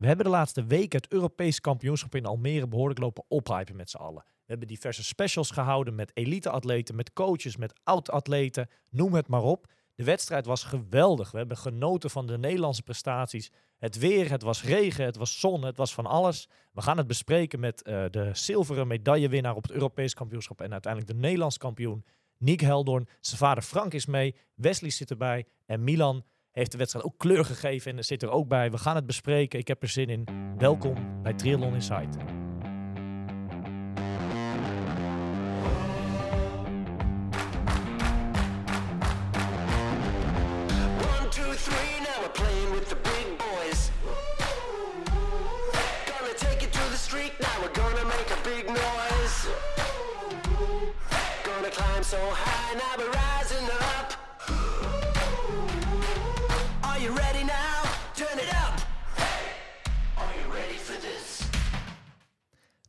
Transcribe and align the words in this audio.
We 0.00 0.06
hebben 0.06 0.24
de 0.24 0.30
laatste 0.30 0.64
weken 0.64 1.00
het 1.00 1.12
Europees 1.12 1.60
kampioenschap 1.60 2.14
in 2.14 2.26
Almere 2.26 2.68
behoorlijk 2.68 2.98
lopen 2.98 3.24
ophypen 3.28 3.76
met 3.76 3.90
z'n 3.90 3.96
allen. 3.96 4.22
We 4.24 4.46
hebben 4.46 4.68
diverse 4.68 5.04
specials 5.04 5.50
gehouden 5.50 5.94
met 5.94 6.10
elite-atleten, 6.14 6.94
met 6.94 7.12
coaches, 7.12 7.56
met 7.56 7.80
oud-atleten, 7.84 8.68
noem 8.90 9.14
het 9.14 9.28
maar 9.28 9.42
op. 9.42 9.66
De 9.94 10.04
wedstrijd 10.04 10.46
was 10.46 10.64
geweldig. 10.64 11.30
We 11.30 11.38
hebben 11.38 11.56
genoten 11.56 12.10
van 12.10 12.26
de 12.26 12.38
Nederlandse 12.38 12.82
prestaties. 12.82 13.50
Het 13.78 13.98
weer, 13.98 14.30
het 14.30 14.42
was 14.42 14.62
regen, 14.62 15.04
het 15.04 15.16
was 15.16 15.40
zon, 15.40 15.64
het 15.64 15.76
was 15.76 15.94
van 15.94 16.06
alles. 16.06 16.48
We 16.72 16.82
gaan 16.82 16.96
het 16.96 17.06
bespreken 17.06 17.60
met 17.60 17.82
uh, 17.86 18.04
de 18.10 18.30
zilveren 18.32 18.86
medaillewinnaar 18.86 19.54
op 19.54 19.62
het 19.62 19.72
Europees 19.72 20.14
kampioenschap 20.14 20.60
en 20.60 20.72
uiteindelijk 20.72 21.12
de 21.12 21.18
Nederlands 21.18 21.58
kampioen, 21.58 22.04
Nick 22.38 22.60
Heldorn. 22.60 23.08
Zijn 23.20 23.38
vader 23.38 23.62
Frank 23.62 23.94
is 23.94 24.06
mee, 24.06 24.34
Wesley 24.54 24.90
zit 24.90 25.10
erbij 25.10 25.46
en 25.66 25.84
Milan 25.84 26.24
heeft 26.50 26.72
de 26.72 26.78
wedstrijd 26.78 27.04
ook 27.04 27.18
kleur 27.18 27.44
gegeven 27.44 27.96
en 27.96 28.04
zit 28.04 28.22
er 28.22 28.30
ook 28.30 28.48
bij. 28.48 28.70
We 28.70 28.78
gaan 28.78 28.96
het 28.96 29.06
bespreken. 29.06 29.58
Ik 29.58 29.68
heb 29.68 29.82
er 29.82 29.88
zin 29.88 30.08
in. 30.08 30.24
Welkom 30.58 31.22
bij 31.22 31.32
Triathlon 31.32 31.74
Insight. 31.74 32.16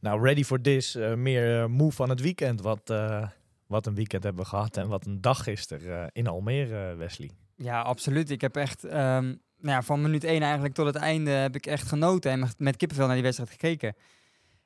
Nou, 0.01 0.21
ready 0.21 0.43
for 0.43 0.61
this. 0.61 0.95
Uh, 0.95 1.13
meer 1.13 1.61
uh, 1.61 1.65
moe 1.65 1.91
van 1.91 2.09
het 2.09 2.21
weekend. 2.21 2.61
Wat, 2.61 2.89
uh, 2.89 3.27
wat 3.67 3.85
een 3.85 3.95
weekend 3.95 4.23
hebben 4.23 4.43
we 4.43 4.49
gehad 4.49 4.77
en 4.77 4.87
wat 4.87 5.05
een 5.05 5.21
dag 5.21 5.43
gisteren 5.43 6.09
in 6.13 6.27
Almere, 6.27 6.95
Wesley. 6.95 7.31
Ja, 7.55 7.81
absoluut. 7.81 8.29
Ik 8.29 8.41
heb 8.41 8.55
echt 8.55 8.83
um, 8.83 8.91
nou 9.61 9.75
ja, 9.75 9.81
van 9.81 10.01
minuut 10.01 10.23
1 10.23 10.41
eigenlijk 10.41 10.73
tot 10.73 10.85
het 10.85 10.95
einde 10.95 11.29
heb 11.29 11.55
ik 11.55 11.65
echt 11.65 11.87
genoten 11.87 12.31
en 12.31 12.49
met 12.57 12.77
kippenvel 12.77 13.05
naar 13.05 13.15
die 13.15 13.23
wedstrijd 13.23 13.51
gekeken. 13.51 13.95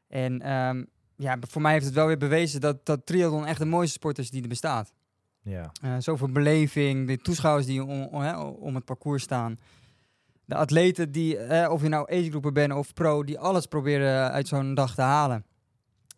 En 0.08 0.52
um, 0.52 0.88
ja, 1.16 1.38
voor 1.50 1.62
mij 1.62 1.72
heeft 1.72 1.86
het 1.86 1.94
wel 1.94 2.08
weer 2.08 2.18
bewezen 2.18 2.62
dat, 2.62 2.86
dat 2.86 3.06
triathlon 3.06 3.46
echt 3.46 3.60
de 3.60 3.66
mooiste 3.66 3.94
sport 3.94 4.18
is 4.18 4.30
die 4.30 4.42
er 4.42 4.48
bestaat. 4.48 4.94
Ja. 5.42 5.72
Uh, 5.84 5.96
zoveel 6.00 6.32
beleving, 6.32 7.08
de 7.08 7.18
toeschouwers 7.18 7.66
die 7.66 7.84
om, 7.84 8.04
om, 8.04 8.26
om, 8.40 8.76
het 8.76 8.86
parcours 8.86 9.24
staan. 9.24 9.60
De 10.46 10.56
atleten 10.56 11.12
die, 11.12 11.38
eh, 11.38 11.72
of 11.72 11.82
je 11.82 11.90
nou 11.90 12.12
agegroeper 12.12 12.52
bent 12.52 12.74
of 12.74 12.94
pro, 12.94 13.24
die 13.24 13.40
alles 13.40 13.66
proberen 13.66 14.32
uit 14.32 14.48
zo'n 14.48 14.74
dag 14.74 14.96
te 14.96 15.02
halen. 15.02 15.46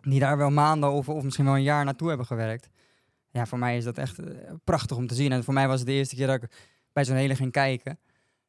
Die 0.02 0.19
daar 0.19 0.38
wel 0.38 0.50
maanden 0.50 0.92
of, 0.92 1.09
of 1.09 1.23
misschien 1.23 1.45
wel 1.45 1.56
een 1.56 1.64
jaar 1.64 1.86
naartoe 1.86 2.08
hebben 2.08 2.25
gewerkt. 2.25 2.69
Ja, 3.30 3.45
voor 3.45 3.59
mij 3.59 3.78
is 3.78 3.84
dat 3.84 3.97
echt 3.97 4.19
uh, 4.19 4.28
prachtig 4.64 4.97
om 4.97 5.08
te 5.08 5.16
zien. 5.16 5.31
En 5.31 5.44
voor 5.44 5.53
mij 5.53 5.67
was 5.67 5.80
het 5.80 5.88
de 5.88 5.94
eerste 5.94 6.16
keer 6.16 6.28
dat 6.28 6.44
ik 6.44 6.52
bij 6.94 7.06
zo'n 7.06 7.16
hele 7.16 7.36
ging 7.36 7.52
kijken. 7.52 8.00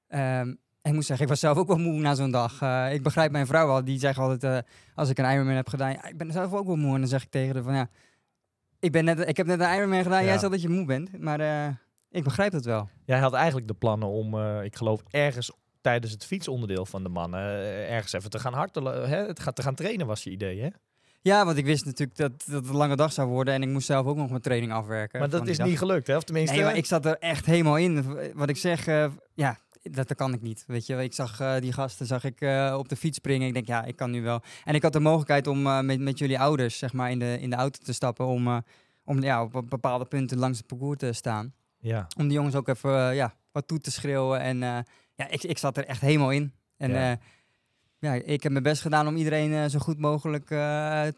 Um, 0.08 0.58
ik 0.82 0.92
moet 0.92 1.04
zeggen, 1.04 1.24
ik 1.24 1.30
was 1.30 1.40
zelf 1.40 1.56
ook 1.56 1.66
wel 1.66 1.78
moe 1.78 2.00
na 2.00 2.14
zo'n 2.14 2.30
dag. 2.30 2.62
Uh, 2.62 2.92
ik 2.92 3.02
begrijp 3.02 3.30
mijn 3.30 3.46
vrouw 3.46 3.68
al, 3.68 3.84
die 3.84 3.98
zegt 3.98 4.18
altijd, 4.18 4.44
uh, 4.44 4.72
als 4.94 5.08
ik 5.08 5.18
een 5.18 5.32
Ironman 5.32 5.54
heb 5.54 5.68
gedaan, 5.68 5.92
ja, 5.92 6.08
ik 6.08 6.16
ben 6.16 6.32
zelf 6.32 6.52
ook 6.52 6.66
wel 6.66 6.76
moe. 6.76 6.94
En 6.94 7.00
dan 7.00 7.08
zeg 7.08 7.22
ik 7.22 7.30
tegen 7.30 7.54
haar 7.54 7.64
van, 7.64 7.74
ja, 7.74 7.88
ik, 8.78 8.92
ben 8.92 9.04
net, 9.04 9.28
ik 9.28 9.36
heb 9.36 9.46
net 9.46 9.60
een 9.60 9.74
Ironman 9.74 10.02
gedaan, 10.02 10.24
jij 10.24 10.38
zegt 10.38 10.52
dat 10.52 10.62
je 10.62 10.68
moe 10.68 10.84
bent. 10.84 11.20
Maar 11.20 11.40
uh, 11.40 11.74
ik 12.10 12.24
begrijp 12.24 12.52
het 12.52 12.64
wel. 12.64 12.88
Jij 13.04 13.18
had 13.18 13.32
eigenlijk 13.32 13.68
de 13.68 13.74
plannen 13.74 14.08
om, 14.08 14.38
ik 14.62 14.76
geloof, 14.76 15.02
ergens 15.10 15.52
tijdens 15.88 16.12
het 16.12 16.24
fietsonderdeel 16.24 16.86
van 16.86 17.02
de 17.02 17.08
mannen, 17.08 17.40
ergens 17.88 18.12
even 18.12 18.30
te 18.30 18.38
gaan 18.38 18.52
hartelen, 18.52 19.08
hè? 19.08 19.26
Het 19.26 19.40
gaat 19.40 19.56
te 19.56 19.62
gaan 19.62 19.74
trainen 19.74 20.06
was 20.06 20.24
je 20.24 20.30
idee, 20.30 20.60
hè? 20.60 20.68
Ja, 21.20 21.44
want 21.44 21.56
ik 21.56 21.64
wist 21.64 21.84
natuurlijk 21.84 22.18
dat, 22.18 22.44
dat 22.46 22.54
het 22.54 22.68
een 22.68 22.76
lange 22.76 22.96
dag 22.96 23.12
zou 23.12 23.28
worden 23.28 23.54
en 23.54 23.62
ik 23.62 23.68
moest 23.68 23.86
zelf 23.86 24.06
ook 24.06 24.16
nog 24.16 24.30
mijn 24.30 24.42
training 24.42 24.72
afwerken. 24.72 25.18
Maar 25.18 25.30
dat 25.30 25.48
is 25.48 25.58
niet 25.58 25.78
gelukt, 25.78 26.06
hè? 26.06 26.16
Of 26.16 26.24
tenminste... 26.24 26.56
Nee, 26.56 26.64
maar 26.64 26.76
ik 26.76 26.86
zat 26.86 27.06
er 27.06 27.18
echt 27.18 27.46
helemaal 27.46 27.76
in. 27.76 28.16
Wat 28.34 28.48
ik 28.48 28.56
zeg, 28.56 28.84
ja, 29.34 29.58
dat, 29.82 30.08
dat 30.08 30.14
kan 30.16 30.32
ik 30.32 30.42
niet. 30.42 30.64
Weet 30.66 30.86
je, 30.86 31.02
ik 31.02 31.14
zag 31.14 31.40
uh, 31.40 31.56
die 31.58 31.72
gasten 31.72 32.06
zag 32.06 32.24
ik, 32.24 32.40
uh, 32.40 32.74
op 32.78 32.88
de 32.88 32.96
fiets 32.96 33.16
springen. 33.16 33.46
Ik 33.46 33.54
denk, 33.54 33.66
ja, 33.66 33.84
ik 33.84 33.96
kan 33.96 34.10
nu 34.10 34.22
wel. 34.22 34.42
En 34.64 34.74
ik 34.74 34.82
had 34.82 34.92
de 34.92 35.00
mogelijkheid 35.00 35.46
om 35.46 35.66
uh, 35.66 35.80
met, 35.80 36.00
met 36.00 36.18
jullie 36.18 36.38
ouders, 36.38 36.78
zeg 36.78 36.92
maar, 36.92 37.10
in 37.10 37.18
de, 37.18 37.38
in 37.40 37.50
de 37.50 37.56
auto 37.56 37.78
te 37.84 37.92
stappen. 37.92 38.26
Om, 38.26 38.62
om 39.04 39.22
ja, 39.22 39.42
op 39.42 39.64
bepaalde 39.68 40.04
punten 40.04 40.38
langs 40.38 40.58
het 40.58 40.66
parcours 40.66 40.98
te 40.98 41.12
staan. 41.12 41.54
Ja. 41.78 42.06
Om 42.16 42.24
die 42.24 42.36
jongens 42.36 42.54
ook 42.54 42.68
even 42.68 43.14
ja, 43.14 43.34
wat 43.52 43.68
toe 43.68 43.80
te 43.80 43.90
schreeuwen. 43.90 44.40
En 44.40 44.84
ja, 45.18 45.28
ik, 45.28 45.42
ik 45.42 45.58
zat 45.58 45.76
er 45.76 45.84
echt 45.84 46.00
helemaal 46.00 46.30
in. 46.30 46.52
En 46.76 46.90
ja. 46.90 47.18
ja 47.98 48.12
ik 48.12 48.42
heb 48.42 48.52
mijn 48.52 48.64
best 48.64 48.82
gedaan 48.82 49.06
om 49.06 49.16
iedereen 49.16 49.70
zo 49.70 49.78
goed 49.78 49.98
mogelijk 49.98 50.46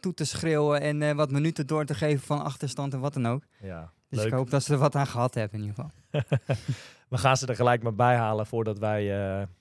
toe 0.00 0.14
te 0.14 0.24
schreeuwen. 0.24 0.80
En 0.80 1.16
wat 1.16 1.30
minuten 1.30 1.66
door 1.66 1.84
te 1.84 1.94
geven 1.94 2.26
van 2.26 2.42
achterstand 2.42 2.92
en 2.92 3.00
wat 3.00 3.14
dan 3.14 3.26
ook. 3.26 3.42
Ja, 3.60 3.92
dus 4.08 4.18
leuk. 4.18 4.28
ik 4.28 4.32
hoop 4.32 4.50
dat 4.50 4.62
ze 4.62 4.72
er 4.72 4.78
wat 4.78 4.94
aan 4.94 5.06
gehad 5.06 5.34
hebben 5.34 5.60
in 5.60 5.66
ieder 5.66 5.84
geval. 5.84 6.24
we 7.08 7.18
gaan 7.18 7.36
ze 7.36 7.46
er 7.46 7.56
gelijk 7.56 7.82
maar 7.82 7.94
bij 7.94 8.16
halen 8.16 8.46
voordat 8.46 8.78
wij 8.78 9.04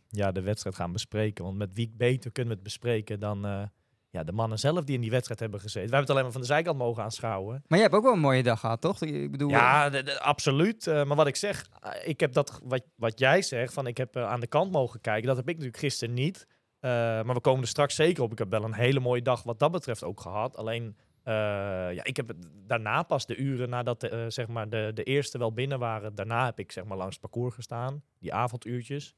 ja, 0.09 0.31
de 0.31 0.41
wedstrijd 0.41 0.75
gaan 0.75 0.91
bespreken. 0.91 1.43
Want 1.43 1.57
met 1.57 1.73
wie 1.73 1.93
beter 1.97 2.31
kunnen 2.31 2.53
we 2.53 2.59
het 2.59 2.67
bespreken 2.67 3.19
dan 3.19 3.69
ja, 4.11 4.23
de 4.23 4.31
mannen 4.31 4.59
zelf 4.59 4.83
die 4.83 4.95
in 4.95 5.01
die 5.01 5.09
wedstrijd 5.09 5.39
hebben 5.39 5.59
gezeten. 5.59 5.89
We 5.89 5.95
hebben 5.95 6.07
het 6.07 6.09
alleen 6.09 6.23
maar 6.23 6.31
van 6.31 6.41
de 6.41 6.47
zijkant 6.47 6.77
mogen 6.77 7.03
aanschouwen. 7.03 7.63
Maar 7.67 7.77
je 7.77 7.83
hebt 7.83 7.95
ook 7.95 8.03
wel 8.03 8.13
een 8.13 8.19
mooie 8.19 8.43
dag 8.43 8.59
gehad, 8.59 8.81
toch? 8.81 9.01
Ik 9.01 9.31
bedoel, 9.31 9.49
ja, 9.49 9.89
de, 9.89 10.03
de, 10.03 10.19
absoluut. 10.19 10.85
Uh, 10.85 11.03
maar 11.03 11.17
wat 11.17 11.27
ik 11.27 11.35
zeg, 11.35 11.69
ik 12.03 12.19
heb 12.19 12.33
dat, 12.33 12.61
wat, 12.63 12.83
wat 12.95 13.19
jij 13.19 13.41
zegt, 13.41 13.73
van 13.73 13.87
ik 13.87 13.97
heb 13.97 14.17
aan 14.17 14.39
de 14.39 14.47
kant 14.47 14.71
mogen 14.71 15.01
kijken. 15.01 15.27
Dat 15.27 15.37
heb 15.37 15.47
ik 15.47 15.55
natuurlijk 15.55 15.83
gisteren 15.83 16.13
niet. 16.13 16.47
maar 16.81 17.33
we 17.33 17.41
komen 17.41 17.61
er 17.61 17.67
straks 17.67 17.95
zeker 17.95 18.23
op. 18.23 18.31
Ik 18.31 18.37
heb 18.37 18.49
wel 18.49 18.63
een 18.63 18.73
hele 18.73 18.99
mooie 18.99 19.21
dag 19.21 19.43
wat 19.43 19.59
dat 19.59 19.71
betreft 19.71 20.03
ook 20.03 20.21
gehad. 20.21 20.57
Alleen 20.57 20.97
ja, 21.23 22.03
ik 22.03 22.15
heb 22.17 22.31
daarna 22.67 23.03
pas 23.03 23.25
de 23.25 23.35
uren 23.35 23.69
nadat 23.69 24.01
de, 24.01 24.25
zeg 24.27 24.47
maar 24.47 24.69
de, 24.69 24.91
de 24.93 25.03
eerste 25.03 25.37
wel 25.37 25.53
binnen 25.53 25.79
waren, 25.79 26.15
daarna 26.15 26.45
heb 26.45 26.59
ik 26.59 26.71
zeg 26.71 26.83
maar 26.83 26.97
langs 26.97 27.11
het 27.11 27.21
parcours 27.21 27.55
gestaan, 27.55 28.03
die 28.19 28.33
avonduurtjes. 28.33 29.15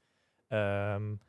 Um, 0.48 1.20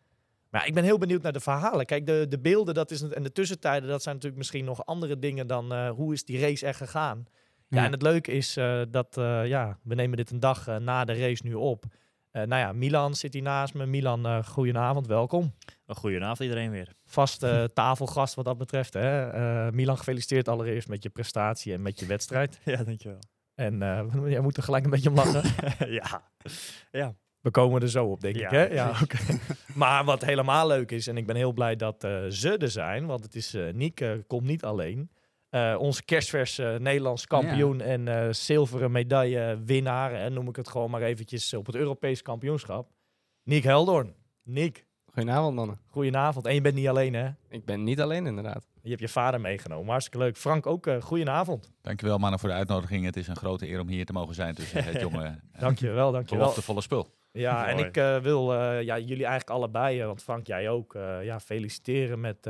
maar 0.52 0.66
ik 0.66 0.74
ben 0.74 0.84
heel 0.84 0.98
benieuwd 0.98 1.22
naar 1.22 1.32
de 1.32 1.40
verhalen. 1.40 1.86
Kijk, 1.86 2.06
de, 2.06 2.26
de 2.28 2.38
beelden 2.38 2.74
dat 2.74 2.90
is, 2.90 3.02
en 3.02 3.22
de 3.22 3.32
tussentijden, 3.32 3.88
dat 3.88 4.02
zijn 4.02 4.14
natuurlijk 4.14 4.42
misschien 4.42 4.64
nog 4.64 4.86
andere 4.86 5.18
dingen 5.18 5.46
dan 5.46 5.72
uh, 5.72 5.90
hoe 5.90 6.12
is 6.12 6.24
die 6.24 6.40
race 6.40 6.66
er 6.66 6.74
gegaan. 6.74 7.24
Ja, 7.68 7.78
ja 7.78 7.84
en 7.84 7.92
het 7.92 8.02
leuke 8.02 8.32
is 8.32 8.54
dat, 8.90 9.08
ja, 9.44 9.78
we 9.82 9.94
nemen 9.94 10.16
dit 10.16 10.30
een 10.30 10.40
dag 10.40 10.78
na 10.78 11.04
de 11.04 11.14
race 11.14 11.46
nu 11.46 11.54
op. 11.54 11.84
Nou 12.32 12.56
ja, 12.56 12.72
Milan 12.72 13.14
zit 13.14 13.32
hier 13.32 13.42
naast 13.42 13.74
me. 13.74 13.86
Milan, 13.86 14.44
goedenavond, 14.44 15.06
welkom. 15.06 15.54
Goedenavond 15.86 16.40
iedereen 16.40 16.70
weer. 16.70 16.88
Vaste 17.04 17.70
tafelgast 17.74 18.34
wat 18.34 18.44
dat 18.44 18.58
betreft. 18.58 18.94
Hè? 18.94 19.72
Milan, 19.72 19.98
gefeliciteerd 19.98 20.48
allereerst 20.48 20.88
met 20.88 21.02
je 21.02 21.10
prestatie 21.10 21.72
en 21.72 21.82
met 21.82 22.00
je 22.00 22.06
wedstrijd. 22.06 22.60
ja, 22.64 22.84
dankjewel. 22.84 23.20
En 23.54 23.78
jij 24.34 24.40
moet 24.40 24.56
er 24.56 24.62
gelijk 24.62 24.84
een 24.84 24.90
beetje 24.90 25.08
om 25.08 25.14
lachen. 25.14 25.42
ja. 26.00 26.22
ja. 26.90 27.14
We 27.42 27.50
komen 27.50 27.82
er 27.82 27.90
zo 27.90 28.06
op, 28.06 28.20
denk 28.20 28.36
ja, 28.36 28.44
ik. 28.44 28.50
Hè? 28.50 28.64
Ja, 28.74 28.94
okay. 29.02 29.38
maar 29.74 30.04
wat 30.04 30.24
helemaal 30.24 30.66
leuk 30.66 30.90
is, 30.90 31.06
en 31.06 31.16
ik 31.16 31.26
ben 31.26 31.36
heel 31.36 31.52
blij 31.52 31.76
dat 31.76 32.00
ze 32.28 32.56
er 32.58 32.70
zijn, 32.70 33.06
want 33.06 33.24
het 33.24 33.34
is, 33.34 33.56
Niek 33.72 34.04
komt 34.26 34.44
niet 34.44 34.64
alleen. 34.64 35.10
Uh, 35.54 35.76
onze 35.78 36.04
kerstverse 36.04 36.76
Nederlands 36.80 37.26
kampioen 37.26 37.80
en 37.80 38.06
uh, 38.06 38.26
zilveren 38.30 38.92
medaillewinnaar. 38.92 40.12
En 40.12 40.32
noem 40.32 40.48
ik 40.48 40.56
het 40.56 40.68
gewoon 40.68 40.90
maar 40.90 41.02
eventjes 41.02 41.54
op 41.54 41.66
het 41.66 41.74
Europees 41.74 42.22
kampioenschap. 42.22 42.90
Nick 43.42 43.62
Heldorn. 43.62 44.14
Nick. 44.42 44.86
Goedenavond, 45.06 45.54
mannen. 45.54 45.78
Goedenavond. 45.86 46.46
En 46.46 46.54
je 46.54 46.60
bent 46.60 46.74
niet 46.74 46.88
alleen, 46.88 47.14
hè? 47.14 47.28
Ik 47.48 47.64
ben 47.64 47.84
niet 47.84 48.00
alleen, 48.00 48.26
inderdaad. 48.26 48.68
Je 48.82 48.88
hebt 48.88 49.00
je 49.00 49.08
vader 49.08 49.40
meegenomen. 49.40 49.88
Hartstikke 49.88 50.18
leuk. 50.18 50.36
Frank, 50.36 50.66
ook 50.66 50.86
uh, 50.86 51.02
goedenavond. 51.02 51.72
Dankjewel, 51.80 52.18
mannen, 52.18 52.38
voor 52.38 52.48
de 52.48 52.54
uitnodiging. 52.54 53.04
Het 53.04 53.16
is 53.16 53.28
een 53.28 53.36
grote 53.36 53.68
eer 53.68 53.80
om 53.80 53.88
hier 53.88 54.06
te 54.06 54.12
mogen 54.12 54.34
zijn 54.34 54.54
tussen 54.54 54.84
het 54.84 55.00
jonge... 55.10 55.40
dankjewel, 55.58 56.12
dankjewel. 56.12 56.50
volle 56.50 56.80
spul. 56.80 57.08
Ja, 57.32 57.66
en 57.68 57.78
ik 57.78 58.22
wil 58.22 58.54
ja, 58.80 58.98
jullie 58.98 59.26
eigenlijk 59.26 59.50
allebei, 59.50 60.04
want 60.04 60.22
Frank, 60.22 60.46
jij 60.46 60.68
ook, 60.68 60.92
ja, 61.22 61.40
feliciteren 61.40 62.20
met 62.20 62.46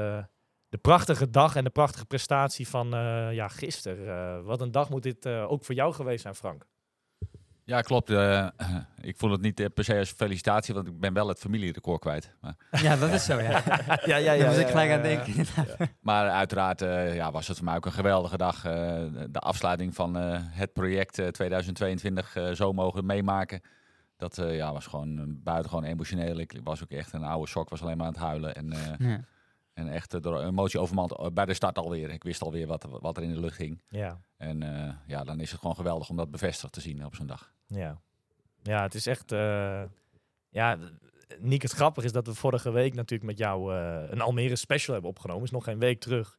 de 0.73 0.79
prachtige 0.79 1.31
dag 1.31 1.56
en 1.56 1.64
de 1.64 1.70
prachtige 1.70 2.05
prestatie 2.05 2.69
van 2.69 2.94
uh, 2.94 3.32
ja, 3.32 3.49
gisteren. 3.49 4.05
Uh, 4.06 4.46
wat 4.46 4.61
een 4.61 4.70
dag 4.70 4.90
moet 4.90 5.02
dit 5.02 5.26
uh, 5.26 5.50
ook 5.50 5.64
voor 5.64 5.75
jou 5.75 5.94
geweest 5.94 6.23
zijn, 6.23 6.34
Frank. 6.34 6.67
Ja, 7.64 7.81
klopt. 7.81 8.11
ik 9.11 9.17
vond 9.17 9.32
het 9.32 9.40
niet 9.40 9.75
per 9.75 9.84
se 9.84 9.99
als 9.99 10.11
felicitatie, 10.11 10.75
want 10.75 10.87
ik 10.87 11.00
ben 11.00 11.12
wel 11.12 11.29
het 11.29 11.38
familierecord 11.38 12.00
kwijt. 12.00 12.37
Maar... 12.40 12.55
Ja, 12.82 12.96
dat 12.96 13.11
is 13.11 13.25
zo, 13.25 13.40
ja. 13.40 13.62
ja, 14.05 14.17
ja, 14.17 14.17
ja. 14.17 14.37
Daar 14.37 14.50
moet 14.50 14.61
ik 14.61 14.69
gelijk 14.69 14.90
aan 14.90 15.02
denken. 15.02 15.46
maar 16.00 16.31
uiteraard 16.31 16.81
ja, 17.14 17.31
was 17.31 17.49
het 17.49 17.56
voor 17.56 17.67
mij 17.67 17.76
ook 17.76 17.87
een 17.87 17.93
geweldige 17.93 18.37
dag. 18.37 18.62
de 18.62 19.38
afsluiting 19.38 19.94
van 19.94 20.14
het 20.50 20.73
project 20.73 21.32
2022 21.32 22.37
zo 22.52 22.73
mogen 22.73 23.06
meemaken. 23.06 23.61
Dat 24.22 24.36
ja, 24.36 24.72
was 24.72 24.86
gewoon 24.86 25.40
buitengewoon 25.42 25.84
emotioneel. 25.84 26.38
Ik 26.38 26.60
was 26.64 26.82
ook 26.82 26.90
echt 26.90 27.12
een 27.12 27.24
oude 27.24 27.48
sok, 27.48 27.69
was 27.69 27.82
alleen 27.82 27.96
maar 27.96 28.06
aan 28.06 28.12
het 28.12 28.22
huilen. 28.22 28.54
En 28.54 28.72
ja. 28.98 29.24
En 29.72 29.88
echt 29.88 30.14
eh, 30.14 30.20
door 30.20 30.42
emotie 30.42 30.80
overmand 30.80 31.16
eh, 31.16 31.26
bij 31.32 31.44
de 31.44 31.54
start 31.54 31.78
alweer. 31.78 32.10
Ik 32.10 32.22
wist 32.22 32.42
alweer 32.42 32.66
wat, 32.66 32.86
wat 33.00 33.16
er 33.16 33.22
in 33.22 33.32
de 33.32 33.40
lucht 33.40 33.56
ging. 33.56 33.82
Ja. 33.88 34.20
En 34.36 34.62
uh, 34.64 34.92
ja, 35.06 35.24
dan 35.24 35.40
is 35.40 35.50
het 35.50 35.60
gewoon 35.60 35.76
geweldig 35.76 36.08
om 36.08 36.16
dat 36.16 36.30
bevestigd 36.30 36.72
te 36.72 36.80
zien 36.80 37.04
op 37.04 37.14
zo'n 37.14 37.26
dag. 37.26 37.52
Ja, 37.66 38.00
ja 38.62 38.82
het 38.82 38.94
is 38.94 39.06
echt... 39.06 39.32
Uh, 39.32 39.82
ja, 40.48 40.78
Niek, 41.38 41.62
het 41.62 41.72
grappige 41.72 42.06
is 42.06 42.12
dat 42.12 42.26
we 42.26 42.34
vorige 42.34 42.70
week 42.70 42.94
natuurlijk 42.94 43.30
met 43.30 43.38
jou 43.38 43.74
eh, 43.74 44.10
een 44.10 44.20
Almere 44.20 44.56
special 44.56 44.92
hebben 44.92 45.10
opgenomen. 45.10 45.44
Is 45.44 45.50
nog 45.50 45.64
geen 45.64 45.78
week 45.78 46.00
terug. 46.00 46.38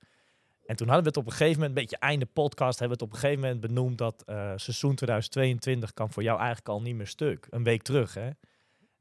En 0.65 0.75
toen 0.75 0.87
hadden 0.87 1.03
we 1.03 1.09
het 1.09 1.17
op 1.17 1.25
een 1.25 1.31
gegeven 1.37 1.59
moment, 1.59 1.69
een 1.69 1.81
beetje 1.83 1.97
einde 1.97 2.25
podcast, 2.25 2.79
hebben 2.79 2.97
we 2.97 3.03
het 3.03 3.13
op 3.13 3.13
een 3.13 3.23
gegeven 3.23 3.43
moment 3.43 3.61
benoemd 3.61 3.97
dat 3.97 4.23
eh, 4.25 4.35
seizoen 4.55 4.95
2022 4.95 5.93
kan 5.93 6.11
voor 6.11 6.23
jou 6.23 6.37
eigenlijk 6.37 6.69
al 6.69 6.81
niet 6.81 6.95
meer 6.95 7.07
stuk. 7.07 7.47
Een 7.49 7.63
week 7.63 7.81
terug, 7.81 8.13
hè. 8.13 8.29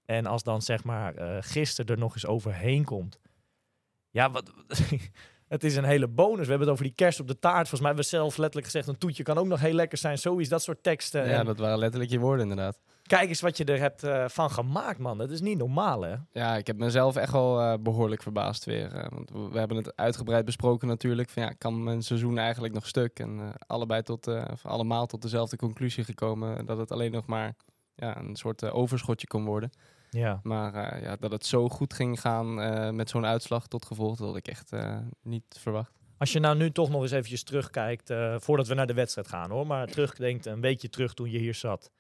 En 0.05 0.27
als 0.27 0.43
dan 0.43 0.63
zeg 0.63 0.85
maar 0.85 1.15
eh 1.15 1.37
gisteren 1.41 1.95
er 1.95 2.01
nog 2.01 2.15
eens 2.15 2.27
overheen 2.27 2.85
komt. 2.85 3.21
Ja, 4.11 4.31
wat, 4.31 4.53
het 5.49 5.65
is 5.65 5.77
een 5.77 5.85
hele 5.85 6.09
bonus. 6.09 6.45
We 6.45 6.49
hebben 6.49 6.61
het 6.61 6.69
over 6.69 6.85
die 6.85 6.95
kerst 6.95 7.21
op 7.21 7.27
de 7.27 7.39
taart. 7.39 7.69
Volgens 7.69 7.81
mij 7.81 7.89
hebben 7.89 8.05
we 8.05 8.17
zelf 8.17 8.37
letterlijk 8.37 8.67
gezegd, 8.67 8.89
een 8.89 8.99
toetje 8.99 9.23
kan 9.23 9.39
ook 9.39 9.47
nog 9.47 9.61
heel 9.61 9.75
lekker 9.75 9.99
zijn. 9.99 10.19
Zoiets, 10.19 10.49
dat 10.49 10.63
soort 10.63 10.83
teksten. 10.83 11.29
Ja, 11.29 11.39
En 11.39 11.45
dat 11.45 11.59
waren 11.59 11.79
letterlijk 11.79 12.11
je 12.11 12.19
woorden 12.19 12.51
inderdaad. 12.51 12.81
Kijk 13.13 13.29
eens 13.29 13.41
wat 13.41 13.57
je 13.57 13.65
er 13.65 13.79
hebt 13.79 14.03
eh, 14.03 14.29
van 14.29 14.51
gemaakt, 14.51 14.99
man. 14.99 15.19
Dat 15.19 15.31
is 15.31 15.41
niet 15.41 15.59
normaal, 15.59 16.03
hè? 16.03 16.15
Ja, 16.33 16.57
ik 16.57 16.67
heb 16.67 16.77
mezelf 16.77 17.17
echt 17.17 17.33
wel 17.33 17.61
eh, 17.61 17.75
behoorlijk 17.81 18.23
verbaasd 18.23 18.65
weer. 18.65 18.93
eh, 18.95 19.11
want 19.11 19.31
we, 19.31 19.59
hebben 19.59 19.77
het 19.77 19.97
uitgebreid 19.97 20.45
besproken 20.45 20.89
natuurlijk. 20.89 21.31
Van, 21.31 21.43
ja, 21.43 21.53
kan 21.59 21.83
mijn 21.83 22.03
seizoen 22.03 22.39
eigenlijk 22.39 22.75
nog 22.75 22.87
stuk? 22.87 23.19
En 23.19 23.53
allebei 23.67 24.03
tot, 24.03 24.27
of 24.27 24.67
allemaal 24.67 25.07
tot 25.07 25.23
dezelfde 25.23 25.57
conclusie 25.57 26.05
gekomen. 26.05 26.67
Dat 26.67 26.79
het 26.79 26.93
alleen 26.93 27.11
nog 27.11 27.27
maar 27.27 27.55
ja, 27.95 28.17
een 28.17 28.37
soort 28.37 28.71
overschotje 28.71 29.27
kon 29.27 29.45
worden. 29.45 29.71
Ja. 30.11 30.41
Maar 30.43 31.03
ja, 31.03 31.17
dat 31.17 31.33
het 31.33 31.47
zo 31.47 31.69
goed 31.69 31.95
ging 31.95 32.21
gaan 32.21 32.55
met 32.97 33.11
zo'n 33.11 33.27
uitslag 33.27 33.67
tot 33.67 33.87
gevolg, 33.87 34.17
dat 34.17 34.27
had 34.27 34.37
ik 34.37 34.49
echt 34.49 34.71
niet 35.23 35.57
verwacht. 35.59 35.93
Als 36.19 36.33
je 36.33 36.41
nou 36.41 36.57
nu 36.57 36.71
toch 36.71 36.91
nog 36.91 37.03
eens 37.03 37.11
eventjes 37.11 37.43
terugkijkt, 37.43 38.13
voordat 38.37 38.67
we 38.67 38.75
naar 38.75 38.87
de 38.87 38.95
wedstrijd 38.95 39.29
gaan 39.29 39.51
hoor, 39.51 39.67
maar 39.67 39.87
terugdenkt 39.87 40.47
een 40.47 40.61
weekje 40.61 40.89
terug 40.89 41.15
toen 41.15 41.31
je 41.31 41.39
hier 41.39 41.55
zat. 41.55 41.91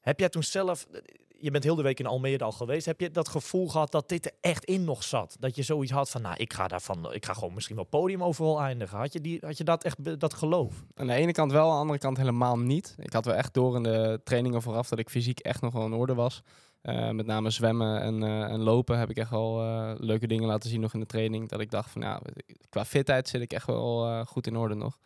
Heb 0.00 0.18
jij 0.18 0.28
toen 0.28 0.42
zelf, 0.42 0.86
je 1.28 1.50
bent 1.50 1.64
heel 1.64 1.74
de 1.74 1.82
week 1.82 1.98
in 1.98 2.06
Almere 2.06 2.44
al 2.44 2.52
geweest, 2.52 2.86
heb 2.86 3.00
je 3.00 3.10
dat 3.10 3.28
gevoel 3.28 3.68
gehad 3.68 3.92
dat 3.92 4.08
dit 4.08 4.24
er 4.24 4.32
echt 4.40 4.64
in 4.64 4.84
nog 4.84 5.04
zat? 5.04 5.36
Dat 5.40 5.56
je 5.56 5.62
zoiets 5.62 5.92
had 5.92 6.10
van, 6.10 6.22
nou 6.22 6.36
ik 6.36 6.52
ga 6.52 6.68
daarvan, 6.68 7.12
ik 7.14 7.26
ga 7.26 7.32
gewoon 7.32 7.54
misschien 7.54 7.76
wel 7.76 7.84
podium 7.84 8.22
overal 8.24 8.60
eindigen. 8.60 8.98
Had 8.98 9.12
je, 9.12 9.20
die, 9.20 9.38
had 9.40 9.58
je 9.58 9.64
dat 9.64 9.84
echt, 9.84 10.20
dat 10.20 10.34
geloof? 10.34 10.84
Aan 10.94 11.06
de 11.06 11.14
ene 11.14 11.32
kant 11.32 11.52
wel, 11.52 11.68
aan 11.68 11.74
de 11.74 11.80
andere 11.80 11.98
kant 11.98 12.16
helemaal 12.16 12.58
niet. 12.58 12.94
Ik 12.98 13.12
had 13.12 13.24
wel 13.24 13.34
echt 13.34 13.54
door 13.54 13.76
in 13.76 13.82
de 13.82 14.20
trainingen 14.24 14.62
vooraf 14.62 14.88
dat 14.88 14.98
ik 14.98 15.10
fysiek 15.10 15.40
echt 15.40 15.60
nog 15.60 15.72
wel 15.72 15.86
in 15.86 15.92
orde 15.92 16.14
was. 16.14 16.42
Eh, 16.80 17.10
met 17.10 17.26
name 17.26 17.50
zwemmen 17.50 18.00
en, 18.00 18.22
eh, 18.22 18.42
en 18.42 18.60
lopen 18.60 18.98
heb 18.98 19.10
ik 19.10 19.16
echt 19.16 19.30
wel 19.30 19.60
eh, 19.62 19.92
leuke 19.96 20.26
dingen 20.26 20.46
laten 20.46 20.70
zien 20.70 20.80
nog 20.80 20.94
in 20.94 21.00
de 21.00 21.06
training. 21.06 21.48
Dat 21.48 21.60
ik 21.60 21.70
dacht 21.70 21.90
van 21.90 22.02
ja, 22.02 22.20
qua 22.68 22.84
fitheid 22.84 23.28
zit 23.28 23.40
ik 23.40 23.52
echt 23.52 23.66
wel 23.66 24.06
eh, 24.06 24.26
goed 24.26 24.46
in 24.46 24.56
orde 24.56 24.74
nog. 24.74 24.98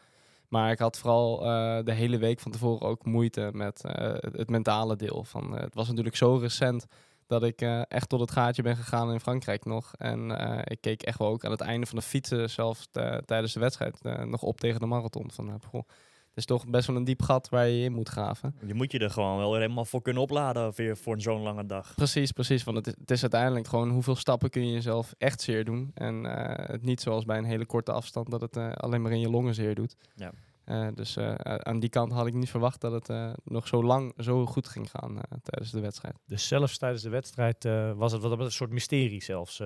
Maar 0.52 0.70
ik 0.70 0.78
had 0.78 0.98
vooral 0.98 1.44
eh, 1.44 1.84
de 1.84 1.92
hele 1.92 2.18
week 2.18 2.40
van 2.40 2.52
tevoren 2.52 2.88
ook 2.88 3.04
moeite 3.04 3.50
met 3.52 3.84
eh, 3.84 4.14
het, 4.18 4.50
mentale 4.50 4.96
deel. 4.96 5.24
Van, 5.24 5.56
eh, 5.56 5.62
het 5.62 5.74
was 5.74 5.88
natuurlijk 5.88 6.16
zo 6.16 6.36
recent 6.36 6.86
dat 7.26 7.42
ik 7.42 7.60
echt 7.88 8.08
tot 8.08 8.20
het 8.20 8.30
gaatje 8.30 8.62
ben 8.62 8.76
gegaan 8.76 9.12
in 9.12 9.20
Frankrijk 9.20 9.64
nog. 9.64 9.92
En 9.98 10.30
ik 10.64 10.80
keek 10.80 11.02
echt 11.02 11.18
wel 11.18 11.28
ook 11.28 11.44
aan 11.44 11.50
het 11.50 11.60
einde 11.60 11.86
van 11.86 11.98
de 11.98 12.04
fietsen, 12.04 12.50
zelfs 12.50 12.88
tijdens 13.24 13.52
de 13.52 13.60
wedstrijd, 13.60 14.02
nog 14.24 14.42
op 14.42 14.60
tegen 14.60 14.80
de 14.80 14.86
marathon. 14.86 15.30
Van, 15.30 15.60
goh, 15.68 15.88
het 16.32 16.40
is 16.40 16.44
toch 16.44 16.66
best 16.66 16.86
wel 16.86 16.96
een 16.96 17.04
diep 17.04 17.22
gat 17.22 17.48
waar 17.48 17.68
je 17.68 17.84
in 17.84 17.92
moet 17.92 18.08
graven. 18.08 18.54
Je 18.66 18.74
moet 18.74 18.92
je 18.92 18.98
er 18.98 19.10
gewoon 19.10 19.36
wel 19.36 19.50
weer 19.50 19.60
helemaal 19.60 19.84
voor 19.84 20.02
kunnen 20.02 20.22
opladen 20.22 20.72
weer 20.74 20.96
voor 20.96 21.20
zo'n 21.20 21.42
lange 21.42 21.66
dag. 21.66 21.94
Precies, 21.94 22.32
precies. 22.32 22.64
Want 22.64 22.76
het 22.76 22.86
is, 22.86 22.94
het 22.98 23.10
is 23.10 23.20
uiteindelijk 23.22 23.68
gewoon 23.68 23.90
hoeveel 23.90 24.16
stappen 24.16 24.50
kun 24.50 24.66
je 24.66 24.72
jezelf 24.72 25.14
echt 25.18 25.40
zeer 25.40 25.64
doen. 25.64 25.90
En 25.94 26.26
eh, 26.26 26.68
het 26.68 26.82
niet 26.82 27.00
zoals 27.00 27.24
bij 27.24 27.38
een 27.38 27.44
hele 27.44 27.66
korte 27.66 27.92
afstand 27.92 28.30
dat 28.30 28.40
het 28.40 28.56
eh, 28.56 28.72
alleen 28.72 29.02
maar 29.02 29.12
in 29.12 29.20
je 29.20 29.30
longen 29.30 29.54
zeer 29.54 29.74
doet. 29.74 29.96
Ja. 30.16 30.32
Eh, 30.64 30.88
dus 30.94 31.16
eh, 31.16 31.34
aan 31.44 31.80
die 31.80 31.88
kant 31.90 32.12
had 32.12 32.26
ik 32.26 32.34
niet 32.34 32.50
verwacht 32.50 32.80
dat 32.80 32.92
het 32.92 33.08
eh, 33.08 33.32
nog 33.44 33.68
zo 33.68 33.84
lang 33.84 34.12
zo 34.16 34.46
goed 34.46 34.68
ging 34.68 34.90
gaan 34.90 35.16
eh, 35.16 35.22
tijdens 35.42 35.70
de 35.72 35.80
wedstrijd. 35.80 36.14
Dus 36.26 36.48
zelfs 36.48 36.78
tijdens 36.78 37.02
de 37.02 37.08
wedstrijd 37.08 37.64
eh, 37.64 37.92
was 37.92 38.12
het 38.12 38.22
wat 38.22 38.40
een 38.40 38.52
soort 38.52 38.70
mysterie 38.70 39.22
zelfs. 39.22 39.62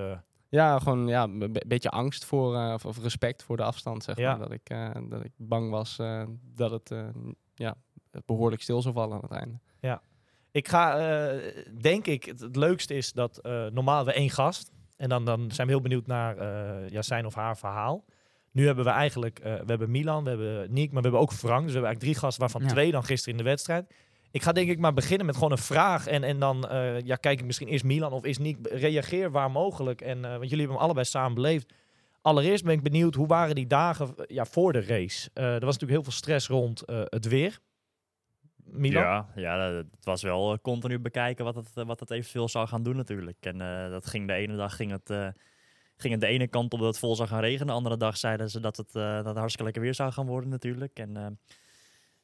Ja, 0.49 0.79
gewoon 0.79 1.07
ja, 1.07 1.23
een 1.23 1.39
be- 1.53 1.65
beetje 1.67 1.91
angst 1.91 2.25
voor, 2.25 2.55
eh, 2.57 2.73
of, 2.75 2.85
of 2.87 2.99
respect 3.03 3.43
voor 3.43 3.57
de 3.57 3.63
afstand, 3.63 4.05
zeg 4.05 4.17
Ja. 4.17 4.31
maar. 4.31 4.39
Dat 4.39 4.53
ik, 4.53 4.69
eh, 4.71 4.91
dat 5.09 5.25
ik 5.25 5.33
bang 5.37 5.71
was 5.71 5.99
eh, 5.99 6.23
dat 6.55 6.71
het 6.71 6.91
eh, 6.91 7.05
ja, 7.55 7.75
behoorlijk 8.25 8.63
stil 8.63 8.83
zou 8.83 8.95
vallen 8.95 9.15
aan 9.17 9.23
het 9.23 9.31
einde. 9.31 9.59
Ik 10.51 10.69
ga, 10.69 10.99
eh, 10.99 11.65
denk 11.81 12.07
ik, 12.07 12.25
het, 12.25 12.41
het 12.41 12.57
leukste 12.57 12.95
is 12.95 13.13
dat 13.13 13.39
eh, 13.39 13.67
normaal 13.67 14.05
we 14.05 14.13
één 14.13 14.31
gast. 14.31 14.73
En 14.97 15.09
dan, 15.09 15.25
dan 15.25 15.51
zijn 15.51 15.67
we 15.67 15.73
heel 15.73 15.83
benieuwd 15.83 16.07
naar 16.07 16.37
eh, 16.37 16.89
ja, 16.89 17.03
zijn 17.03 17.27
of 17.27 17.35
haar 17.35 17.57
verhaal. 17.57 18.05
Nu 18.51 18.67
hebben 18.67 18.85
we 18.85 18.91
eigenlijk, 18.91 19.39
eh, 19.39 19.55
we 19.55 19.65
hebben 19.67 19.91
Milan, 19.91 20.25
we 20.25 20.29
hebben 20.29 20.73
Niek, 20.73 20.87
maar 20.93 21.03
we 21.03 21.09
hebben 21.09 21.21
ook 21.21 21.33
Frank. 21.33 21.63
Dus 21.65 21.73
we 21.73 21.79
hebben 21.79 21.85
eigenlijk 21.89 22.01
drie 22.01 22.15
gasten, 22.15 22.41
waarvan 22.41 22.63
Ja. 22.63 22.69
twee 22.69 22.91
dan 22.91 23.05
gisteren 23.05 23.39
in 23.39 23.45
de 23.45 23.51
wedstrijd. 23.51 23.95
Ik 24.37 24.43
ga 24.43 24.53
denk 24.53 24.71
ik 24.71 24.79
maar 24.79 24.93
beginnen 24.93 25.27
met 25.27 25.35
gewoon 25.35 25.51
een 25.51 25.59
vraag. 25.59 26.07
En, 26.07 26.25
en 26.25 26.39
dan 26.39 26.69
eh, 26.69 27.01
ja, 27.01 27.17
kijk 27.17 27.39
ik 27.39 27.47
misschien 27.47 27.69
is 27.69 27.83
Milan 27.83 28.13
of 28.13 28.25
is 28.25 28.39
Niek. 28.39 28.59
Reageer 28.63 29.31
waar 29.31 29.51
mogelijk. 29.51 30.01
En, 30.01 30.25
eh, 30.25 30.31
want 30.31 30.43
jullie 30.43 30.59
hebben 30.59 30.75
hem 30.75 30.85
allebei 30.85 31.07
samen 31.07 31.35
beleefd. 31.35 31.73
Allereerst 32.23 32.65
ben 32.65 32.75
ik 32.75 32.83
benieuwd, 32.83 33.15
hoe 33.15 33.27
waren 33.27 33.55
die 33.55 33.67
dagen 33.67 34.15
ja, 34.27 34.45
voor 34.45 34.73
de 34.73 34.81
race? 34.81 35.31
Eh, 35.33 35.45
er 35.45 35.53
was 35.53 35.79
natuurlijk 35.79 35.91
heel 35.91 36.03
veel 36.03 36.13
stress 36.13 36.49
rond 36.49 36.83
het 36.87 37.29
weer. 37.29 37.59
Milan? 38.65 39.03
Ja, 39.03 39.29
ja, 39.35 39.59
het 39.71 40.05
was 40.05 40.23
wel 40.23 40.61
continu 40.61 40.99
bekijken 40.99 41.45
wat 41.45 41.55
het, 41.55 41.71
wat 41.75 42.01
het 42.01 42.11
eventueel 42.11 42.49
zou 42.49 42.69
gaan 42.69 42.83
doen 42.83 42.97
natuurlijk. 42.97 43.37
En 43.41 43.59
dat 43.91 44.07
ging 44.07 44.27
de 44.27 44.33
ene 44.33 44.57
dag 44.57 44.77
ging 44.77 44.91
het, 44.91 45.35
ging 45.97 46.13
het 46.13 46.21
de 46.21 46.27
ene 46.27 46.49
kant 46.49 46.73
op 46.73 46.79
dat 46.79 46.89
het 46.89 46.99
vol 46.99 47.17
zou 47.17 47.29
gaan 47.29 47.41
regenen. 47.41 47.67
De 47.67 47.73
andere 47.73 47.97
dag 47.97 48.17
zeiden 48.17 48.51
ze 48.51 48.61
dat 48.61 48.77
het, 48.77 48.93
dat 48.93 49.37
hartstikke 49.37 49.65
lekker 49.65 49.83
weer 49.83 49.95
zou 49.95 50.13
gaan 50.13 50.27
worden 50.27 50.51
natuurlijk. 50.51 50.99
En 50.99 51.39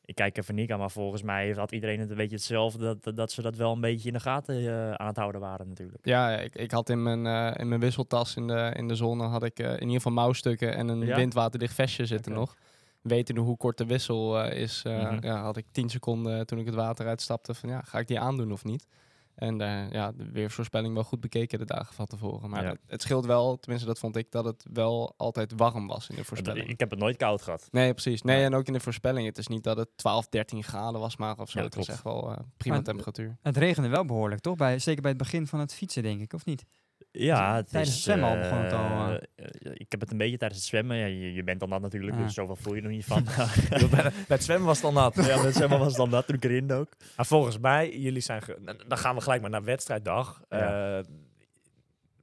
ik 0.04 0.14
kijk 0.14 0.38
even 0.38 0.54
niet 0.54 0.72
aan, 0.72 0.78
maar 0.78 0.90
volgens 0.90 1.22
mij 1.22 1.50
had 1.50 1.72
iedereen 1.72 2.00
het 2.00 2.10
een 2.10 2.16
beetje 2.16 2.37
hetzelfde. 2.37 2.78
Dat, 2.84 3.02
dat, 3.04 3.16
dat 3.16 3.32
ze 3.32 3.43
dat 3.43 3.56
wel 3.56 3.72
een 3.72 3.81
beetje 3.81 4.08
in 4.08 4.14
de 4.14 4.20
gaten 4.20 4.56
eh, 4.56 4.93
aan 4.93 5.06
het 5.06 5.16
houden 5.16 5.40
waren 5.40 5.69
natuurlijk. 5.69 6.06
Ja, 6.06 6.31
ik, 6.38 6.54
ik 6.54 6.70
had 6.70 6.88
in 6.88 7.02
mijn, 7.02 7.26
eh, 7.26 7.60
in 7.60 7.69
mijn 7.69 7.81
wisseltas 7.81 8.37
in 8.37 8.46
de, 8.46 8.72
in 8.76 8.88
de 8.88 8.94
zone 8.94 9.25
had 9.25 9.43
ik 9.43 9.58
eh, 9.58 9.66
in 9.72 9.81
ieder 9.81 9.94
geval 9.94 10.12
mouwstukken 10.12 10.75
en 10.76 10.88
een 10.88 11.00
Ja? 11.06 11.16
windwaterdicht 11.16 11.75
vestje 11.75 12.06
zitten 12.06 12.32
Oké. 12.32 12.40
nog. 12.40 12.56
Wetende 13.00 13.40
hoe 13.40 13.56
kort 13.56 13.78
de 13.78 13.87
wissel 13.87 14.44
is, 14.44 14.82
Mhm. 14.84 15.16
ja, 15.26 15.43
had 15.43 15.56
ik 15.56 15.64
10 15.72 15.88
seconden 15.90 16.46
toen 16.46 16.58
ik 16.58 16.66
het 16.66 16.75
water 16.75 17.06
uitstapte 17.06 17.54
van 17.54 17.69
ja, 17.69 17.81
ga 17.81 17.99
ik 17.99 18.06
die 18.08 18.20
aandoen 18.20 18.52
of 18.52 18.64
niet? 18.64 18.87
En 19.34 19.61
eh, 19.61 19.90
ja, 19.90 20.12
de 20.12 20.31
weersvoorspelling 20.31 20.94
wel 20.94 21.05
goed 21.05 21.20
bekeken 21.20 21.58
de 21.58 21.64
dagen 21.64 21.94
van 21.94 22.06
tevoren. 22.06 22.50
Maar 22.50 22.62
Ja. 22.64 22.70
het, 22.70 22.81
het 22.87 23.02
scheelt 23.02 23.26
wel, 23.26 23.58
tenminste 23.58 23.88
dat 23.88 23.99
vond 23.99 24.17
ik, 24.17 24.31
dat 24.31 24.44
het 24.44 24.67
wel 24.73 25.14
altijd 25.17 25.52
warm 25.56 25.87
was 25.87 26.08
in 26.08 26.17
de 26.17 26.25
voorspelling. 26.25 26.69
Ik 26.69 26.81
heb 26.81 26.90
het 26.90 26.99
nooit 26.99 27.17
koud 27.17 27.43
gehad. 27.43 27.69
Nee, 27.70 27.93
precies. 27.93 28.23
Nee, 28.23 28.38
Ja. 28.38 28.44
en 28.44 28.55
ook 28.55 28.67
in 28.67 28.73
de 28.73 28.81
voorspelling. 28.81 29.26
Het 29.26 29.38
is 29.38 29.46
niet 29.46 29.62
dat 29.64 29.76
het 29.76 29.88
12, 29.96 30.29
13 30.29 30.62
graden 30.64 31.00
was 31.00 31.17
maar 31.17 31.38
of 31.38 31.50
zo. 31.50 31.58
Ja, 31.58 31.64
het 31.64 31.75
was 31.75 31.88
echt 31.88 32.02
wel 32.02 32.31
eh, 32.32 32.38
prima 32.56 32.75
Maar- 32.75 32.84
temperatuur. 32.84 33.37
Het 33.43 33.56
regende 33.56 33.88
wel 33.88 34.05
behoorlijk, 34.05 34.40
toch? 34.40 34.56
Bij, 34.56 34.79
zeker 34.79 35.00
bij 35.02 35.11
het 35.11 35.20
begin 35.20 35.46
van 35.46 35.61
het 35.61 35.75
fietsen, 35.75 36.02
denk 36.02 36.20
ik, 36.20 36.32
of 36.32 36.44
niet? 36.44 36.64
Ja, 37.10 37.56
het 37.56 37.69
Tijdens 37.69 37.90
is, 37.90 37.94
het 37.94 38.04
zwemmen 38.04 38.28
al 38.28 38.37
eh, 38.37 38.43
begon 38.43 38.58
het 38.58 38.72
al, 38.72 39.08
eh. 39.08 39.14
eh, 39.14 39.72
ik 39.75 39.90
heb 39.90 40.00
het 40.00 40.10
een 40.10 40.18
beetje 40.18 40.38
tijdens 40.38 40.61
het 40.61 40.68
zwemmen. 40.68 40.97
Ja, 40.97 41.06
je, 41.06 41.32
je 41.32 41.44
bent 41.44 41.61
dan 41.61 41.71
dat 41.71 41.80
natuurlijk, 41.80 42.16
dus 42.16 42.35
zoveel 42.35 42.56
voel 42.56 42.75
je 42.75 42.82
er 42.82 42.88
niet 42.88 43.04
van. 43.12 43.25
bij, 43.25 43.88
bij 43.90 44.12
het 44.26 44.44
zwemmen 44.44 44.66
was 44.66 44.76
het 44.76 44.87
al 44.87 44.92
nat. 44.92 45.14
ja, 45.26 45.37
met 45.37 45.44
het 45.44 45.54
zwemmen 45.54 45.78
was 45.78 45.88
het 45.88 45.97
dan 45.97 46.11
dat 46.11 46.26
toen 46.26 46.37
ik 46.37 46.44
erin 46.44 46.73
ook. 46.73 46.92
Maar 47.16 47.26
volgens 47.26 47.59
mij, 47.59 47.99
jullie 47.99 48.21
zijn. 48.21 48.42
Dan 48.87 48.99
gaan 48.99 49.14
we 49.14 49.21
gelijk 49.21 49.40
maar 49.40 49.50
naar 49.50 49.64
wedstrijddag. 49.64 50.42
Ja. 50.49 51.02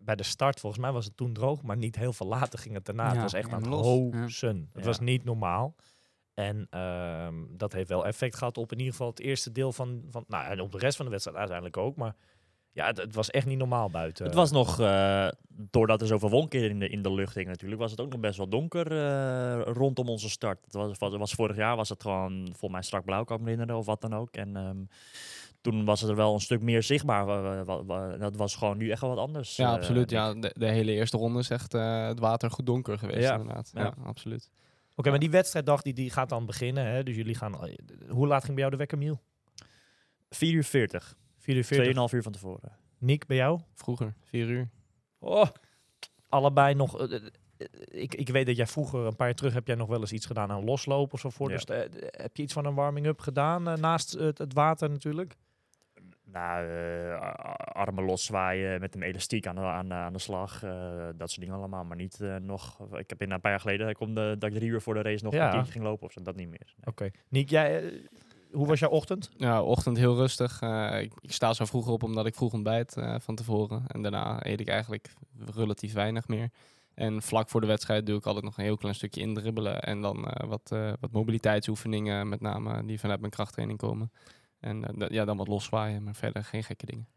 Bij 0.01 0.15
de 0.15 0.24
start, 0.24 0.59
volgens 0.59 0.81
mij 0.81 0.91
was 0.91 1.05
het 1.05 1.17
toen 1.17 1.33
droog, 1.33 1.62
maar 1.62 1.77
niet 1.77 1.95
heel 1.95 2.13
veel 2.13 2.27
later 2.27 2.59
ging 2.59 2.75
het 2.75 2.86
daarna. 2.86 3.12
het 3.12 3.21
was 3.21 3.33
echt 3.33 3.51
aan 3.51 3.62
het 3.62 3.74
hozen. 3.74 4.69
Het 4.74 4.86
was 4.86 5.00
niet 5.00 5.24
normaal. 5.24 5.75
En 6.39 6.67
ehm, 6.69 7.36
dat 7.50 7.74
heeft 7.74 7.89
wel 7.89 8.05
effect 8.05 8.36
gehad 8.36 8.57
op 8.57 8.71
in 8.71 8.77
ieder 8.77 8.93
geval 8.93 9.09
het 9.09 9.19
eerste 9.19 9.51
deel 9.51 9.71
van, 9.71 10.03
van 10.09 10.24
nou, 10.27 10.45
en 10.45 10.62
op 10.62 10.71
de 10.71 10.77
rest 10.77 10.95
van 10.95 11.05
de 11.05 11.12
wedstrijd 11.12 11.38
uiteindelijk 11.38 11.77
ook. 11.77 11.95
Maar 11.95 12.15
ja, 12.71 12.85
het, 12.88 12.97
het 12.97 13.15
was 13.15 13.29
echt 13.29 13.45
niet 13.45 13.57
normaal 13.57 13.89
buiten. 13.89 14.25
Het 14.25 14.33
was 14.35 14.51
nog, 14.51 14.79
eh, 14.79 15.27
doordat 15.47 16.01
er 16.01 16.07
zoveel 16.07 16.29
wolken 16.29 16.69
in 16.69 16.79
de, 16.79 16.89
in 16.89 17.01
de 17.01 17.13
lucht 17.13 17.35
hing 17.35 17.47
natuurlijk, 17.47 17.81
was 17.81 17.91
het 17.91 18.01
ook 18.01 18.11
nog 18.11 18.19
best 18.19 18.38
wel 18.38 18.49
donker 18.49 18.91
eh, 18.91 19.61
rondom 19.73 20.09
onze 20.09 20.29
start. 20.29 20.59
Het 20.65 20.73
was, 20.73 20.97
was, 20.97 21.15
was 21.15 21.33
vorig 21.33 21.55
jaar 21.55 21.75
was 21.75 21.89
het 21.89 22.01
gewoon 22.01 22.45
volgens 22.45 22.71
mij 22.71 22.81
strak 22.81 23.05
blauw, 23.05 23.23
kan 23.23 23.38
ik 23.38 23.43
me 23.43 23.49
herinneren, 23.49 23.79
of 23.79 23.85
wat 23.85 24.01
dan 24.01 24.15
ook. 24.15 24.35
En 24.35 24.55
ehm, 24.55 24.77
toen 25.61 25.85
was 25.85 26.01
het 26.01 26.09
er 26.09 26.15
wel 26.15 26.33
een 26.33 26.39
stuk 26.39 26.61
meer 26.61 26.83
zichtbaar. 26.83 27.25
Wa- 27.25 27.41
wa- 27.41 27.63
wa- 27.63 27.83
wa- 27.83 28.17
Dat 28.17 28.35
was 28.35 28.55
gewoon 28.55 28.77
nu 28.77 28.89
echt 28.91 29.01
wel 29.01 29.09
wat 29.09 29.19
anders. 29.19 29.55
Ja, 29.55 29.67
eh, 29.67 29.73
absoluut. 29.73 30.09
Ja, 30.09 30.33
de, 30.33 30.53
de 30.57 30.67
hele 30.67 30.91
eerste 30.91 31.17
ronde 31.17 31.39
is 31.39 31.49
echt 31.49 31.73
eh, 31.73 32.07
het 32.07 32.19
water 32.19 32.51
goed 32.51 32.65
donker 32.65 32.97
geweest 32.97 33.27
Ja. 33.27 33.31
inderdaad. 33.38 33.71
Ja, 33.73 33.81
Ja. 33.81 33.93
absoluut. 34.03 34.49
Oké, 34.95 35.09
maar 35.09 35.19
die 35.19 35.29
wedstrijddag 35.29 35.81
die, 35.81 35.93
die 35.93 36.09
gaat 36.09 36.29
dan 36.29 36.45
beginnen. 36.45 36.85
Hè? 36.85 37.03
Dus 37.03 37.15
jullie 37.15 37.35
gaan. 37.35 37.55
Hoe 38.09 38.27
laat 38.27 38.41
ging 38.43 38.51
bij 38.53 38.59
jou 38.59 38.71
de 38.71 38.77
wekker, 38.77 38.97
Miel? 38.97 39.19
4 40.29 40.53
uur 40.53 40.63
40, 40.63 41.15
4 41.50 41.58
uur 41.58 41.63
40. 41.65 42.08
2,5 42.10 42.13
uur 42.15 42.24
van 42.24 42.32
tevoren. 42.32 42.72
Niek, 42.98 43.25
bij 43.27 43.38
jou? 43.38 43.60
Vroeger, 43.75 44.13
vier 44.24 44.48
uur. 44.48 44.70
Oh, 45.20 45.46
allebei 46.29 46.74
nog. 46.75 47.00
eh, 47.00 47.15
eh, 47.15 47.22
eh, 47.58 47.68
ik, 48.01 48.15
ik 48.15 48.29
weet 48.29 48.46
dat 48.46 48.56
jij 48.56 48.68
vroeger, 48.68 49.00
een 49.06 49.15
paar 49.15 49.27
jaar 49.27 49.36
terug, 49.36 49.53
heb 49.53 49.68
jij 49.68 49.75
nog 49.75 49.88
wel 49.88 50.00
eens 50.00 50.12
iets 50.12 50.25
gedaan 50.25 50.51
aan 50.51 50.63
loslopen 50.63 51.13
of 51.13 51.20
zo 51.20 51.29
voor. 51.29 51.50
Ja. 51.51 51.56
Dus 51.56 51.65
heb 52.12 52.38
je 52.38 52.44
iets 52.44 52.53
van 52.53 52.65
een 52.65 52.74
warming-up 52.75 53.20
gedaan 53.20 53.63
naast 53.79 54.12
het, 54.12 54.38
het 54.38 54.53
water 54.53 54.89
natuurlijk? 54.89 55.36
Nou, 56.24 56.65
armen 57.58 58.03
loszwaaien 58.03 58.79
met 58.79 58.96
een 58.96 59.01
elastiek 59.01 59.48
aan 59.48 59.56
de, 59.56 59.62
aan, 59.62 59.88
de- 59.88 59.94
aan 59.94 60.13
de 60.13 60.20
slag. 60.20 60.63
eh, 60.63 61.08
dat 61.15 61.29
soort 61.29 61.41
dingen 61.41 61.56
allemaal. 61.56 61.84
Maar 61.84 61.98
niet 61.98 62.22
eh, 62.22 62.36
nog. 62.36 62.79
Ik 62.98 63.10
heb 63.10 63.22
in 63.22 63.32
een 63.32 63.41
paar 63.41 63.51
jaar 63.51 63.60
geleden 63.60 63.89
ik 63.89 63.96
kom 63.96 64.13
de, 64.13 64.36
dat 64.39 64.50
ik 64.51 64.56
drie 64.56 64.70
uur 64.70 64.82
voor 64.82 64.94
de 64.94 65.01
race 65.01 65.24
nog 65.24 65.34
Ja. 65.34 65.46
een 65.46 65.51
keertje 65.53 65.72
ging 65.72 65.84
lopen 65.84 66.06
of 66.06 66.12
zo. 66.12 66.22
Dat 66.22 66.36
niet 66.36 66.50
meer. 66.50 66.74
Nee. 66.75 66.86
Oké. 66.86 67.10
Niek, 67.29 67.50
jij, 67.50 68.01
hoe 68.51 68.68
was 68.68 68.79
jouw 68.79 68.89
ochtend? 68.89 69.29
Ja, 69.38 69.63
ochtend 69.63 69.98
heel 69.98 70.15
rustig. 70.15 70.62
Eh, 70.62 71.01
ik, 71.01 71.13
ik 71.22 71.32
sta 71.32 71.53
zo 71.53 71.65
vroeg 71.65 71.88
op 71.88 72.03
omdat 72.03 72.25
ik 72.25 72.36
vroeg 72.36 72.53
ontbijt 72.53 72.98
eh, 72.98 73.15
van 73.20 73.36
tevoren. 73.36 73.84
En 73.88 74.01
daarna 74.01 74.46
eet 74.46 74.60
ik 74.60 74.68
eigenlijk 74.68 75.13
relatief 75.56 75.94
weinig 75.94 76.27
meer. 76.27 76.50
En 76.94 77.22
vlak 77.22 77.50
voor 77.50 77.62
de 77.62 77.68
wedstrijd 77.68 78.06
doe 78.06 78.18
ik 78.18 78.25
altijd 78.25 78.46
nog 78.46 78.58
een 78.58 78.63
heel 78.63 78.77
klein 78.77 78.96
stukje 78.96 79.22
indribbelen. 79.22 79.82
En 79.82 80.01
dan 80.01 80.27
eh, 80.27 80.48
wat, 80.48 80.72
eh, 80.72 80.91
wat 81.00 81.12
mobiliteitsoefeningen, 81.12 82.29
met 82.29 82.41
name 82.41 82.86
die 82.86 83.00
vanuit 83.00 83.20
mijn 83.20 83.32
krachttraining 83.32 83.79
komen. 83.79 84.12
En 84.60 84.96
ja, 85.10 85.25
dan 85.25 85.38
wat 85.38 85.48
loszwaaien, 85.48 86.03
maar 86.03 86.15
verder 86.15 86.44
geen 86.44 86.63
gekke 86.63 86.86
dingen. 86.86 87.08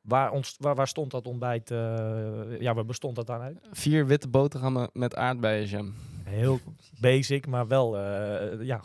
Waar, 0.00 0.30
ontst- 0.32 0.56
waar, 0.62 0.74
waar 0.74 0.88
stond 0.88 1.10
dat 1.10 1.26
ontbijt? 1.26 1.70
eh, 1.70 2.60
ja, 2.60 2.74
waar 2.74 2.84
bestond 2.84 3.16
dat 3.16 3.30
aan 3.30 3.40
uit? 3.40 3.58
Vier 3.72 4.06
witte 4.06 4.28
boterhammen 4.28 4.90
met 4.92 5.16
aardbeienjam. 5.16 5.94
Heel 6.24 6.58
basic, 7.00 7.46
maar 7.46 7.66
wel 7.66 7.98
eh, 7.98 8.62
ja, 8.66 8.80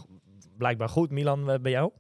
blijkbaar 0.58 0.90
goed. 0.90 1.12
Milan, 1.12 1.50
eh, 1.52 1.60
bij 1.60 1.72
jou? 1.72 1.92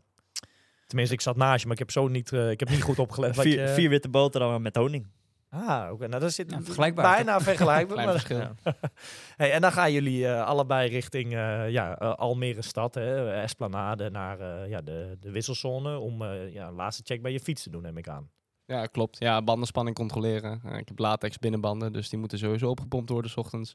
Tenminste, 0.88 1.14
ik 1.16 1.22
zat 1.22 1.36
naast 1.36 1.60
je, 1.60 1.64
maar 1.64 1.74
ik 1.74 1.80
heb 1.80 1.92
zo 1.92 2.08
niet, 2.08 2.34
eh, 2.34 2.50
ik 2.52 2.60
heb 2.60 2.70
niet 2.70 2.82
goed 2.82 3.00
opgelet. 3.00 3.36
wat 3.36 3.46
Vier, 3.46 3.62
je- 3.62 3.74
vier 3.74 3.90
witte 3.90 4.10
boterhammen 4.10 4.62
met 4.62 4.76
honing. 4.76 5.08
Ah, 5.50 5.92
oké. 5.92 6.08
Nou, 6.08 6.22
dat 6.22 6.34
zit 6.34 6.52
Ja, 6.52 6.62
vergelijkbaar, 6.62 7.16
bijna 7.16 7.40
vergelijkbaar. 7.42 7.96
Klein 8.04 8.08
maar- 8.08 8.20
verschil. 8.20 8.38
Ja. 8.38 8.54
Hey, 9.38 9.52
en 9.52 9.62
dan 9.62 9.72
gaan 9.72 9.92
jullie 9.92 10.28
eh, 10.28 10.46
allebei 10.46 10.90
richting 10.90 11.34
eh, 11.34 11.70
ja, 11.70 11.94
Almere 11.94 12.62
stad, 12.62 12.96
hè, 12.96 13.32
Esplanade, 13.42 14.10
naar 14.10 14.40
eh, 14.40 14.70
ja, 14.70 14.82
de, 14.82 15.18
de 15.20 15.32
wisselzone. 15.32 15.98
Om 15.98 16.22
eh, 16.22 16.54
ja, 16.54 16.68
een 16.68 16.74
laatste 16.74 17.04
check 17.06 17.22
bij 17.22 17.32
je 17.32 17.40
fiets 17.40 17.64
te 17.64 17.70
doen, 17.70 17.82
neem 17.82 17.98
ik 17.98 18.08
aan. 18.10 18.30
Ja, 18.66 18.86
klopt. 18.86 19.20
Ja, 19.20 19.42
bandenspanning 19.42 19.96
controleren. 19.96 20.62
Ik 20.78 20.88
heb 20.88 21.00
latex 21.00 21.40
binnenbanden, 21.40 21.94
dus 21.94 22.10
die 22.10 22.20
moeten 22.20 22.38
sowieso 22.38 22.70
opgepompt 22.70 23.10
worden 23.10 23.32
's 23.32 23.36
ochtends. 23.38 23.74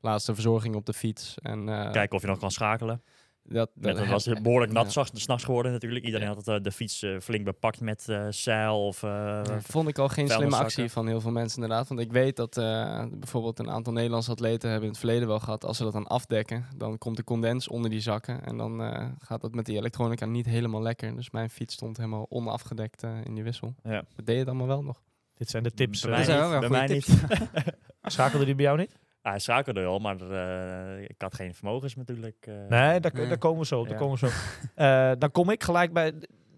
Laatste 0.00 0.34
verzorging 0.34 0.74
op 0.74 0.86
de 0.86 0.92
fiets. 0.92 1.34
En, 1.42 1.68
eh, 1.68 1.90
Kijken 1.90 2.16
of 2.16 2.22
je 2.22 2.28
nog 2.28 2.38
kan 2.38 2.50
schakelen. 2.50 3.02
Dat, 3.46 3.70
Met, 3.74 3.98
het 3.98 4.08
was 4.08 4.28
behoorlijk 4.42 4.72
nat 4.72 4.94
Ja. 4.94 5.04
s'nachts 5.12 5.44
geworden 5.44 5.72
natuurlijk. 5.72 6.04
Iedereen 6.04 6.26
Ja. 6.28 6.34
had 6.34 6.46
het, 6.46 6.56
eh, 6.56 6.62
de 6.62 6.70
fiets 6.72 7.02
eh, 7.02 7.18
flink 7.20 7.44
bepakt 7.44 7.80
met 7.80 8.08
eh 8.08 8.26
zeil 8.30 8.86
of... 8.86 9.02
eh, 9.02 9.10
Ja, 9.10 9.60
vond 9.60 9.88
ik 9.88 9.98
al 9.98 10.08
geen 10.08 10.28
slimme 10.28 10.56
actie 10.56 10.90
van 10.90 11.06
heel 11.06 11.20
veel 11.20 11.30
mensen 11.30 11.62
inderdaad. 11.62 11.88
Want 11.88 12.00
ik 12.00 12.12
weet 12.12 12.36
dat 12.36 12.56
eh, 12.56 13.04
bijvoorbeeld 13.10 13.58
een 13.58 13.70
aantal 13.70 13.92
Nederlandse 13.92 14.30
atleten 14.30 14.68
hebben 14.68 14.86
in 14.86 14.92
het 14.92 14.98
verleden 15.04 15.28
wel 15.28 15.40
gehad. 15.40 15.64
Als 15.64 15.76
ze 15.76 15.82
dat 15.82 15.92
dan 15.92 16.06
afdekken, 16.06 16.66
dan 16.76 16.98
komt 16.98 17.16
de 17.16 17.24
condens 17.24 17.68
onder 17.68 17.90
die 17.90 18.00
zakken. 18.00 18.44
En 18.44 18.56
dan 18.56 18.82
eh, 18.82 19.08
gaat 19.18 19.40
dat 19.40 19.54
met 19.54 19.66
die 19.66 19.76
elektronica 19.76 20.26
niet 20.26 20.46
helemaal 20.46 20.82
lekker. 20.82 21.16
Dus 21.16 21.30
mijn 21.30 21.50
fiets 21.50 21.74
stond 21.74 21.96
helemaal 21.96 22.26
onafgedekt 22.28 23.02
in 23.24 23.34
die 23.34 23.42
wissel. 23.44 23.74
Ja. 23.82 24.04
Dat 24.16 24.26
deed 24.26 24.38
het 24.38 24.48
allemaal 24.48 24.66
wel 24.66 24.82
nog. 24.82 25.02
Dit 25.34 25.50
zijn 25.50 25.62
de 25.62 25.70
tips. 25.70 26.00
Bij 26.00 26.10
mij 26.10 26.18
Dat 26.18 26.26
zijn 26.28 26.40
niet. 26.40 26.50
wel 26.50 26.60
Bij 26.60 26.68
mij 26.68 26.86
goede 26.88 26.94
niet. 26.94 27.74
schakelde 28.14 28.44
die 28.44 28.54
bij 28.54 28.64
jou 28.64 28.78
niet? 28.78 28.96
Ah, 29.24 29.30
hij 29.30 29.40
schakelde 29.40 29.80
wel, 29.80 29.98
maar 29.98 30.20
eh, 30.30 31.02
ik 31.02 31.14
had 31.18 31.34
geen 31.34 31.54
vermogens 31.54 31.94
natuurlijk. 31.96 32.36
eh. 32.46 32.54
Nee, 32.54 33.00
daar, 33.00 33.12
Nee. 33.14 33.26
daar 33.28 33.38
komen 33.38 33.60
we 33.60 33.66
zo. 33.66 33.82
Daar 33.84 33.92
Ja. 33.92 33.98
komen 33.98 34.18
we 34.20 34.26
zo. 34.28 34.32
Eh, 34.84 35.12
dan 35.18 35.30
kom 35.30 35.50
ik 35.50 35.62
gelijk 35.64 35.92
bij. 35.92 36.06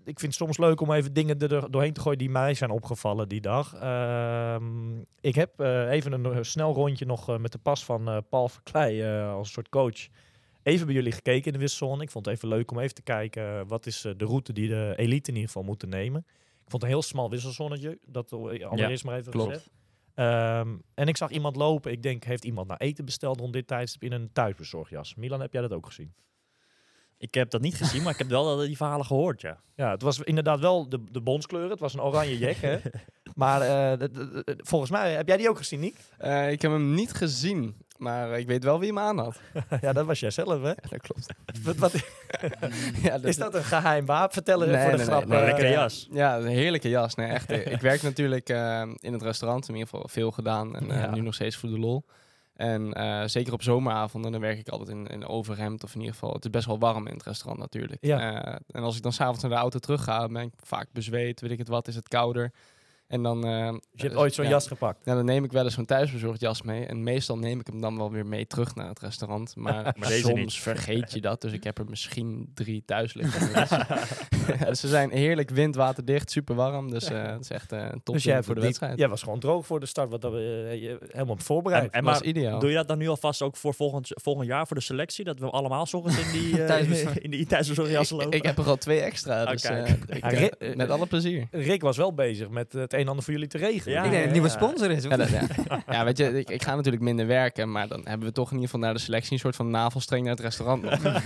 Ik 0.04 0.18
vind 0.20 0.32
het 0.32 0.34
soms 0.34 0.58
leuk 0.58 0.80
om 0.80 0.92
even 0.92 1.12
dingen 1.12 1.38
er 1.38 1.70
doorheen 1.70 1.92
te 1.92 2.00
gooien 2.00 2.18
die 2.18 2.30
mij 2.30 2.54
zijn 2.54 2.70
opgevallen 2.70 3.28
die 3.28 3.40
dag. 3.40 3.74
Ehm, 3.74 4.98
ik 5.20 5.34
heb 5.34 5.60
eh, 5.60 5.90
even 5.90 6.12
een 6.12 6.44
snel 6.44 6.74
rondje 6.74 7.06
nog 7.06 7.28
eh, 7.28 7.36
met 7.38 7.52
de 7.52 7.58
pas 7.58 7.84
van 7.84 8.08
eh, 8.08 8.16
Paul 8.30 8.48
Verkleij 8.48 9.18
eh, 9.20 9.32
als 9.32 9.52
soort 9.52 9.68
coach. 9.68 10.06
Even 10.62 10.86
bij 10.86 10.94
jullie 10.94 11.12
gekeken 11.12 11.46
in 11.46 11.52
de 11.52 11.58
wisselzone. 11.58 12.02
Ik 12.02 12.10
vond 12.10 12.26
het 12.26 12.34
even 12.34 12.48
leuk 12.48 12.70
om 12.70 12.78
even 12.78 12.94
te 12.94 13.02
kijken 13.02 13.66
wat 13.66 13.86
is 13.86 14.00
de 14.00 14.24
route 14.24 14.52
die 14.52 14.68
de 14.68 14.92
elite 14.96 15.28
in 15.30 15.34
ieder 15.36 15.50
geval 15.50 15.62
moeten 15.62 15.88
nemen. 15.88 16.20
Ik 16.64 16.70
vond 16.72 16.72
het 16.72 16.82
een 16.82 16.88
heel 16.98 17.02
smal 17.02 17.30
wisselzonnetje. 17.30 17.98
Dat 18.06 18.32
allereerst 18.32 19.04
maar 19.04 19.16
even 19.18 19.32
klopt. 19.32 19.48
gezegd. 19.52 19.70
Ehm, 20.16 20.76
en 20.94 21.08
ik 21.08 21.16
zag 21.16 21.30
iemand 21.30 21.56
lopen. 21.56 21.92
Ik 21.92 22.02
denk, 22.02 22.24
heeft 22.24 22.44
iemand 22.44 22.68
naar 22.68 22.76
eten 22.76 23.04
besteld 23.04 23.40
rond 23.40 23.52
dit 23.52 23.66
tijdstip 23.66 24.02
in 24.02 24.12
een 24.12 24.32
thuisbezorgjas? 24.32 25.14
Milan, 25.14 25.40
heb 25.40 25.52
jij 25.52 25.62
dat 25.62 25.72
ook 25.72 25.86
gezien? 25.86 26.14
Ik 27.18 27.34
heb 27.34 27.50
dat 27.50 27.60
niet 27.60 27.74
gezien, 27.74 28.02
maar 28.02 28.12
ik 28.12 28.18
heb 28.18 28.28
wel 28.28 28.56
die 28.56 28.76
verhalen 28.76 29.06
gehoord, 29.06 29.40
ja. 29.40 29.60
Ja, 29.74 29.90
het 29.90 30.02
was 30.02 30.20
inderdaad 30.20 30.60
wel 30.60 30.88
de, 30.88 31.04
de 31.10 31.20
bondskleur. 31.20 31.70
Het 31.70 31.80
was 31.80 31.94
een 31.94 32.00
oranje 32.00 32.38
jack, 32.38 32.56
hè? 32.56 32.78
Maar 33.34 33.60
eh, 33.60 34.08
volgens 34.56 34.90
mij, 34.90 35.12
heb 35.12 35.28
jij 35.28 35.36
die 35.36 35.48
ook 35.48 35.56
gezien, 35.56 35.80
Niek? 35.80 35.96
Eh, 36.18 36.50
ik 36.50 36.62
heb 36.62 36.70
hem 36.70 36.94
niet 36.94 37.12
gezien, 37.12 37.76
maar 37.98 38.38
ik 38.38 38.46
weet 38.46 38.64
wel 38.64 38.78
wie 38.78 38.88
hem 38.88 38.98
aan 38.98 39.18
had. 39.18 39.40
ja, 39.80 39.92
dat 39.92 40.06
was 40.06 40.20
jij 40.20 40.30
zelf, 40.30 40.62
hè? 40.62 40.68
Ja, 40.68 40.74
dat 40.88 41.00
klopt. 41.00 41.26
Wat, 41.62 41.76
wat- 41.76 41.92
ja, 43.02 43.18
is 43.22 43.36
dat 43.36 43.54
een 43.54 43.64
geheim 43.64 44.06
wapen? 44.06 44.32
Vertellen 44.32 44.68
Nee, 44.70 44.80
voor 44.82 44.90
de 44.90 44.96
nee, 44.96 45.06
grap. 45.06 45.24
nee, 45.26 45.38
eh, 45.38 45.44
Lekkere 45.44 45.68
jas. 45.68 46.08
Ja, 46.10 46.36
een 46.36 46.46
heerlijke 46.46 46.88
jas. 46.88 47.14
Nee, 47.14 47.28
echt. 47.28 47.50
eh, 47.50 47.66
ik 47.76 47.80
werk 47.80 48.02
natuurlijk 48.02 48.48
eh, 48.48 48.82
in 48.98 49.12
het 49.12 49.22
restaurant, 49.22 49.68
in 49.68 49.74
ieder 49.74 49.88
geval 49.88 50.08
veel 50.08 50.30
gedaan. 50.30 50.76
En 50.76 50.90
eh, 50.90 51.00
Ja. 51.00 51.10
nu 51.14 51.20
nog 51.20 51.34
steeds 51.34 51.56
voor 51.56 51.68
de 51.68 51.78
lol. 51.78 52.04
En 52.54 52.92
eh, 52.92 53.22
zeker 53.26 53.52
op 53.52 53.62
zomeravonden, 53.62 54.32
dan 54.32 54.40
werk 54.40 54.58
ik 54.58 54.68
altijd 54.68 54.88
in, 54.88 55.06
in 55.06 55.26
overhemd. 55.26 55.84
Of 55.84 55.92
in 55.94 55.98
ieder 56.00 56.14
geval, 56.14 56.32
het 56.32 56.44
is 56.44 56.50
best 56.50 56.66
wel 56.66 56.78
warm 56.78 57.06
in 57.06 57.14
het 57.14 57.22
restaurant 57.22 57.60
natuurlijk. 57.60 58.04
Ja. 58.04 58.42
Eh, 58.44 58.54
en 58.70 58.82
als 58.82 58.96
ik 58.96 59.02
dan 59.02 59.12
s'avonds 59.12 59.42
naar 59.42 59.50
de 59.50 59.56
auto 59.56 59.78
terug 59.78 60.04
ga, 60.04 60.28
ben 60.28 60.42
ik 60.42 60.52
vaak 60.62 60.86
bezweet, 60.92 61.40
weet 61.40 61.50
ik 61.50 61.58
het 61.58 61.68
wat, 61.68 61.88
is 61.88 61.94
het 61.94 62.08
kouder. 62.08 62.52
En 63.06 63.22
dan... 63.22 63.44
eh, 63.46 63.68
Dus 63.70 63.80
je 63.90 64.02
hebt 64.06 64.16
ooit 64.16 64.34
zo'n 64.34 64.44
ja, 64.44 64.50
jas 64.50 64.66
gepakt. 64.66 65.04
Ja, 65.04 65.14
dan 65.14 65.24
neem 65.24 65.44
ik 65.44 65.52
wel 65.52 65.64
eens 65.64 65.74
zo'n 65.74 65.84
thuisbezorgd 65.84 66.40
jas 66.40 66.62
mee. 66.62 66.86
En 66.86 67.02
meestal 67.02 67.38
neem 67.38 67.60
ik 67.60 67.66
hem 67.66 67.80
dan 67.80 67.96
wel 67.96 68.10
weer 68.10 68.26
mee 68.26 68.46
terug 68.46 68.74
naar 68.74 68.88
het 68.88 69.00
restaurant. 69.00 69.54
Maar, 69.66 69.94
soms 69.98 70.34
niet. 70.34 70.54
vergeet 70.54 71.12
je 71.12 71.20
dat. 71.20 71.40
Dus 71.40 71.52
ik 71.52 71.64
heb 71.64 71.78
er 71.78 71.84
misschien 71.88 72.50
drie 72.54 72.82
thuis 72.86 73.14
liggen. 73.14 73.48
Dus, 74.46 74.58
ja, 74.58 74.64
dus 74.68 74.80
ze 74.80 74.88
zijn 74.88 75.10
heerlijk 75.10 75.50
wind, 75.50 75.74
waterdicht, 75.74 76.30
super 76.30 76.54
warm. 76.54 76.90
Dus 76.90 77.04
eh 77.10 77.22
het 77.26 77.40
is 77.40 77.50
echt 77.50 77.72
eh, 77.72 77.78
een 77.90 78.02
top 78.02 78.14
Dus 78.14 78.24
jij, 78.24 78.42
voor 78.42 78.54
de 78.54 78.60
wedstrijd. 78.60 78.98
jij 78.98 79.08
was 79.08 79.22
gewoon 79.22 79.38
droog 79.38 79.66
voor 79.66 79.80
de 79.80 79.86
start. 79.86 80.10
Wat 80.10 80.20
dat, 80.20 80.32
eh, 80.32 80.38
je, 80.38 80.98
helemaal 81.10 81.36
voorbereid. 81.38 81.82
En, 81.84 81.90
en 81.90 82.04
maar 82.04 82.14
is 82.14 82.20
ideaal. 82.20 82.58
doe 82.58 82.68
je 82.68 82.74
dat 82.76 82.88
dan 82.88 82.98
nu 82.98 83.08
alvast 83.08 83.42
ook 83.42 83.56
voor 83.56 83.74
volgend, 83.74 84.08
volgend 84.22 84.46
jaar 84.46 84.66
voor 84.66 84.76
de 84.76 84.82
selectie? 84.82 85.24
Dat 85.24 85.38
we 85.38 85.50
allemaal 85.50 85.86
ochtends 85.92 86.18
in 86.18 86.32
die, 86.40 86.58
uh, 86.58 86.66
Thuisbezorgd. 86.66 87.18
in 87.18 87.30
die 87.30 87.46
thuisbezorgjassen 87.46 88.16
ik, 88.16 88.22
lopen? 88.22 88.38
ik 88.38 88.44
heb 88.46 88.58
er 88.58 88.64
al 88.66 88.76
twee 88.76 89.00
extra. 89.00 89.44
Dus 89.44 89.62
kijk. 89.62 89.86
eh, 90.08 90.32
eh, 90.32 90.38
Rick- 90.40 90.52
eh, 90.54 90.74
met 90.76 90.90
alle 90.90 91.06
plezier. 91.06 91.46
Rick 91.50 91.82
was 91.82 91.96
wel 91.96 92.14
bezig 92.14 92.48
met 92.48 92.72
het 92.72 92.92
een 92.96 93.02
en 93.02 93.08
ander 93.08 93.24
voor 93.24 93.32
jullie 93.32 93.48
te 93.48 93.58
regelen. 93.58 93.94
Ja, 93.94 94.02
ik 94.04 94.10
denk 94.10 94.14
dat 94.14 94.22
het 94.22 94.32
nieuwe 94.32 94.48
sponsor 94.48 94.90
is. 94.90 95.02
Ja, 95.02 95.16
dat- 95.16 95.30
niet? 95.30 95.40
ja. 95.68 95.82
Ja, 95.94 96.04
weet 96.04 96.18
je, 96.18 96.38
ik, 96.38 96.50
ik 96.50 96.62
ga 96.62 96.74
natuurlijk 96.74 97.02
minder 97.04 97.26
werken, 97.26 97.70
maar 97.72 97.88
dan 97.88 98.00
hebben 98.04 98.28
we 98.28 98.34
toch 98.34 98.46
in 98.46 98.52
ieder 98.54 98.68
geval 98.70 98.84
naar 98.84 98.94
de 98.94 99.00
selectie 99.00 99.32
een 99.32 99.38
soort 99.38 99.56
van 99.56 99.70
navelstreng 99.70 100.22
naar 100.24 100.32
het 100.34 100.40
restaurant 100.44 100.82
nog. 100.82 101.00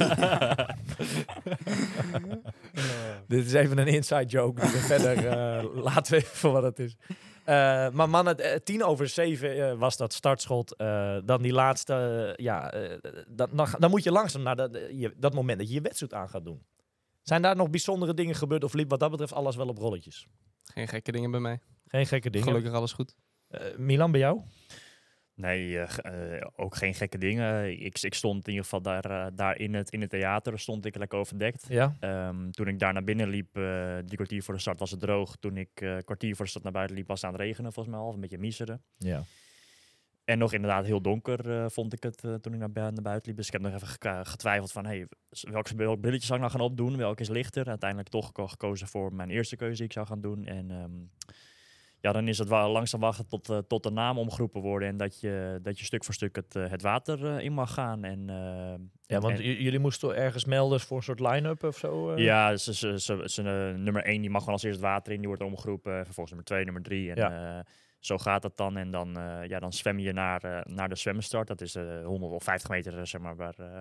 Dit 3.29 3.47
is 3.47 3.53
even 3.53 3.79
een 3.79 3.87
inside 3.87 4.25
joke. 4.25 4.61
die 4.61 4.71
we 4.71 4.79
verder 4.79 5.27
eh, 5.27 5.65
laten 5.85 6.13
we 6.13 6.19
even 6.19 6.37
voor 6.37 6.53
wat 6.53 6.63
het 6.63 6.79
is. 6.79 6.97
Eh, 7.45 7.55
maar 7.91 8.09
mannen, 8.09 8.39
eh, 8.39 8.57
tien 8.65 8.85
over 8.85 9.09
zeven 9.09 9.79
was 9.79 9.97
dat 9.97 10.13
startschot. 10.13 10.77
Eh, 10.77 11.17
dan 11.25 11.43
die 11.43 11.53
laatste, 11.53 12.33
ja, 12.37 12.73
eh, 12.73 12.99
dan, 13.29 13.49
dan, 13.53 13.69
dan 13.79 13.91
moet 13.91 14.03
je 14.05 14.13
langzaam 14.13 14.43
naar 14.43 14.57
dat, 14.57 14.79
je, 14.91 15.13
dat 15.17 15.35
moment 15.35 15.59
dat 15.59 15.69
je 15.69 15.75
je 15.75 15.81
wedstrijd 15.81 16.15
aan 16.15 16.29
gaat 16.29 16.45
doen. 16.45 16.63
Zijn 17.31 17.43
daar 17.43 17.57
nog 17.57 17.71
bijzondere 17.71 18.15
dingen 18.15 18.35
gebeurd 18.35 18.65
of 18.65 18.73
liep 18.73 18.91
wat 18.91 19.01
dat 19.01 19.11
betreft 19.11 19.33
alles 19.33 19.57
wel 19.57 19.69
op 19.69 19.79
rolletjes? 19.79 20.27
Geen 20.65 20.89
gekke 20.89 21.13
dingen 21.13 21.31
bij 21.31 21.41
mij. 21.41 21.61
Geen 21.87 22.07
gekke 22.07 22.31
dingen. 22.31 22.47
Gelukkig 22.47 22.73
alles 22.73 22.93
goed. 22.93 23.17
Eh, 23.49 23.77
Milan, 23.77 24.11
bij 24.11 24.21
jou? 24.21 24.41
Nee, 25.35 25.79
eh, 25.79 26.37
eh, 26.37 26.47
ook 26.57 26.77
geen 26.77 26.95
gekke 26.95 27.19
dingen. 27.19 27.81
Ik, 27.85 28.03
ik 28.03 28.15
stond 28.15 28.47
in 28.47 28.49
ieder 28.49 28.65
geval 28.65 28.83
daar, 28.83 29.35
daar 29.35 29.59
in, 29.59 29.75
het, 29.75 29.91
in 29.91 30.01
het 30.01 30.11
theater, 30.11 30.59
stond 30.59 30.85
ik 30.85 30.97
lekker 30.97 31.19
overdekt. 31.19 31.67
Ja. 31.69 31.97
Ehm, 32.01 32.51
toen 32.51 32.69
ik 32.69 32.79
daar 32.79 32.93
naar 32.93 33.05
binnen 33.05 33.29
liep, 33.29 33.57
eh 33.57 33.97
die 34.05 34.17
kwartier 34.17 34.43
voor 34.43 34.55
de 34.55 34.61
start 34.61 34.79
was 34.79 34.91
het 34.91 35.01
droog. 35.01 35.37
Toen 35.37 35.57
ik 35.57 35.81
eh 35.81 35.97
kwartier 36.05 36.37
voor 36.37 36.45
de 36.45 36.51
start 36.51 36.65
naar 36.65 36.73
buiten 36.73 36.97
liep, 36.97 37.09
was 37.09 37.21
het 37.21 37.31
aan 37.31 37.37
het 37.37 37.47
regenen 37.47 37.73
volgens 37.73 37.95
mij 37.95 38.05
al. 38.05 38.09
Of 38.09 38.15
een 38.15 38.21
beetje 38.21 38.39
miseren. 38.39 38.83
Ja. 38.99 39.23
En 40.31 40.39
nog 40.39 40.53
inderdaad 40.53 40.85
heel 40.85 41.01
donker 41.01 41.51
eh, 41.51 41.65
vond 41.69 41.93
ik 41.93 42.03
het 42.03 42.25
eh, 42.25 42.35
toen 42.35 42.53
ik 42.53 42.59
naar, 42.59 42.71
bui- 42.73 42.91
naar 42.93 43.03
buiten 43.03 43.29
liep. 43.29 43.37
Dus 43.37 43.47
ik 43.47 43.53
heb 43.53 43.63
nog 43.63 43.73
even 43.75 43.89
getwijfeld 44.27 44.73
van, 44.73 44.87
hey, 44.87 45.07
welk 45.77 46.01
brilletje 46.01 46.27
zou 46.27 46.39
ik 46.41 46.45
nou 46.47 46.51
gaan 46.59 46.67
opdoen? 46.71 46.97
Welke 46.97 47.21
is 47.23 47.29
lichter? 47.29 47.69
Uiteindelijk 47.69 48.09
toch 48.09 48.27
geko- 48.27 48.47
gekozen 48.47 48.87
voor 48.89 49.15
mijn 49.15 49.31
eerste 49.31 49.57
keuze 49.57 49.77
die 49.77 49.85
ik 49.85 49.93
zou 49.93 50.07
gaan 50.07 50.21
doen. 50.21 50.47
En 50.47 50.71
ehm, 50.71 50.91
ja, 52.01 52.13
dan 52.13 52.29
is 52.29 52.39
het 52.39 52.49
wel 52.49 52.71
langzaam 52.71 53.01
wachten 53.01 53.27
tot, 53.27 53.49
eh, 53.49 53.59
tot 53.59 53.83
de 53.83 53.91
naam 53.91 54.19
omgeroepen 54.19 54.61
worden. 54.61 54.89
En 54.89 54.97
dat 54.97 55.21
je, 55.21 55.59
dat 55.63 55.79
je 55.79 55.85
stuk 55.85 56.05
voor 56.05 56.15
stuk 56.15 56.37
het, 56.37 56.55
het 56.55 56.83
water 56.83 57.41
in 57.41 57.53
mag 57.53 57.73
gaan. 57.75 58.05
En, 58.05 58.27
Ja, 59.07 59.19
want 59.19 59.39
en- 59.39 59.63
jullie 59.63 59.79
moesten 59.79 60.15
ergens 60.17 60.45
melden 60.45 60.81
voor 60.81 60.97
een 60.97 61.03
soort 61.03 61.21
line-up 61.21 61.63
of 61.65 61.77
zo? 61.79 62.17
ja, 62.19 62.57
ze, 62.57 62.75
ze, 62.75 63.01
ze, 63.01 63.23
ze, 63.25 63.43
nummer 63.77 64.05
1 64.05 64.21
die 64.21 64.31
mag 64.31 64.39
gewoon 64.41 64.55
als 64.55 64.63
eerst 64.63 64.81
het 64.81 64.87
water 64.89 65.13
in, 65.13 65.19
die 65.19 65.29
wordt 65.29 65.43
omgeroepen. 65.43 66.05
Vervolgens 66.05 66.29
nummer 66.29 66.45
2, 66.45 66.65
nummer 66.65 66.83
3. 66.83 67.11
En 67.11 67.17
Ja. 67.17 67.65
Zo 68.01 68.19
gaat 68.19 68.43
het 68.43 68.57
dan. 68.57 68.77
En 68.77 68.91
dan, 68.91 69.19
eh, 69.19 69.49
ja, 69.49 69.59
dan 69.59 69.73
zwem 69.73 69.99
je 69.99 70.13
naar, 70.13 70.45
eh, 70.45 70.61
naar 70.75 70.89
de 70.89 70.97
zwemmenstart. 70.97 71.49
Dat 71.49 71.61
is 71.61 71.75
eh 71.75 72.05
150 72.05 72.71
meter, 72.71 73.07
zeg 73.07 73.21
maar, 73.21 73.37
waar, 73.37 73.55
eh, 73.59 73.81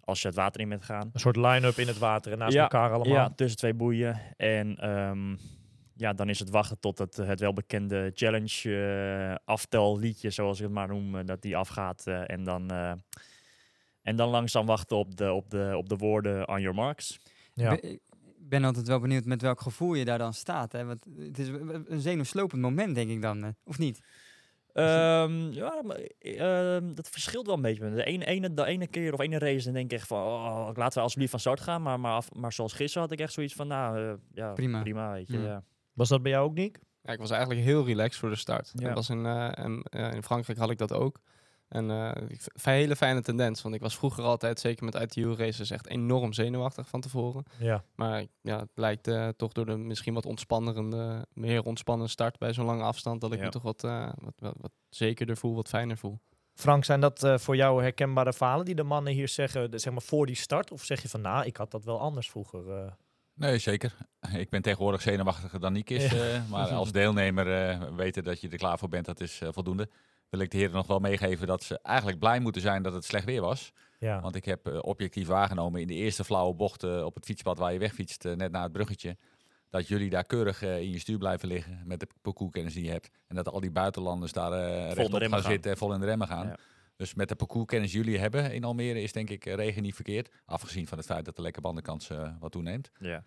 als 0.00 0.22
je 0.22 0.26
het 0.28 0.36
water 0.36 0.60
in 0.60 0.68
bent 0.68 0.84
gaan. 0.84 1.10
Een 1.12 1.20
soort 1.20 1.36
line-up 1.36 1.76
in 1.78 1.86
het 1.86 1.98
water 1.98 2.32
en 2.32 2.38
naast 2.38 2.52
Ja, 2.52 2.62
elkaar 2.62 2.92
allemaal. 2.92 3.14
Ja, 3.14 3.30
tussen 3.30 3.58
twee 3.58 3.74
boeien. 3.74 4.20
En 4.36 4.76
ehm, 4.76 5.36
ja, 5.94 6.12
dan 6.12 6.28
is 6.28 6.38
het 6.38 6.50
wachten 6.50 6.80
tot 6.80 6.98
het, 6.98 7.16
het 7.16 7.40
welbekende 7.40 8.10
challenge 8.14 9.40
aftelliedje, 9.44 10.30
zoals 10.30 10.58
ik 10.58 10.64
het 10.64 10.74
maar 10.74 10.88
noem, 10.88 11.26
dat 11.26 11.42
die 11.42 11.56
afgaat. 11.56 12.06
eh, 12.06 12.30
en, 12.30 12.44
dan, 12.44 12.70
eh, 12.70 12.92
en 14.02 14.16
dan 14.16 14.28
langzaam 14.28 14.66
wachten 14.66 14.96
op 14.96 15.16
de, 15.16 15.32
op 15.32 15.50
de, 15.50 15.72
op 15.76 15.88
de 15.88 15.96
woorden 15.96 16.48
on 16.48 16.60
your 16.60 16.74
marks. 16.76 17.18
Ja. 17.54 17.78
Ik 18.48 18.54
ben- 18.54 18.64
altijd 18.64 18.88
wel 18.88 19.00
benieuwd 19.00 19.24
met 19.24 19.42
welk 19.42 19.60
gevoel 19.60 19.94
je 19.94 20.04
daar 20.04 20.18
dan 20.18 20.34
staat. 20.34 20.72
Hè? 20.72 20.84
Want 20.84 21.04
het 21.18 21.38
is 21.38 21.48
een 21.48 22.00
zenuwslopend 22.00 22.60
moment, 22.62 22.94
denk 22.94 23.10
ik 23.10 23.22
dan. 23.22 23.44
eh, 23.44 23.50
Of 23.64 23.78
niet? 23.78 24.00
Ehm, 24.72 25.50
ja, 25.52 25.82
maar, 25.84 25.96
ehm, 26.18 26.94
dat 26.94 27.08
verschilt 27.08 27.46
wel 27.46 27.54
een 27.54 27.62
beetje. 27.62 27.90
De 27.94 28.04
ene, 28.04 28.24
ene, 28.24 28.54
de 28.54 28.64
ene 28.64 28.86
keer 28.86 29.12
of 29.12 29.20
ene 29.20 29.38
race 29.38 29.64
dan 29.64 29.72
denk 29.72 29.92
ik 29.92 29.98
echt 29.98 30.06
van, 30.06 30.18
oh, 30.22 30.70
laten 30.74 30.94
we 30.98 31.00
alsjeblieft 31.00 31.30
van 31.30 31.40
start 31.40 31.60
gaan. 31.60 31.82
Maar, 31.82 32.00
maar, 32.00 32.12
af- 32.12 32.34
maar 32.34 32.52
zoals 32.52 32.72
gisteren 32.72 33.02
had 33.02 33.12
ik 33.12 33.20
echt 33.20 33.32
zoiets 33.32 33.54
van, 33.54 33.66
nou, 33.66 33.98
eh, 34.08 34.12
ja, 34.32 34.52
Prima. 34.52 34.80
prima. 34.80 35.12
weet 35.12 35.28
je, 35.28 35.38
Ja. 35.38 35.44
ja. 35.46 35.62
Was 35.92 36.08
dat 36.08 36.22
bij 36.22 36.32
jou 36.32 36.44
ook, 36.48 36.54
Nick? 36.54 36.78
Ja, 37.02 37.12
ik 37.12 37.18
was 37.18 37.30
eigenlijk 37.30 37.60
heel 37.60 37.84
relaxed 37.84 38.20
voor 38.20 38.28
de 38.30 38.36
start. 38.36 38.72
Ja. 38.74 38.88
Ik 38.88 38.94
was 38.94 39.10
in, 39.10 39.26
eh, 39.26 39.64
eh, 39.90 40.14
in 40.14 40.22
Frankrijk 40.22 40.58
had 40.58 40.70
ik 40.70 40.78
dat 40.78 40.92
ook. 40.92 41.20
En 41.68 41.90
eh, 41.90 42.22
ik 42.28 42.40
een 42.52 42.72
hele 42.72 42.96
fijne 42.96 43.20
tendens, 43.22 43.62
want 43.62 43.74
ik 43.74 43.80
was 43.80 43.96
vroeger 43.96 44.24
altijd, 44.24 44.60
zeker 44.60 44.84
met 44.84 44.94
ITU 44.94 45.34
races, 45.34 45.70
echt 45.70 45.86
enorm 45.88 46.32
zenuwachtig 46.32 46.88
van 46.88 47.00
tevoren. 47.00 47.44
Ja. 47.58 47.84
Maar 47.94 48.24
ja, 48.40 48.58
het 48.58 48.68
lijkt 48.74 49.08
eh, 49.08 49.28
toch 49.28 49.52
door 49.52 49.66
de 49.66 49.76
misschien 49.76 50.14
wat 50.14 50.26
ontspannerende, 50.26 51.26
meer 51.32 51.62
ontspannen 51.64 52.08
start 52.08 52.38
bij 52.38 52.52
zo'n 52.52 52.64
lange 52.66 52.82
afstand, 52.82 53.20
dat 53.20 53.32
ik 53.32 53.38
Ja. 53.38 53.44
me 53.44 53.50
toch 53.50 53.62
wat, 53.62 53.84
eh, 53.84 54.08
wat, 54.18 54.34
wat, 54.38 54.54
wat 54.60 54.72
zekerder 54.88 55.36
voel, 55.36 55.54
wat 55.54 55.68
fijner 55.68 55.96
voel. 55.96 56.18
Frank, 56.54 56.84
zijn 56.84 57.00
dat 57.00 57.22
eh, 57.24 57.38
voor 57.38 57.56
jou 57.56 57.82
herkenbare 57.82 58.32
verhalen 58.32 58.64
die 58.64 58.74
de 58.74 58.82
mannen 58.82 59.12
hier 59.12 59.28
zeggen, 59.28 59.70
de- 59.70 59.78
zeg 59.78 59.92
maar 59.92 60.02
voor 60.02 60.26
die 60.26 60.36
start? 60.36 60.70
Of 60.72 60.84
zeg 60.84 61.02
je 61.02 61.08
van, 61.08 61.20
nou, 61.20 61.46
ik 61.46 61.56
had 61.56 61.70
dat 61.70 61.84
wel 61.84 62.00
anders 62.00 62.30
vroeger? 62.30 62.70
eh? 62.70 62.92
Nee, 63.34 63.58
zeker. 63.58 63.96
Ik 64.36 64.50
ben 64.50 64.62
tegenwoordig 64.62 65.02
zenuwachtiger 65.02 65.60
dan 65.60 65.72
Niek 65.72 65.90
is. 65.90 66.10
Ja. 66.10 66.16
eh, 66.34 66.50
maar 66.50 66.68
als 66.68 66.92
deelnemer 67.00 67.68
eh, 67.68 67.82
weten 67.96 68.24
dat 68.24 68.40
je 68.40 68.48
er 68.48 68.56
klaar 68.58 68.78
voor 68.78 68.88
bent, 68.88 69.06
dat 69.06 69.20
is 69.20 69.40
eh, 69.40 69.48
voldoende. 69.52 69.88
Wil 70.30 70.40
ik 70.40 70.50
de 70.50 70.56
heren 70.56 70.74
nog 70.74 70.86
wel 70.86 70.98
meegeven 70.98 71.46
dat 71.46 71.62
ze 71.62 71.78
eigenlijk 71.82 72.18
blij 72.18 72.40
moeten 72.40 72.62
zijn 72.62 72.82
dat 72.82 72.92
het 72.92 73.04
slecht 73.04 73.24
weer 73.24 73.40
was. 73.40 73.72
ja. 73.98 74.20
Want 74.20 74.34
ik 74.34 74.44
heb 74.44 74.66
eh, 74.66 74.78
objectief 74.82 75.26
waargenomen 75.26 75.80
in 75.80 75.86
de 75.86 75.94
eerste 75.94 76.24
flauwe 76.24 76.54
bocht 76.54 76.82
eh, 76.82 77.04
op 77.04 77.14
het 77.14 77.24
fietspad 77.24 77.58
waar 77.58 77.72
je 77.72 77.78
wegfietst, 77.78 78.24
eh, 78.24 78.32
net 78.34 78.50
na 78.52 78.62
het 78.62 78.72
bruggetje. 78.72 79.16
Dat 79.70 79.88
jullie 79.88 80.10
daar 80.10 80.24
keurig 80.24 80.62
eh, 80.62 80.80
in 80.80 80.90
je 80.90 80.98
stuur 80.98 81.18
blijven 81.18 81.48
liggen 81.48 81.82
met 81.84 82.00
de 82.00 82.08
parcourskennis 82.22 82.74
die 82.74 82.84
je 82.84 82.90
hebt. 82.90 83.10
En 83.26 83.36
dat 83.36 83.48
al 83.48 83.60
die 83.60 83.70
buitenlanders 83.70 84.32
daar 84.32 84.52
eh 84.52 84.92
rechtop 84.92 85.20
gaan 85.20 85.30
gaan. 85.30 85.42
zitten 85.42 85.70
en 85.70 85.76
vol 85.76 85.94
in 85.94 86.00
de 86.00 86.06
remmen 86.06 86.26
gaan. 86.26 86.46
Ja. 86.46 86.56
Dus 86.96 87.14
met 87.14 87.28
de 87.28 87.34
parcourskennis 87.34 87.92
die 87.92 88.02
jullie 88.02 88.18
hebben 88.18 88.52
in 88.52 88.64
Almere 88.64 89.02
is 89.02 89.12
denk 89.12 89.30
ik 89.30 89.44
regen 89.44 89.82
niet 89.82 89.94
verkeerd. 89.94 90.34
Afgezien 90.44 90.86
van 90.86 90.98
het 90.98 91.06
feit 91.06 91.24
dat 91.24 91.36
de 91.36 91.42
lekke 91.42 91.60
bandenkans 91.60 92.10
wat 92.40 92.52
toeneemt. 92.52 92.90
Ja. 92.98 93.22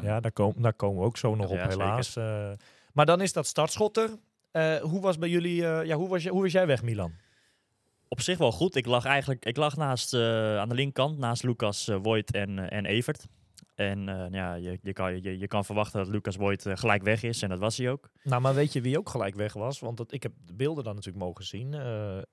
Ja, 0.00 0.20
daar, 0.20 0.32
kom, 0.32 0.54
daar 0.56 0.74
komen 0.74 1.00
we 1.00 1.06
ook 1.06 1.16
zo 1.16 1.34
nog 1.34 1.50
Ja, 1.50 1.64
op, 1.64 1.70
helaas. 1.70 2.16
Eh, 2.16 2.50
maar 2.92 3.06
dan 3.06 3.20
is 3.20 3.32
dat 3.32 3.46
startschotter. 3.46 4.10
Eh, 4.50 4.76
hoe 4.76 5.00
was 5.00 5.18
bij 5.18 5.28
jullie, 5.28 5.66
eh, 5.66 5.86
ja, 5.86 5.96
hoe 5.96 6.08
was, 6.08 6.22
je, 6.22 6.30
hoe 6.30 6.42
was 6.42 6.52
jij 6.52 6.66
weg, 6.66 6.82
Milan? 6.82 7.12
Op 8.08 8.20
zich 8.20 8.38
wel 8.38 8.52
goed. 8.52 8.74
Ik 8.76 8.86
lag 8.86 9.04
eigenlijk 9.04 9.44
ik 9.44 9.56
lag 9.56 9.76
naast, 9.76 10.14
eh, 10.14 10.58
aan 10.58 10.68
de 10.68 10.74
linkerkant 10.74 11.18
naast 11.18 11.42
Lucas 11.42 11.90
Voigt 12.02 12.32
en, 12.32 12.70
en 12.70 12.86
Evert. 12.86 13.26
En 13.74 14.28
ja, 14.30 14.54
je, 14.54 14.78
je, 14.82 14.92
kan, 14.92 15.22
je, 15.22 15.38
je 15.38 15.46
kan 15.46 15.64
verwachten 15.64 15.98
dat 16.00 16.08
Lucas 16.08 16.36
Voigt 16.36 16.66
gelijk 16.68 17.02
weg 17.02 17.22
is. 17.22 17.42
En 17.42 17.48
dat 17.48 17.58
was 17.58 17.76
hij 17.76 17.90
ook. 17.90 18.10
Nou, 18.22 18.40
maar 18.42 18.54
weet 18.54 18.72
je 18.72 18.80
wie 18.80 18.98
ook 18.98 19.08
gelijk 19.08 19.34
weg 19.34 19.52
was? 19.52 19.80
Want 19.80 19.96
dat, 19.96 20.12
ik 20.12 20.22
heb 20.22 20.32
de 20.46 20.54
beelden 20.54 20.84
dan 20.84 20.94
natuurlijk 20.94 21.24
mogen 21.24 21.44
zien. 21.44 21.74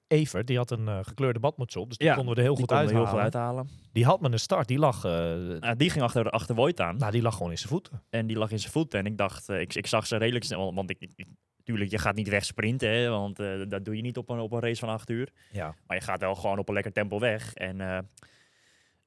Evert, 0.07 0.47
die 0.47 0.57
had 0.57 0.71
een 0.71 1.05
gekleurde 1.05 1.39
badmuts 1.39 1.75
op, 1.75 1.87
dus 1.87 1.97
die 1.97 2.07
Ja, 2.07 2.15
konden 2.15 2.33
we 2.33 2.39
er 2.39 2.45
heel 2.47 2.55
goed 2.55 2.71
uithalen. 2.71 3.01
heel 3.01 3.07
veel 3.09 3.19
uithalen. 3.19 3.69
Die 3.91 4.05
had 4.05 4.21
me 4.21 4.31
een 4.31 4.39
start, 4.39 4.67
die 4.67 4.77
lag, 4.79 5.01
die 5.77 5.89
ging 5.89 6.03
achter, 6.03 6.29
achter 6.29 6.55
Voigt 6.55 6.79
aan. 6.79 6.97
nou, 6.97 7.11
die 7.11 7.21
lag 7.21 7.35
gewoon 7.35 7.51
in 7.51 7.57
zijn 7.57 7.69
voeten. 7.69 8.03
En 8.09 8.27
die 8.27 8.37
lag 8.37 8.51
in 8.51 8.59
zijn 8.59 8.71
voeten. 8.71 8.99
En 8.99 9.05
ik 9.05 9.17
dacht, 9.17 9.49
ik, 9.49 9.75
ik 9.75 9.87
zag 9.87 10.07
ze 10.07 10.17
redelijk 10.17 10.45
snel. 10.45 10.73
Want 10.73 10.89
ik, 10.89 10.97
ik- 10.99 11.25
tuurlijk, 11.65 11.91
je 11.91 11.97
gaat 11.97 12.15
niet 12.15 12.29
wegsprinten. 12.29 12.89
Hè, 12.89 13.09
want 13.09 13.39
eh, 13.39 13.47
dat 13.67 13.85
doe 13.85 13.95
je 13.95 14.01
niet 14.01 14.17
op 14.17 14.29
een, 14.29 14.39
op 14.39 14.51
een 14.51 14.59
race 14.59 14.79
van 14.79 14.89
acht 14.89 15.09
uur. 15.09 15.29
Ja. 15.51 15.75
Maar 15.87 15.97
je 15.97 16.03
gaat 16.03 16.21
wel 16.21 16.35
gewoon 16.35 16.57
op 16.59 16.67
een 16.67 16.73
lekker 16.73 16.91
tempo 16.93 17.19
weg. 17.19 17.53
En 17.53 17.81
eh, 17.81 17.99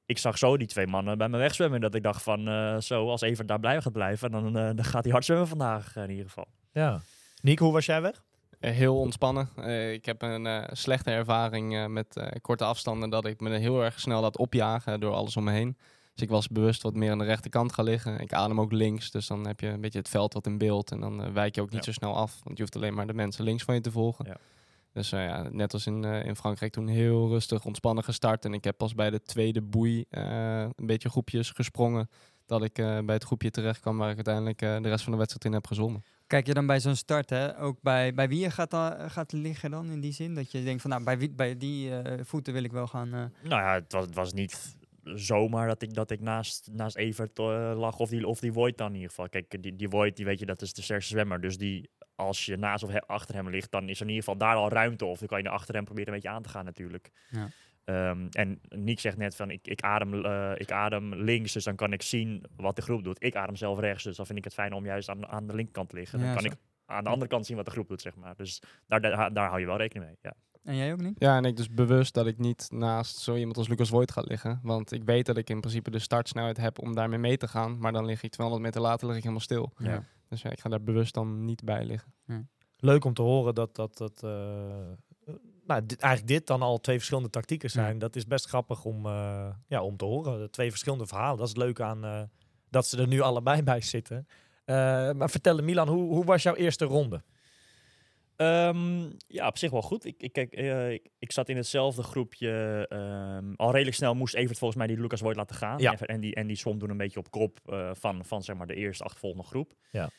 ik 0.05 0.17
zag 0.17 0.37
zo 0.37 0.57
die 0.57 0.67
twee 0.67 0.87
mannen 0.87 1.17
bij 1.17 1.29
me 1.29 1.37
wegzwemmen. 1.37 1.81
Dat 1.81 1.95
ik 1.95 2.03
dacht 2.03 2.23
van, 2.23 2.47
eh, 2.47 2.77
zo, 2.77 3.09
als 3.09 3.21
Evert 3.21 3.47
daar 3.47 3.59
blij 3.59 3.81
gaat 3.81 3.93
blijven, 3.93 4.31
dan, 4.31 4.45
eh, 4.57 4.69
dan 4.75 4.83
gaat 4.83 5.03
hij 5.03 5.11
hard 5.11 5.25
zwemmen 5.25 5.47
vandaag 5.47 5.95
in 5.95 6.09
ieder 6.09 6.25
geval. 6.25 6.47
ja. 6.71 7.01
Nick, 7.41 7.59
hoe 7.59 7.71
was 7.71 7.85
jij 7.85 8.01
weg? 8.01 8.23
Heel 8.59 8.99
ontspannen. 8.99 9.49
Eh, 9.55 9.91
ik 9.93 10.05
heb 10.05 10.21
een 10.21 10.45
eh, 10.45 10.63
slechte 10.71 11.11
ervaring 11.11 11.75
eh, 11.75 11.85
met 11.85 12.15
eh, 12.17 12.27
korte 12.41 12.63
afstanden 12.63 13.09
dat 13.09 13.25
ik 13.25 13.39
me 13.39 13.57
heel 13.57 13.83
erg 13.83 13.99
snel 13.99 14.21
laat 14.21 14.37
opjagen 14.37 14.99
door 14.99 15.13
alles 15.13 15.37
om 15.37 15.43
me 15.43 15.51
heen. 15.51 15.77
Dus 16.19 16.27
ik 16.27 16.33
was 16.33 16.47
bewust 16.47 16.81
wat 16.81 16.95
meer 16.95 17.11
aan 17.11 17.17
de 17.17 17.23
rechterkant 17.25 17.73
gaan 17.73 17.85
liggen. 17.85 18.19
Ik 18.19 18.33
adem 18.33 18.59
ook 18.61 18.71
links, 18.71 19.11
dus 19.11 19.27
dan 19.27 19.47
heb 19.47 19.59
je 19.59 19.67
een 19.67 19.81
beetje 19.81 19.99
het 19.99 20.09
veld 20.09 20.33
wat 20.33 20.45
in 20.45 20.57
beeld. 20.57 20.91
En 20.91 20.99
dan 20.99 21.23
eh, 21.23 21.31
wijk 21.31 21.55
je 21.55 21.61
ook 21.61 21.69
niet 21.69 21.85
Ja. 21.85 21.91
zo 21.91 21.97
snel 21.97 22.15
af, 22.15 22.39
want 22.43 22.57
je 22.57 22.63
hoeft 22.63 22.75
alleen 22.75 22.93
maar 22.93 23.07
de 23.07 23.13
mensen 23.13 23.43
links 23.43 23.63
van 23.63 23.75
je 23.75 23.81
te 23.81 23.91
volgen. 23.91 24.25
Ja. 24.27 24.37
Dus 24.93 25.11
eh, 25.11 25.25
ja, 25.25 25.47
net 25.51 25.73
als 25.73 25.85
in, 25.85 26.03
eh, 26.03 26.25
in 26.25 26.35
Frankrijk 26.35 26.71
toen 26.71 26.87
heel 26.87 27.27
rustig, 27.27 27.65
ontspannen 27.65 28.03
gestart. 28.03 28.45
En 28.45 28.53
ik 28.53 28.63
heb 28.63 28.77
pas 28.77 28.95
bij 28.95 29.09
de 29.09 29.21
tweede 29.21 29.61
boei 29.61 30.05
eh, 30.09 30.61
een 30.75 30.85
beetje 30.85 31.09
groepjes 31.09 31.49
gesprongen. 31.51 32.09
Dat 32.45 32.63
ik 32.63 32.77
eh, 32.77 32.99
bij 32.99 33.15
het 33.15 33.23
groepje 33.23 33.51
terecht 33.51 33.79
kwam 33.79 33.97
waar 33.97 34.09
ik 34.09 34.15
uiteindelijk 34.15 34.61
eh, 34.61 34.81
de 34.81 34.89
rest 34.89 35.03
van 35.03 35.11
de 35.11 35.17
wedstrijd 35.17 35.45
in 35.45 35.53
heb 35.53 35.67
gezongen. 35.67 36.03
Kijk 36.27 36.47
je 36.47 36.53
dan 36.53 36.65
bij 36.65 36.79
zo'n 36.79 36.95
start, 36.95 37.29
hè, 37.29 37.59
ook 37.61 37.77
bij, 37.81 38.13
bij 38.13 38.27
wie 38.29 38.39
je 38.39 38.51
gaat, 38.51 38.71
dan, 38.71 39.09
gaat 39.11 39.31
liggen 39.31 39.71
dan 39.71 39.89
in 39.91 39.99
die 39.99 40.11
zin? 40.13 40.35
Dat 40.35 40.51
je 40.51 40.63
denkt 40.63 40.81
van, 40.81 40.89
nou, 40.89 41.03
bij, 41.03 41.17
wie, 41.17 41.29
bij 41.29 41.57
die 41.57 41.95
eh, 41.99 42.23
voeten 42.25 42.53
wil 42.53 42.63
ik 42.63 42.71
wel 42.71 42.87
gaan... 42.87 43.13
eh, 43.13 43.19
Nou 43.49 43.61
ja, 43.61 43.73
het 43.73 43.93
was, 43.93 44.05
het 44.05 44.15
was 44.15 44.33
niet 44.33 44.75
zomaar 45.15 45.67
dat 45.67 45.81
ik, 45.81 45.93
dat 45.93 46.11
ik 46.11 46.19
naast, 46.19 46.69
naast 46.71 46.95
Evert 46.95 47.39
eh, 47.39 47.73
lag 47.75 47.99
of 47.99 48.09
die, 48.09 48.27
of 48.27 48.39
die 48.39 48.51
Voigt 48.51 48.77
dan 48.77 48.87
in 48.87 48.93
ieder 48.93 49.09
geval. 49.09 49.29
Kijk, 49.29 49.61
die, 49.61 49.75
die 49.75 49.89
Voigt, 49.89 50.15
die 50.15 50.25
weet 50.25 50.39
je, 50.39 50.45
dat 50.45 50.61
is 50.61 50.73
de 50.73 50.81
sterkste 50.81 51.11
zwemmer. 51.11 51.41
Dus 51.41 51.57
die, 51.57 51.89
als 52.15 52.45
je 52.45 52.57
naast 52.57 52.83
of 52.83 52.89
he- 52.91 53.01
achter 53.07 53.35
hem 53.35 53.49
ligt, 53.49 53.71
dan 53.71 53.89
is 53.89 53.95
er 53.99 54.01
in 54.05 54.07
ieder 54.13 54.23
geval 54.23 54.39
daar 54.39 54.55
al 54.55 54.69
ruimte. 54.69 55.05
Of 55.05 55.19
dan 55.19 55.27
kan 55.27 55.37
je 55.37 55.43
naar 55.43 55.53
achter 55.53 55.75
hem 55.75 55.83
proberen 55.85 56.07
een 56.13 56.19
beetje 56.19 56.35
aan 56.35 56.41
te 56.43 56.49
gaan 56.49 56.65
natuurlijk. 56.65 57.09
Ja. 57.29 57.49
Ehm, 57.83 58.27
en 58.31 58.61
Nick 58.69 58.99
zegt 58.99 59.17
net 59.17 59.35
van, 59.35 59.51
ik, 59.51 59.67
ik, 59.67 59.81
adem, 59.81 60.25
eh, 60.25 60.51
ik 60.55 60.71
adem 60.71 61.15
links, 61.15 61.53
dus 61.53 61.63
dan 61.63 61.75
kan 61.75 61.93
ik 61.93 62.01
zien 62.01 62.43
wat 62.55 62.75
de 62.75 62.81
groep 62.81 63.03
doet. 63.03 63.23
Ik 63.23 63.35
adem 63.35 63.55
zelf 63.55 63.79
rechts, 63.79 64.03
dus 64.03 64.15
dan 64.17 64.25
vind 64.25 64.37
ik 64.37 64.43
het 64.43 64.53
fijn 64.53 64.73
om 64.73 64.85
juist 64.85 65.09
aan, 65.09 65.27
aan 65.27 65.47
de 65.47 65.55
linkerkant 65.55 65.89
te 65.89 65.95
liggen. 65.95 66.19
Ja, 66.19 66.25
dan 66.25 66.33
kan 66.33 66.43
zo. 66.43 66.49
ik 66.49 66.57
aan 66.85 67.03
de 67.03 67.09
andere 67.09 67.29
kant 67.29 67.45
zien 67.45 67.55
wat 67.55 67.65
de 67.65 67.71
groep 67.71 67.87
doet, 67.87 68.01
zeg 68.01 68.15
maar. 68.15 68.35
Dus 68.35 68.61
daar, 68.87 69.01
daar, 69.01 69.33
daar 69.33 69.47
hou 69.47 69.59
je 69.59 69.65
wel 69.65 69.77
rekening 69.77 70.05
mee, 70.07 70.17
ja. 70.21 70.33
En 70.63 70.75
jij 70.75 70.91
ook 70.93 71.01
niet? 71.01 71.15
Ja, 71.19 71.37
en 71.37 71.45
ik 71.45 71.57
dus 71.57 71.69
bewust 71.69 72.13
dat 72.13 72.27
ik 72.27 72.37
niet 72.37 72.67
naast 72.71 73.17
zo 73.17 73.35
iemand 73.35 73.57
als 73.57 73.67
Lucas 73.67 73.89
Voigt 73.89 74.11
ga 74.11 74.21
liggen. 74.21 74.59
Want 74.63 74.91
ik 74.91 75.03
weet 75.03 75.25
dat 75.25 75.37
ik 75.37 75.49
in 75.49 75.59
principe 75.59 75.89
de 75.89 75.99
startsnelheid 75.99 76.57
heb 76.57 76.79
om 76.79 76.95
daarmee 76.95 77.19
mee 77.19 77.37
te 77.37 77.47
gaan. 77.47 77.79
Maar 77.79 77.91
dan 77.91 78.05
lig 78.05 78.23
ik 78.23 78.31
200 78.31 78.65
meter 78.65 78.81
later 78.81 79.07
lig 79.07 79.15
ik 79.15 79.21
helemaal 79.21 79.43
stil. 79.43 79.73
Ja. 79.77 80.03
Dus 80.27 80.41
ja, 80.41 80.49
ik 80.49 80.59
ga 80.59 80.69
daar 80.69 80.83
bewust 80.83 81.13
dan 81.13 81.45
niet 81.45 81.63
bij 81.63 81.85
liggen. 81.85 82.13
Leuk 82.77 83.05
om 83.05 83.13
te 83.13 83.21
horen 83.21 83.55
dat 83.55 83.75
dat, 83.75 83.97
dat 83.97 84.23
eh, 84.23 85.35
nou, 85.69 85.85
dit, 85.85 85.99
eigenlijk 85.99 86.31
dit 86.33 86.47
dan 86.47 86.61
al 86.61 86.79
twee 86.79 86.95
verschillende 86.95 87.29
tactieken 87.29 87.69
zijn. 87.69 87.99
Dat 87.99 88.15
is 88.15 88.25
best 88.25 88.47
grappig 88.47 88.85
om, 88.85 89.05
eh, 89.05 89.49
ja, 89.67 89.83
om 89.83 89.97
te 89.97 90.05
horen. 90.05 90.51
Twee 90.51 90.69
verschillende 90.69 91.05
verhalen. 91.05 91.37
Dat 91.37 91.47
is 91.47 91.53
het 91.53 91.63
leuke 91.63 91.83
aan 91.83 92.05
eh, 92.05 92.21
dat 92.69 92.87
ze 92.87 92.97
er 92.97 93.07
nu 93.07 93.19
allebei 93.19 93.63
bij 93.71 93.81
zitten. 93.81 94.27
Eh, 94.65 94.75
maar 95.11 95.29
vertel 95.29 95.63
Milan, 95.63 95.87
hoe, 95.87 96.13
hoe 96.13 96.25
was 96.25 96.43
jouw 96.43 96.55
eerste 96.55 96.85
ronde? 96.85 97.23
Ehm, 98.39 99.09
ja, 99.27 99.47
op 99.47 99.57
zich 99.57 99.71
wel 99.71 99.81
goed. 99.81 100.05
Ik, 100.05 100.21
ik, 100.21 100.33
kijk, 100.33 100.53
eh, 100.53 100.91
ik, 100.91 101.09
ik 101.19 101.31
zat 101.31 101.49
in 101.49 101.57
hetzelfde 101.57 102.03
groepje. 102.03 102.85
ehm, 102.89 103.53
al 103.55 103.71
redelijk 103.71 103.95
snel 103.95 104.15
moest 104.15 104.33
Evert 104.35 104.57
volgens 104.57 104.79
mij 104.79 104.87
die 104.87 104.99
Lucas 105.01 105.19
Voigt 105.19 105.35
laten 105.35 105.55
gaan. 105.55 105.79
Ja. 105.79 105.97
En, 105.99 106.19
die, 106.19 106.35
en 106.35 106.47
die 106.47 106.55
zwom 106.55 106.79
toen 106.79 106.89
een 106.89 106.97
beetje 106.97 107.19
op 107.19 107.31
kop 107.31 107.59
eh, 107.65 107.89
van, 107.93 108.25
van 108.25 108.43
zeg 108.43 108.55
maar, 108.55 108.67
de 108.67 108.75
eerste 108.75 109.03
achtervolgende 109.03 109.45
groep. 109.45 109.73
Ja. 109.91 110.09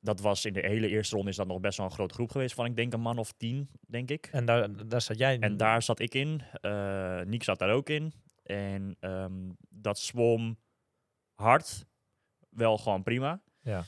Dat 0.00 0.20
was 0.20 0.44
in 0.44 0.52
de 0.52 0.60
hele 0.66 0.88
eerste 0.88 1.14
ronde 1.14 1.30
is 1.30 1.36
dat 1.36 1.46
nog 1.46 1.60
best 1.60 1.76
wel 1.76 1.86
een 1.86 1.92
grote 1.92 2.14
groep 2.14 2.30
geweest 2.30 2.54
van 2.54 2.66
ik 2.66 2.76
denk 2.76 2.92
een 2.92 3.00
man 3.00 3.18
of 3.18 3.32
tien, 3.32 3.70
denk 3.86 4.10
ik. 4.10 4.28
En 4.32 4.44
daar, 4.44 4.86
daar 4.88 5.00
zat 5.02 5.18
jij 5.18 5.38
En 5.38 5.56
daar 5.56 5.82
zat 5.82 6.00
ik 6.00 6.14
in. 6.14 6.42
eh 6.60 7.20
Niek 7.20 7.42
zat 7.42 7.58
daar 7.58 7.70
ook 7.70 7.88
in. 7.88 8.12
En 8.42 8.96
ehm, 9.00 9.50
dat 9.68 9.98
zwom 9.98 10.58
hard. 11.34 11.86
Wel 12.50 12.78
gewoon 12.78 13.02
prima. 13.02 13.40
Ja. 13.62 13.84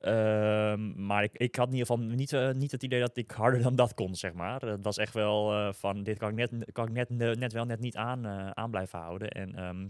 Ehm, 0.00 1.06
maar 1.06 1.22
ik, 1.22 1.30
ik 1.32 1.56
had 1.56 1.66
in 1.66 1.72
ieder 1.74 1.86
geval 1.86 2.04
niet, 2.04 2.32
eh, 2.32 2.50
niet 2.50 2.70
het 2.72 2.82
idee 2.82 3.00
dat 3.00 3.16
ik 3.16 3.30
harder 3.30 3.62
dan 3.62 3.76
dat 3.76 3.94
kon, 3.94 4.14
zeg 4.14 4.32
maar. 4.32 4.60
Het 4.60 4.84
was 4.84 4.96
echt 4.98 5.14
wel 5.14 5.52
eh, 5.52 5.72
van, 5.72 6.02
dit 6.02 6.18
kan 6.18 6.28
ik 6.28 6.34
net, 6.34 6.72
kan 6.72 6.86
ik 6.86 6.92
net, 6.92 7.10
ne- 7.10 7.34
net 7.34 7.52
wel 7.52 7.64
net 7.64 7.80
niet 7.80 7.96
aan, 7.96 8.26
eh, 8.26 8.50
aan 8.50 8.70
blijven 8.70 8.98
houden. 8.98 9.28
En 9.30 9.54
ehm, 9.54 9.86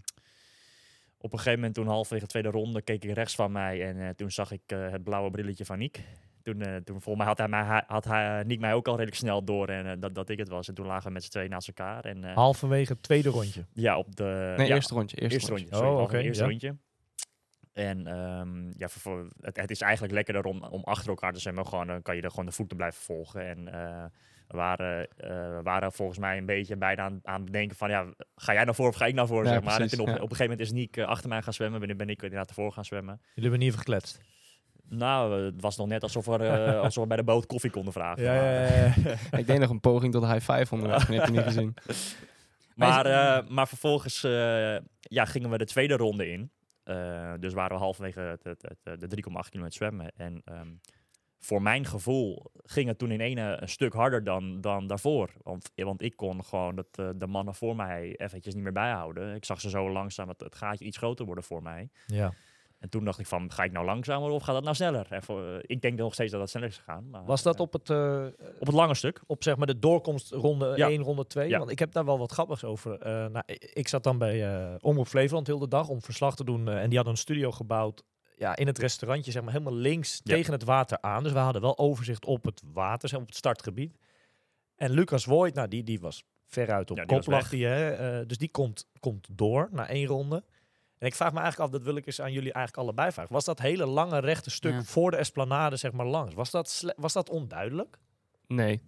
op 1.18 1.32
een 1.32 1.38
gegeven 1.38 1.58
moment, 1.58 1.74
toen 1.74 1.86
halverwege 1.86 2.22
de 2.24 2.30
tweede 2.30 2.50
ronde, 2.50 2.82
keek 2.82 3.04
ik 3.04 3.12
rechts 3.14 3.34
van 3.34 3.52
mij. 3.52 3.88
En 3.88 4.00
eh, 4.00 4.08
toen 4.08 4.30
zag 4.30 4.52
ik 4.52 4.60
eh, 4.66 4.90
het 4.90 5.04
blauwe 5.04 5.30
brilletje 5.30 5.64
van 5.64 5.78
Niek. 5.78 6.04
Toen, 6.42 6.60
eh, 6.62 6.76
toen 6.76 7.00
volgens 7.00 7.16
mij 7.16 7.26
had, 7.26 7.38
hij 7.38 7.48
mij, 7.48 7.82
had 7.86 8.04
hij, 8.04 8.42
Niek 8.46 8.60
mij 8.60 8.74
ook 8.74 8.86
al 8.86 8.92
redelijk 8.94 9.16
snel 9.16 9.44
door 9.44 9.68
en 9.68 10.00
dat, 10.00 10.14
dat 10.14 10.28
ik 10.28 10.38
het 10.38 10.48
was. 10.48 10.68
En 10.68 10.74
toen 10.74 10.86
lagen 10.86 11.06
we 11.06 11.12
met 11.12 11.24
z'n 11.24 11.30
tweeën 11.30 11.50
naast 11.50 11.68
elkaar. 11.68 12.04
En, 12.04 12.24
eh, 12.24 12.34
halverwege 12.34 12.92
het 12.92 13.02
tweede 13.02 13.28
rondje. 13.28 13.64
ja, 13.72 13.98
op 13.98 14.16
de... 14.16 14.54
Nee, 14.56 14.66
ja, 14.68 14.74
eerste 14.74 14.94
rondje. 14.94 15.16
Eerste, 15.16 15.34
Eerste 15.36 15.50
rondje. 15.50 15.68
rondje. 15.70 15.88
sorry, 16.06 16.18
Oh, 16.20 16.24
Eerste 16.24 16.42
ja. 16.42 16.48
rondje. 16.48 16.76
En 17.72 18.06
ehm, 18.06 18.70
ja, 18.76 18.88
voor, 18.88 19.00
voor- 19.00 19.28
het, 19.40 19.56
het 19.56 19.70
is 19.70 19.80
eigenlijk 19.80 20.12
lekkerder 20.12 20.44
om, 20.44 20.62
om 20.62 20.82
achter 20.84 21.08
elkaar 21.08 21.32
te 21.32 21.40
zwemmen. 21.40 21.66
Gewoon, 21.66 21.86
dan 21.86 22.02
kan 22.02 22.16
je 22.16 22.22
er 22.22 22.30
gewoon 22.30 22.46
de 22.46 22.52
voeten 22.52 22.76
blijven 22.76 23.02
volgen. 23.02 23.46
En 23.46 23.68
eh, 23.68 24.04
we 24.48 24.56
waren, 24.56 25.08
eh, 25.16 25.28
we 25.28 25.60
waren 25.62 25.92
volgens 25.92 26.18
mij 26.18 26.38
een 26.38 26.46
beetje 26.46 26.76
bijna 26.76 27.02
aan, 27.02 27.20
aan 27.22 27.42
het 27.42 27.52
denken 27.52 27.76
van... 27.76 27.90
Ja, 27.90 28.06
ga 28.34 28.52
jij 28.52 28.64
naar 28.64 28.74
voren 28.74 28.92
of 28.92 28.96
ga 28.98 29.06
ik 29.06 29.14
naar 29.14 29.26
voren? 29.26 29.44
Ja, 29.44 29.52
zeg 29.52 29.62
maar. 29.62 29.76
Precies, 29.76 29.98
op, 29.98 30.06
ja. 30.06 30.12
op 30.12 30.20
een 30.20 30.36
gegeven 30.36 30.48
moment 30.50 30.60
is 30.60 30.72
Niek 30.72 30.96
eh, 30.96 31.06
achter 31.06 31.28
mij 31.28 31.42
gaan 31.42 31.52
zwemmen. 31.52 31.80
Ben, 31.80 31.96
ben 31.96 32.08
ik 32.08 32.22
inderdaad 32.22 32.48
ervoor 32.48 32.72
gaan 32.72 32.84
zwemmen. 32.84 33.14
Jullie 33.20 33.50
hebben 33.50 33.58
niet 33.58 33.68
even 33.68 33.78
gekletst. 33.78 34.20
Nou, 34.88 35.44
het 35.44 35.60
was 35.60 35.76
nog 35.76 35.86
net 35.86 36.02
alsof, 36.02 36.26
er, 36.26 36.40
eh, 36.40 36.80
alsof 36.84 37.02
we 37.02 37.08
bij 37.08 37.16
de 37.16 37.24
boot 37.24 37.46
koffie 37.46 37.70
konden 37.70 37.92
vragen. 37.92 38.22
Ja, 38.22 38.32
Maar, 38.32 38.44
ja, 38.44 38.60
ja, 38.62 38.92
ja. 39.30 39.38
Ik 39.38 39.46
deed 39.46 39.58
nog 39.58 39.70
een 39.70 39.80
poging 39.80 40.12
tot 40.12 40.24
high 40.26 40.52
five 40.52 40.74
onderweg. 40.74 41.06
Heb 41.06 41.26
je 41.26 41.32
niet 41.32 41.42
gezien. 41.42 41.74
Maar, 42.74 43.06
eh, 43.06 43.48
maar 43.48 43.68
vervolgens 43.68 44.24
eh, 44.24 44.76
ja, 45.00 45.24
gingen 45.24 45.50
we 45.50 45.58
de 45.58 45.64
tweede 45.64 45.96
ronde 45.96 46.30
in. 46.30 46.50
Eh, 46.90 47.32
dus 47.38 47.52
waren 47.52 47.76
we 47.76 47.82
halverwege 47.82 48.20
het, 48.20 48.44
het, 48.44 48.62
het, 48.82 49.00
de 49.00 49.22
3,8 49.22 49.48
kilometer 49.48 49.76
zwemmen. 49.76 50.12
En 50.16 50.42
ehm, 50.44 50.68
voor 51.38 51.62
mijn 51.62 51.86
gevoel 51.86 52.50
ging 52.64 52.88
het 52.88 52.98
toen 52.98 53.10
in 53.10 53.20
ene 53.20 53.56
een 53.60 53.68
stuk 53.68 53.92
harder 53.92 54.24
dan, 54.24 54.60
dan 54.60 54.86
daarvoor. 54.86 55.30
Want, 55.42 55.70
want 55.74 56.02
ik 56.02 56.16
kon 56.16 56.44
gewoon 56.44 56.78
eh, 56.78 57.08
de 57.16 57.26
mannen 57.26 57.54
voor 57.54 57.76
mij 57.76 58.16
eventjes 58.16 58.54
niet 58.54 58.62
meer 58.62 58.72
bijhouden. 58.72 59.34
Ik 59.34 59.44
zag 59.44 59.60
ze 59.60 59.70
zo 59.70 59.90
langzaam 59.90 60.28
het, 60.28 60.40
het 60.40 60.54
gaatje 60.54 60.84
iets 60.84 60.96
groter 60.96 61.26
worden 61.26 61.44
voor 61.44 61.62
mij. 61.62 61.90
Ja. 62.06 62.32
En 62.80 62.88
toen 62.88 63.04
dacht 63.04 63.18
ik 63.18 63.26
van, 63.26 63.52
ga 63.52 63.62
ik 63.62 63.72
nou 63.72 63.84
langzamer 63.86 64.30
of 64.30 64.42
gaat 64.42 64.54
dat 64.54 64.62
nou 64.62 64.74
sneller? 64.74 65.06
En 65.10 65.22
voor, 65.22 65.44
eh, 65.44 65.58
ik 65.62 65.82
denk 65.82 65.98
nog 65.98 66.12
steeds 66.12 66.30
dat 66.30 66.40
dat 66.40 66.50
sneller 66.50 66.68
is 66.68 66.76
gegaan. 66.76 67.10
Maar, 67.10 67.24
Was 67.24 67.42
dat 67.42 67.54
eh, 67.54 67.60
op 67.60 67.72
het, 67.72 67.90
eh, 67.90 68.26
op 68.58 68.66
het 68.66 68.74
lange 68.74 68.94
stuk? 68.94 69.20
op 69.26 69.42
zeg 69.42 69.56
maar 69.56 69.66
de 69.66 69.78
doorkomst 69.78 70.30
ronde 70.30 70.72
Ja. 70.76 70.88
1, 70.88 71.02
ronde 71.02 71.26
2? 71.26 71.48
Ja. 71.48 71.58
Want 71.58 71.70
ik 71.70 71.78
heb 71.78 71.92
daar 71.92 72.04
wel 72.04 72.18
wat 72.18 72.32
grappigs 72.32 72.64
over. 72.64 72.98
Nou, 73.30 73.42
ik, 73.72 73.88
zat 73.88 74.02
dan 74.02 74.18
bij 74.18 74.46
eh 74.48 74.74
Omroep 74.80 75.06
Flevoland 75.06 75.46
heel 75.46 75.58
de 75.58 75.68
dag 75.68 75.88
om 75.88 76.02
verslag 76.02 76.36
te 76.36 76.44
doen. 76.44 76.68
en 76.68 76.86
die 76.88 76.96
hadden 76.96 77.14
een 77.14 77.20
studio 77.20 77.50
gebouwd 77.50 78.04
ja, 78.36 78.56
in 78.56 78.66
het 78.66 78.78
restaurantje, 78.78 79.30
zeg 79.30 79.42
maar 79.42 79.52
helemaal 79.52 79.74
links 79.74 80.20
tegen 80.24 80.52
het 80.52 80.64
water 80.64 80.98
aan. 81.00 81.22
Dus 81.22 81.32
we 81.32 81.38
hadden 81.38 81.62
wel 81.62 81.78
overzicht 81.78 82.24
op 82.24 82.44
het 82.44 82.62
water, 82.72 83.08
zeg 83.08 83.20
op 83.20 83.26
het 83.26 83.36
startgebied. 83.36 83.96
En 84.76 84.90
Lucas 84.90 85.24
Voigt, 85.24 85.54
nou, 85.54 85.68
die, 85.68 85.82
die 85.82 86.00
was 86.00 86.24
veruit 86.46 86.90
op 86.90 87.06
kop 87.06 87.26
lag 87.26 87.48
die, 87.48 87.66
hè. 87.66 88.26
dus 88.26 88.38
die 88.38 88.50
komt, 88.50 88.88
komt 89.00 89.28
door 89.32 89.68
na 89.72 89.88
één 89.88 90.06
ronde. 90.06 90.44
En 91.00 91.06
ik 91.06 91.14
vraag 91.14 91.32
me 91.32 91.38
eigenlijk 91.40 91.70
af, 91.72 91.76
dat 91.78 91.86
wil 91.86 91.96
ik 91.96 92.06
eens 92.06 92.20
aan 92.20 92.32
jullie 92.32 92.52
eigenlijk 92.52 92.86
allebei 92.86 93.12
vragen. 93.12 93.32
Was 93.32 93.44
dat 93.44 93.58
hele 93.58 93.86
lange 93.86 94.18
rechte 94.18 94.50
stuk 94.50 94.72
Ja. 94.72 94.82
voor 94.82 95.10
de 95.10 95.16
esplanade, 95.16 95.76
zeg 95.76 95.92
maar, 95.92 96.06
langs? 96.06 96.34
Was 96.34 96.50
dat, 96.50 96.92
was 96.96 97.12
dat 97.12 97.30
onduidelijk? 97.30 97.98
Nee, 98.46 98.82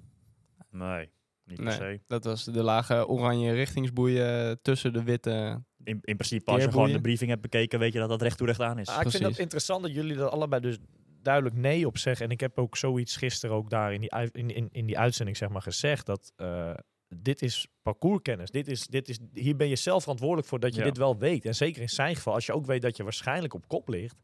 Nee, 0.70 1.10
niet 1.44 1.60
per 1.62 1.72
se. 1.72 2.00
dat 2.06 2.24
was 2.24 2.44
de 2.44 2.62
lage 2.62 3.06
oranje 3.08 3.52
richtingsboeien 3.52 4.58
tussen 4.62 4.92
de 4.92 5.02
witte. 5.02 5.62
In, 5.84 5.98
in 6.02 6.16
principe, 6.16 6.50
als 6.50 6.62
je 6.62 6.70
gewoon 6.70 6.92
de 6.92 7.00
briefing 7.00 7.30
hebt 7.30 7.42
bekeken, 7.42 7.78
weet 7.78 7.92
je 7.92 7.98
dat 7.98 8.08
dat 8.08 8.22
recht 8.22 8.38
toe 8.38 8.46
recht 8.46 8.60
aan 8.60 8.78
is. 8.78 8.88
Ah, 8.88 8.94
ik 8.94 9.00
vind 9.00 9.12
dat 9.12 9.22
Precies. 9.22 9.38
interessant 9.42 9.82
dat 9.82 9.92
jullie 9.94 10.16
er 10.16 10.28
allebei 10.28 10.60
dus 10.62 10.78
duidelijk 11.22 11.54
nee 11.56 11.86
op 11.86 11.98
zeggen. 11.98 12.26
En 12.26 12.32
ik 12.32 12.40
heb 12.40 12.58
ook 12.58 12.76
zoiets 12.76 13.16
gisteren 13.16 13.56
ook 13.56 13.70
daar 13.70 13.92
in 13.92 14.00
die, 14.00 14.10
in, 14.32 14.50
in, 14.50 14.68
in 14.72 14.86
die 14.86 14.98
uitzending 14.98 15.36
zeg 15.36 15.48
maar 15.48 15.62
gezegd. 15.62 16.06
Dat 16.06 16.32
eh, 16.36 16.70
dit 17.16 17.42
is 17.42 17.66
parcourskennis. 17.82 18.50
Dit 18.50 18.68
is, 18.68 18.86
dit 18.86 19.08
is, 19.08 19.18
hier 19.32 19.56
ben 19.56 19.68
je 19.68 19.76
zelf 19.76 20.02
verantwoordelijk 20.02 20.48
voor 20.48 20.60
dat 20.60 20.74
je 20.74 20.80
Ja. 20.80 20.86
dit 20.86 20.96
wel 20.96 21.18
weet. 21.18 21.44
En 21.44 21.54
zeker 21.54 21.82
in 21.82 21.88
zijn 21.88 22.16
geval, 22.16 22.34
als 22.34 22.46
je 22.46 22.52
ook 22.52 22.66
weet 22.66 22.82
dat 22.82 22.96
je 22.96 23.02
waarschijnlijk 23.02 23.54
op 23.54 23.68
kop 23.68 23.88
ligt. 23.88 24.16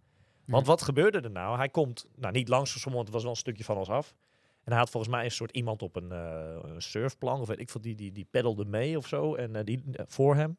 Want 0.44 0.66
wat 0.66 0.83
gebeurde 0.83 1.20
er 1.20 1.31
nou? 1.31 1.57
Hij 1.57 1.68
komt, 1.68 2.07
nou 2.16 2.33
niet 2.33 2.48
langs 2.48 2.70
voor 2.70 2.81
sommigen, 2.81 3.05
want 3.05 3.07
het 3.07 3.14
was 3.14 3.22
wel 3.22 3.31
een 3.33 3.37
stukje 3.37 3.64
van 3.64 3.77
ons 3.77 3.88
af. 3.88 4.14
En 4.64 4.70
hij 4.74 4.83
had 4.83 4.90
volgens 4.90 5.12
mij 5.12 5.24
een 5.24 5.31
soort 5.31 5.51
iemand 5.51 5.83
op 5.83 5.96
een, 5.96 6.11
een 6.11 6.83
surfplank, 6.83 7.40
of 7.40 7.48
weet 7.48 7.61
ik 7.61 7.70
veel, 7.70 7.81
die, 7.81 7.94
die, 7.94 8.12
die 8.12 8.27
peddelde 8.31 8.64
mee 8.64 8.96
of 8.96 9.07
zo. 9.07 9.35
En 9.35 9.57
eh, 9.57 9.64
die 9.64 9.83
eh, 9.92 10.05
voor 10.09 10.35
hem. 10.35 10.59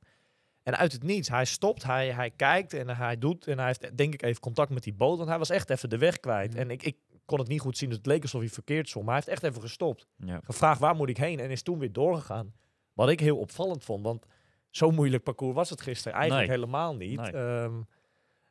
En 0.64 0.78
uit 0.78 0.92
het 0.92 1.04
niets, 1.04 1.30
hij 1.30 1.46
stopt, 1.46 1.84
hij, 1.84 2.12
hij 2.12 2.30
kijkt 2.32 2.74
en 2.74 2.90
hij 2.90 3.18
doet. 3.18 3.48
En 3.48 3.58
hij 3.58 3.68
heeft 3.68 3.98
denk 3.98 4.14
ik 4.14 4.22
even 4.22 4.42
contact 4.42 4.70
met 4.70 4.84
die 4.84 4.94
boot, 4.94 5.18
want 5.18 5.30
hij 5.30 5.38
was 5.38 5.50
echt 5.50 5.70
even 5.70 5.90
de 5.90 5.98
weg 5.98 6.20
kwijt. 6.20 6.54
Ja. 6.54 6.60
En 6.60 6.70
ik, 6.72 6.84
ik 6.84 6.98
kon 7.30 7.40
het 7.40 7.48
niet 7.48 7.62
goed 7.62 7.78
zien, 7.78 7.90
dus 7.90 7.98
het 7.98 8.08
leek 8.08 8.22
alsof 8.22 8.42
hij 8.42 8.50
verkeerd 8.50 8.90
stond. 8.90 9.06
Maar 9.06 9.14
hij 9.16 9.24
heeft 9.26 9.42
echt 9.42 9.52
even 9.52 9.68
gestopt. 9.68 10.08
Ja. 10.16 10.40
Gevraagd 10.44 10.80
waar 10.80 10.96
moet 10.96 11.10
ik 11.10 11.18
heen 11.18 11.40
en 11.40 11.50
is 11.50 11.64
toen 11.64 11.80
weer 11.80 11.92
doorgegaan. 11.94 12.54
Wat 12.94 13.10
ik 13.10 13.20
heel 13.20 13.38
opvallend 13.38 13.84
vond, 13.84 14.04
want 14.04 14.26
zo 14.70 14.92
moeilijk 14.92 15.24
parcours 15.24 15.56
was 15.56 15.70
het 15.70 15.82
gisteren 15.82 16.18
eigenlijk 16.18 16.48
Nee. 16.48 16.58
helemaal 16.58 16.96
niet. 16.96 17.22
Nee. 17.22 17.32
Ehm, 17.32 17.82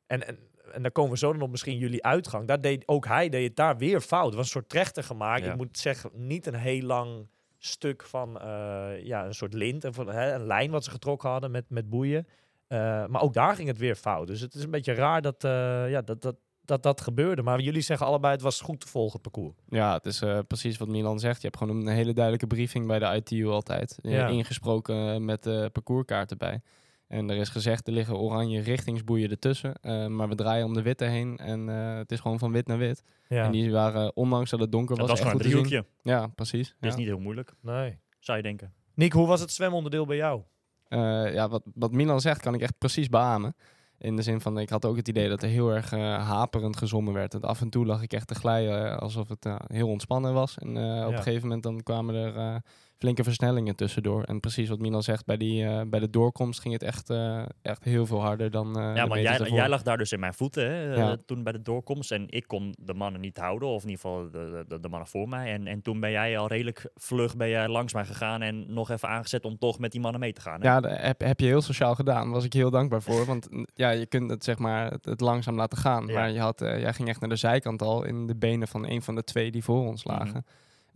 en, 0.06 0.26
en, 0.26 0.38
en 0.72 0.82
dan 0.82 0.92
komen 0.92 1.12
we 1.12 1.18
zo 1.18 1.32
dan 1.32 1.42
op 1.42 1.50
misschien 1.50 1.78
jullie 1.78 2.04
uitgang. 2.04 2.46
Daar 2.46 2.60
deed 2.60 2.88
ook 2.88 3.06
hij 3.06 3.28
deed 3.28 3.46
het 3.46 3.56
daar 3.56 3.76
weer 3.76 4.00
fout. 4.00 4.26
Het 4.26 4.34
was 4.34 4.44
een 4.44 4.50
soort 4.50 4.68
trechter 4.68 5.04
gemaakt. 5.04 5.44
Ja. 5.44 5.50
Ik 5.50 5.56
moet 5.56 5.78
zeggen, 5.78 6.10
niet 6.14 6.46
een 6.46 6.54
heel 6.54 6.82
lang 6.82 7.28
stuk 7.58 8.02
van 8.02 8.40
eh, 8.40 9.04
ja, 9.04 9.26
een 9.26 9.34
soort 9.34 9.54
lint. 9.54 9.84
En 9.84 9.94
van, 9.94 10.08
hè, 10.08 10.34
een 10.34 10.46
lijn 10.46 10.70
wat 10.70 10.84
ze 10.84 10.90
getrokken 10.90 11.30
hadden 11.30 11.50
met, 11.50 11.70
met 11.70 11.88
boeien. 11.88 12.26
Eh, 12.66 13.06
maar 13.06 13.22
ook 13.22 13.32
daar 13.32 13.54
ging 13.54 13.68
het 13.68 13.78
weer 13.78 13.94
fout. 13.94 14.26
Dus 14.26 14.40
het 14.40 14.54
is 14.54 14.62
een 14.62 14.70
beetje 14.70 14.94
raar 14.94 15.22
dat 15.22 15.44
eh, 15.44 15.90
ja, 15.90 16.02
dat, 16.02 16.22
dat, 16.22 16.36
dat 16.68 16.82
dat 16.82 17.00
gebeurde. 17.00 17.42
Maar 17.42 17.60
jullie 17.60 17.80
zeggen 17.80 18.06
allebei, 18.06 18.32
het 18.32 18.42
was 18.42 18.60
goed 18.60 18.80
te 18.80 18.88
volgen, 18.88 19.12
het 19.22 19.32
parcours. 19.32 19.56
Ja, 19.68 19.92
het 19.94 20.06
is 20.06 20.20
eh, 20.22 20.38
precies 20.46 20.76
wat 20.78 20.88
Milan 20.88 21.18
zegt. 21.18 21.40
Je 21.42 21.46
hebt 21.46 21.58
gewoon 21.58 21.76
een 21.76 21.86
hele 21.94 22.12
duidelijke 22.12 22.46
briefing 22.46 22.86
bij 22.86 22.98
de 22.98 23.14
ITU 23.16 23.46
altijd. 23.46 23.98
eh, 24.02 24.12
Ja. 24.12 24.26
Ingesproken 24.28 25.24
met 25.24 25.42
de 25.42 25.70
parcourskaart 25.72 26.30
erbij. 26.30 26.60
En 27.08 27.30
er 27.30 27.36
is 27.36 27.48
gezegd, 27.48 27.86
er 27.86 27.92
liggen 27.92 28.16
oranje 28.18 28.60
richtingsboeien 28.60 29.30
ertussen. 29.30 29.74
eh, 29.80 30.06
maar 30.06 30.28
we 30.28 30.34
draaien 30.34 30.64
om 30.66 30.74
de 30.74 30.82
witte 30.82 31.04
heen 31.04 31.36
en 31.36 31.68
eh, 31.68 31.96
het 31.96 32.12
is 32.12 32.20
gewoon 32.20 32.38
van 32.38 32.52
wit 32.52 32.66
naar 32.66 32.78
wit. 32.78 33.02
Ja, 33.28 33.44
En 33.44 33.50
die 33.50 33.72
waren, 33.72 34.16
ondanks 34.16 34.50
dat 34.50 34.60
het 34.60 34.72
donker 34.72 34.96
Dat 34.96 35.08
was, 35.08 35.20
was 35.20 35.32
echt 35.34 35.42
gewoon 35.42 35.66
een. 35.66 35.84
Ja, 36.02 36.26
precies. 36.26 36.66
Dat 36.68 36.76
Ja. 36.80 36.88
is 36.88 36.94
niet 36.96 37.06
heel 37.06 37.18
moeilijk, 37.18 37.52
nee. 37.60 37.98
zou 38.20 38.36
je 38.36 38.42
denken. 38.42 38.72
Nick, 38.94 39.12
hoe 39.12 39.26
was 39.26 39.40
het 39.40 39.52
zwemonderdeel 39.52 40.06
bij 40.06 40.16
jou? 40.16 40.42
Eh, 40.88 41.32
ja, 41.34 41.48
wat, 41.48 41.62
wat 41.74 41.92
Milan 41.92 42.20
zegt, 42.20 42.40
kan 42.40 42.54
ik 42.54 42.60
echt 42.60 42.78
precies 42.78 43.08
beamen. 43.08 43.56
In 44.00 44.16
de 44.16 44.22
zin 44.22 44.40
van, 44.40 44.58
ik 44.58 44.68
had 44.68 44.84
ook 44.84 44.96
het 44.96 45.08
idee 45.08 45.28
dat 45.28 45.42
er 45.42 45.48
heel 45.48 45.70
erg 45.70 45.92
eh, 45.92 46.00
haperend 46.28 46.76
gezongen 46.76 47.12
werd. 47.12 47.34
En 47.34 47.40
af 47.42 47.60
en 47.60 47.68
toe 47.70 47.86
lag 47.86 48.02
ik 48.02 48.12
echt 48.12 48.26
te 48.26 48.34
glijden 48.34 48.90
eh, 48.92 48.98
alsof 48.98 49.28
het 49.28 49.46
eh, 49.46 49.56
heel 49.66 49.88
ontspannen 49.88 50.32
was. 50.34 50.58
En 50.58 50.68
op 50.68 50.74
Ja. 50.76 51.06
een 51.06 51.14
gegeven 51.22 51.42
moment 51.42 51.62
dan 51.62 51.82
kwamen 51.82 52.14
er 52.14 52.62
flinke 52.98 53.24
versnellingen 53.24 53.76
tussendoor. 53.76 54.22
En 54.22 54.40
precies 54.40 54.68
wat 54.68 54.78
Milan 54.78 55.02
zegt, 55.02 55.26
bij, 55.26 55.36
die, 55.36 55.64
eh, 55.64 55.80
bij 55.86 56.00
de 56.00 56.10
doorkomst 56.10 56.60
ging 56.60 56.74
het 56.74 56.82
echt, 56.82 57.10
eh, 57.10 57.42
echt 57.62 57.84
heel 57.84 58.06
veel 58.06 58.20
harder 58.20 58.50
dan 58.50 58.78
eh 58.78 58.94
ja, 58.94 59.06
meters 59.06 59.38
jij, 59.38 59.48
jij 59.50 59.68
lag 59.68 59.82
daar 59.82 59.98
dus 59.98 60.12
in 60.12 60.20
mijn 60.20 60.34
voeten 60.34 60.70
hè, 60.70 60.94
Ja. 60.94 61.16
toen 61.26 61.42
bij 61.42 61.52
de 61.52 61.62
doorkomst. 61.62 62.12
En 62.12 62.24
ik 62.28 62.46
kon 62.46 62.74
de 62.78 62.94
mannen 62.94 63.20
niet 63.20 63.38
houden, 63.38 63.68
of 63.68 63.82
in 63.82 63.88
ieder 63.88 64.04
geval 64.04 64.30
de, 64.30 64.64
de, 64.68 64.80
de 64.80 64.88
mannen 64.88 65.08
voor 65.08 65.28
mij. 65.28 65.52
En, 65.52 65.66
en 65.66 65.82
toen 65.82 66.00
ben 66.00 66.10
jij 66.10 66.38
al 66.38 66.48
redelijk 66.48 66.90
vlug 66.94 67.36
ben 67.36 67.48
jij 67.48 67.68
langs 67.68 67.92
mij 67.92 68.04
gegaan 68.04 68.42
en 68.42 68.72
nog 68.72 68.90
even 68.90 69.08
aangezet 69.08 69.44
om 69.44 69.58
toch 69.58 69.78
met 69.78 69.92
die 69.92 70.00
mannen 70.00 70.20
mee 70.20 70.32
te 70.32 70.40
gaan. 70.40 70.60
Hè? 70.60 70.66
Ja, 70.66 70.80
dat 70.80 70.96
heb, 70.96 71.20
heb 71.20 71.40
je 71.40 71.46
heel 71.46 71.62
sociaal 71.62 71.94
gedaan. 71.94 72.22
Daar 72.24 72.32
was 72.32 72.44
ik 72.44 72.52
heel 72.52 72.70
dankbaar 72.70 73.02
voor. 73.02 73.24
Want 73.24 73.48
ja, 73.74 73.90
je 73.90 74.06
kunt 74.06 74.30
het 74.30 74.44
zeg 74.44 74.58
maar 74.58 74.90
het, 74.90 75.04
het 75.04 75.20
langzaam 75.20 75.56
laten 75.56 75.78
gaan. 75.78 76.06
Ja. 76.06 76.14
Maar 76.14 76.30
je 76.30 76.40
had, 76.40 76.58
jij 76.58 76.92
ging 76.92 77.08
echt 77.08 77.20
naar 77.20 77.28
de 77.28 77.36
zijkant 77.36 77.82
al 77.82 78.04
in 78.04 78.26
de 78.26 78.36
benen 78.36 78.68
van 78.68 78.86
een 78.88 79.02
van 79.02 79.14
de 79.14 79.24
twee 79.24 79.50
die 79.50 79.64
voor 79.64 79.86
ons 79.86 80.04
lagen. 80.04 80.26
Mhm. 80.28 80.38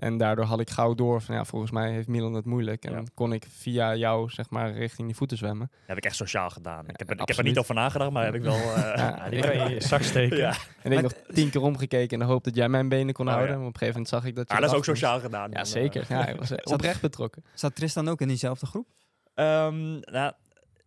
En 0.03 0.17
daardoor 0.17 0.45
had 0.45 0.61
ik 0.61 0.71
gauw 0.71 0.95
door 0.95 1.21
van 1.23 1.35
ja, 1.35 1.45
volgens 1.45 1.71
mij 1.71 1.91
heeft 1.93 2.09
Milan 2.09 2.35
het 2.35 2.45
moeilijk. 2.45 2.85
En 2.85 2.93
Ja. 2.93 3.03
kon 3.15 3.33
ik 3.33 3.45
via 3.59 3.95
jou 3.95 4.31
zeg 4.31 4.51
maar 4.51 4.73
richting 4.73 5.07
die 5.09 5.17
voeten 5.17 5.37
zwemmen. 5.37 5.71
heb 5.87 5.97
ik 5.97 6.05
echt 6.05 6.17
sociaal 6.17 6.51
gedaan. 6.51 6.89
ik, 6.89 6.99
heb, 6.99 7.11
er- 7.11 7.21
ik 7.21 7.29
heb 7.29 7.37
er 7.37 7.45
niet 7.45 7.59
over 7.59 7.75
nagedacht, 7.75 8.11
maar 8.11 8.25
heb 8.25 8.35
ik 8.35 8.43
wel... 8.43 8.55
eh, 8.75 8.93
Ja, 8.97 9.29
Die 9.31 9.41
kan 9.41 9.53
je 9.57 9.59
in 9.65 9.71
je 9.71 9.81
zak 9.93 10.03
steken. 10.03 10.37
ja. 10.37 10.55
En 10.83 10.93
ik 10.93 11.03
nog 11.03 11.13
tien 11.33 11.51
keer 11.51 11.63
omgekeken 11.63 12.13
in 12.13 12.19
de 12.19 12.25
hoop 12.33 12.45
dat 12.45 12.55
jij 12.55 12.69
mijn 12.69 12.89
benen 12.89 13.15
kon 13.15 13.27
Oh, 13.27 13.33
houden. 13.33 13.53
ja. 13.53 13.59
Maar 13.59 13.69
op 13.69 13.73
een 13.75 13.79
gegeven 13.79 14.01
moment 14.03 14.23
zag 14.23 14.31
ik 14.31 14.37
dat 14.37 14.49
je 14.49 14.55
Ah, 14.55 14.61
dat 14.61 14.71
is 14.71 14.77
ook 14.77 14.87
moest. 14.87 14.99
sociaal 15.01 15.21
gedaan. 15.21 15.51
Ja, 15.51 15.65
zeker. 15.65 16.05
Ja, 16.09 16.27
ik 16.29 16.39
was 16.39 16.51
eh, 16.51 16.73
oprecht 16.73 17.01
betrokken. 17.01 17.45
Zat 17.55 17.75
Tristan 17.75 18.09
ook 18.09 18.21
in 18.21 18.29
diezelfde 18.29 18.67
groep? 18.67 18.87
Ehm, 19.35 19.99
nou, 20.01 20.33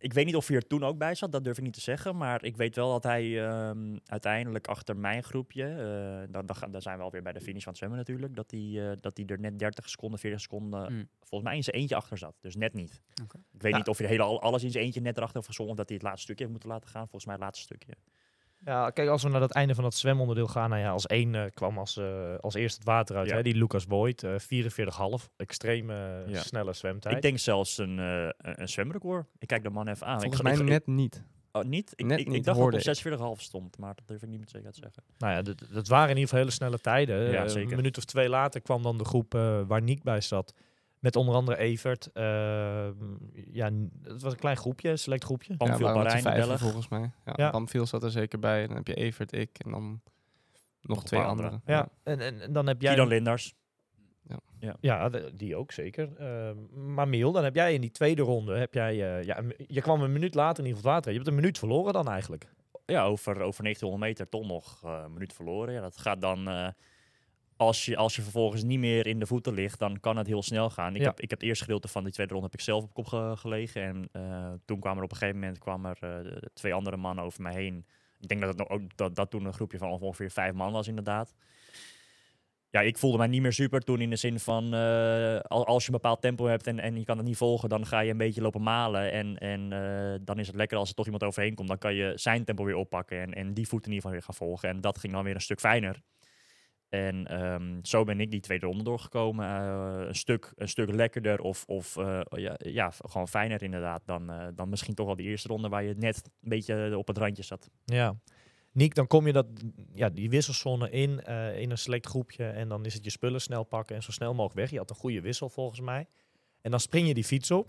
ik 0.06 0.12
weet 0.12 0.26
niet 0.26 0.36
of 0.36 0.46
hij 0.46 0.56
er 0.56 0.66
toen 0.66 0.84
ook 0.84 0.98
bij 0.98 1.14
zat, 1.14 1.32
dat 1.32 1.44
durf 1.44 1.56
ik 1.58 1.62
niet 1.64 1.72
te 1.72 1.80
zeggen. 1.80 2.16
Maar 2.16 2.44
ik 2.44 2.56
weet 2.56 2.76
wel 2.76 2.90
dat 2.90 3.02
hij 3.02 3.46
ehm, 3.48 3.96
uiteindelijk 4.04 4.66
achter 4.66 4.96
mijn 4.96 5.22
groepje, 5.22 5.64
eh 5.64 6.32
dan, 6.32 6.46
dan, 6.70 6.82
zijn 6.82 6.96
we 6.98 7.02
alweer 7.04 7.22
bij 7.22 7.32
de 7.32 7.40
finish 7.40 7.62
van 7.62 7.68
het 7.68 7.76
zwemmen 7.78 7.98
natuurlijk, 7.98 8.36
dat 8.36 8.50
hij, 8.50 8.90
eh, 8.90 8.96
dat 9.00 9.16
hij 9.16 9.26
er 9.26 9.40
net 9.40 9.58
30 9.58 9.88
seconden, 9.88 10.18
40 10.18 10.40
seconden, 10.40 10.92
Mm. 10.92 11.08
volgens 11.18 11.42
mij 11.42 11.56
in 11.56 11.64
zijn 11.64 11.76
eentje 11.76 11.94
achter 11.96 12.18
zat. 12.18 12.34
Dus 12.40 12.56
net 12.56 12.72
niet. 12.74 13.02
Ik 13.52 13.62
weet 13.62 13.74
niet 13.74 13.88
of 13.88 13.98
hij 13.98 14.06
hele, 14.06 14.22
al- 14.22 14.40
alles 14.42 14.62
in 14.62 14.70
zijn 14.70 14.84
eentje 14.84 15.00
net 15.00 15.16
erachter 15.16 15.36
heeft 15.36 15.46
gezongen, 15.48 15.72
of 15.72 15.78
dat 15.78 15.88
hij 15.88 15.96
het 15.96 16.06
laatste 16.06 16.22
stukje 16.24 16.42
heeft 16.44 16.54
moeten 16.56 16.70
laten 16.74 16.90
gaan. 16.90 17.02
Volgens 17.08 17.24
mij 17.24 17.34
het 17.34 17.42
laatste 17.42 17.64
stukje. 17.64 17.92
Ja, 18.64 18.90
kijk, 18.90 19.08
als 19.08 19.22
we 19.22 19.28
naar 19.28 19.40
het 19.40 19.52
einde 19.52 19.74
van 19.74 19.84
dat 19.84 19.94
zwemonderdeel 19.94 20.46
gaan, 20.46 20.70
nou 20.70 20.82
ja, 20.82 20.90
als 20.90 21.06
één 21.06 21.34
eh, 21.34 21.42
kwam 21.54 21.78
als, 21.78 21.96
eh, 21.96 22.34
als 22.40 22.54
eerste 22.54 22.78
het 22.78 22.88
water 22.88 23.16
uit, 23.16 23.28
Ja. 23.28 23.36
hè, 23.36 23.42
die 23.42 23.54
Lucas 23.54 23.86
Boyd, 23.86 24.22
eh 24.22 24.38
44,5, 24.38 25.28
extreem 25.36 25.90
eh, 25.90 25.96
Ja. 26.26 26.40
snelle 26.42 26.72
zwemtijd. 26.72 27.16
Ik 27.16 27.22
denk 27.22 27.38
zelfs 27.38 27.78
een, 27.78 27.98
een 28.38 28.68
zwemrecord. 28.68 29.26
Ik 29.38 29.48
kijk 29.48 29.62
de 29.62 29.70
man 29.70 29.88
even 29.88 30.06
aan. 30.06 30.20
Volgens 30.20 30.40
ik, 30.40 30.46
mij 30.46 30.54
ik- 30.56 30.62
net 30.64 30.86
niet. 30.86 31.24
oh, 31.52 31.62
niet? 31.62 31.92
Ik, 31.94 32.06
net 32.06 32.18
ik, 32.20 32.26
ik 32.26 32.32
dacht 32.32 32.44
dat 32.44 32.56
hoorde 32.56 32.76
het 32.76 32.86
ik. 33.04 33.12
op 33.12 33.36
46,5 33.38 33.40
stond, 33.42 33.78
maar 33.78 33.94
dat 33.94 34.06
durf 34.08 34.22
ik 34.22 34.28
niet 34.28 34.40
met 34.40 34.50
zekerheid 34.50 34.74
te 34.74 34.82
zeggen. 34.82 35.02
Nou 35.18 35.32
ja, 35.32 35.42
dat, 35.42 35.62
dat 35.72 35.88
waren 35.88 36.08
in 36.10 36.14
ieder 36.14 36.22
geval 36.28 36.38
hele 36.38 36.50
snelle 36.50 36.78
tijden. 36.78 37.30
Ja, 37.30 37.48
zeker. 37.48 37.70
Een 37.70 37.76
minuut 37.76 37.98
of 37.98 38.04
twee 38.04 38.28
later 38.28 38.60
kwam 38.60 38.82
dan 38.82 38.98
de 38.98 39.04
groep 39.04 39.32
waar 39.66 39.82
Niek 39.82 40.02
bij 40.02 40.20
zat. 40.20 40.54
Met 41.06 41.16
onder 41.16 41.34
andere 41.34 41.56
Evert. 41.56 42.12
Eh, 42.12 42.88
ja, 43.52 43.70
het 44.02 44.22
was 44.22 44.32
een 44.32 44.38
klein 44.38 44.56
groepje, 44.56 44.88
een 44.90 44.98
select 44.98 45.24
groepje. 45.24 45.56
Pamphil, 45.56 45.86
ja, 45.86 45.92
Bahrein, 45.92 46.22
Belg. 46.24 46.58
volgens 46.60 46.88
mij. 46.88 47.10
Ja, 47.24 47.52
Ja. 47.66 47.84
Zat 47.84 48.02
er 48.02 48.10
zeker 48.10 48.38
bij. 48.38 48.66
Dan 48.66 48.76
heb 48.76 48.86
je 48.86 48.94
Evert, 48.94 49.32
ik 49.32 49.58
en 49.64 49.70
dan 49.70 50.00
nog, 50.80 51.04
twee 51.04 51.20
paar 51.20 51.28
anderen. 51.28 51.62
Ja, 51.66 51.88
en, 52.02 52.20
en, 52.20 52.40
en 52.40 52.52
dan 52.52 52.66
heb 52.66 52.80
jij... 52.80 52.90
Kieran 52.90 53.08
Linders. 53.08 53.54
Ja, 54.80 55.08
de- 55.08 55.32
die 55.36 55.56
ook 55.56 55.72
zeker. 55.72 56.16
Eh, 56.16 56.50
maar 56.74 57.08
Miel, 57.08 57.32
dan 57.32 57.44
heb 57.44 57.54
jij 57.54 57.74
in 57.74 57.80
die 57.80 57.90
tweede 57.90 58.22
ronde, 58.22 58.56
heb 58.56 58.74
jij, 58.74 59.18
eh, 59.18 59.22
ja, 59.22 59.42
je 59.66 59.80
kwam 59.80 60.02
een 60.02 60.12
minuut 60.12 60.34
later 60.34 60.58
in 60.58 60.68
ieder 60.68 60.76
geval 60.82 60.94
het 60.94 61.04
water. 61.04 61.10
Je 61.10 61.16
hebt 61.16 61.28
een 61.30 61.34
minuut 61.40 61.58
verloren 61.58 61.92
dan 61.92 62.08
eigenlijk. 62.08 62.46
ja, 62.86 63.04
over, 63.04 63.40
over 63.40 63.62
1900 63.62 64.00
meter 64.10 64.28
toch 64.28 64.46
nog 64.46 64.80
eh, 64.84 65.00
een 65.04 65.12
minuut 65.12 65.32
verloren. 65.32 65.74
Ja, 65.74 65.80
dat 65.80 65.96
gaat 65.96 66.20
dan, 66.20 66.48
eh, 66.48 66.68
als, 67.56 67.84
je, 67.84 67.96
als 67.96 68.16
je 68.16 68.22
vervolgens 68.22 68.62
niet 68.62 68.78
meer 68.78 69.06
in 69.06 69.18
de 69.18 69.26
voeten 69.26 69.54
ligt, 69.54 69.78
dan 69.78 70.00
kan 70.00 70.16
het 70.16 70.26
heel 70.26 70.42
snel 70.42 70.70
gaan. 70.70 70.94
Ik, 70.94 71.00
Ja. 71.00 71.06
heb, 71.06 71.20
ik 71.20 71.30
heb 71.30 71.38
het 71.38 71.48
eerste 71.48 71.64
gedeelte 71.64 71.88
van 71.88 72.04
die 72.04 72.12
tweede 72.12 72.32
ronde 72.32 72.48
heb 72.50 72.58
ik 72.58 72.64
zelf 72.64 72.84
op 72.84 72.94
kop 72.94 73.06
ge- 73.06 73.32
gelegen. 73.36 73.82
En 73.82 74.08
eh, 74.12 74.52
toen 74.64 74.80
kwamen 74.80 74.98
er 74.98 75.04
op 75.04 75.10
een 75.10 75.16
gegeven 75.16 75.40
moment 75.40 75.58
kwamen 75.58 75.96
er, 76.00 76.32
eh, 76.32 76.36
twee 76.54 76.74
andere 76.74 76.96
mannen 76.96 77.24
over 77.24 77.42
mij 77.42 77.54
heen. 77.54 77.86
Ik 78.20 78.28
denk 78.28 78.40
dat 78.40 78.48
het 78.50 78.58
nog 78.58 78.68
ook 78.68 78.96
dat, 78.96 79.14
dat 79.14 79.30
toen 79.30 79.44
een 79.44 79.52
groepje 79.52 79.78
van 79.78 79.90
ongeveer 79.90 80.30
vijf 80.30 80.52
man 80.52 80.72
was, 80.72 80.88
inderdaad. 80.88 81.34
Ja, 82.70 82.80
ik 82.80 82.98
voelde 82.98 83.18
mij 83.18 83.26
niet 83.26 83.42
meer 83.42 83.52
super 83.52 83.80
toen 83.80 84.00
in 84.00 84.10
de 84.10 84.16
zin 84.16 84.40
van 84.40 84.74
eh, 84.74 85.38
al- 85.40 85.66
als 85.66 85.82
je 85.86 85.88
een 85.92 86.00
bepaald 86.00 86.20
tempo 86.20 86.46
hebt 86.46 86.66
en, 86.66 86.78
en 86.80 86.96
je 86.98 87.04
kan 87.04 87.16
het 87.16 87.26
niet 87.26 87.36
volgen, 87.36 87.68
dan 87.68 87.86
ga 87.86 88.00
je 88.00 88.10
een 88.10 88.16
beetje 88.16 88.40
lopen 88.42 88.62
malen. 88.62 89.12
En, 89.12 89.38
en 89.38 89.68
dan 90.24 90.38
is 90.38 90.46
het 90.46 90.56
lekker 90.56 90.78
als 90.78 90.88
er 90.88 90.94
toch 90.94 91.04
iemand 91.04 91.24
overheen 91.24 91.54
komt, 91.54 91.68
dan 91.68 91.78
kan 91.78 91.94
je 91.94 92.12
zijn 92.14 92.44
tempo 92.44 92.64
weer 92.64 92.74
oppakken 92.76 93.20
en, 93.20 93.34
en 93.34 93.54
die 93.54 93.68
voeten 93.68 93.90
in 93.90 93.96
ieder 93.96 94.10
geval 94.10 94.10
weer 94.10 94.22
gaan 94.22 94.34
volgen. 94.48 94.68
En 94.68 94.80
dat 94.80 94.98
ging 94.98 95.12
dan 95.12 95.24
weer 95.24 95.34
een 95.34 95.40
stuk 95.40 95.60
fijner. 95.60 96.00
En 96.96 97.26
ehm, 97.26 97.78
zo 97.82 98.04
ben 98.04 98.20
ik 98.20 98.30
die 98.30 98.40
tweede 98.40 98.66
ronde 98.66 98.84
doorgekomen. 98.84 99.46
Eh, 99.46 100.06
een, 100.06 100.14
stuk, 100.14 100.52
een 100.56 100.68
stuk 100.68 100.90
lekkerder 100.90 101.40
of, 101.40 101.64
of 101.66 101.96
eh, 101.96 102.20
ja, 102.28 102.54
ja, 102.58 102.90
gewoon 102.90 103.28
fijner 103.28 103.62
inderdaad 103.62 104.02
dan, 104.04 104.30
eh, 104.30 104.46
dan 104.54 104.68
misschien 104.68 104.94
toch 104.94 105.06
wel 105.06 105.16
die 105.16 105.26
eerste 105.26 105.48
ronde 105.48 105.68
waar 105.68 105.84
je 105.84 105.94
net 105.94 106.22
een 106.24 106.48
beetje 106.48 106.98
op 106.98 107.06
het 107.06 107.18
randje 107.18 107.42
zat. 107.42 107.70
Ja. 107.84 108.16
Niek, 108.72 108.94
dan 108.94 109.06
kom 109.06 109.26
je 109.26 109.32
dat, 109.32 109.46
ja, 109.94 110.08
die 110.08 110.30
wisselzone 110.30 110.90
in, 110.90 111.18
in 111.56 111.70
een 111.70 111.78
select 111.78 112.06
groepje. 112.06 112.44
En 112.44 112.68
dan 112.68 112.84
is 112.84 112.94
het 112.94 113.04
je 113.04 113.10
spullen 113.10 113.40
snel 113.40 113.64
pakken 113.64 113.96
en 113.96 114.02
zo 114.02 114.10
snel 114.10 114.34
mogelijk 114.34 114.54
weg. 114.54 114.70
Je 114.70 114.78
had 114.78 114.90
een 114.90 114.96
goede 114.96 115.20
wissel 115.20 115.48
volgens 115.48 115.80
mij. 115.80 116.06
En 116.60 116.70
dan 116.70 116.80
spring 116.80 117.06
je 117.06 117.14
die 117.14 117.24
fiets 117.24 117.50
op. 117.50 117.68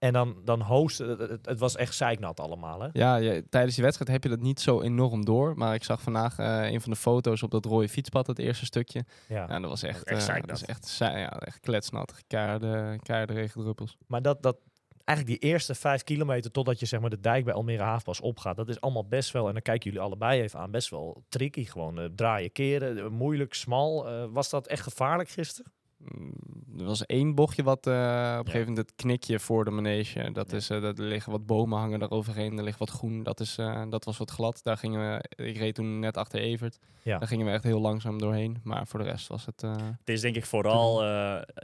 En 0.00 0.12
dan, 0.12 0.36
dan 0.44 0.62
host, 0.62 0.98
het, 0.98 1.18
het, 1.18 1.46
het 1.46 1.58
was 1.60 1.76
echt 1.76 1.94
zeiknat 1.94 2.40
allemaal, 2.40 2.80
hè? 2.80 2.88
Ja, 2.92 3.16
je- 3.16 3.44
tijdens 3.50 3.74
die 3.74 3.84
wedstrijd 3.84 4.10
heb 4.12 4.22
je 4.22 4.28
dat 4.28 4.40
niet 4.40 4.60
zo 4.60 4.80
enorm 4.80 5.24
door. 5.24 5.56
Maar 5.56 5.74
ik 5.74 5.84
zag 5.84 6.02
vandaag 6.02 6.38
eh, 6.38 6.70
een 6.70 6.80
van 6.80 6.92
de 6.92 6.98
foto's 6.98 7.42
op 7.42 7.50
dat 7.50 7.64
rode 7.64 7.88
fietspad, 7.88 8.26
het 8.26 8.38
eerste 8.38 8.64
stukje. 8.64 9.04
Ja. 9.28 9.46
Ja, 9.48 9.60
dat 9.60 9.70
was 9.70 9.82
echt, 9.82 10.04
echt 10.04 10.20
eh, 10.20 10.24
zeiknat. 10.26 10.48
dat 10.48 10.56
is 10.56 10.64
echt, 10.64 10.96
ja, 10.98 11.30
echt 11.40 11.60
kletsnat. 11.60 12.22
Keiharde, 12.26 12.98
keiharde 13.02 13.32
regendruppels. 13.32 13.96
Maar 14.06 14.22
dat, 14.22 14.42
dat, 14.42 14.56
eigenlijk 15.04 15.40
die 15.40 15.50
eerste 15.50 15.74
vijf 15.74 16.02
kilometer 16.04 16.50
totdat 16.50 16.80
je 16.80 16.86
zeg 16.86 17.00
maar 17.00 17.10
de 17.10 17.20
dijk 17.20 17.44
bij 17.44 17.54
Almere 17.54 17.82
Havenpas 17.82 18.20
opgaat, 18.20 18.56
dat 18.56 18.68
is 18.68 18.80
allemaal 18.80 19.06
best 19.06 19.30
wel, 19.32 19.46
en 19.46 19.52
dan 19.52 19.62
kijken 19.62 19.90
jullie 19.90 20.06
allebei 20.06 20.40
even 20.40 20.58
aan, 20.60 20.70
best 20.70 20.90
wel 20.90 21.24
tricky. 21.28 21.64
Gewoon 21.64 21.98
eh, 22.00 22.04
draaien, 22.14 22.52
keren, 22.52 22.98
eh, 22.98 23.08
moeilijk, 23.08 23.54
smal. 23.54 24.08
Eh, 24.08 24.24
was 24.30 24.50
dat 24.50 24.66
echt 24.66 24.82
gevaarlijk 24.82 25.28
gisteren? 25.28 25.72
Mm, 26.04 26.32
Er 26.78 26.84
was 26.86 27.06
één 27.06 27.34
bochtje 27.34 27.62
wat 27.62 27.86
eh, 27.86 27.92
op 28.38 28.46
een 28.46 28.52
gegeven 28.52 28.68
moment 28.68 28.76
het 28.88 28.92
knikje 28.96 29.38
voor 29.40 29.64
de 29.64 29.70
manege. 29.70 30.30
Dat 30.32 30.50
Ja. 30.50 30.56
is, 30.56 30.70
eh, 30.70 30.80
dat 30.80 30.98
er 30.98 31.04
liggen 31.04 31.32
wat 31.32 31.46
bomen 31.46 31.78
hangen 31.78 31.98
daar 31.98 32.10
overheen. 32.10 32.58
Er 32.58 32.64
ligt 32.64 32.78
wat 32.78 32.90
groen. 32.90 33.22
Dat, 33.22 33.40
is, 33.40 33.58
eh, 33.58 33.82
dat 33.88 34.04
was 34.04 34.18
wat 34.18 34.30
glad. 34.30 34.60
Daar 34.62 34.76
gingen 34.76 35.00
we, 35.36 35.44
ik 35.44 35.56
reed 35.56 35.74
toen 35.74 35.98
net 35.98 36.16
achter 36.16 36.40
Evert. 36.40 36.78
Ja. 37.02 37.18
Daar 37.18 37.28
gingen 37.28 37.46
we 37.46 37.52
echt 37.52 37.64
heel 37.64 37.80
langzaam 37.80 38.18
doorheen. 38.18 38.60
Maar 38.64 38.86
voor 38.86 38.98
de 38.98 39.04
rest 39.04 39.26
was 39.26 39.46
het... 39.46 39.60
Het 39.60 40.08
is 40.08 40.20
denk 40.20 40.36
ik 40.36 40.46
vooral, 40.46 41.02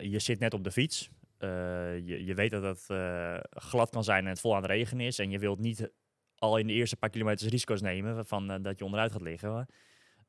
je 0.01 0.19
zit 0.19 0.39
net 0.39 0.55
op 0.55 0.65
de 0.65 0.71
fiets. 0.71 1.11
Je, 1.39 2.23
je 2.25 2.35
weet 2.35 2.51
dat 2.51 2.63
het 2.63 2.87
glad 3.51 3.91
kan 3.91 4.05
zijn 4.05 4.25
en 4.25 4.31
het 4.31 4.41
vol 4.41 4.55
aan 4.57 4.63
het 4.63 4.71
regen 4.71 5.01
is. 5.01 5.19
En 5.19 5.31
je 5.31 5.39
wilt 5.39 5.59
niet 5.59 5.91
al 6.39 6.57
in 6.57 6.67
de 6.67 6.73
eerste 6.73 6.97
paar 6.97 7.11
kilometers 7.11 7.51
risico's 7.51 7.81
nemen 7.81 8.27
van 8.27 8.63
dat 8.63 8.79
je 8.79 8.85
onderuit 8.85 9.13
gaat 9.13 9.23
liggen. 9.23 9.67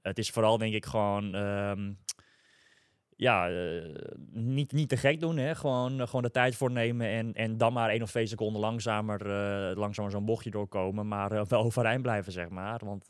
Het 0.02 0.17
is 0.17 0.30
vooral 0.30 0.58
denk 0.58 0.74
ik 0.74 0.86
gewoon, 0.86 1.36
ehm, 1.36 1.91
ja, 3.18 3.50
eh, 3.50 3.84
niet, 4.32 4.72
niet 4.72 4.90
te 4.90 4.98
gek 4.98 5.20
doen. 5.20 5.38
Hè? 5.38 5.56
Gewoon, 5.56 6.00
eh, 6.02 6.06
gewoon 6.08 6.22
de 6.22 6.32
tijd 6.32 6.56
voor 6.56 6.72
nemen 6.72 7.08
en, 7.08 7.34
en 7.34 7.58
dan 7.58 7.74
maar 7.74 7.90
één 7.90 8.02
of 8.02 8.10
twee 8.10 8.26
seconden 8.26 8.62
langzamer, 8.62 9.22
eh, 9.22 9.78
langzamer 9.78 10.12
zo'n 10.12 10.26
bochtje 10.26 10.50
doorkomen. 10.52 11.08
Maar 11.08 11.30
wel 11.48 11.64
overeind 11.64 12.02
blijven, 12.02 12.32
zeg 12.32 12.50
maar. 12.50 12.80
Want 12.86 13.06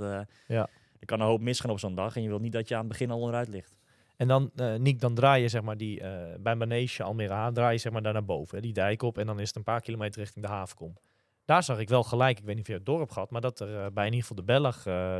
Ja. 0.47 0.67
er 0.99 1.05
kan 1.05 1.19
een 1.19 1.25
hoop 1.27 1.41
misgaan 1.41 1.71
op 1.71 1.79
zo'n 1.79 1.95
dag 1.95 2.15
en 2.15 2.21
je 2.21 2.27
wilt 2.27 2.41
niet 2.41 2.51
dat 2.51 2.67
je 2.67 2.73
aan 2.73 2.79
het 2.79 2.89
begin 2.89 3.11
al 3.11 3.19
onderuit 3.19 3.47
ligt. 3.47 3.77
En 4.17 4.27
dan, 4.27 4.51
Niek, 4.77 4.99
dan 4.99 5.13
draai 5.13 5.41
je 5.41 5.47
zeg 5.47 5.61
maar 5.61 5.77
die, 5.77 6.01
bij 6.39 6.55
Manege 6.55 7.03
Almere 7.03 7.33
Haven, 7.33 7.53
draai 7.53 7.73
je 7.73 7.79
zeg 7.79 7.91
maar 7.91 8.01
daar 8.01 8.13
naar 8.13 8.25
boven, 8.25 8.55
hè, 8.55 8.61
die 8.61 8.73
dijk 8.73 9.01
op. 9.01 9.17
En 9.17 9.25
dan 9.25 9.39
is 9.39 9.47
het 9.47 9.55
een 9.55 9.63
paar 9.63 9.81
kilometer 9.81 10.21
richting 10.21 10.45
de 10.45 10.51
havenkom. 10.51 10.95
Daar 11.47 11.63
zag 11.63 11.79
ik 11.79 11.89
wel 11.89 12.03
gelijk, 12.03 12.37
ik 12.39 12.45
weet 12.45 12.55
niet 12.55 12.63
of 12.63 12.69
je 12.69 12.73
het 12.77 12.85
dorp 12.85 13.11
gehad, 13.11 13.31
maar 13.31 13.41
dat 13.41 13.59
er 13.59 13.67
eh, 13.79 13.85
bij 13.93 14.05
in 14.05 14.13
ieder 14.13 14.27
geval 14.27 14.45
de 14.45 14.51
Belg, 14.53 14.85
eh, 14.85 15.17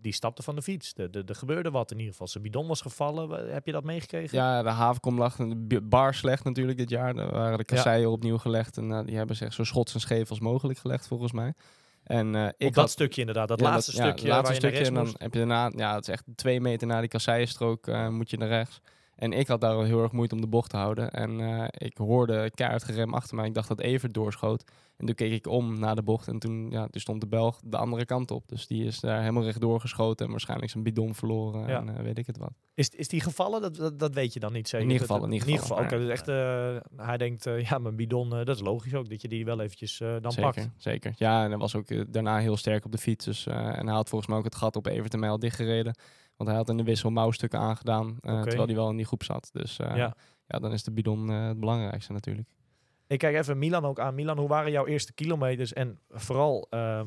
die 0.00 0.12
stapte 0.12 0.42
van 0.42 0.54
de 0.54 0.62
fiets. 0.62 0.94
De- 0.94 1.10
de- 1.10 1.22
Er 1.26 1.34
gebeurde 1.34 1.70
wat 1.70 1.90
in 1.90 1.96
ieder 1.96 2.12
geval. 2.12 2.26
Zijn 2.28 2.42
bidon 2.42 2.66
was 2.66 2.80
gevallen. 2.80 3.52
Heb 3.52 3.66
je 3.66 3.72
dat 3.72 3.84
meegekregen? 3.84 4.38
Ja, 4.38 4.62
de 4.62 4.68
havenkom 4.68 5.18
lag 5.18 5.36
bi- 5.56 5.80
bar 5.80 6.14
slecht 6.14 6.44
natuurlijk 6.44 6.78
dit 6.78 6.90
jaar. 6.90 7.14
Daar 7.14 7.30
waren 7.30 7.58
de 7.58 7.64
kasseien 7.64 8.10
opnieuw 8.10 8.38
gelegd. 8.38 8.76
En 8.76 8.92
eh, 8.92 9.04
die 9.06 9.16
hebben 9.16 9.36
zich 9.36 9.52
zo 9.52 9.64
schots 9.64 9.94
en 9.94 10.00
scheef 10.00 10.30
als 10.30 10.40
mogelijk 10.40 10.78
gelegd 10.78 11.06
volgens 11.06 11.32
mij. 11.32 11.54
En 12.02 12.34
ik 12.34 12.44
Op 12.52 12.58
dat 12.58 12.74
had- 12.74 12.90
stukje 12.90 13.20
inderdaad, 13.20 13.48
dat 13.48 13.60
ja, 13.60 13.70
laatste 13.70 13.96
ja, 13.96 14.02
stukje 14.06 14.24
het 14.26 14.34
laatste 14.36 14.54
stukje. 14.54 14.84
En 14.84 14.94
dan 14.94 15.14
heb 15.18 15.32
je 15.32 15.38
daarna, 15.38 15.72
ja, 15.76 15.94
het 15.94 16.08
is 16.08 16.12
echt 16.14 16.24
twee 16.34 16.60
meter 16.60 16.86
na 16.86 17.00
die 17.00 17.08
kasseienstrook 17.08 17.86
moet 18.10 18.30
je 18.30 18.36
naar 18.36 18.48
rechts. 18.48 18.80
En 19.22 19.32
ik 19.32 19.46
had 19.46 19.60
daar 19.60 19.74
al 19.74 19.82
heel 19.82 20.02
erg 20.02 20.12
moeite 20.12 20.34
om 20.34 20.40
de 20.40 20.46
bocht 20.46 20.70
te 20.70 20.76
houden. 20.76 21.10
En 21.10 21.40
eh, 21.40 21.68
ik 21.88 21.96
hoorde 21.96 22.50
keihard 22.50 22.84
gerem 22.84 23.14
achter 23.14 23.36
mij. 23.36 23.46
Ik 23.46 23.54
dacht 23.54 23.68
dat 23.68 23.80
Evert 23.80 24.14
doorschoot. 24.14 24.64
En 24.96 25.06
toen 25.06 25.14
keek 25.14 25.32
ik 25.32 25.46
om 25.46 25.78
naar 25.78 25.94
de 25.94 26.02
bocht. 26.02 26.28
En 26.28 26.38
toen, 26.38 26.70
ja, 26.70 26.86
toen 26.86 27.00
stond 27.00 27.20
de 27.20 27.26
Belg 27.26 27.60
de 27.64 27.76
andere 27.76 28.04
kant 28.04 28.30
op. 28.30 28.48
Dus 28.48 28.66
die 28.66 28.84
is 28.84 29.00
daar 29.00 29.20
helemaal 29.20 29.44
rechtdoor 29.44 29.80
geschoten. 29.80 30.24
En 30.24 30.30
waarschijnlijk 30.30 30.70
zijn 30.70 30.84
bidon 30.84 31.14
verloren. 31.14 31.68
Ja. 31.68 31.80
En 31.80 31.96
eh, 31.96 32.02
weet 32.02 32.18
ik 32.18 32.26
het 32.26 32.38
wat. 32.38 32.52
Is, 32.74 32.88
is 32.88 33.08
die 33.08 33.20
gevallen? 33.20 33.60
Dat, 33.60 33.76
dat, 33.76 33.98
dat 33.98 34.14
weet 34.14 34.32
je 34.32 34.40
dan 34.40 34.52
niet 34.52 34.68
zeker. 34.68 34.86
In 34.86 34.92
ieder 34.92 35.06
geval, 35.06 35.24
in 35.24 35.32
ieder 35.32 35.58
geval, 35.58 35.78
Oké, 35.78 35.98
dus 35.98 36.08
echt, 36.08 36.28
eh, 36.28 36.76
hij 36.96 37.16
denkt, 37.16 37.44
ja, 37.68 37.78
mijn 37.78 37.96
bidon, 37.96 38.30
dat 38.30 38.48
is 38.48 38.60
logisch 38.60 38.94
ook, 38.94 39.08
dat 39.08 39.22
je 39.22 39.28
die 39.28 39.44
wel 39.44 39.60
eventjes 39.60 39.98
dan 39.98 40.32
zeker, 40.32 40.52
pakt. 40.52 40.68
zeker. 40.76 41.14
Ja, 41.16 41.44
en 41.44 41.50
hij 41.50 41.58
was 41.58 41.76
ook 41.76 42.12
daarna 42.12 42.38
heel 42.38 42.56
sterk 42.56 42.84
op 42.84 42.92
de 42.92 42.98
fiets. 42.98 43.24
Dus, 43.24 43.46
en 43.46 43.86
hij 43.86 43.94
had 43.94 44.08
volgens 44.08 44.30
mij 44.30 44.38
ook 44.38 44.44
het 44.44 44.54
gat 44.54 44.76
op 44.76 44.86
Evert 44.86 45.12
en 45.12 45.20
mij 45.20 45.30
al 45.30 45.38
dichtgereden. 45.38 45.94
Want 46.42 46.54
hij 46.54 46.64
had 46.64 46.70
in 46.70 46.84
de 46.84 46.90
wissel 46.90 47.10
mouwstukken 47.10 47.58
aangedaan. 47.58 48.16
eh. 48.20 48.42
Terwijl 48.42 48.66
hij 48.66 48.74
wel 48.74 48.90
in 48.90 48.96
die 48.96 49.06
groep 49.06 49.22
zat. 49.24 49.50
Dus 49.52 49.78
eh, 49.78 49.96
Ja. 49.96 50.14
ja. 50.46 50.58
dan 50.58 50.72
is 50.72 50.82
de 50.82 50.90
bidon 50.92 51.30
eh, 51.30 51.46
het 51.46 51.60
belangrijkste 51.60 52.12
natuurlijk. 52.12 52.48
Ik 53.06 53.18
kijk 53.18 53.36
even 53.36 53.58
Milan 53.58 53.84
ook 53.84 54.00
aan. 54.00 54.14
Milan, 54.14 54.38
hoe 54.38 54.48
waren 54.48 54.70
jouw 54.70 54.86
eerste 54.86 55.12
kilometers? 55.12 55.72
En 55.72 55.98
vooral, 56.10 56.66
ehm, 56.70 57.06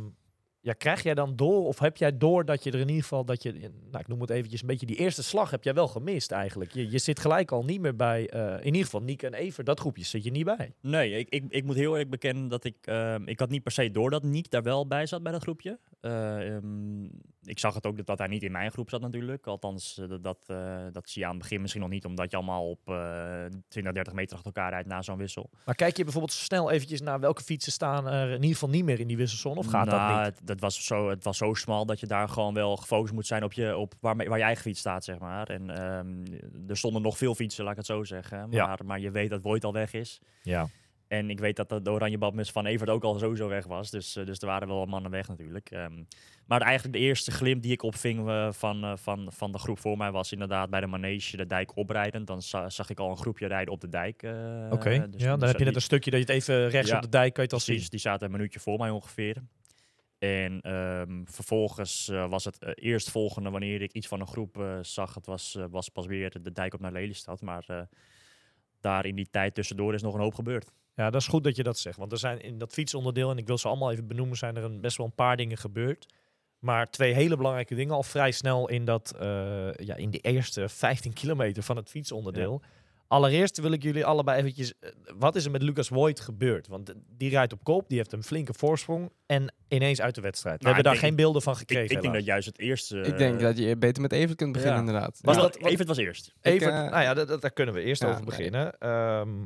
ja, 0.59 0.73
krijg 0.73 1.03
jij 1.03 1.13
dan 1.13 1.35
door, 1.35 1.65
of 1.65 1.79
heb 1.79 1.97
jij 1.97 2.17
door 2.17 2.45
dat 2.45 2.63
je 2.63 2.71
er 2.71 2.79
in 2.79 2.87
ieder 2.87 3.01
geval, 3.01 3.25
dat 3.25 3.43
je, 3.43 3.51
nou, 3.91 3.99
ik 3.99 4.07
noem 4.07 4.21
het 4.21 4.29
eventjes 4.29 4.61
een 4.61 4.67
beetje, 4.67 4.85
die 4.85 4.95
eerste 4.95 5.23
slag 5.23 5.51
heb 5.51 5.63
jij 5.63 5.73
wel 5.73 5.87
gemist 5.87 6.31
eigenlijk. 6.31 6.71
Je, 6.73 6.91
je 6.91 6.97
zit 6.97 7.19
gelijk 7.19 7.51
al 7.51 7.63
niet 7.63 7.81
meer 7.81 7.95
bij, 7.95 8.29
eh, 8.29 8.57
in 8.59 8.65
ieder 8.65 8.83
geval 8.83 9.01
Niek 9.01 9.23
en 9.23 9.33
Ever, 9.33 9.63
dat 9.63 9.79
groepje 9.79 10.03
zit 10.03 10.23
je 10.23 10.31
niet 10.31 10.45
bij. 10.45 10.73
Nee, 10.81 11.11
ik, 11.11 11.29
ik, 11.29 11.43
ik 11.49 11.63
moet 11.63 11.75
heel 11.75 11.91
eerlijk 11.91 12.09
bekennen 12.09 12.47
dat 12.47 12.63
ik... 12.63 12.75
ehm, 12.81 13.27
ik 13.27 13.39
had 13.39 13.49
niet 13.49 13.63
per 13.63 13.71
se 13.71 13.91
door 13.91 14.09
dat 14.09 14.23
Niek 14.23 14.49
daar 14.49 14.63
wel 14.63 14.87
bij 14.87 15.05
zat 15.05 15.23
bij 15.23 15.31
dat 15.31 15.41
groepje. 15.41 15.79
Eh, 15.99 16.55
ehm, 16.55 17.03
ik 17.45 17.60
zag 17.60 17.73
het 17.73 17.86
ook 17.86 17.97
dat, 17.97 18.05
dat 18.05 18.17
hij 18.17 18.27
niet 18.27 18.43
in 18.43 18.51
mijn 18.51 18.71
groep 18.71 18.89
zat 18.89 19.01
natuurlijk. 19.01 19.47
Althans, 19.47 19.97
eh, 19.97 20.10
dat, 20.10 20.23
dat, 20.23 20.38
eh, 20.47 20.77
dat 20.91 21.10
zie 21.10 21.21
je 21.21 21.27
aan 21.27 21.34
het 21.34 21.41
begin 21.41 21.62
misschien 21.62 21.81
nog 21.81 21.89
niet. 21.91 22.05
Omdat 22.05 22.31
je 22.31 22.38
allemaal 22.38 22.69
op 22.69 22.79
eh 22.86 23.45
20, 23.67 23.93
30 23.93 24.13
meter 24.13 24.36
achter 24.36 24.53
elkaar 24.53 24.71
rijdt 24.71 24.88
na 24.88 25.01
zo'n 25.01 25.17
wissel. 25.17 25.49
Maar 25.65 25.75
kijk 25.75 25.97
je 25.97 26.03
bijvoorbeeld 26.03 26.34
snel 26.34 26.71
eventjes 26.71 27.01
naar 27.01 27.19
welke 27.19 27.43
fietsen 27.43 27.71
staan 27.71 28.08
er 28.08 28.27
in 28.27 28.34
ieder 28.34 28.49
geval 28.49 28.69
niet 28.69 28.84
meer 28.86 28.99
in 28.99 29.08
die 29.08 29.17
wisselzone, 29.17 29.60
of 29.60 29.65
gaat 29.65 29.86
Nou, 29.86 30.08
dat 30.13 30.17
niet? 30.25 30.25
Het, 30.39 30.47
dat 30.47 30.60
was 30.60 30.86
zo, 30.86 31.10
het 31.10 31.23
was 31.23 31.38
zo 31.38 31.53
smal 31.53 31.86
dat 31.86 31.99
je 31.99 32.08
daar 32.08 32.29
gewoon 32.29 32.53
wel 32.53 32.77
gefocust 32.77 33.13
moet 33.13 33.27
zijn 33.27 33.43
op, 33.43 33.53
je, 33.53 33.77
op 33.77 33.93
waar, 33.99 34.15
waar 34.15 34.38
je 34.38 34.43
eigen 34.43 34.63
fiets 34.63 34.79
staat, 34.79 35.03
zeg 35.03 35.19
maar. 35.19 35.49
En 35.49 35.69
ehm, 35.69 36.23
er 36.67 36.77
stonden 36.77 37.01
nog 37.01 37.17
veel 37.17 37.36
fietsen, 37.36 37.63
laat 37.63 37.71
ik 37.71 37.77
het 37.77 37.86
zo 37.88 38.03
zeggen. 38.03 38.38
Maar, 38.38 38.51
Ja. 38.51 38.77
maar 38.86 38.99
je 38.99 39.12
weet 39.12 39.29
dat 39.29 39.41
Voigt 39.41 39.63
al 39.63 39.73
weg 39.73 39.93
is. 39.93 40.19
Ja. 40.41 40.67
En 41.07 41.29
ik 41.29 41.39
weet 41.39 41.55
dat 41.55 41.69
de 41.85 41.91
oranje 41.91 42.17
badmus 42.17 42.51
van 42.51 42.65
Evert 42.65 42.89
ook 42.89 43.03
al 43.03 43.19
sowieso 43.19 43.47
weg 43.47 43.65
was. 43.65 43.91
Dus, 43.91 44.15
eh, 44.15 44.25
dus 44.25 44.39
er 44.39 44.45
waren 44.47 44.67
wel 44.67 44.85
mannen 44.85 45.11
weg 45.11 45.27
natuurlijk. 45.27 45.71
Ehm, 45.71 46.03
maar 46.47 46.61
eigenlijk 46.61 46.97
de 46.97 47.03
eerste 47.03 47.31
glimp 47.31 47.61
die 47.61 47.71
ik 47.71 47.83
opving 47.83 48.27
eh, 48.29 48.51
van, 48.51 48.83
eh, 48.83 48.91
van, 48.95 49.27
van 49.33 49.51
de 49.51 49.57
groep 49.57 49.79
voor 49.79 49.97
mij 49.97 50.11
was 50.11 50.31
inderdaad 50.31 50.69
bij 50.69 50.79
de 50.79 50.87
manege 50.87 51.37
de 51.37 51.45
dijk 51.45 51.75
oprijdend. 51.77 52.27
Dan 52.27 52.41
za- 52.41 52.69
zag 52.69 52.89
ik 52.89 52.99
al 52.99 53.09
een 53.09 53.17
groepje 53.17 53.47
rijden 53.47 53.73
op 53.73 53.81
de 53.81 53.89
dijk. 53.89 54.23
Oké, 54.69 55.09
dus 55.09 55.21
ja, 55.21 55.37
dan 55.37 55.47
heb 55.47 55.57
je 55.59 55.65
net 55.65 55.75
een 55.75 55.81
stukje 55.81 56.11
dat 56.11 56.19
je 56.19 56.25
het 56.25 56.35
even 56.35 56.69
rechts 56.69 56.89
Ja, 56.89 56.95
op 56.95 57.01
de 57.01 57.09
dijk 57.09 57.33
kan 57.33 57.43
je 57.43 57.49
het 57.49 57.53
al 57.53 57.59
zien. 57.59 57.73
Precies, 57.73 57.89
die 57.91 57.99
zaten 57.99 58.25
een 58.25 58.31
minuutje 58.31 58.59
voor 58.59 58.77
mij 58.77 58.89
ongeveer. 58.89 59.35
En 60.19 60.61
ehm, 60.61 61.23
vervolgens 61.25 62.07
was 62.07 62.45
het 62.45 62.59
eh, 62.59 62.71
eerstvolgende 62.75 63.49
wanneer 63.49 63.81
ik 63.81 63.91
iets 63.93 64.07
van 64.07 64.19
een 64.19 64.27
groep 64.27 64.65
zag. 64.81 65.13
Het 65.13 65.25
was, 65.25 65.57
was 65.69 65.89
pas 65.89 66.05
weer 66.05 66.41
de 66.41 66.51
dijk 66.51 66.73
op 66.73 66.79
naar 66.79 66.91
Lelystad. 66.91 67.41
Maar 67.41 67.87
daar 68.79 69.05
in 69.05 69.15
die 69.15 69.27
tijd 69.31 69.53
tussendoor 69.55 69.93
is 69.93 70.01
nog 70.01 70.13
een 70.13 70.19
hoop 70.21 70.33
gebeurd. 70.33 70.71
Ja, 70.95 71.10
dat 71.10 71.21
is 71.21 71.27
goed 71.27 71.43
dat 71.43 71.55
je 71.55 71.63
dat 71.63 71.77
zegt. 71.79 71.97
Want 71.97 72.12
er 72.12 72.17
zijn 72.17 72.41
in 72.41 72.58
dat 72.58 72.73
fietsonderdeel, 72.73 73.29
en 73.31 73.38
ik 73.38 73.47
wil 73.47 73.58
ze 73.58 73.67
allemaal 73.67 73.91
even 73.91 74.08
benoemen, 74.08 74.38
zijn 74.38 74.55
er 74.55 74.63
een, 74.63 74.81
best 74.81 74.97
wel 74.97 75.05
een 75.05 75.15
paar 75.15 75.38
dingen 75.38 75.58
gebeurd. 75.58 76.13
Maar 76.60 76.89
twee 76.89 77.13
hele 77.13 77.38
belangrijke 77.38 77.75
dingen 77.75 77.93
al 77.95 78.03
vrij 78.03 78.31
snel 78.31 78.69
in, 78.69 78.86
dat, 78.86 79.13
eh, 79.19 79.73
ja, 79.73 79.95
in 79.95 80.10
de 80.12 80.17
eerste 80.19 80.69
15 80.69 81.13
kilometer 81.13 81.63
van 81.63 81.75
het 81.75 81.89
fietsonderdeel. 81.89 82.62
Allereerst 83.08 83.60
wil 83.62 83.71
ik 83.71 83.84
jullie 83.84 84.05
allebei 84.05 84.39
eventjes... 84.39 84.73
eh, 84.79 84.89
wat 85.17 85.36
is 85.36 85.45
er 85.45 85.51
met 85.51 85.62
Lucas 85.62 85.88
Voigt 85.88 86.19
gebeurd? 86.19 86.67
Want 86.67 86.93
die 87.17 87.29
rijdt 87.29 87.53
op 87.53 87.63
kop, 87.63 87.89
die 87.89 87.97
heeft 87.97 88.13
een 88.13 88.23
flinke 88.23 88.53
voorsprong 88.53 89.12
en 89.25 89.53
ineens 89.67 90.01
uit 90.01 90.15
de 90.15 90.21
wedstrijd. 90.21 90.58
We 90.58 90.63
Nou, 90.63 90.75
hebben 90.75 90.91
ik 90.93 90.99
daar 90.99 91.01
denk- 91.01 91.05
geen 91.15 91.15
beelden 91.25 91.41
van 91.41 91.53
Ik, 91.53 91.60
gekregen. 91.60 91.95
ik 91.95 92.01
denk 92.01 92.13
dat 92.13 92.25
juist 92.25 92.47
het 92.47 92.60
eerste... 92.60 92.99
ik 93.01 93.17
denk 93.17 93.39
dat 93.39 93.58
je 93.58 93.77
beter 93.77 94.01
met 94.01 94.12
Evert 94.12 94.38
kunt 94.38 94.51
beginnen 94.51 94.77
ja. 94.81 94.86
inderdaad. 94.86 95.19
Was 95.21 95.36
Ja. 95.36 95.41
dat- 95.41 95.58
Evert 95.58 95.88
was 95.88 95.97
eerst. 95.97 96.34
Evert, 96.41 96.62
Ik, 96.62 96.67
eh, 96.67 96.89
nou 96.89 97.01
ja, 97.03 97.38
daar 97.38 97.51
kunnen 97.51 97.73
we 97.73 97.81
eerst 97.81 98.01
ja, 98.01 98.08
over 98.08 98.19
nee. 98.21 98.29
beginnen. 98.29 98.77
Ehm, 98.79 99.45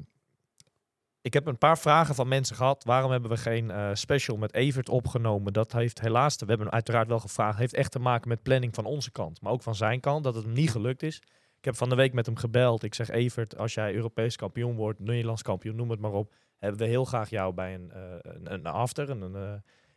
ik 1.29 1.35
heb 1.35 1.47
een 1.47 1.57
paar 1.57 1.77
vragen 1.77 2.15
van 2.15 2.27
mensen 2.27 2.55
gehad. 2.55 2.83
Waarom 2.83 3.11
hebben 3.11 3.29
we 3.29 3.37
geen 3.37 3.71
eh, 3.71 3.89
special 3.93 4.37
met 4.37 4.53
Evert 4.53 4.89
opgenomen? 4.89 5.53
Dat 5.53 5.71
heeft 5.71 6.01
helaas, 6.01 6.35
we 6.35 6.45
hebben 6.45 6.71
uiteraard 6.71 7.07
wel 7.07 7.19
gevraagd, 7.19 7.57
heeft 7.57 7.73
echt 7.73 7.91
te 7.91 7.99
maken 7.99 8.29
met 8.29 8.43
planning 8.43 8.75
van 8.75 8.85
onze 8.85 9.11
kant. 9.11 9.41
Maar 9.41 9.51
ook 9.51 9.61
van 9.61 9.75
zijn 9.75 9.99
kant, 9.99 10.23
dat 10.23 10.35
het 10.35 10.43
hem 10.43 10.53
niet 10.53 10.71
gelukt 10.71 11.03
is. 11.03 11.17
Ik 11.57 11.65
heb 11.65 11.75
van 11.75 11.89
de 11.89 11.95
week 11.95 12.13
met 12.13 12.25
hem 12.25 12.35
gebeld. 12.35 12.83
Ik 12.83 12.93
zeg, 12.93 13.09
Evert, 13.09 13.57
als 13.57 13.73
jij 13.73 13.93
Europees 13.93 14.35
kampioen 14.35 14.75
wordt, 14.75 14.99
Nederlands 14.99 15.41
kampioen, 15.41 15.75
noem 15.75 15.89
het 15.89 15.99
maar 15.99 16.11
op. 16.11 16.33
Hebben 16.57 16.79
we 16.79 16.85
heel 16.85 17.05
graag 17.05 17.29
jou 17.29 17.53
bij 17.53 17.73
een, 17.73 17.91
eh, 17.91 18.01
een, 18.21 18.53
een 18.53 18.65
after. 18.65 19.09
Een, 19.09 19.35
eh, 19.35 19.53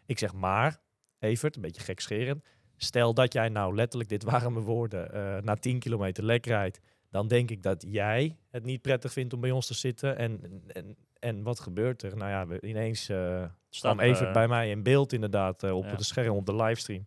ik 0.06 0.18
zeg, 0.18 0.32
maar, 0.32 0.80
Evert, 1.18 1.56
een 1.56 1.62
beetje 1.62 1.82
gekscherend. 1.82 2.44
Stel 2.76 3.14
dat 3.14 3.32
jij 3.32 3.48
nou 3.48 3.74
letterlijk, 3.74 4.10
dit 4.10 4.24
waren 4.24 4.52
mijn 4.52 4.64
woorden, 4.64 5.44
na 5.44 5.54
10 5.54 5.78
kilometer 5.78 6.24
lek 6.24 6.46
rijdt. 6.46 6.80
Dan 7.10 7.28
denk 7.28 7.50
ik 7.50 7.62
dat 7.62 7.84
jij 7.88 8.36
het 8.50 8.64
niet 8.64 8.82
prettig 8.82 9.12
vindt 9.12 9.32
om 9.32 9.40
bij 9.40 9.50
ons 9.50 9.66
te 9.66 9.74
zitten. 9.74 10.16
En, 10.18 10.62
en, 10.66 10.96
en 11.22 11.42
wat 11.42 11.60
gebeurt 11.60 12.02
er? 12.02 12.16
Nou 12.16 12.30
ja, 12.30 12.46
we, 12.46 12.60
ineens 12.60 13.08
eh 13.08 13.44
Staat, 13.70 13.94
kwam 13.94 14.06
Evert 14.06 14.26
eh, 14.28 14.32
bij 14.32 14.48
mij 14.48 14.70
in 14.70 14.82
beeld 14.82 15.12
inderdaad 15.12 15.62
eh, 15.62 15.76
op 15.76 15.84
ja. 15.84 15.90
het 15.90 16.04
scherm, 16.04 16.36
op 16.36 16.46
de 16.46 16.54
livestream. 16.54 17.04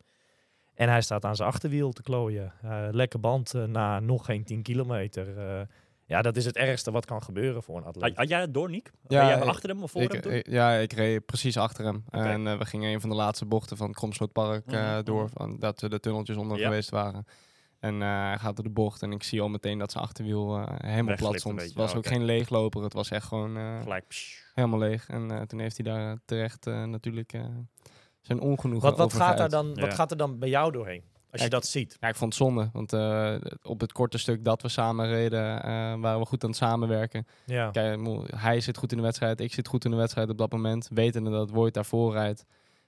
En 0.74 0.90
hij 0.90 1.02
staat 1.02 1.26
aan 1.26 1.36
zijn 1.36 1.50
achterwiel 1.50 1.92
te 1.92 2.02
klooien. 2.02 2.54
Eh, 2.62 2.88
lekker 2.92 3.20
band 3.20 3.54
eh, 3.54 3.64
na 3.64 4.00
nog 4.00 4.26
geen 4.26 4.44
10 4.44 4.62
kilometer. 4.62 5.38
Eh, 5.38 5.62
ja, 6.06 6.22
dat 6.22 6.36
is 6.36 6.46
het 6.46 6.56
ergste 6.56 6.92
wat 6.92 7.06
kan 7.06 7.24
gebeuren 7.24 7.64
voor 7.64 7.78
een 7.78 7.84
atleet. 7.84 8.18
had 8.18 8.30
jij 8.30 8.42
het 8.42 8.54
door, 8.54 8.70
Nick? 8.70 8.92
Ja, 9.08 9.20
Ben 9.20 9.28
jij 9.28 9.38
ik- 9.38 9.44
achter 9.44 9.70
hem 9.70 9.84
of 9.84 9.92
voor 9.92 10.02
Ik, 10.02 10.12
hem 10.12 10.32
ik- 10.32 10.48
ja, 10.50 10.74
ik 10.74 10.94
reed 10.94 11.26
precies 11.26 11.58
achter 11.58 11.86
hem. 11.86 12.04
En 12.10 12.48
eh, 12.48 12.58
we 12.58 12.66
gingen 12.66 12.94
een 12.94 13.02
van 13.02 13.10
de 13.10 13.16
laatste 13.16 13.46
bochten 13.46 13.78
van 13.78 13.88
het 13.88 13.96
Kromslootpark 13.96 14.66
eh, 14.72 14.92
Mhm, 14.94 15.04
door. 15.04 15.24
mhm. 15.24 15.34
Van, 15.34 15.60
dat 15.60 15.82
we 15.82 15.90
de 15.90 16.00
tunneltjes 16.00 16.38
onder 16.38 16.58
Ja. 16.58 16.64
geweest 16.64 16.90
waren. 16.90 17.26
En 17.80 18.02
eh, 18.02 18.08
hij 18.08 18.38
gaat 18.38 18.56
door 18.56 18.66
de 18.66 18.72
bocht 18.72 19.02
en 19.02 19.12
ik 19.12 19.24
zie 19.24 19.42
al 19.42 19.50
meteen 19.50 19.78
dat 19.78 19.92
zijn 19.92 20.04
achterwiel 20.04 20.58
eh, 20.58 20.64
helemaal 20.90 21.16
plat 21.16 21.40
stond. 21.40 21.62
Het 21.62 21.74
was 21.74 21.92
ja, 21.92 21.98
ook 21.98 22.08
geen 22.08 22.24
leegloper, 22.24 22.84
het 22.84 22.94
was 22.94 23.10
echt 23.10 23.26
gewoon 23.28 23.58
eh, 23.58 23.98
helemaal 24.54 24.80
leeg. 24.80 25.10
En 25.10 25.32
eh, 25.32 25.42
toen 25.42 25.60
heeft 25.60 25.78
hij 25.78 25.86
daar 25.94 26.18
terecht 26.26 26.68
eh, 26.68 26.84
natuurlijk 26.84 27.34
eh, 27.34 27.46
zijn 28.22 28.40
ongenoegen 28.40 28.90
wat, 28.90 28.98
wat, 28.98 29.06
over 29.06 29.20
gaat 29.20 29.36
geuit. 29.36 29.52
dan, 29.52 29.72
Ja. 29.76 29.82
wat 29.82 29.94
gaat 29.94 30.12
er 30.12 30.18
dan 30.18 30.40
bij 30.40 30.50
jou 30.50 30.72
doorheen? 30.72 31.04
Als 31.32 31.44
je 31.44 31.50
dat 31.50 31.66
ziet. 31.66 31.98
Ja, 32.00 32.08
ik 32.08 32.16
vond 32.16 32.34
het 32.34 32.44
zonde. 32.44 32.70
Want 32.74 32.94
eh, 32.94 33.36
op 33.64 33.80
het 33.82 33.92
korte 33.92 34.18
stuk 34.18 34.44
dat 34.46 34.62
we 34.62 34.70
samen 34.70 35.08
reden, 35.08 35.64
eh, 35.64 35.70
waren 36.00 36.20
we 36.20 36.26
goed 36.26 36.44
aan 36.44 36.50
het 36.50 36.58
samenwerken. 36.60 37.28
Ja. 37.46 37.70
Kijk, 37.72 38.00
hij 38.36 38.60
zit 38.60 38.78
goed 38.78 38.92
in 38.92 38.98
de 38.98 39.04
wedstrijd, 39.04 39.40
ik 39.40 39.54
zit 39.54 39.68
goed 39.68 39.86
in 39.86 39.92
de 39.92 39.98
wedstrijd 39.98 40.30
op 40.30 40.38
dat 40.38 40.52
moment. 40.52 40.88
Wetende 40.94 41.30
dat 41.30 41.50
Wout 41.52 41.74
daarvoor 41.74 42.12
rijdt. 42.14 42.46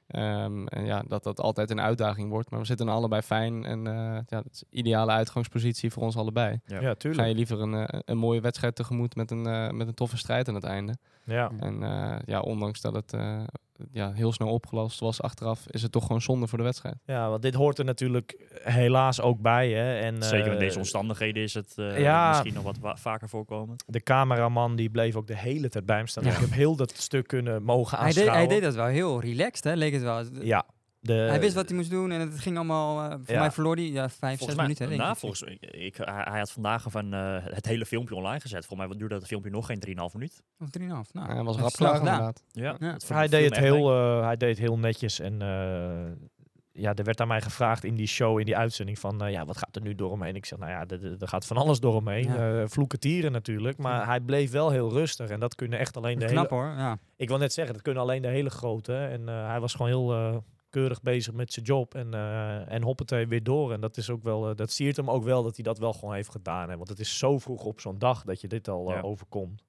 Ehm, 0.07 0.65
en 0.65 0.85
ja, 0.85 1.03
dat 1.07 1.23
dat 1.23 1.39
altijd 1.39 1.69
een 1.69 1.81
uitdaging 1.81 2.29
wordt. 2.29 2.49
Maar 2.49 2.59
we 2.59 2.65
zitten 2.65 2.89
allebei 2.89 3.21
fijn. 3.21 3.65
En 3.65 3.87
eh, 3.87 3.93
ja, 4.13 4.41
dat 4.41 4.51
is 4.51 4.61
een 4.61 4.77
ideale 4.77 5.11
uitgangspositie 5.11 5.91
voor 5.91 6.03
ons 6.03 6.17
allebei. 6.17 6.59
Ja. 6.65 6.79
ja, 6.79 6.87
Ga 6.87 6.95
tuurlijk. 6.95 7.27
je 7.27 7.35
liever 7.35 7.61
een, 7.61 7.73
eh, 7.73 7.99
een 8.05 8.17
mooie 8.17 8.41
wedstrijd 8.41 8.75
tegemoet 8.75 9.15
met 9.15 9.31
een, 9.31 9.45
eh, 9.47 9.69
met 9.69 9.87
een 9.87 9.93
toffe 9.93 10.17
strijd 10.17 10.47
aan 10.47 10.55
het 10.55 10.63
einde. 10.63 10.97
Ja. 11.23 11.51
En 11.59 11.83
eh, 11.83 12.15
ja, 12.25 12.39
ondanks 12.39 12.81
dat 12.81 12.93
het 12.93 13.13
eh, 13.13 13.43
ja, 13.91 14.11
heel 14.11 14.31
snel 14.33 14.47
opgelost 14.49 14.99
was 14.99 15.21
achteraf, 15.21 15.65
is 15.69 15.81
het 15.81 15.91
toch 15.91 16.05
gewoon 16.05 16.21
zonde 16.21 16.47
voor 16.47 16.57
de 16.57 16.63
wedstrijd. 16.63 16.95
ja, 17.05 17.29
want 17.29 17.41
dit 17.41 17.53
hoort 17.53 17.77
er 17.79 17.85
natuurlijk 17.85 18.35
helaas 18.63 19.21
ook 19.21 19.41
bij. 19.41 19.69
Hè? 19.71 19.99
En, 19.99 20.23
Zeker 20.23 20.45
in 20.47 20.51
eh, 20.53 20.59
deze 20.59 20.77
omstandigheden 20.77 21.43
is 21.43 21.53
het 21.53 21.73
eh, 21.77 21.99
ja. 21.99 22.29
misschien 22.29 22.53
nog 22.53 22.63
wat 22.63 22.77
wa- 22.79 22.97
vaker 22.97 23.29
voorkomend. 23.29 23.83
De 23.87 24.03
cameraman 24.03 24.75
die 24.75 24.89
bleef 24.89 25.15
ook 25.15 25.27
de 25.27 25.37
hele 25.37 25.69
tijd 25.69 25.85
bij 25.85 25.97
hem 25.97 26.07
staan. 26.07 26.23
Ja. 26.23 26.31
Ik 26.31 26.37
heb 26.37 26.51
heel 26.51 26.75
dat 26.75 26.97
stuk 26.97 27.27
kunnen 27.27 27.63
mogen 27.63 27.97
Hij 27.97 28.05
deed, 28.07 28.15
aanschouwen. 28.17 28.47
hij 28.47 28.55
deed 28.59 28.63
dat 28.63 28.75
wel 28.75 28.85
heel 28.85 29.21
relaxed, 29.21 29.63
hè, 29.63 29.73
leek 29.73 29.93
het 29.93 30.01
wel. 30.01 30.23
Ja. 30.41 30.65
De, 30.99 31.13
hij 31.13 31.39
wist 31.39 31.55
wat 31.55 31.67
hij 31.67 31.77
moest 31.77 31.89
doen 31.89 32.11
en 32.11 32.19
het 32.19 32.39
ging 32.39 32.55
allemaal... 32.55 33.09
eh, 33.11 33.17
voor 33.23 33.33
Ja. 33.35 33.39
mij 33.39 33.51
verloor 33.51 33.75
hij 33.75 33.85
ja, 33.85 34.09
vijf, 34.09 34.19
zes 34.19 34.37
Volgens 34.37 34.55
mij, 34.55 34.61
minuten, 34.65 34.87
denk 34.87 34.99
nou, 34.99 35.11
ik. 35.11 35.17
volgens, 35.17 35.41
ik, 35.61 35.95
hij, 35.97 36.23
hij 36.29 36.39
had 36.39 36.51
vandaag 36.51 36.85
van 36.89 37.13
eh, 37.13 37.37
het 37.43 37.65
hele 37.65 37.85
filmpje 37.85 38.15
online 38.15 38.39
gezet. 38.39 38.65
Volgens 38.65 38.89
mij 38.89 38.97
duurde 38.97 39.15
dat 39.19 39.27
filmpje 39.27 39.51
nog 39.51 39.65
geen 39.65 39.83
3,5 39.87 39.93
minuut. 40.13 40.41
Of 40.59 40.67
3,5. 40.79 40.85
Nou, 40.87 41.03
Ja, 41.13 41.33
hij 41.33 41.43
was 41.43 41.57
rap 41.57 41.69
snel 41.69 41.93
inderdaad. 41.95 42.43
Ja, 42.51 42.77
hij, 43.07 43.27
deed 43.27 43.45
het 43.49 43.57
heel, 43.59 43.91
eh, 43.91 44.23
hij 44.25 44.37
deed 44.37 44.49
het 44.49 44.59
heel 44.59 44.77
netjes. 44.77 45.19
En 45.19 45.41
eh, 45.41 46.27
ja, 46.71 46.93
er 46.93 47.03
werd 47.03 47.21
aan 47.21 47.27
mij 47.27 47.41
gevraagd 47.41 47.83
in 47.83 47.95
die 47.95 48.07
show, 48.07 48.39
in 48.39 48.45
die 48.45 48.57
uitzending, 48.57 48.99
van 48.99 49.21
eh, 49.23 49.31
ja, 49.31 49.45
wat 49.45 49.57
gaat 49.57 49.75
er 49.75 49.81
nu 49.81 49.95
door 49.95 50.11
hem 50.11 50.21
heen? 50.21 50.35
Ik 50.35 50.45
zeg, 50.45 50.59
nou 50.59 50.71
ja, 50.71 50.85
er- 50.87 51.27
gaat 51.27 51.45
van 51.45 51.57
alles 51.57 51.79
door 51.79 51.95
hem 51.95 52.07
heen. 52.07 52.27
Ja. 52.33 52.61
Eh, 52.61 52.67
vloeken 52.67 52.99
tieren 52.99 53.31
natuurlijk. 53.31 53.77
Maar 53.77 53.99
Ja. 53.99 54.05
hij 54.05 54.19
bleef 54.19 54.51
wel 54.51 54.69
heel 54.71 54.91
rustig. 54.91 55.29
En 55.29 55.39
dat 55.39 55.55
kunnen 55.55 55.79
echt 55.79 55.97
alleen 55.97 56.19
de 56.19 56.25
Knap 56.25 56.49
hele... 56.49 56.61
hoor, 56.63 56.71
ja. 56.77 56.97
Ik 57.15 57.27
wil 57.27 57.37
net 57.37 57.53
zeggen, 57.53 57.73
dat 57.73 57.83
kunnen 57.83 58.01
alleen 58.01 58.21
de 58.21 58.27
hele 58.27 58.49
grote. 58.49 58.95
En 58.95 59.29
eh, 59.29 59.47
hij 59.47 59.59
was 59.59 59.71
gewoon 59.73 59.87
heel 59.91 60.13
eh, 60.13 60.37
keurig 60.69 61.01
bezig 61.01 61.33
met 61.33 61.53
zijn 61.53 61.65
job. 61.65 61.95
En, 61.95 62.13
eh 62.13 62.71
en 62.71 62.83
hoppatee 62.83 63.27
weer 63.27 63.43
door. 63.43 63.73
En 63.73 63.81
dat 63.81 63.97
is 63.97 64.09
ook 64.09 64.23
wel, 64.23 64.49
eh, 64.49 64.55
dat 64.55 64.71
siert 64.71 64.95
hem 64.95 65.09
ook 65.09 65.23
wel 65.23 65.43
dat 65.43 65.55
hij 65.55 65.63
dat 65.63 65.77
wel 65.77 65.93
gewoon 65.93 66.13
heeft 66.13 66.29
gedaan. 66.31 66.69
Hè? 66.69 66.77
Want 66.77 66.89
het 66.89 66.99
is 66.99 67.17
zo 67.17 67.37
vroeg 67.39 67.63
op 67.63 67.79
zo'n 67.79 67.99
dag 67.99 68.23
dat 68.23 68.41
je 68.41 68.47
dit 68.47 68.67
al 68.67 68.89
eh, 68.89 68.95
Ja. 68.95 69.01
overkomt. 69.01 69.63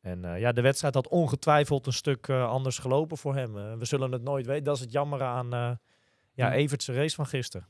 En 0.00 0.20
ja, 0.38 0.52
de 0.52 0.60
wedstrijd 0.60 0.94
had 0.94 1.08
ongetwijfeld 1.08 1.86
een 1.86 1.92
stuk 1.92 2.30
anders 2.30 2.78
gelopen 2.78 3.16
voor 3.16 3.34
hem. 3.34 3.78
We 3.78 3.84
zullen 3.84 4.12
het 4.12 4.22
nooit 4.22 4.46
weten. 4.46 4.64
Dat 4.64 4.74
is 4.76 4.80
het 4.80 4.92
jammer 4.92 5.22
aan 5.22 5.48
ja, 5.50 5.78
Ja. 6.34 6.52
Evertse 6.52 6.92
race 6.92 7.14
van 7.14 7.26
gisteren. 7.26 7.66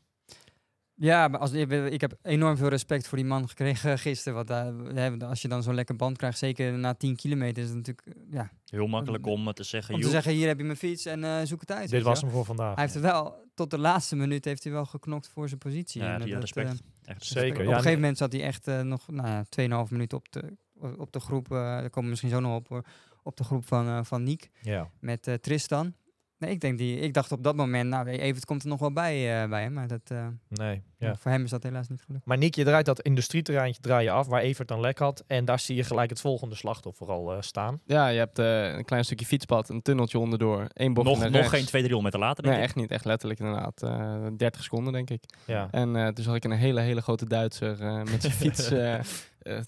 Ja, 1.03 1.29
maar 1.29 1.41
als, 1.41 1.53
ik 1.53 2.01
heb 2.01 2.19
enorm 2.23 2.57
veel 2.57 2.69
respect 2.69 3.09
voor 3.09 3.19
die 3.19 3.27
man 3.27 3.49
gekregen 3.49 3.99
gisteren. 3.99 4.35
Want 4.47 4.51
eh, 4.51 4.95
hè, 4.95 5.17
als 5.27 5.43
je 5.43 5.49
dan 5.49 5.62
zo'n 5.62 5.75
lekker 5.75 5.97
band 5.97 6.17
krijgt, 6.17 6.38
zeker 6.38 6.79
na 6.79 6.95
10 6.95 7.17
kilometer, 7.17 7.62
is 7.62 7.69
het 7.69 7.77
natuurlijk 7.77 8.07
eh, 8.07 8.12
ja, 8.31 8.51
Heel 8.67 8.87
makkelijk 8.87 9.27
om 9.27 9.53
te 9.53 9.62
zeggen, 9.62 9.95
om 9.95 10.01
te 10.01 10.07
joh, 10.07 10.15
zeggen, 10.15 10.33
hier 10.33 10.47
heb 10.47 10.59
je 10.59 10.65
mijn 10.65 10.77
fiets 10.77 11.07
en 11.07 11.25
eh, 11.25 11.41
zoek 11.45 11.61
het 11.61 11.73
uit. 11.73 11.91
Dit 11.91 12.03
was 12.03 12.21
hem 12.21 12.31
voor 12.31 12.45
vandaag. 12.45 12.75
Hij 12.75 12.85
heeft 12.85 12.95
er 12.97 13.03
wel, 13.03 13.51
tot 13.55 13.71
de 13.71 13.79
laatste 13.79 14.17
minuut 14.17 14.45
heeft 14.45 14.65
hij 14.65 14.73
wel 14.73 14.85
geknokt 14.87 15.29
voor 15.29 15.49
zijn 15.49 15.61
positie. 15.61 16.03
Ja, 16.03 16.15
En 16.15 16.23
die 16.23 16.33
dat, 16.33 16.41
respect. 16.41 16.83
echt 17.05 17.25
Zeker, 17.25 17.51
Op 17.61 17.65
ja, 17.65 17.69
een 17.69 17.75
gegeven 17.77 18.01
moment 18.01 18.19
zat 18.19 18.33
hij 18.33 18.43
echt 18.43 18.67
nog 18.67 19.09
nou 19.11 19.29
ja, 19.29 19.85
2,5 19.87 19.91
minuten 19.91 20.19
op 20.19 20.33
de, 20.33 20.57
op 20.97 21.12
de 21.12 21.21
groep. 21.21 21.49
daar 21.49 21.81
komen 21.83 22.03
we 22.03 22.09
misschien 22.09 22.31
zo 22.31 22.41
nog 22.41 22.57
op 22.57 22.69
hoor. 22.69 22.85
Op 23.23 23.37
de 23.37 23.45
groep 23.45 23.67
van, 23.67 24.07
van 24.07 24.23
Niek 24.23 24.51
Ja. 24.61 24.91
met 25.01 25.27
eh, 25.27 25.35
Tristan. 25.35 25.95
Nee, 26.43 26.51
ik, 26.51 26.61
denk 26.61 26.79
die, 26.79 26.99
ik 26.99 27.15
dacht 27.15 27.33
op 27.33 27.43
dat 27.45 27.57
moment, 27.57 27.91
nou, 27.91 28.07
Evert 28.09 28.45
komt 28.45 28.63
er 28.63 28.69
nog 28.69 28.81
wel 28.81 28.93
bij, 28.93 29.43
eh, 29.43 29.49
bij 29.49 29.63
hem. 29.63 29.73
Maar 29.73 29.87
dat, 29.89 30.01
eh, 30.05 30.27
Nee, 30.49 30.83
ja. 30.99 31.17
voor 31.17 31.31
hem 31.31 31.45
is 31.45 31.51
dat 31.51 31.63
helaas 31.63 31.89
niet 31.89 32.03
gelukt. 32.07 32.25
Maar 32.27 32.39
Nick, 32.39 32.55
je 32.55 32.65
draait 32.65 32.87
dat 32.87 33.01
industrieterreintje 33.01 33.81
draai 33.83 34.05
je 34.05 34.11
af, 34.11 34.27
waar 34.27 34.41
Evert 34.41 34.69
dan 34.69 34.81
lek 34.81 34.99
had. 34.99 35.25
En 35.27 35.45
daar 35.45 35.59
zie 35.59 35.77
je 35.77 35.85
gelijk 35.85 36.11
het 36.11 36.21
volgende 36.21 36.55
slachtoffer 36.55 37.07
al 37.11 37.33
eh, 37.33 37.41
staan. 37.41 37.81
Ja, 37.87 38.09
je 38.09 38.19
hebt 38.19 38.39
eh, 38.39 38.73
een 38.73 38.85
klein 38.85 39.05
stukje 39.05 39.27
fietspad, 39.27 39.69
een 39.69 39.83
tunneltje 39.83 40.19
onderdoor, 40.19 40.67
één 40.73 40.95
bocht 40.95 41.07
nog, 41.09 41.19
naar 41.19 41.31
nog 41.31 41.49
geen 41.49 41.65
2, 41.65 41.83
300 41.83 42.03
meter 42.03 42.29
later, 42.29 42.43
denk 42.43 42.55
Nee, 42.55 42.63
ik. 42.65 42.69
echt 42.71 42.79
niet. 42.79 42.91
Echt 42.91 43.05
letterlijk 43.05 43.41
inderdaad. 43.41 43.83
eh 43.83 44.27
30 44.37 44.63
seconden, 44.63 44.93
denk 44.93 45.11
ik. 45.11 45.25
Ja. 45.47 45.69
En 45.71 45.97
eh, 45.97 46.07
toen 46.09 46.25
zag 46.25 46.35
ik 46.35 46.45
een 46.45 46.51
hele, 46.51 46.81
hele 46.81 47.03
grote 47.03 47.27
Duitser 47.27 47.81
eh, 47.81 48.03
met 48.03 48.21
zijn 48.23 48.33
fiets, 48.43 48.69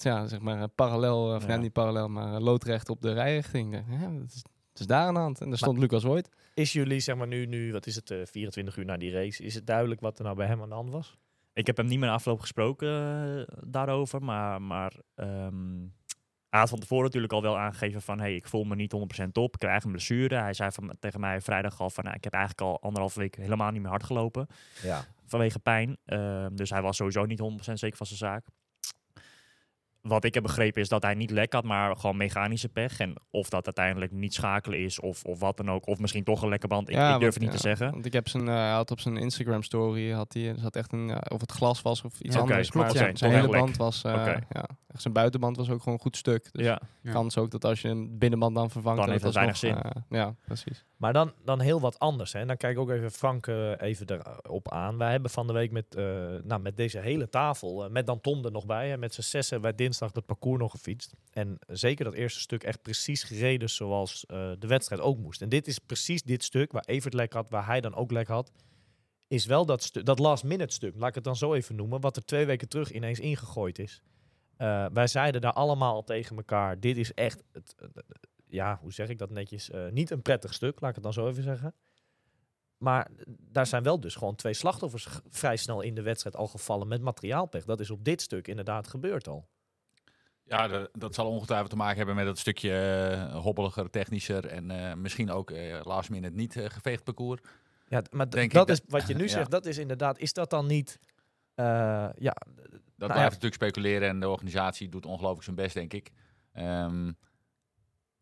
ja, 0.03 0.27
zeg 0.27 0.41
maar, 0.41 0.69
parallel, 0.69 1.35
of 1.35 1.47
Ja. 1.47 1.57
niet 1.57 1.73
parallel, 1.73 2.09
maar 2.09 2.41
loodrecht 2.41 2.89
op 2.89 3.03
de 3.03 3.13
rijrichting. 3.13 3.75
Ja, 3.91 4.09
dat 4.19 4.33
is, 4.35 4.43
is 4.81 4.87
daar 4.87 5.07
aan 5.07 5.15
de 5.15 5.21
hand. 5.21 5.41
En 5.41 5.49
daar 5.49 5.59
stond 5.59 5.79
Lucas 5.79 6.03
Voigt. 6.03 6.29
Is 6.55 6.73
jullie, 6.73 7.01
zeg 7.01 7.17
maar 7.17 7.27
nu, 7.27 7.47
nu 7.47 7.73
wat 7.73 7.87
is 7.87 7.95
het, 7.95 8.11
eh, 8.11 8.19
24 8.25 8.77
uur 8.77 8.85
na 8.85 8.97
die 8.97 9.13
race, 9.13 9.43
is 9.43 9.55
het 9.55 9.67
duidelijk 9.67 10.01
wat 10.01 10.19
er 10.19 10.25
nou 10.25 10.37
bij 10.37 10.47
hem 10.47 10.63
aan 10.63 10.69
de 10.69 10.75
hand 10.75 10.91
was? 10.91 11.17
Ik 11.53 11.67
heb 11.67 11.77
hem 11.77 11.87
niet 11.87 11.99
meer 11.99 12.09
na 12.09 12.15
afloop 12.15 12.41
gesproken 12.41 12.89
eh, 13.49 13.55
daarover, 13.67 14.23
maar, 14.23 14.63
maar 14.63 14.93
ehm, 15.15 15.79
hij 16.49 16.61
had 16.61 16.69
van 16.69 16.79
tevoren 16.79 17.05
natuurlijk 17.05 17.33
al 17.33 17.43
wel 17.43 17.59
aangegeven 17.59 18.03
van, 18.03 18.21
hey, 18.21 18.35
ik 18.35 18.49
voel 18.49 18.65
me 18.65 18.75
niet 18.75 18.93
100% 18.93 19.27
op, 19.33 19.53
ik 19.55 19.59
krijg 19.59 19.85
een 19.85 19.91
blessure. 19.91 20.35
Hij 20.37 20.53
zei 20.53 20.71
van, 20.73 20.97
tegen 20.99 21.21
mij 21.21 21.41
vrijdag 21.41 21.81
al 21.81 21.91
van, 21.91 22.05
nou, 22.05 22.17
ik 22.17 22.25
heb 22.25 22.33
eigenlijk 22.33 22.63
al 22.71 22.81
anderhalve 22.81 23.19
week 23.19 23.37
helemaal 23.37 23.71
niet 23.71 23.81
meer 23.81 23.91
hard 23.91 24.05
gelopen 24.05 24.47
Ja. 24.83 25.05
vanwege 25.27 25.59
pijn. 25.59 25.97
Ehm, 26.05 26.55
dus 26.55 26.71
hij 26.71 26.83
was 26.83 26.97
sowieso 26.97 27.25
niet 27.25 27.39
100% 27.39 27.79
zeker 27.79 27.97
van 27.97 28.07
zijn 28.07 28.19
zaak. 28.19 28.47
Wat 30.09 30.25
ik 30.25 30.35
heb 30.35 30.43
begrepen 30.43 30.83
is 30.83 30.89
dat 30.89 31.03
hij 31.03 31.15
niet 31.15 31.31
lek 31.31 31.53
had, 31.53 31.65
maar 31.65 31.97
gewoon 31.97 32.17
mechanische 32.17 32.69
pech. 32.69 32.99
En 32.99 33.15
of 33.31 33.49
dat 33.49 33.65
uiteindelijk 33.65 34.13
niet 34.13 34.35
schakelen 34.35 34.79
is 34.79 35.01
of, 35.01 35.25
of 35.25 35.41
wat 35.41 35.57
dan 35.57 35.71
ook. 35.71 35.87
Of 35.87 35.99
misschien 35.99 36.25
toch 36.25 36.43
een 36.43 36.49
lekke 36.49 36.67
band. 36.67 36.89
Ik, 36.89 36.95
ik 36.95 37.01
durf 37.01 37.11
want, 37.11 37.23
het 37.23 37.39
niet 37.39 37.51
ja, 37.51 37.57
te 37.57 37.63
zeggen. 37.63 37.91
Want 37.91 38.07
ik 38.07 38.13
heb 38.13 38.29
zijn, 38.29 38.49
eh, 38.49 38.55
hij 38.55 38.71
had 38.71 38.91
op 38.91 39.01
zijn 39.01 39.17
Instagram 39.17 39.63
story, 39.63 40.11
had 40.11 40.33
hij, 40.33 40.49
er 40.49 40.59
zat 40.59 40.77
echt 40.77 40.93
een, 40.93 41.07
ja, 41.07 41.23
of 41.29 41.41
het 41.41 41.53
glas 41.53 41.83
was 41.83 42.03
of 42.03 42.21
iets 42.21 42.35
Ja, 42.35 42.41
anders. 42.41 42.71
klopt, 42.71 42.87
maar 42.87 42.97
ja. 42.97 43.03
zijn, 43.03 43.17
zijn 43.17 43.33
hele 43.33 43.49
band 43.49 43.77
was, 43.77 44.05
eh, 44.05 44.13
ja, 44.49 44.67
echt 44.89 45.03
zijn 45.03 45.15
buitenband 45.15 45.57
was 45.57 45.71
ook 45.71 45.83
gewoon 45.83 45.99
goed 45.99 46.17
stuk. 46.17 46.49
Dus 46.53 46.65
ja. 46.65 46.81
Ja. 47.01 47.13
kans 47.13 47.39
ook 47.39 47.51
dat 47.51 47.65
als 47.65 47.81
je 47.81 47.89
een 47.89 48.19
binnenband 48.19 48.55
dan 48.55 48.71
vervangt, 48.71 48.99
Dan 48.99 49.07
dat 49.11 49.23
heeft 49.23 49.37
alsnog, 49.37 49.61
weinig 49.61 49.85
eh, 49.85 50.03
ja, 50.09 50.35
precies. 50.45 50.85
Maar 50.97 51.13
dan, 51.13 51.33
dan 51.45 51.61
heel 51.61 51.81
wat 51.81 51.99
anders. 51.99 52.33
Hè. 52.33 52.47
Dan 52.47 52.57
kijk 52.57 52.73
ik 52.73 52.79
ook 52.79 52.91
even 52.91 53.11
Frank 53.11 53.47
eh, 53.47 53.81
even 53.81 54.07
erop 54.45 54.71
aan. 54.71 54.99
Wij 54.99 55.11
hebben 55.11 55.31
van 55.31 55.47
de 55.47 55.53
week 55.53 55.71
met, 55.71 55.95
eh, 55.95 56.05
nou, 56.43 56.61
met 56.61 56.77
deze 56.77 56.99
hele 56.99 57.29
tafel, 57.29 57.85
eh, 57.85 57.91
met 57.91 58.07
dan 58.07 58.21
Tom 58.21 58.45
er 58.45 58.53
nog 58.53 58.67
bij, 58.67 58.89
hè, 58.89 58.97
met 58.99 59.15
z'n 59.15 59.21
zessen 59.21 59.61
bij 59.61 59.75
dinsdag 59.75 59.93
het 59.99 60.27
parcours 60.27 60.61
nog 60.61 60.71
gefietst. 60.71 61.15
En 61.31 61.59
zeker 61.67 62.05
dat 62.05 62.15
eerste 62.15 62.41
stuk 62.41 62.63
echt 62.63 62.83
precies 62.83 63.23
gereden 63.23 63.71
zoals 63.71 64.27
eh, 64.27 64.53
de 64.59 64.67
wedstrijd 64.67 65.01
ook 65.01 65.19
moest. 65.19 65.43
En 65.43 65.49
dit 65.49 65.67
is 65.67 65.79
precies 65.79 66.23
dit 66.23 66.45
stuk 66.45 66.73
waar 66.73 66.85
Evert 66.85 67.15
lek 67.15 67.33
had, 67.33 67.51
waar 67.51 67.67
hij 67.67 67.81
dan 67.81 67.95
ook 67.95 68.11
lek 68.11 68.29
had. 68.29 68.53
Is 69.29 69.47
wel 69.47 69.67
dat, 69.67 69.91
dat 69.93 70.19
last 70.19 70.45
minute 70.45 70.75
stuk, 70.75 70.95
laat 70.97 71.09
ik 71.09 71.15
het 71.15 71.25
dan 71.25 71.37
zo 71.37 71.55
even 71.55 71.77
noemen, 71.77 72.01
wat 72.01 72.17
er 72.17 72.25
twee 72.25 72.47
weken 72.47 72.69
terug 72.69 72.93
ineens 72.93 73.21
ingegooid 73.21 73.79
is. 73.79 74.03
Eh, 74.57 74.87
wij 74.93 75.07
zeiden 75.07 75.41
daar 75.41 75.53
allemaal 75.53 75.95
al 75.95 76.05
tegen 76.05 76.37
elkaar, 76.37 76.81
dit 76.81 76.97
is 76.97 77.15
echt, 77.15 77.43
het, 77.53 77.75
ja, 78.47 78.79
hoe 78.81 78.93
zeg 78.93 79.09
ik 79.09 79.19
dat 79.19 79.31
netjes, 79.31 79.71
Eh, 79.71 79.89
niet 79.91 80.11
een 80.11 80.23
prettig 80.23 80.55
stuk, 80.55 80.81
laat 80.81 80.89
ik 80.89 80.95
het 80.95 81.05
dan 81.05 81.13
zo 81.13 81.29
even 81.29 81.43
zeggen. 81.43 81.75
Maar 82.79 83.11
daar 83.27 83.67
zijn 83.67 83.83
wel 83.83 84.01
dus 84.01 84.15
gewoon 84.15 84.35
twee 84.35 84.55
slachtoffers 84.55 85.09
vrij 85.29 85.57
snel 85.57 85.81
in 85.81 85.95
de 85.95 86.03
wedstrijd 86.03 86.37
al 86.37 86.47
gevallen 86.47 86.89
met 86.89 87.01
materiaalpech. 87.01 87.65
Dat 87.65 87.81
is 87.81 87.91
op 87.91 88.05
dit 88.05 88.23
stuk 88.23 88.49
inderdaad 88.49 88.89
gebeurd 88.89 89.29
al. 89.29 89.49
Ja, 90.47 90.69
de- 90.69 90.91
dat 90.93 91.15
zal 91.15 91.27
ongetwijfeld 91.29 91.71
te 91.71 91.77
maken 91.77 91.97
hebben 91.97 92.15
met 92.15 92.27
het 92.27 92.39
stukje 92.39 92.71
eh, 92.77 93.37
hobbeliger, 93.43 93.91
technischer 93.91 94.47
en 94.47 94.71
eh, 94.71 94.95
misschien 94.95 95.31
ook 95.31 95.51
eh 95.51 95.81
last 95.83 96.11
minute 96.11 96.35
niet 96.37 96.57
geveegd 96.69 97.05
parcours. 97.05 97.41
Ja, 97.89 98.03
maar 98.11 98.29
dat 98.31 98.51
dat- 98.51 98.69
is 98.69 98.81
wat 98.89 99.07
je 99.07 99.15
nu 99.15 99.23
Ja. 99.29 99.29
zegt, 99.29 99.51
dat 99.51 99.67
is 99.67 99.79
inderdaad, 99.79 100.19
is 100.19 100.33
dat 100.33 100.51
dan 100.51 100.67
niet, 100.67 100.99
eh, 101.55 101.65
ja, 102.19 102.35
Dat 102.97 103.09
Nou 103.09 103.13
blijft 103.13 103.17
ja. 103.17 103.23
natuurlijk 103.49 103.55
speculeren 103.55 104.09
en 104.09 104.21
de 104.21 104.29
organisatie 104.29 104.89
doet 104.89 105.07
ongelooflijk 105.07 105.45
zijn 105.45 105.57
best, 105.57 105.75
denk 105.75 105.93
ik. 105.93 106.11
Ehm, 106.53 107.13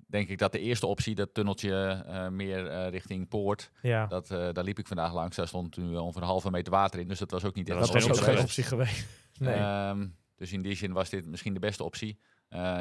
denk 0.07 0.29
ik 0.29 0.39
dat 0.39 0.53
de 0.53 0.59
eerste 0.61 0.87
optie, 0.87 1.15
dat 1.15 1.35
tunneltje 1.35 2.03
eh, 2.07 2.29
meer 2.29 2.67
eh, 2.67 2.89
richting 2.91 3.29
Poort, 3.29 3.71
ja. 3.83 4.07
dat, 4.07 4.31
eh, 4.31 4.49
daar 4.53 4.65
liep 4.65 4.79
ik 4.79 4.87
vandaag 4.87 5.13
langs. 5.13 5.37
Daar 5.37 5.49
stond 5.49 5.77
nu 5.77 5.97
ongeveer 5.97 6.23
een 6.23 6.29
halve 6.29 6.51
meter 6.51 6.73
water 6.73 7.01
in, 7.01 7.09
dus 7.09 7.19
dat 7.19 7.31
was 7.31 7.45
ook 7.45 7.55
niet 7.55 7.67
Dat 7.67 7.77
echt 7.79 7.93
dat 7.93 7.95
was 7.95 8.05
ook 8.05 8.09
optie 8.11 8.25
geen 8.25 8.37
geweest. 8.37 8.59
optie 8.59 8.65
geweest. 8.65 9.07
Nee. 9.39 9.55
Ehm, 9.55 10.07
dus 10.37 10.53
in 10.53 10.63
die 10.63 10.77
zin 10.77 10.93
was 10.93 11.11
dit 11.11 11.27
misschien 11.27 11.55
de 11.55 11.61
beste 11.61 11.85
optie. 11.85 12.19
Eh, 12.49 12.81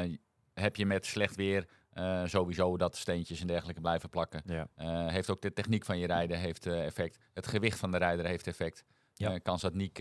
heb 0.54 0.76
je 0.76 0.86
met 0.86 1.06
slecht 1.06 1.36
weer 1.36 1.68
eh, 1.90 2.22
sowieso 2.24 2.76
dat 2.76 2.96
steentjes 2.96 3.40
en 3.40 3.46
dergelijke 3.46 3.80
blijven 3.80 4.08
plakken. 4.08 4.42
Ja. 4.46 4.68
Eh, 4.74 5.06
heeft 5.06 5.30
ook 5.30 5.42
de 5.42 5.52
techniek 5.52 5.84
van 5.84 5.98
je 5.98 6.06
rijden 6.06 6.38
heeft 6.38 6.66
effect. 6.66 7.18
Het 7.34 7.46
gewicht 7.46 7.78
van 7.78 7.90
de 7.90 7.98
rijder 7.98 8.26
heeft 8.26 8.46
effect. 8.46 8.84
Ja. 9.14 9.38
Kans 9.38 9.62
dat 9.62 9.74
Niek 9.74 9.98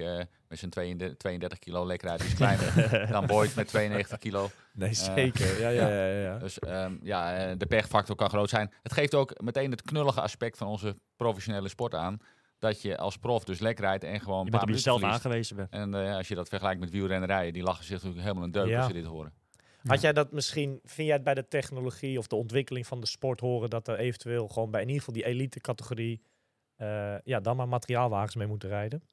met 0.48 0.60
zijn 0.60 0.72
32, 0.72 1.18
32 1.18 1.60
kilo 1.60 1.86
lekker 1.86 2.10
uit 2.10 2.24
is 2.24 2.34
kleiner 2.34 3.08
dan 3.12 3.26
Boyd 3.26 3.56
met 3.56 3.68
92 3.68 4.18
kilo. 4.18 4.50
Nee, 4.74 4.94
zeker. 4.94 5.60
Ja, 5.60 5.70
ja, 5.70 5.88
ja. 5.88 6.06
ja, 6.06 6.22
ja. 6.22 6.38
Dus 6.38 6.60
ehm, 6.60 6.98
ja, 7.02 7.56
de 7.56 7.66
pechfactor 7.66 8.16
kan 8.16 8.30
groot 8.30 8.50
zijn. 8.50 8.74
Het 8.84 8.94
geeft 8.94 9.16
ook 9.16 9.42
meteen 9.42 9.72
het 9.72 9.82
knullige 9.82 10.22
aspect 10.22 10.58
van 10.58 10.68
onze 10.68 10.98
professionele 11.16 11.70
sport 11.70 11.96
aan. 11.96 12.20
Dat 12.62 12.82
je 12.82 12.98
als 12.98 13.18
prof 13.18 13.44
dus 13.44 13.60
lekker 13.60 13.86
rijdt 13.86 14.04
en 14.04 14.20
gewoon 14.20 14.40
Je 14.40 14.46
een 14.46 14.52
bent 14.52 14.64
op 14.64 14.70
jezelf 14.70 15.00
verliest. 15.00 15.20
aangewezen 15.26 15.56
bent. 15.56 15.70
En 15.72 15.94
eh, 15.96 16.16
als 16.16 16.28
je 16.28 16.36
dat 16.36 16.50
vergelijkt 16.50 16.80
met 16.80 16.90
wielrennerijen, 16.90 17.54
die 17.54 17.64
lachen 17.64 17.84
zich 17.84 17.94
natuurlijk 17.96 18.22
helemaal 18.22 18.44
een 18.44 18.52
deuk 18.52 18.68
Ja. 18.68 18.78
als 18.78 18.88
ze 18.88 18.94
dit 18.94 19.06
horen. 19.06 19.34
Had 19.84 20.02
jij 20.02 20.14
dat 20.14 20.32
misschien, 20.32 20.80
vind 20.84 21.08
jij 21.08 21.16
het 21.16 21.24
bij 21.24 21.34
de 21.34 21.48
technologie 21.48 22.18
of 22.18 22.28
de 22.28 22.36
ontwikkeling 22.36 22.88
van 22.88 23.00
de 23.00 23.06
sport 23.08 23.40
horen 23.40 23.70
dat 23.70 23.88
er 23.88 23.98
eventueel 23.98 24.48
gewoon 24.48 24.72
bij 24.72 24.82
in 24.82 24.88
ieder 24.88 25.04
geval 25.04 25.22
die 25.22 25.26
elite 25.26 25.60
categorie 25.60 26.22
eh, 26.76 27.16
ja, 27.24 27.40
dan 27.40 27.56
maar 27.56 27.68
materiaalwagens 27.68 28.36
mee 28.36 28.48
moeten 28.48 28.70
rijden? 28.70 29.04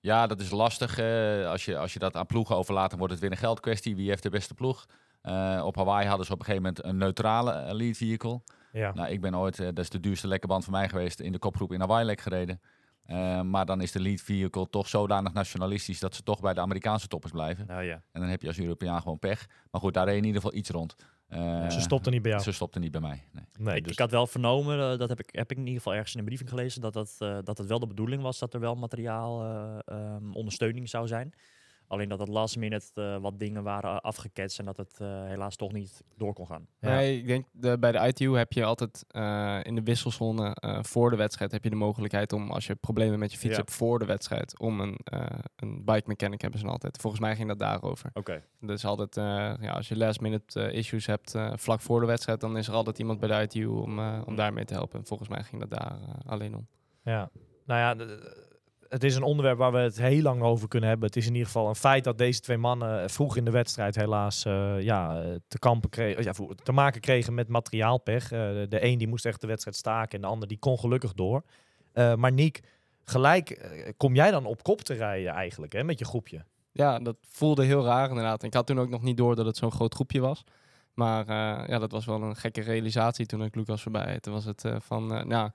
Ja, 0.00 0.26
dat 0.26 0.40
is 0.40 0.50
lastig. 0.50 0.98
eh, 0.98 1.48
als, 1.48 1.64
je, 1.64 1.78
als 1.78 1.92
je 1.92 1.98
dat 1.98 2.14
aan 2.16 2.26
ploegen 2.26 2.56
overlaat, 2.56 2.88
dan 2.90 2.98
wordt 2.98 3.12
het 3.12 3.22
weer 3.22 3.30
een 3.32 3.36
geldkwestie. 3.36 3.96
Wie 3.96 4.08
heeft 4.08 4.22
de 4.22 4.30
beste 4.30 4.54
ploeg? 4.54 4.86
Eh, 5.22 5.62
op 5.64 5.76
Hawaii 5.76 6.06
hadden 6.08 6.26
ze 6.26 6.32
op 6.32 6.38
een 6.38 6.44
gegeven 6.44 6.66
moment 6.66 6.84
een 6.84 6.96
neutrale 6.96 7.52
eh, 7.52 7.72
lead 7.74 7.96
vehicle. 7.96 8.40
Ja. 8.74 8.92
Nou, 8.94 9.08
ik 9.10 9.20
ben 9.20 9.36
ooit, 9.36 9.58
eh, 9.58 9.66
dat 9.66 9.78
is 9.78 9.90
de 9.90 10.00
duurste 10.00 10.28
lekke 10.28 10.46
band 10.46 10.64
van 10.64 10.72
mij 10.72 10.88
geweest, 10.88 11.20
in 11.20 11.32
de 11.32 11.38
kopgroep 11.38 11.72
in 11.72 11.80
Hawaii 11.80 12.04
lek 12.04 12.20
gereden. 12.20 12.60
Eh, 13.04 13.40
maar 13.40 13.66
dan 13.66 13.80
is 13.80 13.92
de 13.92 14.00
lead 14.00 14.20
vehicle 14.20 14.68
toch 14.70 14.88
zodanig 14.88 15.32
nationalistisch 15.32 16.00
dat 16.00 16.14
ze 16.14 16.22
toch 16.22 16.40
bij 16.40 16.54
de 16.54 16.60
Amerikaanse 16.60 17.08
toppers 17.08 17.32
blijven. 17.32 17.66
Nou 17.66 17.82
ja. 17.82 18.02
En 18.12 18.20
dan 18.20 18.30
heb 18.30 18.42
je 18.42 18.48
als 18.48 18.58
Europeaan 18.58 19.02
gewoon 19.02 19.18
pech. 19.18 19.46
Maar 19.70 19.80
goed, 19.80 19.94
daar 19.94 20.04
reed 20.06 20.16
in 20.16 20.24
ieder 20.24 20.40
geval 20.40 20.56
iets 20.58 20.70
rond. 20.70 20.94
Eh, 21.28 21.70
Ze 21.70 21.80
stopte 21.80 22.10
niet 22.10 22.22
bij 22.22 22.30
jou. 22.30 22.42
Ze 22.42 22.52
stopte 22.52 22.78
niet 22.78 22.90
bij 22.90 23.00
mij. 23.00 23.24
Nee. 23.32 23.44
Nee, 23.58 23.76
ik, 23.76 23.82
dus 23.84 23.92
ik 23.92 23.98
had 23.98 24.10
wel 24.10 24.26
vernomen, 24.26 24.98
dat 24.98 25.08
heb 25.08 25.20
ik, 25.20 25.28
heb 25.32 25.50
ik 25.50 25.56
in 25.56 25.62
ieder 25.62 25.76
geval 25.76 25.92
ergens 25.92 26.12
in 26.12 26.18
een 26.18 26.24
briefing 26.24 26.48
gelezen, 26.48 26.80
dat, 26.80 26.92
dat, 26.92 27.16
eh, 27.18 27.38
dat 27.42 27.58
het 27.58 27.66
wel 27.66 27.78
de 27.78 27.86
bedoeling 27.86 28.22
was 28.22 28.38
dat 28.38 28.54
er 28.54 28.60
wel 28.60 28.74
materiaal 28.74 29.42
eh, 29.44 29.78
ehm, 29.84 30.32
ondersteuning 30.32 30.88
zou 30.88 31.06
zijn. 31.06 31.32
Alleen 31.94 32.08
dat 32.08 32.18
het 32.18 32.28
last 32.28 32.56
minute 32.56 32.86
eh, 32.94 33.16
wat 33.20 33.38
dingen 33.38 33.62
waren 33.62 34.00
afgeketst 34.00 34.58
en 34.58 34.64
dat 34.64 34.76
het 34.76 34.98
eh, 35.00 35.24
helaas 35.24 35.56
toch 35.56 35.72
niet 35.72 36.02
door 36.16 36.32
kon 36.32 36.46
gaan. 36.46 36.66
Ja. 36.80 36.88
Nee, 36.88 37.18
ik 37.18 37.26
denk 37.26 37.46
de, 37.52 37.78
bij 37.78 37.92
de 37.92 38.06
ITU 38.06 38.36
heb 38.36 38.52
je 38.52 38.64
altijd 38.64 39.04
eh, 39.08 39.58
in 39.62 39.74
de 39.74 39.82
wisselzone 39.82 40.54
eh, 40.54 40.78
voor 40.82 41.10
de 41.10 41.16
wedstrijd 41.16 41.52
heb 41.52 41.64
je 41.64 41.70
de 41.70 41.76
mogelijkheid 41.76 42.32
om 42.32 42.50
als 42.50 42.66
je 42.66 42.74
problemen 42.74 43.18
met 43.18 43.32
je 43.32 43.38
fiets 43.38 43.52
Ja. 43.52 43.58
hebt 43.58 43.72
voor 43.72 43.98
de 43.98 44.04
wedstrijd 44.04 44.58
om 44.58 44.80
een, 44.80 44.98
eh, 45.04 45.26
een 45.56 45.84
bike 45.84 46.02
mechanic 46.06 46.40
hebben 46.40 46.60
ze 46.60 46.66
altijd. 46.66 46.96
Volgens 47.00 47.22
mij 47.22 47.36
ging 47.36 47.48
dat 47.48 47.58
daarover. 47.58 48.10
Oké. 48.14 48.44
Dus 48.60 48.84
altijd 48.84 49.16
eh, 49.16 49.24
ja, 49.60 49.72
als 49.72 49.88
je 49.88 49.96
last 49.96 50.20
minute 50.20 50.72
issues 50.72 51.06
hebt 51.06 51.34
eh, 51.34 51.52
vlak 51.56 51.80
voor 51.80 52.00
de 52.00 52.06
wedstrijd, 52.06 52.40
dan 52.40 52.56
is 52.56 52.68
er 52.68 52.74
altijd 52.74 52.98
iemand 52.98 53.20
bij 53.20 53.28
de 53.28 53.42
ITU 53.42 53.66
om, 53.66 53.98
eh, 53.98 54.20
om 54.26 54.36
daarmee 54.36 54.64
te 54.64 54.74
helpen. 54.74 55.06
Volgens 55.06 55.28
mij 55.28 55.42
ging 55.44 55.60
dat 55.60 55.70
daar 55.80 55.98
alleen 56.26 56.54
om. 56.56 56.66
Ja, 57.02 57.30
nou 57.66 57.80
ja, 57.80 58.06
het 58.94 59.04
is 59.04 59.16
een 59.16 59.22
onderwerp 59.22 59.58
waar 59.58 59.72
we 59.72 59.78
het 59.78 59.98
heel 59.98 60.22
lang 60.22 60.42
over 60.42 60.68
kunnen 60.68 60.88
hebben. 60.88 61.06
Het 61.06 61.16
is 61.16 61.26
in 61.26 61.32
ieder 61.32 61.46
geval 61.46 61.68
een 61.68 61.74
feit 61.74 62.04
dat 62.04 62.18
deze 62.18 62.40
twee 62.40 62.58
mannen 62.58 63.10
vroeg 63.10 63.36
in 63.36 63.44
de 63.44 63.50
wedstrijd 63.50 63.94
helaas 63.94 64.44
eh, 64.44 64.80
ja, 64.80 65.22
eh, 65.22 65.34
te, 65.48 65.58
kampen 65.58 65.90
kregen, 65.90 66.22
ja, 66.22 66.32
te 66.62 66.72
maken 66.72 67.00
kregen 67.00 67.34
met 67.34 67.48
materiaalpech. 67.48 68.32
Eh, 68.32 68.38
de 68.68 68.84
een 68.84 68.98
die 68.98 69.08
moest 69.08 69.26
echt 69.26 69.40
de 69.40 69.46
wedstrijd 69.46 69.76
staken 69.76 70.14
en 70.14 70.20
de 70.20 70.26
ander 70.26 70.48
die 70.48 70.58
kon 70.58 70.78
gelukkig 70.78 71.12
door. 71.12 71.42
Eh, 71.92 72.14
maar 72.14 72.32
Niek, 72.32 72.60
gelijk 73.04 73.50
eh, 73.50 73.92
kom 73.96 74.14
jij 74.14 74.30
dan 74.30 74.46
op 74.46 74.62
kop 74.62 74.80
te 74.80 74.94
rijden 74.94 75.32
eigenlijk 75.32 75.72
hè, 75.72 75.84
met 75.84 75.98
je 75.98 76.04
groepje. 76.04 76.44
Ja, 76.72 76.98
dat 76.98 77.16
voelde 77.28 77.64
heel 77.64 77.84
raar 77.84 78.08
inderdaad. 78.08 78.42
Ik 78.42 78.54
had 78.54 78.66
toen 78.66 78.80
ook 78.80 78.88
nog 78.88 79.02
niet 79.02 79.16
door 79.16 79.36
dat 79.36 79.46
het 79.46 79.56
zo'n 79.56 79.72
groot 79.72 79.94
groepje 79.94 80.20
was. 80.20 80.44
Maar 80.94 81.20
eh, 81.28 81.68
ja, 81.68 81.78
dat 81.78 81.90
was 81.90 82.04
wel 82.04 82.22
een 82.22 82.36
gekke 82.36 82.60
realisatie 82.60 83.26
toen 83.26 83.42
ik 83.42 83.54
Lucas 83.54 83.82
voorbij. 83.82 84.20
Toen 84.20 84.32
was 84.32 84.44
het 84.44 84.64
eh, 84.64 84.76
van, 84.78 85.14
eh, 85.14 85.24
nou, 85.24 85.50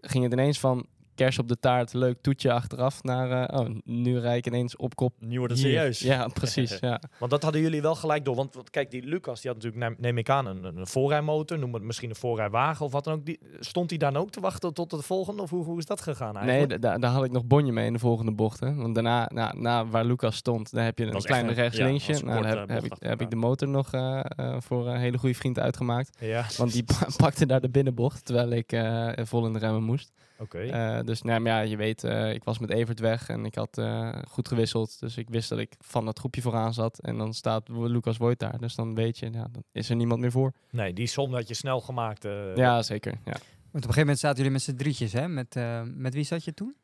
ging 0.00 0.24
het 0.24 0.32
ineens 0.32 0.60
van 0.60 0.86
kers 1.14 1.38
op 1.38 1.48
de 1.48 1.58
taart, 1.58 1.92
leuk 1.92 2.18
toetje 2.20 2.52
achteraf, 2.52 3.02
naar, 3.02 3.48
eh, 3.48 3.60
oh, 3.60 3.68
nu 3.84 4.18
rijd 4.18 4.46
ik 4.46 4.52
ineens 4.52 4.76
op 4.76 4.94
kop. 4.94 5.14
Nu 5.20 5.38
wordt 5.38 5.52
het 5.52 5.62
hier. 5.62 5.72
serieus. 5.72 5.98
Ja, 6.00 6.26
precies. 6.28 6.78
ja. 6.80 7.00
Want 7.18 7.30
dat 7.30 7.42
hadden 7.42 7.60
jullie 7.60 7.82
wel 7.82 7.94
gelijk 7.94 8.24
door. 8.24 8.34
Want, 8.34 8.54
want 8.54 8.70
kijk, 8.70 8.90
die 8.90 9.02
Lucas, 9.02 9.40
die 9.40 9.50
had 9.50 9.62
natuurlijk, 9.62 9.98
neem, 10.00 10.18
ik 10.18 10.30
aan, 10.30 10.46
een, 10.46 10.64
een 10.76 10.86
voorrijmotor. 10.86 11.58
Noem 11.58 11.74
het 11.74 11.82
misschien 11.82 12.08
een 12.08 12.16
voorrijwagen 12.16 12.84
of 12.86 12.92
wat 12.92 13.04
dan 13.04 13.14
ook. 13.14 13.24
Die, 13.26 13.38
stond 13.60 13.90
hij 13.90 13.98
dan 13.98 14.16
ook 14.16 14.30
te 14.30 14.40
wachten 14.40 14.74
tot 14.74 14.90
de 14.90 15.02
volgende? 15.02 15.42
Of 15.42 15.50
hoe, 15.50 15.64
hoe 15.64 15.78
is 15.78 15.86
dat 15.86 16.00
gegaan 16.00 16.34
Nee, 16.34 16.42
eigenlijk? 16.48 16.82
da- 16.82 16.98
daar 16.98 17.10
had 17.10 17.24
ik 17.24 17.30
nog 17.32 17.44
bonje 17.44 17.72
mee 17.72 17.86
in 17.86 17.92
de 17.92 17.98
volgende 17.98 18.32
bochten. 18.32 18.76
Want 18.76 18.94
daarna, 18.94 19.28
na, 19.32 19.52
na 19.56 19.86
waar 19.86 20.04
Lucas 20.04 20.36
stond, 20.36 20.72
daar 20.72 20.84
heb 20.84 20.98
je 20.98 21.04
een 21.06 21.12
was 21.12 21.24
kleine 21.24 21.48
echt 21.48 21.56
een- 21.56 21.62
rechts 21.62 21.78
ja, 21.78 21.84
linksje. 21.86 22.12
was 22.12 22.20
een 22.20 22.26
nou, 22.26 22.42
daar 22.42 22.58
heb, 22.58 22.68
heb, 22.68 22.80
bocht 22.88 23.02
ik, 23.02 23.08
heb 23.08 23.20
ik 23.20 23.30
de 23.30 23.36
motor 23.36 23.68
nog 23.68 23.92
eh, 23.92 24.20
eh, 24.36 24.56
voor 24.60 24.88
een 24.88 24.98
hele 25.00 25.18
goede 25.18 25.34
vriend 25.34 25.58
uitgemaakt. 25.58 26.16
Ja, 26.20 26.44
Want 26.56 26.72
die 26.72 26.84
pa- 26.84 27.06
pakte 27.24 27.46
daar 27.46 27.60
de 27.60 27.70
binnenbocht, 27.70 28.24
terwijl 28.24 28.50
ik 28.50 28.72
eh, 28.72 29.08
vol 29.22 29.46
in 29.46 29.52
de 29.52 29.58
remmen 29.58 29.82
moest. 29.82 30.10
Oké. 30.38 30.58
Eh, 30.58 31.00
dus 31.04 31.22
nou, 31.22 31.40
maar 31.40 31.52
ja, 31.52 31.60
je 31.60 31.76
weet, 31.76 32.04
eh, 32.04 32.32
ik 32.32 32.44
was 32.44 32.58
met 32.58 32.70
Evert 32.70 33.00
weg 33.00 33.28
en 33.28 33.44
ik 33.44 33.54
had 33.54 33.78
eh, 33.78 34.18
goed 34.28 34.48
gewisseld. 34.48 35.00
Dus 35.00 35.16
ik 35.16 35.28
wist 35.30 35.48
dat 35.48 35.58
ik 35.58 35.74
van 35.78 36.04
dat 36.04 36.18
groepje 36.18 36.42
vooraan 36.42 36.74
zat. 36.74 36.98
En 36.98 37.18
dan 37.18 37.34
staat 37.34 37.68
Lucas 37.68 38.16
Voigt 38.16 38.38
daar. 38.38 38.58
Dus 38.58 38.74
dan 38.74 38.94
weet 38.94 39.18
je, 39.18 39.30
ja, 39.30 39.48
dan 39.52 39.64
is 39.72 39.88
er 39.90 39.96
niemand 39.96 40.20
meer 40.20 40.30
voor. 40.30 40.52
Nee, 40.70 40.92
die 40.92 41.06
som 41.06 41.34
had 41.34 41.48
je 41.48 41.54
snel 41.54 41.80
gemaakt. 41.80 42.24
eh, 42.24 42.56
ja, 42.56 42.82
zeker. 42.82 43.12
Ja. 43.24 43.36
Want 43.70 43.84
op 43.84 43.90
een 43.90 43.94
gegeven 43.94 44.00
moment 44.00 44.18
zaten 44.18 44.36
jullie 44.36 44.52
met 44.52 44.62
z'n 44.62 44.74
drietjes, 44.76 45.12
hè? 45.12 45.28
Met, 45.28 45.56
eh, 45.56 45.82
met 45.84 46.14
wie 46.14 46.24
zat 46.24 46.44
je 46.44 46.54
toen? 46.54 46.74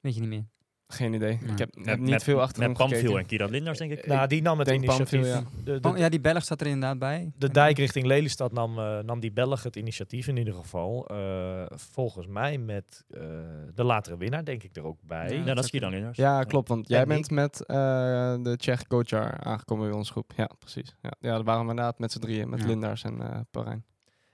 Weet 0.00 0.14
je 0.14 0.20
niet 0.20 0.28
meer. 0.28 0.44
Geen 0.88 1.12
idee. 1.12 1.38
Ja. 1.46 1.52
Ik 1.52 1.58
heb, 1.58 1.76
Met- 1.76 1.86
heb 1.86 1.98
niet 1.98 2.10
met- 2.10 2.22
veel 2.22 2.40
achter 2.40 2.68
Met 2.68 2.76
Pamphil 2.76 3.18
en 3.18 3.26
Kieran 3.26 3.50
Linders, 3.50 3.78
denk 3.78 3.92
ik. 3.92 4.06
Nou, 4.06 4.26
die 4.28 4.42
nam 4.42 4.58
het 4.58 4.68
denk 4.68 4.82
initiatief. 4.82 5.20
Pamphil, 5.32 5.50
de, 5.64 5.80
de, 5.80 5.88
Oh, 5.88 5.96
ja, 5.98 6.08
die 6.08 6.20
Belg 6.20 6.44
zat 6.44 6.60
er 6.60 6.66
inderdaad 6.66 6.98
bij. 6.98 7.32
de 7.36 7.50
dijk 7.50 7.78
richting 7.78 8.06
Lelystad 8.06 8.52
nam, 8.52 8.78
eh, 8.78 8.98
nam 8.98 9.20
die 9.20 9.32
Belg 9.32 9.62
het 9.62 9.76
initiatief 9.76 10.26
in 10.26 10.36
ieder 10.36 10.54
geval. 10.54 11.06
Eh, 11.06 11.62
volgens 11.74 12.26
mij 12.26 12.58
met 12.58 13.04
eh, 13.10 13.20
de 13.74 13.84
latere 13.84 14.16
winnaar, 14.16 14.44
denk 14.44 14.62
ik, 14.62 14.76
er 14.76 14.84
ook 14.84 14.98
bij. 15.02 15.28
Ja. 15.38 15.44
Ja, 15.44 15.54
dat 15.54 15.64
is 15.64 15.70
Kieran 15.70 15.90
Linders. 15.90 16.16
Ja, 16.16 16.42
klopt. 16.42 16.68
Want 16.68 16.88
jij 16.88 17.00
En 17.02 17.08
bent 17.08 17.30
met 17.30 17.66
eh, 17.66 17.76
de 18.42 18.54
Tsjech 18.56 18.86
Kochar 18.86 19.40
aangekomen 19.40 19.88
bij 19.88 19.96
onze 19.96 20.12
groep. 20.12 20.32
Ja, 20.36 20.50
precies. 20.58 20.96
Ja, 21.02 21.10
ja 21.20 21.30
daar 21.34 21.44
waren 21.44 21.64
we 21.64 21.70
inderdaad 21.70 21.98
met 21.98 22.12
z'n 22.12 22.18
drieën. 22.20 22.48
Met 22.50 22.60
Ja. 22.60 22.66
Lindars 22.66 23.02
en 23.04 23.20
eh 23.20 23.40
Parijn. 23.50 23.84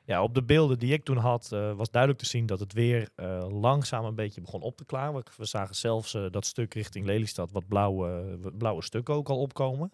Ja, 0.05 0.23
op 0.23 0.35
de 0.35 0.43
beelden 0.43 0.79
die 0.79 0.93
ik 0.93 1.05
toen 1.05 1.17
had, 1.17 1.53
eh, 1.53 1.73
was 1.73 1.91
duidelijk 1.91 2.23
te 2.23 2.29
zien 2.29 2.47
dat 2.47 2.61
het 2.61 2.73
weer 2.73 3.09
eh, 3.15 3.47
langzaam 3.61 4.05
een 4.05 4.15
beetje 4.15 4.41
begon 4.41 4.63
op 4.63 4.77
te 4.77 4.85
klaren. 4.85 5.23
We, 5.37 5.45
zagen 5.45 5.75
zelfs 5.75 6.15
eh, 6.15 6.25
dat 6.31 6.47
stuk 6.47 6.75
richting 6.75 7.07
Lelystad, 7.07 7.53
wat 7.53 7.69
blauwe, 7.69 8.39
blauwe 8.59 8.83
stukken 8.83 9.15
ook 9.15 9.29
al 9.29 9.41
opkomen. 9.41 9.91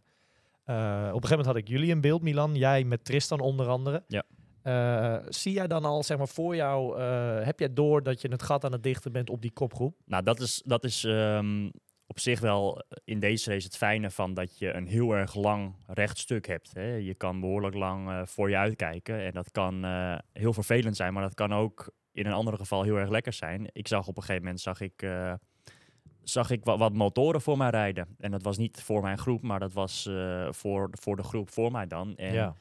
Op 0.68 0.74
een 0.74 1.12
gegeven 1.12 1.28
moment 1.28 1.46
had 1.46 1.56
ik 1.56 1.68
jullie 1.68 1.90
in 1.90 2.00
beeld, 2.00 2.22
Milan. 2.22 2.54
Jij 2.54 2.84
met 2.84 3.04
Tristan 3.04 3.40
onder 3.40 3.68
andere. 3.68 4.04
Ja. 4.06 4.24
Zie 5.28 5.52
jij 5.52 5.66
dan 5.66 5.84
al, 5.84 6.02
zeg 6.02 6.18
maar, 6.18 6.28
voor 6.28 6.56
jou, 6.56 7.00
heb 7.44 7.58
jij 7.58 7.72
door 7.72 8.02
dat 8.02 8.20
je 8.20 8.28
het 8.28 8.42
gat 8.42 8.64
aan 8.64 8.72
het 8.72 8.82
dichten 8.82 9.12
bent 9.12 9.30
op 9.30 9.42
die 9.42 9.50
kopgroep? 9.50 9.94
Nou, 10.04 10.22
dat 10.22 10.40
is, 10.40 10.62
dat 10.64 10.84
is 10.84 11.04
ehm, 11.04 11.68
op 12.10 12.18
zich 12.18 12.40
wel 12.40 12.82
in 13.04 13.20
deze 13.20 13.50
race 13.50 13.66
het 13.66 13.76
fijne 13.76 14.10
van 14.10 14.34
dat 14.34 14.58
je 14.58 14.72
een 14.72 14.86
heel 14.86 15.12
erg 15.12 15.34
lang 15.34 15.74
rechtstuk 15.86 16.46
hebt. 16.46 16.74
Hè. 16.74 16.94
Je 16.94 17.14
kan 17.14 17.40
behoorlijk 17.40 17.74
lang 17.74 18.08
eh, 18.08 18.20
voor 18.24 18.50
je 18.50 18.56
uitkijken 18.56 19.20
en 19.20 19.32
dat 19.32 19.50
kan 19.50 19.84
eh, 19.84 20.18
heel 20.32 20.52
vervelend 20.52 20.96
zijn, 20.96 21.12
maar 21.12 21.22
dat 21.22 21.34
kan 21.34 21.54
ook 21.54 21.92
in 22.18 22.26
een 22.26 22.32
ander 22.32 22.56
geval 22.56 22.82
heel 22.82 22.96
erg 22.96 23.08
lekker 23.08 23.32
zijn. 23.32 23.68
Ik 23.72 23.88
zag 23.88 24.06
op 24.06 24.16
een 24.16 24.22
gegeven 24.22 24.42
moment 24.42 24.60
zag 24.60 24.80
ik, 24.80 25.02
eh, 25.02 25.34
zag 26.22 26.50
ik 26.50 26.64
wat, 26.64 26.78
wat 26.78 26.92
motoren 26.92 27.40
voor 27.40 27.56
mij 27.56 27.70
rijden. 27.70 28.16
En 28.18 28.30
dat 28.30 28.42
was 28.42 28.58
niet 28.58 28.82
voor 28.82 29.02
mijn 29.02 29.18
groep, 29.18 29.42
maar 29.42 29.60
dat 29.60 29.72
was 29.72 30.06
eh, 30.06 30.48
voor, 30.50 30.88
voor 30.92 31.16
de 31.16 31.22
groep 31.22 31.50
voor 31.50 31.72
mij 31.72 31.86
dan. 31.86 32.16
En 32.16 32.32
ja. 32.32 32.56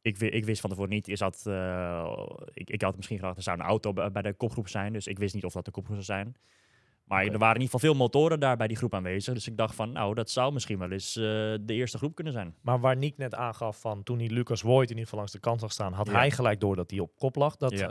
ik, 0.00 0.18
ik 0.18 0.44
wist 0.44 0.60
van 0.60 0.70
tevoren 0.70 0.90
niet, 0.90 1.08
is 1.08 1.18
dat, 1.18 1.42
eh, 1.46 2.26
ik, 2.52 2.70
ik 2.70 2.82
had 2.82 2.96
misschien 2.96 3.18
gedacht, 3.18 3.36
er 3.36 3.42
zou 3.42 3.58
een 3.58 3.66
auto 3.66 3.92
bij 3.92 4.22
de 4.22 4.32
kopgroep 4.32 4.68
zijn. 4.68 4.92
Dus 4.92 5.06
ik 5.06 5.18
wist 5.18 5.34
niet 5.34 5.44
of 5.44 5.52
dat 5.52 5.64
de 5.64 5.70
kopgroep 5.70 6.02
zou 6.02 6.18
zijn. 6.18 6.36
Maar 7.06 7.24
er 7.26 7.38
waren 7.38 7.54
in 7.54 7.60
ieder 7.60 7.78
geval 7.78 7.90
veel 7.90 7.94
motoren 7.98 8.40
daar 8.40 8.56
bij 8.56 8.66
die 8.66 8.76
groep 8.76 8.94
aanwezig. 8.94 9.34
Dus 9.34 9.46
ik 9.46 9.56
dacht 9.56 9.74
van, 9.74 9.92
nou, 9.92 10.14
dat 10.14 10.30
zou 10.30 10.52
misschien 10.52 10.78
wel 10.78 10.90
eens 10.90 11.16
eh, 11.16 11.22
de 11.60 11.74
eerste 11.74 11.98
groep 11.98 12.14
kunnen 12.14 12.32
zijn. 12.32 12.54
Maar 12.60 12.80
waar 12.80 12.96
Nick 12.96 13.16
net 13.16 13.34
aangaf 13.34 13.80
van 13.80 14.02
toen 14.02 14.18
hij 14.18 14.28
Lucas 14.28 14.60
Voigt 14.60 14.82
in 14.82 14.88
ieder 14.88 15.02
geval 15.02 15.18
langs 15.18 15.32
de 15.32 15.38
kant 15.40 15.60
zag 15.60 15.72
staan, 15.72 15.92
had 15.92 16.06
Ja. 16.06 16.12
hij 16.12 16.30
gelijk 16.30 16.60
door 16.60 16.76
dat 16.76 16.90
hij 16.90 17.00
op 17.00 17.10
kop 17.18 17.36
lag. 17.36 17.56
Dat, 17.56 17.78
Ja. 17.78 17.88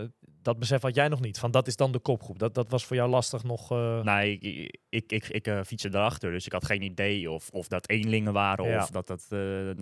eh, 0.00 0.08
dat 0.42 0.58
besef 0.58 0.82
had 0.82 0.94
jij 0.94 1.08
nog 1.08 1.20
niet. 1.20 1.38
Van 1.38 1.50
dat 1.50 1.66
is 1.66 1.76
dan 1.76 1.92
de 1.92 1.98
kopgroep. 1.98 2.38
Dat, 2.38 2.54
dat 2.54 2.70
was 2.70 2.84
voor 2.84 2.96
jou 2.96 3.10
lastig 3.10 3.42
nog. 3.44 3.70
eh, 3.72 4.02
Nee, 4.02 4.38
ik, 4.38 4.78
ik, 4.88 5.28
ik, 5.28 5.46
ik 5.46 5.64
fietste 5.64 5.88
daarachter, 5.88 6.30
dus 6.30 6.46
ik 6.46 6.52
had 6.52 6.64
geen 6.66 6.82
idee 6.82 7.30
of, 7.30 7.48
of 7.50 7.68
dat 7.68 7.88
eenlingen 7.88 8.32
waren 8.32 8.68
Ja. 8.68 8.82
of 8.82 8.90
dat 8.90 9.06
dat, 9.06 9.26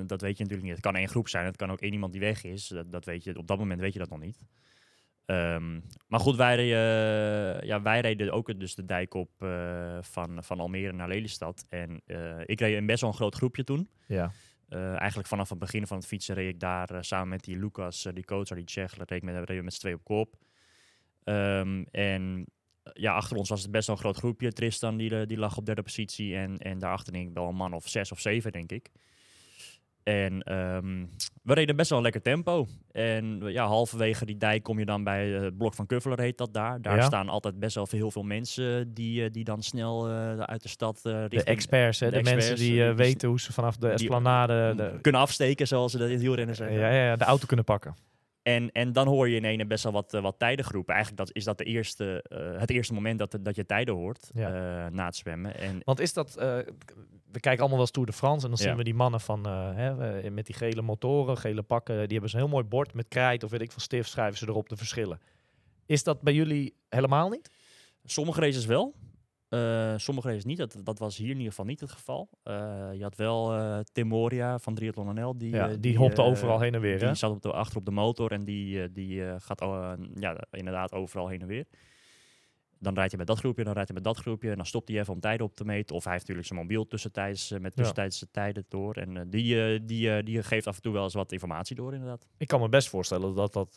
dat 0.09 0.21
weet 0.21 0.37
je 0.37 0.43
natuurlijk 0.43 0.63
niet. 0.63 0.71
Het 0.73 0.81
kan 0.81 0.97
één 0.97 1.09
groep 1.09 1.29
zijn, 1.29 1.45
het 1.45 1.57
kan 1.57 1.71
ook 1.71 1.81
één 1.81 1.93
iemand 1.93 2.13
die 2.13 2.21
weg 2.21 2.45
is. 2.45 2.69
Dat, 2.69 2.93
dat 2.93 3.05
weet 3.05 3.25
je, 3.25 3.39
op 3.39 3.47
dat 3.47 3.59
moment 3.59 3.81
weet 3.81 3.93
je 3.93 3.99
dat 3.99 4.11
nog 4.11 4.21
niet. 4.21 4.39
Ehm, 5.27 5.81
maar 6.07 6.21
goed, 6.21 6.37
wij, 6.37 6.57
reden, 6.57 7.67
ja, 7.67 7.83
wij 7.83 8.01
reden 8.01 8.33
ook 8.33 8.61
dus 8.61 8.75
de 8.75 8.85
dijk 8.85 9.15
op 9.15 9.31
eh, 9.39 9.99
van, 10.01 10.45
van 10.45 10.61
Almere 10.61 10.93
naar 10.93 11.09
Lelystad. 11.09 11.67
En 11.69 12.03
eh, 12.07 12.41
ik 12.45 12.61
reed 12.61 12.77
een 12.77 12.87
best 12.87 13.01
wel 13.01 13.11
een 13.11 13.17
groot 13.17 13.35
groepje 13.35 13.65
toen. 13.65 13.89
ja. 14.07 14.31
Eigenlijk 14.69 15.29
vanaf 15.29 15.49
het 15.49 15.59
begin 15.59 15.87
van 15.87 15.97
het 15.97 16.07
fietsen 16.07 16.35
reed 16.35 16.49
ik 16.49 16.61
daar 16.61 17.05
samen 17.05 17.29
met 17.29 17.45
die 17.45 17.59
Lucas, 17.59 18.09
die 18.13 18.25
coach, 18.25 18.49
die 18.49 18.65
Tsjech, 18.65 18.97
reed 18.97 19.11
ik 19.11 19.23
met, 19.23 19.63
met 19.63 19.75
z'n 19.75 19.81
twee 19.81 19.95
op 19.95 20.05
kop. 20.05 20.37
Ehm, 21.25 21.85
en 21.91 22.47
ja, 22.93 23.15
achter 23.15 23.37
ons 23.37 23.49
was 23.49 23.63
het 23.63 23.71
best 23.71 23.87
wel 23.87 23.97
een 23.97 24.03
groot 24.03 24.17
groepje. 24.17 24.53
Tristan 24.53 24.97
die, 24.97 25.27
die 25.27 25.39
lag 25.39 25.57
op 25.57 25.67
derde 25.67 25.83
positie 25.83 26.37
en, 26.37 26.59
en 26.59 26.79
daarachter 26.79 27.13
denk 27.13 27.29
ik 27.29 27.35
wel 27.35 27.49
een 27.49 27.57
man 27.57 27.73
of 27.73 27.89
zes 27.89 28.13
of 28.13 28.21
zeven, 28.21 28.53
denk 28.53 28.73
ik. 28.73 28.91
En 30.07 30.43
ehm, 30.43 31.05
we 31.43 31.55
reden 31.55 31.77
best 31.77 31.89
wel 31.89 31.99
een 31.99 32.05
lekker 32.05 32.23
tempo. 32.23 32.67
En 32.93 33.41
ja, 33.45 33.67
halverwege 33.67 34.25
die 34.27 34.37
dijk 34.37 34.63
kom 34.63 34.79
je 34.79 34.85
dan 34.85 35.05
bij 35.05 35.37
eh, 35.37 35.43
het 35.43 35.57
blok 35.57 35.75
van 35.75 35.87
Kuffeler, 35.87 36.21
heet 36.21 36.39
dat 36.39 36.55
daar. 36.55 36.81
Daar 36.83 36.97
Ja. 36.97 37.03
staan 37.03 37.29
altijd 37.29 37.59
best 37.59 37.75
wel 37.75 37.87
veel, 37.87 37.99
heel 37.99 38.11
veel 38.11 38.23
mensen 38.23 38.95
die, 38.95 39.25
eh, 39.25 39.31
die 39.33 39.45
dan 39.45 39.63
snel 39.63 40.09
eh, 40.09 40.39
uit 40.39 40.63
de 40.63 40.69
stad 40.69 41.01
eh, 41.03 41.13
richting... 41.13 41.43
De 41.43 41.51
experts, 41.51 42.01
hè, 42.01 42.11
de 42.11 42.17
de, 42.17 42.23
mensen 42.23 42.57
die 42.57 42.73
eh, 42.81 42.89
eh, 42.89 42.97
die- 42.97 43.05
weten 43.07 43.29
hoe 43.29 43.41
ze 43.41 43.53
vanaf 43.53 43.77
de 43.77 43.89
esplanade 43.89 44.73
de, 44.77 44.99
kunnen 45.01 45.21
afsteken, 45.21 45.67
zoals 45.67 45.93
ze 45.93 45.99
dat 45.99 46.07
in 46.07 46.13
het 46.13 46.23
wielrennen 46.23 46.55
ja, 46.59 46.65
zeggen. 46.65 46.79
ja, 46.79 46.91
ja, 46.91 47.17
de 47.17 47.25
auto 47.25 47.47
kunnen 47.47 47.65
pakken. 47.65 47.95
En, 48.43 48.73
en 48.73 48.93
dan 48.93 49.07
hoor 49.07 49.29
je 49.29 49.37
in 49.37 49.45
ene 49.45 49.67
best 49.67 49.83
wel 49.85 49.93
wat, 49.93 50.15
eh, 50.15 50.21
wat 50.23 50.39
tijden 50.39 50.65
groepen. 50.65 50.95
Eigenlijk 50.95 51.27
dat, 51.27 51.37
is 51.37 51.45
dat 51.45 51.59
de 51.59 51.65
eerste, 51.65 52.25
eh, 52.29 52.61
het 52.61 52.71
eerste 52.71 52.95
moment 52.95 53.19
dat, 53.19 53.39
dat 53.41 53.57
je 53.57 53.67
tijden 53.67 53.95
hoort 53.95 54.31
Ja. 54.35 54.49
eh, 54.87 54.91
na 54.93 55.05
het 55.07 55.17
zwemmen. 55.17 55.57
En 55.59 55.81
Want 55.85 56.01
is 56.01 56.13
dat... 56.13 56.37
eh, 56.37 56.57
we 57.37 57.43
kijken 57.43 57.61
allemaal 57.61 57.77
wel 57.79 57.81
eens 57.87 57.91
Tour 57.91 58.07
de 58.09 58.13
France 58.17 58.45
en 58.47 58.51
dan 58.51 58.61
Ja. 58.61 58.69
zien 58.69 58.77
we 58.77 58.85
die 58.85 58.95
mannen 58.95 59.21
van, 59.21 59.47
eh, 59.47 59.75
hè, 59.75 60.21
eh, 60.21 60.31
met 60.31 60.47
die 60.47 60.55
gele 60.55 60.83
motoren, 60.83 61.37
gele 61.37 61.63
pakken. 61.63 61.95
Die 61.97 62.13
hebben 62.13 62.31
zo'n 62.31 62.41
heel 62.41 62.49
mooi 62.49 62.65
bord 62.65 62.95
met 62.95 63.09
krijt 63.09 63.45
of 63.45 63.51
weet 63.51 63.61
ik 63.61 63.73
van 63.73 63.81
stift, 63.81 64.11
schrijven 64.11 64.39
ze 64.39 64.47
erop 64.49 64.69
de 64.69 64.77
verschillen. 64.77 65.21
Is 65.87 66.03
dat 66.03 66.21
bij 66.23 66.33
jullie 66.35 66.75
helemaal 66.89 67.29
niet? 67.29 67.51
sommige 68.05 68.41
races 68.41 68.67
wel. 68.67 68.95
eh, 69.49 69.95
sommige 69.97 70.29
races 70.29 70.45
niet. 70.45 70.59
Dat, 70.59 70.77
dat 70.85 70.99
was 70.99 71.17
hier 71.17 71.27
in 71.31 71.35
ieder 71.37 71.49
geval 71.49 71.65
niet 71.65 71.81
het 71.81 71.91
geval. 71.91 72.29
Je 72.93 72.99
had 73.01 73.17
wel 73.17 73.55
eh 73.55 73.79
Tim 73.93 74.07
Moria 74.07 74.59
van 74.59 74.75
Triathlon 74.75 75.15
NL. 75.15 75.39
Die, 75.39 75.55
Ja, 75.55 75.69
die 75.81 75.97
hopte 75.99 76.23
overal 76.23 76.61
heen 76.61 76.75
en 76.75 76.81
weer, 76.81 77.01
hè? 77.01 77.07
Die 77.07 77.15
zat 77.15 77.31
op 77.31 77.43
de, 77.43 77.53
achter 77.53 77.77
op 77.77 77.85
de 77.85 77.91
motor 77.91 78.33
en 78.33 78.45
die, 78.45 78.93
die 78.93 79.41
gaat 79.41 79.61
ja, 80.15 80.37
inderdaad 80.51 80.93
overal 80.93 81.29
heen 81.29 81.41
en 81.41 81.47
weer. 81.47 81.67
Dan 82.79 82.95
rijdt 82.95 83.11
hij 83.11 83.19
met 83.19 83.27
dat 83.29 83.39
groepje, 83.39 83.65
dan 83.65 83.73
rijdt 83.73 83.89
hij 83.89 83.97
met 83.99 84.07
dat 84.07 84.17
groepje. 84.23 84.51
En 84.51 84.57
dan 84.57 84.67
stopt 84.67 84.89
hij 84.89 84.99
even 84.99 85.13
om 85.13 85.21
tijden 85.21 85.47
op 85.47 85.55
te 85.57 85.65
meten. 85.65 85.97
Of 85.97 86.03
hij 86.05 86.13
heeft 86.13 86.29
natuurlijk 86.29 86.55
zijn 86.55 86.67
mobiel 86.67 86.87
tussentijds 86.87 87.51
eh, 87.51 87.59
met 87.61 87.71
Ja. 87.71 87.77
tussentijdse 87.77 88.31
tijden 88.31 88.65
door. 88.69 88.95
En 88.95 89.17
eh, 89.17 89.23
die, 89.27 89.63
eh, 89.75 89.81
die, 89.85 90.23
die 90.23 90.43
geeft 90.43 90.67
af 90.67 90.77
en 90.77 90.83
toe 90.83 90.93
wel 90.93 91.05
eens 91.05 91.15
wat 91.15 91.33
informatie 91.33 91.77
door, 91.77 91.93
inderdaad. 91.93 92.27
Ik 92.37 92.47
kan 92.49 92.61
me 92.61 92.69
best 92.69 92.89
voorstellen 92.89 93.35
dat 93.35 93.53
dat, 93.53 93.75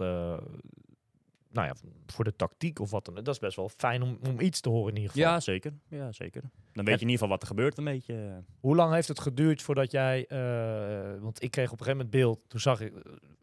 nou 1.52 1.68
ja, 1.68 1.74
voor 2.08 2.24
de 2.24 2.36
tactiek 2.36 2.80
of 2.80 2.92
wat 2.92 3.06
dan, 3.06 3.14
dat 3.16 3.28
is 3.28 3.40
best 3.40 3.56
wel 3.56 3.70
fijn 3.70 4.02
om, 4.02 4.20
om 4.30 4.40
iets 4.40 4.62
te 4.62 4.70
horen 4.70 4.90
in 4.90 4.96
ieder 5.02 5.12
geval. 5.12 5.30
Ja, 5.32 5.40
zeker. 5.40 5.74
Ja, 5.88 6.12
zeker. 6.12 6.42
Dan 6.74 6.86
weet 6.86 7.00
je 7.00 7.06
in 7.06 7.12
ieder 7.12 7.12
geval 7.12 7.28
wat 7.30 7.42
er 7.42 7.48
gebeurt 7.48 7.78
een 7.78 7.84
beetje. 7.84 8.44
Hoe 8.60 8.76
lang 8.76 8.94
heeft 8.94 9.08
het 9.08 9.20
geduurd 9.20 9.62
voordat 9.62 9.92
jij, 9.92 10.26
eh, 10.28 11.22
want 11.22 11.44
ik 11.44 11.52
kreeg 11.52 11.72
op 11.72 11.80
een 11.80 11.86
gegeven 11.86 12.06
moment 12.06 12.10
beeld, 12.10 12.40
toen 12.48 12.60
zag 12.60 12.82
ik, 12.82 12.94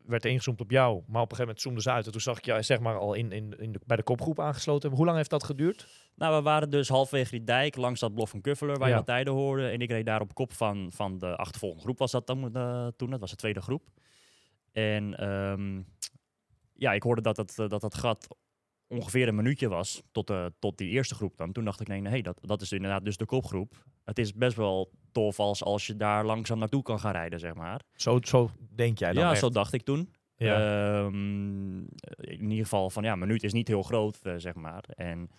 werd 0.07 0.24
er 0.24 0.30
ingezoomd 0.30 0.61
op 0.61 0.70
jou, 0.70 0.92
maar 0.94 1.22
op 1.22 1.30
een 1.30 1.36
gegeven 1.36 1.38
moment 1.44 1.61
zoomde 1.61 1.80
ze 1.80 1.90
uit 1.90 2.07
en 2.07 2.12
toen 2.12 2.20
zag 2.20 2.38
ik 2.38 2.44
jou 2.44 2.62
zeg 2.62 2.80
maar 2.80 2.98
al 2.98 3.14
in, 3.14 3.32
in, 3.32 3.54
in 3.59 3.72
de, 3.72 3.80
bij 3.86 3.96
de 3.96 4.02
kopgroep 4.02 4.40
aangesloten. 4.40 4.90
Hoe 4.90 5.04
lang 5.04 5.16
heeft 5.16 5.30
dat 5.30 5.44
geduurd? 5.44 5.88
Nou, 6.14 6.36
we 6.36 6.42
waren 6.42 6.70
dus 6.70 6.88
halverwege 6.88 7.30
die 7.30 7.44
dijk 7.44 7.76
langs 7.76 8.00
dat 8.00 8.14
blok 8.14 8.28
van 8.28 8.40
Kuffeler, 8.40 8.78
waar 8.78 8.88
Ja. 8.88 8.88
je 8.88 8.94
wat 8.96 9.07
tijden 9.07 9.32
hoorde. 9.32 9.68
En 9.68 9.80
ik 9.80 9.90
reed 9.90 10.07
daar 10.07 10.20
op 10.20 10.34
kop 10.34 10.52
van, 10.52 10.88
van 10.92 11.18
de 11.18 11.36
achtervolgende 11.36 11.82
groep, 11.84 11.98
was 11.98 12.11
dat 12.11 12.26
dan, 12.26 12.54
eh, 12.57 12.86
toen. 12.96 13.11
Dat 13.11 13.20
was 13.20 13.30
de 13.30 13.36
tweede 13.36 13.61
groep. 13.61 13.88
En 14.72 15.14
ehm, 15.18 15.82
ja, 16.77 16.93
ik 16.93 17.03
hoorde 17.03 17.22
dat 17.22 17.37
het, 17.37 17.59
eh, 17.59 17.68
dat 17.68 17.83
het 17.83 17.95
gat 17.95 18.29
ongeveer 18.89 19.29
een 19.29 19.35
minuutje 19.35 19.68
was 19.68 20.03
tot, 20.12 20.31
eh, 20.31 20.47
tot 20.59 20.79
die 20.79 20.89
eerste 20.89 21.14
groep 21.14 21.37
dan. 21.37 21.53
Toen 21.53 21.64
dacht 21.64 21.81
ik, 21.81 21.89
nee, 21.89 22.01
nee 22.01 22.22
dat, 22.22 22.39
dat 22.43 22.61
is 22.61 22.72
inderdaad 22.72 23.05
dus 23.05 23.16
de 23.16 23.24
kopgroep. 23.24 23.85
Het 24.05 24.18
is 24.18 24.35
best 24.35 24.57
wel 24.57 24.91
tof 25.12 25.39
als, 25.39 25.62
als 25.64 25.87
je 25.87 25.97
daar 25.97 26.24
langzaam 26.24 26.59
naartoe 26.59 26.83
kan 26.83 27.01
gaan 27.01 27.12
rijden, 27.12 27.39
zeg 27.39 27.55
maar. 27.55 27.81
Zo, 27.95 28.18
zo 28.22 28.51
denk 28.74 28.99
jij 28.99 29.12
dan 29.12 29.22
ja, 29.22 29.31
echt? 29.31 29.41
zo 29.41 29.49
dacht 29.49 29.72
ik 29.72 29.83
toen. 29.83 30.14
Ja. 30.37 31.05
Ehm, 31.05 31.79
in 32.20 32.51
ieder 32.51 32.64
geval 32.64 32.91
van 32.91 33.03
ja, 33.03 33.12
een 33.12 33.18
minuut 33.18 33.43
is 33.43 33.53
niet 33.53 33.68
heel 33.68 33.83
groot, 33.83 34.18
eh, 34.22 34.35
zeg 34.37 34.55
maar. 34.55 34.85
En 34.89 35.31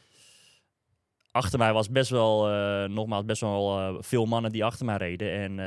achter 1.32 1.60
mij 1.60 1.74
was 1.74 1.90
best 1.90 2.10
wel, 2.10 2.48
nogmaals, 2.88 3.26
best 3.26 3.42
wel 3.42 3.98
veel 4.04 4.26
mannen 4.26 4.52
die 4.52 4.66
achter 4.66 4.86
mij 4.86 4.98
reden. 4.98 5.32
En 5.32 5.60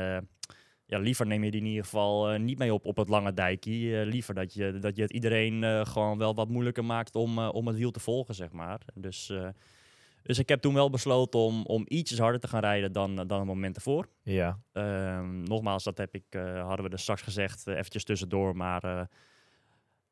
ja, 0.91 0.99
liever 0.99 1.25
neem 1.25 1.43
je 1.43 1.51
die 1.51 1.59
in 1.59 1.67
ieder 1.67 1.83
geval 1.83 2.29
eh, 2.29 2.39
niet 2.39 2.57
mee 2.57 2.73
op, 2.73 2.85
op 2.85 2.97
het 2.97 3.09
lange 3.09 3.33
dijkje. 3.33 3.99
Eh, 3.99 4.05
liever 4.05 4.33
dat 4.33 4.53
je, 4.53 4.79
dat 4.79 4.95
je 4.95 5.01
het 5.01 5.11
iedereen 5.11 5.63
eh, 5.63 5.85
gewoon 5.85 6.17
wel 6.17 6.35
wat 6.35 6.49
moeilijker 6.49 6.85
maakt 6.85 7.15
om, 7.15 7.39
om 7.39 7.67
het 7.67 7.75
wiel 7.75 7.91
te 7.91 7.99
volgen, 7.99 8.35
zeg 8.35 8.51
maar. 8.51 8.79
Dus, 8.93 9.33
dus 10.23 10.39
ik 10.39 10.49
heb 10.49 10.61
toen 10.61 10.73
wel 10.73 10.89
besloten 10.89 11.39
om, 11.39 11.65
om 11.65 11.83
ietsjes 11.87 12.19
harder 12.19 12.39
te 12.39 12.47
gaan 12.47 12.61
rijden 12.61 12.91
dan, 12.91 13.15
dan 13.15 13.37
het 13.37 13.47
moment 13.47 13.75
ervoor. 13.75 14.07
ja. 14.23 14.59
Ehm, 14.73 15.43
nogmaals, 15.43 15.83
dat 15.83 15.97
heb 15.97 16.15
ik, 16.15 16.25
hadden 16.63 16.85
we 16.85 16.91
er 16.91 16.99
straks 16.99 17.21
gezegd, 17.21 17.67
eventjes 17.67 18.03
tussendoor. 18.03 18.55
Maar 18.55 19.09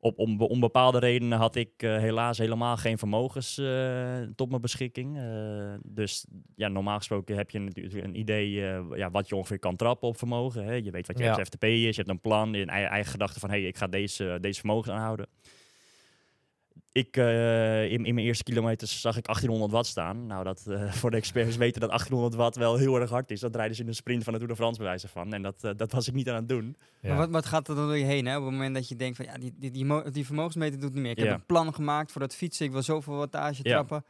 op, 0.00 0.18
om, 0.18 0.40
om 0.40 0.60
bepaalde 0.60 0.98
redenen 0.98 1.38
had 1.38 1.54
ik 1.56 1.70
eh, 1.76 1.96
helaas 1.96 2.38
helemaal 2.38 2.76
geen 2.76 2.98
vermogens 2.98 3.58
eh, 3.58 4.20
tot 4.34 4.48
mijn 4.48 4.60
beschikking. 4.60 5.18
Eh, 5.18 5.74
dus 5.82 6.26
ja, 6.54 6.68
normaal 6.68 6.96
gesproken 6.96 7.36
heb 7.36 7.50
je 7.50 7.58
natuurlijk 7.58 8.04
een 8.04 8.18
idee 8.18 8.50
ja, 8.94 9.10
wat 9.10 9.28
je 9.28 9.36
ongeveer 9.36 9.58
kan 9.58 9.76
trappen 9.76 10.08
op 10.08 10.18
vermogen. 10.18 10.64
Hè? 10.64 10.74
Je 10.74 10.90
weet 10.90 11.06
wat 11.06 11.18
je 11.18 11.24
Ja. 11.24 11.44
FTP 11.44 11.64
is, 11.64 11.80
je 11.80 12.02
hebt 12.02 12.08
een 12.08 12.20
plan, 12.20 12.54
een 12.54 12.68
eigen, 12.68 12.90
eigen 12.90 13.10
gedachte 13.10 13.40
van 13.40 13.50
hey, 13.50 13.62
ik 13.62 13.76
ga 13.76 13.86
deze, 13.86 14.38
deze 14.40 14.58
vermogens 14.58 14.90
aanhouden. 14.94 15.26
Ik, 16.92 17.16
eh, 17.16 17.92
in, 17.92 18.04
in 18.04 18.14
mijn 18.14 18.26
eerste 18.26 18.42
kilometers 18.44 19.00
zag 19.00 19.16
ik 19.16 19.24
1800 19.24 19.72
watt 19.72 19.86
staan. 19.86 20.26
Nou, 20.26 20.44
dat 20.44 20.66
eh, 20.66 20.92
voor 21.00 21.10
de 21.10 21.16
experts 21.16 21.56
weten 21.56 21.80
dat 21.80 21.88
1800 21.90 22.34
watt 22.42 22.56
wel 22.56 22.76
heel 22.76 23.00
erg 23.00 23.10
hard 23.10 23.30
is. 23.30 23.40
Dat 23.40 23.56
rijden 23.56 23.76
ze 23.76 23.82
in 23.82 23.88
een 23.88 23.94
sprint 23.94 24.24
van 24.24 24.32
de 24.32 24.38
Tour 24.38 24.52
de 24.54 24.58
France 24.60 24.78
bewijzen 24.78 25.08
van. 25.08 25.32
En 25.32 25.42
dat, 25.42 25.64
eh, 25.64 25.70
dat 25.76 25.92
was 25.92 26.08
ik 26.08 26.14
niet 26.14 26.28
aan 26.28 26.34
het 26.34 26.48
doen. 26.48 26.76
ja. 27.00 27.08
Maar 27.08 27.16
wat, 27.18 27.30
wat 27.30 27.46
gaat 27.46 27.68
er 27.68 27.74
dan 27.74 27.86
door 27.86 27.96
je 27.98 28.04
heen, 28.04 28.26
hè? 28.26 28.36
Op 28.38 28.42
het 28.44 28.52
moment 28.52 28.74
dat 28.74 28.88
je 28.88 28.96
denkt 28.96 29.16
van, 29.16 29.24
ja, 29.26 29.38
die, 29.38 29.52
die, 29.58 29.70
die, 29.70 29.84
mo- 29.84 30.10
die 30.10 30.26
vermogensmeter 30.26 30.80
doet 30.80 30.92
niet 30.94 31.02
meer. 31.02 31.10
Ik 31.10 31.18
Ja. 31.18 31.24
heb 31.24 31.34
een 31.34 31.46
plan 31.46 31.74
gemaakt 31.74 32.12
voor 32.12 32.20
dat 32.20 32.34
fietsen, 32.34 32.66
ik 32.66 32.72
wil 32.72 32.82
zoveel 32.82 33.14
wattage 33.16 33.60
Ja. 33.62 33.70
trappen. 33.70 34.04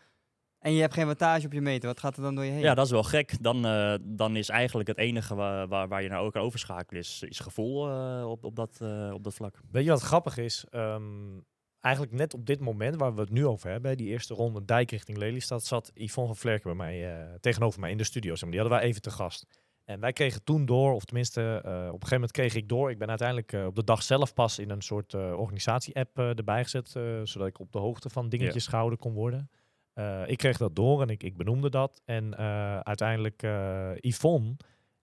En 0.58 0.72
je 0.74 0.80
hebt 0.80 0.94
geen 0.94 1.06
wattage 1.06 1.46
op 1.46 1.52
je 1.52 1.60
meter. 1.60 1.88
Wat 1.88 2.00
gaat 2.00 2.16
er 2.16 2.22
dan 2.22 2.34
door 2.34 2.44
je 2.44 2.50
heen? 2.50 2.60
Ja, 2.60 2.74
dat 2.74 2.84
is 2.84 2.90
wel 2.90 3.02
gek. 3.02 3.42
Dan, 3.42 3.66
eh, 3.66 3.94
dan 4.02 4.36
is 4.36 4.48
eigenlijk 4.48 4.88
het 4.88 4.98
enige 4.98 5.34
waar, 5.34 5.68
waar, 5.68 5.88
waar 5.88 6.02
je 6.02 6.08
naar 6.08 6.20
ook 6.20 6.36
overschakelen 6.36 7.00
is, 7.02 7.22
is 7.28 7.38
gevoel 7.38 7.88
eh, 7.88 8.24
op, 8.30 8.44
op, 8.44 8.56
dat, 8.56 8.78
eh, 8.82 9.10
op 9.12 9.24
dat 9.24 9.34
vlak. 9.34 9.60
Weet 9.70 9.84
je 9.84 9.90
wat 9.90 10.00
grappig 10.02 10.36
is? 10.36 10.64
Ehm, 10.70 11.02
eigenlijk 11.80 12.14
net 12.14 12.34
op 12.34 12.46
dit 12.46 12.60
moment 12.60 12.96
waar 12.96 13.14
we 13.14 13.20
het 13.20 13.30
nu 13.30 13.46
over 13.46 13.70
hebben, 13.70 13.96
die 13.96 14.08
eerste 14.08 14.34
ronde 14.34 14.64
dijk 14.64 14.90
richting 14.90 15.18
Lelystad, 15.18 15.64
zat 15.64 15.90
Yvonne 15.94 16.28
van 16.28 16.36
Vlerken 16.36 16.76
bij 16.76 16.86
mij, 16.86 17.14
eh, 17.14 17.34
tegenover 17.40 17.80
mij 17.80 17.90
in 17.90 17.96
de 17.96 18.04
studio. 18.04 18.30
Zeg 18.30 18.42
maar. 18.42 18.50
Die 18.50 18.60
hadden 18.60 18.78
wij 18.78 18.88
even 18.88 19.02
te 19.02 19.10
gast. 19.10 19.46
En 19.84 20.00
wij 20.00 20.12
kregen 20.12 20.44
toen 20.44 20.66
door, 20.66 20.92
of 20.92 21.04
tenminste, 21.04 21.40
eh, 21.40 21.70
op 21.70 21.74
een 21.74 21.92
gegeven 21.92 22.10
moment 22.10 22.32
kreeg 22.32 22.54
ik 22.54 22.68
door. 22.68 22.90
Ik 22.90 22.98
ben 22.98 23.08
uiteindelijk 23.08 23.52
eh, 23.52 23.66
op 23.66 23.74
de 23.74 23.84
dag 23.84 24.02
zelf 24.02 24.34
pas 24.34 24.58
in 24.58 24.70
een 24.70 24.82
soort 24.82 25.14
organisatie-app 25.14 26.18
erbij 26.18 26.62
gezet, 26.62 26.88
zodat 27.24 27.46
ik 27.48 27.58
op 27.58 27.72
de 27.72 27.78
hoogte 27.78 28.08
van 28.08 28.28
dingetjes 28.28 28.66
gehouden 28.66 28.98
kon 28.98 29.12
worden. 29.12 29.50
Ik 30.26 30.38
kreeg 30.38 30.56
dat 30.56 30.76
door 30.76 31.02
en 31.02 31.08
ik, 31.08 31.22
ik 31.22 31.36
benoemde 31.36 31.70
dat. 31.70 32.02
En 32.04 32.36
uiteindelijk 32.84 33.42
Yvonne, 34.00 34.56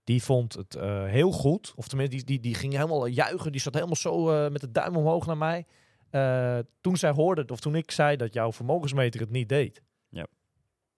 die 0.07 0.23
vond 0.23 0.53
het 0.53 0.75
uh, 0.75 1.05
heel 1.05 1.32
goed. 1.32 1.73
Of 1.75 1.88
tenminste, 1.88 2.15
die, 2.15 2.25
die, 2.25 2.39
die 2.39 2.55
ging 2.55 2.73
helemaal 2.73 3.05
juichen. 3.05 3.51
Die 3.51 3.61
zat 3.61 3.73
helemaal 3.73 3.95
zo 3.95 4.32
uh, 4.32 4.51
met 4.51 4.61
de 4.61 4.71
duim 4.71 4.95
omhoog 4.95 5.25
naar 5.25 5.38
mij. 5.38 5.65
Uh, 6.12 6.60
toen 6.82 6.97
zij 6.97 7.12
hoorde, 7.12 7.45
of 7.47 7.60
toen 7.60 7.76
ik 7.76 7.91
zei 7.91 8.16
dat 8.16 8.34
jouw 8.34 8.51
vermogensmeter 8.51 9.20
het 9.20 9.30
niet 9.30 9.49
deed. 9.49 9.82
Ja. 10.10 10.28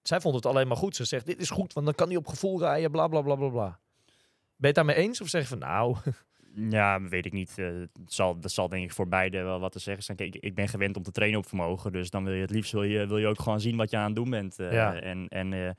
Zij 0.01 0.22
vond 0.22 0.36
het 0.36 0.45
alleen 0.45 0.68
maar 0.68 0.78
goed. 0.78 0.95
Ze 0.95 1.05
zegt, 1.05 1.26
dit 1.26 1.41
is 1.41 1.49
goed, 1.49 1.74
want 1.74 1.86
dan 1.86 1.95
kan 1.95 2.07
hij 2.07 2.18
op 2.18 2.28
gevoel 2.28 2.60
rijden, 2.60 2.91
bla 2.91 3.07
bla 3.07 3.22
bla 3.22 3.36
bla 3.36 3.49
bla. 3.49 3.80
Ben 4.55 4.55
je 4.55 4.66
het 4.68 4.76
daarmee 4.76 4.95
eens? 4.95 5.22
Of 5.22 5.28
zeg 5.28 5.41
je 5.41 5.47
van, 5.47 5.60
nou... 5.60 5.95
Ja, 6.70 7.01
weet 7.01 7.26
ik 7.26 7.34
niet. 7.34 7.53
Uh, 7.57 7.80
het 7.80 8.14
zal, 8.14 8.39
dat 8.39 8.51
zal 8.51 8.70
denk 8.70 8.84
ik 8.84 8.91
voor 8.91 9.07
beide 9.07 9.41
wel 9.41 9.60
wat 9.60 9.72
te 9.72 9.80
zeggen 9.80 10.03
zijn. 10.03 10.18
Kijk, 10.18 10.36
ik, 10.36 10.55
ben 10.55 10.68
gewend 10.68 10.97
om 10.97 11.03
te 11.03 11.12
trainen 11.12 11.39
op 11.39 11.47
vermogen. 11.47 11.91
Dus 11.91 12.10
dan 12.10 12.24
wil 12.24 12.34
je 12.34 12.41
het 12.41 12.49
liefst 12.49 12.72
wil 12.72 12.84
je, 12.84 13.07
wil 13.07 13.18
je 13.18 13.28
ook 13.28 13.41
gewoon 13.41 13.60
zien 13.60 13.78
wat 13.78 13.89
je 13.89 13.97
aan 13.97 14.05
het 14.05 14.16
doen 14.16 14.30
bent. 14.30 14.60
Uh, 14.60 14.72
ja. 14.72 15.01
En, 15.01 15.28
en 15.28 15.51
uh, 15.51 15.70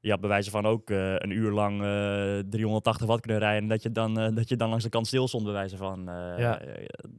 je 0.00 0.10
had 0.10 0.20
bij 0.20 0.28
wijze 0.28 0.50
van 0.50 0.66
ook 0.66 0.90
een 0.90 1.30
uur 1.30 1.50
lang 1.50 1.78
380 1.78 3.06
watt 3.06 3.20
kunnen 3.20 3.40
rijden. 3.40 3.62
En 3.62 3.68
dat 3.68 3.82
je 3.82 3.92
dan, 3.92 4.34
dat 4.34 4.48
je 4.48 4.56
dan 4.56 4.68
langs 4.68 4.84
de 4.84 4.90
kant 4.90 5.06
stil 5.06 5.28
stond, 5.28 5.44
bij 5.44 5.52
wijze 5.52 5.76
van. 5.76 6.04
Ja. 6.38 6.60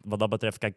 Wat 0.01 0.20
dat 0.20 0.30
betreft, 0.30 0.58
kijk, 0.58 0.76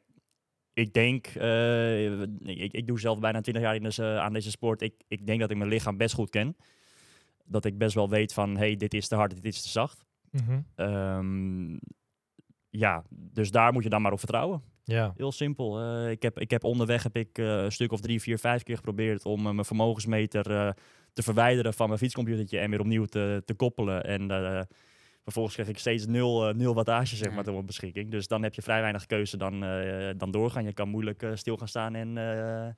ik 0.72 0.92
denk, 0.92 1.34
uh, 1.34 2.20
ik, 2.42 2.72
ik, 2.72 2.86
doe 2.86 3.00
zelf 3.00 3.18
bijna 3.18 3.40
20 3.40 3.62
jaar 3.62 3.74
in 3.74 3.90
uh, 4.00 4.18
aan 4.18 4.32
deze 4.32 4.50
sport. 4.50 4.82
Ik, 4.82 4.94
ik 5.08 5.26
denk 5.26 5.40
dat 5.40 5.50
ik 5.50 5.56
mijn 5.56 5.70
lichaam 5.70 5.96
best 5.96 6.14
goed 6.14 6.30
ken. 6.30 6.56
Dat 7.44 7.64
ik 7.64 7.78
best 7.78 7.94
wel 7.94 8.08
weet 8.08 8.32
van, 8.32 8.56
hey, 8.56 8.76
dit 8.76 8.94
is 8.94 9.08
te 9.08 9.14
hard, 9.14 9.34
dit 9.34 9.54
is 9.54 9.62
te 9.62 9.68
zacht. 9.68 10.04
Mm 10.30 10.40
-hmm. 10.46 10.86
um, 10.86 11.78
ja, 12.70 13.04
dus 13.10 13.50
daar 13.50 13.72
moet 13.72 13.82
je 13.82 13.88
dan 13.88 14.02
maar 14.02 14.12
op 14.12 14.18
vertrouwen. 14.18 14.62
Ja. 14.84 15.12
Heel 15.16 15.32
simpel. 15.32 15.82
Uh, 15.82 16.10
ik, 16.10 16.22
heb, 16.22 16.38
ik 16.38 16.50
heb 16.50 16.64
onderweg 16.64 17.02
heb 17.02 17.16
ik, 17.16 17.38
uh, 17.38 17.62
een 17.62 17.72
stuk 17.72 17.92
of 17.92 18.00
drie, 18.00 18.20
vier, 18.20 18.38
vijf 18.38 18.62
keer 18.62 18.76
geprobeerd 18.76 19.24
om 19.24 19.42
mijn 19.42 19.64
vermogensmeter 19.64 20.74
te 21.12 21.22
verwijderen 21.22 21.74
van 21.74 21.86
mijn 21.86 21.98
fietscomputertje 21.98 22.58
en 22.58 22.70
weer 22.70 22.80
opnieuw 22.80 23.04
te, 23.04 23.42
te 23.44 23.54
koppelen. 23.54 24.04
En 24.04 24.30
eh, 24.30 24.62
vervolgens 25.32 25.54
kreeg 25.54 25.68
ik 25.68 25.78
steeds 25.78 26.06
nul, 26.06 26.52
nul 26.52 26.74
wattage 26.74 27.16
zeg 27.16 27.32
maar, 27.32 27.44
tot 27.44 27.54
mijn 27.54 27.66
beschikking. 27.66 28.10
Dus 28.10 28.28
dan 28.28 28.42
heb 28.42 28.54
je 28.54 28.62
vrij 28.62 28.80
weinig 28.80 29.06
keuze 29.06 29.36
dan, 29.36 29.64
eh, 29.64 30.10
dan 30.16 30.30
doorgaan. 30.30 30.64
Je 30.64 30.72
kan 30.72 30.88
moeilijk 30.88 31.26
stil 31.34 31.56
gaan 31.56 31.68
staan 31.68 31.94
en... 31.94 32.08
eh, 32.08 32.68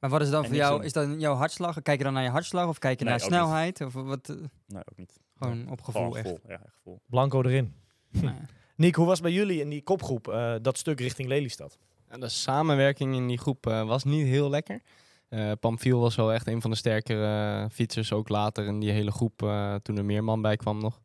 maar 0.00 0.10
wat 0.10 0.20
is 0.20 0.30
dan 0.30 0.46
voor 0.46 0.54
jou? 0.54 0.84
Is 0.84 0.92
dat 0.92 1.08
jouw 1.18 1.34
hartslag? 1.34 1.82
Kijk 1.82 1.98
je 1.98 2.04
dan 2.04 2.12
naar 2.12 2.22
je 2.22 2.28
hartslag 2.28 2.68
of 2.68 2.78
kijk 2.78 2.98
je 2.98 3.04
nee, 3.04 3.14
naar 3.14 3.22
snelheid? 3.22 3.78
Niet. 3.78 3.88
Of 3.88 4.02
wat? 4.02 4.28
Nee, 4.66 4.82
ook 4.90 4.96
niet. 4.96 5.20
Gewoon 5.38 5.70
op 5.70 5.80
gevoel, 5.80 6.02
Gewoon 6.02 6.16
gevoel, 6.16 6.38
echt. 6.46 6.60
Ja, 6.60 6.70
gevoel. 6.74 7.00
Blanco 7.06 7.42
erin. 7.42 7.74
Nee. 8.10 8.34
Nick, 8.76 8.94
hoe 8.94 9.06
was 9.06 9.18
het 9.18 9.22
bij 9.22 9.32
jullie 9.36 9.60
in 9.60 9.68
die 9.68 9.82
kopgroep, 9.82 10.28
uh, 10.28 10.54
dat 10.62 10.78
stuk 10.78 11.00
richting 11.00 11.28
Lelystad? 11.28 11.78
Ja, 12.10 12.18
de 12.18 12.28
samenwerking 12.28 13.14
in 13.14 13.26
die 13.26 13.38
groep 13.38 13.66
uh, 13.66 13.86
was 13.86 14.04
niet 14.04 14.26
heel 14.26 14.50
lekker. 14.50 14.82
Uh, 15.28 15.52
Pamfiel 15.60 16.00
was 16.00 16.16
wel 16.16 16.32
echt 16.32 16.46
een 16.46 16.60
van 16.60 16.70
de 16.70 16.76
sterkere 16.76 17.68
fietsers, 17.70 18.12
ook 18.12 18.28
later 18.28 18.66
in 18.66 18.80
die 18.80 18.90
hele 18.90 19.10
groep, 19.10 19.38
toen 19.82 19.96
er 19.96 20.04
meer 20.04 20.24
man 20.24 20.42
bij 20.42 20.56
kwam 20.56 20.80
nog. 20.80 21.00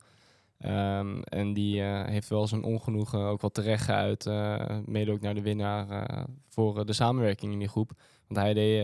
Ehm, 0.65 1.21
en 1.21 1.53
die 1.53 1.81
eh, 1.81 2.05
heeft 2.05 2.29
wel 2.29 2.47
zijn 2.47 2.63
ongenoegen 2.63 3.19
ook 3.19 3.41
wel 3.41 3.49
terecht 3.49 3.83
geuit. 3.83 4.25
eh, 4.25 4.77
mede 4.85 5.11
ook 5.11 5.21
naar 5.21 5.33
de 5.33 5.41
winnaar 5.41 5.89
eh, 5.89 6.23
voor 6.49 6.85
de 6.85 6.93
samenwerking 6.93 7.53
in 7.53 7.59
die 7.59 7.67
groep. 7.67 7.91
Want 8.27 8.39
hij 8.39 8.53
deed 8.53 8.83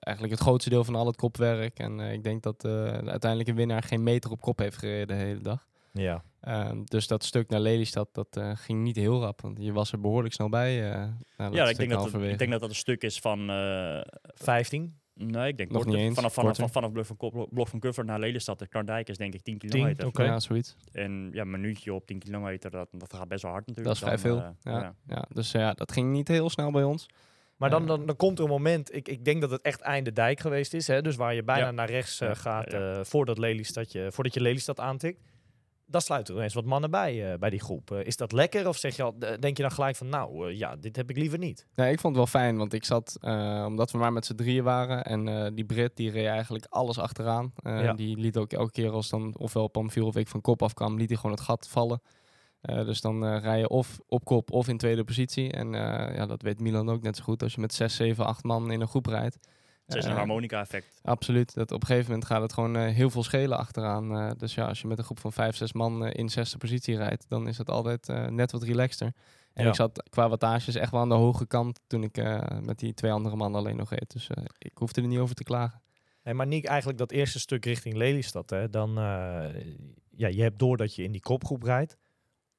eigenlijk 0.00 0.30
het 0.30 0.40
grootste 0.40 0.70
deel 0.70 0.84
van 0.84 0.94
al 0.94 1.06
het 1.06 1.16
kopwerk. 1.16 1.78
En 1.78 2.00
ik 2.00 2.22
denk 2.24 2.42
dat 2.42 2.60
de 2.60 3.02
uiteindelijke 3.06 3.54
winnaar 3.54 3.82
geen 3.82 4.02
meter 4.02 4.30
op 4.30 4.40
kop 4.40 4.58
heeft 4.58 4.76
gereden 4.76 5.06
de 5.06 5.22
hele 5.24 5.40
dag. 5.40 5.66
Ja. 5.92 6.22
Ehm, 6.40 6.82
dus 6.84 7.06
dat 7.06 7.24
stuk 7.24 7.48
naar 7.48 7.60
Lelystad, 7.60 8.08
dat 8.12 8.40
ging 8.54 8.82
niet 8.82 8.96
heel 8.96 9.20
rap. 9.20 9.40
Want 9.40 9.58
je 9.60 9.72
was 9.72 9.92
er 9.92 10.00
behoorlijk 10.00 10.34
snel 10.34 10.48
bij. 10.48 10.74
Ja, 10.74 11.68
ik 11.68 11.76
denk, 11.76 11.90
dat 11.90 12.12
het, 12.12 12.22
ik 12.22 12.38
denk 12.38 12.50
dat 12.50 12.60
dat 12.60 12.68
een 12.68 12.74
stuk 12.74 13.02
is 13.02 13.18
van... 13.18 13.50
eh, 13.50 14.00
15? 14.22 14.98
Nee, 15.18 15.48
ik 15.48 15.56
denk 15.56 15.70
Nog 15.70 15.82
korter. 15.82 15.98
niet 16.00 16.06
eens, 16.08 16.14
vanaf, 16.14 16.34
vanaf, 16.34 16.72
vanaf 16.72 16.92
Blok 16.92 17.06
van, 17.06 17.46
Blok 17.50 17.68
van 17.68 17.80
Kuffer 17.80 18.04
naar 18.04 18.18
Lelystad 18.18 18.60
en 18.60 18.68
Karndijk 18.68 19.08
is 19.08 19.16
denk 19.16 19.34
ik 19.34 19.42
10 19.42 19.58
10, 19.58 19.70
kilometer. 19.70 20.06
oké. 20.06 20.22
Ja, 20.24 20.40
zoiets. 20.40 20.76
En 20.92 21.30
ja, 21.32 21.40
een 21.40 21.50
minuutje 21.50 21.94
op 21.94 22.06
10 22.06 22.18
kilometer, 22.18 22.70
dat, 22.70 22.88
dat 22.92 23.14
gaat 23.14 23.28
best 23.28 23.42
wel 23.42 23.52
hard 23.52 23.66
natuurlijk. 23.66 24.00
Dat 24.00 24.10
is 24.10 24.18
vrij 24.18 24.30
Dan, 24.32 24.42
veel. 24.62 24.72
eh, 24.72 24.80
ja. 24.80 24.94
Ja. 25.08 25.24
Dus 25.28 25.50
ja, 25.50 25.72
dat 25.72 25.92
ging 25.92 26.10
niet 26.12 26.28
heel 26.28 26.50
snel 26.50 26.70
bij 26.70 26.82
ons. 26.84 27.06
Maar 27.56 27.70
dan, 27.70 27.86
dan, 27.86 28.06
dan 28.06 28.16
komt 28.16 28.38
er 28.38 28.44
een 28.44 28.50
moment, 28.50 28.94
ik, 28.94 29.08
ik 29.08 29.24
denk 29.24 29.40
dat 29.40 29.50
het 29.50 29.62
echt 29.62 29.80
einde 29.80 30.12
dijk 30.12 30.40
geweest 30.40 30.74
is. 30.74 30.86
Hè? 30.86 31.02
Dus 31.02 31.16
waar 31.16 31.34
je 31.34 31.42
bijna 31.42 31.64
Ja. 31.64 31.70
naar 31.70 31.90
rechts 31.90 32.20
eh, 32.20 32.30
gaat 32.34 32.72
eh, 32.72 32.98
voordat, 33.02 33.38
Lelystad 33.38 33.92
je, 33.92 34.08
voordat 34.12 34.34
je 34.34 34.40
Lelystad 34.40 34.80
aantikt. 34.80 35.20
Dan 35.88 36.00
sluiten 36.00 36.32
er 36.32 36.38
ineens 36.38 36.54
wat 36.54 36.64
mannen 36.64 36.90
bij, 36.90 37.32
eh, 37.32 37.38
bij 37.38 37.50
die 37.50 37.60
groep. 37.60 37.90
Eh, 37.90 38.06
is 38.06 38.16
dat 38.16 38.32
lekker 38.32 38.68
of 38.68 38.76
zeg 38.76 38.96
je 38.96 39.02
al, 39.02 39.18
denk 39.18 39.56
je 39.56 39.62
dan 39.62 39.70
gelijk 39.70 39.96
van 39.96 40.08
nou, 40.08 40.48
eh, 40.48 40.58
ja, 40.58 40.76
dit 40.76 40.96
heb 40.96 41.10
ik 41.10 41.16
liever 41.16 41.38
niet? 41.38 41.66
Nee, 41.74 41.92
ik 41.92 42.00
vond 42.00 42.16
het 42.16 42.30
wel 42.30 42.40
fijn, 42.40 42.56
want 42.56 42.72
ik 42.72 42.84
zat, 42.84 43.18
omdat 43.66 43.90
we 43.90 43.98
maar 43.98 44.12
met 44.12 44.26
z'n 44.26 44.34
drieën 44.34 44.64
waren. 44.64 45.04
En 45.04 45.54
die 45.54 45.64
Brit, 45.64 45.96
die 45.96 46.10
reed 46.10 46.26
eigenlijk 46.26 46.66
alles 46.68 46.98
achteraan. 46.98 47.52
Ja. 47.62 47.92
Die 47.92 48.16
liet 48.16 48.36
ook 48.36 48.52
elke 48.52 48.70
keer 48.70 48.90
als 48.90 49.08
dan 49.08 49.34
ofwel 49.38 49.68
Pamphil 49.68 50.06
of 50.06 50.16
ik 50.16 50.28
van 50.28 50.40
kop 50.40 50.62
afkwam, 50.62 50.96
liet 50.96 51.08
hij 51.08 51.16
gewoon 51.16 51.36
het 51.36 51.44
gat 51.44 51.68
vallen. 51.68 52.02
Dus 52.60 53.00
dan 53.00 53.36
rij 53.36 53.58
je 53.58 53.68
of 53.68 53.98
op 54.08 54.24
kop 54.24 54.52
of 54.52 54.68
in 54.68 54.76
tweede 54.78 55.04
positie. 55.04 55.52
En 55.52 55.72
ja, 56.14 56.26
dat 56.26 56.42
weet 56.42 56.60
Milan 56.60 56.88
ook 56.88 57.02
net 57.02 57.16
zo 57.16 57.22
goed 57.22 57.42
als 57.42 57.54
je 57.54 57.60
met 57.60 57.74
6, 57.74 57.96
7, 57.96 58.26
8 58.26 58.44
man 58.44 58.70
in 58.70 58.80
een 58.80 58.88
groep 58.88 59.06
rijdt. 59.06 59.38
Het 59.86 59.96
is 59.96 60.04
een 60.04 60.12
harmonica-effect. 60.16 61.00
Absoluut. 61.02 61.54
Dat 61.54 61.72
op 61.72 61.80
een 61.80 61.86
gegeven 61.86 62.10
moment 62.10 62.28
gaat 62.28 62.42
het 62.42 62.52
gewoon 62.52 62.76
eh, 62.76 62.94
heel 62.94 63.10
veel 63.10 63.22
schelen 63.22 63.58
achteraan. 63.58 64.16
Eh, 64.18 64.30
dus 64.36 64.54
ja, 64.54 64.66
als 64.66 64.80
je 64.80 64.86
met 64.86 64.98
een 64.98 65.04
groep 65.04 65.18
van 65.18 65.32
vijf, 65.32 65.56
zes 65.56 65.72
man 65.72 66.04
eh, 66.04 66.10
in 66.18 66.28
zesde 66.28 66.58
positie 66.58 66.96
rijdt, 66.96 67.24
dan 67.28 67.48
is 67.48 67.58
het 67.58 67.70
altijd 67.70 68.08
eh, 68.08 68.26
net 68.26 68.52
wat 68.52 68.62
relaxter. 68.62 69.12
En 69.52 69.62
Ja. 69.64 69.68
ik 69.68 69.74
zat 69.74 70.02
qua 70.10 70.28
wattages 70.28 70.74
echt 70.74 70.90
wel 70.90 71.00
aan 71.00 71.08
de 71.08 71.14
hoge 71.14 71.46
kant 71.46 71.80
toen 71.86 72.02
ik 72.02 72.18
eh, 72.18 72.40
met 72.60 72.78
die 72.78 72.94
twee 72.94 73.10
andere 73.12 73.36
mannen 73.36 73.60
alleen 73.60 73.76
nog 73.76 73.90
reed. 73.90 74.12
Dus 74.12 74.28
eh, 74.28 74.44
ik 74.58 74.72
hoefde 74.74 75.00
er 75.00 75.06
niet 75.08 75.18
over 75.18 75.34
te 75.34 75.44
klagen. 75.44 75.80
Hey, 76.22 76.34
maar 76.34 76.46
Nick, 76.46 76.64
eigenlijk 76.64 76.98
dat 76.98 77.10
eerste 77.12 77.38
stuk 77.38 77.64
richting 77.64 77.94
Lelystad, 77.96 78.50
hè, 78.50 78.70
dan, 78.70 78.88
eh, 78.98 79.44
ja, 80.10 80.28
je 80.28 80.42
hebt 80.42 80.58
door 80.58 80.76
dat 80.76 80.94
je 80.94 81.02
in 81.02 81.12
die 81.12 81.20
kopgroep 81.20 81.62
rijdt. 81.62 81.96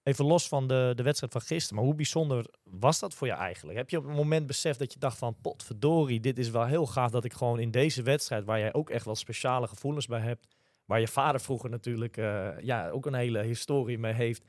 Even 0.07 0.25
los 0.25 0.47
van 0.47 0.67
de, 0.67 0.91
de 0.95 1.03
wedstrijd 1.03 1.31
van 1.31 1.41
gisteren, 1.41 1.75
maar 1.75 1.85
hoe 1.85 1.95
bijzonder 1.95 2.45
was 2.63 2.99
dat 2.99 3.13
voor 3.13 3.27
je 3.27 3.33
eigenlijk? 3.33 3.77
Heb 3.77 3.89
je 3.89 3.97
op 3.97 4.05
een 4.05 4.15
moment 4.15 4.47
beseft 4.47 4.79
dat 4.79 4.93
je 4.93 4.99
dacht 4.99 5.17
van, 5.17 5.35
potverdorie, 5.41 6.19
dit 6.19 6.37
is 6.37 6.49
wel 6.49 6.65
heel 6.65 6.85
gaaf 6.85 7.11
dat 7.11 7.25
ik 7.25 7.33
gewoon 7.33 7.59
in 7.59 7.71
deze 7.71 8.01
wedstrijd, 8.01 8.45
waar 8.45 8.59
jij 8.59 8.73
ook 8.73 8.89
echt 8.89 9.05
wel 9.05 9.15
speciale 9.15 9.67
gevoelens 9.67 10.05
bij 10.05 10.19
hebt, 10.19 10.47
waar 10.85 10.99
je 10.99 11.07
vader 11.07 11.41
vroeger 11.41 11.69
natuurlijk 11.69 12.17
eh, 12.17 12.47
ja, 12.61 12.89
ook 12.89 13.05
een 13.05 13.13
hele 13.13 13.41
historie 13.41 13.97
mee 13.99 14.13
heeft, 14.13 14.43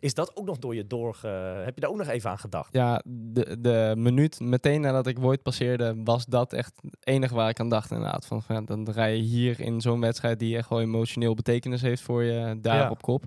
is 0.00 0.14
dat 0.14 0.36
ook 0.36 0.46
nog 0.46 0.58
door 0.58 0.74
je 0.74 0.86
doorge... 0.86 1.26
Heb 1.64 1.74
je 1.74 1.80
daar 1.80 1.90
ook 1.90 1.96
nog 1.96 2.08
even 2.08 2.30
aan 2.30 2.38
gedacht? 2.38 2.72
Ja, 2.72 3.02
de, 3.06 3.60
de 3.60 3.94
minuut 3.96 4.40
meteen 4.40 4.80
nadat 4.80 5.06
ik 5.06 5.18
Voigt 5.18 5.42
passeerde, 5.42 5.94
was 6.04 6.26
dat 6.26 6.52
echt 6.52 6.78
het 6.82 7.06
enige 7.06 7.34
waar 7.34 7.48
ik 7.48 7.60
aan 7.60 7.68
dacht 7.68 7.90
inderdaad. 7.90 8.26
Van, 8.26 8.42
van, 8.42 8.64
dan 8.64 8.90
rij 8.90 9.16
je 9.16 9.22
hier 9.22 9.60
in 9.60 9.80
zo'n 9.80 10.00
wedstrijd 10.00 10.38
die 10.38 10.56
echt 10.56 10.68
wel 10.68 10.80
emotioneel 10.80 11.34
betekenis 11.34 11.82
heeft 11.82 12.02
voor 12.02 12.22
je, 12.22 12.58
daar 12.60 12.76
Ja. 12.76 12.90
op 12.90 13.02
kop. 13.02 13.24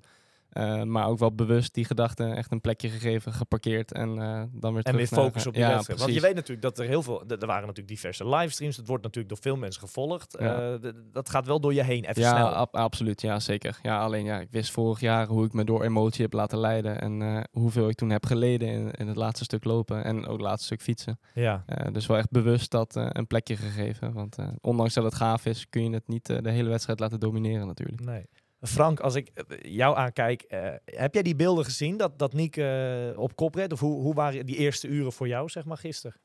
Eh, 0.50 0.84
maar 0.84 1.08
ook 1.08 1.20
wel 1.20 1.34
bewust 1.36 1.74
die 1.74 1.86
gedachte 1.86 2.24
echt 2.26 2.52
een 2.52 2.62
plekje 2.62 2.90
gegeven, 2.90 3.34
geparkeerd 3.34 3.92
en 3.94 4.10
eh, 4.22 4.44
dan 4.52 4.74
weer 4.74 4.84
En 4.84 4.96
weer 4.96 5.08
naar- 5.12 5.24
focus 5.24 5.48
op 5.48 5.54
die 5.54 5.62
ja, 5.62 5.70
wedstrijd. 5.70 6.00
Want 6.00 6.14
je 6.14 6.20
weet 6.22 6.36
natuurlijk 6.36 6.62
dat 6.62 6.80
er 6.80 6.86
heel 6.86 7.04
veel... 7.04 7.24
Er 7.28 7.46
waren 7.46 7.62
natuurlijk 7.62 7.88
diverse 7.88 8.28
livestreams. 8.30 8.78
Het 8.78 8.88
wordt 8.88 9.04
natuurlijk 9.04 9.34
door 9.34 9.44
veel 9.44 9.56
mensen 9.56 9.82
gevolgd. 9.82 10.36
Ja. 10.40 10.74
Eh, 10.74 10.90
dat 11.12 11.30
gaat 11.30 11.46
wel 11.48 11.60
door 11.60 11.74
je 11.74 11.84
heen, 11.84 12.06
even 12.06 12.22
ja, 12.22 12.30
snel. 12.36 12.48
ab- 12.48 12.76
absoluut. 12.76 13.22
Ja, 13.22 13.40
zeker. 13.40 13.80
Ja, 13.82 14.00
alleen 14.00 14.26
ja, 14.26 14.40
ik 14.40 14.52
wist 14.52 14.72
vorig 14.72 15.00
jaar 15.00 15.28
hoe 15.28 15.46
ik 15.46 15.54
me 15.54 15.64
door 15.64 15.84
emotie 15.84 16.24
heb 16.24 16.34
laten 16.34 16.58
leiden 16.60 17.02
en 17.02 17.46
hoeveel 17.52 17.90
ik 17.90 17.96
toen 17.96 18.10
heb 18.10 18.26
geleden 18.26 18.68
in, 18.68 18.92
in 18.92 19.08
het 19.08 19.18
laatste 19.18 19.44
stuk 19.44 19.64
lopen 19.64 20.04
en 20.04 20.26
ook 20.26 20.32
het 20.38 20.42
laatste 20.42 20.66
stuk 20.66 20.82
fietsen. 20.82 21.20
Ja. 21.34 21.66
Dus 21.92 22.06
wel 22.06 22.18
echt 22.18 22.32
bewust 22.32 22.72
dat 22.72 22.96
een 22.96 23.28
plekje 23.28 23.56
gegeven. 23.56 24.14
Want 24.14 24.36
ondanks 24.62 24.94
dat 24.94 25.04
het 25.04 25.16
gaaf 25.16 25.46
is, 25.46 25.70
kun 25.70 25.84
je 25.84 25.90
het 25.90 26.08
niet 26.08 26.26
de 26.26 26.52
hele 26.52 26.70
wedstrijd 26.70 27.00
laten 27.00 27.20
domineren 27.20 27.68
natuurlijk. 27.68 28.06
Nee. 28.06 28.26
Frank, 28.62 29.00
als 29.00 29.16
ik 29.16 29.30
eh, 29.30 29.74
jou 29.76 29.98
aankijk, 29.98 30.42
eh, 30.42 30.74
heb 30.86 31.14
jij 31.14 31.24
die 31.24 31.36
beelden 31.36 31.66
gezien 31.66 31.98
dat, 31.98 32.20
dat 32.20 32.34
Niek 32.34 32.58
eh, 32.58 33.10
op 33.16 33.36
kop 33.36 33.56
reed? 33.56 33.72
Of 33.72 33.80
hoe, 33.80 34.02
hoe 34.02 34.14
waren 34.14 34.46
die 34.46 34.56
eerste 34.56 34.88
uren 34.88 35.14
voor 35.14 35.28
jou, 35.28 35.50
zeg 35.50 35.66
maar, 35.66 35.78
gisteren? 35.78 36.20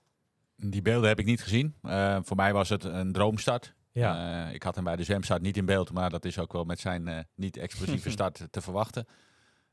Die 0.56 0.82
beelden 0.82 1.08
heb 1.08 1.18
ik 1.18 1.26
niet 1.26 1.42
gezien. 1.42 1.74
Voor 2.22 2.36
mij 2.36 2.52
was 2.52 2.68
het 2.68 2.84
een 2.84 3.12
droomstart. 3.12 3.74
Ja. 3.92 4.48
Ik 4.48 4.62
had 4.62 4.74
hem 4.74 4.84
bij 4.84 4.96
de 4.96 5.04
zwemstart 5.04 5.42
niet 5.42 5.56
in 5.56 5.64
beeld, 5.64 5.92
maar 5.92 6.10
dat 6.10 6.24
is 6.24 6.38
ook 6.38 6.52
wel 6.52 6.64
met 6.64 6.80
zijn 6.80 7.26
niet-explosieve 7.34 8.10
start 8.18 8.46
te 8.50 8.60
verwachten. 8.60 9.06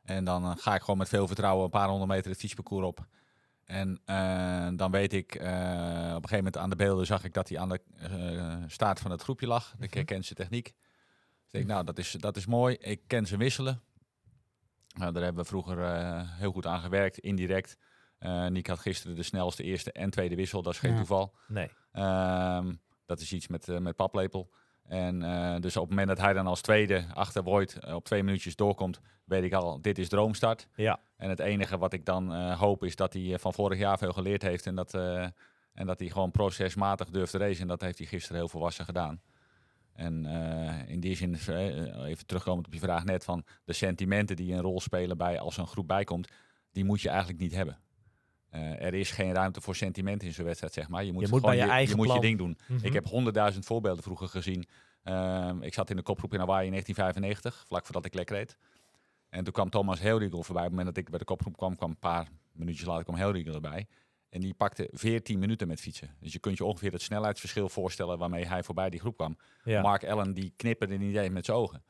En 0.03 0.25
dan 0.25 0.57
ga 0.57 0.75
ik 0.75 0.81
gewoon 0.81 0.97
met 0.97 1.09
veel 1.09 1.27
vertrouwen 1.27 1.63
een 1.63 1.69
paar 1.69 1.87
honderd 1.87 2.09
meter 2.09 2.31
het 2.31 2.39
fietsparcours 2.39 2.85
op. 2.85 3.05
En 3.65 4.01
dan 4.75 4.91
weet 4.91 5.13
ik, 5.13 5.35
op 5.35 5.41
een 5.41 6.13
gegeven 6.13 6.37
moment 6.37 6.57
aan 6.57 6.69
de 6.69 6.75
beelden 6.75 7.05
zag 7.05 7.23
ik 7.23 7.33
dat 7.33 7.49
hij 7.49 7.59
aan 7.59 7.69
de 7.69 7.81
staart 8.67 8.99
van 8.99 9.11
het 9.11 9.21
groepje 9.21 9.47
lag. 9.47 9.75
Ik 9.79 9.93
herken 9.93 10.23
zijn 10.23 10.35
techniek. 10.35 10.73
Dus 11.49 11.61
ik 11.61 11.67
nou, 11.67 11.83
dat 11.85 11.97
is, 11.97 12.11
dat 12.11 12.37
is 12.37 12.45
mooi. 12.45 12.75
Ik 12.79 13.01
ken 13.07 13.25
zijn 13.25 13.39
wisselen. 13.39 13.81
Nou, 14.97 15.11
daar 15.13 15.23
hebben 15.23 15.41
we 15.43 15.49
vroeger 15.49 15.83
eh, 15.83 16.21
heel 16.25 16.51
goed 16.51 16.65
aan 16.65 16.81
gewerkt, 16.81 17.17
indirect. 17.17 17.77
Eh 18.19 18.45
Nick 18.45 18.67
had 18.67 18.79
gisteren 18.79 19.15
de 19.15 19.23
snelste 19.23 19.63
eerste 19.63 19.91
en 19.91 20.09
tweede 20.09 20.35
wissel, 20.35 20.61
dat 20.61 20.73
is 20.73 20.79
geen 20.79 20.91
Ja. 20.91 20.97
toeval. 20.97 21.33
Nee. 21.47 21.69
Ehm, 21.91 22.73
dat 23.05 23.19
is 23.19 23.33
iets 23.33 23.47
met, 23.47 23.69
eh, 23.69 23.77
met 23.77 23.95
paplepel. 23.95 24.51
En 24.83 25.19
dus 25.61 25.75
op 25.75 25.81
het 25.81 25.89
moment 25.89 26.07
dat 26.07 26.17
hij 26.17 26.33
dan 26.33 26.47
als 26.47 26.61
tweede 26.61 27.05
achter 27.13 27.43
op 27.95 28.05
twee 28.05 28.23
minuutjes 28.23 28.55
doorkomt, 28.55 28.99
weet 29.25 29.43
ik 29.43 29.53
al, 29.53 29.81
dit 29.81 29.97
is 29.97 30.09
droomstart. 30.09 30.67
Ja. 30.75 30.99
En 31.17 31.29
het 31.29 31.39
enige 31.39 31.77
wat 31.77 31.93
ik 31.93 32.05
dan 32.05 32.51
hoop 32.53 32.83
is 32.83 32.95
dat 32.95 33.13
hij 33.13 33.39
van 33.39 33.53
vorig 33.53 33.79
jaar 33.79 33.97
veel 33.97 34.11
geleerd 34.13 34.41
heeft 34.41 34.65
en 34.65 34.75
dat, 34.75 34.93
en 35.73 35.85
dat 35.85 35.99
hij 35.99 36.09
gewoon 36.09 36.31
procesmatig 36.31 37.09
durft 37.09 37.31
te 37.31 37.37
racen. 37.37 37.61
En 37.61 37.67
dat 37.67 37.81
heeft 37.81 37.97
hij 37.97 38.07
gisteren 38.07 38.37
heel 38.37 38.49
volwassen 38.49 38.85
gedaan. 38.85 39.21
En 39.99 40.25
eh, 40.25 40.91
in 40.91 40.99
die 40.99 41.15
zin, 41.15 41.35
eh, 41.47 42.05
even 42.05 42.25
terugkomend 42.25 42.67
op 42.67 42.73
je 42.73 42.79
vraag 42.79 43.03
net, 43.03 43.23
van 43.23 43.43
de 43.65 43.73
sentimenten 43.73 44.35
die 44.35 44.53
een 44.53 44.61
rol 44.61 44.81
spelen 44.81 45.17
bij 45.17 45.39
als 45.39 45.57
een 45.57 45.67
groep 45.67 45.87
bijkomt, 45.87 46.27
die 46.71 46.85
moet 46.85 47.01
je 47.01 47.09
eigenlijk 47.09 47.39
niet 47.39 47.55
hebben. 47.55 47.79
Eh, 48.49 48.85
er 48.85 48.93
is 48.93 49.11
geen 49.11 49.33
ruimte 49.33 49.61
voor 49.61 49.75
sentimenten 49.75 50.27
in 50.27 50.33
zo'n 50.33 50.45
wedstrijd, 50.45 50.73
zeg 50.73 50.87
maar. 50.87 51.03
Je 51.03 51.13
moet, 51.13 51.21
Je 51.21 51.27
moet 51.29 51.39
gewoon 51.39 51.55
je 51.55 51.61
eigen 51.61 51.97
je, 51.97 52.03
moet 52.03 52.13
je 52.13 52.19
ding 52.19 52.37
doen. 52.37 52.57
Mhm. 52.67 52.85
Ik 52.85 52.93
heb 52.93 53.05
honderdduizend 53.05 53.65
voorbeelden 53.65 54.03
vroeger 54.03 54.27
gezien. 54.27 54.67
Ehm, 55.03 55.61
ik 55.61 55.73
zat 55.73 55.89
in 55.89 55.95
de 55.95 56.01
kopgroep 56.01 56.33
in 56.33 56.39
Hawaii 56.39 56.65
in 56.65 56.71
1995, 56.71 57.63
vlak 57.67 57.85
voordat 57.85 58.05
ik 58.05 58.13
lek 58.13 58.29
reed. 58.29 58.57
En 59.29 59.43
toen 59.43 59.53
kwam 59.53 59.69
Thomas 59.69 59.99
Helriegel 59.99 60.43
voorbij. 60.43 60.63
Op 60.63 60.69
het 60.69 60.77
moment 60.77 60.95
dat 60.95 61.03
ik 61.03 61.09
bij 61.09 61.19
de 61.19 61.25
kopgroep 61.25 61.57
kwam, 61.57 61.75
kwam 61.75 61.89
een 61.89 61.99
paar 61.99 62.27
minuutjes 62.51 62.87
later 62.87 63.03
kwam 63.03 63.15
Helriegel 63.15 63.53
erbij. 63.53 63.87
En 64.29 64.39
die 64.41 64.53
pakte 64.53 64.89
14 64.91 65.39
minuten 65.39 65.67
met 65.67 65.79
fietsen. 65.81 66.15
Dus 66.19 66.33
je 66.33 66.39
kunt 66.39 66.57
je 66.57 66.65
ongeveer 66.65 66.91
het 66.91 67.01
snelheidsverschil 67.01 67.69
voorstellen 67.69 68.17
waarmee 68.17 68.45
hij 68.45 68.63
voorbij 68.63 68.89
die 68.89 68.99
groep 68.99 69.15
kwam. 69.17 69.37
Ja. 69.63 69.81
Mark 69.81 70.05
Allen, 70.07 70.33
die 70.33 70.53
knipperde 70.55 70.97
niet 70.97 71.15
eens 71.15 71.33
met 71.33 71.45
zijn 71.45 71.57
ogen. 71.57 71.83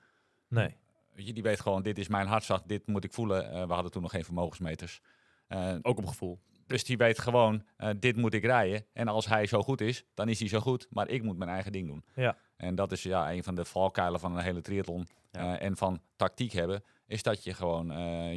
Nee. 0.48 0.76
Je, 1.16 1.34
die 1.34 1.44
weet 1.44 1.60
gewoon, 1.60 1.82
dit 1.82 1.98
is 1.98 2.08
mijn 2.08 2.28
hartslag, 2.28 2.62
dit 2.66 2.88
moet 2.88 3.04
ik 3.04 3.14
voelen. 3.14 3.52
Eh, 3.52 3.68
we 3.68 3.74
hadden 3.74 3.92
toen 3.92 4.02
nog 4.02 4.12
geen 4.12 4.24
vermogensmeters. 4.24 5.02
Eh, 5.48 5.76
Ook 5.82 5.98
op 5.98 6.06
gevoel. 6.06 6.40
dus 6.68 6.84
die 6.84 6.98
weet 6.98 7.20
gewoon, 7.20 7.64
eh, 7.78 7.90
dit 8.00 8.16
moet 8.16 8.34
ik 8.34 8.44
rijden. 8.44 8.86
En 8.94 9.08
als 9.08 9.26
hij 9.28 9.46
zo 9.48 9.62
goed 9.64 9.82
is, 9.82 10.04
dan 10.14 10.30
is 10.30 10.40
hij 10.40 10.48
zo 10.50 10.60
goed. 10.60 10.88
Maar 10.90 11.10
ik 11.10 11.24
moet 11.24 11.38
mijn 11.38 11.50
eigen 11.50 11.72
ding 11.72 11.88
doen. 11.88 12.04
Ja. 12.16 12.38
En 12.58 12.76
dat 12.76 12.92
is 12.92 13.04
ja, 13.04 13.32
een 13.32 13.44
van 13.44 13.56
de 13.56 13.66
valkuilen 13.66 14.20
van 14.20 14.38
een 14.38 14.44
hele 14.44 14.62
triathlon. 14.62 15.08
Ja. 15.32 15.60
en 15.60 15.78
van 15.78 16.02
tactiek 16.16 16.52
hebben. 16.52 16.84
Is 17.08 17.24
dat 17.24 17.44
je 17.44 17.54
gewoon 17.54 17.88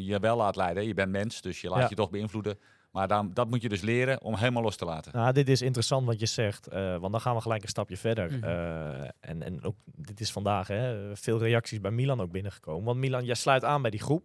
je 0.03 0.19
wel 0.19 0.37
laat 0.37 0.57
leiden. 0.57 0.87
Je 0.87 0.95
bent 0.95 1.11
mens, 1.11 1.41
dus 1.41 1.61
je 1.61 1.69
laat 1.69 1.81
Ja. 1.81 1.87
je 1.89 1.95
toch 1.95 2.11
beïnvloeden. 2.11 2.59
Maar 2.93 3.09
dan, 3.09 3.31
dat 3.35 3.49
moet 3.49 3.63
je 3.63 3.69
dus 3.69 3.81
leren 3.81 4.23
om 4.23 4.37
helemaal 4.37 4.63
los 4.63 4.77
te 4.77 4.85
laten. 4.85 5.13
Nou, 5.13 5.33
dit 5.33 5.49
is 5.49 5.63
interessant 5.63 6.07
wat 6.07 6.21
je 6.21 6.27
zegt, 6.27 6.67
eh, 6.67 6.97
want 6.97 7.13
dan 7.13 7.21
gaan 7.21 7.35
we 7.35 7.41
gelijk 7.41 7.63
een 7.63 7.69
stapje 7.69 7.97
verder. 7.97 8.33
Mhm. 8.33 8.45
Eh, 8.45 9.01
en, 9.21 9.43
en 9.43 9.65
ook, 9.65 9.77
dit 9.85 10.21
is 10.21 10.33
vandaag 10.33 10.69
hè, 10.69 11.17
veel 11.17 11.39
reacties 11.39 11.81
bij 11.81 11.91
Milan 11.91 12.21
ook 12.21 12.31
binnengekomen. 12.31 12.85
Want 12.85 12.99
Milan, 12.99 13.25
jij 13.25 13.35
sluit 13.35 13.65
aan 13.65 13.83
bij 13.83 13.91
die 13.91 14.01
groep. 14.01 14.25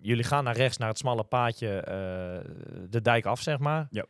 Jullie 0.00 0.24
gaan 0.24 0.44
naar 0.44 0.56
rechts, 0.56 0.76
naar 0.76 0.88
het 0.88 0.98
smalle 0.98 1.24
paadje, 1.24 1.80
eh, 1.80 2.50
de 2.90 3.02
dijk 3.02 3.26
af, 3.26 3.40
zeg 3.40 3.58
maar. 3.58 3.86
Ja. 3.90 4.06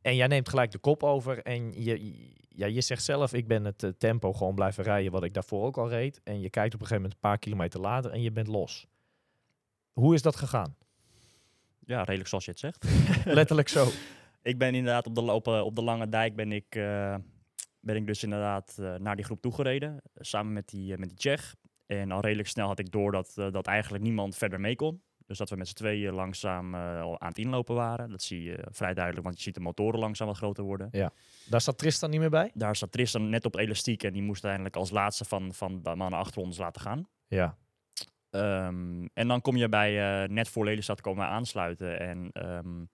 En 0.00 0.16
jij 0.16 0.26
neemt 0.26 0.48
gelijk 0.48 0.70
de 0.70 0.78
kop 0.78 1.02
over. 1.02 1.42
En 1.42 1.82
je, 1.84 2.14
ja, 2.48 2.66
je 2.66 2.80
zegt 2.80 3.04
zelf, 3.04 3.32
ik 3.32 3.46
ben 3.46 3.64
het 3.64 3.94
tempo 3.98 4.32
gewoon 4.32 4.54
blijven 4.54 4.84
rijden 4.84 5.12
wat 5.12 5.24
ik 5.24 5.34
daarvoor 5.34 5.64
ook 5.64 5.78
al 5.78 5.88
reed. 5.88 6.20
En 6.24 6.40
je 6.40 6.50
kijkt 6.50 6.74
op 6.74 6.80
een 6.80 6.86
gegeven 6.86 7.02
moment 7.02 7.12
een 7.12 7.28
paar 7.30 7.38
kilometer 7.38 7.80
later 7.80 8.10
en 8.10 8.22
je 8.22 8.32
bent 8.32 8.46
los. 8.46 8.86
Hoe 9.92 10.14
is 10.14 10.22
dat 10.22 10.36
gegaan? 10.36 10.76
Ja, 11.86 12.02
redelijk 12.02 12.28
zoals 12.28 12.44
je 12.44 12.50
het 12.50 12.60
zegt. 12.60 12.84
Letterlijk 13.24 13.68
zo. 13.68 13.88
Ik 14.42 14.58
ben 14.58 14.74
inderdaad 14.74 15.06
op 15.06 15.14
de, 15.14 15.22
lopen, 15.22 15.64
op 15.64 15.74
de 15.76 15.82
Lange 15.82 16.08
Dijk 16.08 16.36
ben 16.36 16.52
ik, 16.52 16.74
eh, 16.74 17.14
ben 17.80 17.96
ik 17.96 18.06
dus 18.06 18.22
inderdaad 18.22 18.76
eh, 18.78 18.94
naar 18.94 19.16
die 19.16 19.24
groep 19.24 19.40
toegereden. 19.40 19.90
eh, 20.02 20.10
samen 20.14 20.52
met 20.52 20.68
die, 20.68 20.92
eh, 20.92 20.98
met 20.98 21.08
die 21.08 21.18
Tsjech. 21.18 21.54
En 21.86 22.10
al 22.10 22.20
redelijk 22.20 22.48
snel 22.48 22.66
had 22.66 22.78
ik 22.78 22.90
door 22.90 23.12
dat, 23.12 23.32
eh, 23.36 23.50
dat 23.50 23.66
eigenlijk 23.66 24.04
niemand 24.04 24.36
verder 24.36 24.60
mee 24.60 24.76
kon. 24.76 25.02
Dus 25.26 25.38
dat 25.38 25.50
we 25.50 25.56
met 25.56 25.68
z'n 25.68 25.74
tweeën 25.74 26.12
langzaam 26.14 26.74
eh, 26.74 27.00
aan 27.00 27.28
het 27.28 27.38
inlopen 27.38 27.74
waren. 27.74 28.10
Dat 28.10 28.22
zie 28.22 28.42
je 28.42 28.66
vrij 28.70 28.94
duidelijk, 28.94 29.24
want 29.24 29.36
je 29.36 29.42
ziet 29.42 29.54
de 29.54 29.60
motoren 29.60 29.98
langzaam 30.00 30.26
wat 30.26 30.36
groter 30.36 30.64
worden. 30.64 30.88
Daar 31.44 31.60
zat 31.60 31.78
Tristan 31.78 32.10
niet 32.10 32.20
meer 32.20 32.30
bij? 32.30 32.50
Daar 32.54 32.76
zat 32.76 32.92
Tristan 32.92 33.28
net 33.28 33.44
op 33.44 33.56
elastiek 33.56 34.02
en 34.02 34.12
die 34.12 34.22
moest 34.22 34.44
uiteindelijk 34.44 34.76
als 34.76 34.90
laatste 34.90 35.24
van, 35.24 35.54
van 35.54 35.82
de 35.82 35.94
mannen 35.94 36.18
achter 36.18 36.42
ons 36.42 36.58
laten 36.58 36.82
gaan. 36.82 37.08
Ja. 37.26 37.56
Ehm, 38.32 39.06
en 39.14 39.28
dan 39.28 39.40
kom 39.40 39.56
je 39.56 39.68
bij, 39.68 40.22
eh, 40.22 40.28
net 40.28 40.48
voor 40.48 40.64
Lelystad 40.64 41.00
komen 41.00 41.26
aansluiten. 41.26 42.00
En 42.00 42.30
ehm, 42.32 42.84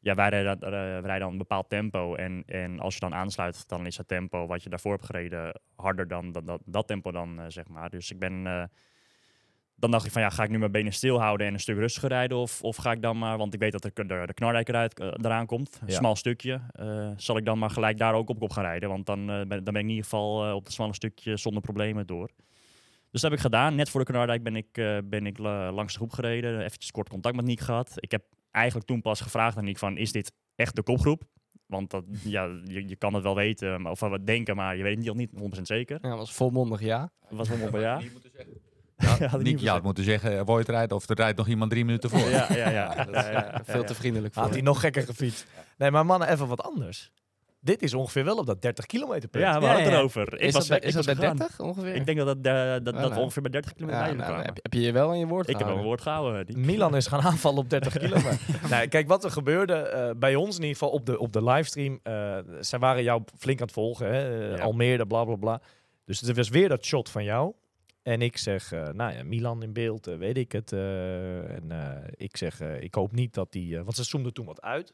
ja, 0.00 0.14
wij 0.14 0.28
rijden, 0.28 0.60
eh, 0.60 0.70
wij 0.70 1.00
rijden 1.00 1.20
dan 1.20 1.32
een 1.32 1.38
bepaald 1.38 1.68
tempo. 1.68 2.14
En, 2.14 2.42
en 2.46 2.80
als 2.80 2.94
je 2.94 3.00
dan 3.00 3.14
aansluit, 3.14 3.68
dan 3.68 3.86
is 3.86 3.96
het 3.96 4.08
tempo 4.08 4.46
wat 4.46 4.62
je 4.62 4.68
daarvoor 4.68 4.92
hebt 4.92 5.04
gereden 5.04 5.60
harder 5.76 6.08
dan, 6.08 6.32
dan 6.32 6.44
dat, 6.44 6.60
dat 6.64 6.86
tempo 6.86 7.10
dan, 7.12 7.40
eh, 7.40 7.44
zeg 7.48 7.68
maar. 7.68 7.90
Dus 7.90 8.10
ik 8.10 8.18
ben... 8.18 8.70
dan 9.74 9.90
dacht 9.90 10.06
ik 10.06 10.12
van 10.12 10.22
ja, 10.22 10.30
ga 10.30 10.42
ik 10.42 10.50
nu 10.50 10.58
mijn 10.58 10.72
benen 10.72 10.92
stilhouden 10.92 11.46
en 11.46 11.52
een 11.52 11.60
stuk 11.60 11.76
rustiger 11.76 12.08
rijden? 12.08 12.36
Of, 12.36 12.62
of 12.62 12.76
ga 12.76 12.92
ik 12.92 13.02
dan 13.02 13.18
maar, 13.18 13.38
want 13.38 13.54
ik 13.54 13.60
weet 13.60 13.72
dat 13.72 13.82
de, 13.82 14.06
de, 14.06 14.34
eruit, 14.64 15.00
eh, 15.00 15.06
eraan 15.22 15.46
komt, 15.46 15.78
een 15.80 15.86
Ja. 15.86 15.94
smal 15.96 16.16
stukje. 16.16 16.60
zal 17.16 17.36
ik 17.36 17.44
dan 17.44 17.58
maar 17.58 17.70
gelijk 17.70 17.98
daar 17.98 18.14
ook 18.14 18.28
op, 18.28 18.42
op 18.42 18.52
gaan 18.52 18.64
rijden? 18.64 18.88
Want 18.88 19.06
dan, 19.06 19.26
ben, 19.26 19.48
dan 19.48 19.64
ben 19.64 19.74
ik 19.74 19.82
in 19.82 19.88
ieder 19.88 20.04
geval 20.04 20.54
op 20.54 20.64
het 20.64 20.72
smalle 20.72 20.94
stukje 20.94 21.36
zonder 21.36 21.62
problemen 21.62 22.06
door. 22.06 22.30
Dus 23.12 23.20
dat 23.20 23.30
heb 23.30 23.32
ik 23.32 23.40
gedaan. 23.40 23.74
Net 23.74 23.90
voor 23.90 24.00
de 24.04 24.06
knardijk 24.12 24.42
ben 24.42 24.56
ik, 24.56 24.66
eh, 24.72 24.98
ben 25.04 25.26
ik 25.26 25.38
la- 25.38 25.72
langs 25.72 25.92
de 25.92 25.98
groep 25.98 26.12
gereden. 26.12 26.60
Eventjes 26.60 26.90
kort 26.90 27.08
contact 27.08 27.36
met 27.36 27.44
Niek 27.44 27.60
gehad. 27.60 27.92
Ik 27.96 28.10
heb 28.10 28.22
eigenlijk 28.50 28.86
toen 28.86 29.00
pas 29.02 29.20
gevraagd 29.20 29.56
aan 29.56 29.64
Niek 29.64 29.78
van, 29.78 29.96
is 29.96 30.12
dit 30.12 30.32
echt 30.56 30.76
de 30.76 30.82
kopgroep? 30.82 31.22
Want 31.66 31.90
dat, 31.90 32.04
ja, 32.24 32.44
je, 32.64 32.88
je 32.88 32.96
kan 32.96 33.14
het 33.14 33.22
wel 33.22 33.34
weten, 33.34 33.82
maar- 33.82 33.92
of 33.92 34.00
wat 34.00 34.26
denken, 34.26 34.56
maar 34.56 34.76
je 34.76 34.82
weet 34.82 34.96
het 34.96 35.04
niet, 35.04 35.14
niet 35.14 35.30
100% 35.58 35.66
zeker. 35.66 35.98
Ja, 36.02 36.08
dat 36.08 36.18
was 36.18 36.32
volmondig 36.32 36.80
ja. 36.80 37.10
Was 37.30 37.48
een 37.48 37.80
ja. 37.80 38.00
Ja, 38.96 39.36
niet 39.36 39.42
Nick, 39.42 39.46
je 39.46 39.52
gezegd. 39.52 39.66
had 39.72 39.82
moeten 39.82 40.04
zeggen, 40.04 40.38
eh, 40.38 40.42
Voigt 40.44 40.68
rijdt 40.68 40.92
of 40.92 41.08
er 41.08 41.16
rijdt 41.16 41.38
nog 41.38 41.48
iemand 41.48 41.70
drie 41.70 41.84
minuten 41.84 42.10
voor. 42.10 42.28
Ja, 42.28 42.46
ja, 42.54 42.70
ja. 42.70 42.94
Dat 43.04 43.08
is, 43.08 43.14
Ja, 43.22 43.30
ja, 43.30 43.52
eh, 43.52 43.60
veel 43.64 43.80
ja, 43.80 43.86
te 43.86 43.92
ja. 43.92 43.98
vriendelijk 43.98 44.34
voor. 44.34 44.42
Had 44.42 44.52
hij 44.52 44.60
nog 44.62 44.80
gekker 44.80 45.02
gefietst. 45.02 45.46
Nee, 45.78 45.90
maar 45.90 46.06
mannen, 46.06 46.28
even 46.28 46.46
wat 46.46 46.62
anders. 46.62 47.10
Dit 47.64 47.82
is 47.82 47.94
ongeveer 47.94 48.24
wel 48.24 48.36
op 48.36 48.46
dat 48.46 48.62
30 48.62 48.86
kilometer 48.86 49.28
punt. 49.28 49.44
Ja, 49.44 49.54
we 49.58 49.60
Ja, 49.60 49.66
hadden 49.66 49.84
het 49.86 49.94
erover. 49.94 50.32
Ik 50.34 50.40
Is 50.40 50.52
was, 50.52 50.66
dat, 50.66 50.68
bij, 50.68 50.78
ik 50.78 50.84
is 50.84 50.94
dat 50.94 51.04
was 51.04 51.14
bij 51.14 51.24
gegaan. 51.24 51.36
30 51.36 51.60
ongeveer? 51.60 51.94
Ik 51.94 52.06
denk 52.06 52.18
dat, 52.18 52.26
het, 52.26 52.46
eh, 52.46 52.52
dat, 52.84 52.84
dat 52.84 53.12
we 53.14 53.20
ongeveer 53.20 53.42
bij 53.42 53.50
30 53.50 53.72
kilometer 53.74 54.00
bij 54.02 54.12
nou, 54.12 54.24
kwamen. 54.24 54.44
heb, 54.44 54.58
heb 54.62 54.72
je 54.72 54.80
je 54.80 54.92
wel 54.92 55.12
in 55.12 55.18
je 55.18 55.26
woord 55.26 55.48
Ik 55.48 55.58
heb 55.58 55.66
wel 55.66 55.76
een 55.76 55.82
woord 55.82 56.00
gehouden. 56.00 56.46
Die. 56.46 56.56
Milan 56.56 56.96
is 56.96 57.06
gaan 57.06 57.20
aanvallen 57.20 57.58
op 57.58 57.70
30 57.70 57.92
kilometer. 58.02 58.38
nee, 58.70 58.88
kijk, 58.88 59.08
wat 59.08 59.24
er 59.24 59.30
gebeurde 59.30 59.74
eh, 59.74 60.10
bij 60.16 60.34
ons 60.34 60.56
in 60.56 60.62
ieder 60.62 60.76
geval 60.78 60.90
op 60.94 61.06
de, 61.06 61.18
op 61.18 61.32
de 61.32 61.44
livestream. 61.44 62.00
eh 62.02 62.38
zij 62.60 62.78
waren 62.78 63.02
jou 63.02 63.22
flink 63.38 63.58
aan 63.60 63.66
het 63.66 63.74
volgen. 63.74 64.06
Hè? 64.06 64.26
Ja. 64.48 64.62
Almere, 64.62 65.06
bla 65.06 65.24
bla 65.24 65.36
bla. 65.36 65.60
Dus 66.04 66.22
er 66.22 66.34
was 66.34 66.48
weer 66.48 66.68
dat 66.68 66.84
shot 66.84 67.08
van 67.08 67.24
jou. 67.24 67.52
En 68.02 68.22
ik 68.22 68.36
zeg, 68.36 68.72
eh, 68.72 68.88
nou 68.88 69.12
ja, 69.12 69.24
Milan 69.24 69.62
in 69.62 69.72
beeld, 69.72 70.04
weet 70.06 70.36
ik 70.36 70.52
het. 70.52 70.72
eh, 70.72 71.50
en 71.54 71.64
eh, 71.68 71.96
ik 72.16 72.36
zeg, 72.36 72.60
ik 72.60 72.94
hoop 72.94 73.12
niet 73.12 73.34
dat 73.34 73.52
die... 73.52 73.82
want 73.82 73.96
ze 73.96 74.04
zoomde 74.04 74.32
toen 74.32 74.46
wat 74.46 74.60
uit. 74.62 74.92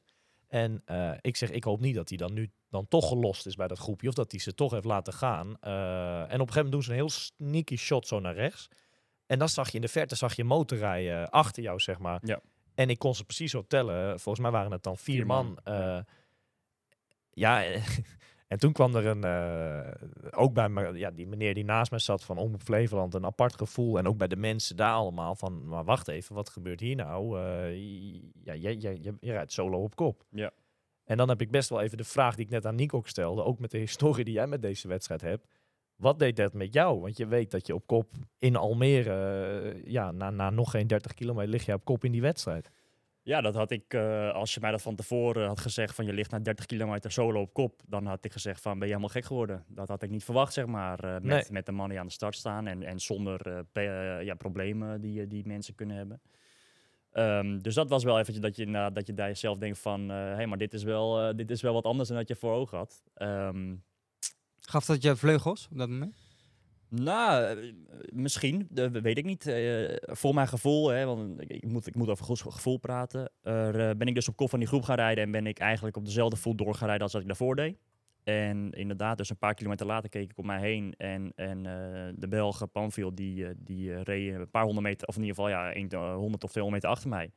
En 0.49 0.83
eh, 0.85 1.13
ik 1.21 1.37
zeg, 1.37 1.51
ik 1.51 1.65
hoop 1.65 1.81
niet 1.81 1.95
dat 1.95 2.09
hij 2.09 2.19
dan 2.19 2.33
nu 2.33 2.51
dan 2.71 2.89
toch 2.89 3.09
gelost 3.09 3.47
is 3.47 3.55
bij 3.55 3.69
dat 3.69 3.79
groepje. 3.79 4.09
Of 4.09 4.15
dat 4.15 4.31
hij 4.31 4.41
ze 4.41 4.55
toch 4.55 4.71
heeft 4.71 4.85
laten 4.85 5.13
gaan. 5.13 5.57
Eh, 5.61 6.21
en 6.21 6.25
op 6.25 6.31
een 6.31 6.39
gegeven 6.39 6.55
moment 6.55 6.73
doen 6.73 6.83
ze 6.83 6.91
een 6.91 6.97
heel 6.97 7.11
sneaky 7.11 7.77
shot 7.77 8.07
zo 8.07 8.21
naar 8.21 8.35
rechts. 8.35 8.69
En 9.27 9.39
dan 9.39 9.49
zag 9.49 9.69
je 9.69 9.75
in 9.75 9.81
de 9.81 9.89
verte 9.89 10.15
zag 10.15 10.35
je 10.35 10.43
een 10.43 10.49
motorrij 10.49 11.23
eh, 11.23 11.29
achter 11.29 11.63
jou, 11.63 11.81
zeg 11.81 11.99
maar. 11.99 12.21
Ja. 12.23 12.41
En 12.75 12.91
ik 12.91 12.99
kon 12.99 13.15
ze 13.15 13.25
precies 13.25 13.51
zo 13.51 13.65
tellen. 13.69 14.21
Volgens 14.21 14.45
mij 14.45 14.51
waren 14.51 14.73
het 14.73 14.83
dan 14.83 14.97
vier, 14.97 15.15
Vier 15.15 15.27
man. 15.27 15.59
man, 15.65 16.05
ja. 17.31 17.63
en 18.49 18.59
toen 18.59 18.73
kwam 18.73 18.95
er 18.95 19.07
een, 19.07 19.25
eh, 19.25 20.41
ook 20.41 20.53
bij 20.53 20.69
me, 20.69 20.99
ja, 20.99 21.11
die 21.11 21.27
meneer 21.27 21.55
die 21.55 21.65
naast 21.65 21.91
me 21.91 21.99
zat 21.99 22.25
van 22.25 22.39
Omroep 22.39 22.63
Flevoland, 22.63 23.15
een 23.15 23.25
apart 23.25 23.57
gevoel. 23.57 23.99
En 23.99 24.09
ook 24.09 24.17
bij 24.17 24.29
de 24.29 24.37
mensen 24.37 24.77
daar 24.77 24.93
allemaal 24.93 25.35
van, 25.35 25.69
maar 25.69 25.85
wacht 25.85 26.09
even, 26.09 26.35
wat 26.35 26.49
gebeurt 26.49 26.81
hier 26.81 26.97
nou? 26.97 27.41
Eh, 27.41 27.75
ja, 28.43 28.55
jij, 28.55 28.75
jij, 28.75 28.97
jij, 28.97 29.15
je 29.21 29.33
rijdt 29.33 29.53
solo 29.53 29.83
op 29.83 29.95
kop. 29.95 30.25
Ja. 30.31 30.51
En 31.05 31.17
dan 31.17 31.29
heb 31.29 31.41
ik 31.41 31.51
best 31.51 31.69
wel 31.69 31.81
even 31.81 31.97
de 31.97 32.05
vraag 32.05 32.35
die 32.35 32.45
ik 32.45 32.51
net 32.51 32.67
aan 32.67 32.75
Nico 32.75 33.03
stelde, 33.05 33.45
ook 33.45 33.59
met 33.59 33.71
de 33.71 33.79
historie 33.79 34.25
die 34.25 34.35
jij 34.35 34.47
met 34.47 34.63
deze 34.63 34.89
wedstrijd 34.89 35.21
hebt. 35.21 35.47
Wat 35.97 36.19
deed 36.19 36.37
dat 36.37 36.53
met 36.53 36.73
jou? 36.73 37.01
Want 37.01 37.17
je 37.17 37.27
weet 37.27 37.51
dat 37.51 37.67
je 37.67 37.75
op 37.75 37.87
kop 37.87 38.13
in 38.39 38.57
Almere, 38.57 39.73
eh, 39.73 39.85
ja, 39.85 40.11
na, 40.11 40.31
na 40.31 40.51
nog 40.51 40.71
geen 40.71 40.87
30 40.87 41.15
kilometer 41.15 41.51
lig 41.51 41.67
je 41.67 41.75
op 41.75 41.85
kop 41.85 42.05
in 42.05 42.13
die 42.13 42.21
wedstrijd. 42.21 42.71
Ja, 43.29 43.41
dat 43.41 43.55
had 43.55 43.71
ik, 43.71 43.95
eh, 43.95 44.33
als 44.33 44.55
je 44.55 44.61
mij 44.61 44.71
dat 44.71 44.83
van 44.83 44.95
tevoren 44.95 45.47
had 45.47 45.61
gezegd 45.61 45.95
van 45.95 46.05
je 46.05 46.13
ligt 46.13 46.31
na 46.31 46.39
30 46.39 46.67
kilometer 46.67 47.13
solo 47.13 47.41
op 47.41 47.53
kop, 47.53 47.81
dan 47.87 48.07
had 48.07 48.25
ik 48.25 48.33
gezegd 48.33 48.61
van 48.63 48.73
ben 48.73 48.81
je 48.89 48.95
helemaal 48.95 49.09
gek 49.09 49.25
geworden. 49.25 49.65
Dat 49.67 49.89
had 49.89 50.03
ik 50.03 50.11
niet 50.11 50.25
verwacht, 50.25 50.53
zeg 50.53 50.67
maar, 50.67 50.99
eh, 51.05 51.13
met, 51.13 51.23
Nee. 51.23 51.43
met 51.51 51.67
de 51.67 51.73
mannen 51.73 51.91
die 51.91 51.99
aan 52.01 52.07
de 52.07 52.13
start 52.13 52.35
staan 52.37 52.67
en, 52.67 52.83
en 52.83 53.01
zonder 53.01 53.65
eh, 53.73 54.23
ja, 54.23 54.35
problemen 54.35 55.01
die, 55.01 55.27
die 55.27 55.47
mensen 55.47 55.75
kunnen 55.75 55.97
hebben. 55.97 56.21
Ehm, 57.13 57.59
dus 57.59 57.75
dat 57.75 57.89
was 57.89 58.05
wel 58.05 58.19
eventjes 58.19 58.41
dat 58.45 58.57
je, 58.57 58.63
inderdaad- 58.65 58.95
dat 58.95 59.07
je 59.07 59.15
daar 59.15 59.37
zelf 59.37 59.59
denkt 59.59 59.79
van, 59.79 60.09
hé, 60.09 60.35
hey, 60.35 60.47
maar 60.47 60.59
dit 60.59 60.75
is, 60.75 60.83
wel, 60.83 61.37
dit 61.37 61.51
is 61.51 61.63
wel 61.63 61.73
wat 61.75 61.85
anders 61.85 62.09
dan 62.09 62.19
dat 62.19 62.29
je 62.29 62.37
voor 62.37 62.53
ogen 62.53 62.79
had. 62.79 63.03
Ehm, 63.15 63.75
Gaf 64.61 64.85
dat 64.85 65.03
je 65.03 65.17
vleugels 65.17 65.69
op 65.71 65.79
dat 65.79 65.89
moment? 65.89 66.17
Nou, 66.89 67.45
eh, 67.45 67.73
misschien. 68.13 68.67
Dat 68.71 68.91
weet 68.91 69.19
ik 69.19 69.25
niet. 69.25 69.47
Eh, 69.47 69.97
voor 70.01 70.35
mijn 70.35 70.49
gevoel, 70.49 70.89
hè, 70.89 71.05
want 71.05 71.41
ik, 71.41 71.67
moet, 71.67 71.87
ik 71.87 71.95
moet 71.95 72.09
over 72.09 72.25
gevoel- 72.51 72.79
praten. 72.79 73.31
Eh, 73.43 73.71
ben 73.73 74.07
ik 74.07 74.15
dus 74.15 74.29
op 74.29 74.37
kop 74.37 74.51
van 74.51 74.59
die 74.59 74.69
groep 74.69 74.83
gaan 74.83 74.97
rijden 74.97 75.25
en 75.25 75.31
ben 75.31 75.47
ik 75.47 75.59
eigenlijk 75.59 75.97
op 75.97 76.05
dezelfde 76.05 76.37
voet 76.37 76.59
door 76.59 76.77
rijden 76.79 77.01
als 77.03 77.13
dat 77.13 77.21
ik 77.21 77.27
daarvoor 77.27 77.57
deed. 77.57 77.79
En 78.25 78.71
inderdaad, 78.71 79.19
dus 79.19 79.31
een 79.31 79.39
paar 79.39 79.55
kilometer 79.55 79.87
later 79.87 80.09
keek 80.09 80.31
ik 80.31 80.39
om 80.39 80.47
mij 80.47 80.61
heen. 80.61 80.95
En, 80.97 81.33
en 81.35 81.63
de 82.17 82.29
Belge 82.29 82.67
Panfield, 82.67 83.17
die, 83.17 83.47
die 83.57 84.03
reed 84.03 84.35
een 84.35 84.51
paar 84.51 84.65
honderd 84.65 84.87
meter, 84.87 85.09
of 85.09 85.17
in 85.17 85.23
ieder 85.23 85.37
geval 85.37 85.51
ja, 85.51 85.77
een, 85.77 85.91
eh, 85.91 86.15
100 86.15 86.45
of 86.45 86.51
200 86.51 86.83
meter 86.83 86.89
achter 86.89 87.09
mij. 87.09 87.33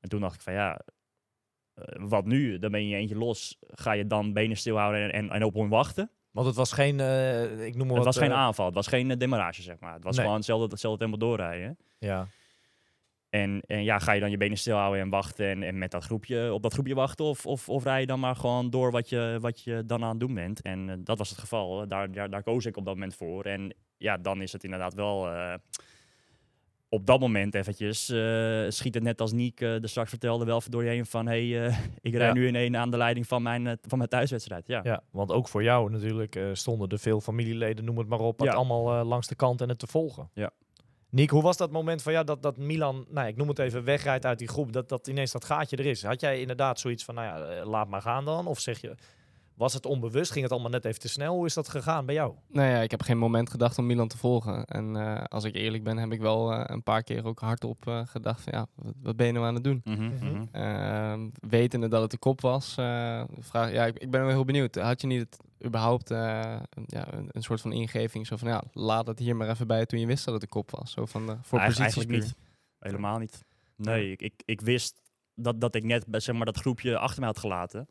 En 0.00 0.08
toen 0.08 0.20
dacht 0.20 0.34
ik 0.34 0.40
van 0.40 0.52
ja, 0.52 0.80
wat 2.00 2.24
nu? 2.26 2.58
Dan 2.58 2.70
ben 2.70 2.88
je 2.88 2.96
eentje 2.96 3.16
los. 3.16 3.58
Ga 3.60 3.92
je 3.92 4.06
dan 4.06 4.32
benen 4.32 4.56
stilhouden 4.56 5.02
en, 5.02 5.12
en, 5.12 5.30
en 5.30 5.44
op 5.44 5.54
hem 5.54 5.68
wachten? 5.68 6.10
Want 6.32 6.46
het 6.46 6.56
was 6.56 6.72
geen, 6.72 7.00
eh, 7.00 7.66
ik 7.66 7.74
noem 7.76 7.86
maar 7.86 7.96
Het 7.96 8.04
wat, 8.04 8.14
was 8.14 8.16
geen 8.24 8.32
eh, 8.32 8.36
aanval, 8.38 8.66
het 8.66 8.74
was 8.74 8.86
geen 8.86 9.10
eh, 9.10 9.16
demarrage, 9.16 9.62
zeg 9.62 9.80
maar. 9.80 9.94
Het 9.94 10.04
was 10.04 10.12
Nee. 10.14 10.22
gewoon 10.24 10.38
hetzelfde, 10.38 10.66
hetzelfde 10.68 10.98
tempo 10.98 11.16
doorrijden. 11.16 11.76
Ja. 11.98 12.26
En, 13.30 13.62
en 13.66 13.84
ja, 13.84 13.98
ga 13.98 14.12
je 14.12 14.20
dan 14.20 14.30
je 14.30 14.36
benen 14.36 14.58
stilhouden 14.58 15.00
en 15.00 15.08
wachten 15.08 15.46
en, 15.46 15.62
en 15.62 15.78
met 15.78 15.90
dat 15.90 16.04
groepje, 16.04 16.52
op 16.52 16.62
dat 16.62 16.72
groepje 16.72 16.94
wachten? 16.94 17.24
Of, 17.24 17.46
of, 17.46 17.68
of 17.68 17.84
rij 17.84 18.00
je 18.00 18.06
dan 18.06 18.20
maar 18.20 18.36
gewoon 18.36 18.70
door 18.70 18.90
wat 18.90 19.08
je, 19.08 19.38
wat 19.40 19.62
je 19.62 19.82
dan 19.86 20.02
aan 20.02 20.10
het 20.10 20.20
doen 20.20 20.34
bent? 20.34 20.62
En 20.62 21.04
dat 21.04 21.18
was 21.18 21.30
het 21.30 21.38
geval. 21.38 21.86
Daar, 21.88 22.12
daar, 22.12 22.30
daar 22.30 22.42
koos 22.42 22.66
ik 22.66 22.76
op 22.76 22.84
dat 22.84 22.94
moment 22.94 23.14
voor. 23.14 23.44
En 23.44 23.74
ja, 23.96 24.16
dan 24.16 24.42
is 24.42 24.52
het 24.52 24.64
inderdaad 24.64 24.94
wel... 24.94 25.28
op 26.92 27.06
dat 27.06 27.20
moment 27.20 27.54
eventjes 27.54 28.08
eh, 28.08 28.64
schiet 28.68 28.94
het 28.94 29.02
net 29.02 29.20
als 29.20 29.32
Niek 29.32 29.60
eh 29.60 29.74
de 29.80 29.86
straks 29.86 30.08
vertelde 30.10 30.44
wel 30.44 30.56
even 30.56 30.70
door 30.70 30.84
je 30.84 30.90
heen 30.90 31.06
van... 31.06 31.26
hey, 31.26 31.66
eh, 31.66 31.78
ik 32.00 32.14
rij 32.14 32.26
Ja. 32.26 32.32
nu 32.32 32.46
in 32.46 32.54
één 32.54 32.76
aan 32.76 32.90
de 32.90 32.96
leiding 32.96 33.26
van 33.26 33.42
mijn, 33.42 33.78
van 33.82 33.98
mijn 33.98 34.10
thuiswedstrijd. 34.10 34.66
Ja. 34.66 34.80
Ja, 34.84 35.02
want 35.10 35.30
ook 35.30 35.48
voor 35.48 35.62
jou 35.62 35.90
natuurlijk 35.90 36.40
stonden 36.52 36.88
er 36.88 36.98
veel 36.98 37.20
familieleden, 37.20 37.84
noem 37.84 37.98
het 37.98 38.08
maar 38.08 38.18
op, 38.20 38.38
het 38.38 38.48
Ja. 38.48 38.54
allemaal 38.54 38.98
eh, 38.98 39.06
langs 39.06 39.26
de 39.26 39.34
kant 39.34 39.60
en 39.60 39.68
het 39.68 39.78
te 39.78 39.86
volgen. 39.86 40.30
Ja. 40.34 40.50
Niek, 41.10 41.30
hoe 41.30 41.42
was 41.42 41.56
dat 41.56 41.70
moment 41.70 42.02
van 42.02 42.12
ja, 42.12 42.22
dat, 42.24 42.42
dat 42.42 42.56
Milan, 42.56 43.06
nou, 43.08 43.26
ik 43.28 43.36
noem 43.36 43.48
het 43.48 43.58
even, 43.58 43.84
wegrijdt 43.84 44.26
uit 44.26 44.38
die 44.38 44.48
groep, 44.48 44.72
dat, 44.72 44.88
dat 44.88 45.06
ineens 45.06 45.32
dat 45.32 45.44
gaatje 45.44 45.76
er 45.76 45.86
is? 45.86 46.02
Had 46.04 46.20
jij 46.20 46.40
inderdaad 46.40 46.80
zoiets 46.80 47.04
van, 47.04 47.14
nou 47.14 47.26
ja, 47.26 47.64
laat 47.64 47.88
maar 47.88 48.02
gaan 48.02 48.24
dan? 48.24 48.46
Of 48.46 48.60
zeg 48.60 48.80
je, 48.80 48.94
was 49.62 49.72
het 49.74 49.86
onbewust? 49.86 50.30
Ging 50.30 50.42
het 50.44 50.52
allemaal 50.52 50.70
net 50.70 50.84
even 50.84 51.00
te 51.00 51.08
snel? 51.08 51.34
Hoe 51.34 51.46
is 51.46 51.54
dat 51.54 51.68
gegaan 51.68 52.06
bij 52.06 52.14
jou? 52.14 52.34
Nou 52.48 52.68
ja, 52.68 52.80
ik 52.80 52.90
heb 52.90 53.02
geen 53.02 53.18
moment 53.18 53.50
gedacht 53.50 53.78
om 53.78 53.86
Milan 53.86 54.08
te 54.08 54.18
volgen. 54.18 54.64
En 54.64 54.96
eh, 54.96 55.24
als 55.24 55.44
ik 55.44 55.54
eerlijk 55.54 55.84
ben, 55.84 55.96
heb 55.98 56.12
ik 56.12 56.20
wel 56.20 56.52
eh, 56.52 56.62
een 56.66 56.82
paar 56.82 57.02
keer 57.02 57.24
ook 57.24 57.40
hardop 57.40 57.86
eh, 57.86 58.00
gedacht 58.06 58.40
van 58.40 58.52
ja, 58.52 58.66
wat, 58.74 58.94
wat 59.02 59.16
ben 59.16 59.26
je 59.26 59.32
nou 59.32 59.46
aan 59.46 59.54
het 59.54 59.64
doen? 59.64 59.80
Ehm, 60.52 61.28
wetende 61.48 61.88
dat 61.88 62.02
het 62.02 62.10
de 62.10 62.18
kop 62.18 62.40
was, 62.40 62.76
eh, 62.76 63.22
vraag, 63.38 63.72
ja, 63.72 63.86
ik, 63.86 63.98
ik 63.98 64.10
ben 64.10 64.20
wel 64.20 64.30
heel 64.30 64.44
benieuwd. 64.44 64.74
Had 64.74 65.00
je 65.00 65.06
niet 65.06 65.20
het, 65.20 65.36
überhaupt 65.66 66.10
eh, 66.10 66.56
een- 66.70 66.84
ja, 66.86 67.12
een, 67.12 67.28
een 67.32 67.42
soort 67.42 67.60
van 67.60 67.72
ingeving, 67.72 68.26
zo 68.26 68.36
van 68.36 68.48
ja, 68.48 68.62
laat 68.72 69.06
het 69.06 69.18
hier 69.18 69.36
maar 69.36 69.48
even 69.48 69.66
bij 69.66 69.86
toen 69.86 70.00
je 70.00 70.06
wist 70.06 70.24
dat 70.24 70.34
het 70.34 70.42
de 70.42 70.48
kop 70.48 70.70
was? 70.70 70.92
Zo 70.92 71.06
van, 71.06 71.38
voor 71.42 71.58
Eigen- 71.58 71.84
posities 71.84 72.06
niet. 72.06 72.34
Helemaal 72.78 73.18
niet. 73.18 73.44
Nee, 73.76 74.10
ik, 74.10 74.22
ik, 74.22 74.42
ik 74.44 74.60
wist 74.60 75.00
dat, 75.34 75.60
dat 75.60 75.74
ik 75.74 75.84
net 75.84 76.04
zeg 76.10 76.34
maar, 76.36 76.46
dat 76.46 76.56
groepje 76.58 76.98
achter 76.98 77.18
mij 77.20 77.28
had 77.28 77.38
gelaten. 77.38 77.88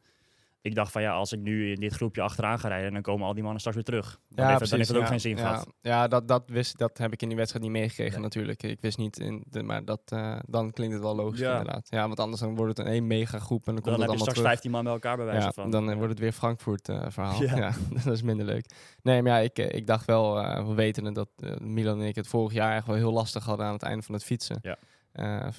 Ik 0.64 0.76
dacht 0.76 0.92
van 0.92 1.02
ja, 1.02 1.12
als 1.14 1.32
ik 1.32 1.40
nu 1.40 1.72
in 1.72 1.80
dit 1.80 1.94
groepje 1.94 2.22
achteraan 2.22 2.60
ga 2.60 2.68
rijden, 2.68 2.94
dan 2.94 3.02
komen 3.02 3.28
al 3.28 3.34
die 3.34 3.42
mannen 3.42 3.60
straks 3.60 3.78
weer 3.78 3.86
terug. 3.86 4.20
Dan 4.30 4.48
heeft 4.48 4.60
het, 4.60 4.70
dan 4.70 4.78
heeft 4.78 4.90
het 4.90 4.98
ook 4.98 5.04
ja, 5.04 5.10
geen 5.10 5.20
zin 5.20 5.38
ja, 5.38 5.48
gehad. 5.48 5.68
Ja, 5.82 6.08
dat, 6.08 6.28
dat, 6.28 6.44
wist, 6.46 6.78
dat 6.78 6.98
heb 6.98 7.14
ik 7.14 7.22
in 7.22 7.28
die 7.28 7.38
wedstrijd 7.38 7.66
niet 7.66 7.74
meegekregen 7.74 8.22
natuurlijk. 8.22 8.64
Ik 8.64 8.82
wist 8.82 8.98
niet, 8.98 9.20
in 9.20 9.44
de, 9.50 9.64
maar 9.64 9.86
dat, 9.86 10.02
eh, 10.06 10.40
dan 10.46 10.72
klinkt 10.72 10.94
het 10.94 11.04
wel 11.04 11.16
logisch 11.16 11.40
Ja. 11.40 11.52
inderdaad. 11.58 11.88
Ja, 11.90 12.08
want 12.08 12.20
anders 12.20 12.42
dan 12.42 12.56
wordt 12.56 12.78
het 12.78 12.88
een 12.88 12.94
één 12.94 13.08
mega 13.08 13.40
groep 13.40 13.68
en 13.68 13.74
dan, 13.74 13.84
Dan 13.84 13.84
komt 13.84 13.86
heb 13.86 13.86
het 13.86 14.02
je 14.02 14.08
allemaal 14.08 14.18
straks 14.18 14.38
terug. 14.38 14.48
15 14.52 14.72
man 14.72 14.84
bij 14.84 14.94
elkaar 14.94 15.16
bij 15.18 15.26
wijze 15.26 15.46
Ja, 15.46 15.52
van. 15.52 15.70
dan 15.72 15.84
eh, 15.84 15.90
Ja. 15.90 15.96
wordt 15.96 16.10
het 16.12 16.20
weer 16.20 16.32
Frankfurt 16.32 16.90
eh, 16.90 17.06
verhaal. 17.10 17.44
Ja. 17.44 17.56
Ja. 17.58 17.72
dat 18.04 18.14
is 18.14 18.22
minder 18.22 18.46
leuk. 18.46 18.66
Nee, 19.02 19.22
maar 19.22 19.32
ja, 19.32 19.38
ik, 19.38 19.58
ik 19.58 19.88
dacht 19.88 20.06
wel, 20.06 20.34
we 20.68 20.74
weten 20.74 21.14
dat 21.14 21.30
Milan 21.60 22.02
en 22.02 22.08
ik 22.08 22.16
het 22.16 22.28
vorig 22.28 22.54
jaar 22.54 22.76
echt 22.76 22.88
wel 22.88 22.96
heel 22.96 23.12
lastig 23.14 23.44
hadden 23.46 23.66
aan 23.66 23.74
het 23.74 23.84
einde 23.84 24.04
van 24.04 24.14
het 24.14 24.24
fietsen. 24.24 24.60
Ja. 24.62 24.78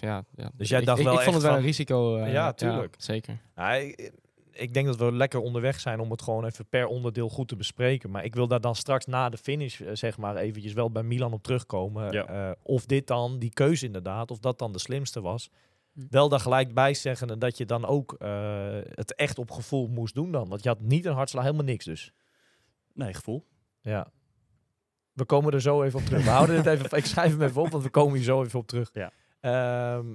Ja, 0.01 0.25
ja. 0.35 0.51
Dus 0.55 0.69
jij 0.69 0.81
dacht 0.85 0.99
ik, 0.99 1.05
wel 1.05 1.15
ik, 1.15 1.21
vond 1.21 1.35
het 1.35 1.43
wel 1.43 1.53
van- 1.53 1.61
een 1.61 1.67
risico. 1.67 2.19
Ja, 2.19 2.53
tuurlijk. 2.53 2.95
zeker. 2.99 3.39
Nou, 3.55 3.75
ik- 3.77 4.13
ik 4.53 4.75
denk 4.75 4.87
dat 4.87 4.97
we 4.97 5.13
lekker 5.13 5.41
onderweg 5.41 5.81
zijn 5.81 6.01
om 6.01 6.11
het 6.11 6.23
gewoon 6.23 6.45
even 6.45 6.67
per 6.67 6.87
onderdeel 6.87 7.29
goed 7.29 7.49
te 7.49 7.57
bespreken. 7.57 8.11
Maar 8.11 8.25
ik 8.25 8.35
wil 8.35 8.49
daar 8.49 8.61
dan 8.61 8.77
straks 8.77 9.07
na 9.07 9.29
de 9.29 9.37
finish, 9.37 9.81
eh, 9.81 9.91
zeg 9.93 10.19
maar, 10.19 10.37
eventjes 10.37 10.73
wel 10.73 10.91
bij 10.91 11.03
Milan 11.03 11.33
op 11.33 11.43
terugkomen. 11.43 12.13
Ja. 12.13 12.27
Eh, 12.27 12.51
of 12.63 12.87
dit 12.87 13.07
dan, 13.07 13.39
die 13.39 13.53
keuze 13.53 13.87
inderdaad, 13.87 14.31
of 14.31 14.39
dat 14.39 14.59
dan 14.59 14.73
de 14.73 14.79
slimste 14.79 15.21
was. 15.21 15.51
Hm. 15.93 16.01
Wel 16.11 16.29
daar 16.29 16.41
gelijk 16.41 16.75
bij 16.75 16.95
zeggen 16.95 17.39
dat 17.39 17.57
je 17.57 17.65
dan 17.65 17.87
ook 17.87 18.13
eh, 18.13 18.79
het 18.85 19.15
echt 19.15 19.39
op 19.39 19.51
gevoel 19.51 19.89
moest 19.89 20.15
doen 20.15 20.33
dan. 20.33 20.49
Want 20.49 20.63
je 20.63 20.69
had 20.69 20.81
niet 20.81 21.05
een 21.05 21.15
hartslag, 21.15 21.45
helemaal 21.45 21.65
niks 21.65 21.85
dus. 21.85 22.13
Nee, 22.95 23.15
gevoel. 23.15 23.47
Ja. 23.81 24.11
We 25.13 25.25
komen 25.25 25.53
er 25.53 25.61
zo 25.61 25.83
even 25.83 25.99
op 25.99 26.05
terug. 26.05 26.25
We 26.25 26.31
houden 26.31 26.57
het 26.57 26.67
even, 26.67 26.97
ik 26.99 27.07
schrijf 27.07 27.31
hem 27.31 27.43
even 27.43 27.63
op, 27.63 27.71
want 27.71 27.83
we 27.83 27.91
komen 27.91 28.15
hier 28.15 28.25
zo 28.25 28.43
even 28.43 28.59
op 28.59 28.67
terug. 28.67 28.91
Ja. 28.93 29.13
Ehm, 29.41 30.07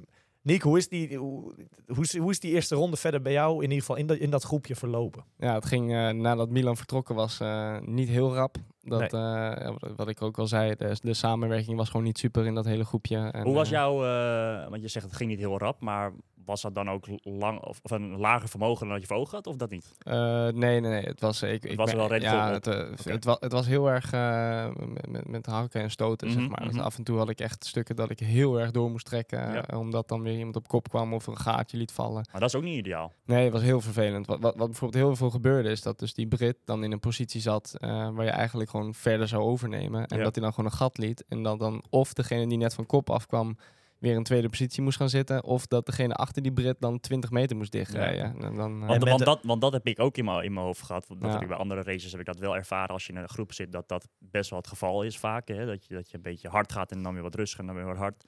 Nick, 0.48 0.62
hoe 0.62 0.78
is, 0.78 0.88
die, 0.90 1.18
hoe, 1.18 1.54
hoe, 1.88 2.04
is, 2.04 2.18
hoe 2.18 2.32
is 2.32 2.40
die 2.40 2.52
eerste 2.52 2.76
ronde 2.76 2.98
verder 2.98 3.22
bij 3.22 3.32
jou 3.32 3.56
in 3.56 3.62
ieder 3.62 3.78
geval 3.80 3.96
in, 3.96 4.06
dat 4.08 4.18
in 4.18 4.30
dat 4.30 4.44
groepje 4.44 4.76
verlopen? 4.76 5.24
Ja, 5.38 5.54
het 5.54 5.66
ging 5.66 5.92
eh, 5.94 6.10
nadat 6.10 6.50
Milan 6.50 6.78
vertrokken 6.78 7.16
was 7.16 7.40
eh, 7.40 7.78
niet 7.82 8.10
heel 8.10 8.34
rap. 8.36 8.56
Dat, 8.82 9.00
Nee. 9.00 9.10
eh, 9.10 9.18
ja, 9.66 9.74
wat- 9.96 10.08
ik 10.08 10.22
ook 10.22 10.38
al 10.40 10.48
zei, 10.48 10.76
de, 10.76 10.98
de 11.02 11.14
samenwerking 11.14 11.78
was 11.78 11.90
gewoon 11.90 12.06
niet 12.06 12.18
super 12.18 12.46
in 12.46 12.56
dat 12.56 12.66
hele 12.66 12.86
groepje. 12.86 13.18
En, 13.18 13.44
Hoe 13.44 13.54
was 13.54 13.70
jouw, 13.70 14.04
eh, 14.06 14.70
want 14.70 14.82
je 14.82 14.88
zegt 14.88 15.06
het 15.06 15.16
ging 15.16 15.30
niet 15.30 15.40
heel 15.40 15.58
rap, 15.58 15.82
maar 15.82 16.14
was 16.48 16.62
dat 16.62 16.76
dan 16.76 16.90
ook 16.90 17.06
lang 17.24 17.60
of, 17.62 17.80
of 17.84 17.92
een 17.92 18.18
lager 18.18 18.50
vermogen 18.50 18.80
dan 18.86 18.90
dat 18.90 19.02
je 19.02 19.08
voor 19.08 19.18
ogen 19.18 19.36
had 19.36 19.48
of 19.48 19.56
dat 19.56 19.70
niet? 19.70 19.94
Eh, 20.00 20.14
nee, 20.44 20.80
nee, 20.80 20.80
nee. 20.80 21.04
Het 21.04 21.22
was, 21.22 21.42
ik, 21.42 21.64
ik 21.64 21.78
was 21.78 21.90
ben- 21.90 21.98
wel 21.98 22.08
redelijk 22.08 22.36
ja, 22.36 22.52
het, 22.52 22.68
eh, 22.68 23.14
het, 23.14 23.26
wa 23.26 23.38
het 23.40 23.52
was 23.52 23.68
heel 23.68 23.88
erg 23.90 24.12
eh, 24.12 24.68
met, 25.08 25.28
met, 25.28 25.46
hakken 25.46 25.82
en 25.82 25.92
stoten, 25.92 26.28
Mhm, 26.28 26.40
zeg 26.40 26.50
maar. 26.50 26.64
Dus 26.64 26.74
mhm. 26.74 26.84
af 26.84 26.98
en 26.98 27.04
toe 27.04 27.18
had 27.18 27.30
ik 27.30 27.40
echt 27.40 27.66
stukken 27.66 27.96
dat 27.96 28.10
ik 28.10 28.20
heel 28.20 28.60
erg 28.60 28.72
door 28.72 28.90
moest 28.92 29.06
trekken. 29.06 29.54
Ja. 29.54 29.80
omdat 29.80 30.08
dan 30.08 30.22
weer 30.22 30.38
iemand 30.38 30.56
op 30.56 30.68
kop 30.68 30.90
kwam 30.90 31.14
of 31.14 31.28
een 31.28 31.38
gaatje 31.38 31.78
liet 31.78 31.92
vallen. 31.92 32.26
Maar 32.32 32.42
dat 32.42 32.50
is 32.50 32.56
ook 32.56 32.64
niet 32.64 32.78
ideaal. 32.78 33.14
Nee, 33.26 33.44
het 33.44 33.54
was 33.54 33.62
heel 33.62 33.82
vervelend. 33.82 34.28
Wat, 34.28 34.40
wat, 34.40 34.56
wat 34.56 34.68
bijvoorbeeld 34.68 35.04
heel 35.04 35.16
veel 35.16 35.30
gebeurde 35.30 35.70
is 35.70 35.82
dat 35.82 36.00
dus 36.00 36.14
die 36.14 36.28
Brit 36.28 36.58
dan 36.66 36.84
in 36.84 36.92
een 36.92 37.00
positie 37.00 37.42
zat 37.42 37.76
waar 37.80 38.24
je 38.24 38.30
eigenlijk 38.30 38.70
gewoon 38.70 38.94
verder 38.94 39.28
zou 39.28 39.42
overnemen. 39.44 40.06
En 40.08 40.18
Ja. 40.18 40.24
dat 40.24 40.36
hij 40.36 40.44
dan 40.44 40.54
gewoon 40.54 40.70
een 40.72 40.78
gat 40.78 40.98
liet. 40.98 41.26
En 41.28 41.44
dat 41.44 41.60
dan 41.60 41.84
of 41.90 42.14
degene 42.14 42.48
die 42.48 42.58
net 42.58 42.74
van 42.74 42.86
kop 42.86 43.10
afkwam 43.10 43.58
weer 44.00 44.16
in 44.16 44.24
tweede 44.24 44.50
positie 44.50 44.84
moest 44.84 44.98
gaan 44.98 45.10
zitten. 45.10 45.44
Of 45.44 45.68
dat 45.68 45.86
degene 45.86 46.14
achter 46.14 46.42
die 46.42 46.52
Brit 46.54 46.76
dan 46.80 47.00
20 47.00 47.32
meter 47.32 47.58
moest 47.58 47.72
dichtrijden. 47.72 48.42
En 48.42 48.56
dan, 48.56 48.82
eh, 48.82 48.88
Want, 48.88 49.04
want, 49.04 49.26
dat, 49.26 49.40
want 49.44 49.62
dat 49.62 49.74
heb 49.74 49.88
ik 49.88 50.00
ook 50.00 50.18
in 50.18 50.26
mijn, 50.26 50.44
in 50.44 50.54
mijn 50.54 50.66
hoofd 50.66 50.82
gehad. 50.82 51.06
Dat 51.08 51.18
Ja. 51.20 51.32
heb 51.32 51.42
ik 51.42 51.48
bij 51.48 51.58
andere 51.58 51.82
races 51.82 52.12
heb 52.12 52.20
ik 52.20 52.26
dat 52.26 52.40
wel 52.40 52.56
ervaren 52.56 52.90
als 52.94 53.06
je 53.06 53.14
in 53.14 53.20
een 53.20 53.30
groep 53.30 53.54
zit, 53.54 53.72
dat 53.72 53.88
dat 53.88 54.08
best 54.20 54.50
wel 54.50 54.60
het 54.60 54.68
geval 54.68 55.04
is 55.04 55.18
vaak. 55.18 55.48
Hè? 55.48 55.66
Dat, 55.66 55.86
je, 55.86 55.94
dat 55.94 56.10
je 56.10 56.16
een 56.16 56.22
beetje 56.22 56.50
hard 56.50 56.72
gaat 56.72 56.92
en 56.92 57.04
dan 57.04 57.14
weer 57.14 57.24
wat 57.24 57.36
rustig 57.36 57.60
en 57.60 57.66
dan 57.66 57.76
weer 57.76 57.86
wat 57.86 57.98
hard. 57.98 58.24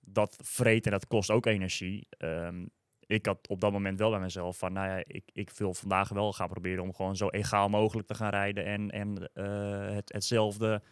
Dat 0.00 0.36
vreet 0.42 0.84
en 0.86 0.90
dat 0.92 1.06
kost 1.06 1.30
ook 1.30 1.46
energie. 1.46 2.06
Ehm, 2.10 2.66
ik 3.06 3.26
had 3.26 3.48
op 3.48 3.60
dat 3.60 3.72
moment 3.72 3.98
wel 3.98 4.10
bij 4.10 4.18
mezelf 4.20 4.58
van, 4.58 4.72
nou 4.72 4.88
ja, 4.88 5.02
ik, 5.06 5.30
ik 5.32 5.50
wil 5.50 5.74
vandaag 5.74 6.08
wel 6.08 6.32
gaan 6.32 6.48
proberen 6.48 6.82
om 6.82 6.94
gewoon 6.94 7.16
zo 7.16 7.28
egaal 7.28 7.68
mogelijk 7.68 8.06
te 8.08 8.14
gaan 8.14 8.30
rijden 8.30 8.64
en, 8.64 8.90
en 8.90 9.30
eh, 9.34 9.94
het, 9.94 10.12
hetzelfde, 10.12 10.82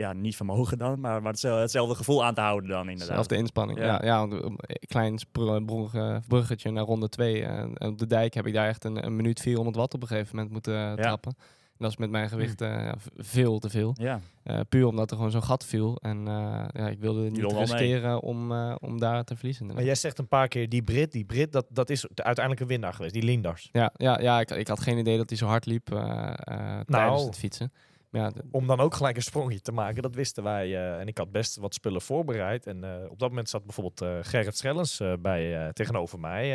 ja, 0.00 0.12
niet 0.12 0.36
vermogen 0.36 0.78
dan, 0.78 1.00
maar, 1.00 1.22
maar 1.22 1.32
hetzelfde, 1.32 1.94
gevoel 1.94 2.24
aan 2.24 2.34
te 2.34 2.40
houden 2.40 2.70
dan 2.70 2.88
inderdaad. 2.88 3.14
Zelfde 3.14 3.36
inspanning. 3.36 3.78
Ja. 3.78 4.00
Ja, 4.04 4.20
een 4.22 4.58
klein 4.88 5.18
spr- 5.18 5.60
brug- 5.66 5.94
eh, 5.94 6.16
bruggetje 6.28 6.70
naar 6.70 6.84
ronde 6.84 7.08
2. 7.08 7.44
en 7.44 7.80
op 7.80 7.98
de 7.98 8.06
dijk 8.06 8.34
heb 8.34 8.46
ik 8.46 8.54
daar 8.54 8.68
echt 8.68 8.84
een, 8.84 9.04
een 9.04 9.16
minuut 9.16 9.40
400 9.40 9.76
watt 9.76 9.94
op 9.94 10.02
een 10.02 10.08
gegeven 10.08 10.34
moment 10.36 10.52
moeten 10.52 10.74
eh, 10.74 10.92
trappen. 11.02 11.34
En 11.38 11.86
dat 11.86 11.90
is 11.90 11.96
met 12.00 12.10
mijn 12.10 12.28
gewicht 12.28 12.60
eh, 12.60 12.68
ja, 12.68 12.94
v- 12.98 13.06
veel 13.16 13.58
te 13.58 13.70
veel. 13.70 13.94
Ja, 13.98 14.20
Eh, 14.42 14.60
puur 14.68 14.86
omdat 14.86 15.10
er 15.10 15.16
gewoon 15.16 15.30
zo'n 15.30 15.42
gat 15.42 15.64
viel. 15.64 15.96
En 16.02 16.18
eh, 16.28 16.64
ja, 16.72 16.88
ik 16.88 16.98
wilde 17.00 17.20
niet 17.20 17.40
riskeren 17.80 18.20
om, 18.22 18.52
eh, 18.52 18.74
om 18.80 18.98
daar 19.00 19.24
te 19.24 19.36
verliezen. 19.36 19.66
Maar 19.66 19.84
jij 19.84 19.94
zegt 19.94 20.18
een 20.18 20.28
paar 20.28 20.48
keer 20.48 20.68
die 20.68 20.82
Brit, 20.82 21.12
die 21.12 21.24
Brit, 21.24 21.52
dat, 21.52 21.66
dat 21.68 21.90
is 21.90 22.06
de 22.14 22.22
uiteindelijke 22.24 22.68
winnaar 22.72 22.92
geweest, 22.94 23.14
die 23.14 23.22
Lindars. 23.22 23.68
Ja, 23.72 23.92
ja, 23.96 24.20
ja 24.20 24.40
ik, 24.40 24.50
ik 24.50 24.68
had 24.68 24.80
geen 24.80 24.98
idee 24.98 25.16
dat 25.16 25.28
hij 25.28 25.38
zo 25.38 25.46
hard 25.46 25.66
liep 25.66 25.92
eh, 25.92 25.98
eh, 26.00 26.80
tijdens 26.86 27.22
het 27.24 27.38
fietsen. 27.38 27.72
Ja, 28.10 28.32
Om 28.50 28.66
dan 28.66 28.80
ook 28.80 28.94
gelijk 28.94 29.16
een 29.16 29.22
sprongje 29.22 29.60
te 29.60 29.72
maken, 29.72 30.02
dat 30.02 30.14
wisten 30.14 30.42
wij. 30.42 30.66
eh, 30.66 31.00
en 31.00 31.08
ik 31.08 31.18
had 31.18 31.32
best 31.32 31.56
wat 31.56 31.74
spullen 31.74 32.00
voorbereid. 32.00 32.66
En 32.66 32.84
eh, 32.84 33.10
op 33.10 33.18
dat 33.18 33.28
moment 33.28 33.48
zat 33.48 33.64
bijvoorbeeld 33.64 34.00
eh, 34.00 34.18
Gerrit 34.22 34.56
Schellens 34.56 35.00
bij, 35.20 35.72
tegenover 35.72 36.20
mij. 36.20 36.50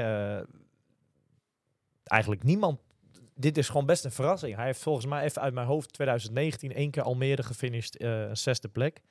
Eigenlijk 2.04 2.44
niemand. 2.44 2.80
Dit 3.36 3.58
is 3.58 3.68
gewoon 3.68 3.86
best 3.86 4.06
een 4.06 4.12
verrassing. 4.12 4.56
Hij 4.56 4.66
heeft 4.66 4.82
volgens 4.82 5.06
mij 5.06 5.24
even 5.24 5.42
uit 5.42 5.54
mijn 5.54 5.68
hoofd 5.68 5.94
2019 5.94 6.74
één 6.74 6.92
keer 6.92 7.04
Almere 7.04 7.44
gefinished, 7.44 8.02
een 8.02 8.38
zesde 8.38 8.68
plek. 8.68 9.02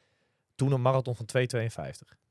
Toen 0.55 0.73
een 0.73 0.83
marathon 0.83 1.17
van 1.17 1.27
2,52. 1.27 2.24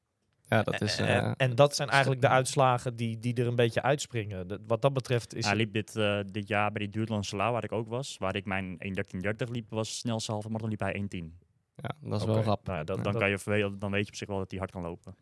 Ja, 0.53 0.63
dat 0.63 0.81
is... 0.81 0.99
eh, 0.99 1.15
en, 1.15 1.35
en 1.37 1.55
dat 1.55 1.75
zijn 1.75 1.89
eigenlijk 1.89 2.21
de 2.21 2.27
uitslagen 2.27 2.95
die, 2.95 3.19
die 3.19 3.33
er 3.33 3.47
een 3.47 3.55
beetje 3.55 3.81
uitspringen. 3.81 4.47
Dat- 4.47 4.59
wat 4.67 4.81
dat 4.81 4.93
betreft 4.93 5.35
is 5.35 5.45
Hij 5.45 5.55
liep 5.55 5.73
dit, 5.73 5.95
eh, 5.95 6.19
dit 6.31 6.47
jaar 6.47 6.71
bij 6.71 6.79
die 6.81 6.89
Duurlandse 6.89 7.35
Lau, 7.35 7.51
waar 7.51 7.63
ik 7.63 7.71
ook 7.71 7.87
was, 7.87 8.17
waar 8.19 8.35
ik 8.35 8.45
mijn 8.45 8.77
1.13.30 8.79 9.49
liep, 9.51 9.69
was 9.69 9.97
snelste 9.97 10.31
halve 10.31 10.47
marathon, 10.47 10.69
liep 10.69 10.79
hij 10.79 10.93
1.10. 10.93 11.37
ja, 11.75 11.89
dat 12.09 12.19
is 12.19 12.25
wel 12.25 12.41
rap. 12.41 12.65
nou 12.65 12.77
ja, 12.77 12.83
dat, 12.83 12.95
Dan, 13.03 13.13
dat- 13.13 13.21
kan 13.21 13.57
je, 13.57 13.77
dan 13.77 13.91
weet 13.91 14.03
je 14.05 14.11
op 14.11 14.15
zich 14.17 14.27
wel 14.27 14.37
dat 14.37 14.49
hij 14.49 14.59
hard 14.59 14.71
kan 14.71 14.81
lopen. 14.81 15.15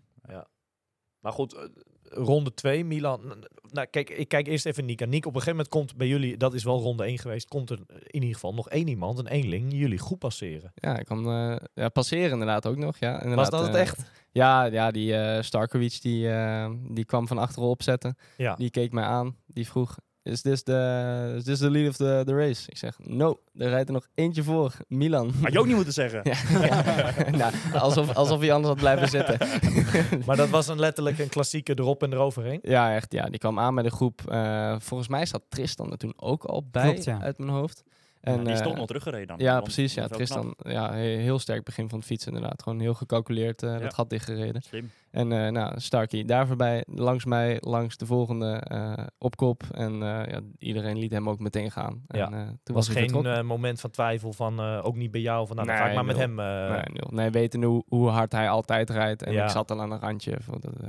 Maar 1.19 1.31
goed, 1.33 1.53
eh, 1.53 1.61
ronde 2.03 2.53
2, 2.53 2.85
Milan. 2.85 3.45
Nou, 3.71 3.87
kijk, 3.87 4.09
ik 4.09 4.27
kijk 4.27 4.47
eerst 4.47 4.65
even 4.65 4.85
Nick. 4.85 5.01
En 5.01 5.09
Nick, 5.09 5.25
op 5.25 5.35
een 5.35 5.41
gegeven 5.41 5.51
moment 5.55 5.69
komt 5.69 5.95
bij 5.97 6.07
jullie, 6.07 6.37
dat 6.37 6.53
is 6.53 6.63
wel 6.63 6.79
ronde 6.79 7.03
1 7.05 7.17
geweest, 7.19 7.47
komt 7.47 7.69
er 7.69 7.79
in 7.87 8.13
ieder 8.21 8.33
geval 8.33 8.53
nog 8.53 8.69
één 8.69 8.87
iemand, 8.87 9.19
een 9.19 9.27
eenling, 9.27 9.73
jullie 9.73 9.97
goed 9.99 10.19
passeren. 10.19 10.71
Ja, 10.75 10.97
ik 10.99 11.05
kan 11.05 11.25
eh, 11.27 11.55
ja, 11.73 11.89
passeren 11.89 12.31
inderdaad 12.31 12.65
ook 12.67 12.77
nog. 12.77 12.97
Ja, 12.97 13.11
inderdaad, 13.21 13.35
Was 13.37 13.49
dat 13.49 13.61
het 13.67 13.75
eh, 13.75 13.81
echt? 13.81 14.11
Ja, 14.31 14.63
ja 14.63 14.91
die 14.91 15.15
eh 15.15 15.41
Starkovic 15.43 16.01
die, 16.01 16.29
eh, 16.31 16.69
die 16.89 17.05
kwam 17.05 17.27
van 17.27 17.37
achteren 17.37 17.69
opzetten. 17.69 18.17
Ja. 18.37 18.55
Die 18.55 18.69
keek 18.69 18.91
mij 18.91 19.03
aan. 19.03 19.35
Die 19.47 19.67
vroeg, 19.67 19.97
is 20.23 20.41
this 20.41 20.63
the, 20.63 21.33
is 21.37 21.43
this 21.43 21.59
the 21.59 21.69
lead 21.69 21.89
of 21.89 21.95
the, 21.95 22.23
the 22.25 22.35
race? 22.35 22.69
Ik 22.69 22.77
zeg, 22.77 22.99
no, 22.99 23.39
er 23.57 23.69
rijdt 23.69 23.87
er 23.87 23.93
nog 23.93 24.07
eentje 24.15 24.43
voor. 24.43 24.73
Milan. 24.87 25.31
Had 25.41 25.51
je 25.51 25.59
ook 25.59 25.65
niet 25.65 25.75
moeten 25.75 25.93
zeggen. 25.93 26.21
ja, 26.31 26.35
ja. 26.65 27.31
nou, 27.37 27.53
alsof, 27.73 28.15
alsof 28.15 28.39
hij 28.39 28.53
anders 28.53 28.67
had 28.73 28.77
blijven 28.81 29.07
zitten. 29.07 29.37
Maar 30.25 30.37
dat 30.37 30.49
was 30.49 30.67
een 30.67 30.79
letterlijk 30.79 31.19
een 31.19 31.29
klassieke 31.29 31.73
erop 31.79 32.03
en 32.03 32.13
eroverheen. 32.13 32.59
ja, 32.61 32.95
echt. 32.95 33.11
Ja, 33.13 33.25
die 33.25 33.39
kwam 33.39 33.59
aan 33.59 33.73
met 33.73 33.83
de 33.83 33.91
groep. 33.91 34.21
Eh, 34.29 34.75
volgens 34.79 35.09
mij 35.09 35.25
zat 35.25 35.43
Tristan 35.49 35.91
er 35.91 35.97
toen 35.97 36.13
ook 36.15 36.43
al 36.43 36.67
bij, 36.71 36.83
Klopt, 36.83 37.03
ja. 37.03 37.21
uit 37.21 37.37
mijn 37.37 37.49
hoofd. 37.49 37.83
En, 38.21 38.43
die 38.43 38.53
is 38.53 38.59
eh, 38.59 38.65
toch 38.65 38.75
nog 38.75 38.85
teruggereden 38.87 39.27
dan. 39.27 39.37
Ja, 39.39 39.61
precies. 39.61 39.93
Ja, 39.93 40.01
knap. 40.05 40.17
Tristan, 40.17 40.55
ja, 40.63 40.93
he- 40.93 40.99
heel 41.17 41.39
sterk 41.39 41.63
begin 41.63 41.89
van 41.89 41.97
het 41.97 42.07
fietsen 42.07 42.33
inderdaad. 42.33 42.63
Gewoon 42.63 42.79
heel 42.79 42.93
gecalculeerd 42.93 43.63
eh 43.63 43.79
dat 43.79 43.93
gat 43.93 44.09
dichtgereden. 44.09 44.61
Slim. 44.61 44.91
En 45.11 45.31
eh 45.31 45.51
nou, 45.51 45.79
Starkey 45.79 46.23
daar 46.25 46.47
voorbij, 46.47 46.83
langs 46.87 47.25
mij, 47.25 47.57
langs 47.59 47.97
de 47.97 48.05
volgende 48.05 48.51
eh, 48.53 48.93
op 49.17 49.35
kop. 49.35 49.63
En 49.71 49.93
eh, 49.93 50.31
ja, 50.31 50.39
iedereen 50.57 50.97
liet 50.97 51.11
hem 51.11 51.29
ook 51.29 51.39
meteen 51.39 51.71
gaan. 51.71 52.03
Ja. 52.07 52.25
En, 52.25 52.33
eh, 52.33 52.39
toen 52.47 52.57
Er 52.63 52.73
was 52.73 52.89
geen 52.89 53.25
eh, 53.25 53.41
moment 53.41 53.79
van 53.79 53.89
twijfel 53.89 54.33
van, 54.33 54.59
eh, 54.59 54.79
ook 54.83 54.95
niet 54.95 55.11
bij 55.11 55.21
jou, 55.21 55.47
van 55.47 55.55
nou, 55.55 55.67
dan 55.67 55.77
ga 55.77 55.87
ik 55.89 55.95
maar 55.95 56.05
met 56.05 56.17
hem. 56.17 56.39
eh, 56.39 56.69
nee, 56.69 56.83
nul. 56.93 57.07
nee, 57.11 57.29
weten 57.29 57.63
hoe, 57.63 57.83
hoe 57.87 58.09
hard 58.09 58.31
hij 58.31 58.49
altijd 58.49 58.89
rijdt. 58.89 59.23
En 59.23 59.33
Ja. 59.33 59.43
ik 59.43 59.49
zat 59.49 59.71
al 59.71 59.81
aan 59.81 59.91
een 59.91 59.99
randje. 59.99 60.37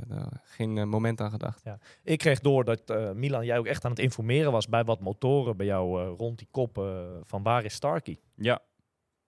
Eh, 0.09 0.17
geen 0.43 0.89
moment 0.89 1.21
aan 1.21 1.31
gedacht. 1.31 1.63
Ik 2.03 2.17
kreeg 2.17 2.39
door 2.39 2.63
dat 2.63 2.89
eh, 2.89 3.11
Milan, 3.11 3.45
jij 3.45 3.57
ook 3.57 3.65
echt 3.65 3.85
aan 3.85 3.91
het 3.91 3.99
informeren 3.99 4.51
was 4.51 4.67
bij 4.67 4.83
wat 4.83 4.99
motoren 4.99 5.57
bij 5.57 5.65
jou 5.65 6.01
eh, 6.01 6.11
rond 6.17 6.37
die 6.37 6.47
kop 6.51 6.83
van 7.23 7.43
waar 7.43 7.63
is 7.63 7.73
Starkey? 7.73 8.19
Ja, 8.35 8.59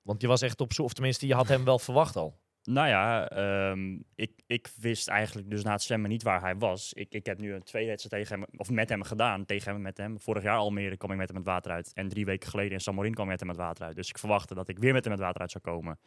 Want 0.02 0.22
je 0.22 0.28
was 0.28 0.42
echt 0.42 0.62
op 0.62 0.74
zoek, 0.74 0.86
of 0.86 0.94
tenminste, 0.94 1.28
je 1.28 1.34
had 1.34 1.48
hem 1.48 1.64
wel 1.66 1.80
verwacht 1.80 2.16
al. 2.16 2.44
Nou 2.66 2.88
ja, 2.88 3.30
ehm, 3.30 4.00
ik, 4.16 4.32
ik 4.48 4.70
wist 4.78 5.08
eigenlijk 5.08 5.50
dus 5.50 5.64
na 5.64 5.72
het 5.72 5.82
zwemmen 5.82 6.10
niet 6.10 6.24
waar 6.24 6.42
hij 6.42 6.58
was. 6.58 6.94
Ik, 6.94 7.14
ik 7.14 7.26
heb 7.26 7.40
nu 7.40 7.54
een 7.54 7.64
tweede 7.64 7.90
wedstrijd 7.90 8.24
tegen 8.24 8.40
hem, 8.40 8.60
of 8.60 8.70
met 8.70 8.90
hem 8.90 9.04
gedaan, 9.04 9.46
tegen 9.46 9.72
hem 9.72 9.82
met 9.82 9.98
hem. 9.98 10.20
Vorig 10.20 10.44
jaar 10.44 10.58
Almere 10.58 10.98
kwam 10.98 11.12
ik 11.12 11.18
met 11.18 11.28
hem 11.28 11.38
het 11.38 11.46
water 11.46 11.72
uit. 11.72 11.92
En 11.94 12.08
drie 12.08 12.26
weken 12.26 12.50
geleden 12.50 12.72
in 12.72 12.80
Samorin 12.80 13.14
kwam 13.14 13.26
ik 13.26 13.32
met 13.32 13.40
hem 13.40 13.50
het 13.50 13.58
water 13.58 13.86
uit. 13.86 13.96
Dus 13.96 14.10
ik 14.10 14.18
verwachtte 14.18 14.54
dat 14.54 14.70
ik 14.70 14.80
weer 14.80 14.94
met 14.94 15.04
hem 15.04 15.14
het 15.14 15.22
water 15.22 15.42
uit 15.42 15.52
zou 15.52 15.64
komen. 15.64 16.00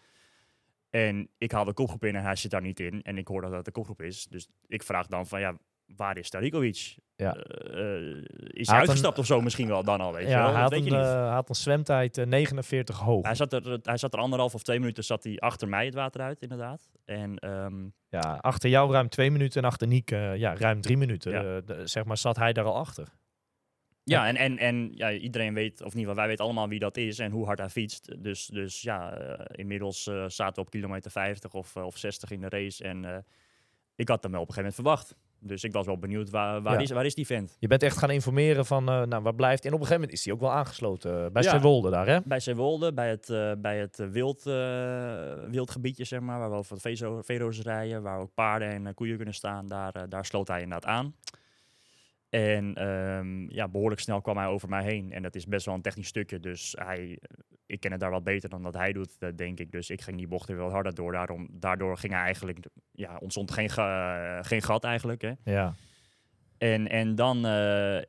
En 0.91 1.29
ik 1.39 1.53
haal 1.53 1.65
de 1.65 1.73
kopgroep 1.73 2.05
in 2.05 2.17
en 2.17 2.23
hij 2.23 2.37
zit 2.37 2.51
daar 2.51 2.63
niet 2.63 2.81
in. 2.81 3.03
En 3.03 3.19
ik 3.19 3.29
hoor 3.29 3.41
dat 3.41 3.53
het 3.53 3.65
de 3.65 3.71
kopgroep 3.71 4.03
is. 4.03 4.25
Dus 4.25 4.49
ik 4.67 4.83
vraag 4.83 5.07
dan 5.07 5.27
van, 5.27 5.41
ja, 5.41 5.57
waar 5.97 6.19
is 6.19 6.27
Starikovic? 6.27 6.97
Ja. 7.17 7.35
Eh, 7.35 8.09
eh, 8.11 8.17
is 8.47 8.67
Hij 8.67 8.79
had 8.79 8.89
uitgestapt 8.89 9.19
of 9.19 9.27
zo 9.27 9.41
misschien 9.41 9.69
wel 9.69 9.85
dan 9.85 10.01
al, 10.01 10.13
weet 10.13 10.23
je 10.25 10.29
ja, 10.29 10.43
wel? 10.43 10.53
hij 10.53 10.61
had, 10.61 10.71
weet 10.71 10.79
een, 10.81 10.85
je 10.85 10.91
niet. 10.91 11.01
eh, 11.01 11.33
had 11.33 11.49
een 11.49 11.55
zwemtijd 11.55 12.19
eh, 12.19 12.27
49 12.27 12.99
hoog. 12.99 13.25
Hij 13.25 13.35
zat, 13.35 13.53
er, 13.53 13.79
hij 13.83 13.97
zat 13.97 14.13
er 14.13 14.19
anderhalf 14.19 14.55
of 14.55 14.63
twee 14.63 14.79
minuten 14.79 15.05
zat 15.05 15.25
hij 15.25 15.39
achter 15.39 15.69
mij 15.69 15.85
het 15.85 15.95
water 15.95 16.21
uit, 16.21 16.41
inderdaad. 16.41 16.91
En 17.05 17.39
ehm, 17.39 17.89
Ja, 18.09 18.39
achter 18.41 18.71
jou 18.71 18.93
ruim 18.93 19.09
twee 19.09 19.31
minuten 19.31 19.63
en 19.63 19.69
achter 19.69 19.87
Niek 19.87 20.11
ja, 20.11 20.55
ruim 20.55 20.81
drie 20.81 20.97
minuten. 20.97 21.33
Ja. 21.33 21.87
Zeg 21.87 22.05
maar, 22.05 22.17
zat 22.17 22.37
hij 22.37 22.53
daar 22.53 22.65
al 22.65 22.77
achter. 22.77 23.09
ja, 24.05 24.27
en, 24.27 24.37
en, 24.37 24.59
en 24.59 24.91
ja, 24.95 25.13
iedereen 25.13 25.55
weet, 25.55 25.83
of 25.83 25.93
geval 25.93 26.15
wij 26.15 26.27
weten 26.27 26.45
allemaal 26.45 26.69
wie 26.69 26.79
dat 26.79 26.97
is 26.97 27.19
en 27.19 27.31
hoe 27.31 27.47
hard 27.47 27.59
hij 27.59 27.69
fietst. 27.69 28.23
Dus, 28.23 28.47
dus 28.47 28.83
ja, 28.83 29.19
inmiddels 29.53 30.03
zaten 30.27 30.55
we 30.55 30.61
op 30.61 30.71
kilometer 30.71 31.11
50 31.11 31.53
of, 31.55 31.77
of 31.77 31.97
60 31.97 32.31
in 32.31 32.41
de 32.41 32.49
race. 32.49 32.85
En 32.85 33.25
ik 33.95 34.09
had 34.09 34.23
hem 34.23 34.33
wel 34.33 34.41
op 34.41 34.49
een 34.49 34.55
gegeven 34.55 34.83
moment 34.85 35.05
verwacht. 35.05 35.27
Dus 35.41 35.65
ik 35.65 35.73
was 35.73 35.87
wel 35.87 35.99
benieuwd, 35.99 36.31
waar, 36.31 36.63
waar, 36.63 36.73
Ja. 36.75 36.81
is, 36.81 36.91
waar 36.91 37.05
is 37.07 37.15
die 37.15 37.27
vent? 37.27 37.57
Je 37.59 37.67
bent 37.67 37.83
echt 37.83 37.97
gaan 37.99 38.11
informeren 38.11 38.67
van, 38.67 38.89
eh, 38.89 39.03
nou, 39.03 39.23
waar 39.23 39.35
blijft... 39.35 39.65
En 39.65 39.69
op 39.73 39.81
een 39.81 39.87
gegeven 39.87 40.01
moment 40.01 40.19
is 40.19 40.25
hij 40.25 40.35
ook 40.35 40.41
wel 40.41 40.53
aangesloten 40.53 41.25
eh, 41.25 41.31
bij 41.33 41.43
Ja. 41.43 41.51
Zeewolde 41.51 41.91
daar, 41.91 42.07
hè? 42.07 42.19
Bij 42.25 42.41
Zeewolde, 42.41 42.93
bij 42.93 43.09
het, 43.11 43.31
eh, 43.31 43.53
bij 43.59 43.79
het 43.79 43.97
wild, 44.11 44.47
eh, 44.47 44.53
wildgebiedje, 45.51 46.05
zeg 46.05 46.21
maar, 46.21 46.39
waar 46.39 46.51
we 46.51 46.57
over 46.57 46.75
de 46.75 46.81
vezo- 46.81 47.23
veero's 47.23 47.61
rijden, 47.63 48.03
waar 48.03 48.19
ook 48.19 48.35
paarden 48.35 48.69
en 48.87 48.95
koeien 48.95 49.17
kunnen 49.17 49.35
staan, 49.35 49.67
daar, 49.67 50.09
daar 50.09 50.25
sloot 50.25 50.49
hij 50.49 50.63
inderdaad 50.63 50.91
aan. 50.91 51.15
En 52.29 52.75
ehm, 52.75 53.51
ja, 53.51 53.69
behoorlijk 53.69 54.01
snel 54.01 54.21
kwam 54.21 54.37
hij 54.37 54.47
over 54.47 54.69
mij 54.69 54.85
heen. 54.85 55.13
En 55.13 55.23
dat 55.23 55.35
is 55.35 55.47
best 55.47 55.67
wel 55.67 55.75
een 55.75 55.83
technisch 55.83 56.07
stukje. 56.09 56.41
Dus 56.41 56.75
hij, 56.79 57.19
ik 57.67 57.81
ken 57.81 57.91
het 57.91 58.01
daar 58.01 58.11
wat 58.11 58.25
beter 58.25 58.49
dan 58.49 58.63
dat 58.63 58.75
hij 58.75 58.93
doet, 58.93 59.17
denk 59.37 59.59
ik. 59.61 59.71
Dus 59.73 59.91
ik 59.91 60.01
ging 60.01 60.17
die 60.17 60.29
bocht 60.29 60.49
er 60.49 60.57
wel 60.57 60.71
harder 60.71 60.95
door. 60.95 61.13
Daarom, 61.13 61.49
daardoor 61.53 61.97
ging 61.99 62.13
hij 62.13 62.23
eigenlijk, 62.23 62.59
ja, 62.93 63.17
ontstond 63.17 63.51
geen, 63.51 63.71
ga- 63.71 64.43
geen 64.43 64.63
gat 64.63 64.85
eigenlijk. 64.85 65.23
Hè. 65.23 65.33
Ja. 65.45 65.75
En, 66.59 66.89
en 66.89 67.15
dan, 67.15 67.47
eh, 67.47 67.97
eh, 67.99 68.05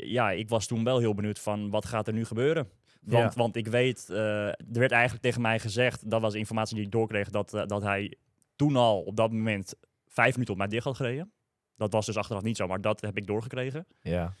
ja, 0.00 0.30
ik 0.30 0.48
was 0.48 0.66
toen 0.66 0.84
wel 0.84 0.98
heel 0.98 1.14
benieuwd 1.14 1.38
van 1.38 1.70
wat 1.70 1.84
gaat 1.86 2.06
er 2.06 2.12
nu 2.12 2.24
gebeuren. 2.24 2.68
Want, 3.00 3.34
Ja. 3.34 3.40
want 3.40 3.56
ik 3.56 3.66
weet, 3.66 4.10
eh, 4.10 4.46
er 4.46 4.56
werd 4.72 4.92
eigenlijk 4.92 5.22
tegen 5.22 5.40
mij 5.42 5.58
gezegd, 5.58 6.10
dat 6.10 6.20
was 6.20 6.34
informatie 6.34 6.76
die 6.76 6.84
ik 6.84 6.90
doorkreeg, 6.90 7.30
dat, 7.30 7.50
dat 7.66 7.82
hij 7.82 8.14
toen 8.56 8.76
al 8.76 9.00
op 9.02 9.16
dat 9.16 9.32
moment 9.32 9.74
vijf 10.06 10.32
minuten 10.32 10.52
op 10.52 10.58
mij 10.60 10.68
dicht 10.68 10.84
had 10.84 10.96
gereden. 10.96 11.32
Dat 11.76 11.92
was 11.92 12.06
dus 12.06 12.16
achteraf 12.16 12.42
niet 12.42 12.56
zo, 12.56 12.66
maar 12.66 12.80
dat 12.80 13.00
heb 13.00 13.16
ik 13.16 13.26
doorgekregen. 13.26 13.86
Ja. 14.02 14.34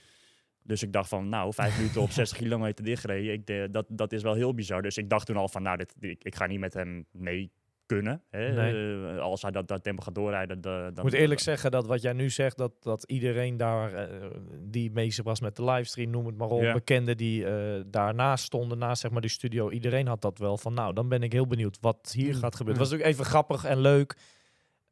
Dus 0.62 0.82
ik 0.82 0.92
dacht 0.92 1.08
van, 1.08 1.28
nou, 1.28 1.52
vijf 1.52 1.76
minuten 1.78 2.00
op 2.00 2.10
60 2.10 2.38
kilometer 2.38 2.84
dichtgereden, 2.84 3.32
ik, 3.32 3.46
de- 3.46 3.68
dat, 3.70 3.86
dat 3.88 4.12
is 4.12 4.22
wel 4.22 4.34
heel 4.34 4.54
bizar. 4.54 4.82
Dus 4.82 4.96
ik 4.96 5.10
dacht 5.10 5.26
toen 5.26 5.36
al 5.36 5.48
van, 5.48 5.62
nou, 5.62 5.76
dit, 5.76 5.94
ik, 6.00 6.24
ik 6.24 6.34
ga 6.34 6.46
niet 6.46 6.60
met 6.60 6.74
hem 6.74 7.06
mee 7.10 7.50
kunnen. 7.86 8.22
Hè? 8.30 8.52
Nee. 8.52 9.14
Eh, 9.14 9.18
als 9.20 9.42
hij 9.42 9.50
dat, 9.50 9.68
dat 9.68 9.82
tempo 9.82 10.02
gaat 10.02 10.14
doorrijden, 10.14 10.60
de- 10.60 10.68
dan... 10.94 10.96
Ik 10.96 11.02
moet 11.02 11.12
eerlijk 11.20 11.40
zeggen 11.40 11.70
dat 11.70 11.86
wat 11.86 12.02
jij 12.02 12.12
nu 12.12 12.30
zegt, 12.30 12.56
dat, 12.56 12.72
dat 12.80 13.04
iedereen 13.04 13.56
daar 13.56 13.92
eh, 13.94 14.26
die 14.60 14.90
bezig 14.90 15.24
was 15.24 15.40
met 15.40 15.56
de 15.56 15.64
livestream, 15.64 16.10
noem 16.10 16.26
het 16.26 16.36
maar 16.36 16.48
op, 16.48 16.62
Ja. 16.62 16.72
bekenden 16.72 17.16
die 17.16 17.46
eh, 17.46 17.80
daarnaast 17.86 18.44
stonden, 18.44 18.78
naast 18.78 19.00
zeg 19.00 19.10
maar 19.10 19.20
die 19.20 19.30
studio, 19.30 19.70
iedereen 19.70 20.06
had 20.06 20.22
dat 20.22 20.38
wel 20.38 20.58
van, 20.58 20.74
nou, 20.74 20.92
dan 20.94 21.08
ben 21.08 21.22
ik 21.22 21.32
heel 21.32 21.46
benieuwd 21.46 21.78
wat 21.80 22.12
hier 22.16 22.34
Mm, 22.34 22.40
gaat 22.40 22.56
gebeuren. 22.56 22.64
ja. 22.66 22.70
Het 22.70 22.78
was 22.78 22.90
natuurlijk 22.90 23.10
even 23.10 23.24
grappig 23.24 23.64
en 23.64 23.78
leuk 23.80 24.16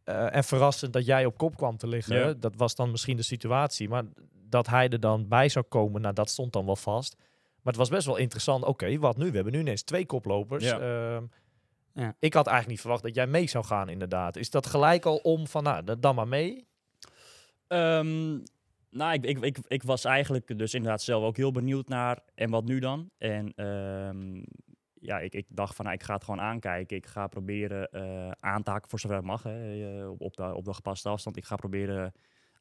eh, 0.04 0.34
en 0.36 0.44
verrassend 0.44 0.92
dat 0.92 1.06
jij 1.06 1.26
op 1.26 1.36
kop 1.38 1.56
kwam 1.56 1.76
te 1.76 1.86
liggen. 1.86 2.16
Ja. 2.16 2.32
Dat 2.34 2.56
was 2.56 2.74
dan 2.74 2.90
misschien 2.90 3.16
de 3.16 3.22
situatie, 3.22 3.88
maar 3.88 4.04
dat 4.48 4.66
hij 4.66 4.88
er 4.88 5.00
dan 5.00 5.28
bij 5.28 5.48
zou 5.48 5.64
komen, 5.64 6.00
nou, 6.00 6.14
dat 6.14 6.30
stond 6.30 6.52
dan 6.52 6.66
wel 6.66 6.76
vast. 6.76 7.16
Maar 7.18 7.72
het 7.72 7.76
was 7.76 7.88
best 7.88 8.06
wel 8.06 8.16
interessant. 8.16 8.64
Oké, 8.64 8.98
wat 8.98 9.16
nu? 9.16 9.28
We 9.28 9.34
hebben 9.34 9.52
nu 9.52 9.58
ineens 9.58 9.82
twee 9.82 10.06
koplopers. 10.06 10.64
Ja. 10.64 10.78
Ehm, 11.16 11.24
Ja. 11.96 12.14
Ik 12.18 12.34
had 12.34 12.46
eigenlijk 12.46 12.68
niet 12.68 12.80
verwacht 12.80 13.02
dat 13.02 13.14
jij 13.14 13.26
mee 13.26 13.46
zou 13.48 13.64
gaan, 13.64 13.88
inderdaad. 13.88 14.36
Is 14.36 14.50
dat 14.50 14.66
gelijk 14.66 15.04
al 15.06 15.16
om 15.16 15.46
van, 15.46 15.62
nou, 15.62 15.84
da- 15.84 15.94
dan 15.94 16.14
maar 16.14 16.28
mee? 16.28 16.66
Ehm, 17.66 18.38
nou, 18.90 19.12
ik, 19.12 19.24
ik, 19.24 19.38
ik, 19.38 19.58
ik 19.68 19.82
was 19.82 20.04
eigenlijk 20.04 20.58
dus 20.58 20.74
inderdaad 20.74 21.02
zelf 21.02 21.24
ook 21.24 21.36
heel 21.36 21.52
benieuwd 21.52 21.88
naar 21.88 22.18
en 22.34 22.50
wat 22.50 22.64
nu 22.64 22.78
dan. 22.78 23.10
En 23.18 23.52
ehm, 23.56 24.42
ja, 25.06 25.18
ik, 25.20 25.34
ik 25.34 25.46
dacht 25.48 25.74
van 25.76 25.84
nou, 25.84 25.96
ik 25.96 26.02
ga 26.02 26.14
het 26.14 26.24
gewoon 26.24 26.40
aankijken. 26.40 26.96
Ik 26.96 27.06
ga 27.06 27.26
proberen 27.26 27.88
eh 27.90 28.30
aan 28.40 28.62
te 28.62 28.70
haken 28.70 28.90
voor 28.90 28.98
zover 29.00 29.16
het 29.16 29.26
mag 29.26 29.42
hè, 29.42 30.00
eh, 30.00 30.10
op, 30.18 30.36
de, 30.36 30.54
op 30.54 30.64
de 30.64 30.74
gepaste 30.74 31.08
afstand. 31.08 31.36
Ik 31.36 31.44
ga 31.44 31.56
proberen 31.56 32.12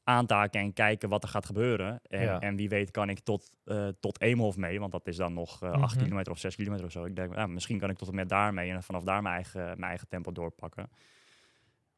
aan 0.04 0.26
te 0.26 0.34
haken 0.34 0.60
en 0.60 0.72
kijken 0.72 1.08
wat 1.08 1.22
er 1.22 1.28
gaat 1.28 1.46
gebeuren. 1.46 2.00
En, 2.08 2.20
Ja. 2.22 2.40
en 2.40 2.56
wie 2.56 2.68
weet 2.68 2.90
kan 2.90 3.08
ik 3.08 3.18
tot, 3.20 3.50
eh 3.64 3.88
tot 4.00 4.20
Eemhof 4.20 4.56
mee, 4.56 4.80
want 4.80 4.92
dat 4.92 5.06
is 5.06 5.16
dan 5.16 5.32
nog 5.32 5.62
eh 5.62 5.70
8 5.72 5.94
Mhm. 5.94 6.04
kilometer 6.04 6.32
of 6.32 6.38
6 6.38 6.54
kilometer 6.56 6.84
of 6.86 6.92
zo. 6.92 7.04
Ik 7.04 7.16
denk, 7.16 7.34
ja, 7.34 7.46
misschien 7.46 7.78
kan 7.78 7.90
ik 7.90 7.96
tot 7.96 8.08
en 8.08 8.14
met 8.14 8.28
daar 8.28 8.54
mee 8.54 8.70
en 8.70 8.82
vanaf 8.82 9.02
daar 9.04 9.22
mijn 9.22 9.34
eigen, 9.34 9.64
mijn 9.64 9.82
eigen 9.82 10.08
tempo 10.08 10.32
doorpakken. 10.32 10.90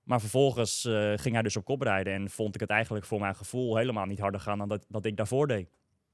Maar 0.03 0.21
vervolgens 0.21 0.85
eh, 0.85 1.13
ging 1.17 1.35
hij 1.35 1.43
dus 1.43 1.57
op 1.57 1.65
kop 1.65 1.83
rijden 1.83 2.13
en 2.13 2.31
vond 2.31 2.55
ik 2.55 2.61
het 2.61 2.71
eigenlijk 2.71 3.05
voor 3.07 3.21
mijn 3.21 3.35
gevoel 3.37 3.77
helemaal 3.77 4.07
niet 4.07 4.19
harder 4.21 4.41
gaan 4.41 4.59
dan 4.59 4.69
dat, 4.69 4.87
dat 4.89 5.05
ik 5.05 5.17
daarvoor 5.17 5.47
deed. 5.47 5.69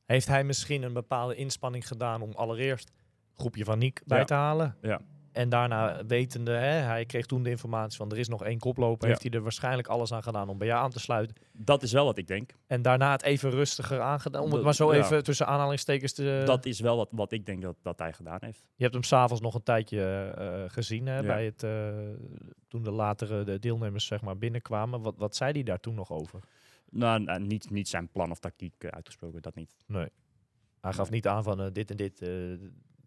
Heeft 0.06 0.26
hij 0.26 0.44
misschien 0.44 0.82
een 0.82 0.92
bepaalde 0.92 1.34
inspanning 1.34 1.86
gedaan 1.86 2.22
om 2.22 2.32
allereerst 2.32 2.92
groepje 3.36 3.64
van 3.64 3.78
Niek 3.78 4.02
bij 4.06 4.24
te 4.24 4.34
halen? 4.34 4.76
Ja. 4.80 5.00
En 5.32 5.48
daarna 5.48 6.06
wetende, 6.06 6.50
hè, 6.50 6.80
hij 6.80 7.04
kreeg 7.04 7.26
toen 7.26 7.42
de 7.42 7.50
informatie 7.50 7.96
van 7.96 8.10
er 8.10 8.18
is 8.18 8.28
nog 8.28 8.44
één 8.44 8.58
koploper. 8.58 9.02
Ja. 9.02 9.08
Heeft 9.08 9.22
hij 9.22 9.32
er 9.32 9.42
waarschijnlijk 9.42 9.88
alles 9.88 10.12
aan 10.12 10.22
gedaan 10.22 10.48
om 10.48 10.58
bij 10.58 10.66
jou 10.66 10.82
aan 10.82 10.90
te 10.90 11.00
sluiten. 11.00 11.36
Dat 11.52 11.82
is 11.82 11.92
wel 11.92 12.04
wat 12.04 12.18
ik 12.18 12.26
denk. 12.26 12.50
En 12.66 12.82
daarna 12.82 13.10
het 13.12 13.22
even 13.22 13.50
rustiger 13.50 14.00
aangedaan. 14.00 14.42
Om 14.42 14.52
het 14.52 14.62
maar 14.62 14.74
zo 14.74 14.94
ja. 14.94 14.98
even 14.98 15.24
tussen 15.24 15.46
aanhalingstekens 15.46 16.12
te... 16.12 16.42
dat 16.44 16.66
is 16.66 16.80
wel 16.80 16.96
wat, 16.96 17.08
wat 17.10 17.32
ik 17.32 17.46
denk 17.46 17.62
dat, 17.62 17.76
dat 17.82 17.98
hij 17.98 18.12
gedaan 18.12 18.38
heeft. 18.40 18.64
Je 18.74 18.82
hebt 18.82 18.94
hem 18.94 19.02
s'avonds 19.02 19.42
nog 19.42 19.54
een 19.54 19.62
tijdje 19.62 20.32
eh, 20.36 20.62
gezien 20.66 21.06
hè, 21.06 21.16
Ja. 21.16 21.22
bij 21.22 21.44
het, 21.44 21.62
eh, 21.62 21.88
toen 22.68 22.82
de 22.82 22.90
latere 22.90 23.44
de 23.44 23.58
deelnemers 23.58 24.06
zeg 24.06 24.20
maar, 24.20 24.38
binnenkwamen. 24.38 25.00
Wat, 25.00 25.14
wat 25.16 25.36
zei 25.36 25.52
hij 25.52 25.62
daar 25.62 25.80
toen 25.80 25.94
nog 25.94 26.12
over? 26.12 26.40
Nou, 26.90 27.22
nou, 27.22 27.40
niet, 27.40 27.70
niet 27.70 27.88
zijn 27.88 28.08
plan 28.08 28.30
of 28.30 28.38
tactiek 28.38 28.74
eh, 28.78 28.90
uitgesproken, 28.90 29.42
dat 29.42 29.54
niet. 29.54 29.74
Hij 30.80 30.92
gaf 30.92 31.10
niet 31.10 31.26
aan 31.26 31.42
van 31.42 31.70
dit 31.72 31.90
en 31.90 31.96
dit. 31.96 32.20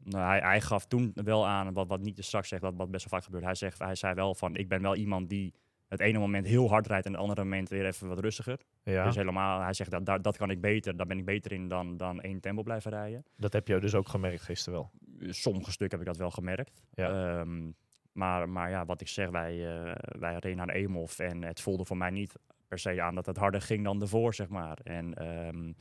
Nou, 0.06 0.26
hij, 0.26 0.40
hij 0.40 0.62
gaf 0.62 0.86
toen 0.86 1.12
wel 1.14 1.48
aan, 1.48 1.74
wat, 1.74 1.88
wat 1.88 2.02
niet 2.02 2.18
straks 2.24 2.48
zegt, 2.48 2.62
dat 2.62 2.74
wat 2.76 2.92
best 2.92 3.10
wel 3.10 3.20
vaak 3.20 3.26
gebeurt. 3.26 3.44
Hij, 3.44 3.56
zegt, 3.56 3.80
hij 3.80 3.96
zei 3.96 4.14
wel 4.14 4.36
van, 4.36 4.56
ik 4.56 4.68
ben 4.68 4.82
wel 4.82 4.96
iemand 4.96 5.30
die 5.30 5.54
het 5.88 6.00
ene 6.00 6.20
moment 6.20 6.46
heel 6.46 6.70
hard 6.70 6.88
rijdt 6.88 7.06
en 7.06 7.12
het 7.12 7.22
andere 7.22 7.44
moment 7.44 7.70
weer 7.70 7.86
even 7.86 8.08
wat 8.08 8.20
rustiger. 8.20 8.60
ja, 8.84 9.04
Dus 9.06 9.16
helemaal, 9.16 9.62
hij 9.62 9.74
zegt, 9.74 9.92
dat, 9.92 10.06
dat, 10.06 10.24
dat 10.24 10.38
kan 10.38 10.50
ik 10.50 10.62
beter, 10.62 10.98
daar 10.98 11.06
ben 11.06 11.18
ik 11.18 11.26
beter 11.26 11.52
in 11.52 11.68
dan, 11.68 11.98
dan 11.98 12.22
één 12.22 12.40
tempo 12.40 12.64
blijven 12.64 12.92
rijden. 12.92 13.26
dat 13.38 13.54
heb 13.54 13.68
je 13.68 13.80
dus 13.80 13.96
ook 13.96 14.08
gemerkt 14.08 14.42
gisteren 14.42 14.80
wel. 14.80 14.92
sommige 15.34 15.72
stukken 15.72 16.00
heb 16.00 16.08
ik 16.08 16.14
dat 16.14 16.22
wel 16.22 16.32
gemerkt. 16.32 16.84
Ja. 16.94 17.40
Ehm, 17.40 17.72
maar, 18.12 18.50
maar 18.50 18.70
ja, 18.70 18.86
wat 18.86 19.02
ik 19.02 19.08
zeg, 19.08 19.30
wij, 19.30 19.86
eh 19.86 19.96
wij 20.20 20.38
reden 20.40 20.58
naar 20.58 21.18
en 21.18 21.44
het 21.44 21.62
voelde 21.62 21.86
voor 21.86 21.98
mij 21.98 22.10
niet 22.10 22.36
per 22.68 22.80
se 22.80 23.02
aan 23.02 23.16
dat 23.16 23.26
het 23.26 23.38
harder 23.38 23.62
ging 23.62 23.84
dan 23.84 24.02
ervoor, 24.02 24.34
zeg 24.34 24.50
maar. 24.50 24.78
En 24.84 25.14
ehm, 25.14 25.72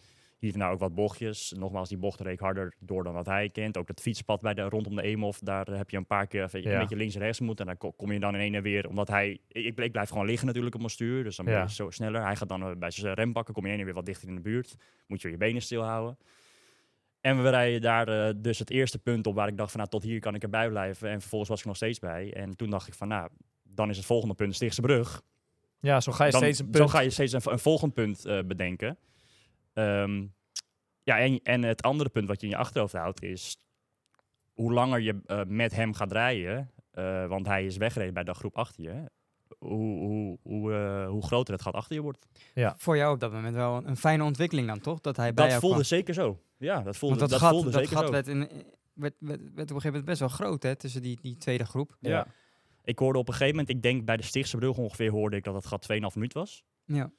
hier 0.44 0.52
en 0.52 0.58
daar 0.58 0.70
ook 0.72 0.78
wat 0.78 0.94
bochtjes. 0.94 1.52
Nogmaals, 1.58 1.88
die 1.88 1.98
bocht 1.98 2.20
reed 2.20 2.32
ik 2.32 2.38
harder 2.40 2.74
door 2.78 3.04
dan 3.04 3.12
wat 3.12 3.26
hij 3.26 3.48
kent. 3.50 3.76
Ook 3.76 3.86
dat 3.86 4.00
fietspad 4.00 4.40
bij 4.40 4.54
de, 4.54 4.62
rondom 4.62 4.96
de 4.96 5.02
Eemhof, 5.02 5.38
daar 5.38 5.66
heb 5.66 5.90
je 5.90 5.96
een 5.96 6.06
paar 6.06 6.26
keer 6.26 6.48
Ja. 6.52 6.72
een 6.72 6.78
beetje 6.78 6.96
links 6.96 7.14
en 7.14 7.20
rechts 7.20 7.40
moeten. 7.40 7.66
En 7.66 7.76
dan 7.78 7.90
ko- 7.90 7.96
kom 7.96 8.12
je 8.12 8.20
dan 8.20 8.34
in 8.34 8.40
een 8.40 8.54
en 8.54 8.62
weer, 8.62 8.88
omdat 8.88 9.08
hij... 9.08 9.38
Ik, 9.48 9.78
ik 9.78 9.92
blijf 9.92 10.08
gewoon 10.08 10.26
liggen 10.26 10.46
natuurlijk 10.46 10.74
op 10.74 10.80
mijn 10.80 10.92
stuur, 10.92 11.24
dus 11.24 11.36
dan 11.36 11.44
ben 11.44 11.54
Ja. 11.54 11.62
je 11.62 11.70
zo 11.72 11.90
sneller. 11.90 12.22
Hij 12.24 12.36
gaat 12.36 12.48
dan 12.48 12.62
eh, 12.62 12.70
bij 12.78 12.90
zijn 12.90 13.14
rem 13.14 13.32
pakken, 13.32 13.54
kom 13.54 13.66
je 13.66 13.72
in 13.72 13.78
en 13.78 13.84
weer 13.84 13.94
wat 13.94 14.06
dichter 14.06 14.28
in 14.28 14.34
de 14.34 14.40
buurt. 14.40 14.76
Moet 15.06 15.22
je 15.22 15.30
je 15.30 15.36
benen 15.36 15.62
stilhouden. 15.62 16.18
En 17.20 17.42
we 17.42 17.50
rijden 17.50 17.80
daar 17.80 18.08
eh, 18.08 18.34
dus 18.36 18.58
het 18.58 18.70
eerste 18.70 18.98
punt 18.98 19.26
op 19.26 19.34
waar 19.34 19.48
ik 19.48 19.56
dacht 19.56 19.70
van 19.70 19.78
nou 19.80 19.90
tot 19.92 20.02
hier 20.02 20.20
kan 20.20 20.34
ik 20.34 20.42
erbij 20.42 20.68
blijven. 20.68 21.08
En 21.10 21.20
vervolgens 21.20 21.50
was 21.50 21.60
ik 21.60 21.66
nog 21.66 21.76
steeds 21.76 21.98
bij. 21.98 22.32
En 22.34 22.56
toen 22.56 22.70
dacht 22.70 22.86
ik 22.88 22.94
van 22.94 23.08
nou, 23.08 23.28
dan 23.62 23.90
is 23.90 23.96
het 23.96 24.06
volgende 24.06 24.34
punt 24.34 24.48
de 24.50 24.54
Stichtse 24.56 24.80
Brug. 24.80 25.22
Ja, 25.80 26.00
zo 26.00 26.12
ga 26.12 26.24
je 26.24 26.30
Dan, 26.30 26.40
steeds 26.40 26.58
een 26.58 26.64
Zo 26.72 26.78
punt. 26.78 26.90
ga 26.90 27.00
je 27.00 27.10
steeds 27.10 27.32
een, 27.32 27.40
een 27.44 27.58
volgend 27.58 27.94
punt 27.94 28.24
eh, 28.24 28.38
bedenken. 28.46 28.96
Ehm, 29.74 30.26
ja, 31.02 31.18
en, 31.18 31.40
en 31.42 31.62
het 31.62 31.82
andere 31.82 32.08
punt 32.10 32.28
wat 32.28 32.40
je 32.40 32.46
in 32.46 32.52
je 32.52 32.58
achterhoofd 32.58 32.92
houdt 32.92 33.22
is 33.22 33.56
hoe 34.52 34.72
langer 34.72 35.00
je 35.00 35.20
eh, 35.26 35.40
met 35.46 35.74
hem 35.74 35.94
gaat 35.94 36.12
rijden, 36.12 36.70
eh, 36.90 37.26
want 37.26 37.46
hij 37.46 37.64
is 37.66 37.76
weggereden 37.76 38.14
bij 38.14 38.24
de 38.24 38.34
groep 38.34 38.56
achter 38.56 38.82
je, 38.82 39.10
hoe, 39.58 39.98
hoe, 39.98 40.38
hoe, 40.42 40.72
eh, 40.72 41.08
hoe 41.08 41.22
groter 41.22 41.54
het 41.54 41.62
gat 41.62 41.74
achter 41.74 41.94
je 41.96 42.02
wordt. 42.02 42.26
Voor 42.76 42.96
jou 42.96 43.14
op 43.14 43.20
dat 43.20 43.32
moment 43.32 43.54
wel 43.54 43.76
een, 43.76 43.88
een 43.88 43.96
fijne 43.96 44.24
ontwikkeling 44.24 44.66
dan, 44.68 44.80
toch? 44.80 45.00
Dat 45.00 45.16
hij 45.16 45.34
bij 45.34 45.42
Dat 45.44 45.46
jou 45.48 45.60
voelde 45.60 45.74
kwam. 45.76 45.88
zeker 45.88 46.14
zo. 46.14 46.42
Ja, 46.56 46.82
dat 46.82 46.96
voelde, 46.96 47.18
Want 47.18 47.30
dat, 47.30 47.40
dat 47.40 47.48
gat, 47.48 47.50
voelde 47.50 47.70
dat 47.70 47.80
zeker 47.80 47.96
gat 47.96 48.06
zo. 48.06 48.12
werd, 48.12 48.28
in, 48.28 48.38
werd, 48.92 49.14
werd, 49.18 49.40
werd 49.40 49.40
op 49.40 49.58
een 49.58 49.66
gegeven 49.66 49.86
moment 49.86 50.04
best 50.04 50.20
wel 50.20 50.28
groot, 50.28 50.62
hè? 50.62 50.76
Tussen 50.76 51.02
die, 51.02 51.18
die 51.20 51.36
tweede 51.36 51.64
groep. 51.64 51.96
Ja. 52.00 52.26
Ik 52.84 52.98
hoorde 52.98 53.18
op 53.18 53.28
een 53.28 53.32
gegeven 53.34 53.56
moment, 53.56 53.76
ik 53.76 53.82
denk 53.82 54.04
bij 54.04 54.16
de 54.16 54.22
Stichtse 54.22 54.56
brug 54.56 54.76
ongeveer, 54.76 55.10
hoorde 55.10 55.36
ik 55.36 55.44
dat 55.44 55.54
het 55.54 55.66
gat 55.66 55.86
2,5 55.92 55.98
minuut 56.14 56.32
was. 56.32 56.62
Ja. 56.84 57.10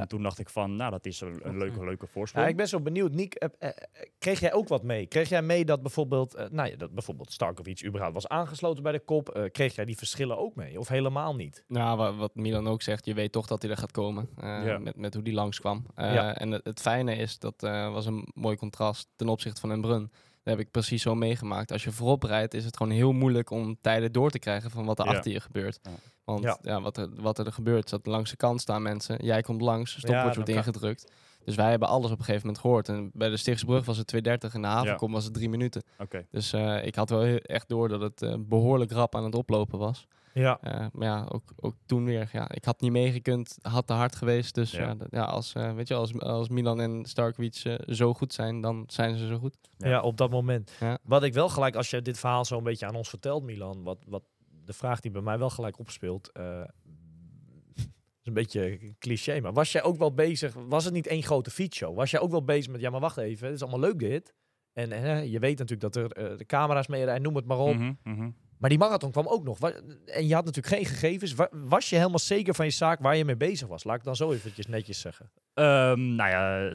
En 0.00 0.08
toen 0.08 0.22
dacht 0.22 0.38
ik 0.38 0.48
van, 0.48 0.76
nou, 0.76 0.90
dat 0.90 1.06
is 1.06 1.20
een, 1.20 1.40
een 1.42 1.58
leuke, 1.58 1.84
leuke 1.84 2.06
voorsprong. 2.06 2.44
Ja, 2.44 2.50
ik 2.50 2.56
ben 2.56 2.68
zo 2.68 2.80
benieuwd. 2.80 3.12
Niek, 3.12 3.34
eh, 3.34 3.48
eh, 3.58 3.68
eh, 3.68 3.74
kreeg 4.18 4.40
jij 4.40 4.52
ook 4.52 4.68
wat 4.68 4.82
mee? 4.82 5.06
Kreeg 5.06 5.28
jij 5.28 5.42
mee 5.42 5.64
dat 5.64 5.82
bijvoorbeeld, 5.82 6.34
eh, 6.34 6.46
nou 6.50 6.70
ja, 6.70 6.76
dat 6.76 6.90
bijvoorbeeld 6.94 7.32
Starkovic 7.32 7.84
überhaupt 7.84 8.14
was 8.14 8.28
aangesloten 8.28 8.82
bij 8.82 8.92
de 8.92 9.00
kop? 9.00 9.28
Eh, 9.28 9.50
kreeg 9.50 9.74
jij 9.74 9.84
die 9.84 9.96
verschillen 9.96 10.38
ook 10.38 10.54
mee? 10.54 10.78
Of 10.78 10.88
helemaal 10.88 11.34
niet? 11.34 11.64
Nou, 11.68 11.96
wa- 11.96 12.14
wat 12.14 12.34
Milan 12.34 12.68
ook 12.68 12.82
zegt, 12.82 13.06
je 13.06 13.14
weet 13.14 13.32
toch 13.32 13.46
dat 13.46 13.62
hij 13.62 13.70
er 13.70 13.76
gaat 13.76 13.90
komen. 13.92 14.28
eh, 14.36 14.64
Ja. 14.66 14.78
met, 14.78 14.96
met 14.96 15.14
hoe 15.14 15.22
die 15.22 15.34
langskwam. 15.34 15.86
Eh 15.94 16.14
Ja. 16.14 16.34
En 16.34 16.50
het, 16.50 16.64
het 16.64 16.80
fijne 16.80 17.14
is, 17.16 17.38
dat 17.38 17.62
eh, 17.62 17.92
was 17.92 18.06
een 18.06 18.28
mooi 18.34 18.56
contrast 18.56 19.08
ten 19.16 19.28
opzichte 19.28 19.60
van 19.60 19.70
een 19.70 19.80
Brun. 19.80 20.10
Dat 20.44 20.54
heb 20.56 20.66
ik 20.66 20.70
precies 20.70 21.02
zo 21.02 21.14
meegemaakt. 21.14 21.72
Als 21.72 21.84
je 21.84 21.92
voorop 21.92 22.22
rijdt, 22.22 22.54
is 22.54 22.64
het 22.64 22.76
gewoon 22.76 22.92
heel 22.92 23.12
moeilijk 23.12 23.50
om 23.50 23.76
tijden 23.80 24.12
door 24.12 24.30
te 24.30 24.38
krijgen 24.38 24.70
van 24.70 24.84
wat 24.84 24.98
er 24.98 25.04
Ja. 25.04 25.10
achter 25.12 25.32
je 25.32 25.40
gebeurt. 25.40 25.80
Ja. 26.24 26.32
Want 26.32 26.42
Ja. 26.44 26.58
ja. 26.62 26.80
wat, 26.80 26.96
er, 26.96 27.08
wat 27.14 27.38
er 27.38 27.52
gebeurt, 27.52 27.84
is 27.84 27.90
dat 27.90 28.06
langs 28.06 28.30
de 28.30 28.36
kant 28.36 28.60
staan 28.60 28.82
mensen. 28.82 29.24
Jij 29.24 29.42
komt 29.42 29.60
langs, 29.60 29.92
Ja, 29.92 29.98
stopwatch 29.98 30.24
dan 30.24 30.34
wordt 30.34 30.48
kan- 30.50 30.58
ingedrukt. 30.58 31.12
Dus 31.44 31.54
wij 31.54 31.70
hebben 31.70 31.88
alles 31.88 32.10
op 32.10 32.18
een 32.18 32.24
gegeven 32.24 32.46
moment 32.46 32.62
gehoord. 32.64 32.88
En 32.88 33.10
bij 33.14 33.28
de 33.28 33.36
Stichtsbrug 33.36 33.84
was 33.84 33.96
het 33.96 34.06
2.30 34.06 34.54
en 34.54 34.60
de 34.62 34.66
havenkom 34.68 35.12
was 35.12 35.24
het 35.24 35.34
drie 35.34 35.48
minuten. 35.48 35.82
Oké. 35.98 36.26
Dus 36.30 36.52
eh, 36.52 36.86
ik 36.86 36.94
had 36.94 37.10
wel 37.10 37.22
echt 37.24 37.68
door 37.68 37.88
dat 37.88 38.00
het 38.00 38.22
eh, 38.22 38.34
behoorlijk 38.38 38.90
rap 38.92 39.14
aan 39.14 39.24
het 39.24 39.34
oplopen 39.34 39.78
was. 39.78 40.06
Ja. 40.34 40.58
Eh, 40.60 40.86
maar 40.92 41.06
ja, 41.08 41.26
ook, 41.28 41.42
ook 41.60 41.74
toen 41.86 42.04
weer. 42.04 42.28
Ja, 42.32 42.50
ik 42.50 42.64
had 42.64 42.80
niet 42.80 42.90
meegekund, 42.92 43.58
had 43.62 43.86
te 43.86 43.92
hard 43.92 44.16
geweest. 44.16 44.54
Dus 44.54 44.70
Ja. 44.70 44.80
ja, 44.88 44.96
ja 45.10 45.22
als, 45.24 45.52
weet 45.52 45.88
je, 45.88 45.94
als, 45.94 46.18
als 46.20 46.48
Milan 46.48 46.80
en 46.80 47.04
Starkovic 47.04 47.54
eh, 47.64 47.74
zo 47.94 48.14
goed 48.14 48.32
zijn, 48.32 48.60
dan 48.60 48.84
zijn 48.86 49.16
ze 49.16 49.26
zo 49.26 49.38
goed. 49.38 49.56
Ja. 49.76 49.88
Ja. 49.88 50.00
op 50.00 50.16
dat 50.16 50.30
moment. 50.30 50.72
Ja. 50.80 50.98
Wat 51.02 51.22
ik 51.22 51.34
wel 51.34 51.48
gelijk, 51.48 51.76
als 51.76 51.90
je 51.90 52.02
dit 52.02 52.18
verhaal 52.18 52.44
zo 52.44 52.56
een 52.58 52.64
beetje 52.64 52.86
aan 52.86 52.94
ons 52.94 53.08
vertelt, 53.08 53.42
Milan, 53.42 53.82
wat, 53.82 53.98
wat 54.06 54.22
de 54.64 54.72
vraag 54.72 55.00
die 55.00 55.10
bij 55.10 55.22
mij 55.22 55.38
wel 55.38 55.50
gelijk 55.50 55.78
opspeelt, 55.78 56.32
eh, 56.32 56.64
is 58.22 58.28
een 58.28 58.34
beetje 58.34 58.94
cliché, 58.98 59.40
maar 59.40 59.52
was 59.52 59.72
jij 59.72 59.82
ook 59.82 59.96
wel 59.96 60.14
bezig, 60.14 60.54
was 60.54 60.84
het 60.84 60.94
niet 60.94 61.06
één 61.06 61.22
grote 61.22 61.50
fietsshow? 61.50 61.96
Was 61.96 62.10
jij 62.10 62.20
ook 62.20 62.30
wel 62.30 62.44
bezig 62.44 62.72
met, 62.72 62.80
ja 62.80 62.90
maar 62.90 63.00
wacht 63.00 63.16
even, 63.16 63.46
het 63.46 63.54
is 63.54 63.62
allemaal 63.62 63.80
leuk 63.80 63.98
dit. 63.98 64.34
En 64.72 64.92
eh, 64.92 65.32
je 65.32 65.38
weet 65.38 65.58
natuurlijk 65.58 65.94
dat 65.94 65.96
er 66.04 66.12
eh, 66.12 66.38
de 66.38 66.46
camera's 66.46 66.86
mee 66.86 67.04
rijden, 67.04 67.22
noem 67.22 67.36
het 67.36 67.44
maar 67.46 67.58
op. 67.58 67.74
Mhm. 68.02 68.30
Maar 68.62 68.70
die 68.70 68.78
marathon 68.80 69.10
kwam 69.10 69.26
ook 69.26 69.44
nog. 69.44 69.58
En 70.06 70.26
je 70.26 70.34
had 70.34 70.44
natuurlijk 70.44 70.74
geen 70.74 70.86
gegevens. 70.86 71.34
Wa- 71.34 71.48
Was 71.50 71.90
je 71.90 71.96
helemaal 71.96 72.18
zeker 72.18 72.54
van 72.54 72.64
je 72.64 72.70
zaak 72.70 73.00
waar 73.00 73.16
je 73.16 73.24
mee 73.24 73.36
bezig 73.36 73.68
was? 73.68 73.84
Laat 73.84 73.96
ik 73.96 74.04
dan 74.04 74.16
zo 74.16 74.32
eventjes 74.32 74.66
netjes 74.66 75.00
zeggen. 75.00 75.30
Ehm, 75.54 76.14
nou 76.14 76.30
ja, 76.30 76.70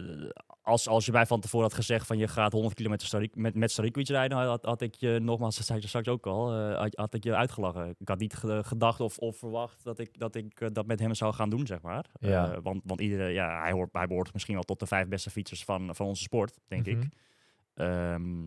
als, 0.61 0.87
als 0.87 1.05
je 1.05 1.11
mij 1.11 1.25
van 1.25 1.39
tevoren 1.39 1.67
had 1.67 1.75
gezegd 1.75 2.07
van 2.07 2.17
je 2.17 2.27
gaat 2.27 2.51
100 2.51 2.73
kilometer 2.75 3.29
met, 3.33 3.55
met 3.55 3.71
Starikovic 3.71 4.07
rijden, 4.07 4.37
had, 4.37 4.63
had 4.63 4.81
ik 4.81 4.95
je, 4.95 5.19
nogmaals, 5.19 5.55
dat 5.57 5.65
zei 5.65 5.79
je 5.81 5.87
straks 5.87 6.07
ook 6.07 6.25
al, 6.27 6.53
eh, 6.53 6.77
had, 6.77 6.95
had 6.95 7.13
ik 7.13 7.23
je 7.23 7.35
uitgelachen. 7.35 7.95
Ik 7.99 8.07
had 8.07 8.19
niet 8.19 8.33
ge- 8.35 8.63
gedacht 8.65 8.99
of, 8.99 9.17
of 9.17 9.37
verwacht 9.37 9.83
dat 9.83 9.99
ik, 9.99 10.19
dat 10.19 10.35
ik 10.35 10.61
eh, 10.61 10.67
dat 10.71 10.85
met 10.85 10.99
hem 10.99 11.13
zou 11.13 11.33
gaan 11.33 11.49
doen, 11.49 11.67
zeg 11.67 11.81
maar. 11.81 12.05
Ja. 12.19 12.51
Eh, 12.51 12.57
want 12.63 12.81
want 12.85 13.01
iedere, 13.01 13.27
ja, 13.29 13.61
hij, 13.61 13.71
hoort, 13.71 13.89
hij 13.91 14.07
behoort 14.07 14.33
misschien 14.33 14.53
wel 14.55 14.63
tot 14.63 14.79
de 14.79 14.87
vijf 14.87 15.07
beste 15.07 15.29
fietsers 15.29 15.63
van, 15.63 15.95
van 15.95 16.05
onze 16.05 16.21
sport, 16.23 16.57
denk 16.67 16.85
Mhm. 16.87 16.99
ik. 17.01 17.07
Ehm, 17.73 18.45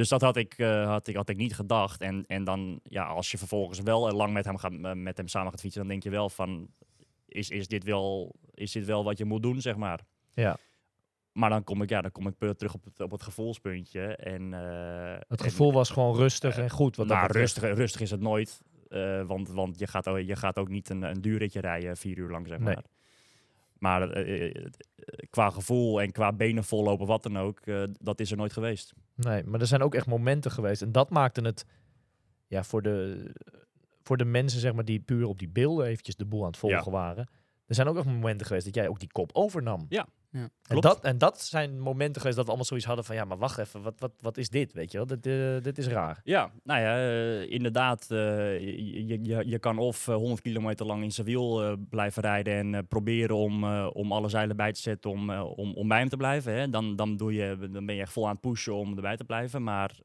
dus 0.00 0.08
dat 0.08 0.20
had 0.20 0.36
ik, 0.36 0.54
eh, 0.58 0.86
had 0.86 1.06
ik, 1.08 1.16
had 1.16 1.28
ik 1.28 1.36
niet 1.36 1.54
gedacht. 1.54 2.00
En, 2.00 2.24
en 2.26 2.44
dan, 2.44 2.80
ja, 2.82 3.04
als 3.06 3.30
je 3.30 3.38
vervolgens 3.38 3.80
wel 3.80 4.12
lang 4.12 4.32
met 4.32 4.44
hem, 4.44 4.56
gaat, 4.56 4.72
eh, 4.72 4.92
met 4.92 5.16
hem 5.16 5.28
samen 5.28 5.50
gaat 5.50 5.60
fietsen, 5.60 5.80
dan 5.80 5.90
denk 5.90 6.02
je 6.02 6.10
wel 6.10 6.30
van, 6.30 6.68
is, 7.26 7.50
is, 7.50 7.68
dit 7.68 7.84
wel, 7.84 8.34
is 8.54 8.72
dit 8.72 8.84
wel 8.84 9.04
wat 9.04 9.18
je 9.18 9.24
moet 9.24 9.42
doen, 9.42 9.60
zeg 9.60 9.76
maar. 9.76 10.00
Ja. 10.34 10.56
Maar 11.32 11.50
dan 11.50 11.64
kom 11.64 11.82
ik, 11.82 11.88
ja, 11.88 12.00
dan 12.00 12.12
kom 12.12 12.26
ik 12.26 12.34
terug 12.38 12.74
op 12.74 12.84
het, 12.84 13.00
op 13.00 13.10
het 13.10 13.22
gevoelspuntje. 13.22 14.00
En, 14.16 14.54
eh, 14.54 15.18
Het 15.28 15.40
en- 15.40 15.50
gevoel 15.50 15.72
was 15.72 15.90
gewoon 15.90 16.16
rustig 16.16 16.58
en 16.58 16.70
goed. 16.70 16.96
Wat 16.96 17.06
nou, 17.06 17.32
rustig, 17.32 17.62
rustig 17.62 18.00
is 18.00 18.10
het 18.10 18.20
nooit. 18.20 18.60
want 19.26 19.48
want 19.48 19.78
je, 19.78 19.86
gaat, 19.86 20.08
ook- 20.08 20.18
je 20.20 20.36
gaat 20.36 20.58
ook 20.58 20.68
niet 20.68 20.90
een, 20.90 21.02
een 21.02 21.20
duurritje 21.20 21.60
rijden 21.60 21.96
vier 21.96 22.18
uur 22.18 22.30
lang, 22.30 22.46
zeg 22.46 22.58
Nee. 22.58 22.76
Maar. 23.80 24.10
Eh, 24.10 24.46
eh, 24.46 24.56
eh, 24.56 24.64
qua 25.30 25.50
gevoel 25.50 26.00
en 26.00 26.12
qua 26.12 26.32
benen 26.32 26.64
vollopen, 26.64 27.06
wat 27.06 27.22
dan 27.22 27.38
ook, 27.38 27.60
dat 28.00 28.20
is 28.20 28.30
er 28.30 28.36
nooit 28.36 28.52
geweest. 28.52 28.92
Nee, 29.14 29.44
maar 29.44 29.60
er 29.60 29.66
zijn 29.66 29.82
ook 29.82 29.94
echt 29.94 30.06
momenten 30.06 30.50
geweest. 30.50 30.82
En 30.82 30.92
dat 30.92 31.10
maakte 31.10 31.40
het 31.40 31.64
ja, 32.46 32.64
voor, 32.64 32.82
de, 32.82 33.30
voor 34.02 34.16
de 34.16 34.24
mensen 34.24 34.60
zeg 34.60 34.72
maar, 34.72 34.84
die 34.84 35.00
puur 35.00 35.26
op 35.26 35.38
die 35.38 35.48
beelden 35.48 35.86
eventjes 35.86 36.16
de 36.16 36.26
boel 36.26 36.40
aan 36.40 36.46
het 36.46 36.56
volgen 36.56 36.92
waren. 36.92 37.28
Er 37.66 37.74
zijn 37.74 37.88
ook 37.88 37.96
echt 37.96 38.06
momenten 38.06 38.46
geweest 38.46 38.64
dat 38.64 38.74
jij 38.74 38.88
ook 38.88 38.98
die 38.98 39.12
kop 39.12 39.30
overnam. 39.32 39.86
Ja, 39.88 40.06
Ja. 40.32 40.48
En 40.66 40.80
dat, 40.80 41.00
en 41.04 41.18
dat 41.18 41.40
zijn 41.42 41.80
momenten 41.80 42.20
geweest 42.20 42.36
dat 42.36 42.44
we 42.44 42.50
allemaal 42.50 42.64
zoiets 42.68 42.86
hadden 42.86 43.04
van... 43.04 43.14
ja, 43.16 43.24
maar 43.24 43.38
wacht 43.38 43.58
even, 43.58 43.82
wat, 43.82 43.94
wat, 43.98 44.12
wat 44.20 44.36
is 44.36 44.48
dit, 44.48 44.72
weet 44.72 44.90
je 44.92 44.96
wel? 44.96 45.06
Dit, 45.06 45.26
eh, 45.26 45.62
dit 45.62 45.78
is 45.78 45.86
raar. 45.86 46.20
Ja, 46.24 46.52
nou 46.64 46.80
ja, 46.80 46.96
eh, 46.96 47.50
inderdaad. 47.50 48.06
eh, 48.10 48.60
je, 48.60 49.22
je- 49.22 49.42
je, 49.48 49.58
kan 49.58 49.78
of 49.78 50.08
eh, 50.08 50.14
100 50.14 50.40
kilometer 50.40 50.86
lang 50.86 51.02
in 51.02 51.10
eh, 51.62 51.72
blijven 51.88 52.22
rijden 52.22 52.74
en 52.74 52.86
proberen 52.86 53.36
om, 53.36 53.64
eh, 53.64 53.86
om 53.92 54.12
alle 54.12 54.28
zeilen 54.28 54.56
bij 54.56 54.72
te 54.72 54.80
zetten 54.80 55.10
om, 55.10 55.30
om, 55.30 55.74
om 55.74 55.88
bij 55.88 55.98
hem 55.98 56.08
te 56.08 56.16
blijven. 56.16 56.52
Hè. 56.54 56.70
Dan, 56.70 56.96
dan, 56.96 57.16
doe 57.16 57.32
je, 57.34 57.68
dan 57.72 57.86
ben 57.86 57.94
je 57.94 58.00
echt 58.00 58.12
vol 58.12 58.24
aan 58.26 58.32
het 58.32 58.40
pushen 58.40 58.74
om 58.74 58.94
erbij 58.96 59.16
te 59.16 59.24
blijven. 59.24 59.62
Maar 59.62 59.98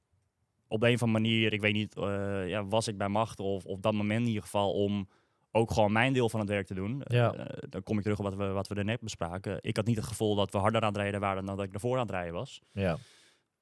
op 0.67 0.80
de 0.82 0.88
een 0.88 0.93
of 0.93 1.03
andere 1.03 1.23
manier, 1.23 1.53
ik 1.53 1.61
weet 1.61 1.73
niet, 1.73 1.95
eh, 1.97 2.47
ja, 2.47 2.65
was 2.65 2.88
ik 2.88 2.97
bij 2.97 3.09
macht 3.09 3.39
of 3.39 3.65
op 3.65 3.82
dat 3.82 3.93
moment 3.93 4.21
in 4.21 4.28
ieder 4.28 4.43
geval 4.43 4.71
om 4.73 5.07
ook 5.56 5.72
gewoon 5.72 5.91
mijn 5.91 6.14
deel 6.14 6.30
van 6.30 6.39
het 6.39 6.49
werk 6.49 6.68
te 6.68 6.74
doen. 6.74 7.01
Ja. 7.06 7.34
Eh, 7.34 7.45
dan 7.70 7.84
kom 7.84 7.97
ik 7.97 8.03
terug 8.03 8.18
op 8.18 8.24
wat 8.24 8.36
we, 8.36 8.47
wat 8.47 8.68
we 8.68 8.76
er 8.76 8.86
net 8.86 9.01
bespraken. 9.01 9.58
Ik 9.62 9.76
had 9.76 9.86
niet 9.86 9.95
het 9.95 10.06
gevoel 10.06 10.36
dat 10.36 10.51
we 10.51 10.58
harder 10.58 10.82
aan 10.82 10.88
het 10.88 10.97
rijden 10.97 11.20
waren 11.20 11.45
dan 11.45 11.56
dat 11.56 11.66
ik 11.66 11.74
ervoor 11.74 11.95
aan 11.95 12.01
het 12.01 12.12
rijden 12.12 12.34
was. 12.34 12.62
Ja. 12.72 12.97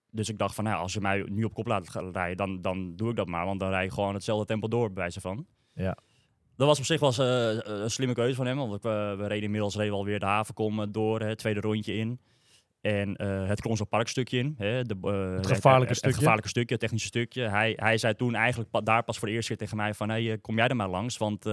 Dus 0.09 0.29
ik 0.29 0.37
dacht 0.37 0.55
van, 0.55 0.63
nou, 0.63 0.77
als 0.81 0.93
je 0.93 1.01
mij 1.01 1.25
nu 1.27 1.43
op 1.43 1.53
kop 1.53 1.67
laat 1.67 1.89
gaan 1.89 2.11
rijden, 2.11 2.37
dan, 2.37 2.61
dan 2.61 2.95
doe 2.95 3.09
ik 3.09 3.15
dat 3.15 3.27
maar. 3.27 3.45
Want 3.45 3.59
dan 3.59 3.69
rij 3.69 3.85
ik 3.85 3.91
gewoon 3.91 4.13
hetzelfde 4.13 4.45
tempo 4.45 4.67
door, 4.67 4.87
bij 4.87 5.03
wijze 5.03 5.21
van. 5.21 5.45
Ja. 5.73 5.97
Dat 6.55 6.67
was 6.67 6.79
op 6.79 6.85
zich 6.85 6.99
wel 6.99 7.09
eens, 7.09 7.65
eh, 7.65 7.73
een 7.81 7.91
slimme 7.91 8.13
keuze 8.13 8.35
van 8.35 8.45
hem. 8.45 8.57
Want 8.57 8.81
we, 8.81 9.15
we 9.17 9.27
reden 9.27 9.43
inmiddels 9.43 9.75
reden 9.75 9.91
we 9.91 9.97
alweer 9.97 10.19
de 10.19 10.25
havenkom 10.25 10.81
eh, 10.81 10.87
door, 10.91 11.21
het 11.21 11.37
tweede 11.37 11.59
rondje 11.59 11.93
in. 11.93 12.19
En 12.83 13.15
eh, 13.15 13.47
het 13.47 13.61
Kronsel 13.61 13.85
Parkstukje 13.85 14.37
in. 14.37 14.55
Hè, 14.57 14.83
de, 14.83 14.95
eh, 15.01 15.35
het, 15.35 15.47
gevaarlijke 15.47 15.87
het, 15.87 15.97
stukje. 15.97 16.07
Het 16.07 16.17
gevaarlijke 16.17 16.49
stukje, 16.49 16.71
het 16.71 16.79
technische 16.83 17.07
stukje. 17.07 17.41
Hij, 17.41 17.73
hij 17.75 17.97
zei 17.97 18.15
toen 18.15 18.35
eigenlijk 18.35 18.69
pa- 18.69 18.81
daar 18.81 19.03
pas 19.03 19.19
voor 19.19 19.27
de 19.27 19.33
eerste 19.33 19.47
keer 19.47 19.57
tegen 19.57 19.77
mij 19.77 19.93
van... 19.93 20.09
Hey, 20.09 20.31
eh, 20.31 20.37
kom 20.41 20.55
jij 20.55 20.67
er 20.67 20.75
maar 20.75 20.89
langs? 20.89 21.17
Want 21.17 21.45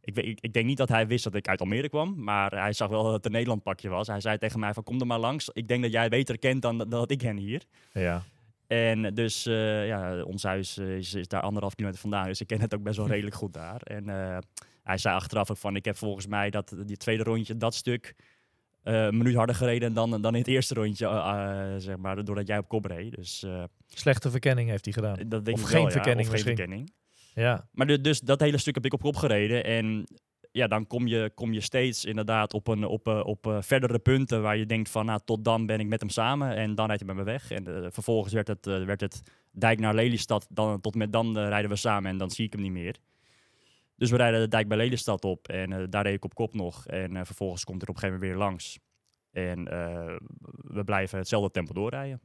ik, 0.00 0.16
ik, 0.16 0.38
ik 0.40 0.52
denk 0.52 0.66
niet 0.66 0.76
dat 0.76 0.88
hij 0.88 1.06
wist 1.06 1.24
dat 1.24 1.34
ik 1.34 1.48
uit 1.48 1.60
Almere 1.60 1.88
kwam. 1.88 2.14
Maar 2.24 2.50
hij 2.50 2.72
zag 2.72 2.88
wel 2.88 3.02
dat 3.02 3.12
het 3.12 3.24
een 3.24 3.32
Nederland 3.32 3.62
pakje 3.62 3.88
was. 3.88 4.06
Hij 4.06 4.20
zei 4.20 4.38
tegen 4.38 4.60
mij 4.60 4.72
van 4.74 4.82
kom 4.82 5.00
er 5.00 5.06
maar 5.06 5.18
langs. 5.18 5.48
Ik 5.52 5.68
denk 5.68 5.82
dat 5.82 5.92
jij 5.92 6.08
beter 6.08 6.38
kent 6.38 6.62
dan, 6.62 6.78
dan 6.78 6.90
dat 6.90 7.10
ik 7.10 7.20
hen 7.20 7.36
hier. 7.36 7.62
Ja. 7.92 8.22
En 8.66 9.14
dus, 9.14 9.42
ja, 9.42 10.22
ons 10.22 10.42
huis 10.42 10.78
is, 10.78 11.14
is 11.14 11.28
daar 11.28 11.42
anderhalf 11.42 11.74
kilometer 11.74 12.02
vandaan. 12.02 12.26
Dus 12.26 12.40
ik 12.40 12.46
ken 12.46 12.60
het 12.60 12.74
ook 12.74 12.82
best 12.82 12.96
wel 12.96 13.08
redelijk 13.08 13.36
goed 13.36 13.52
daar. 13.52 13.80
En 13.82 14.08
hij 14.82 14.98
zei 14.98 15.14
achteraf 15.14 15.50
ook 15.50 15.56
van, 15.56 15.76
ik 15.76 15.84
heb 15.84 15.96
volgens 15.96 16.26
mij 16.26 16.50
dat 16.50 16.74
die 16.86 16.96
tweede 16.96 17.22
rondje, 17.22 17.56
dat 17.56 17.74
stuk, 17.74 18.14
eh, 18.82 19.04
een 19.04 19.16
minuut 19.16 19.34
harder 19.34 19.54
gereden 19.54 19.94
dan, 19.94 20.10
dan 20.22 20.32
in 20.32 20.40
het 20.40 20.48
eerste 20.48 20.74
rondje, 20.74 21.06
eh, 21.06 21.74
eh, 21.74 21.80
zeg 21.80 21.96
maar, 21.96 22.24
doordat 22.24 22.46
jij 22.46 22.58
op 22.58 22.68
kop 22.68 22.84
reed. 22.84 23.14
Dus 23.14 23.46
Slechte 23.86 24.30
verkenning 24.30 24.68
heeft 24.68 24.84
hij 24.84 24.94
gedaan. 24.94 25.28
dat 25.28 25.44
denk 25.44 25.56
Of 25.56 25.62
ik 25.62 25.68
geen 25.68 25.76
wel, 25.76 25.86
ja. 25.86 25.92
verkenning 25.92 26.28
Of 26.28 26.34
geen 26.34 26.42
verkenning. 26.44 26.92
Ja. 27.34 27.68
Maar 27.72 27.86
du- 27.86 28.00
dus 28.00 28.20
dat 28.20 28.40
hele 28.40 28.58
stuk 28.58 28.74
heb 28.74 28.84
ik 28.84 28.92
op 28.92 29.00
kop 29.00 29.16
gereden. 29.16 29.64
En 29.64 30.06
ja, 30.52 30.66
dan 30.66 30.86
kom 30.86 31.06
je, 31.06 31.30
kom 31.34 31.52
je 31.52 31.60
steeds 31.60 32.04
inderdaad 32.04 32.54
op, 32.54 32.68
een, 32.68 32.84
op, 32.84 33.06
op 33.06 33.56
verdere 33.60 33.98
punten 33.98 34.42
waar 34.42 34.56
je 34.56 34.66
denkt 34.66 34.90
van, 34.90 35.06
nou, 35.06 35.20
tot 35.24 35.44
dan 35.44 35.66
ben 35.66 35.80
ik 35.80 35.86
met 35.86 36.00
hem 36.00 36.08
samen 36.10 36.56
en 36.56 36.74
dan 36.74 36.86
rijdt 36.86 37.02
hij 37.06 37.14
met 37.14 37.24
me 37.24 37.30
weg. 37.32 37.50
En 37.50 37.92
vervolgens 37.92 38.32
werd 38.32 38.48
het, 38.48 38.66
werd 38.66 39.00
het 39.00 39.22
dijk 39.50 39.78
naar 39.78 39.94
Lelystad, 39.94 40.46
dan, 40.50 40.80
tot 40.80 40.94
met 40.94 41.12
dan 41.12 41.38
rijden 41.38 41.70
we 41.70 41.76
samen 41.76 42.10
en 42.10 42.18
dan 42.18 42.30
zie 42.30 42.44
ik 42.46 42.52
hem 42.52 42.62
niet 42.62 42.72
meer. 42.72 42.96
Dus 43.96 44.10
we 44.10 44.16
rijden 44.16 44.40
de 44.40 44.48
dijk 44.48 44.68
bij 44.68 44.76
Lelystad 44.76 45.24
op 45.24 45.48
en 45.48 45.72
eh, 45.72 45.84
daar 45.88 46.02
reed 46.04 46.14
ik 46.14 46.24
op 46.24 46.34
kop 46.34 46.54
nog. 46.54 46.86
En 46.86 47.16
eh, 47.16 47.24
vervolgens 47.24 47.64
komt 47.64 47.82
er 47.82 47.88
op 47.88 47.94
een 47.94 48.00
gegeven 48.00 48.20
moment 48.20 48.38
weer 48.40 48.48
langs. 48.48 48.78
En 49.30 49.68
eh, 49.68 50.16
we 50.56 50.84
blijven 50.84 51.18
hetzelfde 51.18 51.50
tempo 51.50 51.72
doorrijden. 51.72 52.20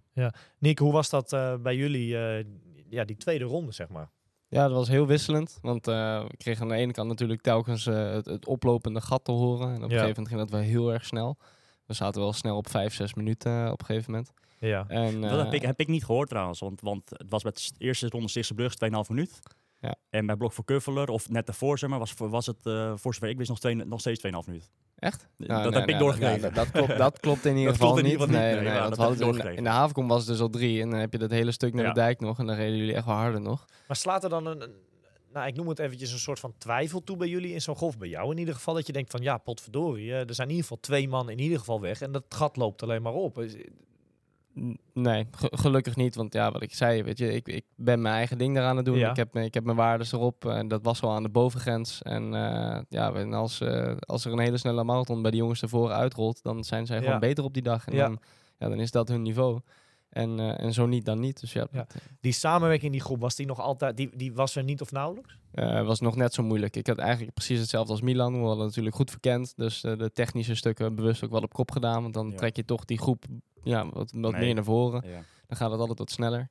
Nick, 0.59 0.79
hoe 0.79 0.91
was 0.91 1.09
dat 1.09 1.33
eh, 1.33 1.55
bij 1.55 1.75
jullie, 1.75 2.17
eh, 2.17 2.45
ja, 2.89 3.03
die 3.05 3.17
tweede 3.17 3.45
ronde, 3.45 3.71
zeg 3.71 3.89
maar? 3.89 4.09
Ja, 4.49 4.67
dat 4.67 4.75
was 4.77 4.87
heel 4.87 5.07
wisselend. 5.07 5.57
Want 5.61 5.87
eh, 5.87 6.23
we 6.27 6.37
kregen 6.37 6.61
aan 6.61 6.67
de 6.67 6.75
ene 6.75 6.91
kant 6.91 7.07
natuurlijk 7.07 7.41
telkens 7.41 7.85
eh, 7.87 8.11
het, 8.11 8.25
het 8.25 8.45
oplopende 8.45 9.01
gat 9.01 9.23
te 9.23 9.31
horen. 9.31 9.67
En 9.67 9.75
op 9.75 9.81
een 9.83 9.89
Ja. 9.89 9.99
gegeven 10.01 10.07
moment 10.07 10.27
ging 10.27 10.39
dat 10.39 10.49
wel 10.49 10.59
heel 10.59 10.93
erg 10.93 11.05
snel. 11.05 11.37
We 11.85 11.93
zaten 11.93 12.21
wel 12.21 12.33
snel 12.33 12.57
op 12.57 12.69
5, 12.69 12.93
6 12.93 13.13
minuten 13.13 13.71
op 13.71 13.79
een 13.79 13.85
gegeven 13.85 14.11
moment. 14.11 14.31
Ja. 14.59 14.85
En, 14.87 15.21
Dat 15.21 15.43
heb 15.43 15.53
ik, 15.53 15.61
heb 15.61 15.79
ik 15.79 15.87
niet 15.87 16.05
gehoord 16.05 16.29
trouwens, 16.29 16.59
want, 16.59 16.81
want 16.81 17.09
het 17.09 17.29
was 17.29 17.43
bij 17.43 17.51
de 17.51 17.71
eerste 17.77 18.07
ronde 18.09 18.27
Stichtse 18.27 18.53
Brug 18.53 18.73
2,5 18.73 18.89
minuut. 19.09 19.39
Ja. 19.79 19.95
En 20.09 20.25
bij 20.25 20.35
Blok 20.35 20.51
voor 20.53 20.63
Kuffeler, 20.65 21.07
of 21.09 21.29
net 21.29 21.45
daarvoor, 21.45 21.79
zeg 21.79 21.89
maar, 21.89 21.99
was, 21.99 22.13
was 22.17 22.45
het 22.45 22.65
eh 22.65 22.91
voor 22.95 23.13
zover 23.13 23.29
ik 23.29 23.37
wist 23.37 23.49
nog, 23.49 23.59
twee, 23.59 23.75
nog 23.75 23.99
steeds 23.99 24.25
2,5 24.27 24.31
minuut. 24.45 24.69
Echt? 24.95 25.27
Dat 25.37 25.47
Nou, 25.47 25.63
heb 25.73 25.85
nee, 25.85 25.95
ik 25.95 26.01
doorgegeven. 26.01 26.41
nee, 26.41 26.51
dat, 26.51 26.71
klopt, 26.71 26.97
dat 26.97 27.19
klopt 27.19 27.45
in 27.45 27.57
ieder 27.57 27.73
geval 27.73 27.97
in 27.97 28.03
niet. 28.03 28.11
ieder 28.11 28.27
geval 28.27 28.41
niet. 28.51 28.61
Nee, 28.63 28.79
want 28.79 28.95
dat 28.95 29.07
we 29.07 29.13
in, 29.13 29.19
doorgegeven. 29.19 29.57
in 29.57 29.63
de 29.63 29.69
havenkom 29.69 30.07
was 30.07 30.19
het 30.19 30.27
dus 30.27 30.39
al 30.39 30.49
drie. 30.49 30.81
En 30.81 30.89
dan 30.89 30.99
heb 30.99 31.11
je 31.11 31.17
dat 31.17 31.29
hele 31.31 31.51
stuk 31.51 31.73
naar 31.73 31.83
Ja. 31.83 31.89
de 31.93 31.99
dijk 31.99 32.19
nog. 32.19 32.39
En 32.39 32.45
dan 32.45 32.55
reden 32.55 32.77
jullie 32.77 32.93
echt 32.95 33.05
wel 33.05 33.15
harder 33.15 33.41
nog. 33.41 33.65
Maar 33.87 33.97
slaat 33.97 34.23
er 34.23 34.29
dan 34.29 34.45
een, 34.45 34.61
een- 34.61 34.75
nou, 35.33 35.47
ik 35.47 35.55
noem 35.55 35.67
het 35.67 35.79
eventjes 35.79 36.11
een 36.11 36.19
soort 36.19 36.39
van 36.39 36.53
twijfel 36.57 37.03
toe 37.03 37.17
bij 37.17 37.27
jullie 37.27 37.53
in 37.53 37.61
zo'n 37.61 37.75
golf? 37.75 37.97
Bij 37.97 38.07
jou 38.09 38.31
in 38.31 38.37
ieder 38.37 38.53
geval, 38.53 38.73
dat 38.73 38.87
je 38.87 38.93
denkt 38.93 39.11
van, 39.11 39.21
ja, 39.21 39.37
potverdorie, 39.37 40.11
eh, 40.11 40.27
er 40.27 40.33
zijn 40.35 40.47
in 40.47 40.53
ieder 40.55 40.67
geval 40.69 40.79
twee 40.81 41.07
man 41.07 41.29
in 41.29 41.39
ieder 41.39 41.59
geval 41.59 41.81
weg. 41.81 42.01
En 42.01 42.11
dat 42.11 42.23
gat 42.29 42.55
loopt 42.57 42.83
alleen 42.83 43.01
maar 43.01 43.13
op. 43.13 43.37
Nee, 44.93 45.27
ge- 45.31 45.51
gelukkig 45.55 45.95
niet. 45.95 46.15
Want 46.15 46.33
ja, 46.33 46.51
wat 46.51 46.61
ik 46.61 46.73
zei, 46.73 47.03
weet 47.03 47.17
je, 47.17 47.33
ik, 47.33 47.47
ik 47.47 47.65
ben 47.75 48.01
mijn 48.01 48.15
eigen 48.15 48.37
ding 48.37 48.57
eraan 48.57 48.75
het 48.77 48.85
doen. 48.85 48.97
Ja. 48.97 49.09
Ik, 49.09 49.15
heb, 49.15 49.35
ik 49.35 49.53
heb 49.53 49.63
mijn 49.63 49.77
waardes 49.77 50.11
erop. 50.11 50.45
En 50.45 50.67
dat 50.67 50.83
was 50.83 50.99
wel 50.99 51.11
aan 51.11 51.23
de 51.23 51.29
bovengrens. 51.29 52.01
En 52.01 52.33
eh, 52.33 52.81
ja, 52.89 53.13
en 53.13 53.33
als, 53.33 53.61
eh, 53.61 53.95
als 53.99 54.25
er 54.25 54.31
een 54.31 54.39
hele 54.39 54.57
snelle 54.57 54.83
marathon 54.83 55.21
bij 55.21 55.31
de 55.31 55.37
jongens 55.37 55.61
ervoor 55.61 55.91
uitrolt, 55.91 56.43
dan 56.43 56.63
zijn 56.63 56.85
zij 56.85 56.97
gewoon 56.97 57.13
Ja. 57.13 57.19
beter 57.19 57.43
op 57.43 57.53
die 57.53 57.63
dag. 57.63 57.87
En 57.87 57.95
Ja. 57.95 58.05
dan, 58.07 58.19
ja, 58.57 58.69
dan 58.69 58.79
is 58.79 58.91
dat 58.91 59.07
hun 59.07 59.21
niveau. 59.21 59.59
En, 60.17 60.39
eh, 60.39 60.63
en 60.65 60.73
zo 60.73 60.85
niet, 60.85 61.05
dan 61.05 61.19
niet. 61.19 61.39
Dus 61.39 61.53
ja, 61.53 61.67
Ja. 61.71 61.77
dat, 61.77 61.95
Die 62.21 62.31
samenwerking 62.31 62.85
in 62.85 62.91
die 62.97 63.01
groep, 63.07 63.19
was 63.21 63.35
die 63.35 63.45
nog 63.45 63.59
altijd, 63.59 63.97
die, 63.97 64.09
die 64.15 64.33
was 64.33 64.55
er 64.55 64.63
niet 64.63 64.81
of 64.81 64.91
nauwelijks? 64.91 65.37
eh, 65.51 65.85
was 65.85 65.99
nog 65.99 66.15
net 66.15 66.33
zo 66.33 66.43
moeilijk. 66.43 66.75
Ik 66.75 66.87
had 66.87 66.97
eigenlijk 66.97 67.33
precies 67.33 67.59
hetzelfde 67.59 67.91
als 67.91 68.01
Milan. 68.01 68.39
We 68.41 68.47
hadden 68.47 68.65
natuurlijk 68.65 68.95
goed 68.95 69.09
verkend. 69.09 69.53
Dus 69.55 69.83
eh, 69.83 69.97
de 69.97 70.11
technische 70.11 70.55
stukken 70.55 70.95
bewust 70.95 71.23
ook 71.23 71.31
wel 71.31 71.41
op 71.41 71.53
kop 71.53 71.71
gedaan. 71.71 72.01
Want 72.01 72.13
dan 72.13 72.29
Ja. 72.29 72.35
trek 72.35 72.55
je 72.55 72.65
toch 72.65 72.85
die 72.85 72.97
groep 72.99 73.23
ja, 73.63 73.89
wat, 73.89 74.11
wat 74.15 74.31
Nee. 74.31 74.41
meer 74.41 74.53
naar 74.53 74.63
voren. 74.63 75.01
Ja. 75.09 75.21
Dan 75.47 75.57
gaat 75.57 75.71
het 75.71 75.79
altijd 75.79 75.99
wat 75.99 76.11
sneller. 76.11 76.49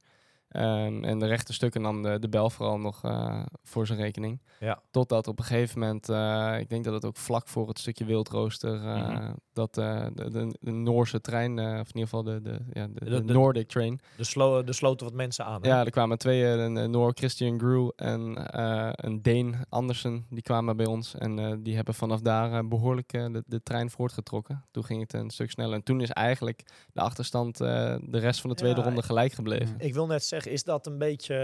Ehm, 0.56 1.04
en 1.04 1.18
de 1.18 1.26
rechte 1.26 1.52
stukken 1.52 1.82
nam 1.82 2.02
de, 2.02 2.18
de 2.18 2.28
bel 2.28 2.50
vooral 2.50 2.78
nog 2.78 3.04
eh, 3.04 3.42
voor 3.62 3.86
zijn 3.86 3.98
rekening. 3.98 4.40
Ja. 4.60 4.82
Totdat 4.90 5.26
op 5.28 5.38
een 5.38 5.44
gegeven 5.44 5.78
moment, 5.80 6.08
eh, 6.08 6.56
ik 6.60 6.68
denk 6.68 6.84
dat 6.84 6.94
het 6.94 7.04
ook 7.04 7.16
vlak 7.16 7.48
voor 7.48 7.68
het 7.68 7.78
stukje 7.78 8.04
wildrooster, 8.04 8.74
eh, 8.74 9.08
Mhm. 9.08 9.32
dat 9.52 9.74
de, 9.74 10.10
de, 10.14 10.54
de 10.60 10.70
Noorse 10.70 11.20
trein, 11.20 11.58
of 11.58 11.64
in 11.88 11.98
ieder 11.98 12.02
geval 12.02 12.22
de, 12.22 12.40
de, 12.42 12.58
ja, 12.72 12.86
de, 12.86 13.04
De- 13.04 13.10
de 13.10 13.24
de- 13.24 13.32
Nordic 13.32 13.68
train. 13.68 14.00
De, 14.16 14.24
slo 14.24 14.62
er 14.62 14.74
sloten 14.74 15.06
wat 15.06 15.14
mensen 15.14 15.44
aan. 15.44 15.62
hè? 15.62 15.68
Ja, 15.68 15.84
er 15.84 15.90
kwamen 15.90 16.18
twee, 16.18 16.44
een, 16.44 16.90
Noor, 16.90 17.12
Christian 17.14 17.58
Grew 17.58 17.90
en 17.96 18.34
een 19.06 19.22
Deen, 19.22 19.54
Andersen, 19.68 20.26
die 20.30 20.42
kwamen 20.42 20.76
bij 20.76 20.86
ons. 20.86 21.14
En 21.14 21.62
die 21.62 21.74
hebben 21.76 21.94
vanaf 21.94 22.20
daar 22.20 22.52
eh, 22.52 22.68
behoorlijk 22.68 23.12
eh, 23.12 23.26
de, 23.32 23.42
de 23.46 23.62
trein 23.62 23.90
voortgetrokken. 23.90 24.64
Toen 24.70 24.84
ging 24.84 25.00
het 25.00 25.12
een 25.12 25.30
stuk 25.30 25.50
sneller. 25.50 25.74
En 25.74 25.82
toen 25.82 26.00
is 26.00 26.10
eigenlijk 26.10 26.62
de 26.92 27.00
achterstand 27.00 27.56
de 27.56 27.98
rest 28.18 28.40
van 28.40 28.50
de 28.50 28.56
tweede 28.56 28.80
Ja, 28.80 28.86
ronde 28.86 29.02
gelijk 29.02 29.32
gebleven. 29.32 29.74
Ik 29.78 29.94
wil 29.94 30.06
net 30.06 30.24
zeggen, 30.24 30.45
is 30.46 30.64
dat 30.64 30.86
een 30.86 30.98
beetje... 30.98 31.34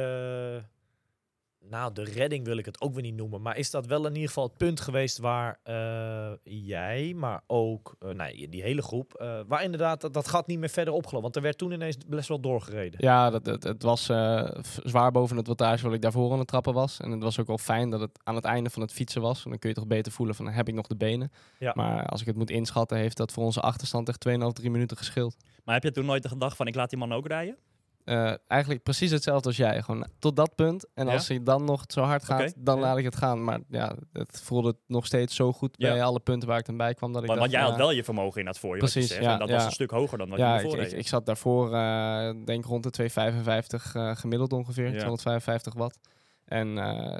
nou, 1.68 1.92
de 1.92 2.04
redding 2.04 2.44
wil 2.44 2.56
ik 2.56 2.64
het 2.64 2.80
ook 2.80 2.94
weer 2.94 3.02
niet 3.02 3.16
noemen. 3.16 3.42
Maar 3.42 3.56
is 3.56 3.70
dat 3.70 3.86
wel 3.86 4.06
in 4.06 4.12
ieder 4.14 4.28
geval 4.28 4.44
het 4.44 4.56
punt 4.56 4.80
geweest 4.80 5.18
waar 5.18 5.58
eh, 5.62 6.32
jij, 6.44 7.14
maar 7.16 7.42
ook 7.46 7.96
eh, 7.98 8.10
nee, 8.10 8.48
die 8.48 8.62
hele 8.62 8.82
groep, 8.82 9.14
eh, 9.14 9.40
waar 9.46 9.62
inderdaad 9.62 10.00
dat, 10.00 10.14
dat 10.14 10.28
gat 10.28 10.46
niet 10.46 10.58
meer 10.58 10.68
verder 10.68 10.94
opgelopen. 10.94 11.22
Want 11.22 11.36
er 11.36 11.42
werd 11.42 11.58
toen 11.58 11.72
ineens 11.72 11.96
best 12.06 12.28
wel 12.28 12.40
doorgereden. 12.40 12.98
Ja, 13.02 13.30
dat, 13.30 13.46
het, 13.46 13.62
het 13.62 13.82
was 13.82 14.08
eh, 14.08 14.48
zwaar 14.62 15.10
boven 15.10 15.36
het 15.36 15.46
wattage 15.46 15.84
wat 15.84 15.94
ik 15.94 16.02
daarvoor 16.02 16.32
aan 16.32 16.38
het 16.38 16.48
trappen 16.48 16.74
was. 16.74 17.00
En 17.00 17.10
het 17.10 17.22
was 17.22 17.40
ook 17.40 17.46
wel 17.46 17.58
fijn 17.58 17.90
dat 17.90 18.00
het 18.00 18.20
aan 18.22 18.34
het 18.34 18.44
einde 18.44 18.70
van 18.70 18.82
het 18.82 18.92
fietsen 18.92 19.20
was. 19.20 19.44
En 19.44 19.50
dan 19.50 19.58
kun 19.58 19.68
je 19.68 19.74
toch 19.74 19.86
beter 19.86 20.12
voelen 20.12 20.34
van, 20.34 20.48
heb 20.48 20.68
ik 20.68 20.74
nog 20.74 20.86
de 20.86 20.96
benen? 20.96 21.32
Ja. 21.58 21.72
Maar 21.74 22.06
als 22.06 22.20
ik 22.20 22.26
het 22.26 22.36
moet 22.36 22.50
inschatten, 22.50 22.96
heeft 22.96 23.16
dat 23.16 23.32
voor 23.32 23.44
onze 23.44 23.60
achterstand 23.60 24.08
echt 24.08 24.28
2,5, 24.28 24.34
3 24.52 24.70
minuten 24.70 24.96
geschild. 24.96 25.36
Maar 25.64 25.74
heb 25.74 25.84
je 25.84 25.90
toen 25.90 26.06
nooit 26.06 26.22
de 26.22 26.28
gedachte 26.28 26.56
van 26.56 26.66
ik 26.66 26.74
laat 26.74 26.90
die 26.90 26.98
man 26.98 27.12
ook 27.12 27.26
rijden? 27.26 27.56
Eh, 28.04 28.32
eigenlijk 28.46 28.82
precies 28.82 29.10
hetzelfde 29.10 29.48
als 29.48 29.56
jij. 29.56 29.82
Gewoon 29.82 30.06
tot 30.18 30.36
dat 30.36 30.54
punt. 30.54 30.86
En 30.94 31.06
Ja? 31.06 31.12
als 31.12 31.28
hij 31.28 31.42
dan 31.42 31.64
nog 31.64 31.84
zo 31.86 32.00
hard 32.02 32.24
gaat, 32.24 32.54
dan 32.56 32.76
ja. 32.76 32.82
laat 32.82 32.96
ik 32.98 33.04
het 33.04 33.16
gaan. 33.16 33.44
Maar 33.44 33.60
ja, 33.68 33.94
het 34.12 34.40
voelde 34.44 34.76
nog 34.86 35.06
steeds 35.06 35.34
zo 35.34 35.52
goed 35.52 35.74
Ja. 35.78 35.90
bij 35.92 36.02
alle 36.02 36.20
punten 36.20 36.48
waar 36.48 36.58
ik 36.58 36.66
dan 36.66 36.76
bij 36.76 36.94
kwam. 36.94 37.12
Dat 37.12 37.20
ik 37.22 37.28
Want, 37.28 37.40
want 37.40 37.52
jij 37.52 37.60
had 37.60 37.76
wel 37.76 37.90
je 37.90 38.04
vermogen 38.04 38.40
in 38.40 38.46
dat 38.46 38.58
voor 38.58 38.72
je, 38.74 38.78
Precies, 38.78 39.10
en 39.10 39.38
dat 39.38 39.50
was 39.50 39.64
een 39.64 39.70
stuk 39.70 39.90
hoger 39.90 40.18
dan 40.18 40.28
wat 40.28 40.38
Ja, 40.38 40.52
je 40.54 40.58
ik, 40.58 40.64
ervoor 40.70 40.84
ik, 40.84 40.92
ik 40.92 41.08
zat 41.08 41.26
daarvoor, 41.26 41.72
eh 41.74 42.30
denk 42.44 42.64
rond 42.64 42.82
de 42.82 42.90
255 42.90 43.94
eh, 43.94 44.16
gemiddeld 44.16 44.52
ongeveer, 44.52 44.84
Ja. 44.84 44.90
255 44.90 45.74
watt. 45.74 45.98
En 46.44 46.68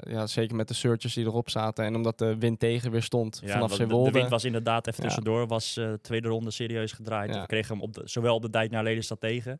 ja, 0.09 0.27
zeker 0.27 0.55
met 0.55 0.67
de 0.67 0.73
surges 0.73 1.13
die 1.13 1.25
erop 1.25 1.49
zaten. 1.49 1.85
En 1.85 1.95
omdat 1.95 2.17
de 2.17 2.37
wind 2.37 2.59
tegen 2.59 2.91
weer 2.91 3.03
stond 3.03 3.39
Ja, 3.43 3.51
vanaf 3.53 3.73
zijn 3.73 3.87
de, 3.87 4.03
de 4.03 4.11
wind 4.11 4.29
was 4.29 4.43
inderdaad 4.43 4.87
even 4.87 5.01
Ja. 5.03 5.07
tussendoor. 5.07 5.47
Was 5.47 5.79
tweede 6.01 6.27
ronde 6.27 6.51
serieus 6.51 6.91
gedraaid. 6.91 7.33
Ja. 7.33 7.41
We 7.41 7.47
kregen 7.47 7.73
hem 7.73 7.83
op 7.83 7.93
de, 7.93 8.01
zowel 8.05 8.35
op 8.35 8.41
de 8.41 8.49
dijk 8.49 8.71
naar 8.71 8.83
Lelystad 8.83 9.19
tegen. 9.19 9.59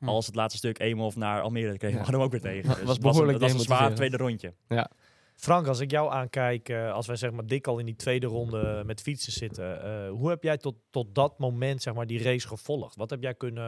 Hm. 0.00 0.08
Als 0.08 0.26
het 0.26 0.34
laatste 0.34 0.58
stuk 0.58 0.78
Eemhof 0.78 1.16
naar 1.16 1.42
Almere 1.42 1.78
kregen 1.78 1.98
Ja. 1.98 2.04
we 2.04 2.10
hem 2.10 2.20
ook 2.20 2.30
weer 2.30 2.40
tegen. 2.40 2.68
Dus 2.68 2.68
was 2.68 2.78
het 2.78 2.86
was, 2.86 2.96
een, 2.96 3.02
behoorlijk 3.02 3.32
het 3.32 3.42
was 3.42 3.52
een 3.52 3.60
zwaar 3.66 3.94
tweede 3.94 4.16
rondje. 4.16 4.54
Frank, 5.36 5.66
als 5.66 5.80
ik 5.80 5.90
jou 5.90 6.12
aankijk, 6.12 6.68
eh, 6.68 6.92
als 6.92 7.06
wij 7.06 7.16
zeg 7.16 7.30
maar 7.30 7.46
dik 7.46 7.66
al 7.66 7.78
in 7.78 7.86
die 7.86 7.96
tweede 7.96 8.26
ronde 8.26 8.82
met 8.86 9.00
fietsen 9.02 9.32
zitten, 9.32 9.82
eh, 9.82 10.10
hoe 10.10 10.28
heb 10.28 10.42
jij 10.42 10.56
tot, 10.56 10.74
tot 10.90 11.14
dat 11.14 11.38
moment 11.38 11.82
zeg 11.82 11.94
maar 11.94 12.06
die 12.06 12.22
race 12.22 12.48
gevolgd? 12.48 12.96
Wat 12.96 13.10
heb 13.10 13.22
jij 13.22 13.34
kunnen, 13.34 13.64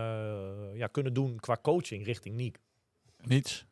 eh, 0.73 0.79
ja, 0.79 0.87
kunnen 0.87 1.15
doen 1.15 1.41
qua 1.41 1.59
coaching 1.63 2.05
richting 2.05 2.37
Niek? 2.37 2.59
Niets. 3.23 3.67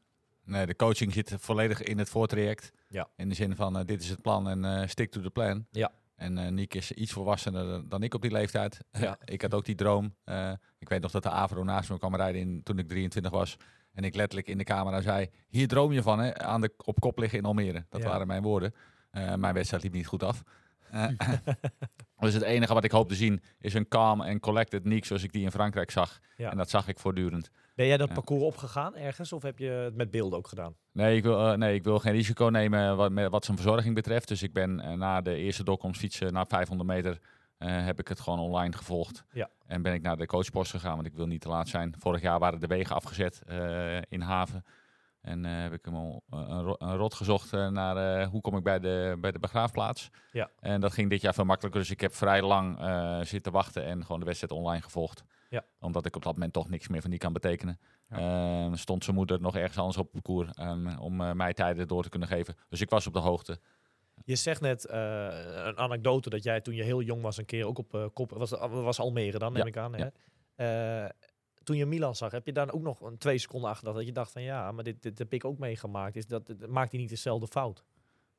Nee, 0.44 0.66
de 0.66 0.76
coaching 0.76 1.12
zit 1.12 1.34
volledig 1.38 1.82
in 1.82 1.98
het 1.98 2.08
voortraject. 2.08 2.72
Ja. 2.88 3.08
In 3.16 3.28
de 3.28 3.34
zin 3.34 3.56
van, 3.56 3.82
dit 3.86 4.02
is 4.02 4.08
het 4.08 4.22
plan 4.22 4.48
en 4.48 4.64
eh 4.64 4.88
stick 4.88 5.10
to 5.10 5.20
the 5.20 5.30
plan. 5.30 5.66
Ja. 5.70 5.92
En 6.20 6.38
eh 6.38 6.48
Niek 6.50 6.74
is 6.74 6.92
iets 6.92 7.12
volwassener 7.12 7.88
dan- 7.88 8.02
ik 8.02 8.14
op 8.14 8.22
die 8.22 8.30
leeftijd. 8.30 8.80
Ja. 8.92 9.18
ik 9.24 9.42
had 9.42 9.54
ook 9.54 9.64
die 9.64 9.74
droom. 9.74 10.14
Eh, 10.24 10.52
ik 10.78 10.88
weet 10.88 11.00
nog 11.02 11.10
dat 11.10 11.22
de 11.22 11.30
Avro 11.30 11.64
naast 11.64 11.90
me 11.90 11.98
kwam 11.98 12.16
rijden 12.16 12.40
in, 12.40 12.62
toen 12.62 12.78
ik 12.78 12.88
23 12.88 13.32
was. 13.32 13.56
En 13.92 14.04
ik 14.04 14.14
letterlijk 14.14 14.48
in 14.48 14.58
de 14.58 14.64
camera 14.64 15.00
zei, 15.00 15.30
hier 15.48 15.68
droom 15.68 15.92
je 15.92 16.02
van, 16.02 16.18
hè? 16.18 16.38
Aan 16.38 16.60
de, 16.60 16.72
op 16.84 17.00
kop 17.00 17.18
liggen 17.18 17.38
in 17.38 17.44
Almere. 17.44 17.84
Dat 17.88 18.02
Ja. 18.02 18.08
waren 18.08 18.26
mijn 18.26 18.42
woorden. 18.42 18.74
Eh, 19.10 19.34
mijn 19.34 19.54
wedstrijd 19.54 19.82
liep 19.82 19.92
niet 19.92 20.06
goed 20.06 20.22
af. 20.22 20.42
Dus 22.20 22.34
het 22.34 22.42
enige 22.42 22.74
wat 22.74 22.84
ik 22.84 22.90
hoop 22.90 23.08
te 23.08 23.14
zien 23.14 23.42
is 23.58 23.74
een 23.74 23.88
calm 23.88 24.20
en 24.22 24.40
collected 24.40 24.84
Niek 24.84 25.04
zoals 25.04 25.22
ik 25.22 25.32
die 25.32 25.42
in 25.44 25.50
Frankrijk 25.50 25.90
zag. 25.90 26.18
Ja. 26.36 26.50
En 26.50 26.56
dat 26.56 26.70
zag 26.70 26.88
ik 26.88 26.98
voortdurend. 26.98 27.50
Ben 27.80 27.88
jij 27.88 27.98
dat 27.98 28.08
Ja. 28.08 28.14
parcours 28.14 28.42
opgegaan 28.42 28.96
ergens 28.96 29.32
of 29.32 29.42
heb 29.42 29.58
je 29.58 29.68
het 29.68 29.94
met 29.96 30.10
beelden 30.10 30.38
ook 30.38 30.48
gedaan? 30.48 30.74
Nee 30.92 31.16
ik, 31.16 31.22
wil, 31.22 31.46
eh, 31.48 31.56
nee, 31.56 31.74
ik 31.74 31.84
wil 31.84 31.98
geen 31.98 32.12
risico 32.12 32.44
nemen 32.46 32.96
wat, 32.96 33.10
met, 33.10 33.30
wat 33.30 33.44
zijn 33.44 33.56
verzorging 33.56 33.94
betreft. 33.94 34.28
Dus 34.28 34.42
ik 34.42 34.52
ben 34.52 34.80
eh, 34.80 34.92
na 34.92 35.20
de 35.20 35.34
eerste 35.34 35.64
doorkomst 35.64 36.00
fietsen, 36.00 36.32
na 36.32 36.46
500 36.46 36.88
meter, 36.88 37.18
eh, 37.58 37.84
heb 37.84 37.98
ik 38.00 38.08
het 38.08 38.20
gewoon 38.20 38.38
online 38.38 38.76
gevolgd. 38.76 39.24
Ja. 39.32 39.50
En 39.66 39.82
ben 39.82 39.94
ik 39.94 40.02
naar 40.02 40.16
de 40.16 40.26
coachpost 40.26 40.70
gegaan, 40.70 40.94
want 40.94 41.06
ik 41.06 41.14
wil 41.14 41.26
niet 41.26 41.40
te 41.40 41.48
laat 41.48 41.68
zijn. 41.68 41.94
Vorig 41.98 42.20
jaar 42.22 42.38
waren 42.38 42.60
de 42.60 42.66
wegen 42.66 42.94
afgezet 42.96 43.42
in 44.08 44.20
Haven. 44.20 44.64
En 45.20 45.44
eh, 45.44 45.62
heb 45.62 45.72
ik 45.72 45.84
hem 45.84 45.94
al 45.94 46.22
eh, 46.30 46.38
een, 46.38 46.74
een 46.78 46.96
rot 46.96 47.14
gezocht 47.14 47.52
eh, 47.52 47.68
naar 47.68 48.24
hoe 48.24 48.40
kom 48.40 48.56
ik 48.56 48.62
bij 48.62 48.78
de, 48.78 49.16
bij 49.20 49.32
de 49.32 49.38
begraafplaats. 49.38 50.10
Ja. 50.32 50.50
En 50.60 50.80
dat 50.80 50.92
ging 50.92 51.10
dit 51.10 51.20
jaar 51.20 51.34
veel 51.34 51.44
makkelijker. 51.44 51.80
Dus 51.80 51.90
ik 51.90 52.00
heb 52.00 52.14
vrij 52.14 52.42
lang 52.42 52.78
zitten 53.26 53.52
wachten 53.52 53.84
en 53.84 54.02
gewoon 54.02 54.20
de 54.20 54.26
wedstrijd 54.26 54.52
online 54.52 54.82
gevolgd. 54.82 55.24
Ja. 55.50 55.64
Omdat 55.80 56.06
ik 56.06 56.16
op 56.16 56.22
dat 56.22 56.32
moment 56.32 56.52
toch 56.52 56.68
niks 56.68 56.88
meer 56.88 57.00
van 57.00 57.10
die 57.10 57.18
kan 57.18 57.32
betekenen. 57.32 57.78
Ja. 58.08 58.66
Eh, 58.66 58.74
stond 58.74 59.04
zijn 59.04 59.16
moeder 59.16 59.40
nog 59.40 59.56
ergens 59.56 59.78
anders 59.78 59.96
op 59.96 60.04
het 60.04 60.12
parcours 60.12 60.50
ehm, 60.52 60.98
om 60.98 61.20
eh, 61.20 61.32
mij 61.32 61.52
tijden 61.52 61.88
door 61.88 62.02
te 62.02 62.08
kunnen 62.08 62.28
geven. 62.28 62.56
Dus 62.68 62.80
ik 62.80 62.90
was 62.90 63.06
op 63.06 63.12
de 63.12 63.18
hoogte. 63.18 63.58
Je 64.24 64.36
zegt 64.36 64.60
net 64.60 64.90
een 64.90 65.78
anekdote 65.78 66.30
dat 66.30 66.42
jij 66.42 66.60
toen 66.60 66.74
je 66.74 66.82
heel 66.82 67.02
jong 67.02 67.22
was 67.22 67.36
een 67.36 67.44
keer 67.44 67.66
ook 67.66 67.78
op 67.78 68.10
kop... 68.14 68.30
Was, 68.30 68.50
was 68.70 69.00
Almere 69.00 69.38
dan, 69.38 69.52
neem 69.52 69.62
Ja, 69.62 69.68
ik 69.68 69.76
aan. 69.76 69.92
ja. 69.92 70.10
Hè? 70.54 71.08
Toen 71.62 71.76
je 71.76 71.86
Milan 71.86 72.14
zag, 72.16 72.30
heb 72.32 72.46
je 72.46 72.52
daar 72.52 72.72
ook 72.72 72.82
nog 72.82 73.00
een 73.00 73.18
twee 73.18 73.38
seconden 73.38 73.70
achter 73.70 73.94
dat 73.94 74.06
je 74.06 74.12
dacht 74.12 74.32
van 74.32 74.42
ja, 74.42 74.72
maar 74.72 74.84
dit, 74.84 75.02
dit 75.02 75.18
heb 75.18 75.32
ik 75.32 75.44
ook 75.44 75.58
meegemaakt. 75.58 76.16
Is 76.16 76.26
dat, 76.26 76.42
maakt 76.68 76.90
hij 76.90 77.00
niet 77.00 77.08
dezelfde 77.08 77.46
fout? 77.46 77.84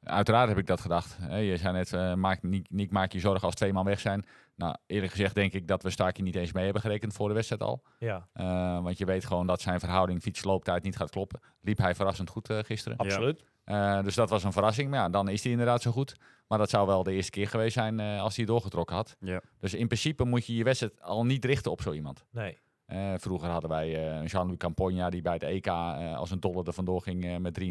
Uiteraard 0.04 0.50
heb 0.50 0.58
ik 0.58 0.68
dat 0.68 0.82
gedacht. 0.82 1.18
Je 1.30 1.58
zei 1.58 1.74
net, 1.74 1.94
eh, 1.94 2.14
maak, 2.14 2.44
niet, 2.44 2.70
niet 2.72 2.92
maak 2.92 3.12
je 3.12 3.20
zorgen 3.20 3.46
als 3.46 3.56
twee 3.56 3.74
man 3.74 3.86
weg 3.86 4.00
zijn. 4.00 4.26
Nou, 4.56 4.76
eerlijk 4.86 5.12
gezegd 5.12 5.36
denk 5.36 5.54
ik 5.54 5.68
dat 5.68 5.84
we 5.84 5.90
Starkie 5.90 6.24
niet 6.24 6.36
eens 6.36 6.52
mee 6.52 6.64
hebben 6.64 6.82
gerekend 6.82 7.14
voor 7.14 7.28
de 7.28 7.34
wedstrijd 7.34 7.62
al. 7.62 7.84
Ja, 8.00 8.28
Eh, 8.34 8.84
want 8.84 8.98
je 8.98 9.06
weet 9.06 9.26
gewoon 9.26 9.48
dat 9.48 9.62
zijn 9.62 9.80
verhouding 9.80 10.22
fiets-looptijd 10.22 10.84
niet 10.84 10.96
gaat 10.96 11.10
kloppen. 11.10 11.40
Liep 11.62 11.78
hij 11.78 11.96
verrassend 11.96 12.30
goed 12.30 12.50
eh, 12.50 12.60
gisteren. 12.60 12.98
absoluut. 12.98 13.44
Eh, 13.64 14.04
dus 14.04 14.16
dat 14.16 14.30
was 14.30 14.44
een 14.44 14.52
verrassing. 14.52 14.90
Maar 14.90 15.00
ja, 15.00 15.10
dan 15.10 15.30
is 15.30 15.44
hij 15.44 15.52
inderdaad 15.52 15.82
zo 15.82 15.92
goed. 15.92 16.16
Maar 16.48 16.58
dat 16.58 16.70
zou 16.70 16.88
wel 16.88 17.04
de 17.04 17.12
eerste 17.14 17.32
keer 17.32 17.48
geweest 17.48 17.74
zijn 17.74 18.00
eh, 18.00 18.22
als 18.22 18.36
hij 18.36 18.46
doorgetrokken 18.46 18.96
had. 18.96 19.16
Ja. 19.20 19.42
Dus 19.60 19.74
in 19.74 19.88
principe 19.88 20.24
moet 20.24 20.46
je 20.46 20.56
je 20.56 20.64
wedstrijd 20.64 21.02
al 21.02 21.26
niet 21.26 21.46
richten 21.46 21.72
op 21.72 21.82
zo 21.82 21.92
iemand. 21.92 22.26
Nee. 22.32 22.60
Eh, 22.92 23.14
vroeger 23.18 23.50
hadden 23.50 23.70
wij 23.70 23.96
eh, 23.96 24.26
Jean-Louis 24.28 24.58
Campogna 24.58 25.10
die 25.10 25.22
bij 25.22 25.34
het 25.34 25.44
EK 25.44 25.66
eh, 25.66 26.18
als 26.18 26.32
een 26.32 26.40
dolle 26.40 26.64
er 26.64 26.74
vandoor 26.74 27.02
ging 27.02 27.40
met 27.40 27.60
53-12 27.62 27.64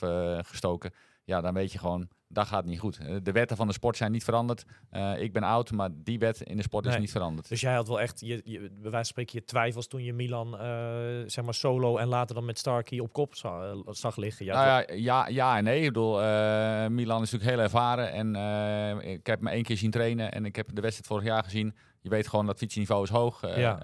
eh, 0.00 0.38
gestoken. 0.42 0.90
Ja, 1.24 1.40
dan 1.40 1.54
weet 1.54 1.72
je 1.72 1.78
gewoon, 1.78 2.08
dat 2.28 2.46
gaat 2.46 2.64
niet 2.64 2.78
goed. 2.80 2.98
De 3.24 3.32
wetten 3.32 3.56
van 3.56 3.66
de 3.66 3.72
sport 3.72 3.96
zijn 3.96 4.12
niet 4.12 4.24
veranderd. 4.24 4.64
Ik 5.18 5.32
ben 5.32 5.42
oud, 5.42 5.70
maar 5.72 5.88
die 5.94 6.18
wet 6.18 6.40
in 6.40 6.56
de 6.56 6.62
sport 6.62 6.86
is 6.86 6.98
niet 6.98 7.10
veranderd. 7.10 7.48
Dus 7.48 7.60
jij 7.60 7.74
had 7.74 7.88
wel 7.88 8.00
echt, 8.00 8.20
je, 8.20 8.40
je, 8.44 8.58
bij 8.58 8.68
wijze 8.70 8.90
van 8.90 9.04
spreken, 9.04 9.38
je 9.38 9.44
twijfels 9.44 9.86
toen 9.88 10.02
je 10.04 10.12
Milan, 10.12 10.56
zeg 11.30 11.44
maar 11.44 11.54
solo 11.54 11.96
en 11.96 12.08
later 12.08 12.34
dan 12.34 12.44
met 12.44 12.58
Starkey 12.58 12.98
op 12.98 13.12
kop 13.12 13.34
za- 13.34 13.74
zag 13.86 14.16
liggen. 14.16 14.44
Ja, 14.44 14.54
Nou 14.54 14.66
ja, 14.66 14.94
ja, 14.94 15.28
ja 15.28 15.56
en 15.56 15.64
nee. 15.64 15.80
Ik 15.80 15.86
bedoel, 15.86 16.14
Milan 16.90 17.22
is 17.22 17.30
natuurlijk 17.30 17.50
heel 17.50 17.60
ervaren. 17.60 18.12
En 18.12 18.36
ik 19.02 19.26
heb 19.26 19.40
me 19.40 19.50
één 19.50 19.62
keer 19.62 19.76
zien 19.76 19.90
trainen. 19.90 20.32
En 20.32 20.44
ik 20.44 20.56
heb 20.56 20.68
de 20.74 20.80
wedstrijd 20.80 21.06
vorig 21.08 21.24
jaar 21.24 21.44
gezien. 21.44 21.74
Je 22.02 22.08
weet 22.08 22.28
gewoon 22.28 22.46
dat 22.46 22.58
fietsniveau 22.58 23.02
is 23.02 23.08
hoog. 23.10 23.42
Eh, 23.42 23.58
Ja. 23.58 23.80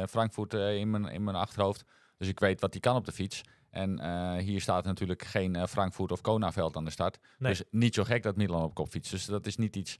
eh, 0.00 0.06
Frankfurt 0.08 0.54
eh, 0.54 0.76
in, 0.76 0.90
mijn, 0.90 1.06
in 1.06 1.24
mijn 1.24 1.36
achterhoofd. 1.36 1.84
Dus 2.18 2.28
ik 2.28 2.40
weet 2.40 2.60
wat 2.60 2.72
hij 2.72 2.80
kan 2.80 2.96
op 2.96 3.04
de 3.04 3.12
fiets. 3.12 3.40
En 3.70 4.38
hier 4.38 4.60
staat 4.60 4.84
natuurlijk 4.84 5.24
geen 5.24 5.68
Frankfurt 5.68 6.12
of 6.12 6.20
Kona-veld 6.20 6.76
aan 6.76 6.84
de 6.84 6.90
start. 6.90 7.18
Nee. 7.38 7.50
Dus 7.50 7.62
niet 7.70 7.94
zo 7.94 8.04
gek 8.04 8.22
dat 8.22 8.36
Milan 8.36 8.62
op 8.62 8.74
kop 8.74 8.88
fietst. 8.88 9.10
Dus 9.10 9.24
dat 9.24 9.46
is 9.46 9.56
niet 9.56 9.76
iets 9.76 9.96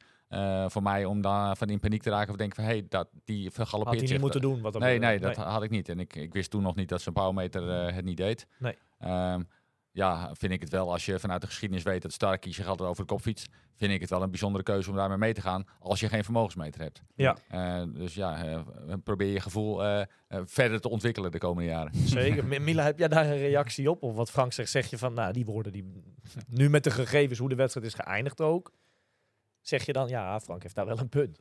voor 0.66 0.82
mij 0.82 1.05
om 1.05 1.20
daar 1.20 1.56
van 1.56 1.68
in 1.68 1.80
paniek 1.80 2.02
te 2.02 2.10
raken. 2.10 2.30
Of 2.30 2.36
denken 2.36 2.56
van, 2.56 2.64
hé, 2.64 2.70
hey, 2.70 2.86
dat 2.88 3.09
die 3.24 3.44
had 3.44 3.55
vergalopeert 3.55 4.01
hij 4.01 4.10
niet 4.10 4.20
moeten 4.20 4.40
doen. 4.40 4.60
Wat 4.60 4.78
Nee, 4.78 4.98
nee, 4.98 5.18
dat 5.18 5.36
had 5.36 5.62
ik 5.62 5.70
niet. 5.70 5.88
En 5.88 6.01
ik, 6.01 6.14
ik 6.14 6.32
wist 6.32 6.51
toen 6.51 6.62
nog 6.62 6.74
niet 6.74 6.88
dat 6.88 7.02
zijn 7.02 7.14
powermeter 7.14 7.93
het 7.94 8.05
niet 8.05 8.16
deed. 8.16 8.47
Nee. 8.59 8.76
Ehm, 8.98 9.43
ja, 9.97 10.31
vind 10.35 10.52
ik 10.52 10.60
het 10.60 10.70
wel, 10.70 10.93
als 10.93 11.06
je 11.06 11.18
vanuit 11.18 11.40
de 11.40 11.47
geschiedenis 11.47 11.82
weet 11.82 12.02
dat 12.02 12.12
Starkey 12.12 12.52
zich 12.52 12.66
altijd 12.66 12.89
over 12.89 13.02
de 13.02 13.09
kop 13.12 13.20
fietst, 13.20 13.48
vind 13.74 13.93
ik 13.93 14.01
het 14.01 14.10
wel 14.10 14.23
een 14.23 14.31
bijzondere 14.31 14.64
keuze 14.64 14.90
om 14.90 14.97
daarmee 14.97 15.18
mee 15.18 15.32
te 15.35 15.40
gaan 15.40 15.64
als 15.78 16.01
je 16.01 16.09
geen 16.09 16.24
vermogensmeter 16.24 16.81
hebt. 16.81 17.02
Ja. 17.14 17.36
Eh, 17.48 17.82
dus 17.94 18.14
ja, 18.14 18.44
eh, 18.44 18.60
probeer 19.05 19.32
je 19.32 19.40
gevoel 19.40 19.85
eh, 19.85 20.06
verder 20.28 20.81
te 20.81 20.89
ontwikkelen 20.89 21.31
de 21.31 21.39
komende 21.39 21.70
jaren. 21.70 21.94
Zeker. 22.18 22.44
Mi- 22.51 22.59
Mila, 22.59 22.85
heb 22.85 22.98
jij 22.98 23.09
daar 23.09 23.27
een 23.27 23.39
reactie 23.39 23.90
op? 23.90 24.02
Of 24.02 24.14
wat 24.14 24.31
Frank 24.31 24.52
zegt, 24.52 24.70
zeg 24.70 24.90
je 24.90 24.98
van, 24.98 25.14
nou, 25.14 25.32
die 25.32 25.44
woorden 25.44 25.73
die 25.73 25.93
nu 26.48 26.70
met 26.70 26.85
de 26.85 26.90
gegevens 26.90 27.39
hoe 27.39 27.48
de 27.48 27.55
wedstrijd 27.55 27.86
is 27.86 27.94
geëindigd 27.94 28.40
ook, 28.40 28.73
zeg 29.60 29.86
je 29.86 29.93
dan, 29.93 30.09
ja, 30.09 30.40
Frank 30.40 30.62
heeft 30.62 30.74
daar 30.74 30.86
wel 30.86 30.98
een 30.98 31.09
punt. 31.09 31.40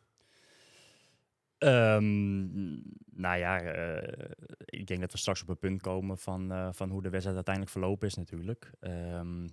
Ehm, 1.57 2.44
nou 3.11 3.38
ja, 3.38 3.61
eh, 3.61 4.30
ik 4.65 4.88
denk 4.88 4.99
dat 4.99 5.11
we 5.11 5.18
straks 5.18 5.41
op 5.41 5.49
een 5.49 5.57
punt 5.57 5.82
komen 5.82 6.18
van, 6.18 6.52
eh, 6.52 6.69
van 6.72 6.90
hoe 6.90 7.02
de 7.02 7.10
wedstrijd 7.10 7.36
uiteindelijk 7.36 7.73
verlopen 7.73 8.07
is 8.07 8.15
natuurlijk. 8.15 8.72
Ehm, 8.80 9.48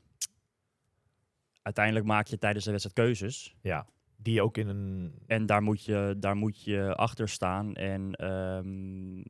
uiteindelijk 1.62 2.06
maak 2.06 2.26
je 2.26 2.38
tijdens 2.38 2.64
de 2.64 2.70
wedstrijd 2.70 2.96
keuzes. 2.96 3.56
Ja. 3.60 3.86
Die 4.16 4.42
ook 4.42 4.56
in 4.56 4.68
een... 4.68 5.14
En 5.26 5.46
daar 5.46 5.62
moet 5.62 5.84
je, 5.84 6.16
daar 6.18 6.36
moet 6.36 6.64
je 6.64 6.94
achter 6.94 7.28
staan. 7.28 7.74
En 7.74 8.14
ehm, 8.14 9.22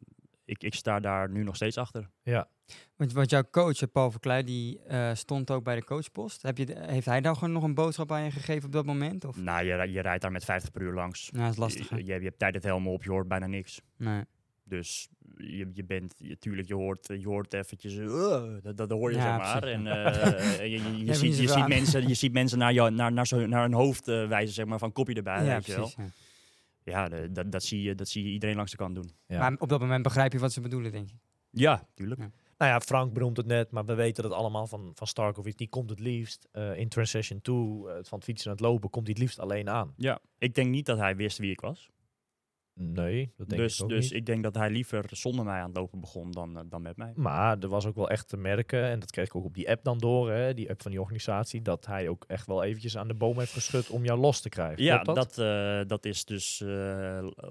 ik, 0.53 0.63
ik 0.63 0.75
sta 0.75 1.01
daar 1.01 1.31
nu 1.31 1.43
nog 1.43 1.57
steeds 1.57 1.77
achter. 1.77 2.09
Ja. 2.23 2.49
Want, 2.97 3.13
want 3.13 3.31
jouw 3.31 3.43
coach, 3.51 3.83
eh, 3.83 3.89
Paul 3.93 4.11
Verkleij, 4.11 4.43
die 4.45 4.81
eh, 4.83 5.15
stond 5.15 5.51
ook 5.51 5.65
bij 5.65 5.75
de 5.75 5.85
coachpost. 5.85 6.43
Heb 6.43 6.59
je, 6.59 6.67
de- 6.67 6.79
heeft 6.87 7.07
hij 7.07 7.21
dan 7.21 7.35
gewoon 7.37 7.53
nog 7.53 7.63
een 7.63 7.75
boodschap 7.75 8.13
aan 8.13 8.25
je 8.25 8.31
gegeven 8.31 8.65
op 8.67 8.73
dat 8.73 8.85
moment? 8.87 9.25
Of? 9.25 9.37
Nou, 9.37 9.65
je, 9.65 9.93
je 9.93 10.01
rijdt 10.01 10.23
daar 10.23 10.33
met 10.33 10.45
50 10.45 10.71
per 10.71 10.83
uur 10.83 10.93
langs. 10.93 11.31
Nou, 11.31 11.43
dat 11.45 11.53
is 11.53 11.59
lastig. 11.59 11.89
Je, 11.91 11.97
je, 11.97 12.05
je 12.05 12.25
hebt 12.25 12.39
tijd 12.39 12.55
het 12.55 12.65
helemaal 12.65 12.93
op, 12.93 13.03
je 13.05 13.11
hoort 13.11 13.29
bijna 13.29 13.47
niks. 13.47 13.81
Nee. 13.97 14.25
Dus 14.65 15.09
je, 15.37 15.71
je 15.73 15.85
bent, 15.85 16.15
je, 16.19 16.39
tuurlijk, 16.39 16.69
je 16.69 16.75
hoort, 16.75 17.07
je 17.19 17.27
hoort 17.29 17.55
eventjes, 17.55 17.95
uh, 17.95 18.43
dat, 18.63 18.77
dat 18.77 18.91
hoor 18.91 19.11
je 19.11 19.17
Ja, 19.17 19.23
zeg 19.23 19.37
maar. 19.39 19.61
precies, 19.61 19.77
En 19.79 19.85
ja. 19.85 20.05
eh, 20.13 20.59
je, 20.71 21.05
je, 21.05 21.15
ziet, 21.15 21.37
je, 21.39 21.49
ziet 21.49 21.69
mensen, 21.69 22.09
je 22.09 22.15
ziet 22.15 22.33
mensen 22.33 22.59
naar, 22.59 22.73
jou, 22.73 22.91
naar, 22.91 23.13
naar, 23.13 23.27
zo, 23.27 23.47
naar 23.47 23.63
hun 23.63 23.73
hoofd 23.73 24.09
eh, 24.09 24.29
wijzen, 24.29 24.55
zeg 24.55 24.67
maar, 24.67 24.79
van 24.79 24.93
kopje 24.93 25.15
erbij, 25.15 25.45
ja, 25.45 25.55
weet 25.55 25.67
je 25.67 25.73
wel. 25.75 25.81
precies. 25.95 25.97
ja. 26.15 26.21
Ja, 26.85 27.09
de- 27.09 27.33
dat, 27.33 27.53
dat, 27.53 27.63
zie 27.63 27.83
je, 27.83 27.95
dat 27.95 28.09
zie 28.09 28.25
je 28.25 28.31
iedereen 28.31 28.57
langs 28.57 28.71
de 28.71 28.77
kant 28.77 28.95
doen. 28.95 29.11
Ja. 29.27 29.39
Maar 29.39 29.57
op 29.59 29.69
dat 29.69 29.81
moment 29.81 30.03
begrijp 30.03 30.33
je 30.33 30.39
wat 30.39 30.53
ze 30.53 30.61
bedoelen, 30.61 30.93
denk 30.93 31.11
ik. 31.11 31.17
Ja, 31.51 31.89
tuurlijk. 31.95 32.21
Ja. 32.21 32.31
Nou 32.59 32.71
ja, 32.75 32.81
Frank 32.81 33.13
benoemt 33.13 33.37
het 33.37 33.47
net, 33.47 33.71
maar 33.71 33.85
we 33.85 33.95
weten 33.95 34.23
dat 34.23 34.33
allemaal 34.33 34.67
van, 34.67 34.93
van 34.95 35.07
Starkovic. 35.07 35.59
Die 35.59 35.69
komt 35.69 35.91
het 35.91 36.01
liefst 36.01 36.49
eh, 36.53 36.77
in 36.79 36.89
transition 36.89 37.41
toe, 37.41 37.89
eh, 37.91 37.95
van 38.03 38.19
het 38.19 38.25
fietsen 38.25 38.49
naar 38.49 38.57
het 38.59 38.67
lopen, 38.67 38.91
komt 38.91 39.05
hij 39.07 39.15
het 39.15 39.23
liefst 39.23 39.39
alleen 39.39 39.69
aan. 39.71 39.95
Ja, 39.97 40.21
ik 40.39 40.55
denk 40.55 40.71
niet 40.71 40.87
dat 40.87 40.99
hij 40.99 41.17
wist 41.17 41.39
wie 41.39 41.51
ik 41.51 41.61
was. 41.61 41.91
Nee, 42.75 43.33
dat 43.37 43.49
denk 43.49 43.61
dus 43.61 43.77
ik 43.77 43.83
ook 43.83 43.89
dus 43.89 44.03
niet. 44.03 44.13
ik 44.13 44.27
denk 44.27 44.43
dat 44.43 44.55
hij 44.55 44.71
liever 44.71 45.05
zonder 45.09 45.45
mij 45.45 45.61
aan 45.61 45.69
het 45.69 45.77
lopen 45.77 46.01
begon 46.01 46.31
dan, 46.31 46.59
eh, 46.59 46.65
dan 46.67 46.83
met 46.83 46.97
mij. 46.97 47.13
Maar 47.15 47.59
er 47.59 47.69
was 47.69 47.87
ook 47.87 47.95
wel 47.95 48.11
echt 48.11 48.29
te 48.29 48.37
merken, 48.37 48.85
en 48.85 48.99
dat 48.99 49.11
kreeg 49.11 49.27
ik 49.27 49.35
ook 49.35 49.45
op 49.45 49.55
die 49.55 49.71
app 49.71 49.85
dan 49.85 49.99
door, 49.99 50.31
hè, 50.31 50.55
die 50.55 50.71
app 50.71 50.83
van 50.83 50.91
die 50.91 51.01
organisatie, 51.01 51.63
dat 51.63 51.87
hij 51.87 52.09
ook 52.09 52.25
echt 52.27 52.47
wel 52.47 52.63
eventjes 52.63 52.97
aan 52.97 53.09
de 53.09 53.15
boom 53.15 53.39
heeft 53.39 53.53
geschud 53.53 53.91
om 53.91 54.05
jou 54.05 54.21
los 54.21 54.41
te 54.41 54.49
krijgen. 54.49 54.85
Ja, 54.85 54.99
Klopt 54.99 55.19
dat, 55.19 55.39
eh, 55.39 55.89
dat 55.89 56.05
is 56.05 56.25
dus 56.25 56.61
eh 56.61 56.69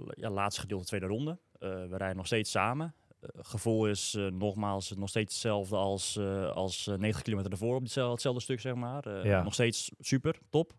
ja, 0.10 0.30
laatste 0.30 0.62
gedeelte 0.62 0.86
tweede 0.86 1.06
ronde. 1.06 1.40
We 1.60 1.98
rijden 1.98 2.18
nog 2.18 2.26
steeds 2.26 2.52
samen. 2.52 2.96
Gevoel 3.34 3.88
is 3.88 4.18
nogmaals 4.32 4.92
nog 4.92 5.10
steeds 5.10 5.34
hetzelfde 5.34 5.76
als, 5.76 6.20
als 6.54 6.88
eh, 6.88 6.96
90 6.96 7.22
kilometer 7.22 7.52
ervoor 7.52 7.76
op 7.76 7.82
hetzelfde, 7.82 8.14
hetzelfde 8.14 8.42
stuk, 8.42 8.60
zeg 8.60 8.76
maar. 8.76 9.28
Ja. 9.28 9.44
Nog 9.44 9.54
steeds 9.54 9.92
super, 10.00 10.40
top. 10.50 10.74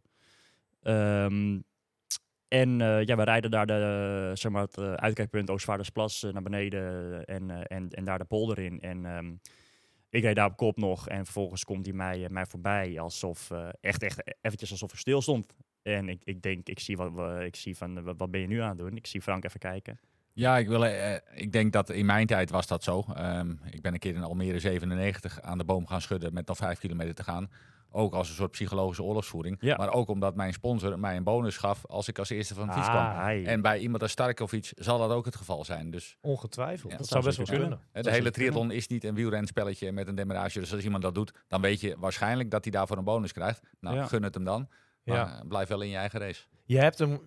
Ehm, 0.82 1.58
en 2.52 2.80
eh, 2.80 3.04
ja, 3.04 3.16
we 3.16 3.22
rijden 3.22 3.50
daar 3.50 3.66
de, 3.66 4.30
zeg 4.34 4.52
maar, 4.52 4.62
het 4.62 4.78
eh, 4.78 4.92
uitkijkpunt 4.92 5.50
Oostvaardersplas 5.50 6.22
eh, 6.22 6.32
naar 6.32 6.42
beneden 6.42 7.24
en, 7.24 7.66
en, 7.66 7.90
en 7.90 8.04
daar 8.04 8.18
de 8.18 8.24
polder 8.24 8.58
in. 8.58 8.80
En 8.80 9.06
ehm, 9.06 9.32
ik 10.10 10.22
reed 10.22 10.36
daar 10.36 10.46
op 10.46 10.56
kop 10.56 10.76
nog 10.76 11.08
en 11.08 11.24
vervolgens 11.24 11.64
komt 11.64 11.86
hij 11.86 11.94
mij, 11.94 12.26
mij 12.30 12.46
voorbij 12.46 13.00
alsof, 13.00 13.50
echt, 13.80 14.02
echt 14.02 14.22
eventjes 14.40 14.70
alsof 14.70 14.92
ik 14.92 14.98
stil 14.98 15.22
stond. 15.22 15.54
En 15.82 16.08
ik, 16.08 16.20
ik 16.24 16.42
denk, 16.42 16.68
ik 16.68 16.80
zie, 16.80 16.96
wat, 16.96 17.40
ik 17.40 17.56
zie 17.56 17.76
van, 17.76 18.16
wat, 18.16 18.30
ben 18.30 18.40
je 18.40 18.46
nu 18.46 18.60
aan 18.60 18.68
het 18.68 18.78
doen? 18.78 18.96
Ik 18.96 19.06
zie 19.06 19.22
Frank 19.22 19.44
even 19.44 19.60
kijken. 19.60 19.98
Ja, 20.32 20.58
ik, 20.58 20.68
wil, 20.68 20.84
ik 21.34 21.52
denk 21.52 21.72
dat 21.72 21.90
in 21.90 22.06
mijn 22.06 22.26
tijd 22.26 22.50
was 22.50 22.66
dat 22.66 22.84
zo. 22.84 23.04
Ehm, 23.14 23.50
ik 23.70 23.82
ben 23.82 23.92
een 23.92 23.98
keer 23.98 24.14
in 24.14 24.22
Almere 24.22 24.58
97 24.58 25.40
aan 25.40 25.58
de 25.58 25.64
boom 25.64 25.86
gaan 25.86 26.00
schudden 26.00 26.34
met 26.34 26.46
nog 26.46 26.56
vijf 26.56 26.78
kilometer 26.78 27.14
te 27.14 27.24
gaan. 27.24 27.50
Ook 27.94 28.14
als 28.14 28.28
een 28.28 28.34
soort 28.34 28.50
psychologische 28.50 29.02
oorlogsvoering. 29.02 29.56
Ja. 29.60 29.76
Maar 29.76 29.92
ook 29.92 30.08
omdat 30.08 30.34
mijn 30.34 30.52
sponsor 30.52 30.98
mij 30.98 31.16
een 31.16 31.22
bonus 31.24 31.56
gaf 31.56 31.86
als 31.86 32.08
ik 32.08 32.18
als 32.18 32.30
eerste 32.30 32.54
van 32.54 32.66
de 32.66 32.72
fiets 32.72 32.86
Ah, 32.86 32.92
kwam. 32.92 33.44
En 33.44 33.62
bij 33.62 33.78
iemand 33.78 34.02
als 34.02 34.10
Starkovic 34.10 34.72
zal 34.76 34.98
dat 34.98 35.10
ook 35.10 35.24
het 35.24 35.36
geval 35.36 35.64
zijn. 35.64 35.90
Dus 35.90 36.16
Ongetwijfeld. 36.20 36.82
Ja, 36.92 36.98
dat, 36.98 36.98
dat 36.98 37.08
zou 37.08 37.24
best 37.24 37.36
wel 37.36 37.46
kunnen. 37.46 37.80
de 37.92 37.98
hele 38.00 38.12
kunnen. 38.12 38.32
triathlon 38.32 38.70
is 38.70 38.86
niet 38.86 39.04
een 39.04 39.14
wielrenspelletje 39.14 39.92
met 39.92 40.08
een 40.08 40.14
demarage. 40.14 40.58
Dus 40.60 40.72
als 40.74 40.84
iemand 40.84 41.02
dat 41.02 41.14
doet, 41.14 41.32
dan 41.48 41.60
weet 41.60 41.80
je 41.80 41.96
waarschijnlijk 41.98 42.50
dat 42.50 42.62
hij 42.64 42.72
daarvoor 42.72 42.96
een 42.96 43.04
bonus 43.04 43.32
krijgt. 43.32 43.60
Nou, 43.80 43.96
Ja. 43.96 44.06
gun 44.06 44.22
het 44.22 44.34
hem 44.34 44.44
dan. 44.44 44.68
Maar 45.04 45.16
Ja. 45.16 45.38
eh, 45.40 45.46
blijf 45.48 45.68
wel 45.68 45.80
in 45.80 45.88
je 45.88 45.96
eigen 45.96 46.20
race. 46.20 46.42
Je 46.64 46.78
hebt 46.78 46.98
hem, 46.98 47.20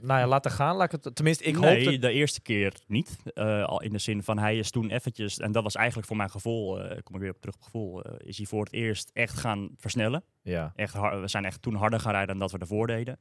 nou 0.00 0.20
ja, 0.20 0.26
laten 0.26 0.50
gaan. 0.50 0.76
Laat 0.76 0.92
ik 0.92 1.04
het, 1.04 1.14
tenminste, 1.14 1.44
ik 1.44 1.58
nee, 1.58 1.98
de 1.98 2.10
eerste 2.12 2.40
keer 2.42 2.74
niet. 2.86 3.16
Eh, 3.24 3.64
al 3.64 3.82
in 3.82 3.92
de 3.92 3.98
zin 3.98 4.22
van 4.22 4.38
hij 4.38 4.58
is 4.58 4.70
toen 4.70 4.90
eventjes, 4.90 5.38
en 5.38 5.52
dat 5.52 5.62
was 5.62 5.74
eigenlijk 5.74 6.06
voor 6.06 6.16
mijn 6.16 6.30
gevoel, 6.30 6.80
eh 6.82 6.98
kom 7.02 7.14
ik 7.14 7.20
weer 7.20 7.30
op 7.30 7.40
terug 7.40 7.54
op 7.54 7.62
gevoel, 7.62 8.02
eh, 8.02 8.14
is 8.28 8.36
hij 8.36 8.46
voor 8.46 8.64
het 8.64 8.72
eerst 8.72 9.10
echt 9.12 9.38
gaan 9.38 9.70
versnellen. 9.76 10.24
Ja, 10.42 10.72
Echt 10.76 10.94
har- 10.94 11.20
we 11.20 11.28
zijn 11.28 11.44
echt 11.44 11.62
toen 11.62 11.74
harder 11.74 12.00
gaan 12.00 12.10
rijden 12.12 12.28
dan 12.28 12.38
dat 12.38 12.52
we 12.52 12.58
ervoor 12.58 12.86
deden. 12.86 13.18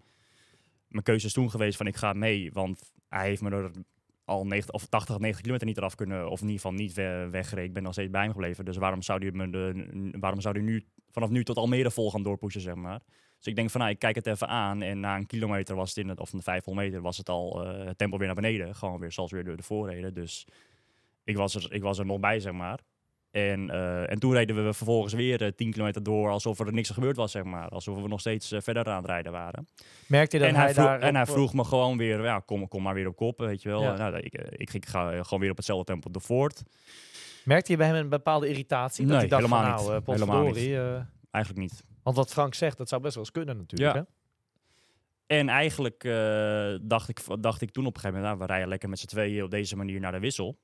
Mijn 0.88 1.04
keuze 1.04 1.26
is 1.26 1.34
toen 1.34 1.50
geweest 1.50 1.78
van 1.78 1.88
ik 1.88 1.96
ga 1.96 2.14
mee, 2.14 2.52
want 2.52 2.92
hij 3.10 3.28
heeft 3.28 3.42
me 3.42 3.50
er 3.50 3.72
al 4.26 4.46
90, 4.46 4.74
of 4.74 4.86
80, 4.86 5.18
90 5.20 5.42
kilometer 5.42 5.68
niet 5.68 5.78
eraf 5.78 5.96
kunnen, 5.96 6.30
of 6.30 6.42
in 6.42 6.48
ieder 6.48 6.62
geval 6.62 6.78
niet 6.78 6.94
we- 6.94 7.28
weggereden. 7.32 7.68
Ik 7.68 7.74
ben 7.74 7.84
nog 7.84 7.94
steeds 7.94 8.10
bij 8.12 8.22
hem 8.22 8.32
gebleven. 8.32 8.66
Dus 8.66 8.78
waarom 8.78 9.02
zou 9.02 9.22
hij, 9.22 9.32
me 9.32 9.50
de, 9.50 10.12
waarom 10.20 10.42
zou 10.42 10.56
hij 10.56 10.64
nu 10.64 10.86
vanaf 11.12 11.30
nu 11.30 11.44
tot 11.44 11.58
Almere 11.58 11.92
vol 11.92 12.12
gaan 12.12 12.24
doorpushen, 12.24 12.62
zeg 12.62 12.76
maar. 12.76 13.02
Dus 13.44 13.52
ik 13.52 13.58
denk 13.58 13.70
van, 13.70 13.80
nou, 13.82 13.94
ik 13.94 14.00
kijk 14.00 14.16
het 14.16 14.28
even 14.28 14.48
aan. 14.48 14.82
En 14.82 15.00
na 15.00 15.16
een 15.16 15.26
kilometer 15.26 15.76
was 15.76 15.90
het 15.90 15.98
in 15.98 16.10
het, 16.10 16.20
of 16.20 16.34
een 16.34 16.42
500 16.42 16.88
meter 16.88 17.02
was 17.02 17.18
het 17.18 17.30
al 17.30 17.66
eh, 17.66 17.86
het 17.86 17.98
tempo 17.98 18.18
weer 18.18 18.26
naar 18.26 18.36
beneden. 18.36 18.76
Gewoon 18.76 19.00
weer 19.00 19.12
zoals 19.12 19.32
weer 19.32 19.44
door 19.44 19.58
de 19.58 19.64
voorreden. 19.64 20.14
Dus 20.14 20.48
ik 21.24 21.38
was 21.38 21.56
er, 21.56 21.74
ik 21.74 21.82
was 21.82 22.00
er 22.00 22.06
nog 22.06 22.20
bij, 22.20 22.40
zeg 22.40 22.54
maar. 22.54 22.80
En, 23.32 23.70
eh, 23.70 24.12
en 24.12 24.20
toen 24.20 24.34
reden 24.34 24.66
we 24.66 24.74
vervolgens 24.74 25.14
weer 25.14 25.42
eh, 25.42 25.52
10 25.52 25.72
kilometer 25.72 26.04
door 26.04 26.30
alsof 26.30 26.60
er 26.60 26.74
niks 26.74 26.90
gebeurd 26.90 27.16
was, 27.16 27.32
zeg 27.32 27.44
maar. 27.44 27.70
Alsof 27.70 28.02
we 28.02 28.08
nog 28.08 28.20
steeds 28.20 28.54
verder 28.58 28.86
aan 28.86 29.02
het 29.02 29.06
rijden 29.06 29.32
waren. 29.32 29.68
merkte 30.08 30.38
je 30.38 30.44
dat 30.44 30.52
En 30.52 30.60
hij, 30.60 30.74
vroeg, 30.74 30.86
daar... 30.86 31.00
en 31.00 31.16
hij 31.16 31.26
vroeg 31.26 31.54
me 31.54 31.64
gewoon 31.64 31.98
weer, 31.98 32.24
ja, 32.24 32.40
kom, 32.40 32.68
kom 32.68 32.84
maar 32.84 32.94
weer 32.94 33.08
op 33.08 33.16
kop, 33.16 33.40
weet 33.40 33.62
je 33.62 33.70
wel. 33.70 33.82
Ja. 33.82 33.98
Nou, 33.98 34.18
ik, 34.18 34.34
ik, 34.34 34.74
ik 34.74 34.86
ga 34.86 35.24
gewoon 35.24 35.40
weer 35.40 35.52
op 35.52 35.58
hetzelfde 35.58 35.86
tempo 35.86 36.12
de 36.12 36.20
voort. 36.20 36.64
Merkte 37.46 37.72
je 37.72 37.78
bij 37.78 37.88
hem 37.88 37.96
een 37.96 38.10
bepaalde 38.10 38.48
irritatie? 38.48 39.06
dat 39.06 39.12
Nee, 39.12 39.30
hij 39.30 39.40
dacht 39.40 39.48
van, 39.48 39.64
helemaal 39.64 39.86
nou, 39.86 40.46
niet. 40.46 40.56
Helemaal 40.56 40.96
eh, 40.96 41.06
Eigenlijk 41.32 41.64
niet. 41.64 41.84
Want 42.04 42.16
wat 42.16 42.32
Frank 42.32 42.54
zegt, 42.54 42.78
dat 42.78 42.90
zou 42.90 43.02
best 43.02 43.16
wel 43.16 43.24
eens 43.24 43.34
kunnen 43.34 43.58
natuurlijk. 43.58 43.94
Ja. 43.96 44.00
Hè? 44.00 44.06
En 45.38 45.50
eigenlijk 45.50 46.04
eh, 46.04 46.76
dacht, 46.82 47.10
ik, 47.10 47.20
dacht 47.40 47.62
ik 47.62 47.72
toen 47.72 47.86
op 47.86 47.96
een 47.96 48.00
gegeven 48.02 48.22
moment, 48.22 48.38
nou, 48.38 48.48
we 48.48 48.54
rijden 48.54 48.70
lekker 48.70 48.90
met 48.90 49.00
z'n 49.00 49.06
tweeën 49.06 49.44
op 49.44 49.52
deze 49.52 49.76
manier 49.76 50.00
naar 50.00 50.12
de 50.12 50.20
wissel. 50.20 50.58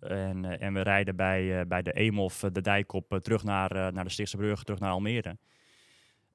En, 0.00 0.44
eh, 0.44 0.66
en 0.66 0.72
we 0.72 0.80
rijden 0.80 1.16
bij, 1.16 1.60
eh, 1.60 1.66
bij 1.66 1.82
de 1.82 1.92
Eemhof 1.92 2.42
eh, 2.42 2.50
de 2.52 2.60
dijk 2.60 2.92
op 2.92 3.18
terug 3.22 3.44
naar, 3.44 3.92
naar 3.92 4.04
de 4.04 4.10
Stichtse 4.10 4.36
Brug, 4.36 4.62
terug 4.62 4.80
naar 4.80 4.90
Almere. 4.90 5.38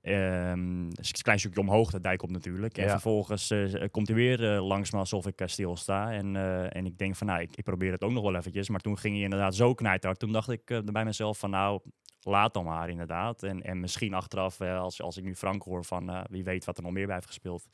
Dus 0.01 1.09
een 1.09 1.21
klein 1.21 1.39
stukje 1.39 1.59
omhoog, 1.59 1.91
de 1.91 1.99
dijk 1.99 2.23
op 2.23 2.29
natuurlijk. 2.29 2.77
En 2.77 2.83
Ja. 2.83 2.89
vervolgens 2.89 3.51
eh, 3.51 3.83
komt 3.91 4.07
hij 4.07 4.15
weer 4.15 4.53
eh, 4.53 4.67
langs 4.67 4.91
me 4.91 4.97
alsof 4.97 5.27
ik 5.27 5.41
eh, 5.41 5.47
stilsta. 5.47 6.11
En, 6.11 6.35
en 6.71 6.85
ik 6.85 6.97
denk 6.97 7.15
van, 7.15 7.27
nou, 7.27 7.41
ik, 7.41 7.55
ik 7.55 7.63
probeer 7.63 7.91
het 7.91 8.03
ook 8.03 8.11
nog 8.11 8.23
wel 8.23 8.35
eventjes. 8.35 8.69
Maar 8.69 8.79
toen 8.79 8.97
ging 8.97 9.13
hij 9.15 9.23
inderdaad 9.23 9.55
zo 9.55 9.73
knijthard. 9.73 10.19
Toen 10.19 10.31
dacht 10.31 10.49
ik 10.49 10.81
bij 10.85 11.05
mezelf 11.05 11.37
van, 11.39 11.49
nou, 11.49 11.79
laat 12.21 12.53
dan 12.53 12.63
maar 12.65 12.89
inderdaad. 12.89 13.43
En, 13.43 13.61
en 13.61 13.79
misschien 13.79 14.13
achteraf, 14.13 14.61
als, 14.61 15.01
als 15.01 15.17
ik 15.17 15.23
nu 15.23 15.35
Frank 15.35 15.63
hoor 15.63 15.85
van, 15.85 16.25
wie 16.29 16.43
weet 16.43 16.65
wat 16.65 16.77
er 16.77 16.83
nog 16.83 16.91
meer 16.91 17.05
bij 17.05 17.15
heeft 17.15 17.27
gespeeld. 17.27 17.67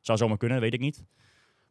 Zou 0.00 0.18
zomaar 0.18 0.36
kunnen, 0.36 0.60
weet 0.60 0.74
ik 0.74 0.80
niet. 0.80 1.04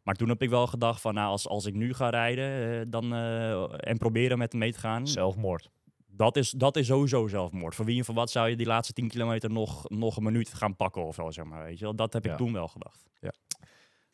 Maar 0.02 0.14
toen 0.14 0.28
heb 0.28 0.42
ik 0.42 0.50
wel 0.50 0.66
gedacht 0.66 1.00
van, 1.00 1.14
nou, 1.14 1.28
als, 1.28 1.48
als 1.48 1.66
ik 1.66 1.74
nu 1.74 1.94
ga 1.94 2.10
rijden 2.10 2.90
dan, 2.90 3.14
en 3.14 3.98
proberen 3.98 4.38
met 4.38 4.52
hem 4.52 4.60
mee 4.60 4.72
te 4.72 4.78
gaan, 4.78 5.06
Zelfmoord. 5.06 5.70
Dat 6.16 6.36
is, 6.36 6.50
dat 6.50 6.76
is 6.76 6.86
sowieso 6.86 7.26
zelfmoord. 7.26 7.74
Voor 7.74 7.84
wie 7.84 7.98
en 7.98 8.04
voor 8.04 8.14
wat 8.14 8.30
zou 8.30 8.48
je 8.48 8.56
die 8.56 8.66
laatste 8.66 8.92
10 8.92 9.08
kilometer 9.08 9.50
nog, 9.50 9.88
nog 9.88 10.16
een 10.16 10.22
minuut 10.22 10.54
gaan 10.54 10.76
pakken 10.76 11.04
of 11.04 11.14
zo, 11.14 11.30
zeg 11.30 11.44
maar. 11.44 11.64
Weet 11.64 11.78
je 11.78 11.84
wel? 11.84 11.94
Dat 11.96 12.12
heb 12.12 12.24
Ja. 12.24 12.30
ik 12.30 12.36
toen 12.36 12.52
wel 12.52 12.68
gedacht. 12.68 13.04
Ja. 13.20 13.32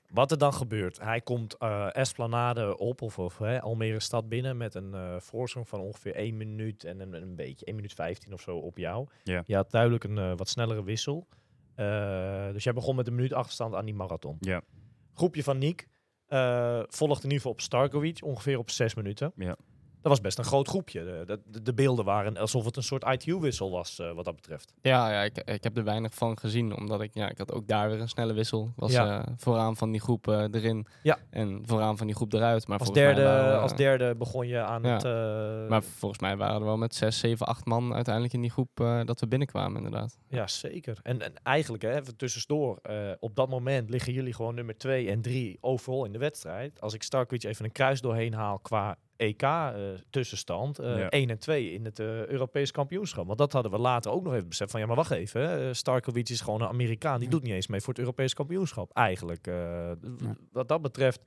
Wat 0.09 0.31
er 0.31 0.39
dan 0.39 0.55
gebeurt, 0.55 1.01
hij 1.01 1.21
komt 1.21 1.57
eh, 1.57 1.89
Esplanade 1.93 2.79
op, 2.79 3.03
of, 3.03 3.19
of 3.19 3.39
hè, 3.39 3.61
Almere 3.61 4.01
stad 4.01 4.29
binnen 4.29 4.57
met 4.57 4.75
een 4.75 4.95
eh 4.95 5.15
voorsprong 5.21 5.69
van 5.69 5.81
ongeveer 5.81 6.15
1 6.15 6.37
minuut 6.37 6.85
en 6.85 7.01
een, 7.01 7.13
een 7.13 7.35
beetje, 7.37 7.67
1 7.67 7.75
minuut 7.77 7.93
15 7.93 8.33
of 8.33 8.41
zo 8.41 8.57
op 8.57 8.79
jou. 8.79 9.07
Ja. 9.25 9.43
Je 9.47 9.55
had 9.55 9.71
duidelijk 9.71 10.05
een 10.05 10.19
eh, 10.19 10.33
wat 10.37 10.49
snellere 10.49 10.85
wissel. 10.85 11.27
Dus 12.53 12.65
jij 12.65 12.73
begon 12.73 12.97
met 12.97 13.07
een 13.07 13.15
minuut 13.15 13.33
achterstand 13.33 13.75
aan 13.75 13.85
die 13.85 13.95
marathon. 13.95 14.37
Ja. 14.41 14.63
Groepje 15.15 15.43
van 15.43 15.59
Niek 15.59 15.89
volgde 16.89 17.15
in 17.17 17.23
ieder 17.23 17.37
geval 17.37 17.53
op 17.53 17.61
Starkovic, 17.61 18.19
ongeveer 18.25 18.59
op 18.59 18.71
6 18.71 18.95
minuten. 18.95 19.33
Ja. 19.37 19.57
Dat 20.03 20.11
was 20.13 20.21
best 20.21 20.39
een 20.39 20.45
groot 20.45 20.69
groepje. 20.69 21.25
De, 21.27 21.41
de, 21.47 21.63
de 21.63 21.75
beelden 21.75 22.05
waren 22.05 22.37
alsof 22.37 22.65
het 22.65 22.77
een 22.77 22.83
soort 22.83 23.05
ITU-wissel 23.05 23.71
was, 23.71 23.99
eh, 23.99 24.13
wat 24.13 24.25
dat 24.25 24.35
betreft. 24.35 24.73
Ja, 24.83 25.11
ja 25.11 25.23
ik, 25.23 25.39
ik 25.39 25.63
heb 25.65 25.77
er 25.77 25.85
weinig 25.85 26.15
van 26.15 26.39
gezien, 26.39 26.77
omdat 26.77 27.01
ik, 27.01 27.15
ja, 27.15 27.29
ik 27.31 27.39
had 27.39 27.53
ook 27.53 27.67
daar 27.69 27.91
weer 27.91 28.01
een 28.01 28.09
snelle 28.09 28.33
wissel. 28.33 28.65
Ik 28.65 28.73
was 28.81 28.93
Ja. 28.93 29.21
eh, 29.27 29.33
vooraan 29.37 29.77
van 29.77 29.91
die 29.91 30.01
groep 30.01 30.29
eh, 30.29 30.45
erin 30.51 30.87
Ja. 31.03 31.19
en 31.31 31.63
vooraan 31.67 31.97
van 31.97 32.07
die 32.07 32.17
groep 32.17 32.33
eruit. 32.33 32.67
Maar 32.69 32.79
Als 32.79 32.93
derde, 32.93 33.23
we- 33.23 33.57
als 33.57 33.77
derde 33.77 34.15
begon 34.17 34.47
je 34.47 34.59
aan 34.61 34.83
Ja. 34.83 34.95
het... 34.97 35.69
Maar 35.69 35.83
volgens 35.83 36.21
mij 36.21 36.37
waren 36.37 36.57
er 36.61 36.65
wel 36.65 36.77
met 36.77 36.95
zes, 36.95 37.19
zeven, 37.19 37.47
acht 37.47 37.65
man 37.65 37.95
uiteindelijk 37.95 38.35
in 38.35 38.41
die 38.41 38.51
groep 38.51 38.71
dat 39.05 39.21
we 39.21 39.27
binnenkwamen 39.29 39.77
inderdaad. 39.77 40.19
Ja, 40.29 40.47
zeker. 40.47 40.99
En, 41.03 41.21
en 41.23 41.33
eigenlijk, 41.43 41.83
hè, 41.83 42.01
even 42.01 42.17
tussendoor, 42.17 42.81
op 43.21 43.35
dat 43.37 43.49
moment 43.49 43.91
liggen 43.91 44.13
jullie 44.13 44.35
gewoon 44.35 44.55
nummer 44.55 44.79
2 44.79 45.11
en 45.11 45.21
3 45.23 45.59
overal 45.61 46.05
in 46.05 46.13
de 46.13 46.19
wedstrijd. 46.19 46.81
Als 46.81 46.95
ik 46.95 47.03
Starkwitch 47.03 47.45
even 47.45 47.65
een 47.65 47.73
kruis 47.73 48.01
doorheen 48.01 48.35
haal 48.35 48.59
qua 48.59 48.97
EK-tussenstand, 49.21 50.79
eh 50.79 50.99
Ja. 50.99 51.09
1 51.09 51.31
en 51.31 51.39
2 51.39 51.73
in 51.73 51.85
het 51.85 51.99
eh, 51.99 52.27
Europees 52.27 52.71
kampioenschap. 52.71 53.27
Want 53.27 53.39
dat 53.39 53.53
hadden 53.53 53.73
we 53.73 53.79
later 53.79 54.11
ook 54.13 54.23
nog 54.25 54.35
even 54.35 54.49
beseft 54.49 54.71
van, 54.71 54.81
ja, 54.81 54.87
maar 54.87 54.97
wacht 54.97 55.11
even, 55.11 55.61
eh, 55.67 55.73
Starkovic 55.73 56.29
is 56.29 56.41
gewoon 56.41 56.61
een 56.63 56.69
Amerikaan, 56.69 57.17
die 57.19 57.25
Ja. 57.29 57.31
doet 57.35 57.43
niet 57.43 57.53
eens 57.53 57.67
mee 57.67 57.81
voor 57.81 57.89
het 57.93 57.99
Europees 58.03 58.35
kampioenschap, 58.35 58.91
eigenlijk. 58.93 59.47
eh, 59.47 59.55
Ja. 59.55 60.37
Wat 60.53 60.69
dat 60.69 60.83
betreft, 60.83 61.21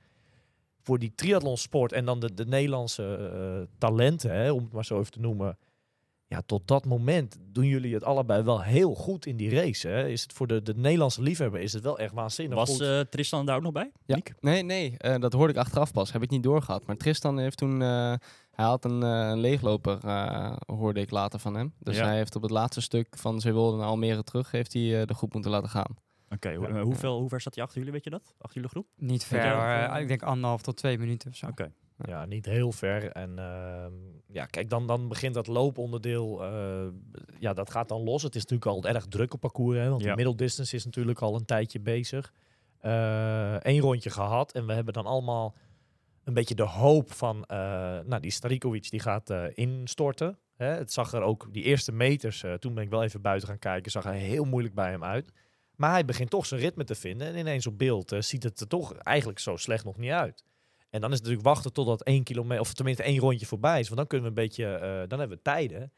voor 0.82 0.98
die 0.98 1.12
triathlonsport 1.14 1.92
en 1.92 2.04
dan 2.04 2.20
de, 2.20 2.34
de 2.34 2.46
Nederlandse 2.46 3.16
eh, 3.16 3.76
talenten, 3.78 4.30
hè, 4.30 4.52
om 4.52 4.62
het 4.62 4.72
maar 4.72 4.84
zo 4.84 4.98
even 4.98 5.12
te 5.12 5.20
noemen, 5.20 5.58
ja, 6.34 6.42
tot 6.46 6.68
dat 6.68 6.84
moment 6.84 7.36
doen 7.52 7.66
jullie 7.66 7.94
het 7.94 8.04
allebei 8.04 8.42
wel 8.42 8.62
heel 8.62 8.94
goed 8.94 9.26
in 9.26 9.36
die 9.36 9.50
race. 9.50 9.88
Hè? 9.88 10.08
Is 10.08 10.22
het 10.22 10.32
voor 10.32 10.46
de, 10.46 10.62
de 10.62 10.74
Nederlandse 10.76 11.22
liefhebber 11.22 11.60
is 11.60 11.72
het 11.72 11.82
wel 11.82 11.98
echt 11.98 12.12
waanzinnig 12.12 12.58
Was 12.58 12.70
goed. 12.70 12.80
eh, 12.80 13.00
Tristan 13.00 13.46
daar 13.46 13.56
ook 13.56 13.62
nog 13.62 13.72
bij? 13.72 13.90
Ja. 14.06 14.14
Niek? 14.14 14.34
Nee, 14.40 14.62
nee, 14.62 14.94
eh, 14.98 15.18
dat 15.18 15.32
hoorde 15.32 15.52
ik 15.52 15.58
achteraf 15.58 15.92
pas. 15.92 16.12
Heb 16.12 16.22
ik 16.22 16.30
niet 16.30 16.42
doorgehad. 16.42 16.86
Maar 16.86 16.96
Tristan 16.96 17.38
heeft 17.38 17.56
toen, 17.56 17.82
eh, 17.82 18.14
hij 18.50 18.64
had 18.64 18.84
een, 18.84 19.02
eh, 19.02 19.08
een 19.28 19.38
leegloper, 19.40 19.98
eh, 20.04 20.56
hoorde 20.66 21.00
ik 21.00 21.10
later 21.10 21.38
van 21.38 21.54
hem. 21.54 21.74
Dus 21.78 21.96
Ja. 21.96 22.04
hij 22.04 22.16
heeft 22.16 22.36
op 22.36 22.42
het 22.42 22.50
laatste 22.50 22.80
stuk 22.80 23.16
van 23.18 23.40
Zeewolde 23.40 23.76
naar 23.76 23.86
Almere 23.86 24.22
terug, 24.24 24.50
heeft 24.50 24.72
hij 24.72 25.00
eh, 25.00 25.06
de 25.06 25.14
groep 25.14 25.32
moeten 25.32 25.50
laten 25.50 25.68
gaan. 25.70 25.96
Oké, 26.30 26.54
hoe- 26.54 26.68
Ja. 26.68 26.82
hoeveel, 26.82 27.18
hoe 27.18 27.28
ver 27.28 27.40
zat 27.40 27.54
hij 27.54 27.62
achter 27.64 27.78
jullie, 27.78 27.92
weet 27.94 28.04
je 28.04 28.10
dat? 28.10 28.34
Achter 28.38 28.54
jullie 28.54 28.70
groep? 28.70 28.86
Niet 28.96 29.24
ver, 29.24 30.00
ik 30.00 30.08
denk 30.08 30.22
anderhalf 30.22 30.62
tot 30.62 30.76
twee 30.76 30.98
minuten 30.98 31.30
of 31.30 31.36
zo. 31.36 31.46
Oké. 31.46 31.72
Ja, 31.98 32.24
niet 32.24 32.46
heel 32.46 32.72
ver. 32.72 33.10
En 33.10 33.38
ehm, 33.38 33.92
ja, 34.34 34.46
kijk, 34.46 34.70
dan, 34.70 34.86
dan 34.86 35.08
begint 35.08 35.34
dat 35.34 35.46
looponderdeel. 35.46 36.42
eh, 36.44 36.86
ja, 37.38 37.52
dat 37.52 37.70
gaat 37.70 37.88
dan 37.88 38.02
los. 38.02 38.22
Het 38.22 38.34
is 38.34 38.40
natuurlijk 38.46 38.70
al 38.70 38.84
erg 38.94 39.06
druk 39.06 39.34
op 39.34 39.40
parcours. 39.40 39.78
Hè, 39.78 39.88
want 39.88 40.02
Ja. 40.02 40.10
de 40.10 40.16
middle 40.16 40.34
distance 40.34 40.76
is 40.76 40.84
natuurlijk 40.84 41.20
al 41.22 41.34
een 41.34 41.44
tijdje 41.44 41.80
bezig. 41.80 42.32
Eén 43.60 43.80
rondje 43.80 44.10
gehad. 44.10 44.52
En 44.52 44.66
we 44.66 44.72
hebben 44.72 44.94
dan 44.94 45.06
allemaal 45.06 45.54
een 46.24 46.34
beetje 46.34 46.54
de 46.54 46.62
hoop 46.62 47.12
van, 47.12 47.44
eh, 47.44 47.56
nou, 48.06 48.20
die 48.20 48.30
Starikovic 48.30 48.90
die 48.90 49.00
gaat 49.00 49.30
eh, 49.30 49.44
instorten. 49.54 50.38
Hè? 50.56 50.66
Het 50.66 50.92
zag 50.92 51.12
er 51.12 51.22
ook, 51.22 51.48
die 51.52 51.62
eerste 51.62 51.92
meters, 51.92 52.42
eh, 52.42 52.52
toen 52.54 52.74
ben 52.74 52.84
ik 52.84 52.90
wel 52.90 53.02
even 53.02 53.20
buiten 53.20 53.48
gaan 53.48 53.58
kijken, 53.58 53.90
zag 53.90 54.04
er 54.04 54.12
heel 54.12 54.44
moeilijk 54.44 54.74
bij 54.74 54.90
hem 54.90 55.04
uit. 55.04 55.32
Maar 55.76 55.90
hij 55.90 56.04
begint 56.04 56.30
toch 56.30 56.46
zijn 56.46 56.60
ritme 56.60 56.84
te 56.84 56.94
vinden. 56.94 57.26
En 57.26 57.36
ineens 57.36 57.66
op 57.66 57.78
beeld 57.78 58.12
eh, 58.12 58.20
ziet 58.20 58.42
het 58.42 58.60
er 58.60 58.66
toch 58.66 58.94
eigenlijk 58.94 59.38
zo 59.38 59.56
slecht 59.56 59.84
nog 59.84 59.96
niet 59.96 60.10
uit. 60.10 60.44
En 60.94 61.00
dan 61.00 61.10
is 61.10 61.16
het 61.16 61.26
natuurlijk 61.26 61.54
wachten 61.54 61.72
totdat 61.72 62.02
één 62.02 62.22
kilometer, 62.22 62.60
of 62.60 62.72
tenminste 62.72 63.02
één 63.02 63.18
rondje 63.18 63.46
voorbij 63.46 63.80
is. 63.80 63.86
Want 63.86 63.98
dan 63.98 64.06
kunnen 64.06 64.34
we 64.34 64.40
een 64.40 64.46
beetje, 64.46 64.66
eh, 64.66 65.08
dan 65.08 65.18
hebben 65.18 65.36
we 65.36 65.42
tijden. 65.42 65.78
Nou 65.78 65.88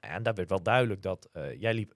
ja, 0.00 0.08
en 0.08 0.22
daar 0.22 0.34
werd 0.34 0.48
wel 0.48 0.62
duidelijk 0.62 1.02
dat 1.02 1.28
eh, 1.32 1.60
jij 1.60 1.74
liep 1.74 1.94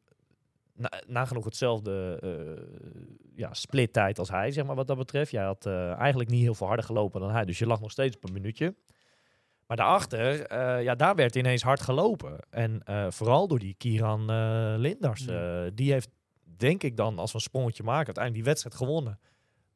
na, 0.72 0.90
nagenoeg 1.06 1.44
hetzelfde 1.44 2.18
eh 2.22 2.86
ja, 3.34 3.54
splittijd 3.54 4.18
als 4.18 4.30
hij, 4.30 4.50
zeg 4.50 4.66
maar, 4.66 4.76
wat 4.76 4.86
dat 4.86 4.96
betreft. 4.96 5.30
Jij 5.30 5.44
had 5.44 5.66
eigenlijk 5.66 6.30
niet 6.30 6.42
heel 6.42 6.54
veel 6.54 6.66
harder 6.66 6.84
gelopen 6.84 7.20
dan 7.20 7.30
hij. 7.30 7.44
Dus 7.44 7.58
je 7.58 7.66
lag 7.66 7.80
nog 7.80 7.90
steeds 7.90 8.16
op 8.16 8.24
een 8.24 8.32
minuutje. 8.32 8.74
Maar 9.66 9.76
daarachter, 9.76 10.54
ja, 10.82 10.94
daar 10.94 11.14
werd 11.14 11.36
ineens 11.36 11.62
hard 11.62 11.80
gelopen. 11.80 12.38
En 12.50 12.82
vooral 13.12 13.48
door 13.48 13.58
die 13.58 13.74
Kieran 13.74 14.24
Linders. 14.78 15.24
Ja. 15.24 15.70
die 15.70 15.92
heeft, 15.92 16.08
denk 16.56 16.82
ik 16.82 16.96
dan, 16.96 17.18
als 17.18 17.30
we 17.30 17.36
een 17.36 17.42
sprongetje 17.42 17.82
maken, 17.82 18.06
uiteindelijk 18.06 18.44
die 18.44 18.52
wedstrijd 18.52 18.76
gewonnen. 18.76 19.18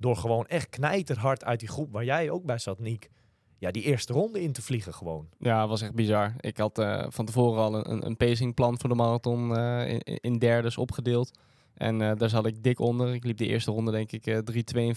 Door 0.02 0.16
gewoon 0.16 0.46
echt 0.46 0.68
knijterhard 0.68 1.44
uit 1.44 1.60
die 1.60 1.68
groep 1.68 1.92
waar 1.92 2.04
jij 2.04 2.30
ook 2.30 2.44
bij 2.44 2.58
zat, 2.58 2.78
Niek. 2.78 3.10
Ja, 3.58 3.70
die 3.70 3.82
eerste 3.82 4.12
ronde 4.12 4.42
in 4.42 4.52
te 4.52 4.62
vliegen 4.62 4.94
gewoon. 4.94 5.28
Ja, 5.38 5.68
was 5.68 5.82
echt 5.82 5.94
bizar. 5.94 6.34
Ik 6.40 6.56
had 6.56 6.78
eh, 6.78 7.06
van 7.08 7.24
tevoren 7.24 7.62
al 7.62 7.74
een, 7.74 8.06
een 8.06 8.16
pacingplan 8.16 8.78
voor 8.78 8.88
de 8.88 8.94
marathon 8.94 9.56
eh, 9.56 9.88
in, 9.88 10.00
in 10.02 10.38
derdes 10.38 10.76
opgedeeld. 10.76 11.38
En 11.74 12.02
eh, 12.02 12.16
daar 12.16 12.28
zat 12.28 12.46
ik 12.46 12.62
dik 12.62 12.78
onder. 12.80 13.14
Ik 13.14 13.24
liep 13.24 13.36
de 13.36 13.46
eerste 13.46 13.70
ronde 13.70 13.90
denk 13.90 14.12
ik 14.12 14.26
eh 14.26 14.38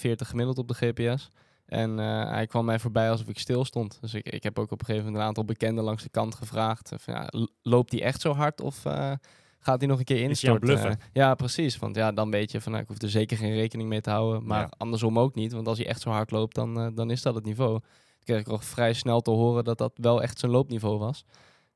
3,42 0.07 0.11
gemiddeld 0.15 0.57
op 0.57 0.67
de 0.67 0.73
GPS. 0.73 1.29
En 1.65 1.97
hij 1.97 2.47
kwam 2.47 2.65
mij 2.65 2.79
voorbij 2.79 3.09
alsof 3.09 3.27
ik 3.27 3.39
stil 3.39 3.65
stond. 3.65 3.97
Dus 4.01 4.13
ik, 4.13 4.29
ik 4.29 4.43
heb 4.43 4.59
ook 4.59 4.71
op 4.71 4.79
een 4.79 4.85
gegeven 4.85 5.05
moment 5.05 5.21
een 5.21 5.27
aantal 5.27 5.45
bekenden 5.45 5.83
langs 5.83 6.03
de 6.03 6.09
kant 6.09 6.35
gevraagd. 6.35 6.91
ja, 7.05 7.29
loopt 7.61 7.91
hij 7.91 8.01
echt 8.01 8.21
zo 8.21 8.33
hard 8.33 8.61
of 8.61 8.83
gaat 9.65 9.79
hij 9.79 9.87
nog 9.89 9.99
een 9.99 10.05
keer 10.05 10.21
instorten? 10.21 10.59
bluffen? 10.59 10.89
Eh, 10.89 10.95
ja, 11.13 11.35
precies. 11.35 11.77
Want 11.77 11.95
ja, 11.95 12.11
dan 12.11 12.31
weet 12.31 12.51
je 12.51 12.61
van 12.61 12.71
nou, 12.71 12.83
ik 12.83 12.89
hoef 12.89 13.01
er 13.01 13.09
zeker 13.09 13.37
geen 13.37 13.53
rekening 13.53 13.89
mee 13.89 14.01
te 14.01 14.09
houden. 14.09 14.45
Maar 14.45 14.61
Ja. 14.61 14.71
andersom 14.77 15.19
ook 15.19 15.35
niet. 15.35 15.51
Want 15.53 15.67
als 15.67 15.77
hij 15.77 15.87
echt 15.87 16.01
zo 16.01 16.09
hard 16.09 16.31
loopt, 16.31 16.55
dan, 16.55 16.79
eh, 16.79 16.87
dan 16.95 17.11
is 17.11 17.21
dat 17.21 17.35
het 17.35 17.45
niveau. 17.45 17.71
Toen 17.79 18.23
kreeg 18.23 18.39
ik 18.39 18.47
al 18.47 18.57
vrij 18.59 18.93
snel 18.93 19.21
te 19.21 19.31
horen 19.31 19.63
dat 19.63 19.77
dat 19.77 19.91
wel 19.95 20.21
echt 20.21 20.39
zijn 20.39 20.51
loopniveau 20.51 20.97
was. 20.99 21.25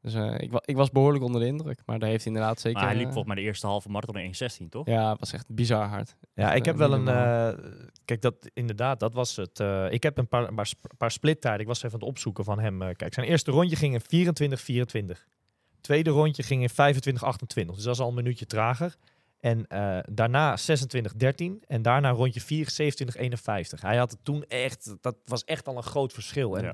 Dus 0.02 0.14
eh, 0.14 0.36
ik, 0.40 0.52
wa 0.52 0.62
ik 0.66 0.76
was 0.76 0.90
behoorlijk 0.92 1.24
onder 1.24 1.42
de 1.42 1.48
indruk. 1.48 1.82
Maar 1.86 2.00
daar 2.00 2.10
heeft 2.10 2.24
hij 2.24 2.34
inderdaad 2.34 2.60
zeker... 2.60 2.80
Maar 2.80 2.88
hij 2.90 2.98
liep 2.98 3.06
volgens 3.12 3.26
mij 3.28 3.36
de 3.36 3.42
eerste 3.42 3.68
halve 3.68 3.90
marathon 3.90 4.18
in 4.18 4.34
1.16, 4.64 4.70
toch? 4.70 4.86
Ja, 4.86 5.10
het 5.10 5.20
was 5.20 5.34
echt 5.34 5.46
bizar 5.50 5.88
hard. 5.88 6.16
Ja, 6.34 6.48
Echt, 6.48 6.56
ik 6.58 6.66
heb 6.66 6.76
wel 6.78 6.94
een. 6.94 7.08
eh, 7.08 7.66
kijk, 8.06 8.22
dat 8.22 8.50
inderdaad, 8.54 9.00
dat 9.00 9.14
was 9.14 9.36
het. 9.36 9.60
eh, 9.60 9.92
ik 9.92 10.04
heb 10.04 10.18
een 10.18 10.28
paar, 10.28 10.54
paar, 10.54 10.68
sp- 10.68 10.92
paar 10.98 11.12
splittijden. 11.12 11.62
Ik 11.62 11.68
was 11.68 11.78
even 11.84 11.92
aan 11.94 12.00
het 12.00 12.10
opzoeken 12.10 12.44
van 12.44 12.60
hem. 12.60 12.80
kijk, 12.96 13.14
zijn 13.14 13.26
eerste 13.28 13.52
rondje 13.52 13.76
ging 13.76 13.94
in 13.94 14.02
24-24. 14.02 15.28
Tweede 15.90 16.10
rondje 16.10 16.44
ging 16.44 16.62
in 16.62 16.70
25-28. 16.70 17.76
Dus 17.76 17.84
dat 17.84 17.94
is 17.94 18.00
al 18.00 18.08
een 18.10 18.14
minuutje 18.16 18.46
trager. 18.46 18.96
En 19.40 19.68
eh, 19.68 20.00
daarna 20.12 20.58
26-13. 20.58 20.62
En 21.68 21.82
daarna 21.82 22.10
rondje 22.10 22.42
4, 22.42 22.68
27-51. 23.78 23.80
Hij 23.82 23.98
had 23.98 24.12
het 24.12 24.20
toen 24.24 24.44
echt. 24.48 24.96
Dat 25.02 25.16
was 25.26 25.44
echt 25.44 25.68
al 25.68 25.78
een 25.78 25.84
groot 25.84 26.14
verschil. 26.14 26.58
En 26.58 26.64
Ja. 26.64 26.70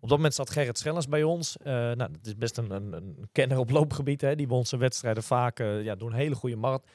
op 0.00 0.08
dat 0.08 0.16
moment 0.16 0.34
zat 0.34 0.50
Gerrit 0.50 0.78
Schellens 0.78 1.08
bij 1.08 1.22
ons. 1.22 1.56
Eh, 1.56 1.72
nou, 1.72 1.96
dat 1.96 2.18
is 2.26 2.36
best 2.36 2.58
een, 2.58 2.70
een, 2.70 2.92
een 2.92 3.28
kenner 3.32 3.58
op 3.58 3.70
loopgebied. 3.70 4.20
Hè. 4.20 4.34
Die 4.36 4.48
won 4.48 4.66
zijn 4.66 4.80
wedstrijden 4.80 5.22
vaak 5.22 5.60
eh, 5.60 5.82
ja, 5.82 5.94
door 5.94 6.10
een 6.10 6.16
hele 6.16 6.34
goede 6.34 6.56
marathon 6.56 6.90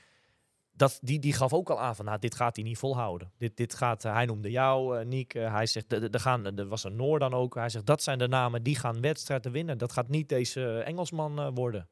dat, 0.77 0.99
die, 1.01 1.19
die 1.19 1.33
gaf 1.33 1.53
ook 1.53 1.69
al 1.69 1.79
aan 1.79 1.95
van, 1.95 2.05
nou, 2.05 2.19
dit 2.19 2.35
gaat 2.35 2.55
hij 2.55 2.65
niet 2.65 2.77
volhouden. 2.77 3.31
Dit, 3.37 3.57
dit 3.57 3.73
gaat, 3.75 4.05
eh, 4.05 4.13
hij 4.13 4.25
noemde 4.25 4.51
jou, 4.51 4.99
eh 4.99 5.05
Niek. 5.05 5.33
eh, 5.33 5.53
hij 5.53 5.65
zegt, 5.65 5.93
er- 5.93 6.19
gaan, 6.19 6.57
er 6.57 6.67
was 6.67 6.83
een 6.83 6.95
Noor 6.95 7.19
dan 7.19 7.33
ook. 7.33 7.55
Hij 7.55 7.69
zegt, 7.69 7.85
dat 7.85 8.03
zijn 8.03 8.17
de 8.17 8.27
namen 8.27 8.63
die 8.63 8.75
gaan 8.75 9.01
wedstrijden 9.01 9.51
winnen. 9.51 9.77
Dat 9.77 9.91
gaat 9.91 10.09
niet 10.09 10.29
deze 10.29 10.79
Engelsman 10.79 11.53
worden. 11.53 11.89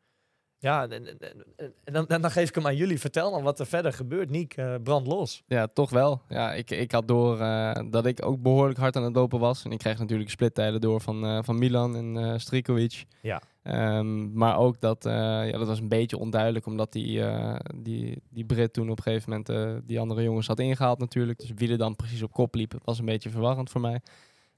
Ja, 0.57 0.87
en, 0.87 1.07
en, 1.07 1.19
en- 1.83 2.07
en 2.07 2.21
dan, 2.21 2.31
geef 2.31 2.49
ik 2.49 2.55
hem 2.55 2.65
aan 2.65 2.75
jullie. 2.75 2.99
Vertel 2.99 3.31
dan 3.31 3.43
wat 3.43 3.59
er 3.59 3.65
verder 3.65 3.93
gebeurt. 3.93 4.29
Niek, 4.29 4.55
brand 4.83 5.07
los. 5.07 5.43
Ja, 5.47 5.67
toch 5.67 5.89
wel. 5.89 6.21
Ja, 6.27 6.53
ik, 6.53 6.71
ik 6.71 6.91
had 6.91 7.07
door 7.07 7.37
dat 7.89 8.05
ik 8.05 8.25
ook 8.25 8.41
behoorlijk 8.41 8.79
hard 8.79 8.95
aan 8.95 9.03
het 9.03 9.15
lopen 9.15 9.39
was. 9.39 9.63
En 9.63 9.71
ik 9.71 9.77
kreeg 9.77 9.99
natuurlijk 9.99 10.29
splittijden 10.29 10.81
door 10.81 11.01
van, 11.01 11.43
van 11.43 11.57
Milan 11.57 11.95
en 12.17 12.39
Strikovic. 12.41 13.05
Ja. 13.21 13.41
Ehm, 13.65 14.33
maar 14.33 14.57
ook 14.57 14.81
dat, 14.81 15.05
eh, 15.05 15.13
ja, 15.49 15.51
dat 15.51 15.67
was 15.67 15.79
een 15.79 15.87
beetje 15.87 16.17
onduidelijk, 16.17 16.65
omdat 16.65 16.91
die, 16.91 17.23
eh, 17.25 17.55
die, 17.75 18.21
die 18.29 18.45
Brit 18.45 18.73
toen 18.73 18.89
op 18.89 18.97
een 18.97 19.03
gegeven 19.03 19.29
moment 19.29 19.49
eh, 19.49 19.73
die 19.85 19.99
andere 19.99 20.23
jongens 20.23 20.47
had 20.47 20.59
ingehaald 20.59 20.99
natuurlijk. 20.99 21.39
Dus 21.39 21.51
wie 21.55 21.71
er 21.71 21.77
dan 21.77 21.95
precies 21.95 22.21
op 22.21 22.31
kop 22.31 22.55
liep, 22.55 22.73
was 22.83 22.99
een 22.99 23.05
beetje 23.05 23.29
verwarrend 23.29 23.69
voor 23.69 23.81
mij. 23.81 24.01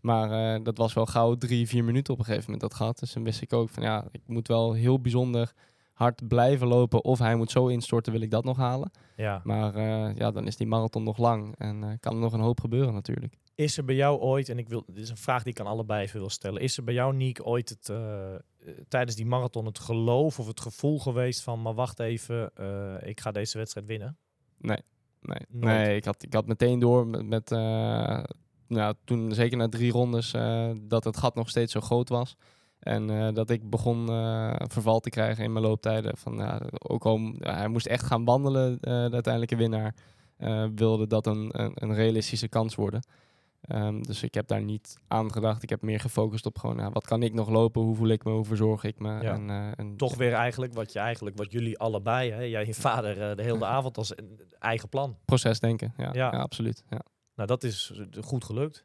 Maar 0.02 0.64
dat 0.64 0.78
was 0.78 0.94
wel 0.94 1.06
gauw 1.06 1.36
drie, 1.36 1.68
vier 1.68 1.84
minuten 1.84 2.14
op 2.14 2.20
een 2.20 2.26
gegeven 2.26 2.52
moment 2.52 2.70
dat 2.70 2.80
gehad. 2.80 3.00
Dus 3.00 3.14
dan 3.14 3.24
wist 3.24 3.42
ik 3.42 3.54
ook 3.54 3.70
van 3.70 3.84
ja, 3.84 4.06
ik 4.12 4.22
moet 4.26 4.48
wel 4.48 4.74
heel 4.74 5.00
bijzonder 5.00 5.54
hard 5.94 6.28
blijven 6.28 6.68
lopen. 6.68 7.04
Of 7.04 7.20
hij 7.20 7.36
moet 7.36 7.52
zo 7.52 7.68
instorten, 7.68 8.12
wil 8.12 8.22
ik 8.22 8.32
dat 8.32 8.44
nog 8.44 8.58
halen. 8.58 8.92
Ja. 9.16 9.42
Maar 9.44 9.82
ja, 10.16 10.32
dan 10.32 10.48
is 10.48 10.56
die 10.56 10.68
marathon 10.68 11.04
nog 11.04 11.18
lang 11.18 11.56
en 11.58 11.98
kan 12.00 12.14
er 12.14 12.20
nog 12.20 12.34
een 12.34 12.40
hoop 12.40 12.60
gebeuren 12.60 12.94
natuurlijk. 12.94 13.34
Is 13.58 13.78
er 13.78 13.86
bij 13.86 13.96
jou 13.96 14.20
ooit, 14.20 14.50
en 14.50 14.58
ik 14.58 14.70
wil, 14.70 14.84
dit 14.88 15.04
is 15.04 15.10
een 15.10 15.18
vraag 15.18 15.44
die 15.44 15.52
ik 15.52 15.60
aan 15.60 15.66
allebei 15.66 16.04
even 16.04 16.20
wil 16.20 16.30
stellen. 16.30 16.62
Is 16.62 16.78
er 16.78 16.84
bij 16.84 16.94
jou, 16.94 17.16
Niek, 17.16 17.48
ooit 17.48 17.70
het, 17.70 17.90
eh, 17.90 18.36
tijdens 18.88 19.16
die 19.16 19.26
marathon 19.26 19.66
het 19.66 19.80
geloof 19.80 20.40
of 20.40 20.48
het 20.48 20.62
gevoel 20.62 21.00
geweest 21.00 21.42
van, 21.42 21.62
maar 21.62 21.74
wacht 21.74 22.00
even, 22.00 22.52
eh, 22.56 23.10
ik 23.10 23.20
ga 23.20 23.32
deze 23.32 23.58
wedstrijd 23.58 23.88
winnen? 23.88 24.18
Nee, 24.58 24.78
nee, 25.22 25.40
Nooit. 25.50 25.76
nee 25.76 25.96
ik, 25.96 26.06
had, 26.06 26.24
ik 26.24 26.34
had 26.34 26.48
meteen 26.48 26.80
door 26.80 27.08
met, 27.08 27.26
met 27.26 27.52
eh, 27.52 28.24
nou, 28.68 28.94
toen 29.04 29.34
zeker 29.34 29.58
na 29.58 29.70
drie 29.70 29.92
rondes, 29.92 30.32
dat 30.82 31.04
het 31.04 31.18
gat 31.18 31.36
nog 31.36 31.50
steeds 31.50 31.72
zo 31.72 31.82
groot 31.82 32.10
was. 32.10 32.36
En 32.80 33.34
dat 33.34 33.50
ik 33.50 33.70
begon 33.70 34.06
verval 34.70 35.00
te 35.00 35.10
krijgen 35.10 35.44
in 35.44 35.52
mijn 35.52 35.66
looptijden. 35.66 36.18
Van, 36.18 36.38
ja, 36.38 36.62
ook 36.78 37.06
al, 37.06 37.34
hij 37.38 37.68
moest 37.68 37.86
echt 37.86 38.04
gaan 38.04 38.26
wandelen, 38.26 38.78
de 38.82 39.10
uiteindelijke 39.12 39.56
winnaar. 39.56 39.96
wilde 40.76 41.08
dat 41.08 41.26
een, 41.28 41.50
een, 41.62 41.72
een 41.76 41.94
realistische 41.94 42.48
kans 42.48 42.76
worden. 42.76 43.02
Ehm, 43.62 44.02
dus 44.02 44.24
ik 44.24 44.34
heb 44.34 44.48
daar 44.48 44.62
niet 44.62 44.98
aan 45.08 45.32
gedacht. 45.32 45.64
Ik 45.64 45.70
heb 45.70 45.82
meer 45.82 46.00
gefocust 46.00 46.46
op 46.46 46.58
gewoon, 46.58 46.78
ja, 46.78 46.92
wat 46.92 47.06
kan 47.08 47.24
ik 47.24 47.34
nog 47.34 47.50
lopen? 47.50 47.82
Hoe 47.82 47.96
voel 47.96 48.08
ik 48.08 48.24
me? 48.24 48.32
Hoe 48.32 48.46
verzorg 48.46 48.84
ik 48.84 49.00
me? 49.00 49.10
Ja. 49.22 49.34
En, 49.34 49.50
eh, 49.50 49.72
en 49.76 49.98
Toch 49.98 50.16
weer 50.16 50.34
eigenlijk 50.34 50.74
wat 50.74 50.94
je 50.94 51.00
eigenlijk, 51.00 51.38
wat 51.38 51.52
jullie 51.52 51.78
allebei, 51.80 52.32
hè, 52.32 52.42
jij 52.42 52.62
en 52.62 52.68
je 52.68 52.74
vader, 52.74 53.30
eh, 53.30 53.36
de 53.36 53.44
hele 53.44 53.66
avond 53.78 53.98
als 53.98 54.18
een 54.18 54.40
eigen 54.60 54.90
plan. 54.90 55.18
proces 55.26 55.60
denken. 55.60 55.94
Ja, 55.98 56.10
Ja. 56.14 56.32
ja. 56.32 56.40
absoluut. 56.40 56.84
Ja. 56.90 57.02
Nou, 57.36 57.48
dat 57.48 57.64
is 57.64 57.92
eh, 58.12 58.24
goed 58.24 58.44
gelukt. 58.44 58.84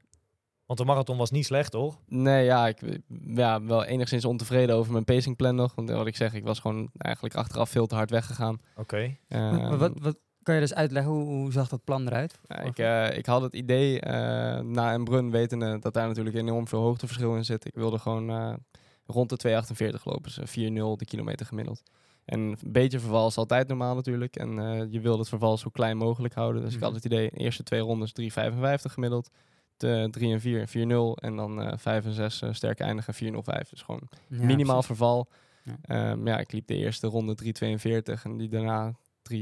Want 0.67 0.79
de 0.79 0.85
marathon 0.85 1.17
was 1.17 1.31
niet 1.31 1.45
slecht, 1.47 1.71
toch? 1.71 2.01
Nee, 2.07 2.45
ja, 2.45 2.67
ik 2.69 2.99
ja, 3.35 3.63
wel 3.65 3.85
enigszins 3.85 4.25
ontevreden 4.25 4.77
over 4.77 4.93
mijn 4.93 5.05
pacingplan 5.05 5.55
nog. 5.55 5.75
Want 5.75 5.91
wat 5.91 6.07
ik 6.07 6.17
zeg, 6.17 6.35
ik 6.35 6.45
was 6.45 6.59
gewoon 6.61 6.91
eigenlijk 6.99 7.35
achteraf 7.35 7.71
veel 7.71 7.87
te 7.87 7.95
hard 7.95 8.11
weggegaan. 8.11 8.61
Oké. 8.77 9.17
Maar 9.29 9.61
Ehm, 9.61 9.79
wat, 9.79 9.93
wat, 9.99 10.17
kan 10.43 10.55
je 10.55 10.61
dus 10.61 10.75
uitleggen, 10.75 11.13
hoe, 11.13 11.25
hoe 11.25 11.53
zag 11.53 11.69
dat 11.69 11.85
plan 11.85 12.07
eruit? 12.07 12.39
ik, 12.65 12.79
eh, 12.79 13.17
ik 13.17 13.27
had 13.27 13.43
het 13.43 13.55
idee, 13.55 14.01
eh, 14.01 14.13
na 14.61 14.95
een 14.95 15.05
brun 15.05 15.31
wetende 15.31 15.79
dat 15.79 15.95
daar 15.95 16.07
natuurlijk 16.09 16.37
enorm 16.37 16.69
veel 16.69 16.81
hoogteverschil 16.81 17.37
in 17.37 17.45
zit. 17.45 17.65
Ik 17.67 17.75
wilde 17.75 17.99
gewoon 17.99 18.31
eh, 18.31 18.55
rond 19.07 19.29
de 19.29 19.37
2,48 19.37 20.05
lopen, 20.05 20.23
dus 20.23 20.39
4,0 20.51 20.97
de 20.97 21.05
kilometer 21.05 21.47
gemiddeld. 21.47 21.83
En 22.25 22.41
een 22.41 22.57
beetje 22.67 23.01
verval 23.01 23.27
is 23.29 23.37
altijd 23.37 23.69
normaal 23.69 23.95
natuurlijk. 23.95 24.37
En 24.37 24.51
je 24.91 25.01
wil 25.01 25.19
het 25.19 25.29
verval 25.29 25.59
zo 25.59 25.71
klein 25.71 25.97
mogelijk 25.97 26.35
houden. 26.35 26.63
Dus 26.63 26.75
ik 26.75 26.81
had 26.81 26.89
Mhm. 26.89 26.97
het 26.97 27.05
idee, 27.13 27.31
eerste 27.31 27.63
twee 27.63 27.81
rondes 27.81 28.13
3,55 28.13 28.93
gemiddeld. 28.93 29.31
De 29.77 30.09
3 30.11 30.33
en 30.33 30.41
4, 30.41 30.69
4,0. 30.69 31.17
En 31.17 31.37
dan 31.37 31.63
eh 31.63 31.73
5 31.79 32.05
en 32.05 32.13
6 32.13 32.43
sterk 32.51 32.81
eindigen, 32.81 33.15
4,05. 33.15 33.69
Dus 33.71 33.83
gewoon 33.83 34.09
Ja, 34.29 34.37
minimaal 34.45 34.65
precies. 34.65 34.87
verval. 34.87 35.29
Ja. 35.65 35.77
Ja. 35.83 36.17
ja, 36.25 36.39
ik 36.39 36.53
liep 36.53 36.67
de 36.67 36.77
eerste 36.77 37.07
ronde 37.07 37.35
3,42 37.35 38.25
en 38.25 38.37
die 38.37 38.49
daarna 38.49 38.93
3,45. 39.33 39.39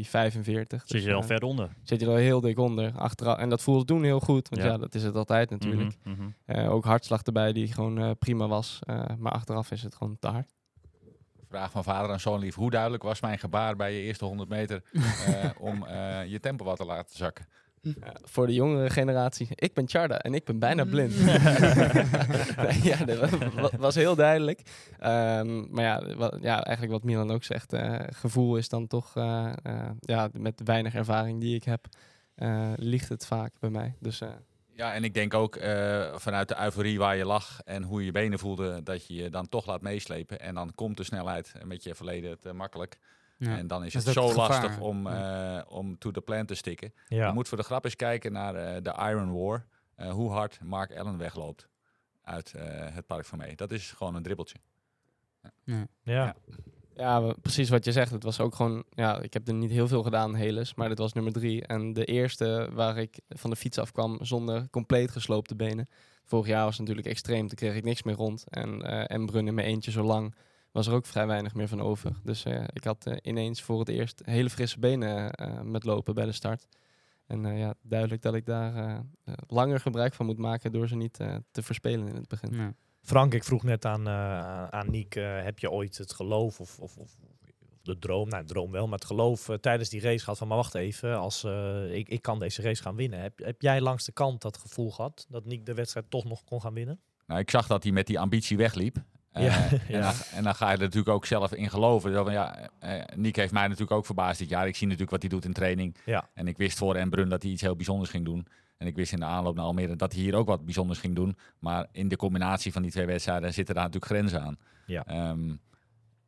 Zit 0.85 1.03
je 1.03 1.09
er 1.09 1.15
al 1.15 1.21
eh, 1.21 1.27
ver 1.27 1.43
onder. 1.43 1.71
Zit 1.83 2.01
je 2.01 2.07
er 2.07 2.13
al 2.13 2.19
heel 2.19 2.41
dik 2.41 2.59
onder. 2.59 2.93
Achteraf, 2.93 3.39
en 3.39 3.49
dat 3.49 3.63
voelde 3.63 3.85
toen 3.85 4.03
heel 4.05 4.21
goed, 4.21 4.49
want 4.49 4.63
Ja. 4.63 4.69
ja, 4.69 4.79
dat 4.79 4.95
is 4.95 5.03
het 5.03 5.15
altijd 5.15 5.51
natuurlijk. 5.51 5.97
Mhm, 6.05 6.15
mhm. 6.15 6.31
Eh, 6.45 6.73
ook 6.73 6.85
hartslag 6.85 7.23
erbij 7.23 7.53
die 7.53 7.73
gewoon 7.73 7.99
eh, 7.99 8.11
prima 8.19 8.47
was. 8.49 8.79
Eh, 8.81 9.03
maar 9.19 9.33
achteraf 9.33 9.71
is 9.71 9.83
het 9.83 9.95
gewoon 9.95 10.17
te 10.19 10.29
hard. 10.29 10.55
Vraag 11.49 11.71
van 11.71 11.85
vader 11.85 12.11
aan 12.11 12.21
zoon 12.21 12.41
lief. 12.41 12.55
Hoe 12.55 12.71
duidelijk 12.71 13.03
was 13.03 13.21
mijn 13.21 13.39
gebaar 13.39 13.77
bij 13.77 13.93
je 13.93 14.01
eerste 14.01 14.25
100 14.25 14.49
meter 14.49 14.83
eh, 14.93 15.51
om 15.59 15.85
eh, 15.87 16.27
je 16.27 16.41
tempo 16.41 16.65
wat 16.65 16.77
te 16.77 16.85
laten 16.85 17.17
zakken? 17.17 17.47
Ja, 17.83 18.13
voor 18.23 18.47
de 18.47 18.55
jongere 18.55 18.91
generatie. 18.91 19.49
Ik 19.55 19.75
ben 19.75 19.89
Charda 19.89 20.19
en 20.19 20.35
ik 20.35 20.45
ben 20.45 20.59
bijna 20.59 20.85
blind. 20.85 21.13
Nee, 22.67 22.81
ja, 22.83 23.05
dat 23.05 23.31
wa- 23.31 23.51
wa- 23.61 23.71
was 23.79 23.95
heel 23.95 24.15
duidelijk. 24.15 24.61
Ehm, 24.99 25.73
maar 25.75 25.85
ja, 25.85 26.03
ja, 26.41 26.63
eigenlijk 26.65 26.91
wat 26.91 27.05
Milan 27.05 27.31
ook 27.31 27.45
zegt. 27.45 27.73
eh, 27.73 27.95
gevoel 28.11 28.57
is 28.57 28.69
dan 28.69 28.87
toch, 28.87 29.17
eh, 29.17 29.53
eh, 29.63 29.91
ja, 30.01 30.29
met 30.33 30.59
de 30.59 30.65
weinig 30.65 30.95
ervaring 30.95 31.41
die 31.41 31.55
ik 31.55 31.65
heb, 31.65 31.87
eh, 32.35 32.73
ligt 32.77 33.09
het 33.09 33.27
vaak 33.27 33.53
bij 33.61 33.71
mij. 33.71 33.95
Dus 34.01 34.21
eh, 34.21 34.29
Ja, 34.75 34.93
en 34.95 35.05
ik 35.05 35.15
denk 35.15 35.35
ook 35.35 35.57
eh, 35.57 36.15
vanuit 36.17 36.49
de 36.49 36.57
euforie 36.63 36.99
waar 36.99 37.17
je 37.17 37.25
lag 37.27 37.61
en 37.65 37.83
hoe 37.83 37.99
je 38.01 38.07
je 38.07 38.13
benen 38.13 38.39
voelde, 38.39 38.83
dat 38.83 39.07
je 39.07 39.15
je 39.15 39.31
dan 39.31 39.49
toch 39.49 39.67
laat 39.67 39.83
meeslepen. 39.83 40.41
En 40.41 40.55
dan 40.55 40.73
komt 40.75 40.97
de 40.97 41.05
snelheid 41.05 41.53
met 41.65 41.83
je 41.83 41.95
verleden 41.95 42.39
te 42.39 42.53
makkelijk. 42.53 42.99
Ja. 43.49 43.57
En 43.59 43.67
dan 43.67 43.85
is 43.85 43.93
Dat 43.93 44.05
het 44.05 44.17
is 44.17 44.23
zo 44.23 44.29
het 44.29 44.37
lastig 44.37 44.79
om, 44.81 45.07
eh, 45.07 45.61
om 45.69 45.99
to 45.99 46.11
the 46.11 46.21
plan 46.21 46.47
te 46.47 46.55
stikken. 46.55 46.93
Ja. 47.09 47.27
Je 47.27 47.33
moet 47.33 47.49
voor 47.49 47.59
de 47.59 47.65
grap 47.65 47.85
eens 47.85 47.97
kijken 47.97 48.33
naar 48.33 48.55
eh, 48.55 48.83
de 48.83 48.95
Iron 49.11 49.33
War. 49.43 49.67
eh, 49.95 50.11
hoe 50.11 50.31
hard 50.31 50.59
Mark 50.63 50.97
Allen 50.97 51.19
wegloopt. 51.19 51.69
uit 52.23 52.55
eh, 52.55 52.65
het 52.95 53.07
park 53.07 53.25
van 53.25 53.39
mee. 53.39 53.57
Dat 53.57 53.71
is 53.73 53.91
gewoon 53.93 54.15
een 54.15 54.23
dribbeltje. 54.23 54.57
Ja. 55.65 56.37
Ja. 56.95 57.35
Precies 57.43 57.69
wat 57.69 57.85
je 57.85 57.93
zegt. 57.93 58.11
Het 58.11 58.23
was 58.23 58.41
ook 58.41 58.55
gewoon, 58.55 58.85
ja, 58.91 59.21
ik 59.21 59.33
heb 59.33 59.49
er 59.49 59.55
niet 59.55 59.71
heel 59.71 59.89
veel 59.89 60.03
gedaan, 60.03 60.35
Heles, 60.35 60.75
maar 60.75 60.89
dit 60.89 60.99
was 60.99 61.13
nummer 61.13 61.33
drie. 61.33 61.67
En 61.67 61.93
de 61.93 62.05
eerste 62.05 62.69
waar 62.73 62.97
ik 62.99 63.21
van 63.29 63.51
de 63.51 63.57
fiets 63.57 63.79
afkwam 63.79 64.19
zonder 64.25 64.69
compleet 64.71 65.11
gesloopte 65.11 65.57
benen. 65.57 65.89
Vorig 66.25 66.47
jaar 66.47 66.65
was 66.65 66.71
het 66.71 66.81
natuurlijk 66.81 67.07
extreem, 67.07 67.47
toen 67.49 67.57
kreeg 67.57 67.75
ik 67.75 67.85
niks 67.85 68.03
meer 68.03 68.15
rond. 68.15 68.45
En, 68.49 68.83
eh 68.83 69.17
en 69.17 69.27
Brun 69.27 69.47
in 69.47 69.55
mijn 69.55 69.67
eentje 69.67 69.91
zo 69.91 70.03
lang, 70.03 70.35
was 70.73 70.87
er 70.87 70.93
ook 70.93 71.07
vrij 71.07 71.27
weinig 71.27 71.55
meer 71.55 71.69
van 71.69 71.81
over. 71.81 72.13
Dus 72.25 72.45
eh, 72.45 72.65
ik 72.73 72.85
had 72.85 73.07
eh, 73.07 73.17
ineens 73.23 73.63
voor 73.63 73.79
het 73.79 73.89
eerst 73.89 74.23
hele 74.25 74.51
frisse 74.51 74.79
benen 74.79 75.33
eh, 75.33 75.61
met 75.61 75.85
lopen 75.85 76.15
bij 76.15 76.25
de 76.25 76.33
start. 76.33 76.67
En 77.27 77.47
eh, 77.47 77.59
ja, 77.59 77.75
duidelijk 77.83 78.23
dat 78.23 78.35
ik 78.35 78.47
daar 78.47 79.03
langer 79.47 79.81
gebruik 79.81 80.15
van 80.15 80.27
moet 80.27 80.39
maken 80.39 80.73
door 80.73 80.89
ze 80.89 80.97
niet 80.97 81.21
eh, 81.21 81.37
te 81.51 81.63
verspelen 81.63 82.09
in 82.09 82.15
het 82.15 82.29
begin. 82.29 82.55
Ja. 82.55 82.75
Frank, 83.03 83.35
ik 83.35 83.45
vroeg 83.45 83.63
net 83.63 83.85
aan, 83.85 84.07
eh 84.07 84.69
aan 84.69 84.91
Niek, 84.91 85.15
eh, 85.15 85.43
heb 85.43 85.59
je 85.59 85.71
ooit 85.71 85.99
het 85.99 86.13
geloof 86.13 86.61
of, 86.61 86.79
of, 86.79 86.97
of 86.97 87.17
de 87.83 87.99
droom, 87.99 88.29
nou 88.29 88.45
droom 88.45 88.71
wel, 88.71 88.85
maar 88.85 88.99
het 88.99 89.07
geloof 89.07 89.49
tijdens 89.61 89.89
die 89.89 90.01
race 90.01 90.19
gehad 90.25 90.39
van, 90.39 90.49
maar 90.49 90.57
wacht 90.57 90.75
even, 90.75 91.19
als, 91.19 91.45
eh, 91.45 91.95
ik, 91.95 92.09
ik 92.09 92.23
kan 92.23 92.39
deze 92.39 92.63
race 92.63 92.83
gaan 92.83 92.97
winnen. 92.97 93.21
Heb, 93.21 93.39
heb 93.39 93.63
jij 93.63 93.81
langs 93.81 94.05
de 94.05 94.13
kant 94.13 94.43
dat 94.43 94.57
gevoel 94.57 94.91
gehad, 94.91 95.27
dat 95.29 95.45
Niek 95.45 95.67
de 95.67 95.75
wedstrijd 95.75 96.11
toch 96.11 96.25
nog 96.25 96.45
kon 96.45 96.61
gaan 96.61 96.75
winnen? 96.75 97.01
Nou, 97.27 97.41
ik 97.41 97.51
zag 97.51 97.67
dat 97.67 97.83
hij 97.83 97.93
met 97.93 98.07
die 98.07 98.19
ambitie 98.19 98.57
wegliep. 98.57 98.97
Eh, 99.33 99.45
Ja, 99.45 99.69
en. 99.89 100.01
Dan, 100.01 100.13
en 100.35 100.45
dan 100.45 100.55
ga 100.55 100.67
je 100.69 100.75
er 100.77 100.81
natuurlijk 100.83 101.09
ook 101.09 101.27
zelf 101.27 101.53
in 101.55 101.71
geloven. 101.71 102.13
Zo 102.13 102.25
van, 102.25 102.33
ja, 102.33 102.69
eh, 102.79 103.03
Nick 103.15 103.37
heeft 103.37 103.53
mij 103.53 103.63
natuurlijk 103.63 103.91
ook 103.91 104.07
verbaasd 104.07 104.39
dit 104.39 104.49
jaar. 104.49 104.67
Ik 104.67 104.77
zie 104.77 104.87
natuurlijk 104.87 105.11
wat 105.13 105.21
hij 105.21 105.31
doet 105.31 105.45
in 105.45 105.53
training. 105.53 105.97
Ja. 106.05 106.29
En 106.35 106.49
ik 106.49 106.57
wist 106.57 106.79
voor 106.79 106.95
Embrun 106.95 107.29
dat 107.29 107.43
hij 107.43 107.53
iets 107.53 107.63
heel 107.63 107.77
bijzonders 107.77 108.11
ging 108.11 108.25
doen. 108.25 108.47
En 108.77 108.87
ik 108.87 108.97
wist 108.97 109.13
in 109.13 109.19
de 109.19 109.25
aanloop 109.25 109.55
naar 109.55 109.65
Almere 109.65 109.97
dat 109.97 110.13
hij 110.13 110.23
hier 110.23 110.35
ook 110.35 110.47
wat 110.47 110.65
bijzonders 110.65 110.99
ging 110.99 111.15
doen. 111.15 111.37
Maar 111.59 111.87
in 111.93 112.09
de 112.09 112.17
combinatie 112.17 112.73
van 112.73 112.83
die 112.83 112.91
twee 112.91 113.07
wedstrijden 113.07 113.55
zitten 113.55 113.75
daar 113.75 113.85
natuurlijk 113.85 114.13
grenzen 114.13 114.43
aan. 114.43 114.59
Ja. 114.87 115.07
Ehm, 115.07 115.55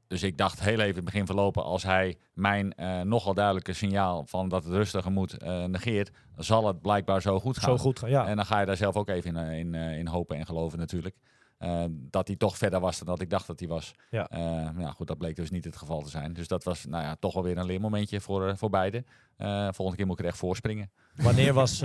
dus 0.07 0.23
ik 0.23 0.39
dacht 0.39 0.61
heel 0.61 0.73
even 0.73 0.89
in 0.89 0.95
het 0.95 1.05
begin 1.05 1.27
verlopen, 1.27 1.65
als 1.65 1.83
hij 1.83 2.17
mijn 2.33 2.75
eh, 2.75 3.01
nogal 3.01 3.35
duidelijke 3.35 3.73
signaal 3.73 4.27
van 4.27 4.49
dat 4.49 4.65
het 4.65 4.73
rustiger 4.73 5.13
moet 5.13 5.37
negeert, 5.67 6.11
zal 6.37 6.67
het 6.67 6.81
blijkbaar 6.81 7.23
zo 7.23 7.41
goed 7.41 7.59
gaan. 7.59 7.79
Zo 7.79 7.83
goed 7.83 7.99
gaan, 7.99 8.11
ja. 8.11 8.27
En 8.27 8.37
dan 8.37 8.47
ga 8.47 8.61
je 8.61 8.67
daar 8.67 8.77
zelf 8.77 8.97
ook 8.97 9.09
even 9.09 9.37
in, 9.37 9.53
in, 9.53 9.75
in 9.75 10.07
hopen 10.07 10.37
en 10.37 10.47
geloven 10.47 10.79
natuurlijk. 10.79 11.17
Eh, 11.63 11.85
dat 11.91 12.27
hij 12.27 12.37
toch 12.37 12.59
verder 12.59 12.81
was 12.81 12.99
dan 12.99 13.07
dat 13.07 13.21
ik 13.21 13.31
dacht 13.31 13.47
dat 13.47 13.61
hij 13.61 13.69
was. 13.69 13.95
Ja. 14.11 14.29
Nou 14.75 14.93
goed, 14.93 15.07
dat 15.07 15.19
bleek 15.19 15.37
dus 15.37 15.51
niet 15.51 15.65
het 15.65 15.77
geval 15.77 16.03
te 16.03 16.11
zijn. 16.11 16.33
Dus 16.33 16.49
dat 16.49 16.65
was 16.65 16.85
nou 16.85 17.05
ja, 17.05 17.17
toch 17.17 17.35
wel 17.35 17.43
weer 17.43 17.59
een 17.59 17.67
leermomentje 17.67 18.21
voor, 18.21 18.49
eh, 18.49 18.57
voor 18.57 18.71
beiden. 18.71 19.07
Eh, 19.37 19.69
volgende 19.71 19.97
keer 19.97 20.07
moet 20.07 20.19
ik 20.19 20.25
er 20.25 20.31
echt 20.31 20.39
voorspringen. 20.39 20.91
Wanneer 21.15 21.53
was, 21.53 21.81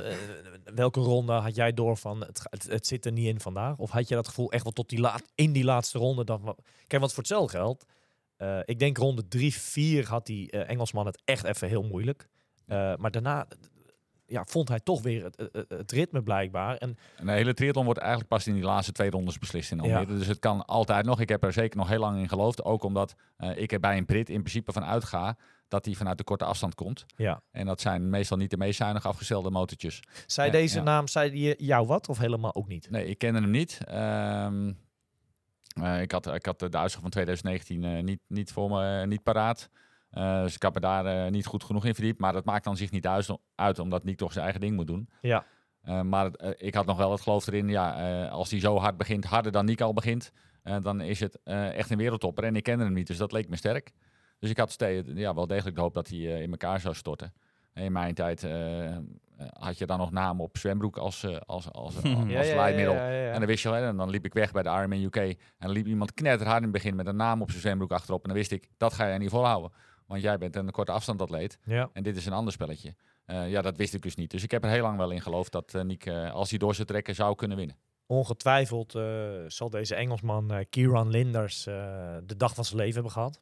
welke 0.82 1.00
ronde 1.00 1.32
had 1.32 1.54
jij 1.54 1.72
door 1.72 1.96
van, 1.96 2.20
het, 2.20 2.46
het, 2.50 2.66
het 2.66 2.86
zit 2.86 3.06
er 3.06 3.12
niet 3.12 3.26
in 3.26 3.40
vandaag? 3.40 3.78
Of 3.78 3.90
had 3.90 4.08
je 4.08 4.14
dat 4.14 4.28
gevoel 4.28 4.52
echt 4.52 4.62
wel 4.62 4.72
tot 4.72 4.88
die 4.88 5.00
laat, 5.00 5.32
in 5.34 5.52
die 5.52 5.64
laatste 5.64 5.98
ronde? 5.98 6.24
Dan, 6.24 6.56
Kijk, 6.86 7.00
want 7.00 7.12
voor 7.12 7.22
hetzelfde 7.22 7.56
geld, 7.56 7.84
ik 8.64 8.78
denk 8.78 8.96
ronde 8.96 9.28
drie, 9.28 9.54
vier 9.54 10.08
had 10.08 10.26
die 10.26 10.50
Engelsman 10.50 11.06
het 11.06 11.22
echt 11.24 11.44
even 11.44 11.68
heel 11.68 11.82
moeilijk. 11.82 12.28
Maar 12.66 13.10
daarna 13.10 13.46
ja, 14.32 14.44
vond 14.44 14.68
hij 14.68 14.80
toch 14.80 15.02
weer 15.02 15.24
het, 15.24 15.48
het, 15.52 15.68
het 15.68 15.92
ritme 15.92 16.22
blijkbaar. 16.22 16.76
En 16.76 16.96
En 17.16 17.26
de 17.26 17.32
hele 17.32 17.54
triathlon 17.54 17.84
wordt 17.84 18.00
eigenlijk 18.00 18.30
pas 18.30 18.46
in 18.46 18.54
die 18.54 18.62
laatste 18.62 18.92
twee 18.92 19.10
rondes 19.10 19.38
beslist 19.38 19.70
in 19.70 19.80
Almere. 19.80 20.00
Ja. 20.00 20.18
Dus 20.18 20.26
het 20.26 20.38
kan 20.38 20.64
altijd 20.64 21.04
nog. 21.04 21.20
Ik 21.20 21.28
heb 21.28 21.44
er 21.44 21.52
zeker 21.52 21.78
nog 21.78 21.88
heel 21.88 22.00
lang 22.00 22.18
in 22.18 22.28
geloofd. 22.28 22.64
Ook 22.64 22.82
omdat 22.82 23.14
eh, 23.36 23.56
ik 23.56 23.72
er 23.72 23.80
bij 23.80 23.96
een 23.96 24.04
Brit 24.04 24.28
in 24.28 24.40
principe 24.40 24.72
van 24.72 24.84
uitga 24.84 25.36
dat 25.68 25.84
hij 25.84 25.94
vanuit 25.94 26.18
de 26.18 26.24
korte 26.24 26.44
afstand 26.44 26.74
komt. 26.74 27.04
ja, 27.16 27.42
En 27.50 27.66
dat 27.66 27.80
zijn 27.80 28.10
meestal 28.10 28.36
niet 28.36 28.50
de 28.50 28.56
meest 28.56 28.76
zuinig 28.76 29.06
afgestelde 29.06 29.50
motortjes. 29.50 30.02
zei 30.26 30.46
Ja, 30.46 30.52
deze 30.52 30.76
ja. 30.76 30.82
naam, 30.82 31.08
zei 31.08 31.30
die 31.30 31.64
jou 31.64 31.86
wat? 31.86 32.08
Of 32.08 32.18
helemaal 32.18 32.54
ook 32.54 32.68
niet? 32.68 32.90
Nee, 32.90 33.06
ik 33.06 33.18
kende 33.18 33.40
hem 33.40 33.50
niet. 33.50 33.78
Ehm, 33.84 34.72
eh, 35.80 36.00
ik, 36.00 36.12
had, 36.12 36.34
ik 36.34 36.46
had 36.46 36.58
de 36.58 36.78
uitslag 36.78 37.02
van 37.02 37.10
2019 37.10 37.84
eh, 37.84 38.02
niet, 38.02 38.20
niet 38.26 38.52
voor 38.52 38.70
me 38.70 39.00
eh, 39.00 39.06
niet 39.06 39.22
paraat. 39.22 39.70
Eh, 40.12 40.42
dus 40.42 40.54
ik 40.54 40.62
had 40.62 40.74
me 40.74 40.80
daar 40.80 41.06
eh, 41.06 41.30
niet 41.30 41.46
goed 41.46 41.64
genoeg 41.64 41.84
in 41.84 41.94
verdiept. 41.94 42.20
Maar 42.20 42.32
dat 42.32 42.44
maakt 42.44 42.64
dan 42.64 42.76
zich 42.76 42.90
niet 42.90 43.06
uit, 43.06 43.28
uit 43.54 43.78
omdat 43.78 44.04
Nick 44.04 44.16
toch 44.16 44.32
zijn 44.32 44.44
eigen 44.44 44.60
ding 44.62 44.76
moet 44.76 44.86
doen. 44.86 45.08
Ja. 45.20 45.44
Eh, 45.82 46.00
maar 46.00 46.24
het, 46.24 46.54
ik 46.58 46.74
had 46.74 46.86
nog 46.86 46.96
wel 46.96 47.10
het 47.10 47.20
geloof 47.20 47.46
erin, 47.46 47.68
ja, 47.68 47.96
eh, 48.24 48.30
als 48.32 48.50
hij 48.50 48.60
zo 48.60 48.76
hard 48.78 48.96
begint, 48.96 49.24
harder 49.24 49.52
dan 49.52 49.64
Nick 49.64 49.80
al 49.80 49.92
begint, 49.92 50.32
eh, 50.62 50.76
dan 50.82 51.00
is 51.00 51.20
het 51.20 51.38
eh, 51.44 51.74
echt 51.78 51.90
een 51.90 51.98
wereldtopper. 51.98 52.44
En 52.44 52.56
ik 52.56 52.62
kende 52.62 52.84
hem 52.84 52.92
niet, 52.92 53.06
dus 53.06 53.16
dat 53.16 53.32
leek 53.32 53.48
me 53.48 53.56
sterk. 53.56 53.92
Dus 54.38 54.50
ik 54.50 54.58
had 54.58 54.70
ste- 54.70 55.02
ja, 55.06 55.34
wel 55.34 55.46
degelijk 55.46 55.76
de 55.76 55.82
hoop 55.82 55.94
dat 55.94 56.08
hij 56.08 56.18
in 56.18 56.50
elkaar 56.50 56.80
zou 56.80 56.94
storten. 56.94 57.32
En 57.72 57.84
in 57.84 57.92
mijn 57.92 58.14
tijd 58.14 58.46
had 59.52 59.78
je 59.78 59.86
dan 59.86 59.98
nog 59.98 60.10
namen 60.10 60.44
op 60.44 60.56
zwembroek 60.58 60.96
als, 60.96 61.24
als, 61.46 61.72
als, 61.72 61.72
als, 61.72 61.94
als 62.36 62.52
leidmiddel. 62.54 62.94
En 63.32 63.38
dan 63.38 63.46
wist 63.46 63.62
je 63.62 63.70
en 63.70 63.96
dan 63.96 64.10
liep 64.10 64.24
ik 64.24 64.34
weg 64.34 64.52
bij 64.52 64.62
de 64.62 64.68
Ironman 64.68 65.02
UK. 65.02 65.16
En 65.16 65.36
dan 65.58 65.70
liep 65.70 65.86
iemand 65.86 66.14
knetterhard 66.14 66.56
in 66.56 66.62
het 66.62 66.72
begin 66.72 66.96
met 66.96 67.06
een 67.06 67.16
naam 67.16 67.42
op 67.42 67.48
zijn 67.50 67.62
zwembroek 67.62 67.92
achterop. 67.92 68.22
En 68.22 68.28
dan 68.28 68.38
wist 68.38 68.52
ik, 68.52 68.68
dat 68.76 68.92
ga 68.92 69.06
jij 69.06 69.18
niet 69.18 69.30
volhouden. 69.30 69.72
Want 70.12 70.24
jij 70.24 70.38
bent 70.38 70.56
een 70.56 70.70
korte 70.70 70.92
afstandatleet. 70.92 71.58
Ja. 71.64 71.90
En 71.92 72.02
dit 72.02 72.16
is 72.16 72.26
een 72.26 72.32
ander 72.32 72.52
spelletje. 72.52 72.94
Eh, 73.24 73.50
ja, 73.50 73.62
dat 73.62 73.76
wist 73.76 73.94
ik 73.94 74.02
dus 74.02 74.14
niet. 74.14 74.30
Dus 74.30 74.42
ik 74.42 74.50
heb 74.50 74.64
er 74.64 74.70
heel 74.70 74.82
lang 74.82 74.96
wel 74.96 75.10
in 75.10 75.20
geloofd 75.20 75.52
dat 75.52 75.74
uh, 75.74 75.82
Nick, 75.82 76.06
uh, 76.06 76.32
als 76.32 76.50
hij 76.50 76.58
door 76.58 76.74
zou 76.74 76.86
trekken, 76.86 77.14
zou 77.14 77.34
kunnen 77.34 77.56
winnen. 77.56 77.76
Ongetwijfeld 78.06 78.98
zal 79.46 79.70
deze 79.70 79.94
Engelsman, 79.94 80.66
Kieran 80.70 81.10
Linders, 81.10 81.64
de 81.64 82.36
dag 82.36 82.54
van 82.54 82.64
zijn 82.64 82.76
leven 82.78 82.94
hebben 82.94 83.12
gehad. 83.12 83.40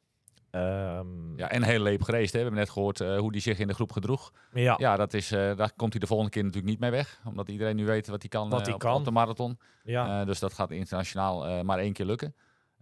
Um, 0.51 1.39
ja, 1.39 1.51
en 1.51 1.63
heel 1.63 1.81
leep 1.81 2.03
gereisd. 2.03 2.33
Hè. 2.33 2.39
We 2.39 2.45
hebben 2.45 2.61
net 2.61 2.71
gehoord 2.71 3.01
uh, 3.01 3.19
hoe 3.19 3.31
hij 3.31 3.41
zich 3.41 3.59
in 3.59 3.67
de 3.67 3.75
groep 3.75 3.93
gedroeg. 3.93 4.33
Ja, 4.53 4.75
ja 4.79 4.97
dat 4.97 5.15
is, 5.15 5.33
uh, 5.33 5.57
daar 5.57 5.73
komt 5.77 5.93
hij 5.93 6.01
de 6.01 6.07
volgende 6.07 6.33
keer 6.33 6.45
natuurlijk 6.45 6.71
niet 6.71 6.81
mee 6.81 6.91
weg. 6.91 7.21
Omdat 7.25 7.49
iedereen 7.49 7.77
nu 7.77 7.87
weet 7.87 8.07
wat 8.07 8.21
hij 8.21 8.29
kan, 8.29 8.51
wat 8.51 8.73
op, 8.73 8.79
kan. 8.79 8.95
op 8.95 9.05
de 9.05 9.11
marathon. 9.11 9.59
Ja. 9.83 10.25
Dus 10.25 10.39
dat 10.39 10.53
gaat 10.53 10.71
internationaal 10.71 11.65
maar 11.65 11.79
één 11.79 11.93
keer 11.93 12.07
lukken. 12.07 12.35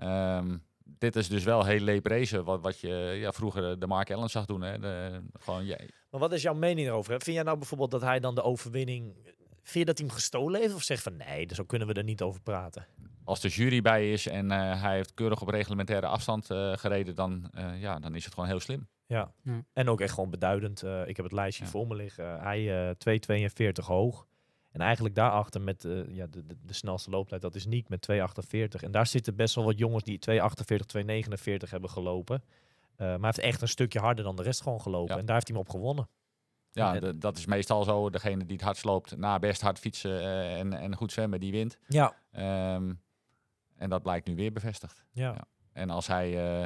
Um, 0.02 0.66
dit 0.98 1.16
is 1.16 1.28
dus 1.28 1.44
wel 1.44 1.64
heel 1.64 1.80
leep 1.80 2.06
racen, 2.06 2.44
wat, 2.44 2.60
wat 2.60 2.80
je 2.80 3.16
ja, 3.20 3.32
vroeger 3.32 3.78
de 3.78 3.86
Mark 3.86 4.10
Allen 4.10 4.30
zag 4.30 4.44
doen. 4.44 4.62
Hè. 4.62 4.78
De, 4.78 5.20
gewoon, 5.38 5.66
ja. 5.66 5.78
Maar 6.10 6.20
wat 6.20 6.32
is 6.32 6.42
jouw 6.42 6.54
mening 6.54 6.86
erover? 6.86 7.20
Vind 7.20 7.36
jij 7.36 7.44
nou 7.44 7.58
bijvoorbeeld 7.58 7.90
dat 7.90 8.00
hij 8.00 8.20
dan 8.20 8.34
de 8.34 8.42
overwinning... 8.42 9.14
Vind 9.62 9.78
je 9.78 9.84
dat 9.84 9.98
hij 9.98 10.06
hem 10.06 10.16
gestolen 10.16 10.60
heeft? 10.60 10.74
Of 10.74 10.82
zeg 10.82 11.02
van 11.02 11.16
nee, 11.16 11.46
dus 11.46 11.56
zo 11.56 11.64
kunnen 11.64 11.88
we 11.88 11.94
er 11.94 12.04
niet 12.04 12.22
over 12.22 12.40
praten? 12.40 12.86
Als 13.24 13.40
de 13.40 13.48
jury 13.48 13.80
bij 13.80 14.12
is 14.12 14.26
en 14.26 14.44
uh, 14.44 14.82
hij 14.82 14.94
heeft 14.94 15.14
keurig 15.14 15.40
op 15.40 15.48
reglementaire 15.48 16.06
afstand 16.06 16.50
uh, 16.50 16.72
gereden, 16.76 17.14
dan, 17.14 17.50
uh, 17.54 17.80
ja, 17.80 17.98
dan 17.98 18.14
is 18.14 18.24
het 18.24 18.34
gewoon 18.34 18.48
heel 18.48 18.60
slim. 18.60 18.88
Ja, 19.06 19.32
ja. 19.42 19.64
en 19.72 19.88
ook 19.88 20.00
echt 20.00 20.14
gewoon 20.14 20.30
beduidend. 20.30 20.82
Uh, 20.82 21.08
ik 21.08 21.16
heb 21.16 21.24
het 21.24 21.34
lijstje 21.34 21.64
ja. 21.64 21.70
voor 21.70 21.86
me 21.86 21.94
liggen. 21.94 22.40
Hij 22.40 22.88
uh, 22.88 23.18
2,42 23.80 23.84
hoog. 23.86 24.26
En 24.70 24.80
eigenlijk 24.80 25.14
daarachter 25.14 25.60
met 25.60 25.84
uh, 25.84 26.14
ja, 26.14 26.26
de, 26.26 26.46
de, 26.46 26.56
de, 26.62 26.72
snelste 26.72 27.10
looptijd, 27.10 27.40
dat 27.40 27.54
is 27.54 27.66
Niek 27.66 27.88
met 27.88 28.08
2,48. 28.12 28.80
En 28.80 28.90
daar 28.90 29.06
zitten 29.06 29.36
best 29.36 29.54
wel 29.54 29.64
wat 29.64 29.78
jongens 29.78 30.04
die 30.04 30.18
2,48, 30.30 30.36
2,49 30.96 31.70
hebben 31.70 31.90
gelopen. 31.90 32.42
Uh, 32.44 32.98
maar 32.98 33.08
hij 33.08 33.18
heeft 33.20 33.38
echt 33.38 33.62
een 33.62 33.68
stukje 33.68 33.98
harder 33.98 34.24
dan 34.24 34.36
de 34.36 34.42
rest 34.42 34.62
gewoon 34.62 34.80
gelopen. 34.80 35.14
Ja. 35.14 35.20
En 35.20 35.26
daar 35.26 35.34
heeft 35.34 35.48
hij 35.48 35.56
hem 35.56 35.66
op 35.66 35.72
gewonnen. 35.72 36.08
Ja, 36.70 37.00
dat 37.12 37.38
is 37.38 37.46
meestal 37.46 37.84
zo. 37.84 38.10
Degene 38.10 38.44
die 38.44 38.56
het 38.56 38.64
hardst 38.64 38.84
loopt, 38.84 39.16
na 39.16 39.38
best 39.38 39.60
hard 39.60 39.78
fietsen 39.78 40.10
uh, 40.10 40.58
en, 40.58 40.72
en 40.72 40.96
goed 40.96 41.12
zwemmen, 41.12 41.40
die 41.40 41.52
wint. 41.52 41.78
Ja. 41.86 42.14
Um, 42.74 43.00
en 43.76 43.90
dat 43.90 44.02
blijkt 44.02 44.26
nu 44.26 44.34
weer 44.34 44.52
bevestigd. 44.52 45.04
Ja. 45.12 45.32
ja. 45.32 45.44
En 45.72 45.90
als 45.90 46.06
hij 46.06 46.62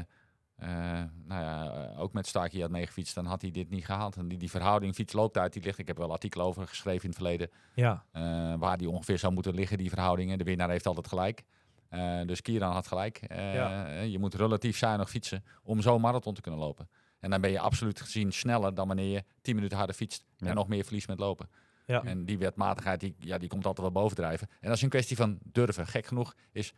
uh, 0.63 0.69
uh, 0.69 1.03
nou 1.27 1.43
ja, 1.43 1.93
ook 1.97 2.13
met 2.13 2.27
Starkey 2.27 2.61
had 2.61 2.71
meegefietst, 2.71 3.15
dan 3.15 3.27
had 3.27 3.43
hij 3.43 3.51
dit 3.51 3.71
niet 3.71 3.85
gehaald. 3.85 4.17
En 4.17 4.29
die, 4.29 4.39
die 4.39 4.51
verhouding 4.51 4.95
fiets-looptijd, 4.95 5.53
die 5.53 5.63
ligt. 5.63 5.79
Ik 5.79 5.87
heb 5.87 5.97
wel 5.97 6.13
artikelen 6.13 6.47
over 6.47 6.69
geschreven 6.69 7.03
in 7.03 7.09
het 7.09 7.19
verleden. 7.19 7.51
Ja. 7.75 8.05
Uh, 8.13 8.55
waar 8.59 8.79
die 8.79 8.91
ongeveer 8.91 9.19
zou 9.19 9.33
moeten 9.33 9.55
liggen, 9.55 9.79
die 9.79 9.91
verhoudingen. 9.91 10.39
De 10.39 10.45
winnaar 10.45 10.71
heeft 10.71 10.87
altijd 10.87 11.09
gelijk. 11.09 11.43
Uh, 11.91 12.21
dus 12.27 12.43
Kieran 12.43 12.73
had 12.73 12.87
gelijk. 12.87 13.21
Ja. 13.29 14.01
Je 14.01 14.19
moet 14.19 14.35
relatief 14.35 14.77
zuinig 14.77 15.11
fietsen 15.11 15.45
om 15.63 15.81
zo'n 15.81 16.01
marathon 16.01 16.35
te 16.35 16.41
kunnen 16.41 16.61
lopen. 16.61 16.89
En 17.21 17.31
dan 17.31 17.41
ben 17.41 17.51
je 17.51 17.61
absoluut 17.61 18.01
gezien 18.01 18.33
sneller 18.33 18.75
dan 18.75 18.87
wanneer 18.87 19.13
je 19.13 19.25
10 19.41 19.55
minuten 19.55 19.77
harder 19.77 19.97
fietst 19.97 20.25
ja. 20.37 20.47
en 20.47 20.55
nog 20.55 20.69
meer 20.69 20.85
verlies 20.85 21.07
met 21.07 21.19
lopen. 21.19 21.49
Ja. 21.87 22.05
En 22.05 22.25
die 22.25 22.39
wetmatigheid, 22.39 23.01
die, 23.01 23.15
ja, 23.19 23.39
die 23.39 23.49
komt 23.49 23.67
altijd 23.67 23.93
wel 23.93 24.03
bovendrijven. 24.03 24.49
En 24.51 24.69
dat 24.69 24.77
is 24.77 24.83
een 24.83 24.89
kwestie 24.89 25.17
van 25.17 25.39
durven. 25.43 25.87
Gek 25.87 26.07
genoeg 26.07 26.35
is 26.53 26.75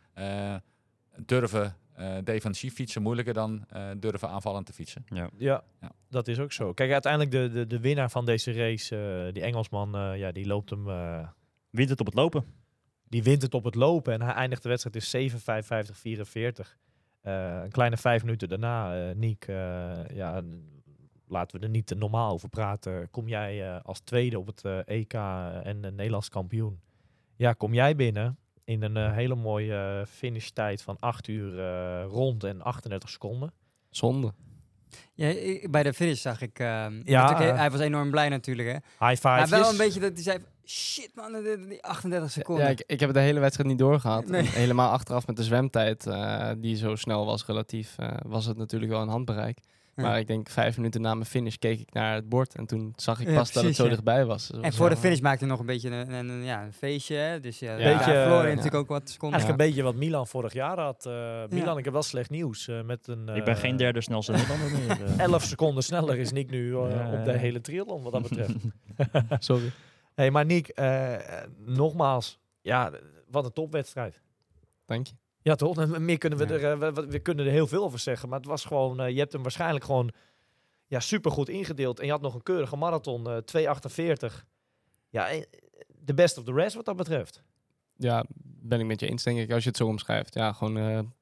durven 1.15 1.75
defensief 2.23 2.73
fietsen 2.73 3.01
moeilijker 3.01 3.33
dan 3.33 3.65
uh, 3.75 3.89
durven 3.97 4.29
aanvallend 4.29 4.65
te 4.65 4.73
fietsen. 4.73 5.05
Ja. 5.05 5.29
ja, 5.37 5.63
ja, 5.81 5.91
dat 6.09 6.27
is 6.27 6.39
ook 6.39 6.51
zo. 6.51 6.73
Kijk, 6.73 6.91
uiteindelijk 6.91 7.31
de, 7.31 7.49
de, 7.49 7.67
de 7.67 7.79
winnaar 7.79 8.09
van 8.09 8.25
deze 8.25 8.53
race, 8.53 8.95
uh, 9.27 9.33
die 9.33 9.43
Engelsman, 9.43 10.17
ja, 10.17 10.31
die 10.31 10.47
loopt 10.47 10.69
hem... 10.69 10.85
wint 11.69 11.89
het 11.89 11.99
op 11.99 12.05
het 12.05 12.15
lopen. 12.15 12.45
Die 13.09 13.23
wint 13.23 13.41
het 13.41 13.53
op 13.53 13.63
het 13.63 13.75
lopen 13.75 14.13
en 14.13 14.21
hij 14.21 14.33
eindigt 14.33 14.63
de 14.63 14.69
wedstrijd 14.69 14.95
in 14.95 15.01
7, 15.01 15.39
55, 15.39 15.97
44. 15.97 16.77
een 17.21 17.71
kleine 17.71 17.97
vijf 17.97 18.23
minuten 18.23 18.49
daarna, 18.49 19.13
Niek, 19.13 19.45
ja, 20.13 20.43
laten 21.27 21.59
we 21.59 21.65
er 21.65 21.71
niet 21.71 21.95
normaal 21.97 22.31
over 22.31 22.49
praten. 22.49 23.09
Kom 23.09 23.27
jij 23.27 23.75
uh, 23.75 23.79
als 23.83 23.99
tweede 23.99 24.39
op 24.39 24.47
het 24.47 24.63
uh, 24.63 24.79
EK 24.85 25.13
en 25.13 25.77
uh, 25.85 25.91
Nederlands 25.91 26.29
kampioen. 26.29 26.79
Ja, 27.35 27.53
kom 27.53 27.73
jij 27.73 27.95
binnen 27.95 28.37
in 28.65 28.83
een 28.83 28.95
uh, 28.97 29.13
hele 29.13 29.35
mooie 29.35 30.05
finish 30.09 30.49
tijd 30.49 30.81
van 30.81 30.97
8 30.99 31.27
uur 31.27 31.61
rond 32.03 32.43
en 32.43 32.61
38 32.61 33.09
seconden. 33.09 33.53
Zonde. 33.89 34.33
Ja, 35.13 35.27
ik- 35.27 35.71
bij 35.71 35.83
de 35.83 35.93
finish 35.93 36.21
zag 36.21 36.41
ik... 36.41 36.59
ehm, 36.59 37.01
Ja, 37.03 37.39
eh, 37.41 37.57
hij 37.57 37.71
was 37.71 37.79
enorm 37.79 38.11
blij 38.11 38.29
natuurlijk, 38.29 38.67
hè. 38.67 39.07
High 39.07 39.23
Maar 39.23 39.41
five. 39.47 39.59
wel 39.59 39.69
een 39.71 39.77
beetje 39.77 39.99
dat 39.99 40.11
hij 40.13 40.21
zei... 40.23 40.37
Shit 40.65 41.11
man, 41.15 41.43
die- 41.43 41.67
die 41.67 41.83
38 41.83 42.31
seconden. 42.31 42.63
Ja, 42.63 42.69
ik, 42.71 42.83
ik 42.87 42.99
heb 42.99 43.13
de 43.13 43.19
hele 43.19 43.39
wedstrijd 43.39 43.69
niet 43.69 43.77
doorgehad. 43.79 44.27
Nee. 44.27 44.41
Helemaal 44.43 44.91
achteraf 44.91 45.27
met 45.27 45.35
de 45.35 45.43
zwemtijd, 45.43 46.07
eh, 46.07 46.51
die 46.57 46.75
zo 46.75 46.95
snel 46.95 47.25
was 47.25 47.45
relatief, 47.45 47.95
eh, 47.97 48.07
was 48.25 48.45
het 48.45 48.57
natuurlijk 48.57 48.91
wel 48.91 49.01
een 49.01 49.07
handbereik. 49.07 49.57
Ja. 49.95 50.03
Maar 50.03 50.19
ik 50.19 50.27
denk 50.27 50.49
vijf 50.49 50.77
minuten 50.77 51.01
na 51.01 51.13
mijn 51.13 51.25
finish 51.25 51.55
keek 51.55 51.79
ik 51.79 51.93
naar 51.93 52.13
het 52.15 52.29
bord 52.29 52.55
en 52.55 52.65
toen 52.65 52.93
zag 52.95 53.19
ik 53.19 53.27
Ja, 53.27 53.33
pas 53.35 53.51
dat 53.51 53.63
het 53.63 53.75
zo 53.75 53.83
ja. 53.83 53.89
dichtbij 53.89 54.25
was. 54.25 54.47
Dus 54.47 54.55
En 54.57 54.61
was 54.63 54.75
voor 54.75 54.89
de 54.89 54.97
finish 54.97 55.19
maakte 55.19 55.39
hij 55.39 55.47
nog 55.49 55.59
een 55.59 55.65
beetje 55.65 55.89
een, 55.89 56.13
een, 56.13 56.29
een- 56.29 56.43
ja, 56.43 56.63
een 56.63 56.73
feestje. 56.73 57.15
Hè? 57.15 57.39
Dus 57.39 57.59
ja, 57.59 57.75
Beetje, 57.75 58.13
eh, 58.13 58.29
natuurlijk 58.43 58.75
ook 58.75 58.87
wat 58.87 59.09
seconden. 59.09 59.39
Eigenlijk 59.39 59.61
een 59.61 59.67
beetje 59.67 59.83
wat 59.83 59.95
Milan 59.95 60.27
vorig 60.27 60.53
jaar 60.53 60.79
had. 60.79 61.05
Eh, 61.05 61.13
Milan, 61.49 61.73
Ja. 61.73 61.77
ik 61.77 61.83
heb 61.83 61.93
wel 61.93 62.03
slecht 62.03 62.29
nieuws. 62.29 62.67
eh, 62.67 62.81
met 62.81 63.07
een, 63.07 63.19
ik 63.29 63.43
ben 63.43 63.53
eh, 63.53 63.59
geen 63.59 63.75
derde 63.77 64.01
snelste 64.01 64.31
Nederlander 64.31 64.71
meer. 64.71 64.89
eh. 65.05 65.19
11 65.19 65.43
seconden 65.43 65.83
sneller 65.83 66.17
is 66.17 66.31
Nick 66.31 66.49
nu 66.49 66.75
eh, 66.77 66.89
Ja, 66.91 67.11
op 67.19 67.25
de 67.25 67.37
hele 67.37 67.61
triathlon 67.61 68.03
wat 68.03 68.11
dat 68.11 68.21
betreft. 68.29 68.55
Sorry. 69.43 69.71
hey, 70.15 70.31
maar 70.31 70.45
Nick, 70.45 70.67
eh, 70.67 71.13
eh, 71.13 71.47
nogmaals, 71.65 72.39
ja, 72.61 72.91
wat 73.27 73.45
een 73.45 73.53
topwedstrijd. 73.53 74.21
Dank 74.85 75.07
je. 75.07 75.13
Ja, 75.45 75.55
toch? 75.55 75.77
En 75.77 76.05
meer 76.05 76.17
kunnen 76.17 76.39
we 76.39 76.47
Ja. 76.47 76.53
er, 76.53 76.83
eh, 76.83 76.93
we, 76.93 77.19
kunnen 77.19 77.45
er 77.45 77.51
heel 77.51 77.67
veel 77.67 77.83
over 77.83 77.99
zeggen. 77.99 78.29
Maar 78.29 78.39
het 78.39 78.47
was 78.47 78.65
gewoon, 78.65 78.99
eh, 78.99 79.09
je 79.09 79.19
hebt 79.19 79.33
hem 79.33 79.41
waarschijnlijk 79.41 79.85
gewoon 79.85 80.11
ja, 80.85 80.99
supergoed 80.99 81.49
ingedeeld. 81.49 81.99
En 81.99 82.05
je 82.05 82.11
had 82.11 82.21
nog 82.21 82.33
een 82.33 82.43
keurige 82.43 82.75
marathon, 82.75 83.29
eh 83.29 83.37
2,48. 83.37 84.45
Ja, 85.09 85.29
eh, 85.29 85.41
de 85.87 86.13
best 86.13 86.37
of 86.37 86.43
the 86.43 86.53
rest 86.53 86.75
wat 86.75 86.85
dat 86.85 86.95
betreft. 86.95 87.43
Ja, 87.97 88.25
ben 88.43 88.79
ik 88.79 88.85
met 88.85 88.99
je 88.99 89.07
eens 89.07 89.23
denk 89.23 89.39
ik 89.39 89.51
als 89.51 89.63
je 89.63 89.69
het 89.69 89.77
zo 89.77 89.87
omschrijft. 89.87 90.33
Ja, 90.33 90.53
gewoon 90.53 91.13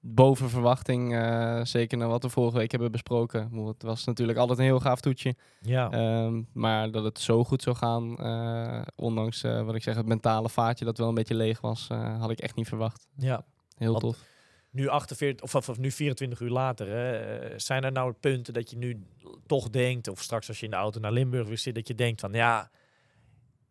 boven 0.00 0.50
verwachting. 0.50 1.14
eh, 1.14 1.60
zeker 1.64 1.98
naar 1.98 2.08
wat 2.08 2.22
we 2.22 2.28
vorige 2.28 2.56
week 2.58 2.70
hebben 2.70 2.92
besproken. 2.92 3.66
Het 3.66 3.82
was 3.82 4.04
natuurlijk 4.04 4.38
altijd 4.38 4.58
een 4.58 4.64
heel 4.64 4.80
gaaf 4.80 5.00
toetje. 5.00 5.34
Ja, 5.60 5.90
Ehm, 5.90 6.42
maar 6.52 6.90
dat 6.90 7.04
het 7.04 7.18
zo 7.20 7.44
goed 7.44 7.62
zou 7.62 7.76
gaan, 7.76 8.16
eh, 8.18 8.82
ondanks 8.96 9.42
eh, 9.42 9.62
wat 9.62 9.74
ik 9.74 9.82
zeg, 9.82 9.94
het 9.96 10.06
mentale 10.06 10.48
vaatje 10.48 10.84
dat 10.84 10.98
wel 10.98 11.08
een 11.08 11.14
beetje 11.14 11.34
leeg 11.34 11.60
was, 11.60 11.88
had 12.18 12.30
ik 12.30 12.38
echt 12.40 12.54
niet 12.56 12.68
verwacht. 12.68 13.06
ja. 13.16 13.44
Heel 13.76 13.90
Want- 13.92 14.04
tof. 14.04 14.28
Nu, 14.72 14.88
48, 14.88 15.54
of, 15.54 15.68
of, 15.68 15.78
nu 15.78 15.90
24 15.90 16.40
uur 16.40 16.50
later, 16.50 16.88
hè, 16.88 17.58
zijn 17.58 17.84
er 17.84 17.92
nou 17.92 18.12
punten 18.20 18.54
dat 18.54 18.70
je 18.70 18.76
nu 18.76 19.02
toch 19.46 19.70
denkt, 19.70 20.08
of 20.08 20.20
straks 20.22 20.48
als 20.48 20.58
je 20.58 20.64
in 20.64 20.70
de 20.70 20.76
auto 20.76 21.00
naar 21.00 21.12
Limburg 21.12 21.48
weer 21.48 21.58
zit, 21.58 21.74
dat 21.74 21.88
je 21.88 21.94
denkt 21.94 22.20
van 22.20 22.32
ja, 22.32 22.70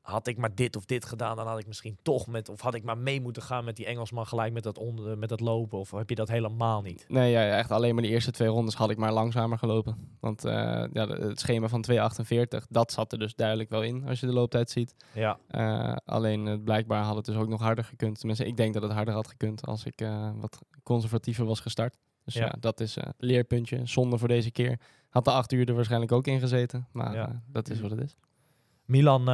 had 0.10 0.28
ik 0.28 0.38
maar 0.38 0.56
dit 0.56 0.76
of 0.76 0.86
dit 0.86 1.06
gedaan, 1.06 1.36
dan 1.36 1.48
had 1.48 1.60
ik 1.60 1.68
misschien 1.68 1.98
toch 2.02 2.28
met, 2.28 2.50
of 2.50 2.62
had 2.62 2.74
ik 2.74 2.84
maar 2.84 2.98
mee 2.98 3.22
moeten 3.22 3.42
gaan 3.42 3.64
met 3.66 3.76
die 3.76 3.86
Engelsman 3.86 4.28
gelijk 4.28 4.54
met 4.54 4.64
dat, 4.64 4.78
onder, 4.78 5.18
met 5.18 5.30
dat 5.30 5.40
lopen, 5.40 5.80
of 5.80 5.92
heb 5.92 6.10
je 6.10 6.16
dat 6.16 6.28
helemaal 6.28 6.82
niet? 6.82 7.06
Nee, 7.08 7.32
ja, 7.32 7.58
echt 7.58 7.72
alleen 7.72 7.94
maar 7.94 8.04
de 8.04 8.10
eerste 8.10 8.32
twee 8.32 8.48
rondes 8.48 8.76
had 8.76 8.90
ik 8.90 8.98
maar 8.98 9.12
langzamer 9.14 9.58
gelopen. 9.58 10.18
Want 10.20 10.46
eh, 10.46 10.52
ja, 10.94 11.08
het 11.08 11.40
schema 11.40 11.68
van 11.68 11.86
2.48, 11.92 12.68
dat 12.70 12.92
zat 12.92 13.12
er 13.12 13.20
dus 13.20 13.36
duidelijk 13.36 13.70
wel 13.70 13.82
in 13.84 14.08
als 14.08 14.20
je 14.20 14.26
de 14.26 14.34
looptijd 14.34 14.70
ziet. 14.70 14.96
Ja, 15.14 15.38
Eh, 15.48 15.96
alleen 16.06 16.48
eh, 16.48 16.56
blijkbaar 16.64 17.04
had 17.04 17.16
het 17.16 17.26
dus 17.26 17.36
ook 17.36 17.48
nog 17.48 17.62
harder 17.62 17.84
gekund. 17.84 18.18
Tenminste, 18.18 18.46
ik 18.46 18.58
denk 18.58 18.74
dat 18.74 18.84
het 18.84 18.92
harder 18.92 19.14
had 19.14 19.28
gekund 19.28 19.66
als 19.66 19.86
ik 19.86 20.08
wat 20.36 20.60
conservatiever 20.84 21.46
was 21.46 21.60
gestart. 21.60 21.98
Dus 22.26 22.34
Ja. 22.34 22.46
ja, 22.46 22.56
dat 22.60 22.80
is 22.80 22.96
een 22.96 23.14
leerpuntje. 23.18 23.82
Zonde 23.84 24.18
voor 24.18 24.28
deze 24.28 24.52
keer. 24.52 24.80
Had 25.10 25.26
de 25.26 25.32
acht 25.32 25.52
uur 25.52 25.68
er 25.68 25.76
waarschijnlijk 25.76 26.12
ook 26.12 26.28
in 26.28 26.40
gezeten. 26.40 26.88
Maar 26.92 27.14
Ja. 27.16 27.42
dat 27.48 27.70
is 27.70 27.80
wat 27.80 27.92
het 27.92 28.02
is. 28.02 28.16
Milan, 28.86 29.28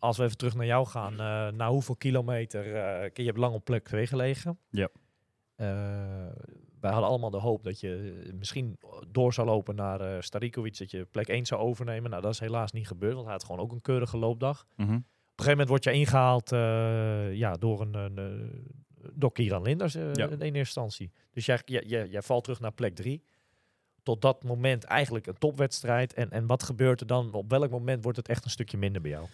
als 0.00 0.16
we 0.16 0.24
even 0.24 0.36
terug 0.36 0.54
naar 0.54 0.66
jou 0.66 0.86
gaan, 0.86 1.12
eh 1.12 1.48
na 1.56 1.68
hoeveel 1.70 1.96
kilometer, 1.96 2.74
eh, 2.74 3.10
je 3.14 3.24
hebt 3.24 3.38
lang 3.38 3.54
op 3.54 3.64
plek 3.64 3.84
2 3.88 4.06
gelegen. 4.06 4.58
Ja. 4.70 4.88
Eh, 5.56 5.66
wij 6.80 6.90
hadden 6.90 7.08
allemaal 7.08 7.30
de 7.30 7.36
hoop 7.38 7.64
dat 7.64 7.80
je 7.80 8.22
misschien 8.38 8.78
door 9.08 9.32
zou 9.32 9.46
lopen 9.46 9.74
naar 9.74 10.22
Starikovic, 10.22 10.78
dat 10.78 10.90
je 10.90 11.04
plek 11.04 11.28
1 11.28 11.46
zou 11.46 11.60
overnemen. 11.60 12.10
Nou, 12.10 12.22
dat 12.22 12.32
is 12.32 12.38
helaas 12.40 12.72
niet 12.72 12.86
gebeurd, 12.86 13.12
want 13.12 13.24
hij 13.24 13.34
had 13.34 13.44
gewoon 13.44 13.60
ook 13.60 13.72
een 13.72 13.80
keurige 13.80 14.16
loopdag. 14.16 14.66
Mhm. 14.76 14.88
Op 14.88 14.96
een 14.96 15.02
gegeven 15.46 15.50
moment 15.50 15.68
word 15.68 15.84
je 15.84 15.92
ingehaald 15.92 16.52
eh, 16.52 17.34
ja, 17.34 17.52
door, 17.52 17.80
een, 17.80 17.94
een, 17.94 18.50
door 19.12 19.32
Kieran 19.32 19.62
Linders 19.62 19.92
Ja. 19.92 20.28
in 20.28 20.40
eerste 20.40 20.58
instantie. 20.58 21.10
Dus 21.32 21.46
jij, 21.46 21.60
jij, 21.64 21.82
jij, 21.86 22.06
jij 22.08 22.22
valt 22.22 22.42
terug 22.44 22.60
naar 22.60 22.72
plek 22.72 22.94
3. 22.94 23.22
Tot 24.02 24.22
dat 24.22 24.44
moment 24.44 24.84
eigenlijk 24.84 25.26
een 25.26 25.38
topwedstrijd. 25.38 26.14
En, 26.14 26.30
en 26.30 26.46
wat 26.46 26.62
gebeurt 26.62 27.00
er 27.00 27.06
dan? 27.06 27.32
Op 27.32 27.50
welk 27.50 27.70
moment 27.70 28.02
wordt 28.02 28.18
het 28.18 28.28
echt 28.28 28.44
een 28.44 28.50
stukje 28.50 28.78
minder 28.78 29.02
bij 29.02 29.10
jou? 29.10 29.26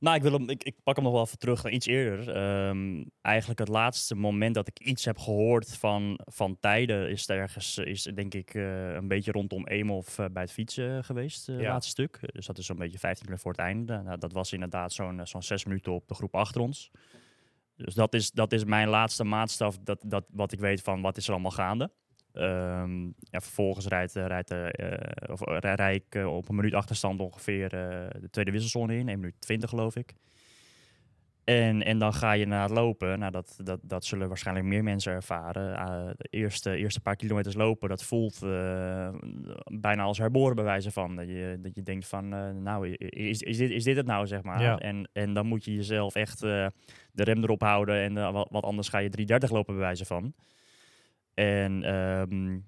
Nou, 0.00 0.16
ik, 0.16 0.22
wil 0.22 0.32
hem, 0.32 0.48
ik, 0.48 0.64
ik 0.64 0.76
pak 0.82 0.94
hem 0.94 1.04
nog 1.04 1.12
wel 1.12 1.22
even 1.22 1.38
terug 1.38 1.62
naar 1.62 1.72
iets 1.72 1.86
eerder. 1.86 2.34
Ehm, 2.34 3.04
eigenlijk 3.20 3.58
het 3.58 3.68
laatste 3.68 4.14
moment 4.14 4.54
dat 4.54 4.68
ik 4.68 4.78
iets 4.80 5.04
heb 5.04 5.18
gehoord 5.18 5.76
van, 5.76 6.20
van 6.24 6.56
tijden 6.60 7.10
is 7.10 7.26
ergens, 7.28 7.78
eh, 7.78 7.86
is 7.86 8.02
denk 8.02 8.34
ik 8.34 8.54
eh, 8.54 8.92
een 8.94 9.08
beetje 9.08 9.32
rondom 9.32 9.66
Eemhof 9.66 10.18
eh, 10.18 10.26
bij 10.32 10.42
het 10.42 10.52
fietsen 10.52 11.04
geweest, 11.04 11.48
eh, 11.48 11.60
Ja. 11.60 11.68
laatste 11.72 11.90
stuk. 11.90 12.18
Dus 12.32 12.46
dat 12.46 12.58
is 12.58 12.66
zo'n 12.66 12.76
beetje 12.76 12.98
15 12.98 13.24
minuten 13.24 13.42
voor 13.44 13.52
het 13.52 13.60
einde. 13.66 14.02
Nou, 14.02 14.18
dat 14.18 14.32
was 14.32 14.52
inderdaad 14.52 14.92
zo'n 14.92 15.20
eh, 15.20 15.26
zo'n 15.26 15.42
zes 15.42 15.64
minuten 15.64 15.92
op 15.92 16.08
de 16.08 16.14
groep 16.14 16.34
achter 16.34 16.60
ons. 16.60 16.90
Dus 17.76 17.94
dat 17.94 18.14
is, 18.14 18.30
dat 18.30 18.52
is 18.52 18.64
mijn 18.64 18.88
laatste 18.88 19.24
maatstaf, 19.24 19.78
dat, 19.78 20.02
dat, 20.06 20.24
wat 20.30 20.52
ik 20.52 20.60
weet 20.60 20.82
van 20.82 21.00
wat 21.00 21.16
is 21.16 21.26
er 21.26 21.32
allemaal 21.32 21.50
gaande. 21.50 21.90
Ehm, 22.38 23.04
ja, 23.04 23.40
vervolgens 23.40 23.86
rijdt, 23.86 24.16
eh, 24.16 24.26
rijdt, 24.26 24.50
eh, 24.50 25.30
of, 25.30 25.42
eh, 25.42 25.56
rij, 25.58 25.74
rij 25.74 25.94
ik 25.94 26.26
op 26.26 26.48
een 26.48 26.54
minuut 26.54 26.74
achterstand 26.74 27.20
ongeveer 27.20 27.68
de 27.68 28.28
tweede 28.30 28.50
wisselzone 28.50 28.96
in. 28.96 29.08
1 29.08 29.20
minuut 29.20 29.34
20 29.38 29.70
geloof 29.70 29.96
ik. 29.96 30.14
En, 31.44 31.84
en 31.84 31.98
dan 31.98 32.14
ga 32.14 32.32
je 32.32 32.46
naar 32.46 32.62
het 32.62 32.70
lopen. 32.70 33.18
Nou, 33.18 33.32
dat, 33.32 33.60
dat, 33.62 33.80
dat 33.82 34.04
zullen 34.04 34.28
waarschijnlijk 34.28 34.66
meer 34.66 34.82
mensen 34.82 35.12
ervaren. 35.12 35.76
Eh, 35.76 36.10
de 36.16 36.26
eerste, 36.30 36.76
eerste 36.76 37.00
paar 37.00 37.16
kilometers 37.16 37.54
lopen, 37.54 37.88
dat 37.88 38.02
voelt 38.02 38.38
bijna 39.80 40.02
als 40.02 40.18
herboren 40.18 40.56
bij 40.56 40.64
wijze 40.64 40.90
van. 40.90 41.16
Dat 41.16 41.26
je, 41.26 41.58
dat 41.60 41.74
je 41.74 41.82
denkt 41.82 42.06
van, 42.06 42.28
nou, 42.62 42.88
is, 42.96 43.42
is, 43.42 43.56
dit, 43.56 43.70
is 43.70 43.84
dit 43.84 43.96
het 43.96 44.06
nou, 44.06 44.26
zeg 44.26 44.42
maar? 44.42 44.62
Ja. 44.62 44.78
En, 44.78 45.08
en 45.12 45.32
dan 45.32 45.46
moet 45.46 45.64
je 45.64 45.74
jezelf 45.74 46.14
echt 46.14 46.40
de 46.40 46.72
rem 47.12 47.42
erop 47.42 47.62
houden. 47.62 48.02
En 48.02 48.32
wat, 48.32 48.48
wat 48.50 48.64
anders 48.64 48.88
ga 48.88 48.98
je 48.98 49.38
3.30 49.46 49.50
lopen 49.50 49.74
bij 49.74 49.84
wijze 49.84 50.04
van. 50.04 50.34
En 51.38 51.82
ehm, 51.84 52.58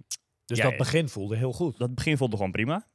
Dus 0.45 0.59
Ja, 0.59 0.65
dat 0.65 0.77
begin 0.77 1.09
voelde 1.09 1.37
heel 1.37 1.53
goed. 1.53 1.79
dat 1.79 1.95
begin 1.95 2.17
voelde 2.17 2.37
gewoon 2.37 2.51
prima. 2.51 2.87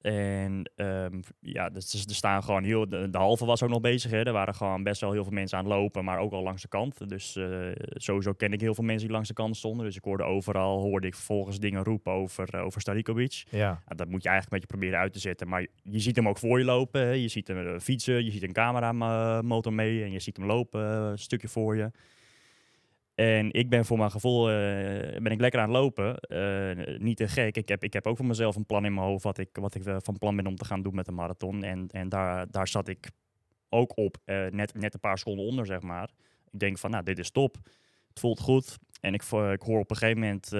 En 0.00 0.70
ehm, 0.76 1.20
ja, 1.40 1.68
dus, 1.68 1.90
dus 1.90 2.04
er 2.04 2.14
staan 2.14 2.42
gewoon 2.42 2.64
heel. 2.64 2.88
De, 2.88 3.10
de 3.10 3.18
halve 3.18 3.44
was 3.44 3.62
ook 3.62 3.68
nog 3.68 3.80
bezig. 3.80 4.10
Hè. 4.10 4.22
Er 4.22 4.32
waren 4.32 4.54
gewoon 4.54 4.82
best 4.82 5.00
wel 5.00 5.12
heel 5.12 5.22
veel 5.24 5.32
mensen 5.32 5.58
aan 5.58 5.64
het 5.64 5.72
lopen, 5.72 6.04
maar 6.04 6.18
ook 6.18 6.32
al 6.32 6.42
langs 6.42 6.62
de 6.62 6.68
kant. 6.68 7.08
Dus 7.08 7.36
eh, 7.36 7.70
sowieso 7.94 8.32
ken 8.32 8.52
ik 8.52 8.60
heel 8.60 8.74
veel 8.74 8.84
mensen 8.84 9.04
die 9.04 9.12
langs 9.12 9.28
de 9.28 9.34
kant 9.34 9.56
stonden. 9.56 9.86
Dus 9.86 9.96
ik 9.96 10.04
hoorde 10.04 10.22
overal, 10.22 10.80
hoorde 10.80 11.06
ik 11.06 11.14
vervolgens 11.14 11.58
dingen 11.58 11.84
roepen 11.84 12.12
over, 12.12 12.54
eh, 12.54 12.64
over 12.64 12.80
Starikovic. 12.80 13.44
Ja. 13.50 13.68
Nou, 13.68 13.96
dat 13.96 14.08
moet 14.08 14.22
je 14.22 14.28
eigenlijk 14.28 14.52
een 14.52 14.58
beetje 14.60 14.78
proberen 14.78 14.98
uit 14.98 15.12
te 15.12 15.18
zetten. 15.18 15.48
Maar 15.48 15.66
je 15.82 16.00
ziet 16.00 16.16
hem 16.16 16.28
ook 16.28 16.38
voor 16.38 16.58
je 16.58 16.64
lopen. 16.64 17.00
Hè. 17.00 17.12
Je 17.12 17.28
ziet 17.28 17.48
hem 17.48 17.66
eh, 17.66 17.80
fietsen, 17.80 18.24
je 18.24 18.30
ziet 18.30 18.42
een 18.42 18.52
cameramotor 18.52 19.72
mee 19.72 20.02
en 20.02 20.12
je 20.12 20.20
ziet 20.20 20.36
hem 20.36 20.46
lopen 20.46 20.80
een 20.80 21.18
stukje 21.18 21.48
voor 21.48 21.76
je. 21.76 21.90
En 23.18 23.52
ik 23.52 23.68
ben 23.68 23.84
voor 23.84 23.98
mijn 23.98 24.10
gevoel 24.10 24.50
eh, 24.50 24.54
ben 25.20 25.32
ik 25.32 25.40
lekker 25.40 25.60
aan 25.60 25.68
het 25.68 25.78
lopen. 25.78 26.16
Eh, 26.18 26.98
niet 26.98 27.16
te 27.16 27.28
gek. 27.28 27.56
Ik 27.56 27.68
heb, 27.68 27.82
ik 27.84 27.92
heb 27.92 28.06
ook 28.06 28.16
voor 28.16 28.26
mezelf 28.26 28.56
een 28.56 28.66
plan 28.66 28.84
in 28.84 28.94
mijn 28.94 29.06
hoofd 29.06 29.22
wat 29.24 29.38
ik, 29.38 29.48
wat 29.52 29.74
ik 29.74 29.84
eh, 29.84 29.96
van 29.98 30.18
plan 30.18 30.36
ben 30.36 30.46
om 30.46 30.56
te 30.56 30.64
gaan 30.64 30.82
doen 30.82 30.94
met 30.94 31.04
de 31.04 31.12
marathon. 31.12 31.62
En, 31.64 31.88
en 31.90 32.08
daar, 32.08 32.50
daar 32.50 32.68
zat 32.68 32.88
ik 32.88 33.10
ook 33.68 33.96
op, 33.96 34.16
net, 34.50 34.74
net 34.74 34.94
een 34.94 35.00
paar 35.00 35.18
seconden 35.18 35.44
onder, 35.46 35.66
zeg 35.66 35.80
maar. 35.80 36.10
Ik 36.52 36.58
denk 36.58 36.78
van, 36.78 36.90
nou, 36.90 37.04
dit 37.04 37.18
is 37.18 37.30
top. 37.30 37.56
Het 38.08 38.20
voelt 38.20 38.40
goed. 38.40 38.76
En 39.00 39.14
ik, 39.14 39.22
ik 39.52 39.62
hoor 39.62 39.78
op 39.80 39.90
een 39.90 39.96
gegeven 39.96 40.20
moment, 40.20 40.52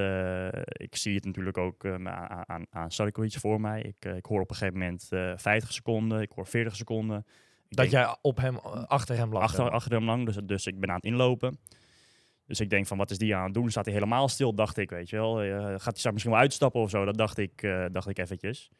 ik 0.72 0.96
zie 0.96 1.14
het 1.14 1.24
natuurlijk 1.24 1.58
ook 1.58 1.86
aan, 1.86 2.08
aan, 2.48 2.66
aan 2.70 2.90
voor 3.18 3.60
mij. 3.60 3.82
Ik, 3.82 4.14
ik 4.14 4.26
hoor 4.26 4.40
op 4.40 4.50
een 4.50 4.56
gegeven 4.56 4.78
moment 4.78 5.06
eh 5.10 5.32
50 5.36 5.72
seconden, 5.72 6.20
ik 6.20 6.30
hoor 6.34 6.46
40 6.46 6.76
seconden. 6.76 7.18
Ik 7.68 7.76
Dat 7.76 7.90
denk- 7.90 8.04
jij 8.04 8.16
op 8.22 8.36
hem, 8.36 8.56
achter 8.86 9.16
hem 9.16 9.32
lag. 9.32 9.42
achter, 9.42 9.70
achter 9.70 9.92
hem 9.92 10.04
lang. 10.04 10.26
Dus, 10.26 10.36
dus 10.44 10.66
ik 10.66 10.80
ben 10.80 10.88
aan 10.88 10.96
het 10.96 11.04
inlopen. 11.04 11.58
Dus 12.48 12.60
ik 12.60 12.70
denk 12.70 12.86
van, 12.86 12.98
wat 12.98 13.10
is 13.10 13.18
die 13.18 13.36
aan 13.36 13.44
het 13.44 13.54
doen? 13.54 13.70
Staat 13.70 13.84
hij 13.84 13.94
helemaal 13.94 14.28
stil, 14.28 14.54
dacht 14.54 14.76
ik, 14.76 14.90
weet 14.90 15.10
je 15.10 15.16
wel. 15.16 15.42
Eh, 15.42 15.74
gaat 15.76 16.02
hij 16.02 16.12
misschien 16.12 16.32
wel 16.32 16.40
uitstappen 16.40 16.80
of 16.80 16.90
zo? 16.90 17.04
Dat 17.04 17.16
dacht 17.16 17.38
ik, 17.38 17.62
eh, 17.62 17.84
dacht 17.92 18.08
ik 18.08 18.18
eventjes. 18.18 18.70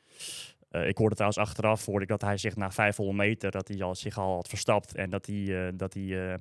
Eh, 0.70 0.89
ik 0.89 0.99
hoorde 0.99 1.15
trouwens 1.15 1.40
achteraf, 1.40 1.85
hoorde 1.85 2.03
ik 2.03 2.09
dat 2.09 2.20
hij 2.20 2.36
zich 2.36 2.57
na 2.57 2.70
500 2.70 3.19
meter, 3.19 3.51
dat 3.51 3.69
hij 3.69 3.82
al, 3.82 3.95
zich 3.95 4.19
al 4.19 4.35
had 4.35 4.49
verstapt. 4.49 4.95
En 4.95 5.11
dat 5.11 5.27
hij, 5.27 5.73
dat 5.77 5.95
hij 5.95 6.39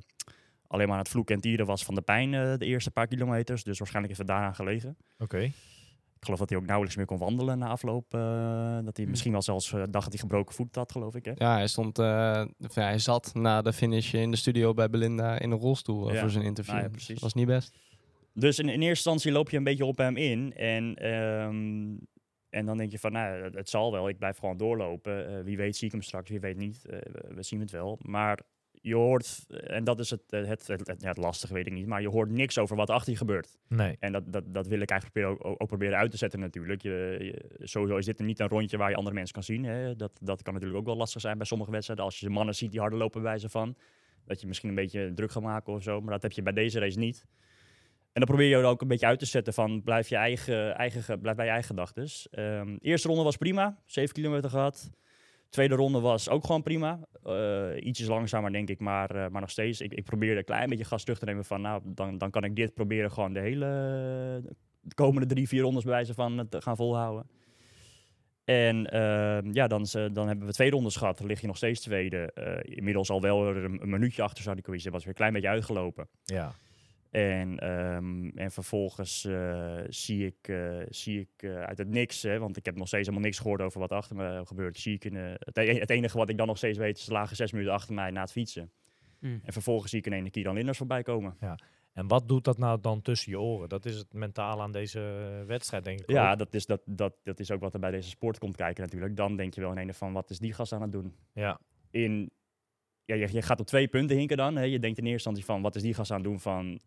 alleen 0.67 0.87
maar 0.87 0.95
aan 0.95 1.03
het 1.03 1.11
vloeken 1.11 1.35
en 1.35 1.41
tieren 1.41 1.65
was 1.65 1.83
van 1.83 1.95
de 1.95 2.01
pijn 2.01 2.31
de 2.31 2.65
eerste 2.65 2.91
paar 2.91 3.07
kilometers. 3.07 3.63
Dus 3.63 3.77
waarschijnlijk 3.77 4.17
heeft 4.17 4.27
het 4.27 4.37
daaraan 4.37 4.55
gelegen. 4.55 4.97
Oké. 5.17 5.51
Geloof 6.27 6.39
dat 6.39 6.49
hij 6.49 6.57
ook 6.57 6.65
nauwelijks 6.65 6.97
meer 6.97 7.05
kon 7.05 7.17
wandelen 7.17 7.57
na 7.59 7.67
afloop. 7.67 8.13
eh, 8.13 8.19
dat 8.83 8.95
hij 8.97 9.05
Hm. 9.05 9.09
misschien 9.09 9.31
wel 9.31 9.41
zelfs 9.41 9.67
eh, 9.73 9.77
dacht 9.79 9.91
dat 9.91 10.07
hij 10.09 10.17
gebroken 10.17 10.55
voet 10.55 10.75
had, 10.75 10.91
geloof 10.91 11.15
ik. 11.15 11.25
Hè? 11.25 11.31
Ja, 11.35 11.53
hij 11.53 11.67
stond, 11.67 11.97
ja, 11.97 12.47
hij 12.73 12.99
zat 12.99 13.31
na 13.33 13.61
de 13.61 13.73
finish 13.73 14.13
in 14.13 14.31
de 14.31 14.37
studio 14.37 14.73
bij 14.73 14.89
Belinda 14.89 15.39
in 15.39 15.51
een 15.51 15.57
rolstoel 15.57 16.07
eh, 16.07 16.13
Ja. 16.13 16.19
voor 16.21 16.29
zijn 16.29 16.43
interview. 16.43 16.73
Nou 16.73 16.85
ja, 16.85 16.91
Dus 16.91 16.97
precies. 17.05 17.21
dat 17.21 17.23
was 17.23 17.33
niet 17.33 17.47
best. 17.47 17.77
Dus 18.33 18.59
in, 18.59 18.65
in 18.65 18.71
eerste 18.73 18.87
instantie 18.87 19.31
loop 19.31 19.49
je 19.49 19.57
een 19.57 19.63
beetje 19.63 19.85
op 19.85 19.97
hem 19.97 20.17
in. 20.17 20.53
En, 20.55 20.95
ehm, 20.95 21.95
en 22.49 22.65
dan 22.65 22.77
denk 22.77 22.91
je 22.91 22.99
van, 22.99 23.11
nou, 23.11 23.43
het, 23.55 23.69
zal 23.69 23.91
wel. 23.91 24.09
Ik 24.09 24.17
blijf 24.17 24.37
gewoon 24.37 24.57
doorlopen. 24.57 25.43
Wie 25.43 25.57
weet 25.57 25.75
zie 25.77 25.85
ik 25.87 25.91
hem 25.93 26.01
straks, 26.01 26.29
wie 26.29 26.39
weet 26.39 26.57
niet. 26.57 26.81
We 27.35 27.43
zien 27.43 27.59
het 27.59 27.71
wel. 27.71 27.99
Maar 28.01 28.39
je 28.81 28.95
hoort, 28.95 29.45
en 29.49 29.83
dat 29.83 29.99
is 29.99 30.09
het, 30.09 30.21
eh, 30.29 30.45
het, 30.45 30.67
het, 30.67 30.87
het, 30.87 31.01
ja, 31.01 31.07
het 31.07 31.17
lastige, 31.17 31.53
weet 31.53 31.67
ik 31.67 31.73
niet, 31.73 31.85
maar 31.87 32.01
je 32.01 32.09
hoort 32.09 32.29
niks 32.29 32.57
over 32.57 32.75
wat 32.75 32.89
achter 32.89 33.11
je 33.11 33.17
gebeurt. 33.17 33.57
Nee. 33.67 33.97
En 33.99 34.11
dat, 34.11 34.23
dat, 34.33 34.43
dat 34.47 34.67
wil 34.67 34.79
ik 34.81 34.89
eigenlijk 34.89 35.19
proberen, 35.19 35.51
ook, 35.51 35.61
ook 35.61 35.67
proberen 35.67 35.97
uit 35.97 36.11
te 36.11 36.17
zetten 36.17 36.39
natuurlijk. 36.39 36.81
Je, 36.81 37.17
je- 37.19 37.65
sowieso 37.67 37.97
is 37.97 38.05
dit 38.05 38.19
niet 38.19 38.39
een 38.39 38.47
rondje 38.47 38.77
waar 38.77 38.89
je 38.89 38.95
andere 38.95 39.15
mensen 39.15 39.33
kan 39.33 39.43
zien. 39.43 39.63
Hè. 39.63 39.95
Dat, 39.95 40.11
dat 40.21 40.41
kan 40.41 40.53
natuurlijk 40.53 40.79
ook 40.79 40.85
wel 40.85 40.97
lastig 40.97 41.21
zijn 41.21 41.37
bij 41.37 41.45
sommige 41.47 41.71
wedstrijden. 41.71 42.05
Als 42.05 42.19
je 42.19 42.29
mannen 42.29 42.55
ziet 42.55 42.71
die 42.71 42.79
harder 42.79 42.99
lopen 42.99 43.21
bij 43.21 43.29
wijze 43.31 43.49
van. 43.49 43.75
Dat 44.25 44.41
je 44.41 44.47
misschien 44.47 44.69
een 44.69 44.75
beetje 44.75 45.11
druk 45.13 45.31
gaat 45.31 45.43
maken 45.43 45.73
of 45.73 45.83
zo. 45.83 46.01
Maar 46.01 46.11
dat 46.13 46.21
heb 46.21 46.31
je 46.31 46.41
bij 46.41 46.53
deze 46.53 46.79
race 46.79 46.99
niet. 46.99 47.25
En 48.13 48.23
dan 48.25 48.35
probeer 48.35 48.47
je 48.49 48.55
er 48.55 48.63
ook 48.69 48.81
een 48.81 48.87
beetje 48.87 49.05
uit 49.05 49.19
te 49.19 49.25
zetten 49.25 49.53
van 49.53 49.83
blijf, 49.83 50.07
je 50.09 50.15
eigen, 50.15 50.75
eigen, 50.75 51.03
ge- 51.03 51.17
blijf 51.17 51.35
bij 51.35 51.45
je 51.45 51.51
eigen 51.51 51.69
gedachten. 51.69 52.07
Ehm, 52.31 52.77
eerste 52.81 53.07
ronde 53.07 53.23
was 53.23 53.37
prima, 53.37 53.77
7 53.85 54.13
kilometer 54.13 54.49
gehad. 54.49 54.89
Tweede 55.49 55.75
ronde 55.75 55.99
was 55.99 56.29
ook 56.29 56.45
gewoon 56.45 56.63
prima. 56.63 56.99
Eh, 57.23 57.85
ietsjes 57.85 58.07
langzamer 58.07 58.51
denk 58.51 58.69
ik, 58.69 58.79
maar, 58.79 59.09
eh, 59.09 59.29
maar 59.29 59.41
nog 59.41 59.49
steeds. 59.49 59.81
Ik, 59.81 59.93
ik 59.93 60.03
probeerde 60.03 60.37
een 60.37 60.45
klein 60.45 60.69
beetje 60.69 60.85
gas 60.85 61.03
terug 61.03 61.19
te 61.19 61.25
nemen 61.25 61.45
van 61.45 61.61
nou, 61.61 61.81
dan, 61.85 62.17
dan 62.17 62.31
kan 62.31 62.43
ik 62.43 62.55
dit 62.55 62.73
proberen 62.73 63.11
gewoon 63.11 63.33
de 63.33 63.39
hele 63.39 63.65
de 64.81 64.95
komende 64.95 65.27
drie, 65.27 65.47
vier 65.47 65.61
rondes 65.61 65.83
bij 65.83 65.93
wijze 65.93 66.13
van 66.13 66.47
te 66.49 66.61
gaan 66.61 66.75
volhouden. 66.75 67.25
En 68.43 68.85
ehm, 68.91 69.51
ja, 69.51 69.67
dan, 69.67 69.85
dan 70.13 70.27
hebben 70.27 70.47
we 70.47 70.53
twee 70.53 70.69
rondes 70.69 70.95
gehad. 70.95 71.17
Dan 71.17 71.27
lig 71.27 71.41
je 71.41 71.47
nog 71.47 71.57
steeds 71.57 71.81
tweede. 71.81 72.31
Eh, 72.33 72.77
inmiddels 72.77 73.09
al 73.09 73.21
wel 73.21 73.47
een, 73.47 73.81
een 73.81 73.89
minuutje 73.89 74.21
achter 74.21 74.43
Sarkozy. 74.43 74.89
was 74.89 74.99
weer 74.99 75.09
een 75.09 75.13
klein 75.13 75.33
beetje 75.33 75.47
uitgelopen. 75.47 76.07
Ja. 76.23 76.53
En, 77.11 77.59
ehm, 77.59 78.27
en 78.27 78.51
vervolgens 78.51 79.25
eh, 79.25 79.79
zie 79.87 80.25
ik, 80.25 80.47
eh, 80.47 80.79
zie 80.89 81.19
ik 81.19 81.43
eh, 81.43 81.61
uit 81.61 81.77
het 81.77 81.87
niks, 81.87 82.21
hè, 82.21 82.39
want 82.39 82.57
ik 82.57 82.65
heb 82.65 82.75
nog 82.75 82.87
steeds 82.87 83.07
helemaal 83.07 83.27
niks 83.27 83.39
gehoord 83.39 83.61
over 83.61 83.79
wat 83.79 83.91
achter 83.91 84.15
me 84.15 84.41
gebeurt. 84.45 84.77
Zie 84.77 84.93
ik 84.93 85.05
in, 85.05 85.15
het, 85.15 85.57
e- 85.57 85.79
het 85.79 85.89
enige 85.89 86.17
wat 86.17 86.29
ik 86.29 86.37
dan 86.37 86.47
nog 86.47 86.57
steeds 86.57 86.77
weet, 86.77 86.97
is 86.97 87.03
ze 87.03 87.11
lagen 87.11 87.35
zes 87.35 87.51
minuten 87.51 87.73
achter 87.73 87.93
mij 87.93 88.11
na 88.11 88.21
het 88.21 88.31
fietsen. 88.31 88.71
Mm. 89.19 89.41
En 89.43 89.53
vervolgens 89.53 89.89
zie 89.89 89.99
ik 89.99 90.05
in 90.05 90.13
ene 90.13 90.29
Kieran 90.29 90.55
Linders 90.55 90.77
voorbij 90.77 91.03
komen. 91.03 91.37
En 91.93 92.07
wat 92.07 92.27
doet 92.27 92.43
dat 92.43 92.57
nou 92.57 92.81
dan 92.81 93.01
tussen 93.01 93.31
je 93.31 93.39
oren? 93.39 93.69
Dat 93.69 93.85
is 93.85 93.97
het 93.97 94.13
mentaal 94.13 94.61
aan 94.61 94.71
deze 94.71 94.99
wedstrijd, 95.47 95.83
denk 95.83 95.99
ik. 95.99 96.11
Ja, 96.11 96.31
ook. 96.31 96.37
dat 96.37 96.53
is, 96.53 96.65
dat, 96.65 96.81
dat, 96.85 97.13
dat 97.23 97.39
is 97.39 97.51
ook 97.51 97.61
wat 97.61 97.73
er 97.73 97.79
bij 97.79 97.91
deze 97.91 98.09
sport 98.09 98.37
komt 98.39 98.55
kijken 98.55 98.83
natuurlijk. 98.83 99.15
Dan 99.15 99.35
denk 99.35 99.53
je 99.53 99.61
wel 99.61 99.71
in 99.71 99.77
ene 99.77 99.93
van, 99.93 100.13
wat 100.13 100.29
is 100.29 100.39
die 100.39 100.53
gast 100.53 100.73
aan 100.73 100.81
het 100.81 100.91
doen? 100.91 101.15
ja. 101.33 101.59
in, 101.91 102.31
ja, 103.05 103.15
je, 103.15 103.27
je 103.31 103.41
gaat 103.41 103.59
op 103.59 103.65
twee 103.65 103.87
punten 103.87 104.17
hinken 104.17 104.37
dan. 104.37 104.55
Hè. 104.55 104.63
Je 104.63 104.79
denkt 104.79 104.97
in 104.97 105.03
eerste 105.03 105.29
instantie 105.29 105.45
van, 105.45 105.61
wat 105.61 105.75
is 105.75 105.81
die 105.81 105.93
gast 105.93 106.11
aan 106.11 106.17
het 106.17 106.25
doen 106.25 106.39
van, 106.39 106.79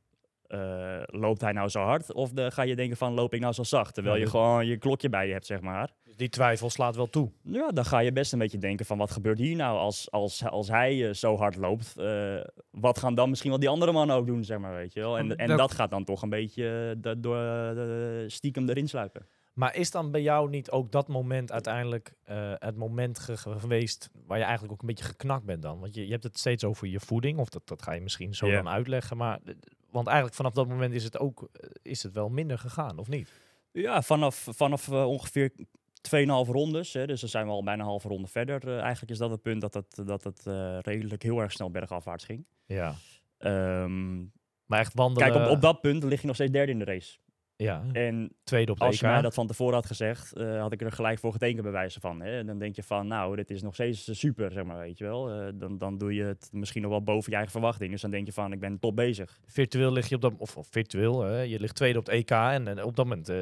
eh, 0.50 1.02
loopt 1.06 1.40
hij 1.40 1.52
nou 1.52 1.68
zo 1.68 1.80
hard? 1.82 2.12
Of 2.12 2.30
de, 2.32 2.50
ga 2.50 2.62
je 2.62 2.76
denken 2.76 2.96
van, 2.96 3.12
loop 3.14 3.34
ik 3.34 3.40
nou 3.40 3.52
zo 3.52 3.62
zacht? 3.62 3.94
Terwijl 3.94 4.16
je 4.16 4.26
gewoon 4.26 4.66
je 4.66 4.76
klokje 4.76 5.08
bij 5.08 5.26
je 5.26 5.32
hebt, 5.32 5.46
zeg 5.46 5.60
maar. 5.60 5.90
Dus 6.04 6.16
die 6.16 6.28
twijfel 6.28 6.70
slaat 6.70 6.96
wel 6.96 7.06
toe. 7.10 7.30
Ja, 7.42 7.68
dan 7.68 7.84
ga 7.84 7.98
je 7.98 8.12
best 8.12 8.32
een 8.32 8.38
beetje 8.38 8.58
denken 8.58 8.86
van, 8.86 8.98
wat 8.98 9.10
gebeurt 9.10 9.38
hier 9.38 9.56
nou 9.56 9.78
als, 9.78 10.10
als, 10.10 10.44
als 10.44 10.68
hij 10.68 11.08
eh, 11.08 11.14
zo 11.14 11.36
hard 11.36 11.56
loopt? 11.56 11.96
Eh, 11.98 12.40
wat 12.70 12.98
gaan 12.98 13.14
dan 13.14 13.28
misschien 13.28 13.50
wel 13.50 13.58
die 13.60 13.68
andere 13.68 13.92
mannen 13.92 14.16
ook 14.16 14.26
doen, 14.26 14.44
zeg 14.44 14.58
maar, 14.58 14.74
weet 14.74 14.92
je 14.92 15.00
wel? 15.00 15.18
En, 15.18 15.36
en 15.36 15.46
Welk- 15.46 15.58
dat 15.60 15.74
gaat 15.74 15.90
dan 15.90 16.04
toch 16.04 16.22
een 16.22 16.28
beetje 16.28 16.96
door 17.18 17.74
stiekem 18.26 18.68
erin 18.68 18.88
sluipen. 18.88 19.26
Maar 19.54 19.76
is 19.76 19.90
dan 19.90 20.10
bij 20.10 20.22
jou 20.22 20.48
niet 20.50 20.70
ook 20.70 20.92
dat 20.92 21.08
moment 21.08 21.52
uiteindelijk 21.52 22.14
het 22.58 22.76
moment 22.76 23.18
ge- 23.18 23.36
ge- 23.36 23.58
geweest 23.58 24.10
waar 24.26 24.36
je 24.38 24.42
eigenlijk 24.44 24.72
ook 24.72 24.80
een 24.80 24.86
beetje 24.86 25.04
geknakt 25.04 25.44
bent 25.44 25.62
dan? 25.62 25.80
Want 25.80 25.94
je, 25.94 26.04
je 26.04 26.10
hebt 26.10 26.24
het 26.24 26.38
steeds 26.38 26.64
over 26.64 26.88
je 26.88 27.00
voeding, 27.00 27.38
of 27.38 27.48
dat, 27.48 27.62
dat 27.68 27.82
ga 27.82 27.92
je 27.92 28.00
misschien 28.00 28.34
zo 28.34 28.46
Ja. 28.46 28.54
dan 28.62 28.68
uitleggen. 28.68 29.16
Maar, 29.16 29.38
want 29.90 30.06
eigenlijk 30.06 30.36
vanaf 30.36 30.52
dat 30.52 30.68
moment 30.68 30.92
is 30.94 31.04
het 31.04 31.18
ook 31.18 31.48
eh, 31.52 31.70
is 31.82 32.02
het 32.02 32.12
wel 32.12 32.28
minder 32.28 32.58
gegaan, 32.58 32.98
of 32.98 33.08
niet? 33.08 33.32
Ja, 33.72 34.02
vanaf, 34.02 34.46
vanaf 34.50 34.88
eh, 34.88 35.06
ongeveer 35.06 35.52
2,5 35.56 36.50
rondes. 36.50 36.92
Hè, 36.92 37.06
dus 37.06 37.20
dan 37.20 37.28
zijn 37.28 37.46
we 37.46 37.52
al 37.52 37.62
bijna 37.62 37.82
een 37.82 37.88
halve 37.88 38.08
ronde 38.08 38.28
verder. 38.28 38.68
Eh, 38.68 38.80
eigenlijk 38.80 39.12
is 39.12 39.18
dat 39.18 39.30
het 39.30 39.42
punt 39.42 39.60
dat 39.60 39.74
het, 39.74 40.02
dat 40.06 40.24
het 40.24 40.42
redelijk 40.86 41.22
heel 41.22 41.40
erg 41.40 41.52
snel 41.52 41.70
bergafwaarts 41.70 42.24
ging. 42.24 42.44
Ja. 42.66 42.94
Ehm, 43.38 44.18
Maar 44.66 44.78
echt 44.78 44.94
wandelen... 44.94 45.32
kijk, 45.32 45.44
op, 45.44 45.50
op 45.50 45.60
dat 45.60 45.80
punt 45.80 46.02
lig 46.02 46.20
je 46.20 46.26
nog 46.26 46.36
steeds 46.36 46.52
derde 46.52 46.72
in 46.72 46.78
de 46.78 46.84
race. 46.84 47.18
Ja, 47.62 47.84
En 47.92 48.32
tweede 48.44 48.72
op 48.72 48.78
de 48.78 48.84
als 48.84 48.98
je 49.00 49.06
EK. 49.06 49.12
mij 49.12 49.22
dat 49.22 49.34
van 49.34 49.46
tevoren 49.46 49.74
had 49.74 49.86
gezegd, 49.86 50.32
eh, 50.32 50.60
had 50.60 50.72
ik 50.72 50.80
er 50.82 50.92
gelijk 50.92 51.18
voor 51.18 51.32
getekend 51.32 51.62
bij 51.62 51.72
wijze 51.72 52.00
van. 52.00 52.20
Hè. 52.20 52.44
Dan 52.44 52.58
denk 52.58 52.76
je 52.76 52.82
van, 52.82 53.06
nou, 53.06 53.36
dit 53.36 53.50
is 53.50 53.62
nog 53.62 53.74
steeds 53.74 54.08
eh, 54.08 54.14
super, 54.14 54.52
zeg 54.52 54.64
maar, 54.64 54.78
weet 54.78 54.98
je 54.98 55.04
wel. 55.04 55.30
Eh, 55.30 55.48
dan, 55.54 55.78
dan 55.78 55.98
doe 55.98 56.14
je 56.14 56.22
het 56.24 56.48
misschien 56.52 56.82
nog 56.82 56.90
wel 56.90 57.02
boven 57.02 57.30
je 57.30 57.36
eigen 57.36 57.52
verwachting. 57.52 57.90
Dus 57.90 58.00
dan 58.00 58.10
denk 58.10 58.26
je 58.26 58.32
van, 58.32 58.52
ik 58.52 58.60
ben 58.60 58.78
top 58.78 58.96
bezig. 58.96 59.38
Virtueel 59.46 59.92
lig 59.92 60.08
je 60.08 60.14
op 60.14 60.20
dat... 60.20 60.32
Of, 60.38 60.56
of 60.56 60.68
virtueel, 60.70 61.22
hè, 61.22 61.40
je 61.40 61.60
ligt 61.60 61.74
tweede 61.74 61.98
op 61.98 62.06
het 62.06 62.14
EK 62.14 62.30
en, 62.30 62.68
en 62.68 62.82
op 62.84 62.96
dat 62.96 63.06
moment 63.06 63.32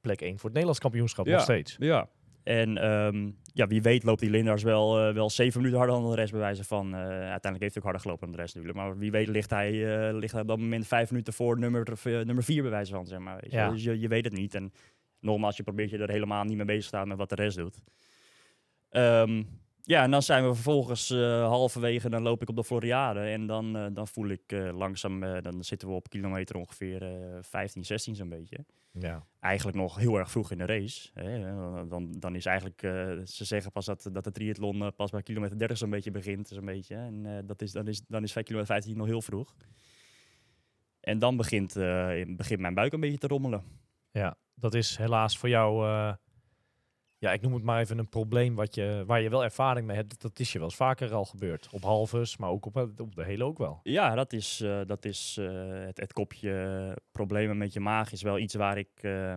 plek 0.00 0.20
1 0.20 0.30
voor 0.30 0.42
het 0.44 0.52
Nederlands 0.52 0.80
kampioenschap 0.80 1.26
Ja. 1.26 1.32
nog 1.32 1.42
steeds. 1.42 1.76
Ja. 1.78 2.08
En 2.46 2.78
ehm, 2.78 3.30
ja, 3.52 3.66
wie 3.66 3.82
weet 3.82 4.02
loopt 4.02 4.20
die 4.20 4.30
Lindars 4.30 4.62
wel, 4.62 4.98
eh, 4.98 5.14
wel 5.14 5.30
zeven 5.30 5.58
minuten 5.60 5.78
harder 5.78 6.00
dan 6.00 6.10
de 6.10 6.16
rest 6.16 6.30
bij 6.30 6.40
wijze 6.40 6.64
van. 6.64 6.94
eh, 6.94 7.00
uiteindelijk 7.00 7.60
heeft 7.60 7.74
hij 7.74 7.76
ook 7.76 7.82
harder 7.82 8.00
gelopen 8.00 8.26
dan 8.26 8.36
de 8.36 8.42
rest 8.42 8.54
natuurlijk. 8.54 8.84
Maar 8.84 8.98
wie 8.98 9.10
weet 9.10 9.28
ligt 9.28 9.50
hij, 9.50 9.70
eh, 10.08 10.14
ligt 10.14 10.32
hij 10.32 10.40
op 10.42 10.48
dat 10.48 10.58
moment 10.58 10.86
vijf 10.86 11.10
minuten 11.10 11.32
voor 11.32 11.58
nummer, 11.58 11.86
nummer 12.04 12.44
vier 12.44 12.62
bij 12.62 12.70
wijze 12.70 12.92
van. 12.92 13.06
Zeg 13.06 13.18
maar, 13.18 13.38
weet 13.40 13.50
je. 13.50 13.56
Ja. 13.56 13.70
Dus 13.70 13.82
je, 13.84 14.00
je 14.00 14.08
weet 14.08 14.24
het 14.24 14.32
niet. 14.32 14.54
En 14.54 14.72
nogmaals, 15.20 15.56
je 15.56 15.62
probeert 15.62 15.90
je 15.90 15.98
er 15.98 16.10
helemaal 16.10 16.44
niet 16.44 16.56
mee 16.56 16.66
bezig 16.66 16.82
te 16.82 16.88
staan 16.88 17.08
met 17.08 17.18
wat 17.18 17.28
de 17.28 17.34
rest 17.34 17.56
doet. 17.56 17.82
Ehm, 18.88 19.42
ja, 19.86 20.02
en 20.02 20.10
dan 20.10 20.22
zijn 20.22 20.48
we 20.48 20.54
vervolgens 20.54 21.10
eh, 21.10 21.46
halverwege, 21.48 22.08
dan 22.08 22.22
loop 22.22 22.42
ik 22.42 22.48
op 22.48 22.56
de 22.56 22.64
Floriade. 22.64 23.20
En 23.20 23.46
dan, 23.46 23.76
eh, 23.76 23.86
dan 23.92 24.08
voel 24.08 24.28
ik 24.28 24.52
eh, 24.52 24.76
langzaam, 24.76 25.20
dan 25.20 25.64
zitten 25.64 25.88
we 25.88 25.94
op 25.94 26.08
kilometer 26.08 26.56
ongeveer 26.56 27.02
eh 27.02 27.38
15, 27.42 27.84
16 27.84 28.14
zo'n 28.14 28.28
beetje 28.28 28.64
Ja. 28.92 29.26
eigenlijk 29.40 29.76
nog 29.76 29.96
heel 29.96 30.16
erg 30.18 30.30
vroeg 30.30 30.50
in 30.50 30.58
de 30.58 30.66
race. 30.66 31.10
Hè. 31.14 31.40
Dan, 31.88 32.12
dan 32.18 32.34
is 32.34 32.46
eigenlijk, 32.46 32.80
ze 33.24 33.44
zeggen 33.44 33.72
pas 33.72 33.84
dat, 33.84 34.08
dat 34.12 34.24
de 34.24 34.32
triathlon 34.32 34.94
pas 34.96 35.10
bij 35.10 35.22
kilometer 35.22 35.58
30 35.58 35.78
zo'n 35.78 35.90
beetje 35.90 36.10
begint. 36.10 36.48
Zo'n 36.48 36.64
beetje. 36.64 36.94
En 36.94 37.42
dat 37.46 37.62
is, 37.62 37.72
dan, 37.72 37.88
is, 37.88 38.02
dan 38.06 38.22
is 38.22 38.32
5 38.32 38.44
kilometer 38.44 38.74
15 38.74 38.96
nog 38.96 39.06
heel 39.06 39.22
vroeg. 39.22 39.54
En 41.00 41.18
dan 41.18 41.36
begint, 41.36 41.74
begint 42.36 42.60
mijn 42.60 42.74
buik 42.74 42.92
een 42.92 43.00
beetje 43.00 43.18
te 43.18 43.26
rommelen. 43.26 43.64
Ja, 44.10 44.36
dat 44.54 44.74
is 44.74 44.96
helaas 44.96 45.38
voor 45.38 45.48
jou, 45.48 45.86
ja, 47.18 47.32
ik 47.32 47.40
noem 47.40 47.54
het 47.54 47.62
maar 47.62 47.80
even 47.80 47.98
een 47.98 48.08
probleem 48.08 48.54
wat 48.54 48.74
je, 48.74 49.02
waar 49.06 49.20
je 49.20 49.28
wel 49.30 49.44
ervaring 49.44 49.86
mee 49.86 49.96
hebt. 49.96 50.20
Dat 50.22 50.38
is 50.38 50.52
je 50.52 50.58
wel 50.58 50.66
eens 50.66 50.76
vaker 50.76 51.12
al 51.14 51.24
gebeurd. 51.24 51.68
Op 51.70 51.82
halves, 51.82 52.36
maar 52.36 52.50
ook 52.50 52.66
op, 52.66 52.74
het- 52.74 53.00
op 53.00 53.14
de 53.14 53.24
hele 53.24 53.44
ook 53.44 53.58
wel. 53.58 53.80
Ja, 53.82 54.14
dat 54.14 54.32
is, 54.32 54.60
eh, 54.60 54.80
dat 54.86 55.04
is 55.04 55.36
eh, 55.40 55.46
het, 55.86 56.00
het 56.00 56.12
kopje 56.12 56.96
problemen 57.12 57.58
met 57.58 57.72
je 57.72 57.80
maag 57.80 58.12
is 58.12 58.22
wel 58.22 58.38
iets 58.38 58.54
waar 58.54 58.78
ik 58.78 58.88
eh, 58.94 59.34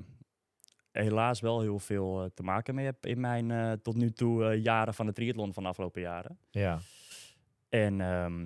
helaas 0.92 1.40
wel 1.40 1.62
heel 1.62 1.80
veel 1.80 2.24
eh, 2.24 2.30
te 2.34 2.44
maken 2.44 2.76
mee 2.76 2.86
heb 2.86 3.06
in 3.06 3.20
mijn 3.20 3.52
eh, 3.52 3.72
tot 3.72 3.96
nu 3.96 4.12
toe 4.12 4.46
eh, 4.46 4.64
jaren 4.64 4.94
van 4.94 5.06
de 5.06 5.14
triathlon 5.14 5.54
van 5.54 5.64
de 5.64 5.70
afgelopen 5.70 6.02
jaren. 6.02 6.38
Ja, 6.50 6.80
En 7.70 8.02
ehm, 8.02 8.46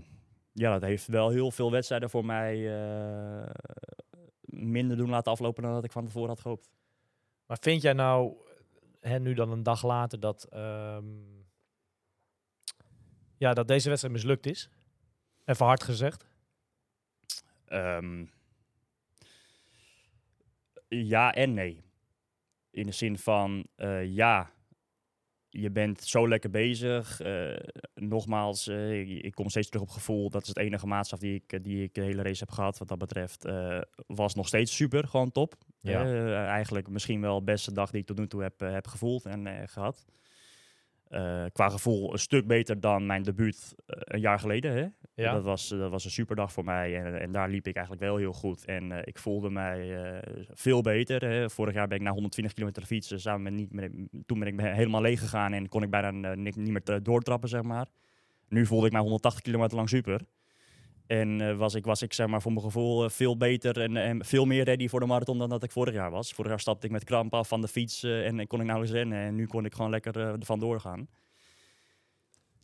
ja, 0.54 0.72
dat 0.72 0.82
heeft 0.82 1.08
wel 1.08 1.30
heel 1.30 1.52
veel 1.52 1.72
wedstrijden 1.72 2.10
voor 2.10 2.26
mij 2.26 2.76
eh, 2.76 3.50
minder 4.46 4.98
doen 4.98 5.10
laten 5.10 5.32
aflopen 5.32 5.64
dan 5.64 5.74
dat 5.74 5.84
ik 5.84 5.92
van 5.92 6.06
tevoren 6.06 6.30
had 6.30 6.40
gehoopt. 6.40 6.70
maar 7.46 7.58
vind 7.62 7.82
jij 7.82 7.94
nou, 7.94 8.34
hè, 9.04 9.20
nu 9.20 9.34
dan 9.34 9.52
een 9.52 9.64
dag 9.64 9.84
later, 9.84 10.20
dat, 10.20 10.44
ehm, 10.44 11.06
ja, 13.38 13.54
dat 13.54 13.68
deze 13.68 13.88
wedstrijd 13.90 14.16
mislukt 14.16 14.46
is? 14.46 14.70
Even 15.46 15.66
hard 15.66 15.84
gezegd. 15.84 16.26
Ehm, 17.66 18.26
ja 20.88 21.34
en 21.34 21.54
nee. 21.54 21.84
In 22.72 22.86
de 22.86 22.92
zin 22.92 23.18
van, 23.18 23.68
eh, 23.76 24.06
ja, 24.06 24.53
je 25.56 25.72
bent 25.72 26.04
zo 26.04 26.28
lekker 26.28 26.50
bezig. 26.50 27.22
Eh, 27.22 27.56
nogmaals, 27.96 28.68
eh, 28.68 29.00
ik, 29.00 29.36
kom 29.36 29.50
steeds 29.50 29.70
terug 29.70 29.86
op 29.86 29.90
gevoel. 29.90 30.30
Dat 30.30 30.42
is 30.42 30.48
het 30.48 30.58
enige 30.58 30.88
maatstaf 30.88 31.20
die 31.20 31.34
ik, 31.34 31.64
die 31.64 31.84
ik 31.84 31.94
de 31.94 32.02
hele 32.02 32.22
race 32.22 32.44
heb 32.44 32.52
gehad. 32.52 32.78
Wat 32.78 32.88
dat 32.88 32.98
betreft 32.98 33.46
eh, 33.46 33.82
was 34.08 34.36
nog 34.36 34.48
steeds 34.48 34.76
super, 34.76 35.08
gewoon 35.08 35.32
top. 35.32 35.56
Ja. 35.84 36.06
Eh, 36.06 36.46
eigenlijk 36.46 36.90
misschien 36.90 37.22
wel 37.22 37.38
de 37.40 37.44
beste 37.44 37.74
dag 37.74 37.92
die 37.92 38.02
ik 38.02 38.08
tot 38.08 38.18
nu 38.18 38.28
toe 38.28 38.42
heb, 38.42 38.62
eh, 38.62 38.72
heb 38.72 38.88
gevoeld 38.88 39.26
en 39.26 39.48
eh, 39.48 39.68
gehad. 39.68 40.06
Eh, 41.14 41.46
qua 41.52 41.70
gevoel 41.70 42.12
een 42.12 42.20
stuk 42.20 42.48
beter 42.48 42.80
dan 42.80 43.06
mijn 43.06 43.24
debuut 43.24 43.76
eh, 43.86 43.98
een 44.00 44.20
jaar 44.20 44.40
geleden. 44.40 44.74
Hè? 44.76 44.88
Ja, 45.16 45.34
Dat, 45.34 45.44
was, 45.44 45.68
dat 45.68 45.92
was 45.92 46.06
een 46.06 46.12
superdag 46.12 46.52
voor 46.52 46.64
mij 46.64 46.98
en, 47.02 47.22
en 47.22 47.32
daar 47.32 47.50
liep 47.50 47.68
ik 47.68 47.76
eigenlijk 47.76 48.06
wel 48.06 48.18
heel 48.18 48.34
goed. 48.34 48.66
En 48.66 48.92
eh, 48.92 49.00
ik 49.04 49.20
voelde 49.20 49.50
mij 49.50 50.04
eh, 50.04 50.44
veel 50.54 50.82
beter. 50.82 51.26
Hè. 51.26 51.50
Vorig 51.50 51.74
jaar 51.74 51.88
ben 51.88 51.98
ik 51.98 52.04
naar 52.04 52.14
120 52.14 52.54
kilometer 52.54 52.86
fietsen. 52.86 53.20
Samen 53.20 53.42
met 53.42 53.54
niet, 53.54 53.74
met, 53.74 53.92
toen 54.26 54.40
ben 54.40 54.48
ik 54.48 54.60
helemaal 54.60 55.02
leeg 55.02 55.20
gegaan 55.20 55.54
en 55.54 55.68
kon 55.68 55.84
ik 55.84 55.90
bijna 55.90 56.32
eh, 56.32 56.38
niet, 56.38 56.56
niet 56.56 56.72
meer 56.72 57.04
doortrappen, 57.04 57.50
zeg 57.50 57.62
maar. 57.62 57.88
Nu 58.48 58.66
voelde 58.66 58.86
ik 58.86 58.92
mij 58.92 59.02
180 59.02 59.42
kilometer 59.42 59.76
lang 59.76 59.90
super. 59.90 60.22
En 61.20 61.42
eh, 61.42 61.56
was, 61.56 61.74
ik, 61.74 61.86
was 61.86 62.02
ik 62.02 62.14
zeg 62.14 62.28
maar 62.28 62.42
voor 62.42 62.52
mijn 62.52 62.66
gevoel 62.66 63.04
eh, 63.04 63.10
veel 63.10 63.38
beter 63.38 63.96
en, 63.96 64.26
veel 64.26 64.46
meer 64.46 64.64
ready 64.64 64.88
voor 64.88 65.00
de 65.00 65.06
marathon 65.06 65.38
dan 65.38 65.50
dat 65.50 65.64
ik 65.64 65.72
vorig 65.72 65.94
jaar 65.94 66.12
was. 66.12 66.34
Vorig 66.34 66.52
jaar 66.52 66.60
stapte 66.60 66.86
ik 66.86 66.92
met 66.92 67.04
kramp 67.04 67.34
af 67.34 67.48
van 67.48 67.62
de 67.62 67.68
fiets 67.68 68.04
eh, 68.04 68.26
en, 68.26 68.48
kon 68.48 68.60
ik 68.60 68.66
nauwelijks 68.66 68.98
rennen. 68.98 69.18
En 69.18 69.36
nu 69.36 69.48
kon 69.48 69.66
ik 69.66 69.74
gewoon 69.74 69.92
lekker 69.92 70.20
eh 70.20 70.28
ervan 70.28 70.60
doorgaan. 70.60 71.08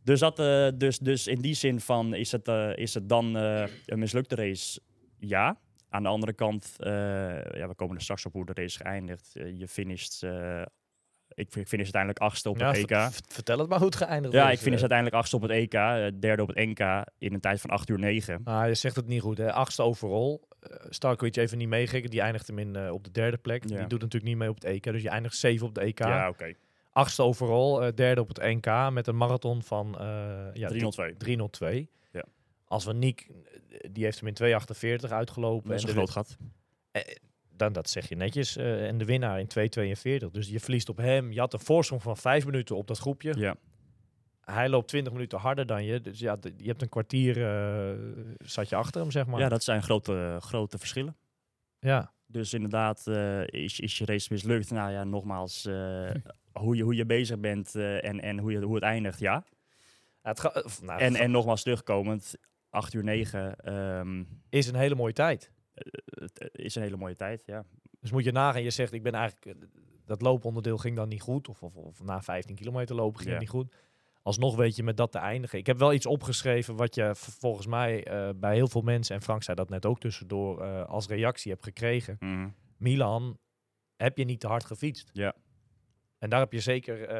Dus, 0.02 0.20
dat, 0.20 0.36
dus, 0.80 0.98
dus 0.98 1.26
in 1.26 1.40
die 1.40 1.54
zin 1.54 1.80
van 1.80 2.14
is 2.14 2.32
het, 2.32 2.48
is 2.74 2.94
het 2.94 3.08
dan 3.08 3.34
een 3.34 3.98
mislukte 3.98 4.34
race? 4.34 4.80
Ja. 5.18 5.58
Aan 5.88 6.02
de 6.02 6.08
andere 6.08 6.32
kant, 6.32 6.74
ja, 6.78 7.68
we 7.68 7.74
komen 7.76 7.96
er 7.96 8.02
straks 8.02 8.26
op 8.26 8.32
hoe 8.32 8.46
de 8.46 8.52
race 8.54 8.78
geëindigd. 8.78 9.32
Je 9.32 9.68
finisht 9.68 10.26
ik, 11.34 11.54
ik 11.54 11.68
finish 11.68 11.82
uiteindelijk 11.92 12.18
achtste 12.22 12.48
op 12.48 12.58
Ja, 12.58 12.66
het 12.68 12.76
EK. 12.76 12.88
ver- 12.88 13.12
vertel 13.28 13.58
het 13.58 13.68
maar 13.68 13.80
het 13.80 13.96
geëindigd 13.96 14.34
Ja, 14.34 14.46
is. 14.46 14.52
ik 14.52 14.58
finish 14.58 14.74
eh. 14.74 14.80
uiteindelijk 14.80 15.16
achtste 15.18 15.36
op 15.36 15.42
het 15.42 15.50
EK, 15.50 15.74
eh, 15.74 16.06
derde 16.20 16.42
op 16.42 16.48
het 16.48 16.56
NK 16.56 17.04
in 17.18 17.34
een 17.34 17.40
tijd 17.40 17.60
van 17.60 17.70
8 17.70 17.88
uur 17.88 17.98
9. 17.98 18.40
Ah, 18.44 18.66
je 18.66 18.74
zegt 18.74 18.96
het 18.96 19.06
niet 19.06 19.20
goed. 19.20 19.38
Hè? 19.38 19.52
Achtste 19.52 19.82
overall. 19.82 20.38
Uh, 20.70 20.76
Starkovic 20.88 21.36
even 21.36 21.58
niet 21.58 21.68
meegekeken. 21.68 22.10
Die 22.10 22.20
eindigt 22.20 22.46
hem 22.46 22.58
in, 22.58 22.76
eh, 22.76 22.92
op 22.92 23.04
de 23.04 23.10
derde 23.10 23.36
plek. 23.36 23.62
Ja. 23.68 23.76
Die 23.78 23.86
doet 23.86 24.00
natuurlijk 24.00 24.24
niet 24.30 24.36
mee 24.36 24.48
op 24.48 24.54
het 24.54 24.64
EK. 24.64 24.82
Dus 24.82 25.02
je 25.02 25.08
eindigt 25.08 25.36
zeven 25.36 25.66
op 25.66 25.74
de 25.74 25.80
EK. 25.80 25.98
Ja, 25.98 26.28
oké. 26.28 26.52
Achtste 26.92 27.22
overall. 27.22 27.86
eh, 27.86 27.94
derde 27.94 28.20
op 28.20 28.28
het 28.28 28.38
NK. 28.38 28.90
Met 28.92 29.06
een 29.06 29.16
marathon 29.16 29.62
van 29.62 29.98
eh 29.98 30.06
ja, 30.52 30.68
302. 30.68 31.16
302. 31.16 31.88
Ja. 32.12 32.24
Als 32.64 32.84
we 32.84 32.92
Niek, 32.92 33.28
eh, 33.70 33.78
die 33.92 34.04
heeft 34.04 34.18
hem 34.20 34.28
in 34.28 34.34
2,48 34.34 35.10
uitgelopen. 35.10 35.68
Dat 35.68 35.76
is 35.78 35.82
en 35.82 35.88
een 35.88 35.94
groot 35.94 36.10
gat. 36.10 36.36
Dan, 37.60 37.72
dat 37.72 37.90
zeg 37.90 38.08
je 38.08 38.16
netjes. 38.16 38.56
eh, 38.56 38.86
en 38.86 38.98
de 38.98 39.04
winnaar 39.04 39.40
in 39.40 39.48
2,42. 39.48 40.30
Dus 40.30 40.48
je 40.48 40.60
verliest 40.60 40.88
op 40.88 40.96
hem. 40.96 41.32
Je 41.32 41.40
had 41.40 41.52
een 41.52 41.60
voorsprong 41.60 42.02
van 42.02 42.16
vijf 42.16 42.44
minuten 42.44 42.76
op 42.76 42.86
dat 42.86 42.98
groepje. 42.98 43.34
Ja. 43.38 43.56
Hij 44.40 44.68
loopt 44.68 44.88
20 44.88 45.12
minuten 45.12 45.38
harder 45.38 45.66
dan 45.66 45.84
je. 45.84 46.00
Dus 46.00 46.18
ja, 46.18 46.36
je 46.56 46.68
hebt 46.68 46.82
een 46.82 46.88
kwartier 46.88 47.46
eh, 47.46 47.98
zat 48.38 48.68
je 48.68 48.76
achter 48.76 49.00
hem, 49.00 49.10
zeg 49.10 49.26
maar. 49.26 49.40
ja, 49.40 49.48
dat 49.48 49.64
zijn 49.64 49.82
grote, 49.82 50.36
grote 50.40 50.78
verschillen. 50.78 51.16
ja. 51.78 52.12
Dus 52.26 52.54
inderdaad, 52.54 53.06
eh, 53.06 53.46
is, 53.46 53.80
is 53.80 53.98
je 53.98 54.04
race 54.04 54.28
mislukt? 54.32 54.70
Nou 54.70 54.92
ja, 54.92 55.04
nogmaals, 55.04 55.62
hoe, 56.52 56.76
je, 56.76 56.82
hoe 56.82 56.94
je 56.94 57.06
bezig 57.06 57.38
bent 57.38 57.74
en, 57.74 58.20
en 58.20 58.38
hoe, 58.38 58.52
je, 58.52 58.60
hoe 58.60 58.74
het 58.74 58.84
eindigt, 58.84 59.18
ja. 59.18 59.44
Het 60.22 60.50
nou, 60.82 61.00
En, 61.00 61.14
en 61.14 61.30
nogmaals 61.30 61.62
terugkomend, 61.62 62.34
8 62.70 62.94
uur 62.94 63.04
9 63.04 63.56
ehm, 63.56 64.24
is 64.48 64.66
een 64.66 64.74
hele 64.74 64.94
mooie 64.94 65.12
tijd. 65.12 65.50
Het 66.04 66.48
is 66.52 66.74
een 66.74 66.82
hele 66.82 66.96
mooie 66.96 67.16
tijd, 67.16 67.42
ja. 67.46 67.64
Dus 68.00 68.10
moet 68.10 68.24
je 68.24 68.32
nagaan, 68.32 68.62
je 68.62 68.70
zegt 68.70 68.92
ik 68.92 69.02
ben 69.02 69.12
eigenlijk, 69.12 69.46
eh, 69.58 69.68
dat 70.06 70.22
looponderdeel 70.22 70.78
ging 70.78 70.96
dan 70.96 71.08
niet 71.08 71.20
goed. 71.22 71.48
Of, 71.48 71.62
of, 71.62 71.76
of 71.76 72.02
na 72.02 72.22
15 72.22 72.54
kilometer 72.56 72.94
lopen 72.96 73.16
ging 73.16 73.26
Ja. 73.28 73.34
het 73.34 73.40
niet 73.42 73.50
goed. 73.50 73.74
Alsnog 74.22 74.56
weet 74.56 74.76
je 74.76 74.82
met 74.82 74.96
dat 74.96 75.12
te 75.12 75.18
eindigen. 75.18 75.58
Ik 75.58 75.66
heb 75.66 75.78
wel 75.78 75.92
iets 75.92 76.06
opgeschreven 76.06 76.76
wat 76.76 76.94
je 76.94 77.10
volgens 77.14 77.66
mij 77.66 78.04
eh, 78.04 78.28
bij 78.36 78.54
heel 78.54 78.68
veel 78.68 78.82
mensen, 78.82 79.14
en 79.16 79.22
Frank 79.22 79.42
zei 79.42 79.56
dat 79.56 79.68
net 79.68 79.86
ook 79.86 80.00
tussendoor, 80.00 80.62
eh, 80.62 80.84
als 80.86 81.06
reactie 81.06 81.50
hebt 81.52 81.64
gekregen. 81.64 82.16
Mhm. 82.20 82.48
Milan, 82.76 83.38
heb 83.96 84.18
je 84.18 84.24
niet 84.24 84.40
te 84.40 84.46
hard 84.46 84.64
gefietst? 84.64 85.10
Ja. 85.12 85.34
En 86.18 86.30
daar 86.30 86.40
heb 86.40 86.52
je 86.52 86.60
zeker 86.60 87.14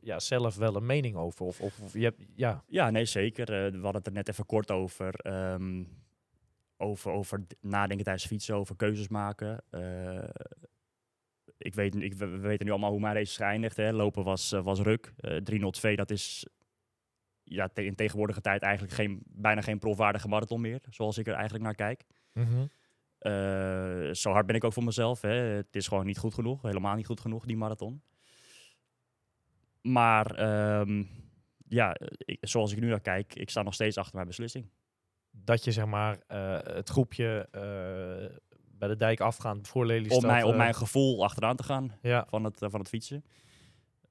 ja, 0.00 0.18
zelf 0.20 0.56
wel 0.56 0.76
een 0.76 0.86
mening 0.86 1.16
over. 1.16 1.46
Of, 1.46 1.60
of, 1.60 1.80
of 1.80 1.92
je 1.92 2.02
hebt, 2.04 2.22
ja, 2.34 2.64
Ja, 2.66 2.90
nee, 2.90 3.04
zeker. 3.04 3.46
We 3.46 3.70
hadden 3.82 3.94
het 3.94 4.06
er 4.06 4.12
net 4.12 4.28
even 4.28 4.46
kort 4.46 4.70
over. 4.70 5.14
ehm, 5.14 5.84
over, 6.82 7.10
over 7.12 7.46
nadenken 7.60 8.04
tijdens 8.04 8.26
fietsen, 8.26 8.54
over 8.54 8.76
keuzes 8.76 9.08
maken. 9.08 9.62
Eh, 9.70 10.28
ik 11.58 11.74
weet, 11.74 11.94
ik, 11.94 12.14
we 12.14 12.26
we 12.26 12.38
weten 12.38 12.64
nu 12.66 12.70
allemaal 12.70 12.90
hoe 12.90 13.00
mijn 13.00 13.14
race. 13.14 13.44
Hè. 13.74 13.92
Lopen 13.92 14.24
was, 14.24 14.52
eh, 14.52 14.62
was 14.62 14.80
ruk. 14.80 15.12
Eh 15.16 15.36
302, 15.36 15.96
dat 15.96 16.10
is 16.10 16.46
ja, 17.42 17.68
te- 17.68 17.84
in 17.84 17.94
tegenwoordige 17.94 18.40
tijd 18.40 18.62
eigenlijk 18.62 18.94
geen, 18.94 19.22
bijna 19.26 19.60
geen 19.60 19.78
profwaardige 19.78 20.28
marathon 20.28 20.60
meer. 20.60 20.80
Zoals 20.90 21.18
ik 21.18 21.26
er 21.26 21.34
eigenlijk 21.34 21.64
naar 21.64 21.74
kijk. 21.74 22.04
Eh, 23.18 24.14
zo 24.14 24.30
hard 24.30 24.46
ben 24.46 24.56
ik 24.56 24.64
ook 24.64 24.72
voor 24.72 24.84
mezelf. 24.84 25.20
Hè. 25.20 25.30
Het 25.34 25.76
is 25.76 25.88
gewoon 25.88 26.06
niet 26.06 26.18
goed 26.18 26.34
genoeg. 26.34 26.62
Helemaal 26.62 26.94
niet 26.94 27.06
goed 27.06 27.20
genoeg, 27.20 27.44
die 27.44 27.56
marathon. 27.56 28.02
Maar 29.82 30.26
ehm, 30.34 31.02
ja, 31.68 31.96
ik, 32.18 32.38
zoals 32.40 32.72
ik 32.72 32.80
nu 32.80 32.88
naar 32.88 33.00
kijk, 33.00 33.34
ik 33.34 33.50
sta 33.50 33.62
nog 33.62 33.74
steeds 33.74 33.96
achter 33.96 34.14
mijn 34.14 34.26
beslissing. 34.26 34.66
Dat 35.32 35.64
je 35.64 35.72
zeg 35.72 35.86
maar 35.86 36.18
eh, 36.26 36.58
het 36.62 36.88
groepje 36.88 37.48
eh, 37.50 38.36
bij 38.78 38.88
de 38.88 38.96
dijk 38.96 39.20
afgaan 39.20 39.66
voor 39.66 39.86
Lelystad. 39.86 40.22
Om, 40.22 40.26
mijn, 40.26 40.44
om 40.44 40.50
eh, 40.50 40.56
mijn 40.56 40.74
gevoel 40.74 41.24
achteraan 41.24 41.56
te 41.56 41.62
gaan 41.62 41.92
ja, 42.02 42.26
van 42.28 42.44
het, 42.44 42.56
van 42.58 42.80
het 42.80 42.88
fietsen. 42.88 43.24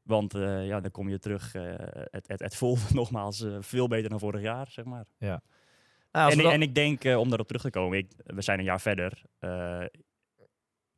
Want 0.03 0.33
eh, 0.33 0.65
ja, 0.67 0.79
dan 0.79 0.91
kom 0.91 1.09
je 1.09 1.19
terug. 1.19 1.55
eh, 1.55 1.63
het, 2.11 2.27
het, 2.27 2.39
het 2.39 2.55
voelt 2.55 2.93
nogmaals 3.01 3.45
veel 3.59 3.87
beter 3.87 4.09
dan 4.09 4.19
vorig 4.19 4.41
jaar, 4.41 4.67
zeg 4.69 4.85
maar. 4.85 5.05
Nou, 6.11 6.25
als 6.25 6.35
En, 6.35 6.43
dan- 6.43 6.51
en 6.51 6.61
ik 6.61 6.75
denk, 6.75 7.03
om 7.17 7.29
daarop 7.29 7.47
terug 7.47 7.61
te 7.61 7.69
komen, 7.69 7.97
ik, 7.97 8.11
we 8.25 8.41
zijn 8.41 8.59
een 8.59 8.65
jaar 8.65 8.81
verder. 8.81 9.21
Eh, 9.39 9.83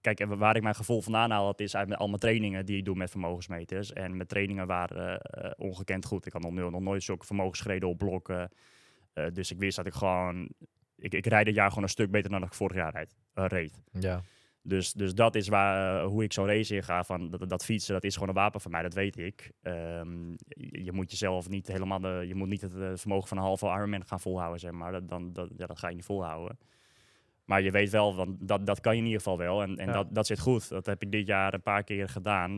kijk, 0.02 0.20
en 0.20 0.38
waar 0.38 0.56
ik 0.56 0.62
mijn 0.64 0.76
gevoel 0.76 1.02
vandaan 1.02 1.32
haal, 1.32 1.46
dat 1.46 1.60
is 1.60 1.76
uit 1.76 1.96
al 1.96 2.08
mijn 2.08 2.20
trainingen 2.20 2.66
die 2.66 2.78
ik 2.78 2.86
doe 2.86 2.96
met 2.96 3.10
vermogensmeters. 3.10 3.94
En 3.94 4.16
mijn 4.16 4.28
trainingen 4.28 4.68
waren 4.68 5.20
eh, 5.22 5.52
ongekend 5.56 6.06
goed. 6.06 6.26
Ik 6.26 6.34
had 6.34 6.42
nog, 6.42 6.52
no- 6.52 6.70
nog 6.70 6.82
nooit 6.82 7.04
zulke 7.04 7.26
vermogens 7.26 7.60
gereden 7.62 7.90
op 7.90 7.98
blokken. 7.98 8.52
Eh, 9.14 9.26
dus 9.34 9.52
ik 9.52 9.60
wist 9.60 9.76
dat 9.76 9.86
ik 9.86 9.94
gewoon... 9.94 10.50
Ik, 10.96 11.14
ik 11.14 11.26
rijd 11.26 11.46
dit 11.46 11.56
jaar 11.56 11.70
gewoon 11.70 11.84
een 11.84 11.90
stuk 11.90 12.12
beter 12.12 12.32
dan 12.32 12.44
ik 12.44 12.54
vorig 12.54 12.78
jaar 12.78 12.92
rijd, 12.92 13.16
eh, 13.34 13.46
reed. 13.48 13.82
ja. 13.92 14.22
Dus, 14.66 14.94
dus 14.94 15.14
dat 15.16 15.36
is 15.36 15.48
waar, 15.48 16.02
eh, 16.02 16.08
hoe 16.08 16.24
ik 16.24 16.34
zo'n 16.34 16.46
race 16.46 16.76
inga. 16.76 17.04
Van 17.04 17.30
dat, 17.30 17.50
dat 17.50 17.66
fietsen, 17.66 17.94
dat 17.94 18.04
is 18.04 18.14
gewoon 18.14 18.30
een 18.30 18.36
wapen 18.36 18.62
van 18.62 18.72
mij, 18.72 18.82
dat 18.82 18.94
weet 18.94 19.18
ik. 19.18 19.52
Ehm, 19.62 20.30
je, 20.48 20.84
je 20.84 20.92
moet 20.92 21.12
jezelf 21.12 21.50
niet 21.50 21.68
helemaal... 21.68 22.00
De, 22.00 22.24
je 22.28 22.36
moet 22.36 22.48
niet 22.48 22.62
het 22.62 23.00
vermogen 23.00 23.28
van 23.28 23.38
een 23.38 23.44
halve 23.44 23.66
Ironman 23.66 24.06
gaan 24.06 24.20
volhouden, 24.20 24.60
zeg 24.60 24.72
maar. 24.72 24.92
Dat, 24.92 25.10
dan, 25.10 25.34
dat, 25.34 25.50
ja, 25.58 25.66
dat 25.66 25.80
ga 25.80 25.88
je 25.88 25.96
niet 25.96 26.06
volhouden. 26.06 26.58
Maar 27.46 27.62
je 27.62 27.72
weet 27.72 27.90
wel, 27.90 28.16
want 28.16 28.48
dat, 28.48 28.66
dat 28.66 28.80
kan 28.80 28.94
je 28.94 29.00
in 29.00 29.06
ieder 29.06 29.22
geval 29.22 29.38
wel. 29.38 29.62
En, 29.62 29.78
en 29.78 29.88
Ja. 29.88 29.94
dat, 29.94 30.08
dat 30.12 30.28
zit 30.28 30.40
goed. 30.40 30.70
Dat 30.70 30.86
heb 30.86 31.02
ik 31.02 31.12
dit 31.12 31.28
jaar 31.28 31.54
een 31.54 31.62
paar 31.62 31.84
keer 31.84 32.10
gedaan. 32.10 32.56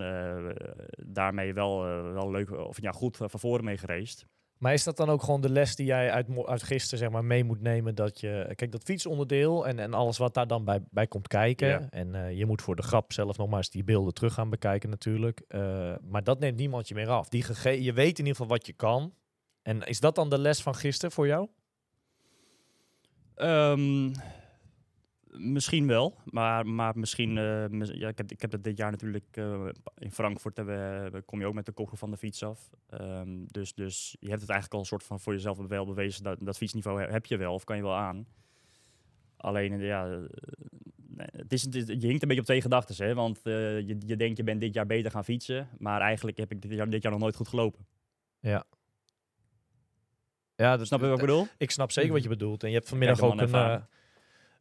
Daarmee 1.06 1.54
wel, 1.54 1.82
wel 2.14 2.32
leuk, 2.32 2.52
of 2.52 2.82
ja, 2.82 2.92
goed 2.92 3.18
van 3.18 3.30
voren 3.40 3.66
mee 3.66 3.78
gereisd. 3.78 4.26
Maar 4.58 4.74
is 4.74 4.84
dat 4.84 4.98
dan 4.98 5.10
ook 5.10 5.24
gewoon 5.24 5.42
de 5.42 5.50
les 5.50 5.76
die 5.76 5.86
jij 5.86 6.12
uit, 6.12 6.28
uit 6.46 6.64
gisteren 6.64 7.00
zeg 7.00 7.10
maar, 7.10 7.26
mee 7.26 7.44
moet 7.44 7.62
nemen? 7.62 7.96
Dat 7.96 8.20
je, 8.20 8.54
kijk, 8.56 8.72
dat 8.72 8.84
fietsonderdeel 8.84 9.68
en, 9.68 9.80
en 9.80 9.94
alles 9.94 10.18
wat 10.18 10.34
daar 10.34 10.48
dan 10.48 10.66
bij, 10.66 10.80
bij 10.90 11.08
komt 11.08 11.28
kijken. 11.28 11.68
Ja. 11.68 11.88
En 11.90 12.16
eh, 12.16 12.38
je 12.38 12.46
moet 12.46 12.62
voor 12.62 12.76
de 12.76 12.82
grap 12.82 13.14
zelf 13.14 13.38
nog 13.38 13.48
maar 13.48 13.58
eens 13.58 13.70
die 13.70 13.84
beelden 13.84 14.14
terug 14.14 14.34
gaan 14.34 14.50
bekijken 14.50 14.90
natuurlijk. 14.90 15.42
Eh, 15.48 15.94
maar 16.02 16.24
dat 16.24 16.40
neemt 16.40 16.58
niemand 16.58 16.88
je 16.88 16.96
meer 16.96 17.10
af. 17.10 17.30
Die 17.30 17.44
gege- 17.44 17.84
je 17.84 17.94
weet 17.94 18.20
in 18.20 18.26
ieder 18.26 18.42
geval 18.42 18.58
wat 18.58 18.66
je 18.66 18.74
kan. 18.74 19.14
En 19.62 19.82
is 19.82 20.00
dat 20.00 20.16
dan 20.16 20.30
de 20.30 20.38
les 20.38 20.62
van 20.62 20.76
gisteren 20.76 21.12
voor 21.12 21.28
jou? 21.28 21.48
Ehm, 23.36 24.12
misschien 25.38 25.88
wel, 25.88 26.18
maar, 26.26 26.66
maar 26.68 26.98
misschien... 27.00 27.38
eh, 27.38 27.66
ja, 28.00 28.08
ik, 28.08 28.18
heb, 28.18 28.32
ik 28.32 28.42
heb 28.42 28.52
het 28.52 28.64
dit 28.64 28.78
jaar 28.78 28.92
natuurlijk 28.92 29.26
eh, 29.32 29.66
in 29.98 30.12
Frankfurt... 30.12 30.58
hebben 30.58 31.12
we- 31.12 31.22
kom 31.22 31.40
je 31.40 31.46
ook 31.46 31.54
met 31.54 31.66
de 31.66 31.72
kopgroep 31.72 32.00
van 32.00 32.12
de 32.12 32.18
fiets 32.18 32.44
af. 32.44 32.70
Ehm, 32.90 33.46
dus, 33.48 33.74
dus 33.74 34.16
je 34.20 34.30
hebt 34.30 34.42
het 34.42 34.50
eigenlijk 34.50 34.74
al 34.74 34.80
een 34.80 34.86
soort 34.86 35.04
van 35.04 35.20
voor 35.20 35.34
jezelf 35.34 35.58
wel 35.68 35.86
bewezen... 35.86 36.24
dat, 36.24 36.38
dat 36.42 36.58
fietsniveau 36.58 37.02
he- 37.02 37.12
heb 37.12 37.26
je 37.26 37.38
wel 37.38 37.54
of 37.54 37.64
kan 37.64 37.76
je 37.76 37.82
wel 37.82 37.96
aan. 37.96 38.28
Alleen, 39.38 39.72
eh, 39.74 39.86
ja... 39.86 40.06
nee, 41.08 41.28
het 41.32 41.54
is, 41.54 41.62
het 41.62 41.76
is- 41.76 41.88
je 41.88 42.08
hinkt 42.08 42.22
een 42.22 42.28
beetje 42.28 42.40
op 42.40 42.46
twee 42.46 42.62
gedachten, 42.62 43.06
hè? 43.06 43.14
Want 43.14 43.40
je, 43.44 43.96
je 44.06 44.16
denkt, 44.16 44.38
je 44.38 44.44
bent 44.44 44.62
dit 44.62 44.74
jaar 44.74 44.86
beter 44.86 45.12
gaan 45.12 45.24
fietsen. 45.26 45.68
Maar 45.78 46.02
eigenlijk 46.02 46.38
heb 46.38 46.52
ik 46.52 46.62
dit 46.62 46.72
jaar, 46.72 46.90
dit 46.90 47.02
jaar 47.04 47.12
nog 47.12 47.22
nooit 47.22 47.36
goed 47.36 47.48
gelopen. 47.48 47.86
Ja, 50.56 50.78
dat 50.78 50.88
Snap 50.88 51.00
je 51.00 51.06
wat 51.08 51.16
ik 51.20 51.26
bedoel? 51.26 51.48
Ik 51.58 51.72
snap 51.72 51.92
zeker 51.92 52.12
wat 52.14 52.24
je 52.24 52.30
bedoelt. 52.30 52.64
En 52.64 52.70
je 52.70 52.76
hebt 52.76 52.90
vanmiddag 52.90 53.18
ook 53.34 53.40
een. 53.42 53.84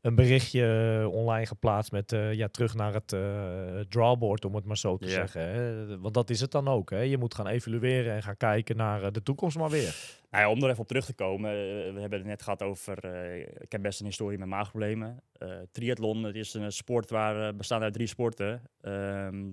Een 0.05 0.15
berichtje 0.15 0.99
eh, 1.03 1.13
online 1.15 1.47
geplaatst 1.47 1.93
met 1.93 2.11
ja, 2.33 2.49
terug 2.49 2.75
naar 2.75 2.93
het 2.95 3.13
eh, 3.13 3.81
drawboard, 3.89 4.45
om 4.45 4.55
het 4.55 4.65
maar 4.65 4.77
zo 4.77 4.97
te 4.97 5.09
zeggen. 5.09 5.43
Hè. 5.43 5.99
Want 6.01 6.15
dat 6.15 6.31
is 6.31 6.41
het 6.41 6.51
dan 6.51 6.69
ook. 6.69 6.91
Hè. 6.91 6.99
Je 7.01 7.19
moet 7.19 7.35
gaan 7.35 7.47
evalueren 7.47 8.15
en 8.15 8.23
gaan 8.23 8.37
kijken 8.37 8.77
naar 8.77 9.03
eh, 9.03 9.11
de 9.13 9.23
toekomst 9.23 9.57
maar 9.59 9.71
weer. 9.71 9.95
Nou 10.31 10.45
ja, 10.45 10.51
om 10.51 10.63
er 10.63 10.69
even 10.69 10.81
op 10.81 10.89
terug 10.89 11.05
te 11.05 11.15
komen. 11.15 11.51
eh, 11.51 11.57
we 11.95 12.01
hebben 12.01 12.19
het 12.19 12.29
net 12.29 12.43
gehad 12.43 12.63
over. 12.63 12.99
eh, 13.05 13.39
ik 13.41 13.73
heb 13.73 13.83
best 13.83 14.01
een 14.01 14.07
historie 14.07 14.39
met 14.39 14.49
maagproblemen. 14.49 15.23
Eh 15.39 15.49
triathlon, 15.73 16.23
het 16.23 16.35
is 16.37 16.55
een 16.55 16.73
sport 16.73 17.11
waar 17.11 17.49
eh, 17.49 17.55
bestaat 17.57 17.83
uit 17.83 17.93
drie 17.93 18.07
sporten. 18.07 18.63
Ehm, 18.81 19.45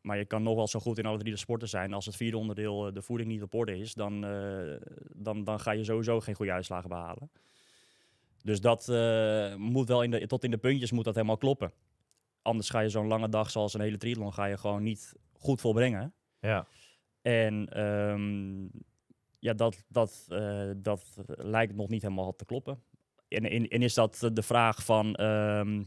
maar 0.00 0.18
je 0.18 0.24
kan 0.24 0.42
nog 0.42 0.54
wel 0.54 0.68
zo 0.68 0.80
goed 0.80 0.98
in 0.98 1.06
alle 1.06 1.18
drie 1.18 1.32
de 1.32 1.38
sporten 1.38 1.68
zijn. 1.68 1.92
Als 1.92 2.06
het 2.06 2.16
vierde 2.16 2.36
onderdeel 2.38 2.86
eh, 2.86 2.94
de 2.94 3.02
voeding 3.02 3.28
niet 3.30 3.42
op 3.42 3.54
orde 3.54 3.78
is, 3.78 3.94
dan, 3.94 4.24
eh, 4.24 4.76
dan, 5.16 5.44
dan 5.44 5.60
ga 5.60 5.70
je 5.70 5.84
sowieso 5.84 6.20
geen 6.20 6.34
goede 6.34 6.52
uitslagen 6.52 6.88
behalen. 6.88 7.30
Dus 8.42 8.60
dat 8.60 8.88
eh, 8.88 9.54
moet 9.54 9.88
wel 9.88 10.02
in 10.02 10.10
de, 10.10 10.26
tot 10.26 10.44
in 10.44 10.50
de 10.50 10.58
puntjes 10.58 10.92
moet 10.92 11.04
dat 11.04 11.14
helemaal 11.14 11.36
kloppen. 11.36 11.72
Anders 12.42 12.70
ga 12.70 12.80
je 12.80 12.88
zo'n 12.88 13.06
lange 13.06 13.28
dag 13.28 13.50
zoals 13.50 13.74
een 13.74 13.80
hele 13.80 13.96
triathlon 13.96 14.32
ga 14.32 14.44
je 14.44 14.58
gewoon 14.58 14.82
niet 14.82 15.12
goed 15.32 15.60
volbrengen. 15.60 16.14
Ja. 16.40 16.66
En 17.22 17.68
ehm, 17.68 18.62
ja, 19.38 19.52
dat, 19.52 19.84
dat, 19.88 20.26
eh, 20.28 20.70
dat 20.76 21.16
lijkt 21.26 21.74
nog 21.74 21.88
niet 21.88 22.02
helemaal 22.02 22.34
te 22.34 22.44
kloppen. 22.44 22.82
En, 23.28 23.44
en, 23.44 23.68
en 23.68 23.82
is 23.82 23.94
dat 23.94 24.30
de 24.32 24.42
vraag 24.42 24.84
van, 24.84 25.14
ehm, 25.14 25.82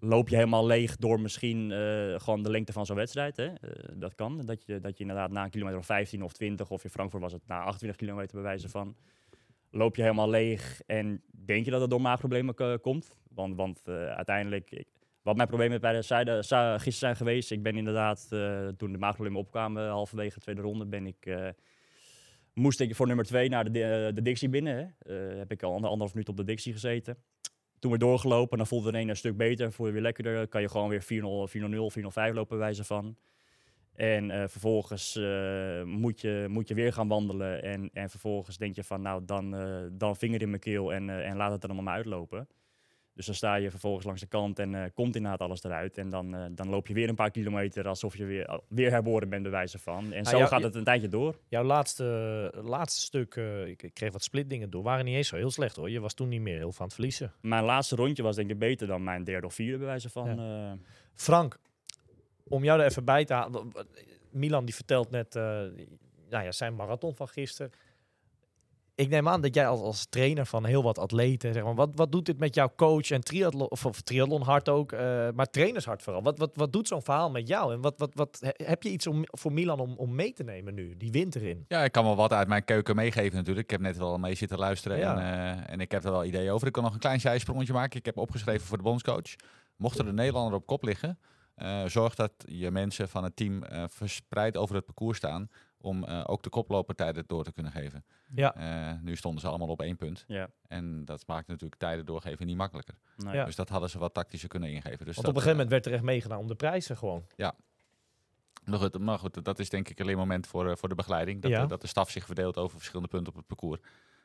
loop 0.00 0.28
je 0.28 0.36
helemaal 0.36 0.66
leeg 0.66 0.96
door 0.96 1.20
misschien 1.20 1.70
eh, 1.70 2.20
gewoon 2.20 2.42
de 2.42 2.50
lengte 2.50 2.72
van 2.72 2.86
zo'n 2.86 2.96
wedstrijd? 2.96 3.36
Hè? 3.36 3.48
Dat 3.94 4.14
kan, 4.14 4.46
dat 4.46 4.64
je, 4.64 4.80
dat 4.80 4.96
je 4.96 5.02
inderdaad 5.02 5.30
na 5.30 5.44
een 5.44 5.50
kilometer 5.50 5.78
of 5.78 5.86
15 5.86 6.22
of 6.22 6.32
20, 6.32 6.70
of 6.70 6.84
in 6.84 6.90
Frankfurt 6.90 7.22
was 7.22 7.32
het 7.32 7.46
na 7.46 7.62
28 7.62 7.98
kilometer 7.98 8.34
bij 8.34 8.42
wijze 8.42 8.68
van, 8.68 8.96
loop 9.74 9.96
je 9.96 10.02
helemaal 10.02 10.30
leeg 10.30 10.80
en 10.86 11.22
denk 11.44 11.64
je 11.64 11.70
dat 11.70 11.80
het 11.80 11.90
door 11.90 12.00
maagproblemen 12.00 12.54
ko- 12.54 12.78
komt? 12.78 13.16
Want, 13.28 13.56
want 13.56 13.82
eh, 13.84 13.94
uiteindelijk, 14.06 14.84
wat 15.22 15.36
mijn 15.36 15.48
problemen 15.48 15.80
bij 15.80 15.92
de 15.92 16.02
zijde 16.02 16.42
gisteren 16.42 16.92
zijn 16.92 17.16
geweest, 17.16 17.50
ik 17.50 17.62
ben 17.62 17.76
inderdaad, 17.76 18.26
eh, 18.30 18.68
toen 18.68 18.92
de 18.92 18.98
maagproblemen 18.98 19.40
opkwamen, 19.40 19.88
halverwege 19.88 20.34
de 20.34 20.40
tweede 20.40 20.60
ronde, 20.60 20.86
ben 20.86 21.06
ik, 21.06 21.26
eh, 21.26 21.48
moest 22.54 22.80
ik 22.80 22.94
voor 22.94 23.06
nummer 23.06 23.24
twee 23.24 23.48
naar 23.48 23.72
de, 23.72 24.10
de 24.14 24.22
Dixie 24.22 24.48
binnen. 24.48 24.76
Hè. 24.76 25.16
Eh, 25.16 25.38
heb 25.38 25.50
ik 25.50 25.62
al 25.62 25.72
ander, 25.72 25.84
anderhalf 25.90 26.12
minuut 26.12 26.28
op 26.28 26.36
de 26.36 26.44
Dixie 26.44 26.72
gezeten. 26.72 27.16
Toen 27.78 27.90
weer 27.90 28.00
doorgelopen, 28.00 28.58
dan 28.58 28.66
voelde 28.66 28.86
het 28.86 28.96
een 28.96 29.08
een 29.08 29.16
stuk 29.16 29.36
beter, 29.36 29.72
voel 29.72 29.86
je 29.86 29.92
weer 29.92 30.02
lekkerder. 30.02 30.48
Kan 30.48 30.60
je 30.60 30.68
gewoon 30.68 30.88
weer 30.88 31.02
4-0, 31.02 31.48
4-0, 31.48 31.90
4-0-5 31.90 32.34
lopen, 32.34 32.58
wijze 32.58 32.84
van. 32.84 33.16
En 33.94 34.30
eh, 34.30 34.48
vervolgens 34.48 35.16
eh, 35.16 35.82
moet, 35.82 36.20
je, 36.20 36.46
moet 36.48 36.68
je 36.68 36.74
weer 36.74 36.92
gaan 36.92 37.08
wandelen. 37.08 37.62
En, 37.62 37.90
en 37.92 38.10
vervolgens 38.10 38.56
denk 38.56 38.74
je 38.74 38.84
van, 38.84 39.02
nou, 39.02 39.24
dan, 39.24 39.56
eh, 39.56 39.82
dan 39.92 40.16
vinger 40.16 40.42
in 40.42 40.48
mijn 40.48 40.60
keel 40.60 40.92
en, 40.92 41.10
en 41.24 41.36
laat 41.36 41.50
het 41.52 41.62
er 41.62 41.68
allemaal 41.68 41.84
maar 41.86 41.94
uitlopen. 41.94 42.48
Dus 43.14 43.26
dan 43.26 43.34
sta 43.34 43.54
je 43.54 43.70
vervolgens 43.70 44.04
langs 44.06 44.20
de 44.20 44.26
kant 44.26 44.58
en 44.58 44.92
komt 44.94 45.16
inderdaad 45.16 45.40
alles 45.40 45.64
eruit. 45.64 45.98
En 45.98 46.08
dan, 46.10 46.52
dan 46.54 46.68
loop 46.68 46.86
je 46.86 46.94
weer 46.94 47.08
een 47.08 47.14
paar 47.14 47.30
kilometer 47.30 47.88
alsof 47.88 48.16
je 48.16 48.24
weer, 48.24 48.60
weer 48.68 48.90
herboren 48.90 49.28
bent, 49.28 49.42
bij 49.42 49.50
wijze 49.50 49.78
van. 49.78 50.12
En 50.12 50.24
Ah, 50.24 50.30
zo 50.30 50.36
jou- 50.36 50.48
gaat 50.48 50.62
het 50.62 50.74
een 50.74 50.84
tijdje 50.84 51.08
door. 51.08 51.38
Jouw 51.48 51.62
laatste, 51.62 52.52
laatste 52.62 53.00
stuk, 53.00 53.34
ik, 53.66 53.82
ik 53.82 53.94
kreeg 53.94 54.12
wat 54.12 54.22
splitdingen 54.22 54.70
door, 54.70 54.82
waren 54.82 55.04
niet 55.04 55.14
eens 55.16 55.28
zo 55.28 55.36
heel 55.36 55.50
slecht 55.50 55.76
hoor. 55.76 55.90
Je 55.90 56.00
was 56.00 56.14
toen 56.14 56.28
niet 56.28 56.40
meer 56.40 56.56
heel 56.56 56.72
van 56.72 56.84
het 56.84 56.94
verliezen. 56.94 57.32
Mijn 57.40 57.64
laatste 57.64 57.96
rondje 57.96 58.22
was 58.22 58.36
denk 58.36 58.50
ik 58.50 58.58
beter 58.58 58.86
dan 58.86 59.04
mijn 59.04 59.24
derde 59.24 59.46
of 59.46 59.54
vierde, 59.54 59.78
bij 59.78 59.86
wijze 59.86 60.10
van. 60.10 60.28
Frank, 61.14 61.58
om 62.48 62.64
jou 62.64 62.80
er 62.80 62.86
even 62.86 63.04
bij 63.04 63.24
te 63.24 63.32
halen. 63.34 63.72
Milan 64.30 64.64
die 64.64 64.74
vertelt 64.74 65.10
net 65.10 65.36
eh, 65.36 65.42
nou 66.30 66.44
ja, 66.44 66.52
zijn 66.52 66.74
marathon 66.74 67.14
van 67.16 67.28
gisteren. 67.28 67.70
Ik 68.96 69.08
neem 69.08 69.28
aan 69.28 69.40
dat 69.40 69.54
jij 69.54 69.66
als, 69.66 69.80
als 69.80 70.06
trainer 70.06 70.46
van 70.46 70.64
heel 70.64 70.82
wat 70.82 70.98
atleten, 70.98 71.52
zeg 71.52 71.62
maar, 71.62 71.74
wat, 71.74 71.90
wat 71.94 72.12
doet 72.12 72.26
dit 72.26 72.38
met 72.38 72.54
jouw 72.54 72.72
coach 72.76 73.10
en 73.10 73.20
triathlon, 73.20 73.70
of, 73.70 73.86
of 73.86 74.00
triathlonhart 74.00 74.68
ook, 74.68 74.92
eh, 74.92 75.28
maar 75.34 75.50
trainershart 75.50 76.02
vooral. 76.02 76.22
Wat, 76.22 76.38
wat, 76.38 76.50
wat 76.56 76.72
doet 76.72 76.88
zo'n 76.88 77.02
verhaal 77.02 77.30
met 77.30 77.48
jou? 77.48 77.72
En 77.72 77.80
wat, 77.80 77.98
wat, 77.98 78.10
wat, 78.14 78.38
he- 78.40 78.64
heb 78.66 78.82
je 78.82 78.88
iets 78.88 79.06
om, 79.06 79.22
voor 79.26 79.52
Milan 79.52 79.80
om, 79.80 79.94
om 79.96 80.14
mee 80.14 80.32
te 80.32 80.42
nemen 80.42 80.74
nu, 80.74 80.96
die 80.96 81.10
winter 81.10 81.42
in? 81.42 81.64
Ja, 81.68 81.84
ik 81.84 81.92
kan 81.92 82.04
wel 82.04 82.16
wat 82.16 82.32
uit 82.32 82.48
mijn 82.48 82.64
keuken 82.64 82.96
meegeven 82.96 83.36
natuurlijk. 83.36 83.64
Ik 83.64 83.70
heb 83.70 83.80
net 83.80 83.96
wel 83.96 84.18
mee 84.18 84.34
zitten 84.34 84.58
luisteren 84.58 84.98
Ja. 84.98 85.16
en, 85.18 85.22
eh, 85.58 85.72
en 85.72 85.80
ik 85.80 85.90
heb 85.90 86.04
er 86.04 86.10
wel 86.10 86.24
ideeën 86.24 86.50
over. 86.52 86.66
Ik 86.66 86.72
kan 86.72 86.82
nog 86.82 86.92
een 86.92 86.98
klein 86.98 87.20
zijsprongetje 87.20 87.72
maken. 87.72 87.98
Ik 87.98 88.06
heb 88.06 88.16
opgeschreven 88.18 88.66
voor 88.66 88.76
de 88.76 88.82
bondscoach. 88.82 89.34
Mocht 89.76 89.98
er 89.98 90.06
een 90.08 90.14
Nederlander 90.14 90.54
op 90.54 90.66
kop 90.66 90.82
liggen, 90.82 91.18
eh, 91.54 91.84
zorg 91.86 92.14
dat 92.14 92.32
je 92.46 92.70
mensen 92.70 93.08
van 93.08 93.24
het 93.24 93.36
team 93.36 93.62
eh, 93.62 93.84
verspreid 93.88 94.56
over 94.56 94.74
het 94.74 94.84
parcours 94.84 95.16
staan 95.18 95.48
om 95.78 96.04
eh, 96.04 96.22
ook 96.26 96.42
de 96.42 96.48
koplopertijden 96.48 97.24
door 97.26 97.44
te 97.44 97.52
kunnen 97.52 97.72
geven. 97.72 98.04
Ja. 98.34 98.54
Eh, 98.54 98.98
nu 99.02 99.16
stonden 99.16 99.40
ze 99.40 99.48
allemaal 99.48 99.68
op 99.68 99.80
één 99.82 99.96
punt. 99.96 100.24
ja, 100.26 100.48
En 100.66 101.04
dat 101.04 101.26
maakt 101.26 101.48
natuurlijk 101.48 101.80
tijden 101.80 102.06
doorgeven 102.06 102.46
niet 102.46 102.56
makkelijker. 102.56 102.94
nee. 103.16 103.34
Ja. 103.34 103.44
Dus 103.44 103.56
dat 103.56 103.68
hadden 103.68 103.90
ze 103.90 103.98
wat 103.98 104.14
tactischer 104.14 104.48
kunnen 104.48 104.68
ingeven. 104.70 105.04
Dus 105.06 105.14
Want 105.14 105.16
dat, 105.16 105.26
op 105.26 105.34
een 105.34 105.42
gegeven 105.42 105.52
moment 105.56 105.70
werd 105.70 105.86
er 105.86 105.92
echt 105.92 106.02
meegedaan 106.02 106.38
om 106.38 106.46
de 106.46 106.54
prijzen 106.54 106.96
gewoon. 106.96 107.26
Maar 108.64 108.78
goed, 108.78 108.98
maar 108.98 109.18
goed, 109.18 109.44
dat 109.44 109.58
is 109.58 109.68
denk 109.68 109.88
ik 109.88 110.00
alleen 110.00 110.16
moment 110.16 110.46
voor, 110.46 110.70
eh, 110.70 110.76
voor 110.76 110.88
de 110.88 110.94
begeleiding. 110.94 111.42
Dat, 111.42 111.50
Ja. 111.50 111.66
dat 111.66 111.80
de 111.80 111.86
staf 111.86 112.10
zich 112.10 112.26
verdeelt 112.26 112.56
over 112.56 112.76
verschillende 112.76 113.08
punten 113.10 113.32
op 113.32 113.38
het 113.38 113.46
parcours. 113.46 113.80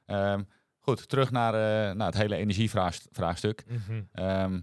Ehm, 0.06 0.43
goed, 0.80 1.10
terug 1.10 1.31
naar, 1.31 1.53
eh, 1.53 1.95
naar 1.95 2.07
het 2.07 2.18
hele 2.18 2.35
energievraagstuk. 2.35 3.64
Ehm 4.11 4.60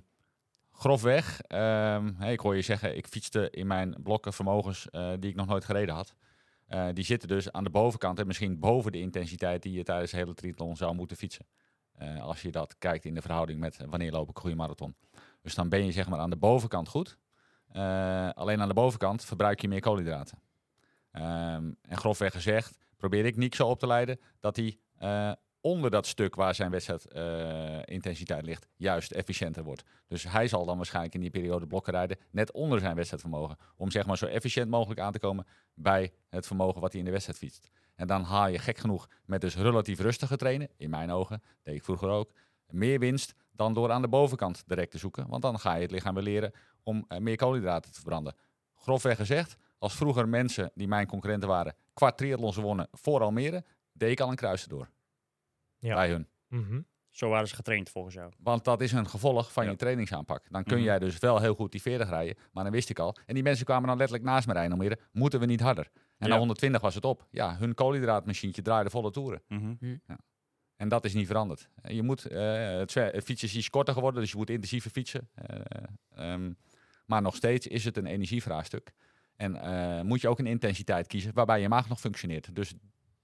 grofweg, 0.79 1.41
hè, 1.47 2.31
ik 2.31 2.41
hoor 2.41 2.57
je 2.57 2.63
zeggen, 2.63 2.97
ik 2.97 3.07
fietste 3.07 3.51
in 3.51 3.67
mijn 3.67 3.97
blokken 4.03 4.33
vermogens 4.33 4.91
eh, 4.91 5.13
die 5.19 5.31
ik 5.31 5.37
nog 5.37 5.47
nooit 5.47 5.65
gereden 5.65 5.95
had. 5.95 6.15
Eh, 6.67 6.89
die 6.93 7.05
zitten 7.05 7.29
dus 7.29 7.53
aan 7.53 7.65
de 7.65 7.71
bovenkant 7.71 8.19
en 8.19 8.27
misschien 8.27 8.59
boven 8.59 8.93
de 8.93 9.01
intensiteit 9.01 9.63
die 9.63 9.73
je 9.73 9.83
tijdens 9.83 10.11
de 10.11 10.17
hele 10.17 10.35
triathlon 10.35 10.77
zou 10.77 10.95
moeten 10.95 11.17
fietsen. 11.17 11.47
Eh, 11.93 12.23
als 12.23 12.43
je 12.43 12.51
dat 12.51 12.79
kijkt 12.79 13.05
in 13.05 13.15
de 13.15 13.21
verhouding 13.23 13.61
met 13.61 13.79
wanneer 13.89 14.13
loop 14.13 14.29
ik 14.29 14.35
een 14.35 14.41
goede 14.41 14.57
marathon. 14.57 14.97
Dus 15.43 15.55
dan 15.55 15.69
ben 15.69 15.85
je 15.85 15.93
zeg 15.93 16.09
maar 16.09 16.19
aan 16.19 16.31
de 16.31 16.37
bovenkant 16.37 16.89
goed. 16.89 17.19
Alleen 18.35 18.61
aan 18.61 18.69
de 18.69 18.75
bovenkant 18.75 19.25
verbruik 19.25 19.61
je 19.61 19.69
meer 19.69 19.81
koolhydraten. 19.81 20.39
Ehm, 21.11 21.73
en 21.83 21.97
grofweg 21.97 22.33
gezegd 22.33 22.79
probeer 22.97 23.25
ik 23.25 23.37
Nick 23.37 23.55
zo 23.55 23.69
op 23.69 23.79
te 23.79 23.87
leiden 23.87 24.21
dat 24.41 24.57
hij 24.57 24.79
onder 25.67 25.91
dat 25.91 26.07
stuk 26.07 26.35
waar 26.35 26.55
zijn 26.55 26.71
wedstrijdintensiteit 26.71 27.89
intensiteit 27.89 28.45
ligt, 28.45 28.67
juist 28.77 29.11
efficiënter 29.11 29.63
wordt. 29.63 29.85
Dus 30.07 30.23
hij 30.23 30.49
zal 30.49 30.65
dan 30.65 30.77
waarschijnlijk 30.77 31.15
in 31.15 31.21
die 31.21 31.31
periode 31.31 31.67
blokken 31.67 31.93
rijden, 31.93 32.17
net 32.31 32.53
onder 32.53 32.81
zijn 32.81 32.95
wedstrijdvermogen. 32.95 33.57
Om 33.77 33.91
zeg 33.91 34.07
maar 34.07 34.19
zo 34.19 34.27
efficiënt 34.27 34.71
mogelijk 34.71 35.01
aan 35.01 35.13
te 35.13 35.19
komen 35.19 35.47
bij 35.75 36.13
het 36.29 36.47
vermogen 36.47 36.81
wat 36.81 36.91
hij 36.91 36.99
in 36.99 37.07
de 37.07 37.13
wedstrijd 37.13 37.39
fietst. 37.39 37.71
En 37.95 38.07
dan 38.07 38.23
haal 38.23 38.49
je 38.49 38.59
gek 38.59 38.79
genoeg 38.79 39.07
met 39.25 39.41
dus 39.41 39.57
relatief 39.57 40.01
rustige 40.01 40.37
trainen, 40.37 40.69
in 40.77 40.91
mijn 40.91 41.11
ogen, 41.11 41.43
deed 41.63 41.75
ik 41.75 41.85
vroeger 41.85 42.09
ook, 42.09 42.33
meer 42.67 42.99
winst 42.99 43.35
dan 43.53 43.75
door 43.75 43.91
aan 43.91 44.03
de 44.03 44.09
bovenkant 44.09 44.63
direct 44.67 44.91
te 44.91 44.99
zoeken. 44.99 45.29
Want 45.29 45.43
dan 45.43 45.59
ga 45.59 45.75
je 45.75 45.83
het 45.83 45.91
lichaam 45.91 46.15
weer 46.15 46.23
leren 46.23 46.53
om 46.83 47.05
eh, 47.09 47.19
meer 47.19 47.37
koolhydraten 47.37 47.91
te 47.91 48.01
verbranden. 48.01 48.35
Grofweg 48.75 49.17
gezegd, 49.17 49.57
als 49.79 49.95
vroeger 49.95 50.29
mensen 50.29 50.71
die 50.75 50.89
mijn 50.89 51.07
concurrenten 51.07 51.49
waren, 51.49 51.75
kwart 51.95 52.17
triathlons 52.17 52.57
wonnen 52.57 52.89
voor 52.93 53.21
Almere, 53.21 53.65
deed 53.93 54.11
ik 54.11 54.21
al 54.21 54.29
een 54.31 54.37
kruis 54.37 54.63
erdoor. 54.63 54.89
Ja. 55.79 55.95
Bij 55.95 56.09
hun. 56.09 56.29
Mhm. 56.49 56.81
Zo 57.11 57.29
waren 57.29 57.49
ze 57.49 57.55
getraind 57.55 57.91
volgens 57.91 58.15
jou. 58.15 58.33
Want 58.39 58.65
dat 58.65 58.81
is 58.81 58.93
een 58.93 59.09
gevolg 59.09 59.53
van 59.53 59.65
Ja. 59.65 59.71
je 59.71 59.77
trainingsaanpak. 59.77 60.45
Dan 60.51 60.65
kun 60.65 60.77
Mhm. 60.77 60.85
jij 60.87 60.99
dus 60.99 61.19
wel 61.19 61.41
heel 61.41 61.55
goed 61.55 61.73
die 61.73 61.83
40 61.83 62.09
rijden, 62.09 62.37
maar 62.53 62.65
dan 62.65 62.73
wist 62.73 62.91
ik 62.91 62.99
al. 62.99 63.17
En 63.27 63.35
die 63.35 63.43
mensen 63.43 63.65
kwamen 63.65 63.89
dan 63.89 63.97
letterlijk 63.97 64.29
naast 64.29 64.47
me 64.47 64.53
rijden 64.53 64.73
om 64.73 64.79
weer, 64.79 65.09
moeten 65.13 65.41
we 65.41 65.47
niet 65.47 65.61
harder? 65.61 65.91
En 65.95 66.27
Ja. 66.27 66.33
na 66.33 66.39
120 66.39 66.81
was 66.81 66.95
het 66.95 67.05
op. 67.05 67.27
Ja, 67.31 67.57
hun 67.59 67.75
koolhydraatmachientje 67.75 68.63
draaide 68.63 68.91
volle 68.91 69.11
toeren. 69.11 69.43
Mhm. 69.49 69.75
En 70.77 70.89
dat 70.89 71.05
is 71.05 71.15
niet 71.15 71.27
veranderd. 71.27 71.69
Eh, 71.75 71.95
Je 71.95 72.03
moet, 72.03 72.25
eh, 72.27 72.79
het, 72.79 72.95
het 72.95 73.25
fietsen 73.25 73.49
is 73.49 73.57
iets 73.57 73.71
korter 73.71 73.95
geworden, 73.95 74.21
dus 74.21 74.31
je 74.31 74.37
moet 74.37 74.51
intensiever 74.51 74.91
fietsen. 74.91 75.29
Eh, 75.35 75.61
ehm, 76.33 76.53
maar 77.07 77.23
nog 77.23 77.37
steeds 77.37 77.67
is 77.67 77.85
het 77.85 77.97
een 77.97 78.07
energievraagstuk. 78.07 78.93
En 79.37 79.57
eh, 79.57 80.03
moet 80.03 80.21
je 80.21 80.29
ook 80.29 80.39
een 80.39 80.47
intensiteit 80.47 81.07
kiezen 81.07 81.35
waarbij 81.35 81.61
je 81.61 81.69
maag 81.69 81.89
nog 81.89 82.01
functioneert. 82.01 82.55
Dus 82.55 82.75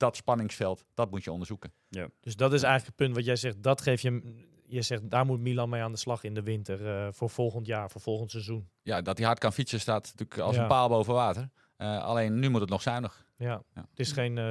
dat 0.02 0.16
spanningsveld, 0.16 0.84
dat 0.94 1.10
moet 1.10 1.24
je 1.24 1.32
onderzoeken. 1.32 1.72
Dus 2.20 2.36
dat 2.36 2.52
is 2.52 2.62
eigenlijk 2.62 2.86
het 2.86 2.96
punt 2.96 3.14
wat 3.16 3.24
jij 3.24 3.36
zegt. 3.36 3.62
Dat 3.62 3.80
geef 3.80 4.00
je. 4.00 4.40
Je 4.66 4.82
zegt 4.82 5.10
daar 5.10 5.26
moet 5.26 5.40
Milan 5.40 5.68
mee 5.68 5.82
aan 5.82 5.92
de 5.92 5.98
slag 5.98 6.24
in 6.24 6.34
de 6.34 6.42
winter 6.42 6.86
eh, 6.86 7.08
voor 7.12 7.30
volgend 7.30 7.66
jaar, 7.66 7.90
voor 7.90 8.00
volgend 8.00 8.30
seizoen. 8.30 8.68
Ja, 8.82 9.02
dat 9.02 9.16
hij 9.18 9.26
hard 9.26 9.38
kan 9.38 9.52
fietsen 9.52 9.80
staat 9.80 10.02
natuurlijk 10.04 10.38
als 10.38 10.56
Ja. 10.56 10.62
een 10.62 10.68
paal 10.68 10.88
boven 10.88 11.14
water. 11.14 11.48
Eh, 11.76 12.02
alleen 12.04 12.38
nu 12.38 12.48
moet 12.48 12.60
het 12.60 12.70
nog 12.70 12.82
zuinig. 12.82 13.24
Ja, 13.36 13.62
Ja. 13.74 13.86
het 13.90 13.98
is 14.00 14.12
geen. 14.12 14.38
eh, 14.38 14.44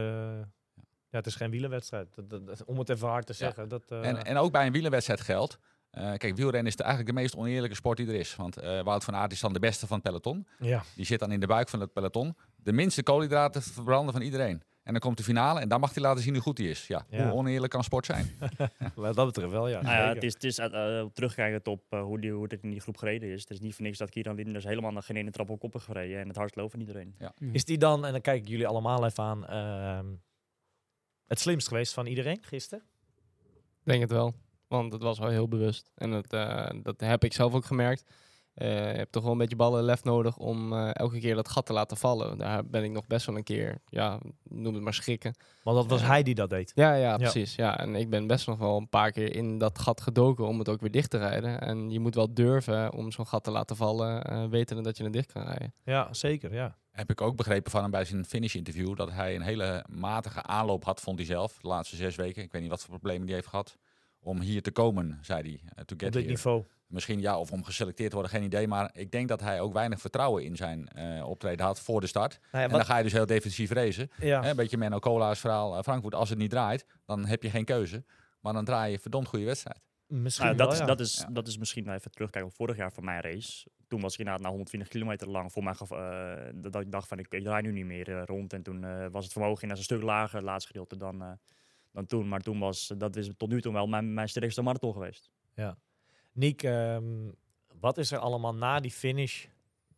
ja, 1.09 1.17
het 1.17 1.25
is 1.25 1.35
geen 1.35 1.51
wielerwedstrijd. 1.51 2.15
Dat, 2.15 2.29
dat- 2.29 2.45
dat- 2.47 2.63
om 2.65 2.79
het 2.79 2.89
even 2.89 3.07
hard 3.07 3.25
te 3.25 3.33
zeggen. 3.33 3.69
Dat, 3.69 3.83
eh, 3.91 4.07
En, 4.07 4.23
en 4.25 4.37
ook 4.37 4.51
bij 4.51 4.65
een 4.65 4.71
wielerwedstrijd 4.71 5.21
geldt. 5.21 5.57
eh, 5.91 6.13
kijk, 6.17 6.35
wielrennen 6.35 6.67
is 6.67 6.75
de, 6.75 6.83
eigenlijk 6.83 7.15
de 7.15 7.21
meest 7.21 7.35
oneerlijke 7.35 7.75
sport 7.75 7.97
die 7.97 8.07
er 8.07 8.13
is. 8.15 8.35
Want 8.35 8.57
eh, 8.57 8.81
Wout 8.83 9.03
van 9.03 9.15
Aert 9.15 9.31
is 9.31 9.39
dan 9.39 9.53
de 9.53 9.59
beste 9.59 9.87
van 9.87 9.95
het 9.95 10.05
peloton. 10.05 10.47
ja. 10.59 10.83
Die 10.95 11.05
zit 11.05 11.19
dan 11.19 11.31
in 11.31 11.39
de 11.39 11.47
buik 11.47 11.69
van 11.69 11.79
het 11.79 11.93
peloton. 11.93 12.35
De 12.55 12.71
minste 12.73 13.03
koolhydraten 13.03 13.61
verbranden 13.61 14.13
van 14.13 14.21
iedereen. 14.21 14.61
En 14.83 14.91
dan 14.91 15.01
komt 15.01 15.17
de 15.17 15.23
finale 15.23 15.59
en 15.59 15.69
dan 15.69 15.79
mag 15.79 15.93
hij 15.93 16.03
laten 16.03 16.23
zien 16.23 16.33
hoe 16.33 16.41
goed 16.41 16.57
hij 16.57 16.67
is. 16.67 16.87
Ja, 16.87 17.05
Ja. 17.09 17.23
hoe 17.23 17.33
oneerlijk 17.33 17.71
kan 17.71 17.83
sport 17.83 18.05
zijn? 18.05 18.37
Wat 18.95 19.15
dat 19.15 19.25
betreft 19.25 19.51
wel, 19.51 19.67
ja. 19.67 19.81
Nou 19.81 19.95
ja, 19.95 20.07
het 20.13 20.23
is, 20.23 20.33
het 20.33 20.43
is 20.43 20.57
eh, 20.57 20.99
eh, 20.99 21.05
terugkijkend 21.13 21.67
op 21.67 21.83
eh, 21.89 22.01
hoe, 22.01 22.19
die, 22.19 22.31
hoe 22.31 22.43
het 22.43 22.63
in 22.63 22.69
die 22.69 22.79
groep 22.79 22.97
gereden 22.97 23.29
is. 23.29 23.41
Het 23.41 23.49
is 23.49 23.59
niet 23.59 23.75
voor 23.75 23.83
niks 23.85 23.97
dat 23.97 24.09
Kieran 24.09 24.35
Linders 24.35 24.63
helemaal 24.65 24.91
nog 24.91 25.05
geen 25.05 25.15
ene 25.15 25.31
trap 25.31 25.49
op 25.49 25.59
koppen 25.59 25.81
gereden. 25.81 26.19
En 26.19 26.27
het 26.27 26.35
hardst 26.37 26.55
loopt 26.55 26.71
van 26.71 26.79
iedereen. 26.79 27.15
Is 27.51 27.65
die 27.65 27.77
dan, 27.77 28.05
en 28.05 28.11
dan 28.11 28.21
kijk 28.21 28.41
ik 28.41 28.47
jullie 28.47 28.67
allemaal 28.67 29.05
even 29.05 29.23
aan, 29.23 29.47
ehm, 29.47 30.05
het 31.27 31.39
slimst 31.39 31.67
geweest 31.67 31.93
van 31.93 32.05
iedereen 32.05 32.37
gisteren? 32.41 32.83
Ik 33.83 33.87
denk 33.87 34.01
het 34.01 34.11
wel. 34.11 34.33
Want 34.67 34.93
het 34.93 35.01
was 35.01 35.19
wel 35.19 35.29
heel 35.29 35.47
bewust. 35.47 35.91
En 35.95 36.11
dat, 36.11 36.33
eh, 36.33 36.69
dat 36.83 36.99
heb 36.99 37.23
ik 37.23 37.33
zelf 37.33 37.53
ook 37.53 37.65
gemerkt. 37.65 38.03
Eh, 38.53 38.67
je 38.91 38.97
hebt 38.97 39.11
toch 39.11 39.23
wel 39.23 39.31
een 39.31 39.37
beetje 39.37 39.55
ballen 39.55 39.83
lef 39.83 40.03
nodig 40.03 40.37
om 40.37 40.73
eh, 40.73 40.89
elke 40.93 41.19
keer 41.19 41.35
dat 41.35 41.49
gat 41.49 41.65
te 41.65 41.73
laten 41.73 41.97
vallen. 41.97 42.37
Daar 42.37 42.65
ben 42.65 42.83
ik 42.83 42.91
nog 42.91 43.07
best 43.07 43.25
wel 43.25 43.35
een 43.37 43.43
keer, 43.43 43.77
ja, 43.89 44.19
noem 44.43 44.73
het 44.73 44.83
maar 44.83 44.93
schrikken. 44.93 45.35
Want 45.63 45.77
dat 45.77 45.87
was 45.89 46.01
Ja. 46.01 46.07
hij 46.07 46.23
die 46.23 46.35
dat 46.35 46.49
deed. 46.49 46.71
Ja, 46.75 46.93
ja, 46.93 47.17
precies. 47.17 47.55
Ja. 47.55 47.77
En 47.79 47.95
ik 47.95 48.09
ben 48.09 48.27
best 48.27 48.47
nog 48.47 48.57
wel 48.57 48.77
een 48.77 48.89
paar 48.89 49.11
keer 49.11 49.35
in 49.35 49.57
dat 49.57 49.79
gat 49.79 50.01
gedoken 50.01 50.47
om 50.47 50.59
het 50.59 50.69
ook 50.69 50.81
weer 50.81 50.91
dicht 50.91 51.09
te 51.09 51.17
rijden. 51.17 51.61
En 51.61 51.89
je 51.89 51.99
moet 51.99 52.15
wel 52.15 52.33
durven 52.33 52.93
om 52.93 53.11
zo'n 53.11 53.27
gat 53.27 53.43
te 53.43 53.51
laten 53.51 53.75
vallen, 53.75 54.23
eh 54.23 54.45
wetende 54.45 54.81
dat 54.83 54.97
je 54.97 55.03
het 55.03 55.13
dicht 55.13 55.31
kan 55.31 55.43
rijden. 55.43 55.73
Ja, 55.83 56.13
zeker, 56.13 56.53
ja. 56.53 56.75
Heb 56.91 57.09
ik 57.09 57.21
ook 57.21 57.35
begrepen 57.35 57.71
van 57.71 57.81
hem 57.81 57.91
bij 57.91 58.05
zijn 58.05 58.25
finish 58.25 58.55
interview. 58.55 58.95
Dat 58.95 59.11
hij 59.11 59.35
een 59.35 59.41
hele 59.41 59.85
matige 59.89 60.43
aanloop 60.43 60.83
had, 60.83 60.99
vond 61.01 61.17
hij 61.17 61.25
zelf. 61.27 61.57
De 61.61 61.67
laatste 61.67 61.95
zes 61.95 62.15
weken. 62.15 62.43
Ik 62.43 62.51
weet 62.51 62.61
niet 62.61 62.69
wat 62.71 62.79
voor 62.81 62.89
problemen 62.89 63.25
hij 63.25 63.35
heeft 63.35 63.47
gehad. 63.47 63.77
Om 64.23 64.41
hier 64.41 64.61
te 64.61 64.71
komen, 64.71 65.19
zei 65.21 65.41
hij. 65.41 65.59
eh, 65.65 65.83
to 65.83 65.93
Op 65.95 65.99
get 66.01 66.13
dit 66.13 66.13
here. 66.13 66.27
niveau. 66.27 66.63
Misschien 66.87 67.21
ja, 67.21 67.39
of 67.39 67.51
om 67.51 67.63
geselecteerd 67.63 68.09
te 68.09 68.15
worden, 68.15 68.33
geen 68.35 68.43
idee. 68.43 68.67
Maar 68.67 68.89
ik 68.93 69.11
denk 69.11 69.27
dat 69.27 69.41
hij 69.41 69.59
ook 69.61 69.73
weinig 69.73 69.99
vertrouwen 70.01 70.43
in 70.43 70.55
zijn 70.55 70.87
eh, 70.87 71.27
optreden 71.29 71.65
had 71.65 71.79
voor 71.79 72.01
de 72.01 72.07
start. 72.07 72.39
Nou 72.51 72.63
ja, 72.63 72.69
En 72.69 72.75
dan 72.75 72.85
ga 72.85 72.97
je 72.97 73.03
dus 73.03 73.11
heel 73.13 73.25
defensief 73.25 73.71
racen. 73.71 74.11
ja. 74.19 74.41
Hè, 74.41 74.49
een 74.49 74.55
beetje 74.55 74.77
Menno 74.77 74.99
Cola's 74.99 75.39
verhaal. 75.39 75.77
eh, 75.77 75.83
Frankfurt, 75.83 76.15
als 76.15 76.29
het 76.29 76.37
niet 76.37 76.49
draait, 76.49 76.85
dan 77.05 77.25
heb 77.25 77.43
je 77.43 77.49
geen 77.49 77.65
keuze. 77.65 78.03
Maar 78.39 78.53
dan 78.53 78.65
draai 78.65 78.91
je 78.91 78.99
verdomd 78.99 79.27
goede 79.27 79.45
wedstrijd. 79.45 79.79
Misschien 80.07 80.45
Nou, 80.45 80.57
dat, 80.57 80.65
wel, 80.67 80.75
is, 80.75 80.79
ja. 80.81 80.85
dat, 80.85 80.99
is, 80.99 81.17
Ja. 81.17 81.27
dat 81.33 81.47
is 81.47 81.57
misschien 81.57 81.89
even 81.93 82.11
terugkijken 82.11 82.49
op 82.51 82.55
vorig 82.55 82.77
jaar 82.77 82.91
van 82.91 83.03
mijn 83.03 83.21
race. 83.21 83.67
Toen 83.87 84.01
was 84.01 84.13
ik 84.13 84.19
inderdaad 84.19 84.43
na 84.43 84.49
120 84.49 84.89
kilometer 84.89 85.29
lang 85.29 85.51
voor 85.51 85.63
mij 85.63 85.73
gaf, 85.73 85.89
dat 86.55 86.81
ik 86.81 86.91
dacht 86.91 87.07
van 87.07 87.19
ik, 87.19 87.27
ik 87.33 87.43
draai 87.43 87.61
nu 87.61 87.71
niet 87.71 87.85
meer 87.85 88.25
rond. 88.25 88.53
En 88.53 88.61
toen 88.63 89.09
was 89.11 89.23
het 89.23 89.31
vermogen 89.33 89.61
inderdaad 89.61 89.77
een 89.77 89.95
stuk 89.97 90.01
lager, 90.01 90.35
het 90.35 90.45
laatste 90.45 90.67
gedeelte, 90.67 90.97
dan, 90.97 91.21
eh, 91.21 91.31
dan 91.91 92.05
toen. 92.05 92.27
Maar 92.27 92.41
toen 92.41 92.59
was, 92.59 92.93
dat 92.97 93.15
is 93.15 93.29
tot 93.37 93.49
nu 93.49 93.61
toe 93.61 93.73
wel 93.73 93.87
mijn, 93.87 94.13
mijn 94.13 94.29
sterkste 94.29 94.61
marathon 94.61 94.93
geweest. 94.93 95.31
Niek, 96.33 96.63
ehm, 96.63 97.29
wat 97.79 97.97
is 97.97 98.11
er 98.11 98.17
allemaal 98.17 98.55
na 98.55 98.79
die 98.79 98.91
finish 98.91 99.45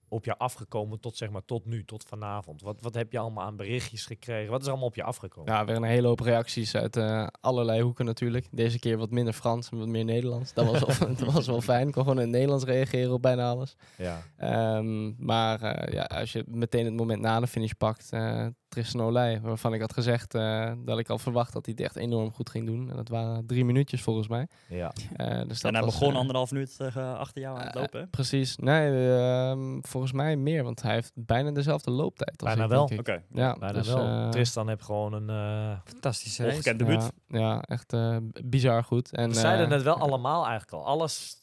op 0.07 0.25
je 0.25 0.37
afgekomen 0.37 0.99
tot, 0.99 1.17
zeg 1.17 1.29
maar, 1.29 1.45
tot 1.45 1.65
nu, 1.65 1.85
tot 1.85 2.03
vanavond? 2.03 2.61
Wat, 2.61 2.81
wat 2.81 2.93
heb 2.93 3.11
je 3.11 3.19
allemaal 3.19 3.43
aan 3.43 3.55
berichtjes 3.55 4.05
gekregen? 4.05 4.51
Wat 4.51 4.59
is 4.59 4.65
er 4.65 4.71
allemaal 4.71 4.89
op 4.89 4.95
je 4.95 5.03
afgekomen? 5.03 5.53
Ja, 5.53 5.65
weer 5.65 5.75
een 5.75 5.83
hele 5.83 6.07
hoop 6.07 6.19
reacties 6.19 6.75
uit 6.75 6.95
eh, 6.97 7.27
allerlei 7.41 7.81
hoeken 7.81 8.05
natuurlijk. 8.05 8.47
Deze 8.51 8.79
keer 8.79 8.97
wat 8.97 9.11
minder 9.11 9.33
Frans 9.33 9.69
en 9.69 9.77
wat 9.77 9.87
meer 9.87 10.03
Nederlands. 10.03 10.53
Dat 10.53 10.65
was 10.65 10.97
wel, 10.97 11.15
dat 11.15 11.33
was 11.33 11.47
wel 11.47 11.61
fijn. 11.61 11.87
Ik 11.87 11.93
kon 11.93 12.03
gewoon 12.03 12.17
in 12.17 12.23
het 12.23 12.31
Nederlands 12.31 12.65
reageren 12.65 13.13
op 13.13 13.21
bijna 13.21 13.49
alles. 13.49 13.75
Ja. 13.97 14.23
Ehm, 14.37 15.25
maar 15.25 15.61
eh, 15.61 15.93
ja, 15.93 16.03
als 16.03 16.31
je 16.31 16.43
meteen 16.47 16.85
het 16.85 16.95
moment 16.95 17.21
na 17.21 17.39
de 17.39 17.47
finish 17.47 17.71
pakt, 17.71 18.11
eh 18.11 18.47
Tristan 18.73 19.01
Olij, 19.01 19.39
waarvan 19.41 19.73
ik 19.73 19.81
had 19.81 19.93
gezegd 19.93 20.35
eh, 20.35 20.71
dat 20.85 20.99
ik 20.99 21.09
al 21.09 21.17
verwacht 21.17 21.53
dat 21.53 21.65
hij 21.65 21.73
het 21.77 21.85
echt 21.85 21.95
enorm 21.95 22.31
goed 22.33 22.49
ging 22.49 22.65
doen. 22.65 22.89
En 22.89 22.95
dat 22.95 23.07
waren 23.09 23.45
drie 23.45 23.65
minuutjes 23.65 24.01
volgens 24.01 24.27
mij. 24.27 24.47
ja. 24.67 24.93
Eh, 25.15 25.41
dus 25.47 25.61
en 25.61 25.73
hij 25.73 25.83
was, 25.83 25.93
begon 25.93 26.11
eh, 26.13 26.19
anderhalf 26.19 26.51
minuut 26.51 26.77
achter 26.95 27.41
jou 27.41 27.57
aan 27.59 27.65
het 27.65 27.75
lopen. 27.75 28.09
Precies. 28.09 28.55
Nee, 28.57 29.15
ehm, 29.17 29.79
volgens 29.81 30.11
mij 30.11 30.35
meer, 30.35 30.63
want 30.63 30.81
hij 30.81 30.93
heeft 30.93 31.11
bijna 31.15 31.51
dezelfde 31.51 31.91
looptijd 31.91 32.41
als 32.43 32.49
Bijna 32.49 32.63
ik, 32.63 32.69
wel. 32.69 32.83
Oké. 32.99 33.23
Ja, 33.29 33.55
Bijna 33.59 33.77
dus, 33.79 33.87
wel. 33.87 33.97
eh, 34.05 34.29
Tristan 34.29 34.67
heeft 34.67 34.83
gewoon 34.83 35.13
een... 35.13 35.29
eh, 35.29 35.77
Fantastische 35.85 36.43
race. 36.43 36.55
Ongekend 36.55 36.79
debuut. 36.79 37.11
ja, 37.27 37.39
ja, 37.39 37.61
echt 37.61 37.93
eh, 37.93 38.17
bizar 38.43 38.83
goed. 38.83 39.11
En, 39.15 39.29
we 39.29 39.35
zeiden 39.35 39.69
het 39.71 39.83
wel 39.83 39.97
allemaal 39.97 40.41
eigenlijk 40.45 40.73
al. 40.73 40.85
Alles... 40.85 41.39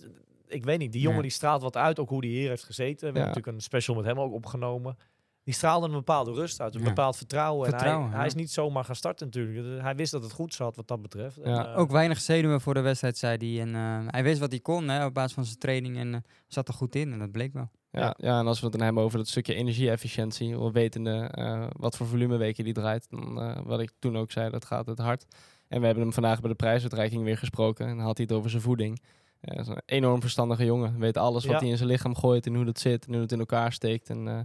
Ik 0.47 0.65
weet 0.65 0.79
niet, 0.79 0.93
die 0.93 1.01
jongen 1.01 1.17
Ja. 1.17 1.23
die 1.23 1.31
straalt 1.31 1.63
wat 1.63 1.77
uit, 1.77 1.99
ook 1.99 2.09
hoe 2.09 2.21
die 2.21 2.31
hier 2.39 2.49
heeft 2.49 2.65
gezeten. 2.65 2.99
We 2.99 3.05
hebben 3.05 3.23
natuurlijk 3.23 3.57
een 3.57 3.61
special 3.63 3.97
met 3.97 4.05
hem 4.05 4.21
ook 4.21 4.33
opgenomen. 4.33 4.97
Die 5.45 5.55
straalde 5.55 5.87
een 5.87 5.93
bepaalde 5.93 6.33
rust 6.33 6.61
uit, 6.61 6.75
een 6.75 6.81
Ja. 6.81 6.87
bepaald 6.87 7.17
vertrouwen. 7.17 7.65
en 7.67 7.71
Vertrouwen, 7.71 8.03
hij, 8.05 8.13
ja. 8.13 8.19
hij 8.19 8.27
is 8.27 8.35
niet 8.35 8.51
zomaar 8.51 8.85
gaan 8.85 8.95
starten 8.95 9.27
natuurlijk. 9.27 9.83
Hij 9.83 9.95
wist 9.95 10.13
dat 10.13 10.23
het 10.23 10.33
goed 10.33 10.55
zat 10.55 10.77
wat 10.77 10.89
dat 10.89 11.03
betreft. 11.03 11.37
En, 11.37 11.51
Ja, 11.51 11.67
eh, 11.73 11.79
Ook 11.79 11.91
weinig 11.91 12.21
zenuwen 12.21 12.61
voor 12.61 12.75
de 12.75 12.81
wedstrijd, 12.81 13.19
zei 13.19 13.37
hij. 13.37 13.61
En 13.67 13.75
eh, 13.75 14.13
hij 14.13 14.23
wist 14.23 14.41
wat 14.41 14.51
hij 14.51 14.61
kon 14.61 14.89
hè, 14.89 15.05
op 15.05 15.15
basis 15.15 15.33
van 15.33 15.45
zijn 15.45 15.59
training 15.59 15.97
en 15.97 16.15
eh, 16.15 16.21
zat 16.47 16.69
er 16.69 16.75
goed 16.75 16.95
in. 16.95 17.13
En 17.13 17.19
dat 17.19 17.33
bleek 17.33 17.53
wel. 17.53 17.71
Ja, 17.93 18.15
ja, 18.19 18.39
en 18.39 18.47
als 18.47 18.59
we 18.61 18.67
het 18.67 18.75
dan 18.75 18.85
hebben 18.85 19.03
over 19.03 19.19
dat 19.19 19.29
stukje 19.29 19.55
energie-efficiëntie, 19.55 20.59
we 20.59 20.71
wetende 20.71 21.29
eh, 21.31 21.67
wat 21.71 21.97
voor 21.97 22.07
volumeweken 22.07 22.65
die 22.65 22.73
draait, 22.73 23.07
dan 23.11 23.35
wat 23.67 23.81
ik 23.81 23.91
toen 23.99 24.17
ook 24.17 24.31
zei, 24.31 24.51
dat 24.51 24.65
gaat 24.65 24.87
het 24.87 24.99
hard. 24.99 25.27
En 25.69 25.79
we 25.81 25.85
hebben 25.87 26.05
hem 26.05 26.13
vandaag 26.13 26.41
bij 26.41 26.51
de 26.51 26.57
prijsuitreiking 26.57 27.25
weer 27.25 27.39
gesproken 27.39 27.87
en 27.87 27.97
dan 27.97 28.05
had 28.07 28.17
hij 28.17 28.27
het 28.29 28.37
over 28.39 28.51
zijn 28.51 28.63
voeding. 28.63 29.01
Eh, 29.41 29.55
hij 29.55 29.63
is 29.63 29.69
een 29.69 29.83
enorm 29.87 30.21
verstandige 30.21 30.65
jongen, 30.65 30.99
weet 30.99 31.17
alles 31.17 31.45
wat 31.45 31.53
Ja. 31.55 31.61
hij 31.61 31.69
in 31.69 31.77
zijn 31.77 31.89
lichaam 31.89 32.15
gooit 32.17 32.47
en 32.47 32.55
hoe 32.55 32.65
dat 32.65 32.79
zit 32.79 33.07
en 33.07 33.13
hoe 33.13 33.23
het 33.23 33.33
in 33.33 33.39
elkaar 33.39 33.73
steekt. 33.73 34.11
En 34.11 34.29
eh, 34.29 34.41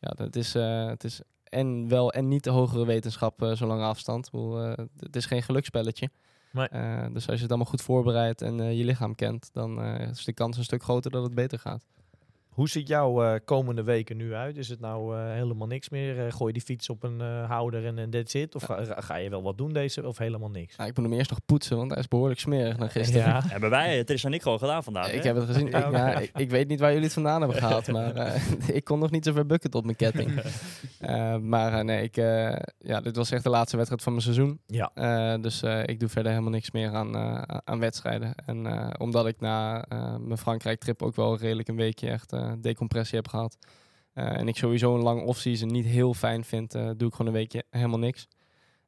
ja, 0.00 0.08
dat 0.08 0.36
is, 0.36 0.54
eh, 0.54 0.86
het 0.86 1.04
is 1.04 1.20
en 1.50 1.88
wel 1.88 2.12
en 2.12 2.28
niet 2.28 2.44
de 2.44 2.50
hogere 2.50 2.86
wetenschap 2.86 3.42
eh, 3.42 3.52
zo 3.52 3.66
lange 3.66 3.84
afstand. 3.84 4.30
Bedoel, 4.30 4.62
eh, 4.62 4.84
het 4.96 5.16
is 5.16 5.26
geen. 5.26 5.42
Nee. 6.52 6.68
Eh, 6.68 7.06
dus 7.12 7.26
als 7.26 7.36
je 7.36 7.42
het 7.42 7.48
allemaal 7.48 7.70
goed 7.70 7.82
voorbereidt 7.82 8.42
en 8.42 8.76
je 8.76 8.84
lichaam 8.84 9.14
kent, 9.14 9.50
dan 9.52 9.84
is 9.84 10.24
de 10.24 10.32
kans 10.32 10.56
een 10.56 10.64
stuk 10.64 10.82
groter 10.82 11.10
dat 11.10 11.22
het 11.22 11.34
beter 11.34 11.58
gaat. 11.58 11.86
Hoe 12.60 12.68
ziet 12.68 12.88
jouw 12.88 13.22
eh, 13.22 13.40
komende 13.44 13.82
weken 13.82 14.16
nu 14.16 14.34
uit? 14.34 14.56
Is 14.56 14.68
het 14.68 14.80
nou 14.80 15.16
eh, 15.16 15.32
helemaal 15.32 15.66
niks 15.66 15.88
meer? 15.88 16.26
Eh, 16.26 16.32
gooi 16.32 16.46
je 16.46 16.52
die 16.52 16.62
fiets 16.62 16.88
op 16.88 17.02
een 17.02 17.20
eh, 17.20 17.50
houder 17.50 17.86
en 17.86 17.98
en 17.98 18.10
that's 18.10 18.34
it? 18.34 18.54
Of 18.54 18.62
ga, 18.62 18.84
ga 18.96 19.16
je 19.16 19.30
wel 19.30 19.42
wat 19.42 19.58
doen 19.58 19.72
deze 19.72 20.06
of 20.06 20.18
helemaal 20.18 20.50
niks? 20.50 20.74
Ja, 20.76 20.84
ik 20.84 20.96
moet 20.96 21.06
hem 21.06 21.18
eerst 21.18 21.30
nog 21.30 21.40
poetsen, 21.46 21.76
want 21.76 21.90
hij 21.90 22.00
is 22.00 22.08
behoorlijk 22.08 22.40
smerig 22.40 22.76
naar 22.78 22.90
gisteren. 22.90 23.26
Ja. 23.26 23.42
Hebben 23.52 23.70
wij, 23.70 24.04
Tris 24.04 24.24
en 24.24 24.32
ik, 24.32 24.42
gewoon 24.42 24.58
gedaan 24.58 24.84
vandaag. 24.84 25.12
Ik 25.12 25.22
hè? 25.22 25.28
heb 25.28 25.36
het 25.36 25.46
gezien. 25.46 25.66
Ik, 25.66 25.72
ja, 25.72 26.18
ik, 26.18 26.30
ik 26.36 26.50
weet 26.50 26.68
niet 26.68 26.80
waar 26.80 26.90
jullie 26.90 27.04
het 27.04 27.12
vandaan 27.12 27.40
hebben 27.40 27.58
gehaald, 27.58 27.92
maar 27.92 28.14
eh, 28.14 28.42
ik 28.78 28.84
kon 28.84 28.98
nog 28.98 29.10
niet 29.10 29.24
zo 29.24 29.32
ver 29.32 29.46
bukken 29.46 29.70
tot 29.70 29.84
mijn 29.84 29.96
ketting. 29.96 30.42
Eh, 31.00 31.36
maar 31.36 31.72
eh, 31.72 31.84
nee, 31.84 32.02
ik, 32.02 32.16
eh, 32.16 32.56
ja, 32.78 33.00
dit 33.00 33.16
was 33.16 33.30
echt 33.30 33.42
de 33.42 33.50
laatste 33.50 33.76
wedstrijd 33.76 34.02
van 34.02 34.12
mijn 34.12 34.24
seizoen. 34.24 34.60
Ja. 34.66 34.90
Eh, 34.94 35.42
dus 35.42 35.62
eh, 35.62 35.82
ik 35.86 36.00
doe 36.00 36.08
verder 36.08 36.30
helemaal 36.32 36.52
niks 36.52 36.70
meer 36.70 36.94
aan, 36.94 37.16
eh, 37.16 37.58
aan 37.64 37.78
wedstrijden. 37.78 38.34
En 38.46 38.66
eh, 38.66 38.90
omdat 38.98 39.26
ik 39.26 39.40
na 39.40 39.84
eh, 39.84 40.16
mijn 40.16 40.38
Frankrijk-trip 40.38 41.02
ook 41.02 41.16
wel 41.16 41.38
redelijk 41.38 41.68
een 41.68 41.76
weekje 41.76 42.08
echt 42.08 42.32
decompressie 42.58 43.16
heb 43.16 43.28
gehad. 43.28 43.58
eh, 44.12 44.38
en 44.38 44.48
ik 44.48 44.56
sowieso 44.56 44.94
een 44.94 45.02
lange 45.02 45.22
off-season 45.22 45.68
niet 45.68 45.84
heel 45.86 46.14
fijn 46.14 46.44
vind, 46.44 46.74
eh, 46.74 46.90
doe 46.96 47.08
ik 47.08 47.14
gewoon 47.14 47.26
een 47.26 47.38
weekje 47.38 47.64
helemaal 47.70 47.98
niks. 47.98 48.28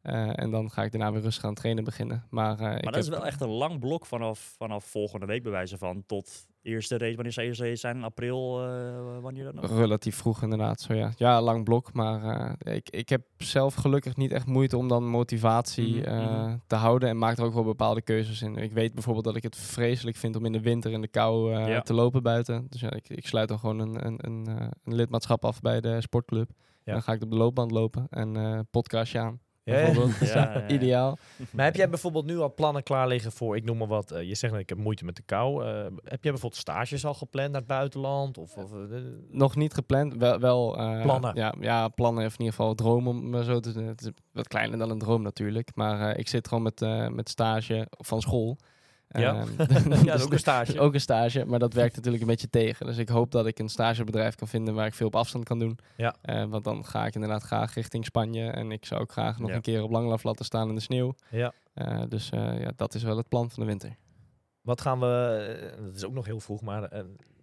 Eh, 0.03 0.39
en 0.39 0.51
dan 0.51 0.71
ga 0.71 0.83
ik 0.83 0.93
daarna 0.93 1.13
weer 1.13 1.21
rustig 1.23 1.45
aan 1.45 1.55
trainen 1.55 1.85
beginnen. 1.85 2.27
Maar, 2.31 2.59
eh, 2.61 2.77
ik 2.77 2.83
Maar 2.85 2.93
dat 2.93 3.03
is 3.03 3.09
wel 3.09 3.27
echt 3.27 3.41
een 3.41 3.49
lang 3.49 3.81
blok 3.81 4.07
vanaf, 4.07 4.55
vanaf 4.59 4.85
volgende 4.85 5.27
week, 5.27 5.43
bij 5.43 5.53
wijze 5.53 5.79
van, 5.79 6.03
tot 6.07 6.47
eerste 6.63 6.99
race. 6.99 7.15
Wanneer 7.15 7.33
zou 7.33 7.47
eerste 7.47 7.65
race 7.65 7.77
zijn? 7.77 7.97
In 7.97 8.03
april, 8.05 8.65
eh, 8.67 9.19
wanneer 9.21 9.45
dan 9.45 9.59
ook? 9.63 9.71
Relatief 9.71 10.17
vroeg 10.17 10.43
inderdaad, 10.43 10.81
zo 10.81 10.95
ja. 10.95 11.13
Ja, 11.17 11.41
lang 11.43 11.65
blok, 11.65 11.93
maar 11.93 12.55
ik, 12.59 12.91
ik 12.91 13.09
heb 13.09 13.23
zelf 13.37 13.75
gelukkig 13.75 14.17
niet 14.17 14.33
echt 14.33 14.47
moeite 14.47 14.77
om 14.77 14.89
dan 14.89 15.09
motivatie 15.09 16.01
Mhm, 16.01 16.15
mhm. 16.23 16.57
te 16.67 16.75
houden 16.75 17.09
en 17.09 17.19
maak 17.19 17.39
er 17.39 17.45
ook 17.45 17.55
wel 17.55 17.65
bepaalde 17.65 18.03
keuzes 18.03 18.43
in. 18.43 18.57
Ik 18.57 18.73
weet 18.73 18.95
bijvoorbeeld 18.95 19.25
dat 19.25 19.37
ik 19.37 19.43
het 19.43 19.57
vreselijk 19.57 20.17
vind 20.17 20.37
om 20.37 20.45
in 20.45 20.53
de 20.53 20.61
winter 20.61 20.93
in 20.93 21.01
de 21.01 21.09
kou 21.09 21.51
Ja. 21.59 21.81
te 21.81 21.95
lopen 21.95 22.23
buiten. 22.23 22.67
Dus 22.69 22.81
ja, 22.81 22.93
ik, 22.93 23.09
ik 23.09 23.27
sluit 23.27 23.49
dan 23.49 23.59
gewoon 23.59 23.79
een, 23.79 24.07
een, 24.07 24.19
een, 24.27 24.47
een 24.85 24.95
lidmaatschap 24.95 25.45
af 25.45 25.61
bij 25.61 25.81
de 25.81 26.01
sportclub. 26.01 26.51
Ja. 26.85 26.93
Dan 26.93 27.03
ga 27.03 27.13
ik 27.13 27.23
op 27.23 27.31
de 27.31 27.37
loopband 27.37 27.71
lopen 27.71 28.07
en 28.11 28.67
podcastje 28.71 29.19
aan. 29.19 29.41
Ja, 29.65 29.79
ja. 29.79 29.85
Bijvoorbeeld. 29.85 30.19
Ja, 30.21 30.27
Ja, 30.27 30.53
ja, 30.53 30.59
ja. 30.61 30.69
Ideaal. 30.69 31.19
Maar 31.51 31.65
heb 31.65 31.75
jij 31.77 31.89
bijvoorbeeld 31.97 32.25
nu 32.27 32.39
al 32.39 32.55
plannen 32.55 32.83
klaar 32.83 33.09
liggen 33.09 33.33
voor, 33.33 33.57
ik 33.57 33.65
noem 33.65 33.77
maar 33.79 33.87
wat, 33.87 34.11
eh, 34.11 34.23
je 34.23 34.35
zegt 34.35 34.53
dat 34.53 34.63
ik 34.63 34.69
heb 34.69 34.79
moeite 34.79 35.05
met 35.05 35.17
de 35.17 35.23
kou. 35.23 35.65
Eh, 35.65 35.83
heb 35.85 36.23
jij 36.23 36.31
bijvoorbeeld 36.31 36.57
stages 36.57 37.05
al 37.05 37.15
gepland 37.15 37.51
naar 37.51 37.61
het 37.61 37.69
buitenland? 37.69 38.39
Of, 38.39 38.57
of, 38.57 38.73
eh, 38.73 38.97
Nog 39.31 39.57
niet 39.57 39.75
gepland, 39.75 40.15
wel, 40.15 40.39
wel 40.41 40.79
eh, 40.79 41.03
Plannen. 41.03 41.35
Ja, 41.35 41.55
ja, 41.61 41.89
plannen 41.89 42.27
of 42.27 42.33
in 42.33 42.39
ieder 42.39 42.55
geval 42.55 42.75
droom 42.75 43.09
om 43.09 43.43
zo 43.43 43.61
te 43.61 43.81
Het 43.81 44.01
is 44.01 44.11
wat 44.33 44.49
kleiner 44.49 44.79
dan 44.79 44.91
een 44.91 44.99
droom 44.99 45.23
natuurlijk, 45.23 45.71
maar 45.75 46.11
eh, 46.11 46.19
ik 46.19 46.29
zit 46.29 46.49
gewoon 46.49 46.63
met, 46.63 46.83
eh, 46.83 47.09
met 47.09 47.29
stage 47.29 47.87
van 47.91 48.21
school. 48.21 48.59
Ja. 49.21 49.45
Ehm, 49.57 49.91
ja, 50.05 50.05
dat 50.05 50.15
is 50.19 50.25
ook 50.25 50.33
een 50.33 50.39
stage. 50.39 50.81
ook 50.81 50.95
een 50.95 51.01
stage, 51.01 51.45
maar 51.47 51.59
dat 51.59 51.75
werkt 51.75 51.97
natuurlijk 51.97 52.23
een 52.23 52.29
beetje 52.29 52.51
tegen. 52.51 52.87
Dus 52.87 52.97
ik 52.97 53.09
hoop 53.09 53.31
dat 53.31 53.47
ik 53.47 53.59
een 53.59 53.69
stagebedrijf 53.69 54.35
kan 54.35 54.49
vinden 54.49 54.75
waar 54.75 54.87
ik 54.87 54.95
veel 54.95 55.07
op 55.07 55.15
afstand 55.17 55.45
kan 55.45 55.59
doen. 55.59 55.79
Ja. 55.97 56.15
Eh, 56.23 56.45
want 56.45 56.65
dan 56.65 56.85
ga 56.87 57.07
ik 57.07 57.15
inderdaad 57.15 57.43
graag 57.43 57.75
richting 57.75 58.05
Spanje 58.05 58.51
en 58.51 58.71
ik 58.73 58.85
zou 58.85 59.01
ook 59.01 59.13
graag 59.13 59.39
nog 59.39 59.49
Ja. 59.49 59.55
een 59.55 59.61
keer 59.63 59.83
op 59.83 59.91
Langlaf 59.91 60.23
laten 60.23 60.45
staan 60.45 60.69
in 60.69 60.75
de 60.75 60.81
sneeuw. 60.81 61.15
Ja. 61.31 61.53
Eh, 61.75 62.03
dus 62.09 62.31
eh, 62.31 62.61
ja, 62.61 62.73
dat 62.77 62.95
is 62.95 63.03
wel 63.03 63.17
het 63.17 63.29
plan 63.29 63.51
van 63.51 63.63
de 63.63 63.69
winter. 63.69 63.97
Wat 64.61 64.81
gaan 64.81 65.01
we, 65.01 65.75
dat 65.85 65.95
is 65.95 66.05
ook 66.05 66.13
nog 66.13 66.27
heel 66.27 66.41
vroeg, 66.41 66.61
maar 66.63 66.93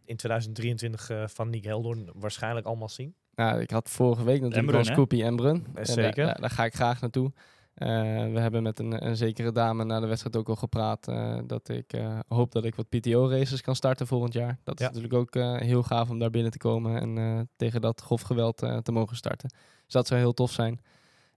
in 0.05 0.15
2023 0.15 1.09
eh, 1.09 1.23
van 1.27 1.49
Nick 1.49 1.63
Heldoorn 1.63 2.09
waarschijnlijk 2.13 2.65
allemaal 2.65 2.89
zien? 2.89 3.13
Nou, 3.35 3.59
ik 3.61 3.71
had 3.71 3.89
vorige 3.89 4.23
week 4.23 4.41
natuurlijk 4.41 4.67
Brun, 4.67 4.79
al 4.79 4.85
hè? 4.87 4.91
Scoopy 4.93 5.23
en 5.23 5.35
Brun. 5.35 5.65
En 5.73 5.85
zeker. 5.85 6.25
daar- 6.25 6.39
daar 6.41 6.49
ga 6.49 6.65
ik 6.65 6.73
graag 6.75 7.01
naartoe. 7.01 7.31
Eh, 7.79 7.87
we 8.31 8.39
hebben 8.39 8.63
met 8.63 8.79
een, 8.79 9.05
een 9.07 9.17
zekere 9.17 9.51
dame 9.51 9.83
na 9.83 9.99
de 9.99 10.07
wedstrijd 10.07 10.35
ook 10.35 10.49
al 10.49 10.55
gepraat 10.55 11.07
eh, 11.07 11.37
dat 11.45 11.69
ik 11.69 11.93
eh, 11.93 12.19
hoop 12.27 12.51
dat 12.51 12.65
ik 12.65 12.75
wat 12.75 12.89
PTO-races 12.89 13.61
kan 13.61 13.75
starten 13.75 14.07
volgend 14.07 14.33
jaar. 14.33 14.57
Dat 14.63 14.79
is 14.79 14.85
Ja. 14.85 14.91
natuurlijk 14.91 15.13
ook 15.13 15.33
heel 15.63 15.83
gaaf 15.83 16.09
om 16.09 16.19
daar 16.19 16.29
binnen 16.29 16.51
te 16.51 16.57
komen 16.57 17.17
en 17.17 17.49
tegen 17.55 17.81
dat 17.81 18.01
grof 18.01 18.21
geweld 18.21 18.57
te 18.57 18.91
mogen 18.91 19.15
starten. 19.15 19.49
Dus 19.83 19.93
dat 19.93 20.07
zou 20.07 20.19
heel 20.19 20.33
tof 20.33 20.51
zijn. 20.51 20.79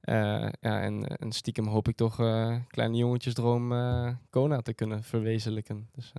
Ja, 0.01 0.53
en, 0.61 1.07
en 1.07 1.33
stiekem 1.33 1.67
hoop 1.67 1.89
ik 1.89 1.97
toch 1.97 2.17
kleine 2.69 2.97
jongetjesdroom 2.97 3.73
eh 3.73 4.09
Kona 4.31 4.61
te 4.61 4.75
kunnen 4.75 5.03
verwezenlijken. 5.03 5.89
Dus 5.93 6.13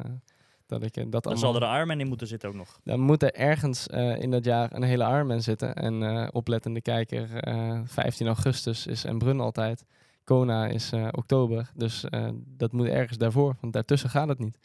dat 0.65 0.83
ik 0.83 0.93
dat 0.93 1.11
Dan 1.11 1.21
allemaal... 1.21 1.37
zal 1.37 1.55
er 1.55 1.67
een 1.67 1.75
Ironman 1.75 1.99
in 1.99 2.07
moeten 2.07 2.27
zitten 2.27 2.49
ook 2.49 2.55
nog. 2.55 2.79
Dan 2.83 2.99
moet 2.99 3.23
er 3.23 3.33
ergens 3.33 3.87
in 4.19 4.31
dat 4.31 4.45
jaar 4.45 4.73
een 4.73 4.83
hele 4.83 5.03
Ironman 5.03 5.41
zitten. 5.41 5.75
En 5.75 6.33
oplettende 6.33 6.81
kijker, 6.81 7.35
eh 7.37 7.79
15 7.85 8.27
augustus 8.27 8.87
is 8.87 9.03
Embrun 9.03 9.39
altijd. 9.39 9.85
Kona 10.23 10.67
is 10.67 10.91
eh, 10.91 11.07
oktober. 11.11 11.71
Dus 11.75 12.03
eh, 12.09 12.27
dat 12.45 12.71
moet 12.71 12.87
ergens 12.87 13.17
daarvoor, 13.17 13.55
want 13.61 13.73
daartussen 13.73 14.09
gaat 14.09 14.27
het 14.27 14.39
niet. 14.39 14.57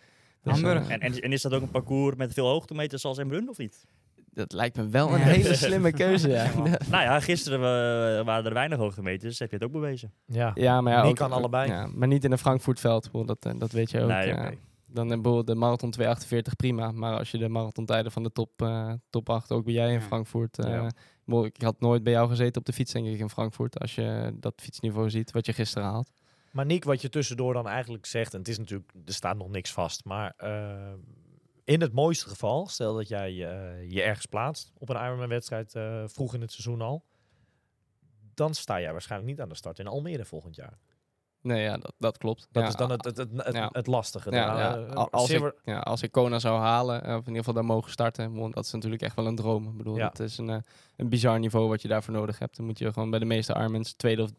Dus, 0.42 0.52
Hamburg. 0.52 0.86
eh, 0.88 0.94
En, 0.94 1.00
en, 1.00 1.20
en 1.20 1.32
is 1.32 1.42
dat 1.42 1.52
ook 1.54 1.62
een 1.62 1.70
parcours 1.70 2.16
met 2.16 2.32
veel 2.32 2.46
hoogtemeters 2.46 3.02
zoals 3.02 3.18
in 3.18 3.28
Brun 3.28 3.48
of 3.48 3.58
niet? 3.58 3.86
dat 4.32 4.52
lijkt 4.52 4.76
me 4.76 4.88
wel 4.88 5.12
een 5.12 5.18
Ja. 5.18 5.24
hele 5.24 5.54
slimme 5.54 5.92
keuze, 5.92 6.28
ja. 6.28 6.50
nou 6.90 7.02
ja, 7.02 7.20
gisteren 7.20 7.60
waren 8.24 8.44
er 8.44 8.54
weinig 8.54 8.78
hoogtemeters. 8.78 9.38
Heb 9.38 9.50
je 9.50 9.56
het 9.56 9.64
ook 9.64 9.72
bewezen? 9.72 10.12
Ja. 10.26 10.50
ja, 10.54 10.80
maar 10.80 10.92
ja, 10.92 11.00
Die 11.00 11.10
ook, 11.10 11.16
kan 11.16 11.32
allebei. 11.32 11.70
Ja, 11.70 11.86
maar 11.94 12.08
niet 12.08 12.24
in 12.24 12.32
een 12.32 12.38
Frankfurtveld, 12.38 13.10
dat, 13.26 13.46
dat 13.58 13.72
weet 13.72 13.90
je 13.90 14.00
ook. 14.00 14.08
Nee, 14.08 14.32
oké. 14.32 14.54
Dan 14.86 15.08
bijvoorbeeld 15.08 15.46
de 15.46 15.54
marathon 15.54 15.90
248 15.90 16.56
prima. 16.56 16.92
Maar 16.92 17.18
als 17.18 17.30
je 17.30 17.38
de 17.38 17.48
marathontijden 17.48 18.12
van 18.12 18.22
de 18.22 18.32
top, 18.32 18.62
eh, 18.62 18.92
top 19.10 19.30
8, 19.30 19.52
ook 19.52 19.64
bij 19.64 19.74
jij 19.74 19.86
in 19.88 19.92
Ja. 19.92 20.00
Frankfurt. 20.00 20.58
Ik 21.28 21.62
had 21.62 21.80
nooit 21.80 22.02
bij 22.02 22.12
jou 22.12 22.28
gezeten 22.28 22.60
op 22.60 22.66
de 22.66 22.72
fiets, 22.72 22.92
denk 22.92 23.06
ik, 23.06 23.18
in 23.18 23.30
Frankfurt. 23.30 23.78
Als 23.78 23.94
je 23.94 24.36
dat 24.40 24.54
fietsniveau 24.56 25.10
ziet, 25.10 25.30
wat 25.30 25.46
je 25.46 25.52
gisteren 25.52 25.88
haalt. 25.88 26.10
Maar 26.52 26.66
Nick, 26.66 26.84
wat 26.84 27.00
je 27.00 27.08
tussendoor 27.08 27.52
dan 27.52 27.68
eigenlijk 27.68 28.06
zegt, 28.06 28.32
en 28.32 28.38
het 28.38 28.48
is 28.48 28.58
natuurlijk, 28.58 28.92
er 29.06 29.14
staat 29.14 29.36
nog 29.36 29.48
niks 29.48 29.72
vast, 29.72 30.04
maar 30.04 30.34
eh, 30.36 30.92
in 31.64 31.80
het 31.80 31.92
mooiste 31.92 32.28
geval, 32.28 32.66
stel 32.66 32.94
dat 32.94 33.08
jij 33.08 33.28
eh, 33.28 33.90
je 33.90 34.02
ergens 34.02 34.26
plaatst 34.26 34.72
op 34.78 34.88
een 34.88 35.04
Ironman-wedstrijd 35.04 35.74
eh, 35.74 36.02
vroeg 36.06 36.34
in 36.34 36.40
het 36.40 36.52
seizoen 36.52 36.80
al, 36.80 37.04
dan 38.34 38.54
sta 38.54 38.80
jij 38.80 38.92
waarschijnlijk 38.92 39.30
niet 39.30 39.40
aan 39.40 39.48
de 39.48 39.54
start 39.54 39.78
in 39.78 39.86
Almere 39.86 40.24
volgend 40.24 40.56
jaar. 40.56 40.78
Nee, 41.42 41.62
ja, 41.62 41.76
dat, 41.76 41.92
dat 41.98 42.18
klopt. 42.18 42.48
Dat 42.50 42.62
Ja, 42.62 42.68
is 42.68 42.76
dan 42.76 42.90
het, 42.90 43.04
het, 43.04 43.16
het, 43.16 43.28
het, 43.34 43.54
ja. 43.54 43.68
het 43.72 43.86
lastige. 43.86 44.30
Ja, 44.30 44.58
ja. 44.58 44.76
eh, 44.86 44.92
Al- 44.94 45.10
Als, 45.10 45.30
ik, 45.30 45.54
ja, 45.64 45.78
als 45.78 46.02
ik 46.02 46.12
Kona 46.12 46.38
zou 46.38 46.58
halen, 46.60 47.02
eh, 47.04 47.08
of 47.14 47.20
in 47.20 47.26
ieder 47.26 47.36
geval 47.38 47.54
daar 47.54 47.64
mogen 47.64 47.90
starten, 47.90 48.34
want 48.34 48.54
dat 48.54 48.64
is 48.64 48.72
natuurlijk 48.72 49.02
echt 49.02 49.16
wel 49.16 49.26
een 49.26 49.36
droom. 49.36 49.68
Ik 49.68 49.76
bedoel, 49.76 49.96
dat 49.96 50.20
is 50.20 50.38
een, 50.38 50.48
eh, 50.50 50.58
een 50.96 51.08
bizar 51.08 51.38
niveau 51.38 51.68
wat 51.68 51.82
je 51.82 51.88
daarvoor 51.88 52.14
nodig 52.14 52.38
hebt. 52.38 52.56
Dan 52.56 52.66
moet 52.66 52.78
je 52.78 52.92
gewoon 52.92 53.10
bij 53.10 53.18
de 53.18 53.24
meeste 53.24 53.54
Ironmans 53.54 53.92
tweede 53.92 54.22
of 54.22 54.30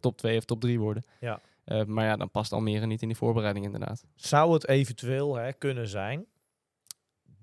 top 0.00 0.16
2 0.16 0.36
of 0.38 0.44
top 0.44 0.60
3 0.60 0.80
worden. 0.80 1.04
Ja. 1.20 1.40
Maar 1.86 2.04
ja, 2.04 2.16
dan 2.16 2.30
past 2.30 2.52
Almere 2.52 2.86
niet 2.86 3.02
in 3.02 3.08
die 3.08 3.16
voorbereiding 3.16 3.64
inderdaad. 3.64 4.04
Zou 4.14 4.52
het 4.52 4.68
eventueel 4.68 5.34
hè, 5.36 5.52
kunnen 5.52 5.88
zijn 5.88 6.24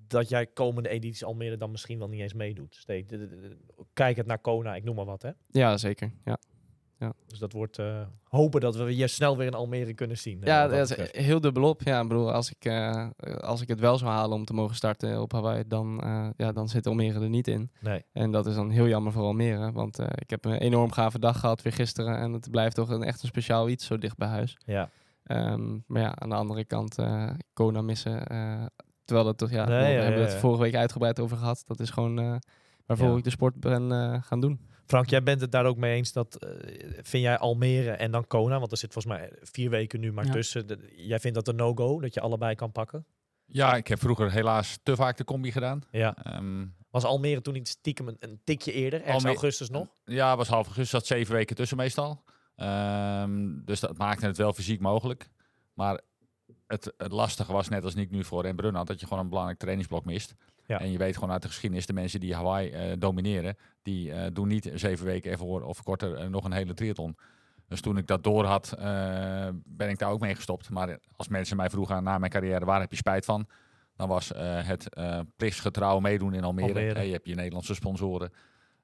dat 0.08 0.28
jij 0.28 0.46
komende 0.46 0.88
editie 0.88 1.26
Almere 1.26 1.56
dan 1.56 1.70
misschien 1.70 1.98
wel 1.98 2.08
niet 2.08 2.20
eens 2.20 2.32
meedoet. 2.34 2.74
Steek, 2.74 3.08
de- 3.08 3.56
kijk 3.92 4.16
het 4.16 4.26
naar 4.26 4.38
Kona, 4.38 4.74
ik 4.74 4.84
noem 4.84 4.94
maar 4.94 5.04
wat. 5.04 5.22
Hè? 5.22 5.30
Ja, 5.50 5.76
zeker. 5.76 6.12
Ja, 6.24 6.38
Dus 7.26 7.38
dat 7.38 7.52
wordt 7.52 7.78
eh, 7.78 8.00
hopen 8.28 8.60
dat 8.60 8.76
we 8.76 8.96
je 8.96 9.06
snel 9.06 9.36
weer 9.36 9.46
in 9.46 9.54
Almere 9.54 9.94
kunnen 9.94 10.18
zien. 10.18 10.40
eh, 10.40 10.46
ja 10.46 10.68
dat 10.68 10.88
dat 10.88 10.98
is 10.98 11.24
heel 11.24 11.40
dubbelop. 11.40 11.82
Ja, 11.82 12.00
ik 12.00 12.08
bedoel, 12.08 12.32
als 12.32 12.50
ik, 12.50 12.64
eh, 12.64 13.06
als 13.40 13.60
ik 13.60 13.68
het 13.68 13.80
wel 13.80 13.98
zou 13.98 14.10
halen 14.10 14.36
om 14.36 14.44
te 14.44 14.52
mogen 14.52 14.74
starten 14.76 15.20
op 15.22 15.32
Hawaii, 15.32 15.64
dan, 15.66 16.00
eh, 16.02 16.28
ja, 16.36 16.52
dan 16.52 16.68
zit 16.68 16.86
Almere 16.86 17.20
er 17.20 17.28
niet 17.28 17.48
in. 17.48 17.70
Nee. 17.80 18.04
En 18.12 18.30
dat 18.30 18.46
is 18.46 18.54
dan 18.54 18.70
heel 18.70 18.86
jammer 18.88 19.12
voor 19.12 19.22
Almere, 19.22 19.72
want 19.72 19.98
eh, 19.98 20.06
ik 20.14 20.30
heb 20.30 20.44
een 20.44 20.52
enorm 20.58 20.92
gave 20.92 21.18
dag 21.18 21.40
gehad 21.40 21.62
weer 21.62 21.72
gisteren. 21.72 22.16
En 22.18 22.32
het 22.32 22.50
blijft 22.50 22.74
toch 22.76 22.88
een, 22.88 23.02
echt 23.02 23.22
een 23.22 23.28
speciaal 23.28 23.68
iets 23.68 23.86
zo 23.86 23.98
dicht 23.98 24.16
bij 24.16 24.28
huis. 24.28 24.56
Ja. 24.64 24.90
Ehm, 25.24 25.78
maar 25.86 26.02
ja, 26.02 26.14
aan 26.18 26.28
de 26.28 26.34
andere 26.34 26.64
kant, 26.64 26.98
eh 26.98 27.30
Kona 27.52 27.82
missen. 27.82 28.26
eh, 28.26 28.64
terwijl 29.04 29.26
het 29.28 29.38
toch, 29.38 29.50
ja, 29.50 29.64
Nee, 29.64 29.78
we 29.78 29.92
ja, 29.92 30.00
hebben 30.02 30.18
ja, 30.20 30.24
het 30.26 30.34
ja. 30.34 30.38
vorige 30.40 30.62
week 30.62 30.74
uitgebreid 30.74 31.20
over 31.20 31.36
gehad. 31.36 31.62
Dat 31.66 31.80
is 31.80 31.90
gewoon 31.90 32.18
eh, 32.18 32.36
waarvoor 32.86 33.10
Ja. 33.10 33.16
ik 33.16 33.24
de 33.24 33.30
sport 33.30 33.60
ben 33.60 33.92
eh, 33.92 34.22
gaan 34.22 34.40
doen. 34.40 34.60
Frank, 34.86 35.10
jij 35.10 35.22
bent 35.22 35.40
het 35.40 35.52
daar 35.52 35.64
ook 35.66 35.76
mee 35.76 35.94
eens 35.96 36.12
dat 36.12 36.34
eh, 36.36 36.50
vind 37.02 37.22
jij 37.22 37.38
Almere 37.38 37.90
en 37.90 38.10
dan 38.10 38.26
Kona, 38.26 38.58
want 38.58 38.70
er 38.72 38.78
zit 38.78 38.92
volgens 38.92 39.14
mij 39.14 39.32
vier 39.42 39.70
weken 39.70 40.00
nu 40.00 40.12
maar 40.12 40.24
Ja. 40.26 40.32
tussen. 40.32 40.66
De- 40.66 40.92
jij 40.96 41.20
vindt 41.20 41.36
dat 41.36 41.48
een 41.48 41.56
no-go, 41.56 42.00
dat 42.00 42.14
je 42.14 42.20
allebei 42.20 42.54
kan 42.54 42.72
pakken? 42.72 43.06
Ja, 43.48 43.76
ik 43.76 43.86
heb 43.88 43.98
vroeger 43.98 44.30
helaas 44.32 44.78
te 44.82 44.96
vaak 44.96 45.16
de 45.16 45.24
combi 45.24 45.52
gedaan. 45.52 45.82
Ja. 45.90 46.16
Ehm, 46.22 46.66
Was 46.90 47.04
Almere 47.04 47.40
toen 47.40 47.52
niet 47.54 47.68
stiekem 47.68 48.08
een, 48.08 48.16
een 48.18 48.40
tikje 48.44 48.72
eerder, 48.72 48.98
ergens 48.98 49.16
Almere- 49.16 49.32
augustus 49.34 49.70
nog? 49.70 49.86
Ja, 50.04 50.36
was 50.36 50.48
half 50.48 50.66
augustus, 50.66 50.90
zat 50.90 51.06
zeven 51.06 51.34
weken 51.34 51.56
tussen 51.56 51.76
meestal. 51.76 52.22
Ehm, 52.56 53.64
dus 53.64 53.80
dat 53.80 53.98
maakte 53.98 54.26
het 54.26 54.36
wel 54.36 54.52
fysiek 54.52 54.80
mogelijk. 54.80 55.28
Maar 55.74 56.00
het, 56.66 56.92
het 56.96 57.12
lastige 57.12 57.52
was, 57.52 57.68
net 57.68 57.84
als 57.84 57.94
Nick 57.94 58.10
nu 58.10 58.24
voor 58.24 58.44
en 58.44 58.74
had, 58.74 58.86
dat 58.86 59.00
je 59.00 59.06
gewoon 59.06 59.22
een 59.22 59.28
belangrijk 59.28 59.58
trainingsblok 59.58 60.04
mist. 60.04 60.34
Ja. 60.66 60.80
En 60.80 60.90
je 60.90 60.98
weet 60.98 61.14
gewoon 61.14 61.30
uit 61.30 61.42
de 61.42 61.48
geschiedenis, 61.48 61.86
de 61.86 61.92
mensen 61.92 62.20
die 62.20 62.34
Hawaii 62.34 62.70
eh, 62.70 62.92
domineren, 62.98 63.56
die 63.82 64.12
eh, 64.12 64.26
doen 64.32 64.48
niet 64.48 64.70
zeven 64.74 65.06
weken 65.06 65.30
ervoor 65.30 65.62
of 65.62 65.82
korter 65.82 66.14
eh, 66.14 66.26
nog 66.26 66.44
een 66.44 66.52
hele 66.52 66.74
triathlon. 66.74 67.16
Dus 67.68 67.80
toen 67.80 67.96
ik 67.96 68.06
dat 68.06 68.24
door 68.24 68.44
had, 68.44 68.74
ben 69.64 69.88
ik 69.88 69.98
daar 69.98 70.10
ook 70.10 70.20
mee 70.20 70.34
gestopt. 70.34 70.70
Maar 70.70 70.98
als 71.16 71.28
mensen 71.28 71.56
mij 71.56 71.70
vroegen 71.70 72.02
na 72.02 72.18
mijn 72.18 72.30
carrière, 72.30 72.64
waar 72.64 72.80
heb 72.80 72.90
je 72.90 72.96
spijt 72.96 73.24
van? 73.24 73.46
Dan 73.96 74.08
was 74.08 74.32
het 74.38 74.88
plichtsgetrouw 75.36 76.00
meedoen 76.00 76.34
in 76.34 76.44
Almere. 76.44 76.68
Almere. 76.68 77.06
Je 77.06 77.12
hebt 77.12 77.26
je 77.26 77.34
Nederlandse 77.34 77.74
sponsoren. 77.74 78.32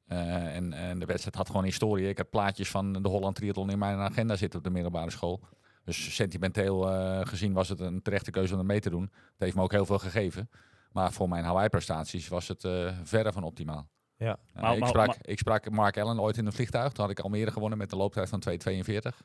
En, 0.06 0.72
en 0.72 0.98
de 0.98 1.06
wedstrijd 1.06 1.36
had 1.36 1.46
gewoon 1.46 1.64
historie. 1.64 2.09
Ik 2.09 2.18
had 2.18 2.30
plaatjes 2.30 2.70
van 2.70 2.92
de 2.92 3.09
Holland 3.09 3.36
Triathlon 3.36 3.70
in 3.70 3.78
mijn 3.78 3.98
agenda 3.98 4.36
zitten 4.36 4.59
op 4.59 4.64
de 4.64 4.70
middelbare 4.70 5.10
school. 5.10 5.40
Dus 5.84 6.14
sentimenteel 6.14 6.82
gezien 7.24 7.52
was 7.52 7.68
het 7.68 7.80
een 7.80 8.02
terechte 8.02 8.30
keuze 8.30 8.52
om 8.52 8.59
er 8.59 8.66
mee 8.66 8.80
te 8.80 8.90
doen. 8.90 9.02
Het 9.02 9.38
heeft 9.38 9.56
me 9.56 9.62
ook 9.62 9.72
heel 9.72 9.86
veel 9.86 9.98
gegeven. 9.98 10.48
Maar 10.93 11.12
voor 11.12 11.28
mijn 11.28 11.44
Hawaii-prestaties 11.44 12.28
was 12.28 12.48
het 12.48 12.64
eh, 12.64 12.98
verre 13.02 13.32
van 13.32 13.43
optimaal. 13.44 13.89
Ja. 14.16 14.39
Eh, 14.55 14.62
Maar- 14.62 14.73
ik, 14.74 14.78
maar- 14.81 14.89
sprak, 14.89 15.06
maar- 15.06 15.16
ik 15.20 15.39
sprak 15.39 15.70
Mark 15.70 15.98
Allen 15.98 16.20
ooit 16.20 16.36
in 16.36 16.47
een 16.47 16.52
vliegtuig. 16.52 16.93
Toen 16.93 17.05
had 17.05 17.19
ik 17.19 17.20
Almere 17.24 17.51
gewonnen 17.51 17.78
met 17.78 17.93
een 17.93 17.98
looptijd 17.98 18.28
van 18.28 18.40
2.42. 18.40 19.23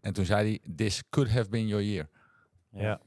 En 0.00 0.12
toen 0.12 0.24
zei 0.24 0.48
hij, 0.48 0.74
this 0.74 1.02
could 1.10 1.30
have 1.30 1.48
been 1.48 1.66
your 1.66 1.84
year. 1.84 2.08
Ja. 2.70 3.00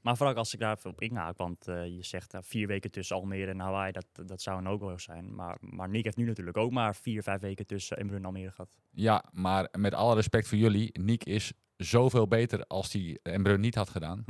Maar 0.00 0.16
vooral 0.16 0.34
als 0.34 0.54
ik 0.54 0.60
daar 0.60 0.76
even 0.76 0.90
op 0.90 1.00
inhaak, 1.00 1.36
want 1.36 1.68
eh, 1.68 1.86
je 1.86 2.02
zegt 2.04 2.34
eh, 2.34 2.40
vier 2.42 2.66
weken 2.66 2.90
tussen 2.90 3.16
Almere 3.16 3.50
en 3.50 3.58
Hawaii, 3.60 3.92
dat, 3.92 4.06
dat 4.26 4.42
zou 4.42 4.58
een 4.58 4.66
ook 4.68 5.00
zijn. 5.00 5.34
Maar, 5.34 5.56
maar 5.60 5.88
Nick 5.88 6.04
heeft 6.04 6.16
nu 6.16 6.24
natuurlijk 6.24 6.56
ook 6.56 6.70
maar 6.70 6.96
vier, 6.96 7.22
vijf 7.22 7.40
weken 7.40 7.66
tussen 7.66 7.96
Embrun 7.96 8.18
en 8.18 8.24
Almere 8.24 8.50
gehad. 8.50 8.76
Ja, 8.90 9.24
maar 9.32 9.68
met 9.78 9.94
alle 9.94 10.14
respect 10.14 10.48
voor 10.48 10.58
jullie, 10.58 10.98
Niek 11.00 11.24
is 11.24 11.52
zoveel 11.76 12.28
beter 12.28 12.64
als 12.66 12.92
hij 12.92 13.18
Embrun 13.22 13.60
niet 13.60 13.74
had 13.74 13.88
gedaan. 13.90 14.24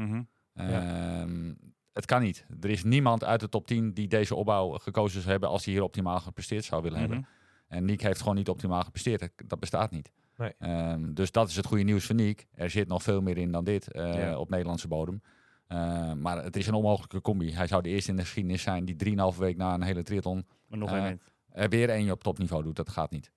Ehm, 0.55 1.55
Het 1.99 2.07
kan 2.07 2.23
niet. 2.23 2.47
Er 2.61 2.71
is 2.71 2.85
niemand 2.85 3.25
uit 3.25 3.41
de 3.41 3.49
top 3.49 3.67
10 3.67 3.93
die 3.95 4.09
deze 4.09 4.35
opbouw 4.35 4.71
gekozen 4.71 5.19
zou 5.21 5.31
hebben 5.31 5.49
als 5.49 5.65
hij 5.65 5.75
hier 5.75 5.83
optimaal 5.83 6.21
gepresteerd 6.21 6.65
zou 6.65 6.83
willen 6.83 7.01
Mhm. 7.01 7.09
hebben. 7.11 7.29
En 7.69 7.85
Niek 7.85 8.01
heeft 8.03 8.21
gewoon 8.21 8.35
niet 8.35 8.49
optimaal 8.49 8.83
gepresteerd. 8.83 9.29
Dat, 9.47 9.61
bestaat 9.61 9.91
niet. 9.91 10.11
Nee. 10.37 10.53
Ehm, 10.59 11.13
dus 11.15 11.31
dat 11.33 11.49
is 11.49 11.57
het 11.57 11.67
goede 11.67 11.83
nieuws 11.83 12.05
voor 12.07 12.15
Niek. 12.15 12.47
Er 12.55 12.71
zit 12.71 12.89
nog 12.89 13.03
veel 13.03 13.21
meer 13.21 13.39
in 13.39 13.53
dan 13.53 13.65
dit 13.65 13.93
eh, 13.93 14.15
Ja. 14.15 14.39
op 14.39 14.51
Nederlandse 14.51 14.89
bodem. 14.89 15.23
Eh, 15.67 16.13
maar 16.13 16.45
het 16.45 16.57
is 16.57 16.67
een 16.67 16.75
onmogelijke 16.75 17.21
combi. 17.21 17.53
Hij 17.55 17.67
zou 17.67 17.83
de 17.83 17.89
eerste 17.89 18.11
in 18.11 18.17
de 18.17 18.23
geschiedenis 18.23 18.63
zijn 18.63 18.85
die 18.85 18.97
3,5 18.97 19.39
week 19.39 19.57
na 19.57 19.75
een 19.75 19.83
hele 19.83 20.03
triathlon 20.03 20.47
Maar 20.67 20.79
nog 20.79 20.91
Eh, 20.91 21.11
er 21.49 21.69
weer 21.69 21.91
eentje 21.91 22.13
op 22.13 22.23
topniveau 22.23 22.63
doet. 22.63 22.77
Dat 22.77 22.89
gaat 22.89 23.11
niet. 23.11 23.31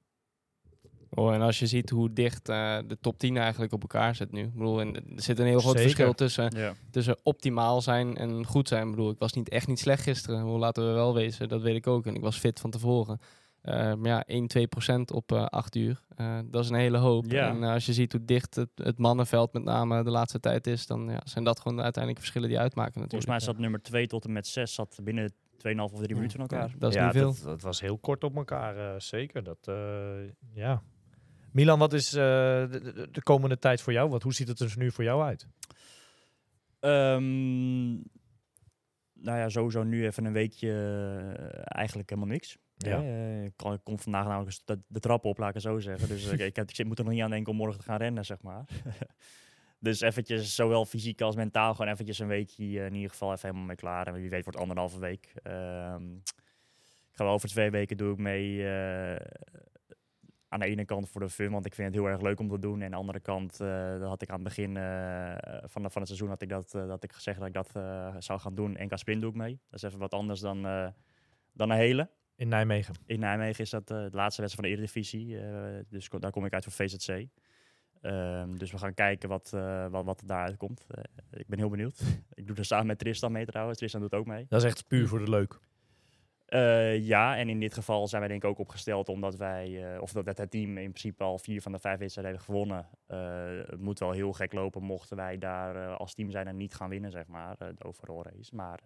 Oh, 1.13 1.33
en 1.33 1.41
als 1.41 1.59
je 1.59 1.67
ziet 1.67 1.89
hoe 1.89 2.13
dicht 2.13 2.49
eh, 2.49 2.77
de 2.87 2.97
top 3.01 3.17
10 3.19 3.37
eigenlijk 3.37 3.73
op 3.73 3.81
elkaar 3.81 4.15
zit 4.15 4.31
nu. 4.31 4.41
Ik 4.41 4.53
bedoel, 4.53 4.81
en 4.81 4.95
er 4.95 5.01
zit 5.15 5.39
een 5.39 5.45
heel 5.45 5.59
groot 5.59 5.77
Zeker. 5.77 5.89
verschil 5.89 6.13
tussen, 6.13 6.51
Ja. 6.55 6.73
tussen 6.91 7.17
optimaal 7.23 7.81
zijn 7.81 8.17
en 8.17 8.45
goed 8.45 8.67
zijn. 8.67 8.83
Ik 8.85 8.89
bedoel, 8.91 9.09
ik 9.11 9.19
was 9.19 9.33
niet 9.33 9.49
echt 9.49 9.67
niet 9.67 9.79
slecht 9.79 10.03
gisteren. 10.03 10.39
Bedoel, 10.43 10.57
laten 10.59 10.87
we 10.87 10.93
wel 10.93 11.13
wezen, 11.13 11.49
dat 11.49 11.61
weet 11.61 11.75
ik 11.75 11.87
ook. 11.87 12.05
En 12.05 12.15
ik 12.15 12.21
was 12.21 12.37
fit 12.37 12.59
van 12.59 12.69
tevoren. 12.69 13.19
Eh, 13.61 13.73
maar 13.93 14.07
ja, 14.07 14.23
1, 14.25 14.47
2 14.47 14.67
procent 14.67 15.11
op 15.11 15.31
eh 15.31 15.45
8 15.45 15.75
uur. 15.75 16.01
Eh, 16.15 16.39
dat 16.45 16.63
is 16.63 16.69
een 16.69 16.75
hele 16.75 16.97
hoop. 16.97 17.25
Ja. 17.31 17.49
En 17.49 17.63
als 17.63 17.85
je 17.85 17.93
ziet 17.93 18.11
hoe 18.11 18.25
dicht 18.25 18.55
het, 18.55 18.69
het 18.75 18.97
mannenveld 18.97 19.53
met 19.53 19.63
name 19.63 20.03
de 20.03 20.09
laatste 20.11 20.39
tijd 20.39 20.67
is, 20.67 20.87
dan 20.87 21.09
ja, 21.09 21.21
zijn 21.23 21.43
dat 21.43 21.59
gewoon 21.59 21.77
de 21.77 21.83
uiteindelijke 21.83 22.21
verschillen 22.21 22.49
die 22.49 22.59
uitmaken 22.59 22.93
Volgens 22.93 23.13
natuurlijk. 23.13 23.45
mij 23.45 23.53
zat 23.53 23.61
nummer 23.61 23.81
2 23.81 24.07
tot 24.07 24.25
en 24.25 24.31
met 24.31 24.47
6 24.47 24.73
zat 24.73 24.99
binnen 25.03 25.33
2,5 25.57 25.93
of 25.93 25.99
3 26.01 26.15
minuten 26.15 26.31
van 26.31 26.39
elkaar. 26.39 26.69
Ja, 26.69 26.75
dat 26.77 26.89
is 26.89 26.95
ja, 26.95 27.03
niet 27.05 27.13
veel. 27.13 27.33
Dat, 27.33 27.43
dat 27.43 27.61
was 27.61 27.81
heel 27.81 27.97
kort 27.97 28.23
op 28.23 28.35
elkaar, 28.35 28.77
eh, 28.93 28.99
zeker. 28.99 29.43
Dat, 29.43 29.57
eh, 29.67 29.75
ja. 30.53 30.81
Milan, 31.51 31.79
wat 31.79 31.93
is 31.93 32.13
eh, 32.13 32.21
de, 32.71 32.91
de- 32.93 33.07
de 33.11 33.23
komende 33.23 33.59
tijd 33.59 33.81
voor 33.81 33.93
jou? 33.93 34.09
Wat, 34.09 34.23
hoe 34.23 34.33
ziet 34.33 34.47
het 34.47 34.59
er 34.59 34.73
nu 34.77 34.91
voor 34.91 35.03
jou 35.03 35.23
uit? 35.23 35.47
Ehm, 36.79 37.91
nou 39.13 39.37
ja, 39.37 39.49
sowieso 39.49 39.83
nu 39.83 40.05
even 40.05 40.25
een 40.25 40.33
weekje 40.33 40.69
eh, 40.69 41.61
eigenlijk 41.63 42.09
helemaal 42.09 42.29
niks. 42.29 42.57
Ja. 42.77 43.01
Eh, 43.01 43.43
ik, 43.43 43.53
kom 43.83 43.99
vandaag 43.99 44.25
namelijk 44.25 44.57
de, 44.65 44.79
de 44.87 44.99
trap 44.99 45.25
op, 45.25 45.37
laat 45.37 45.47
ik 45.47 45.53
het 45.53 45.63
zo 45.63 45.79
zeggen. 45.79 46.07
Dus 46.07 46.25
ik, 46.25 46.57
ik, 46.57 46.85
moet 46.85 46.97
er 46.99 47.03
nog 47.03 47.13
niet 47.13 47.23
aan 47.23 47.29
denken 47.29 47.51
om 47.51 47.57
morgen 47.57 47.79
te 47.79 47.85
gaan 47.85 47.97
rennen, 47.97 48.25
zeg 48.25 48.41
maar. 48.41 48.65
dus 49.79 50.01
eventjes, 50.01 50.55
zowel 50.55 50.85
fysiek 50.85 51.21
als 51.21 51.35
mentaal, 51.35 51.75
gewoon 51.75 51.91
eventjes 51.91 52.19
een 52.19 52.27
weekje 52.27 52.85
in 52.85 52.93
ieder 52.93 53.09
geval 53.09 53.31
even 53.31 53.47
helemaal 53.47 53.67
mee 53.67 53.75
klaar. 53.75 54.07
En 54.07 54.13
wie 54.13 54.29
weet 54.29 54.43
wordt 54.43 54.59
anderhalve 54.59 54.99
week. 54.99 55.33
Ehm, 55.43 56.15
ik 57.11 57.17
ga 57.17 57.23
wel 57.23 57.33
over 57.33 57.49
twee 57.49 57.69
weken 57.69 57.97
doe 57.97 58.11
ik 58.11 58.17
mee 58.17 58.63
aan 60.51 60.59
de 60.59 60.65
ene 60.65 60.85
kant 60.85 61.09
voor 61.09 61.21
de 61.21 61.29
fun, 61.29 61.51
want 61.51 61.65
ik 61.65 61.73
vind 61.75 61.87
het 61.87 61.97
heel 61.97 62.07
erg 62.11 62.21
leuk 62.21 62.39
om 62.39 62.49
te 62.49 62.59
doen. 62.59 62.77
En 62.79 62.83
aan 62.85 62.91
de 62.91 62.97
andere 62.97 63.19
kant, 63.19 63.59
eh 63.59 63.89
dat 63.99 64.07
had 64.07 64.21
ik 64.21 64.29
aan 64.29 64.35
het 64.35 64.43
begin 64.43 64.77
eh, 64.77 65.33
van, 65.65 65.81
de, 65.81 65.89
van 65.89 66.01
het 66.01 66.07
seizoen 66.07 66.29
had 66.29 66.41
ik 66.41 66.49
dat, 66.49 66.75
eh, 66.75 66.87
dat 66.87 67.03
ik 67.03 67.11
gezegd 67.13 67.39
dat 67.39 67.47
ik 67.47 67.53
dat 67.53 67.69
zou 68.23 68.39
gaan 68.39 68.55
doen. 68.55 68.75
NK 68.79 68.97
Sprint 68.97 69.21
doe 69.21 69.29
ik 69.29 69.35
mee. 69.35 69.59
Dat 69.69 69.83
is 69.83 69.87
even 69.87 69.99
wat 69.99 70.13
anders 70.13 70.39
dan, 70.39 70.61
dan 71.53 71.69
een 71.69 71.77
hele. 71.77 72.09
In 72.35 72.47
Nijmegen. 72.47 72.95
In 73.05 73.19
Nijmegen 73.19 73.63
is 73.63 73.69
dat 73.69 73.87
de 73.87 74.09
laatste 74.11 74.41
wedstrijd 74.41 74.53
van 74.53 74.63
de 74.63 74.69
Eredivisie. 74.69 75.37
dus 75.89 76.07
ko- 76.07 76.19
daar 76.19 76.31
kom 76.31 76.45
ik 76.45 76.53
uit 76.53 76.63
voor 76.63 76.73
VZC. 76.73 77.27
Ehm, 78.01 78.57
dus 78.57 78.71
we 78.71 78.77
gaan 78.77 78.93
kijken 78.93 79.29
wat, 79.29 79.49
wat, 79.89 80.05
wat 80.05 80.21
er 80.21 80.27
daaruit 80.27 80.57
komt. 80.57 80.85
Ik 81.31 81.47
ben 81.47 81.59
heel 81.59 81.69
benieuwd. 81.69 82.01
ik 82.33 82.47
doe 82.47 82.55
er 82.55 82.65
samen 82.65 82.85
met 82.85 82.99
Tristan 82.99 83.31
mee 83.31 83.45
trouwens. 83.45 83.77
Tristan 83.77 84.01
doet 84.01 84.13
ook 84.13 84.25
mee. 84.25 84.45
Dat 84.49 84.61
is 84.63 84.67
echt 84.69 84.87
puur 84.87 85.07
voor 85.07 85.19
de 85.19 85.29
leuk. 85.29 85.59
Eh, 86.51 87.05
ja, 87.05 87.37
en 87.37 87.49
in 87.49 87.59
dit 87.59 87.73
geval 87.73 88.07
zijn 88.07 88.21
wij 88.21 88.29
denk 88.29 88.43
ik 88.43 88.49
ook 88.49 88.59
opgesteld 88.59 89.09
omdat 89.09 89.35
wij, 89.35 89.93
eh, 89.93 90.01
of 90.01 90.11
dat 90.11 90.37
het 90.37 90.51
team 90.51 90.77
in 90.77 90.89
principe 90.89 91.23
al 91.23 91.37
vier 91.37 91.61
van 91.61 91.71
de 91.71 91.79
vijf 91.79 91.99
wedstrijden 91.99 92.33
heeft 92.33 92.45
gewonnen. 92.45 92.87
Eh, 93.07 93.19
het 93.65 93.79
moet 93.79 93.99
wel 93.99 94.11
heel 94.11 94.33
gek 94.33 94.53
lopen 94.53 94.83
mochten 94.83 95.17
wij 95.17 95.37
daar 95.37 95.95
als 95.95 96.13
team 96.13 96.31
zijn 96.31 96.47
en 96.47 96.57
niet 96.57 96.73
gaan 96.73 96.89
winnen, 96.89 97.11
zeg 97.11 97.27
maar, 97.27 97.55
de 97.57 97.83
overall 97.83 98.21
race. 98.21 98.55
Maar 98.55 98.79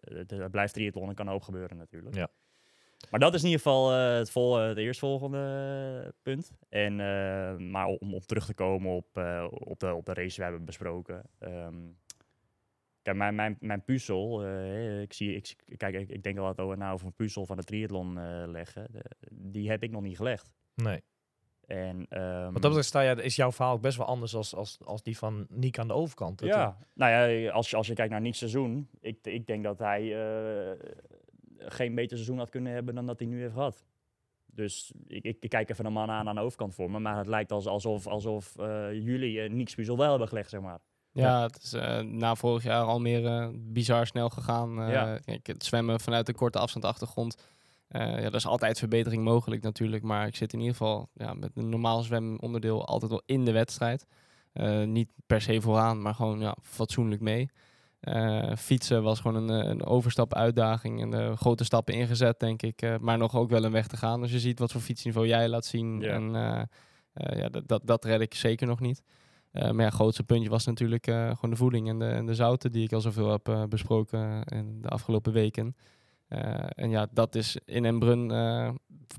het, 0.00 0.50
blijft 0.50 0.74
triathlon 0.74 1.08
en 1.08 1.14
kan 1.14 1.28
hoop 1.28 1.42
gebeuren 1.42 1.76
natuurlijk. 1.76 2.14
Ja. 2.14 2.28
Maar 3.10 3.20
dat 3.20 3.34
is 3.34 3.40
in 3.42 3.48
ieder 3.48 3.62
geval 3.62 3.90
het, 3.90 4.30
vol, 4.30 4.56
het 4.56 4.78
eerstvolgende 4.78 6.14
punt. 6.22 6.52
En, 6.68 6.96
maar 7.70 7.86
om 7.86 8.14
op 8.14 8.22
terug 8.22 8.46
te 8.46 8.54
komen 8.54 8.92
op, 8.92 9.16
op, 9.50 9.80
de, 9.80 9.94
op 9.94 10.06
de 10.06 10.14
race 10.14 10.28
die 10.28 10.36
we 10.36 10.42
hebben 10.42 10.64
besproken. 10.64 11.22
Ehm, 11.38 11.76
mijn, 13.14 13.34
mijn, 13.34 13.56
mijn 13.60 13.84
puzzel, 13.84 14.44
eh, 14.44 15.00
ik, 15.00 15.12
zie, 15.12 15.34
ik, 15.34 15.56
kijk, 15.76 15.94
ik, 15.94 16.08
ik 16.08 16.22
denk 16.22 16.38
al 16.38 16.44
wat 16.44 16.58
over, 16.60 16.76
nou, 16.76 16.92
over 16.92 17.06
een 17.06 17.12
puzzel 17.14 17.46
van 17.46 17.56
de 17.56 17.64
triathlon 17.64 18.18
eh, 18.18 18.42
leggen. 18.46 18.86
De- 18.90 19.16
die 19.30 19.70
heb 19.70 19.82
ik 19.82 19.90
nog 19.90 20.02
niet 20.02 20.16
gelegd. 20.16 20.52
Nee. 20.74 21.02
En, 21.66 22.06
ehm, 22.08 22.42
Wat 22.44 22.52
dat 22.52 22.62
betreft 22.62 22.86
sta 22.88 23.02
is 23.02 23.36
jouw 23.36 23.52
verhaal 23.52 23.74
ook 23.74 23.80
best 23.80 23.96
wel 23.96 24.06
anders 24.06 24.34
als, 24.34 24.54
als, 24.54 24.78
als 24.84 25.02
die 25.02 25.18
van 25.18 25.46
Niek 25.48 25.78
aan 25.78 25.86
de 25.88 25.94
overkant. 25.94 26.38
Dat, 26.38 26.48
Ja, 26.48 26.78
nou 26.94 27.30
ja, 27.30 27.50
als 27.50 27.70
je, 27.70 27.76
als 27.76 27.86
je 27.86 27.94
kijkt 27.94 28.12
naar 28.12 28.20
Nick's 28.20 28.38
seizoen, 28.38 28.88
ik, 29.00 29.18
ik 29.22 29.46
denk 29.46 29.64
dat 29.64 29.78
hij 29.78 30.02
eh, 30.02 30.78
geen 31.58 31.94
beter 31.94 32.16
seizoen 32.16 32.38
had 32.38 32.50
kunnen 32.50 32.72
hebben 32.72 32.94
dan 32.94 33.06
dat 33.06 33.18
hij 33.18 33.28
nu 33.28 33.40
heeft 33.40 33.52
gehad. 33.52 33.84
Dus 34.46 34.92
ik, 35.06 35.24
ik, 35.24 35.36
ik 35.40 35.50
kijk 35.50 35.70
even 35.70 35.84
een 35.84 35.92
man 35.92 36.10
aan 36.10 36.28
aan 36.28 36.34
de 36.34 36.40
overkant 36.40 36.74
voor 36.74 36.90
me, 36.90 36.98
maar 36.98 37.16
het 37.16 37.26
lijkt 37.26 37.52
als, 37.52 37.66
alsof, 37.66 38.06
alsof 38.06 38.54
jullie 38.92 39.42
uh, 39.44 39.50
Nick's 39.50 39.74
puzzel 39.74 39.96
wel 39.96 40.10
hebben 40.10 40.28
gelegd, 40.28 40.50
zeg 40.50 40.60
maar. 40.60 40.80
Ja, 41.12 41.42
het 41.42 41.62
is 41.62 41.72
eh, 41.72 41.98
na 42.00 42.34
vorig 42.34 42.62
jaar 42.62 42.82
al 42.84 43.00
meer 43.00 43.26
eh, 43.26 43.48
bizar 43.54 44.06
snel 44.06 44.28
gegaan. 44.28 44.82
Eh, 44.82 44.90
Ja. 44.92 45.18
kijk, 45.24 45.46
het 45.46 45.64
zwemmen 45.64 46.00
vanuit 46.00 46.28
een 46.28 46.34
korte 46.34 46.58
afstand 46.58 46.84
achtergrond. 46.84 47.36
eh 47.88 48.00
ja, 48.00 48.16
er 48.16 48.34
is 48.34 48.46
altijd 48.46 48.78
verbetering 48.78 49.24
mogelijk 49.24 49.62
natuurlijk. 49.62 50.02
Maar 50.02 50.26
ik 50.26 50.36
zit 50.36 50.52
in 50.52 50.58
ieder 50.58 50.76
geval 50.76 51.08
ja, 51.14 51.34
met 51.34 51.50
een 51.54 51.68
normaal 51.68 52.02
zwemonderdeel 52.02 52.86
altijd 52.86 53.10
wel 53.10 53.22
in 53.26 53.44
de 53.44 53.52
wedstrijd. 53.52 54.06
Niet 54.84 55.10
per 55.26 55.40
se 55.40 55.60
vooraan, 55.60 56.02
maar 56.02 56.14
gewoon 56.14 56.40
ja, 56.40 56.56
fatsoenlijk 56.62 57.20
mee. 57.20 57.50
Fietsen 58.56 59.02
was 59.02 59.20
gewoon 59.20 59.48
een, 59.48 59.70
een 59.70 59.84
overstap 59.84 60.34
uitdaging 60.34 61.14
en 61.14 61.36
grote 61.38 61.64
stappen 61.64 61.94
ingezet, 61.94 62.40
denk 62.40 62.62
ik. 62.62 62.98
maar 63.00 63.18
nog 63.18 63.36
ook 63.36 63.50
wel 63.50 63.64
een 63.64 63.72
weg 63.72 63.86
te 63.86 63.96
gaan. 63.96 64.22
Als 64.22 64.30
je 64.32 64.38
ziet 64.40 64.58
wat 64.58 64.72
voor 64.72 64.80
fietsniveau 64.80 65.26
jij 65.26 65.48
laat 65.48 65.64
zien. 65.64 66.00
Ja. 66.00 66.12
En 66.12 66.32
ja, 67.38 67.48
dat, 67.48 67.68
dat, 67.68 67.80
dat 67.84 68.04
red 68.04 68.20
ik 68.20 68.34
zeker 68.34 68.66
nog 68.66 68.80
niet. 68.80 69.02
Eh, 69.50 69.70
maar 69.70 69.84
het 69.84 69.94
grootste 69.94 70.22
puntje 70.22 70.48
was 70.48 70.66
natuurlijk 70.66 71.06
eh, 71.06 71.34
gewoon 71.34 71.50
de 71.50 71.56
voeding 71.56 71.88
en 71.88 71.98
de, 71.98 72.06
en 72.06 72.26
de 72.26 72.34
zouten 72.34 72.72
die 72.72 72.84
ik 72.84 72.92
al 72.92 73.00
zoveel 73.00 73.30
heb 73.30 73.48
eh, 73.48 73.64
besproken 73.64 74.42
in 74.44 74.82
de 74.82 74.88
afgelopen 74.88 75.32
weken. 75.32 75.76
En 76.68 76.90
ja, 76.90 77.06
dat 77.12 77.34
is 77.34 77.56
in 77.64 77.84
Embrun 77.84 78.28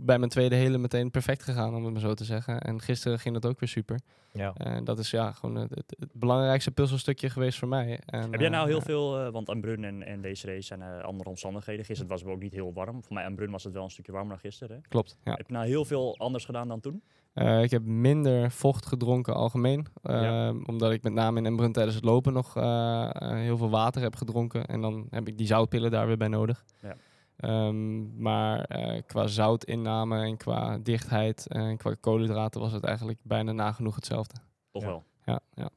bij 0.01 0.19
mijn 0.19 0.29
tweede 0.29 0.55
hele 0.55 0.77
meteen 0.77 1.11
perfect 1.11 1.43
gegaan, 1.43 1.75
om 1.75 1.83
het 1.83 1.93
maar 1.93 2.01
zo 2.01 2.13
te 2.13 2.23
zeggen. 2.23 2.61
En 2.61 2.81
gisteren 2.81 3.19
ging 3.19 3.33
dat 3.33 3.51
ook 3.51 3.59
weer 3.59 3.69
super. 3.69 3.99
Ja. 4.33 4.53
En 4.53 4.83
dat 4.83 4.99
is 4.99 5.11
ja 5.11 5.31
gewoon 5.31 5.55
het, 5.55 5.95
belangrijkste 6.13 6.71
puzzelstukje 6.71 7.29
geweest 7.29 7.59
voor 7.59 7.67
mij. 7.67 7.99
En, 8.05 8.21
Heb 8.21 8.39
jij 8.39 8.45
eh, 8.45 8.51
nou 8.51 8.67
heel 8.67 8.77
ja, 8.77 8.83
veel, 8.83 9.19
eh, 9.19 9.31
want 9.31 9.49
Embrun 9.49 9.83
en, 9.83 10.03
en 10.03 10.21
deze 10.21 10.47
race 10.47 10.61
zijn 10.61 10.81
eh, 10.81 11.03
andere 11.03 11.29
omstandigheden. 11.29 11.85
Gisteren 11.85 12.11
was 12.11 12.21
het 12.21 12.29
ook 12.29 12.41
niet 12.41 12.53
heel 12.53 12.73
warm. 12.73 13.03
Voor 13.03 13.13
mij 13.13 13.23
Embrun 13.23 13.51
was 13.51 13.63
het 13.63 13.73
wel 13.73 13.83
een 13.83 13.89
stukje 13.89 14.11
warmer 14.11 14.29
dan 14.31 14.39
gisteren. 14.39 14.75
Hè? 14.75 14.81
Klopt, 14.87 15.17
ja. 15.23 15.33
Heb 15.33 15.47
je 15.47 15.53
nou 15.53 15.65
heel 15.65 15.85
veel 15.85 16.17
anders 16.17 16.45
gedaan 16.45 16.67
dan 16.67 16.79
toen? 16.79 17.03
Eh, 17.33 17.63
ik 17.63 17.71
heb 17.71 17.83
minder 17.83 18.51
vocht 18.51 18.85
gedronken 18.85 19.33
algemeen. 19.33 19.85
Ja. 20.03 20.53
Omdat 20.65 20.91
ik 20.91 21.03
met 21.03 21.13
name 21.13 21.39
in 21.39 21.45
Embrun 21.45 21.71
tijdens 21.71 21.95
het 21.95 22.05
lopen 22.05 22.33
nog 22.33 22.57
eh, 22.57 23.09
eh, 23.13 23.31
heel 23.31 23.57
veel 23.57 23.69
water 23.69 24.01
heb 24.01 24.15
gedronken. 24.15 24.65
En 24.65 24.81
dan 24.81 25.07
heb 25.09 25.27
ik 25.27 25.37
die 25.37 25.47
zoutpillen 25.47 25.91
daar 25.91 26.07
weer 26.07 26.17
bij 26.17 26.27
nodig. 26.27 26.65
Ja. 26.81 26.95
Ehm, 27.41 28.21
maar 28.21 28.63
eh, 28.63 29.01
qua 29.05 29.27
zoutinname 29.27 30.21
en 30.25 30.37
qua 30.37 30.77
dichtheid 30.77 31.47
en 31.47 31.77
qua 31.77 31.95
koolhydraten 31.99 32.61
was 32.61 32.71
het 32.71 32.83
eigenlijk 32.83 33.19
bijna 33.23 33.51
nagenoeg 33.51 33.95
hetzelfde. 33.95 34.35
Toch 34.71 34.81
Ja. 34.81 34.87
wel? 34.87 35.03
Ja, 35.25 35.39
ja. 35.53 35.69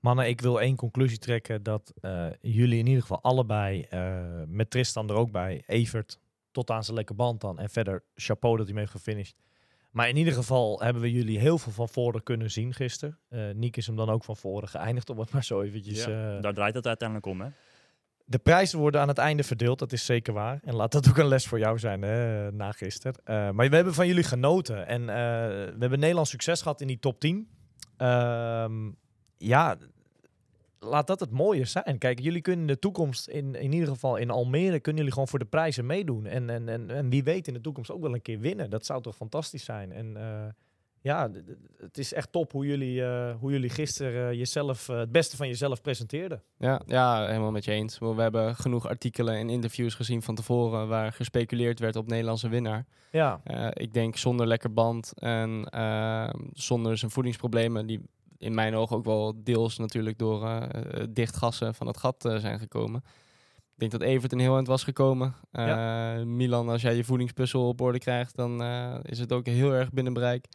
Mannen, 0.00 0.28
ik 0.28 0.40
wil 0.40 0.60
één 0.60 0.76
conclusie 0.76 1.18
trekken 1.18 1.62
dat 1.62 1.92
eh, 2.00 2.26
jullie 2.40 2.78
in 2.78 2.86
ieder 2.86 3.00
geval 3.02 3.22
allebei, 3.22 3.82
eh, 3.82 4.22
met 4.46 4.70
Tristan 4.70 5.08
er 5.08 5.14
ook 5.16 5.30
bij, 5.30 5.62
Evert 5.66 6.18
tot 6.50 6.70
aan 6.70 6.84
zijn 6.84 6.96
lekker 6.96 7.14
band 7.14 7.40
dan. 7.40 7.58
En 7.58 7.70
verder 7.70 8.02
chapeau 8.14 8.56
dat 8.56 8.64
hij 8.66 8.74
mee 8.74 8.84
heeft 8.84 8.96
gefinished. 8.96 9.36
Maar 9.90 10.08
in 10.08 10.16
ieder 10.16 10.32
geval 10.32 10.80
hebben 10.82 11.02
we 11.02 11.12
jullie 11.12 11.38
heel 11.38 11.58
veel 11.58 11.72
van 11.72 11.88
voren 11.88 12.22
kunnen 12.22 12.50
zien 12.50 12.74
gisteren. 12.74 13.18
Eh 13.28 13.40
Niek 13.54 13.76
is 13.76 13.86
hem 13.86 13.96
dan 13.96 14.08
ook 14.10 14.24
van 14.24 14.36
voren 14.36 14.68
geëindigd, 14.68 15.10
om 15.10 15.18
het 15.18 15.30
maar 15.30 15.44
zo 15.44 15.60
eventjes... 15.62 16.04
Ja, 16.04 16.36
eh, 16.36 16.42
Daar 16.42 16.54
draait 16.54 16.74
het 16.74 16.86
uiteindelijk 16.86 17.26
om, 17.28 17.40
hè? 17.40 17.48
De 18.28 18.38
prijzen 18.38 18.78
worden 18.78 19.00
aan 19.00 19.08
het 19.08 19.18
einde 19.18 19.42
verdeeld, 19.42 19.78
dat 19.78 19.92
is 19.92 20.04
zeker 20.04 20.32
waar. 20.32 20.60
En 20.64 20.74
laat 20.74 20.92
dat 20.92 21.08
ook 21.08 21.16
een 21.16 21.26
les 21.26 21.46
voor 21.46 21.58
jou 21.58 21.78
zijn 21.78 22.02
hè, 22.02 22.52
na 22.52 22.72
gisteren. 22.72 23.14
Eh, 23.24 23.50
maar 23.50 23.68
we 23.68 23.74
hebben 23.74 23.94
van 23.94 24.06
jullie 24.06 24.22
genoten. 24.22 24.86
En 24.86 25.00
eh, 25.00 25.06
we 25.06 25.76
hebben 25.78 25.98
Nederlands 25.98 26.30
succes 26.30 26.62
gehad 26.62 26.80
in 26.80 26.86
die 26.86 26.98
top 26.98 27.20
10. 27.20 27.48
Ehm, 27.96 28.90
ja, 29.38 29.76
laat 30.78 31.06
dat 31.06 31.20
het 31.20 31.30
mooie 31.30 31.64
zijn. 31.64 31.98
Kijk, 31.98 32.20
jullie 32.20 32.40
kunnen 32.40 32.60
in 32.60 32.72
de 32.72 32.78
toekomst, 32.78 33.28
in, 33.28 33.54
in 33.54 33.72
ieder 33.72 33.88
geval 33.88 34.16
in 34.16 34.30
Almere, 34.30 34.80
kunnen 34.80 34.96
jullie 34.96 35.12
gewoon 35.12 35.28
voor 35.28 35.38
de 35.38 35.44
prijzen 35.44 35.86
meedoen. 35.86 36.26
En, 36.26 36.50
en, 36.50 36.68
en, 36.68 36.90
en 36.90 37.08
wie 37.08 37.24
weet 37.24 37.48
in 37.48 37.54
de 37.54 37.60
toekomst 37.60 37.90
ook 37.90 38.02
wel 38.02 38.14
een 38.14 38.22
keer 38.22 38.40
winnen. 38.40 38.70
Dat 38.70 38.86
zou 38.86 39.02
toch 39.02 39.16
fantastisch 39.16 39.64
zijn. 39.64 39.92
En 39.92 40.16
eh, 40.16 40.46
ja, 41.06 41.30
het 41.78 41.98
is 41.98 42.12
echt 42.12 42.32
top 42.32 42.52
hoe 42.52 42.66
jullie, 42.66 43.04
eh, 43.04 43.34
hoe 43.40 43.50
jullie 43.50 43.70
gisteren 43.70 44.30
eh, 44.30 44.38
jezelf, 44.38 44.88
eh, 44.88 44.96
het 44.96 45.12
beste 45.12 45.36
van 45.36 45.46
jezelf 45.46 45.80
presenteerden. 45.80 46.42
Ja, 46.58 46.80
ja, 46.86 47.26
helemaal 47.26 47.50
met 47.50 47.64
je 47.64 47.72
eens. 47.72 47.98
We 47.98 48.14
hebben 48.16 48.56
genoeg 48.56 48.88
artikelen 48.88 49.34
en 49.34 49.50
interviews 49.50 49.94
gezien 49.94 50.22
van 50.22 50.34
tevoren 50.34 50.88
waar 50.88 51.12
gespeculeerd 51.12 51.78
werd 51.78 51.96
op 51.96 52.06
Nederlandse 52.06 52.48
winnaar. 52.48 52.86
Ja, 53.10 53.40
ik 53.72 53.92
denk 53.92 54.16
zonder 54.16 54.46
lekker 54.46 54.72
band 54.72 55.12
en 55.14 55.64
eh, 55.64 56.28
zonder 56.52 56.98
zijn 56.98 57.10
voedingsproblemen, 57.10 57.86
die 57.86 58.00
in 58.38 58.54
mijn 58.54 58.74
ogen 58.74 58.96
ook 58.96 59.04
wel 59.04 59.32
deels 59.36 59.78
natuurlijk 59.78 60.18
door 60.18 60.46
het 60.46 61.14
dichtgassen 61.14 61.74
van 61.74 61.86
het 61.86 61.96
gat 61.96 62.34
zijn 62.38 62.58
gekomen. 62.58 63.02
Ik 63.56 63.82
denk 63.82 63.92
dat 63.92 64.02
Evert 64.02 64.32
een 64.32 64.38
heel 64.38 64.54
eind 64.54 64.66
was 64.66 64.84
gekomen. 64.84 65.34
Milan, 66.36 66.68
als 66.68 66.82
jij 66.82 66.96
je 66.96 67.04
voedingspuzzel 67.04 67.68
op 67.68 67.80
orde 67.80 67.98
krijgt, 67.98 68.36
dan 68.36 68.62
is 69.02 69.18
het 69.18 69.32
ook 69.32 69.46
heel 69.46 69.72
erg 69.72 69.90
binnen 69.90 70.12
bereik. 70.12 70.46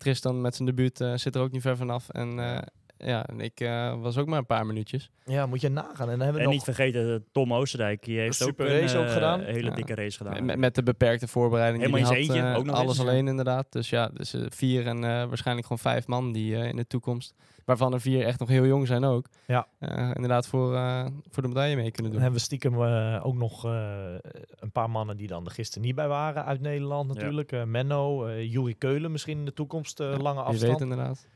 Tristan 0.00 0.40
met 0.40 0.54
zijn 0.54 0.68
debuut 0.68 1.00
eh, 1.00 1.12
zit 1.14 1.34
er 1.34 1.40
ook 1.40 1.50
niet 1.50 1.62
ver 1.62 1.76
vanaf. 1.76 2.08
En 2.08 2.38
eh, 2.38 2.62
ja, 3.04 3.26
en 3.26 3.40
ik 3.40 3.60
eh, 3.60 4.00
was 4.00 4.18
ook 4.18 4.26
maar 4.26 4.38
een 4.38 4.46
paar 4.46 4.66
minuutjes. 4.66 5.10
ja, 5.24 5.46
moet 5.46 5.60
je 5.60 5.68
nagaan. 5.68 6.10
En 6.10 6.18
dan 6.18 6.20
hebben 6.20 6.32
we 6.32 6.38
En 6.38 6.44
nog 6.44 6.52
niet 6.52 6.62
vergeten, 6.62 7.24
Tom 7.32 7.54
Oostenrijk, 7.54 8.04
die 8.04 8.18
heeft 8.18 8.42
ook 8.42 8.48
super 8.48 8.70
een 8.70 8.80
race 8.80 8.98
ook 8.98 9.04
eh, 9.06 9.12
gedaan. 9.12 9.40
hele 9.40 9.68
Ja. 9.68 9.74
dikke 9.74 9.94
race 9.94 10.16
gedaan. 10.16 10.44
Met, 10.44 10.58
met 10.58 10.74
de 10.74 10.82
beperkte 10.82 11.28
voorbereiding 11.28 11.82
Helemaal 11.82 12.10
die 12.10 12.18
had. 12.26 12.36
eentje, 12.36 12.48
eh, 12.50 12.56
ook 12.58 12.64
nog 12.64 12.76
alles 12.76 12.98
eens, 12.98 13.06
alleen 13.08 13.28
inderdaad. 13.28 13.66
Dus 13.72 13.90
ja, 13.90 14.08
dus 14.14 14.34
vier 14.48 14.86
en 14.86 14.96
eh, 15.04 15.24
waarschijnlijk 15.24 15.66
gewoon 15.66 15.82
vijf 15.92 16.06
man 16.06 16.32
die 16.32 16.56
eh, 16.56 16.68
in 16.68 16.76
de 16.76 16.86
toekomst, 16.86 17.34
waarvan 17.64 17.92
er 17.92 18.00
vier 18.00 18.24
echt 18.24 18.38
nog 18.40 18.48
heel 18.48 18.66
jong 18.66 18.86
zijn 18.86 19.04
ook. 19.04 19.26
Ja. 19.46 19.66
eh, 19.78 20.10
inderdaad 20.14 20.46
voor, 20.46 20.74
eh, 20.74 21.06
voor 21.30 21.42
de 21.42 21.48
medaille 21.48 21.76
mee 21.76 21.90
kunnen 21.90 22.02
Dan 22.02 22.10
doen. 22.12 22.20
hebben 22.20 22.38
we 22.38 22.44
stiekem 22.44 22.80
ook 23.22 23.34
nog 23.34 23.64
eh, 23.64 24.14
een 24.58 24.72
paar 24.72 24.90
mannen 24.90 25.16
die 25.16 25.26
dan 25.26 25.44
er 25.44 25.50
gisteren 25.50 25.86
niet 25.86 25.94
bij 25.94 26.08
waren 26.08 26.44
uit 26.44 26.60
Nederland 26.60 27.08
natuurlijk. 27.08 27.64
Menno, 27.66 28.26
eh 28.26 28.52
Juri 28.52 28.74
Keulen 28.78 29.12
misschien 29.12 29.38
in 29.38 29.44
de 29.44 29.52
toekomst, 29.52 30.00
eh, 30.00 30.10
Ja, 30.10 30.16
lange 30.16 30.38
Je 30.40 30.44
afstand. 30.46 30.70
weet 30.72 30.80
inderdaad. 30.90 31.26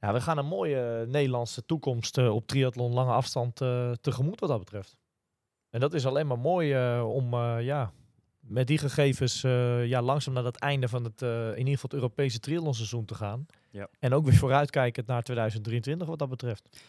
Ja, 0.00 0.12
we 0.12 0.20
gaan 0.20 0.38
een 0.38 0.46
mooie 0.46 1.06
Nederlandse 1.08 1.64
toekomst 1.64 2.18
eh, 2.18 2.34
op 2.34 2.46
triathlon 2.46 2.92
lange 2.92 3.12
afstand 3.12 3.60
eh, 3.60 3.92
tegemoet 3.92 4.40
wat 4.40 4.48
dat 4.48 4.58
betreft. 4.58 4.96
En 5.70 5.80
dat 5.80 5.94
is 5.94 6.06
alleen 6.06 6.26
maar 6.26 6.38
mooi 6.38 6.72
eh, 6.72 7.08
om 7.14 7.34
eh, 7.34 7.56
ja, 7.60 7.92
met 8.40 8.66
die 8.66 8.78
gegevens 8.78 9.44
eh, 9.44 9.86
ja, 9.86 10.02
langzaam 10.02 10.34
naar 10.34 10.44
het 10.44 10.56
einde 10.58 10.88
van 10.88 11.04
het, 11.04 11.22
eh, 11.22 11.46
in 11.50 11.58
ieder 11.58 11.72
geval 11.74 11.90
het 11.90 11.92
Europese 11.92 12.40
triathlonseizoen 12.40 13.04
te 13.04 13.14
gaan. 13.14 13.46
Ja. 13.70 13.88
En 13.98 14.12
ook 14.12 14.24
weer 14.24 14.34
vooruitkijkend 14.34 15.06
naar 15.06 15.22
2023 15.22 16.06
wat 16.08 16.18
dat 16.18 16.28
betreft. 16.28 16.80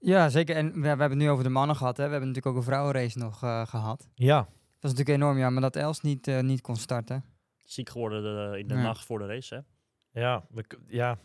Ja, 0.00 0.28
zeker. 0.28 0.56
En 0.56 0.72
we, 0.72 0.80
we 0.80 0.86
hebben 0.86 1.08
het 1.10 1.18
nu 1.18 1.30
over 1.30 1.44
de 1.44 1.50
mannen 1.50 1.76
gehad. 1.76 1.96
Hè. 1.96 2.04
We 2.04 2.10
hebben 2.10 2.28
natuurlijk 2.28 2.54
ook 2.56 2.62
een 2.62 2.68
vrouwenrace 2.68 3.18
nog 3.18 3.42
eh, 3.42 3.66
gehad. 3.66 4.08
Ja, 4.14 4.36
Dat 4.38 4.46
was 4.80 4.90
natuurlijk 4.90 5.18
enorm 5.22 5.38
jammer 5.38 5.62
dat 5.62 5.76
Els 5.76 6.00
niet, 6.00 6.28
eh, 6.28 6.40
niet 6.40 6.60
kon 6.60 6.76
starten. 6.76 7.24
Ziek 7.56 7.88
geworden 7.88 8.22
de- 8.22 8.58
in 8.58 8.68
de 8.68 8.74
Ja. 8.74 8.82
nacht 8.82 9.04
voor 9.04 9.18
de 9.18 9.26
race, 9.26 9.54
hè? 9.54 10.20
Ja, 10.20 10.44
we, 10.50 10.64
ja 10.86 11.18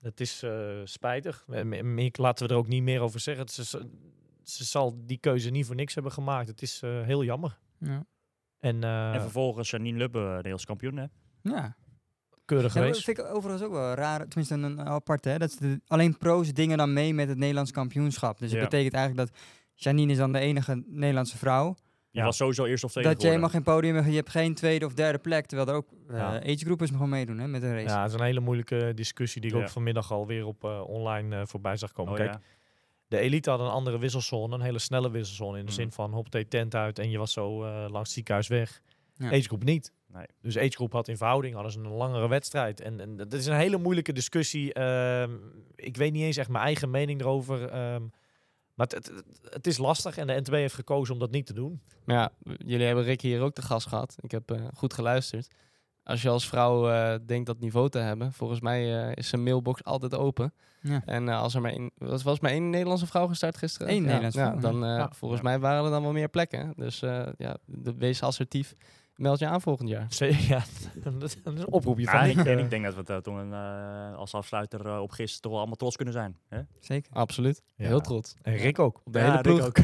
het 0.00 0.20
is 0.20 0.42
eh, 0.42 0.80
spijtig. 0.84 1.44
Me- 1.46 2.10
laten 2.12 2.46
we 2.46 2.52
er 2.52 2.58
ook 2.58 2.68
niet 2.68 2.82
meer 2.82 3.00
over 3.00 3.20
zeggen. 3.20 3.48
Ze, 3.48 3.64
ze, 4.42 4.64
zal 4.64 4.94
die 5.06 5.18
keuze 5.18 5.50
niet 5.50 5.66
voor 5.66 5.74
niks 5.74 5.94
hebben 5.94 6.12
gemaakt. 6.12 6.48
Het 6.48 6.62
is 6.62 6.82
eh, 6.82 7.02
heel 7.02 7.24
jammer. 7.24 7.58
Ja. 7.78 8.04
En, 8.58 8.84
eh 8.84 9.14
En 9.14 9.20
vervolgens 9.20 9.70
Janine 9.70 9.98
Lubbe, 9.98 10.18
Nederlands 10.18 10.64
kampioen, 10.64 10.96
hè? 10.96 11.04
ja. 11.42 11.76
keurig 12.44 12.74
Ja, 12.74 12.80
dat 12.80 12.86
geweest. 12.88 13.04
vind 13.04 13.18
ik 13.18 13.24
overigens 13.34 13.62
ook 13.66 13.72
wel 13.72 13.94
raar, 13.94 14.18
tenminste 14.28 14.54
een, 14.54 14.62
een 14.62 14.80
apart, 14.80 15.24
hè, 15.24 15.38
dat 15.38 15.50
ze 15.52 15.58
de- 15.60 15.80
alleen 15.86 16.16
pro's 16.18 16.52
dingen 16.52 16.78
dan 16.78 16.92
mee 16.92 17.14
met 17.14 17.28
het 17.28 17.38
Nederlands 17.38 17.70
kampioenschap. 17.70 18.38
Dus 18.38 18.50
Ja. 18.50 18.60
dat 18.60 18.70
betekent 18.70 18.94
eigenlijk 18.94 19.28
dat 19.30 19.40
Janine 19.74 20.12
is 20.12 20.18
dan 20.18 20.32
de 20.32 20.38
enige 20.38 20.82
Nederlandse 20.86 21.38
vrouw. 21.38 21.76
Je 22.18 22.24
was 22.24 22.36
sowieso 22.36 22.64
eerst 22.64 22.84
of 22.84 22.90
tweede 22.90 23.10
dat 23.10 23.22
je 23.22 23.28
helemaal 23.28 23.48
geen 23.50 23.62
podium 23.62 23.94
hebt, 23.94 24.06
je 24.08 24.14
hebt 24.14 24.30
geen 24.30 24.54
tweede 24.54 24.86
of 24.86 24.94
derde 24.94 25.18
plek, 25.18 25.46
terwijl 25.46 25.68
er 25.68 25.74
ook 25.76 25.86
uh, 26.10 26.16
Ja. 26.16 26.42
agegroepers 26.42 26.90
gewoon 26.90 27.08
meedoen 27.08 27.38
hè, 27.38 27.46
met 27.48 27.62
een 27.62 27.72
race. 27.74 27.88
Ja, 27.94 28.02
het 28.02 28.12
is 28.12 28.18
een 28.18 28.24
hele 28.24 28.40
moeilijke 28.40 28.92
discussie 28.94 29.40
die 29.40 29.50
ik 29.50 29.56
Ja. 29.56 29.62
ook 29.62 29.68
vanmiddag 29.68 30.12
alweer 30.12 30.46
op 30.46 30.64
eh, 30.64 30.80
online 30.88 31.36
eh, 31.36 31.42
voorbij 31.46 31.76
zag 31.76 31.92
komen. 31.92 32.12
Oh, 32.12 32.18
Kijk, 32.18 32.32
ja. 32.32 32.40
de 33.08 33.18
elite 33.18 33.50
had 33.50 33.60
een 33.60 33.66
andere 33.68 33.98
wisselzone, 33.98 34.54
een 34.54 34.60
hele 34.60 34.78
snelle 34.78 35.10
wisselzone. 35.10 35.58
In 35.58 35.64
de 35.64 35.70
Mhm. 35.72 35.80
zin 35.80 35.92
van 35.92 36.12
hop 36.12 36.30
de 36.30 36.48
tent 36.48 36.74
uit 36.74 36.98
en 36.98 37.10
je 37.10 37.18
was 37.18 37.32
zo 37.32 37.64
eh, 37.64 37.70
langs 37.80 37.98
het 37.98 38.08
ziekenhuis 38.08 38.48
weg. 38.48 38.80
Ja. 39.14 39.26
Agegroep 39.30 39.64
niet. 39.64 39.92
Nee. 40.12 40.26
Dus 40.42 40.58
agegroep 40.58 40.92
had 40.92 41.08
in 41.08 41.16
verhouding 41.16 41.54
hadden 41.54 41.72
ze 41.72 41.78
een 41.78 41.88
langere 41.88 42.28
wedstrijd. 42.28 42.80
En, 42.80 43.00
en 43.00 43.16
dat 43.16 43.32
is 43.32 43.46
een 43.46 43.56
hele 43.56 43.78
moeilijke 43.78 44.12
discussie. 44.12 44.72
Ehm, 44.72 45.30
ik 45.74 45.96
weet 45.96 46.12
niet 46.12 46.22
eens 46.22 46.36
echt 46.36 46.48
mijn 46.48 46.64
eigen 46.64 46.90
mening 46.90 47.20
erover. 47.20 47.68
ehm, 47.68 48.02
maar 48.78 48.86
het, 48.86 48.92
het, 48.92 49.24
het 49.50 49.66
is 49.66 49.78
lastig 49.78 50.16
en 50.16 50.26
de 50.26 50.40
NTB 50.40 50.52
heeft 50.52 50.74
gekozen 50.74 51.14
om 51.14 51.20
dat 51.20 51.30
niet 51.30 51.46
te 51.46 51.52
doen. 51.52 51.80
Maar 52.04 52.16
ja, 52.16 52.30
jullie 52.58 52.86
hebben 52.86 53.04
Rick 53.04 53.20
hier 53.20 53.40
ook 53.40 53.54
te 53.54 53.62
gast 53.62 53.86
gehad. 53.86 54.16
Ik 54.20 54.30
heb 54.30 54.50
eh, 54.50 54.64
goed 54.74 54.94
geluisterd. 54.94 55.48
Als 56.02 56.22
je 56.22 56.28
als 56.28 56.48
vrouw 56.48 56.90
eh, 56.90 57.14
denkt 57.26 57.46
dat 57.46 57.60
niveau 57.60 57.88
te 57.88 57.98
hebben, 57.98 58.32
volgens 58.32 58.60
mij 58.60 59.06
eh, 59.08 59.12
is 59.14 59.28
zijn 59.28 59.42
mailbox 59.42 59.84
altijd 59.84 60.14
open. 60.14 60.52
Ja. 60.82 61.02
En 61.04 61.28
eh, 61.28 61.40
als 61.40 61.54
er 61.54 61.60
maar 61.60 61.72
één, 61.72 61.90
was, 61.96 62.22
was 62.22 62.40
maar 62.40 62.50
één 62.50 62.70
Nederlandse 62.70 63.06
vrouw 63.06 63.26
gestart 63.26 63.56
gisteren? 63.56 63.88
Eén 63.92 64.02
ja, 64.02 64.06
Nederlandse 64.06 64.38
ja, 64.40 64.50
vrouw, 64.50 64.60
Dan, 64.60 64.84
eh, 64.84 64.96
Ja. 64.96 65.10
volgens 65.14 65.40
mij 65.40 65.58
waren 65.58 65.84
er 65.84 65.90
dan 65.90 66.02
wel 66.02 66.12
meer 66.12 66.28
plekken. 66.28 66.72
Dus 66.76 67.02
eh, 67.02 67.26
ja, 67.38 67.56
de, 67.64 67.94
wees 67.94 68.22
assertief. 68.22 68.72
Meld 69.18 69.38
je 69.38 69.46
aan 69.46 69.60
volgend 69.60 69.88
jaar. 69.88 70.06
Ze- 70.08 70.36
Ja, 70.48 70.62
dat 70.94 71.22
is 71.22 71.36
een 71.44 71.66
oproepje 71.72 72.02
Ja, 72.04 72.10
van 72.10 72.28
ik, 72.28 72.36
Nick, 72.36 72.46
en 72.46 72.58
eh. 72.58 72.64
ik 72.64 72.70
denk 72.70 72.84
dat 72.84 72.94
we 72.94 73.00
het 73.00 73.10
eh, 73.10 73.16
toen 73.16 73.52
eh, 73.52 74.14
als 74.14 74.34
afsluiter 74.34 74.98
op 75.00 75.10
gisteren 75.10 75.40
toch 75.40 75.50
wel 75.50 75.60
allemaal 75.60 75.76
trots 75.76 75.96
kunnen 75.96 76.14
zijn. 76.14 76.36
Hè? 76.48 76.60
Zeker. 76.80 77.12
Absoluut. 77.12 77.62
Ja. 77.76 77.86
Heel 77.86 78.00
trots. 78.00 78.34
En 78.42 78.56
Rick 78.56 78.78
ook. 78.78 79.00
Op 79.04 79.12
de 79.12 79.18
Ja, 79.18 79.24
hele 79.24 79.36
Rick 79.36 79.42
ploeg. 79.42 79.66
ook. 79.66 79.76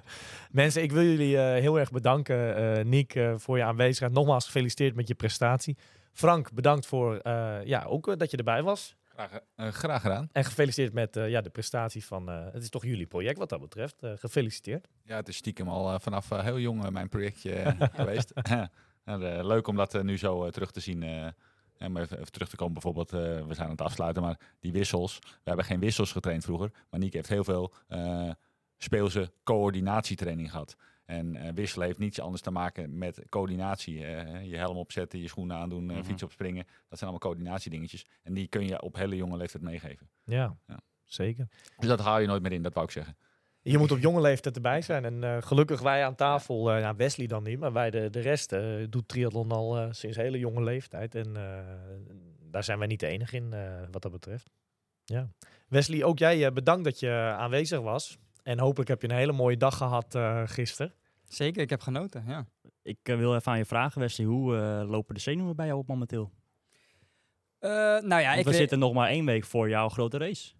Mensen, 0.50 0.82
ik 0.82 0.92
wil 0.92 1.02
jullie 1.02 1.38
eh, 1.38 1.60
heel 1.60 1.78
erg 1.78 1.90
bedanken, 1.90 2.56
eh 2.78 2.84
Niek, 2.84 3.14
eh, 3.14 3.32
voor 3.36 3.56
je 3.56 3.64
aanwezigheid. 3.64 4.12
Nogmaals 4.12 4.44
gefeliciteerd 4.44 4.94
met 4.94 5.08
je 5.08 5.14
prestatie. 5.14 5.76
Frank, 6.12 6.52
bedankt 6.52 6.86
voor 6.86 7.16
eh, 7.16 7.56
ja, 7.64 7.84
ook 7.84 8.18
dat 8.18 8.30
je 8.30 8.36
erbij 8.36 8.62
was. 8.62 8.96
Graag, 9.28 9.40
eh, 9.54 9.68
graag 9.68 10.02
gedaan. 10.02 10.28
En 10.32 10.44
gefeliciteerd 10.44 10.92
met 10.92 11.16
eh, 11.16 11.28
ja, 11.28 11.40
de 11.40 11.50
prestatie 11.50 12.04
van... 12.04 12.30
eh, 12.30 12.44
het 12.52 12.62
is 12.62 12.68
toch 12.68 12.84
jullie 12.84 13.06
project 13.06 13.38
wat 13.38 13.48
dat 13.48 13.60
betreft. 13.60 13.96
Gefeliciteerd. 14.00 14.88
Ja, 15.02 15.16
het 15.16 15.28
is 15.28 15.36
stiekem 15.36 15.68
al 15.68 16.00
vanaf 16.00 16.28
heel 16.28 16.58
jong 16.58 16.90
mijn 16.90 17.08
projectje 17.08 17.76
geweest. 17.94 18.32
En, 19.04 19.46
leuk 19.46 19.66
om 19.66 19.76
dat 19.76 20.02
nu 20.02 20.18
zo 20.18 20.50
terug 20.50 20.70
te 20.70 20.80
zien. 20.80 21.02
en 21.02 21.96
even, 21.96 22.18
even 22.18 22.32
terug 22.32 22.48
te 22.48 22.56
komen 22.56 22.72
bijvoorbeeld, 22.72 23.10
we 23.10 23.54
zijn 23.54 23.64
aan 23.64 23.70
het 23.70 23.80
afsluiten, 23.80 24.22
maar 24.22 24.38
die 24.60 24.72
wissels. 24.72 25.18
We 25.18 25.28
hebben 25.44 25.64
geen 25.64 25.80
wissels 25.80 26.12
getraind 26.12 26.44
vroeger, 26.44 26.70
maar 26.90 27.00
Niek 27.00 27.12
heeft 27.12 27.28
heel 27.28 27.44
veel 27.44 27.72
speelse 28.76 29.32
coördinatietraining 29.44 30.50
gehad. 30.50 30.76
En 31.04 31.36
eh, 31.36 31.52
wisselen 31.54 31.86
heeft 31.86 31.98
niets 31.98 32.20
anders 32.20 32.42
te 32.42 32.50
maken 32.50 32.98
met 32.98 33.22
coördinatie. 33.28 33.98
Je 34.48 34.56
helm 34.56 34.76
opzetten, 34.76 35.18
je 35.20 35.28
schoenen 35.28 35.56
aandoen, 35.56 35.90
eh, 35.90 35.96
Mhm. 35.96 36.04
fiets 36.04 36.22
opspringen. 36.22 36.64
Dat 36.64 36.98
zijn 36.98 37.10
allemaal 37.10 37.18
coördinatiedingetjes. 37.30 38.06
En 38.22 38.34
die 38.34 38.46
kun 38.48 38.66
je 38.66 38.82
op 38.82 38.96
hele 38.96 39.16
jonge 39.16 39.36
leeftijd 39.36 39.62
meegeven. 39.62 40.08
Ja, 40.24 40.56
Ja. 40.66 40.80
zeker. 41.04 41.48
Dus 41.78 41.88
dat 41.88 42.00
haal 42.00 42.18
je 42.20 42.26
nooit 42.26 42.42
meer 42.42 42.52
in, 42.52 42.62
dat 42.62 42.74
wou 42.74 42.86
ik 42.86 42.92
zeggen. 42.92 43.16
Je 43.64 43.78
moet 43.78 43.90
op 43.90 43.98
jonge 43.98 44.20
leeftijd 44.20 44.56
erbij 44.56 44.80
zijn. 44.82 45.04
En 45.04 45.24
eh, 45.24 45.36
gelukkig 45.42 45.80
wij 45.80 46.04
aan 46.04 46.14
tafel, 46.14 46.76
ja, 46.78 46.96
Wesley 46.96 47.26
dan 47.26 47.42
niet, 47.42 47.58
maar 47.58 47.72
wij 47.72 47.90
de, 47.90 48.10
de 48.10 48.20
rest 48.20 48.52
eh, 48.52 48.74
doet 48.88 49.08
triathlon 49.08 49.50
al 49.52 49.88
sinds 49.94 50.16
hele 50.16 50.38
jonge 50.38 50.62
leeftijd. 50.62 51.14
En 51.14 51.32
daar 52.50 52.64
zijn 52.64 52.78
wij 52.78 52.86
niet 52.86 53.00
de 53.00 53.06
enige 53.06 53.36
in 53.36 53.54
wat 53.90 54.02
dat 54.02 54.12
betreft. 54.12 54.50
Ja. 55.04 55.28
Wesley, 55.68 56.04
ook 56.04 56.18
jij 56.18 56.52
bedankt 56.52 56.84
dat 56.84 57.00
je 57.00 57.10
aanwezig 57.38 57.80
was. 57.80 58.18
En 58.42 58.58
hopelijk 58.58 58.88
heb 58.88 59.02
je 59.02 59.08
een 59.08 59.14
hele 59.16 59.32
mooie 59.32 59.56
dag 59.56 59.76
gehad 59.76 60.14
eh 60.14 60.42
gisteren. 60.44 60.94
Zeker, 61.24 61.62
ik 61.62 61.70
heb 61.70 61.80
genoten, 61.80 62.24
ja. 62.26 62.46
Ik 62.82 62.98
eh, 63.02 63.16
wil 63.16 63.34
even 63.34 63.52
aan 63.52 63.58
je 63.58 63.64
vragen, 63.64 64.00
Wesley. 64.00 64.26
Hoe 64.26 64.56
eh, 64.56 64.82
lopen 64.90 65.14
de 65.14 65.20
zenuwen 65.20 65.56
bij 65.56 65.66
jou 65.66 65.78
op 65.78 65.86
momenteel? 65.88 66.30
Eh, 67.58 67.70
nou 67.70 68.08
ja, 68.20 68.26
Want 68.26 68.38
ik 68.38 68.44
we 68.44 68.50
weet- 68.50 68.58
zitten 68.58 68.78
nog 68.78 68.92
maar 68.92 69.08
één 69.08 69.24
week 69.24 69.44
voor 69.44 69.68
jouw 69.68 69.88
grote 69.88 70.18
race. 70.18 70.52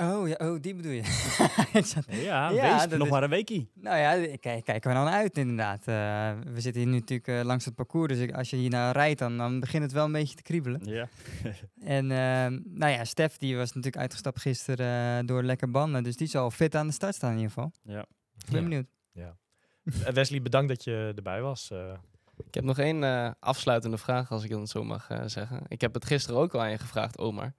Oh, 0.00 0.28
ja, 0.28 0.34
oh, 0.38 0.60
die 0.60 0.74
bedoel 0.74 0.92
je. 0.92 0.98
ik 1.72 1.84
zat... 1.86 2.04
Ja, 2.08 2.50
Ja, 2.50 2.72
wees, 2.72 2.80
dat 2.88 2.98
nog 2.98 3.06
is- 3.06 3.12
maar 3.12 3.22
een 3.22 3.30
weekie. 3.30 3.70
Nou 3.74 3.96
ja, 3.96 4.36
kijk, 4.36 4.64
kijken 4.64 4.90
we 4.90 4.96
dan 4.96 5.08
uit 5.08 5.38
inderdaad. 5.38 5.78
Eh, 5.78 6.52
we 6.52 6.60
zitten 6.60 6.82
hier 6.82 6.90
nu 6.90 6.98
natuurlijk 6.98 7.28
eh, 7.28 7.40
langs 7.44 7.64
het 7.64 7.74
parcours, 7.74 8.12
dus 8.12 8.18
ik- 8.22 8.32
als 8.34 8.50
je 8.50 8.56
hier 8.56 8.70
naar 8.70 8.92
rijdt, 8.92 9.18
dan, 9.18 9.36
dan 9.36 9.60
begint 9.60 9.82
het 9.82 9.92
wel 9.92 10.04
een 10.04 10.12
beetje 10.12 10.36
te 10.36 10.42
kriebelen. 10.42 10.80
Ja. 10.84 11.08
En 11.84 12.10
ehm, 12.10 12.58
nou 12.64 12.92
ja, 12.92 13.04
Stef 13.04 13.36
die 13.36 13.56
was 13.56 13.68
natuurlijk 13.68 13.96
uitgestapt 13.96 14.40
gisteren 14.40 15.18
eh, 15.18 15.26
door 15.26 15.42
lekker 15.42 15.70
banden, 15.70 16.02
dus 16.02 16.16
die 16.16 16.28
zal 16.28 16.50
fit 16.50 16.74
aan 16.74 16.86
de 16.86 16.92
start 16.92 17.14
staan 17.14 17.30
in 17.30 17.36
ieder 17.36 17.52
geval. 17.52 17.72
ja. 17.82 18.00
Ik 18.38 18.50
ben 18.50 18.56
Ja. 18.62 18.68
benieuwd. 18.68 18.86
Eh, 20.04 20.12
Wesley, 20.12 20.42
bedankt 20.42 20.68
dat 20.68 20.84
je 20.84 21.12
erbij 21.16 21.40
was. 21.42 21.70
eh. 21.70 21.92
Ik 22.46 22.54
heb 22.54 22.64
nog 22.64 22.78
één 22.78 23.04
eh, 23.04 23.30
afsluitende 23.40 23.98
vraag, 23.98 24.30
als 24.30 24.44
ik 24.44 24.50
het 24.50 24.68
zo 24.68 24.84
mag 24.84 25.10
eh, 25.10 25.22
zeggen. 25.26 25.60
Ik 25.68 25.80
heb 25.80 25.94
het 25.94 26.04
gisteren 26.04 26.40
ook 26.40 26.54
al 26.54 26.60
aan 26.60 26.70
je 26.70 26.78
gevraagd, 26.78 27.18
Omar. 27.18 27.54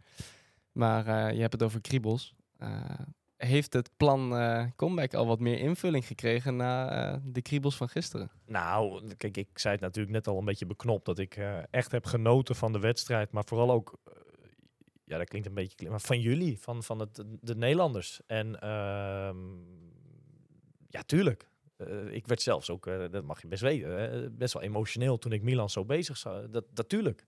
Maar 0.72 1.08
eh, 1.08 1.36
je 1.36 1.42
hebt 1.42 1.54
het 1.54 1.64
over 1.64 1.82
kriebels. 1.82 2.36
Eh, 2.58 3.00
heeft 3.38 3.74
het 3.74 3.90
plan 3.98 4.38
eh, 4.38 4.66
comeback 4.76 5.14
al 5.14 5.28
wat 5.28 5.40
meer 5.40 5.60
invulling 5.60 6.06
gekregen 6.06 6.56
na 6.56 7.22
de 7.24 7.42
kriebels 7.42 7.76
van 7.76 7.90
gisteren? 7.90 8.32
Nou, 8.46 9.08
kijk, 9.18 9.38
ik 9.38 9.48
zei 9.54 9.74
het 9.74 9.84
natuurlijk 9.84 10.14
net 10.14 10.28
al 10.28 10.38
een 10.38 10.46
beetje 10.46 10.66
beknopt 10.66 11.06
dat 11.06 11.20
ik 11.20 11.40
echt 11.70 11.92
heb 11.92 12.06
genoten 12.06 12.56
van 12.56 12.72
de 12.72 12.80
wedstrijd, 12.80 13.32
maar 13.32 13.44
vooral 13.46 13.72
ook, 13.72 13.98
ja, 15.04 15.18
dat 15.18 15.28
klinkt 15.28 15.48
een 15.48 15.54
beetje, 15.54 15.90
maar 15.90 16.02
van 16.02 16.20
jullie, 16.20 16.60
van, 16.60 16.84
van 16.84 17.00
het, 17.00 17.24
de 17.42 17.56
Nederlanders. 17.56 18.22
En 18.26 18.60
ehm, 18.60 19.38
ja, 20.88 21.04
tuurlijk. 21.06 21.50
Ik 22.12 22.28
werd 22.28 22.42
zelfs 22.42 22.70
ook, 22.70 22.86
dat 23.12 23.24
mag 23.24 23.42
je 23.42 23.48
best 23.48 23.62
weten, 23.62 24.38
best 24.38 24.54
wel 24.54 24.64
emotioneel 24.64 25.18
toen 25.18 25.32
ik 25.32 25.42
Milan 25.42 25.70
zo 25.70 25.86
bezig 25.86 26.18
zag. 26.18 26.50
Dat, 26.50 26.66
dat 26.74 26.90
tuurlijk. 26.90 27.26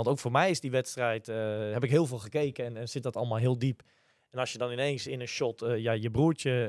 Want 0.00 0.12
ook 0.12 0.18
voor 0.18 0.30
mij 0.30 0.50
is 0.50 0.60
die 0.60 0.70
wedstrijd, 0.70 1.28
eh, 1.28 1.72
heb 1.72 1.84
ik 1.84 1.90
heel 1.90 2.06
veel 2.06 2.18
gekeken 2.18 2.76
en, 2.76 2.88
zit 2.88 3.02
dat 3.02 3.16
allemaal 3.16 3.38
heel 3.38 3.58
diep. 3.58 3.82
En 4.30 4.38
als 4.38 4.52
je 4.52 4.58
dan 4.58 4.72
ineens 4.72 5.06
in 5.06 5.20
een 5.20 5.26
shot 5.26 5.62
eh, 5.62 5.78
ja, 5.78 5.92
je 5.92 6.10
broertje 6.10 6.66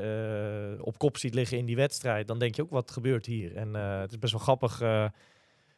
eh, 0.78 0.86
op 0.86 0.98
kop 0.98 1.18
ziet 1.18 1.34
liggen 1.34 1.58
in 1.58 1.66
die 1.66 1.76
wedstrijd, 1.76 2.28
dan 2.28 2.40
denk 2.40 2.56
je 2.56 2.62
ook 2.62 2.70
wat 2.70 2.92
gebeurt 2.92 3.26
hier. 3.26 3.56
En 3.56 3.74
het 3.74 4.12
is 4.12 4.20
best 4.20 4.34
wel 4.34 4.42
grappig. 4.42 4.80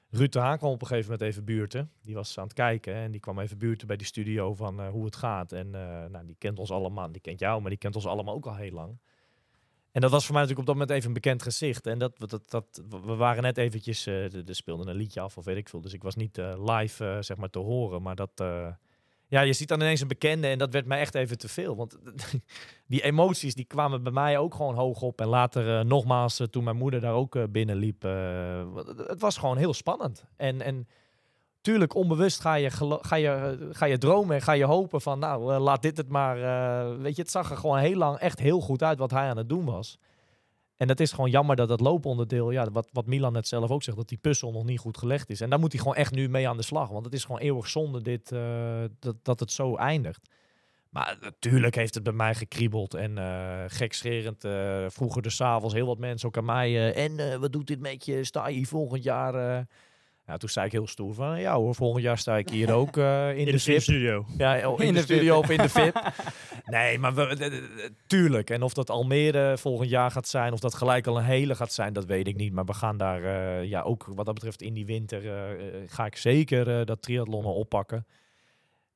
Ruud 0.09 0.31
de 0.31 0.39
Haan 0.39 0.57
kwam 0.57 0.71
op 0.71 0.81
een 0.81 0.87
gegeven 0.87 1.11
moment 1.11 1.29
even 1.29 1.45
buurten. 1.45 1.91
Die 2.01 2.15
was 2.15 2.37
aan 2.37 2.43
het 2.43 2.53
kijken 2.53 2.93
en 2.93 3.11
die 3.11 3.19
kwam 3.19 3.39
even 3.39 3.57
buurten 3.57 3.87
bij 3.87 3.97
die 3.97 4.05
studio 4.05 4.55
van 4.55 4.87
hoe 4.87 5.05
het 5.05 5.15
gaat. 5.15 5.51
En 5.51 5.69
nou, 6.11 6.25
die 6.25 6.35
kent 6.37 6.59
ons 6.59 6.71
allemaal, 6.71 7.11
die 7.11 7.21
kent 7.21 7.39
jou, 7.39 7.61
maar 7.61 7.69
die 7.69 7.79
kent 7.79 7.95
ons 7.95 8.05
allemaal 8.05 8.35
ook 8.35 8.45
al 8.45 8.55
heel 8.55 8.71
lang. 8.71 8.99
En 9.93 10.01
dat 10.01 10.11
was 10.11 10.25
voor 10.25 10.33
mij 10.33 10.41
natuurlijk 10.43 10.69
op 10.69 10.75
dat 10.75 10.83
moment 10.85 10.89
even 10.89 11.07
een 11.07 11.21
bekend 11.21 11.41
gezicht. 11.43 11.87
En 11.87 11.99
dat, 11.99 12.19
dat, 12.29 12.49
dat, 12.49 12.81
we 12.89 13.15
waren 13.15 13.43
net 13.43 13.57
eventjes, 13.57 14.05
er 14.05 14.31
speelde 14.45 14.89
een 14.89 14.95
liedje 14.95 15.19
af 15.21 15.37
of 15.37 15.45
weet 15.45 15.57
ik 15.57 15.69
veel. 15.69 15.81
Dus 15.81 15.93
ik 15.93 16.03
was 16.03 16.15
niet 16.15 16.37
eh, 16.37 16.77
live 16.77 17.05
eh, 17.05 17.17
zeg 17.21 17.37
maar 17.37 17.49
te 17.49 17.59
horen. 17.59 18.01
Maar 18.01 18.15
dat, 18.15 18.31
ja, 19.27 19.41
je 19.41 19.53
ziet 19.53 19.67
dan 19.67 19.81
ineens 19.81 20.01
een 20.01 20.07
bekende 20.07 20.47
en 20.47 20.57
dat 20.57 20.73
werd 20.73 20.85
mij 20.85 20.99
echt 20.99 21.15
even 21.15 21.37
te 21.37 21.47
veel. 21.47 21.75
Want 21.75 21.97
die 22.87 23.01
emoties 23.03 23.55
die 23.55 23.65
kwamen 23.65 24.03
bij 24.03 24.11
mij 24.11 24.37
ook 24.37 24.55
gewoon 24.55 24.75
hoog 24.75 25.01
op. 25.01 25.21
En 25.21 25.27
later 25.27 25.85
nogmaals, 25.85 26.41
toen 26.49 26.63
mijn 26.63 26.75
moeder 26.77 27.01
daar 27.01 27.13
ook 27.13 27.51
binnenliep. 27.51 28.03
eh, 28.03 28.63
wat- 28.73 28.87
het 29.07 29.21
was 29.21 29.37
gewoon 29.37 29.57
heel 29.57 29.73
spannend. 29.73 30.25
En, 30.35 30.61
en 30.61 30.87
tuurlijk, 31.63 31.95
onbewust 31.95 32.41
ga 32.41 32.53
je, 32.53 32.71
ga, 33.01 33.15
je, 33.15 33.57
ga 33.71 33.85
je 33.85 33.97
dromen 33.97 34.35
en 34.35 34.41
ga 34.41 34.51
je 34.51 34.65
hopen 34.65 35.01
van... 35.01 35.19
Nou, 35.19 35.53
eh, 35.53 35.61
laat 35.61 35.81
dit 35.81 35.97
het 35.97 36.09
maar... 36.09 36.37
eh, 36.37 36.97
weet 37.01 37.15
je, 37.15 37.21
het 37.21 37.31
zag 37.31 37.51
er 37.51 37.57
gewoon 37.57 37.77
heel 37.77 37.97
lang 37.97 38.17
echt 38.17 38.39
heel 38.39 38.61
goed 38.61 38.83
uit 38.83 38.97
wat 38.97 39.11
hij 39.11 39.29
aan 39.29 39.37
het 39.37 39.49
doen 39.49 39.65
was. 39.65 39.97
En 40.77 40.89
het 40.89 40.99
is 40.99 41.11
gewoon 41.11 41.29
jammer 41.29 41.55
dat 41.55 41.67
dat 41.67 41.79
looponderdeel, 41.79 42.51
ja, 42.51 42.71
wat, 42.71 42.89
wat 42.91 43.05
Milan 43.05 43.33
net 43.33 43.47
zelf 43.47 43.69
ook 43.69 43.83
zegt, 43.83 43.97
dat 43.97 44.09
die 44.09 44.17
puzzel 44.17 44.51
nog 44.51 44.63
niet 44.63 44.79
goed 44.79 44.97
gelegd 44.97 45.29
is. 45.29 45.41
En 45.41 45.49
daar 45.49 45.59
moet 45.59 45.71
hij 45.71 45.81
gewoon 45.81 45.95
echt 45.95 46.11
nu 46.11 46.29
mee 46.29 46.49
aan 46.49 46.57
de 46.57 46.63
slag. 46.63 46.89
Want 46.89 47.05
het 47.05 47.13
is 47.13 47.25
gewoon 47.25 47.41
eeuwig 47.41 47.67
zonde 47.67 48.01
dit, 48.01 48.31
eh, 48.31 48.83
dat, 48.99 49.15
dat 49.21 49.39
het 49.39 49.51
zo 49.51 49.75
eindigt. 49.75 50.29
Maar 50.89 51.17
natuurlijk 51.21 51.75
heeft 51.75 51.93
het 51.93 52.03
bij 52.03 52.13
mij 52.13 52.35
gekriebeld. 52.35 52.93
En 52.93 53.17
eh 53.17 53.63
gekscherend, 53.67 54.45
vroeger 54.93 55.21
de 55.21 55.29
s'avonds 55.29 55.73
heel 55.73 55.85
wat 55.85 55.97
mensen 55.97 56.27
ook 56.27 56.37
aan 56.37 56.45
mij. 56.45 56.93
en 56.93 57.39
wat 57.39 57.51
doet 57.51 57.67
dit 57.67 57.79
met 57.79 58.05
je? 58.05 58.23
Sta 58.23 58.47
je 58.47 58.65
volgend 58.65 59.03
jaar? 59.03 59.65
Eh?" 60.25 60.31
Ja, 60.33 60.37
toen 60.37 60.49
zei 60.49 60.65
ik 60.65 60.71
heel 60.71 60.87
stoer 60.87 61.13
van, 61.13 61.39
ja 61.39 61.55
hoor, 61.55 61.75
volgend 61.75 62.03
jaar 62.03 62.17
sta 62.17 62.37
ik 62.37 62.49
hier 62.49 62.73
ook 62.73 62.97
eh, 62.97 63.29
in, 63.29 63.37
In 63.37 63.45
de 63.45 63.51
de 63.51 63.59
VIP. 63.59 63.81
studio. 63.81 64.25
Ja, 64.37 64.69
oh, 64.69 64.79
in, 64.79 64.87
In 64.87 64.93
de, 64.93 64.99
de 64.99 65.05
studio 65.05 65.37
of 65.37 65.49
in 65.49 65.57
de 65.57 65.69
VIP. 65.69 66.01
Nee, 66.65 66.99
maar 66.99 67.13
we, 67.13 67.91
tuurlijk. 68.07 68.49
En 68.49 68.61
of 68.61 68.73
dat 68.73 68.89
Almere 68.89 69.57
volgend 69.57 69.89
jaar 69.89 70.11
gaat 70.11 70.27
zijn, 70.27 70.53
of 70.53 70.59
dat 70.59 70.73
gelijk 70.73 71.07
al 71.07 71.17
een 71.17 71.23
hele 71.23 71.55
gaat 71.55 71.71
zijn, 71.73 71.93
dat 71.93 72.05
weet 72.05 72.27
ik 72.27 72.35
niet. 72.35 72.53
Maar 72.53 72.65
we 72.65 72.73
gaan 72.73 72.97
daar, 72.97 73.23
eh, 73.23 73.69
ja, 73.69 73.81
ook 73.81 74.05
wat 74.05 74.25
dat 74.25 74.33
betreft 74.33 74.61
in 74.61 74.73
die 74.73 74.85
winter, 74.85 75.33
eh, 75.33 75.79
ga 75.87 76.05
ik 76.05 76.15
zeker 76.15 76.79
eh, 76.79 76.85
dat 76.85 77.01
triathlonnen 77.01 77.53
oppakken. 77.53 78.05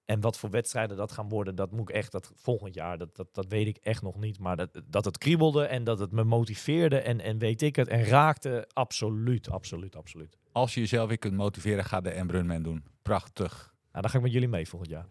En 0.07 0.21
wat 0.21 0.37
voor 0.37 0.49
wedstrijden 0.49 0.97
dat 0.97 1.11
gaan 1.11 1.29
worden, 1.29 1.55
dat 1.55 1.71
moet 1.71 1.89
ik 1.89 1.95
echt, 1.95 2.11
dat 2.11 2.31
volgend 2.35 2.73
jaar, 2.73 2.97
dat, 2.97 3.15
dat, 3.15 3.27
dat 3.31 3.45
weet 3.47 3.67
ik 3.67 3.77
echt 3.77 4.01
nog 4.01 4.19
niet. 4.19 4.39
Maar 4.39 4.55
dat, 4.55 4.81
dat 4.85 5.05
het 5.05 5.17
kriebelde 5.17 5.65
en 5.65 5.83
dat 5.83 5.99
het 5.99 6.11
me 6.11 6.23
motiveerde 6.23 6.99
en, 6.99 7.21
en 7.21 7.37
weet 7.37 7.61
ik 7.61 7.75
het, 7.75 7.87
en 7.87 8.03
raakte, 8.03 8.67
absoluut, 8.73 9.49
absoluut, 9.49 9.95
absoluut. 9.95 10.37
Als 10.51 10.73
je 10.73 10.79
jezelf 10.79 11.07
weer 11.07 11.17
kunt 11.17 11.33
motiveren, 11.33 11.85
ga 11.85 12.01
de 12.01 12.09
Embrunman 12.09 12.63
doen. 12.63 12.83
Prachtig. 13.01 13.73
Nou, 13.91 14.01
dan 14.01 14.09
ga 14.09 14.17
ik 14.17 14.23
met 14.23 14.33
jullie 14.33 14.47
mee 14.47 14.67
volgend 14.67 14.91
jaar. 14.91 15.05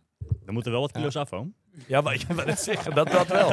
Er 0.46 0.52
moeten 0.52 0.72
wel 0.72 0.80
wat 0.80 0.92
kilo's 0.92 1.16
af, 1.16 1.30
hoor. 1.30 1.46
Ja, 1.86 2.00
maar 2.00 2.14
je 2.18 2.34
wil 2.34 2.46
het 2.46 2.60
zeggen, 2.60 2.94
dat, 2.94 3.10
dat 3.10 3.26
wel. 3.26 3.50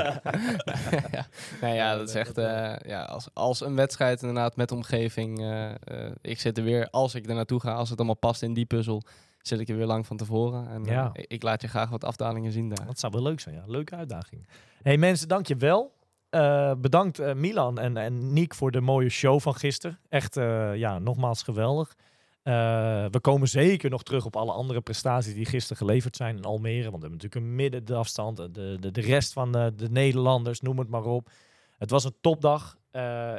ja. 1.12 1.28
Nou 1.62 1.76
ja, 1.76 1.96
dat 1.96 2.10
is 2.10 2.16
echt... 2.16 2.38
eh, 2.38 2.76
ja, 2.86 3.04
als, 3.04 3.30
als 3.34 3.62
een 3.62 3.76
wedstrijd 3.76 4.22
inderdaad 4.22 4.56
met 4.56 4.72
omgeving... 4.72 5.40
eh, 5.40 5.72
eh, 5.72 6.12
ik 6.22 6.40
zit 6.40 6.58
er 6.58 6.64
weer, 6.64 6.90
als 6.90 7.16
ik 7.16 7.28
er 7.28 7.36
naartoe 7.36 7.60
ga, 7.60 7.74
als 7.74 7.90
het 7.90 7.98
allemaal 7.98 8.18
past 8.18 8.42
in 8.42 8.54
die 8.54 8.66
puzzel... 8.66 9.04
zit 9.48 9.60
ik 9.60 9.70
er 9.70 9.78
weer 9.78 9.86
lang 9.86 10.06
van 10.06 10.18
tevoren. 10.18 10.70
En 10.70 10.86
eh, 10.86 10.92
Ja. 10.92 11.10
ik, 11.14 11.26
ik 11.28 11.44
laat 11.44 11.62
je 11.62 11.68
graag 11.68 11.90
wat 11.90 12.04
afdalingen 12.04 12.52
zien 12.52 12.70
daar. 12.70 12.86
Dat 12.86 13.00
zou 13.00 13.14
wel 13.14 13.24
leuk 13.24 13.40
zijn, 13.40 13.56
ja. 13.56 13.64
Leuke 13.66 13.96
uitdaging. 13.96 14.48
hey, 14.82 14.98
mensen, 14.98 15.28
dank 15.28 15.48
je 15.48 15.56
wel. 15.56 15.94
Eh, 16.30 16.72
bedankt 16.78 17.20
eh, 17.20 17.34
Milan 17.34 17.80
en, 17.80 17.98
en 17.98 18.34
Niek 18.34 18.56
voor 18.56 18.72
de 18.72 18.82
mooie 18.82 19.10
show 19.10 19.40
van 19.40 19.56
gisteren. 19.56 20.00
Echt, 20.10 20.36
ja, 20.76 21.00
nogmaals 21.00 21.44
geweldig. 21.44 21.96
We 22.44 23.20
komen 23.22 23.48
zeker 23.48 23.90
nog 23.90 24.04
terug 24.04 24.26
op 24.26 24.36
alle 24.36 24.52
andere 24.52 24.82
prestaties 24.82 25.34
die 25.34 25.46
gisteren 25.46 25.78
geleverd 25.78 26.16
zijn 26.16 26.38
in 26.38 26.44
Almere. 26.44 26.92
Want 26.92 27.04
we 27.04 27.08
hebben 27.08 27.12
natuurlijk 27.12 27.46
een 27.46 27.56
middenafstand. 27.56 28.38
De, 28.38 28.78
de, 28.80 28.92
de 28.92 29.02
rest 29.02 29.34
van 29.34 29.52
de, 29.52 29.74
de 29.76 29.90
Nederlanders, 29.90 30.62
noem 30.62 30.80
het 30.80 30.90
maar 30.90 31.06
op. 31.06 31.30
Het 31.78 31.90
was 31.90 32.04
een 32.04 32.16
topdag. 32.22 32.78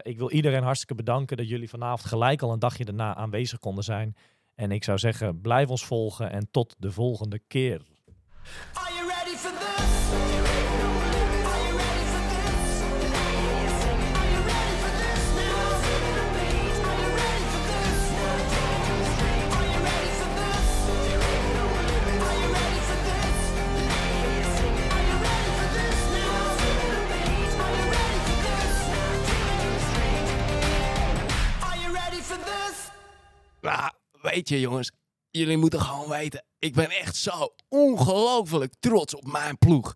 Ik 0.03 0.19
wil 0.19 0.31
iedereen 0.31 0.63
hartstikke 0.63 0.95
bedanken 0.95 1.37
dat 1.37 1.49
jullie 1.49 1.69
vanavond 1.69 2.05
gelijk 2.05 2.43
al 2.43 2.53
een 2.53 2.59
dagje 2.59 2.85
daarna 2.85 3.15
aanwezig 3.15 3.59
konden 3.59 3.85
zijn. 3.85 4.17
En 4.55 4.71
ik 4.71 4.85
zou 4.85 4.99
zeggen, 4.99 5.41
blijf 5.41 5.69
ons 5.69 5.85
volgen 5.85 6.31
en 6.31 6.51
tot 6.51 6.75
de 6.79 6.93
volgende 6.93 7.39
keer. 7.39 7.81
Are 8.75 8.95
you 8.95 9.09
ready 9.09 9.37
for 9.37 9.51
this? 9.51 10.25
Are 33.63 34.04
weet 34.25 34.49
je 34.49 34.61
jongens, 34.61 34.93
jullie 35.31 35.57
moeten 35.57 35.81
gewoon 35.81 36.09
weten, 36.09 36.45
ik 36.59 36.75
ben 36.75 36.91
echt 36.91 37.17
zo 37.17 37.55
ongelooflijk 37.69 38.75
trots 38.81 39.15
op 39.15 39.33
mijn 39.33 39.59
ploeg. 39.59 39.95